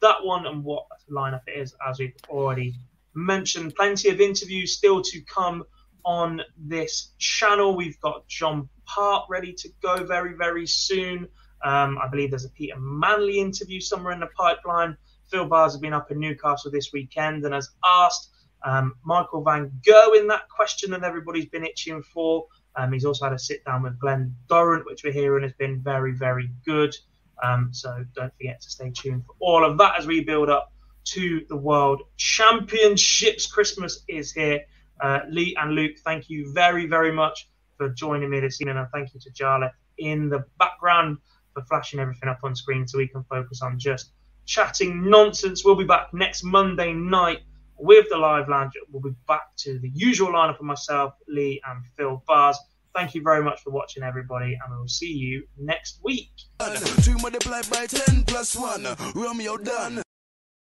that 0.01 0.17
one 0.23 0.47
and 0.47 0.65
what 0.65 0.87
lineup 1.11 1.43
it 1.47 1.59
is, 1.59 1.75
as 1.89 1.99
we've 1.99 2.15
already 2.29 2.75
mentioned 3.15 3.74
plenty 3.74 4.09
of 4.09 4.20
interviews 4.20 4.77
still 4.77 5.03
to 5.03 5.20
come 5.23 5.65
on 6.05 6.41
this 6.57 7.12
channel. 7.19 7.77
We've 7.77 8.01
got 8.01 8.27
John 8.28 8.69
Part 8.87 9.27
ready 9.28 9.53
to 9.53 9.69
go 9.82 10.05
very, 10.05 10.35
very 10.35 10.66
soon. 10.66 11.28
Um, 11.62 11.99
I 12.03 12.09
believe 12.09 12.31
there's 12.31 12.45
a 12.45 12.51
Peter 12.51 12.78
Manley 12.78 13.39
interview 13.39 13.81
somewhere 13.81 14.12
in 14.12 14.20
the 14.20 14.28
pipeline. 14.39 14.97
Phil 15.31 15.47
Bars 15.47 15.73
has 15.73 15.81
been 15.81 15.93
up 15.93 16.11
in 16.11 16.19
Newcastle 16.19 16.70
this 16.70 16.91
weekend 16.93 17.45
and 17.45 17.55
has 17.55 17.70
asked 17.85 18.31
um, 18.65 18.95
Michael 19.05 19.43
Van 19.43 19.70
Gerwen 19.87 20.28
that 20.28 20.49
question 20.49 20.91
that 20.91 21.05
everybody's 21.05 21.47
been 21.47 21.65
itching 21.65 22.03
for. 22.03 22.47
Um, 22.77 22.93
he's 22.93 23.05
also 23.05 23.27
had 23.27 23.35
a 23.35 23.39
sit 23.39 23.65
down 23.65 23.82
with 23.82 23.99
Glenn 23.99 24.35
Durrant, 24.49 24.87
which 24.87 25.05
we're 25.05 25.12
hearing 25.12 25.43
has 25.43 25.53
been 25.53 25.81
very, 25.81 26.12
very 26.12 26.51
good. 26.65 26.95
Um, 27.43 27.70
so 27.73 28.05
don't 28.15 28.35
forget 28.37 28.61
to 28.61 28.70
stay 28.70 28.91
tuned 28.91 29.24
for 29.24 29.35
all 29.41 29.65
of 29.65 29.78
that 29.78 29.99
as 29.99 30.07
we 30.07 30.23
build 30.23 30.51
up 30.51 30.73
to 31.12 31.45
the 31.49 31.57
World 31.57 32.03
Championships. 32.16 33.47
Christmas 33.47 34.05
is 34.09 34.32
here. 34.32 34.61
Uh, 35.01 35.20
Lee 35.28 35.57
and 35.61 35.73
Luke, 35.73 35.97
thank 36.05 36.28
you 36.28 36.53
very, 36.53 36.87
very 36.87 37.12
much 37.12 37.49
for 37.77 37.89
joining 37.89 38.31
me 38.31 38.41
this 38.41 38.61
evening, 38.61 38.77
and 38.77 38.87
thank 38.93 39.15
you 39.15 39.20
to 39.20 39.31
Jarlath 39.31 39.73
in 39.99 40.28
the 40.28 40.45
background 40.59 41.19
for 41.55 41.62
flashing 41.65 42.01
everything 42.01 42.28
up 42.28 42.41
on 42.45 42.55
screen 42.55 42.87
so 42.87 42.99
we 42.99 43.09
can 43.09 43.24
focus 43.24 43.62
on 43.62 43.78
just 43.78 44.12
chatting 44.45 45.09
nonsense. 45.09 45.65
We'll 45.65 45.74
be 45.74 45.85
back 45.85 46.12
next 46.12 46.43
Monday 46.45 46.93
night 46.93 47.41
with 47.78 48.07
the 48.11 48.19
live 48.19 48.49
lounge. 48.49 48.73
We'll 48.91 49.03
be 49.03 49.16
back 49.27 49.57
to 49.59 49.78
the 49.78 49.91
usual 49.95 50.32
lineup 50.32 50.59
of 50.61 50.66
myself, 50.66 51.15
Lee, 51.28 51.61
and 51.66 51.82
Phil 51.97 52.23
Bars. 52.27 52.59
Thank 52.95 53.15
you 53.15 53.23
very 53.23 53.43
much 53.43 53.62
for 53.62 53.70
watching, 53.70 54.03
everybody, 54.03 54.59
and 54.62 54.77
we'll 54.77 54.89
see 54.89 55.12
you 55.12 55.45
next 55.57 56.01
week. 56.03 56.31
Two 57.03 57.16
multiplied 57.19 57.70
by 57.70 57.87
ten 57.87 58.24
plus 58.24 58.55
one. 58.55 58.87
Romeo 59.15 59.57
done. 59.57 60.03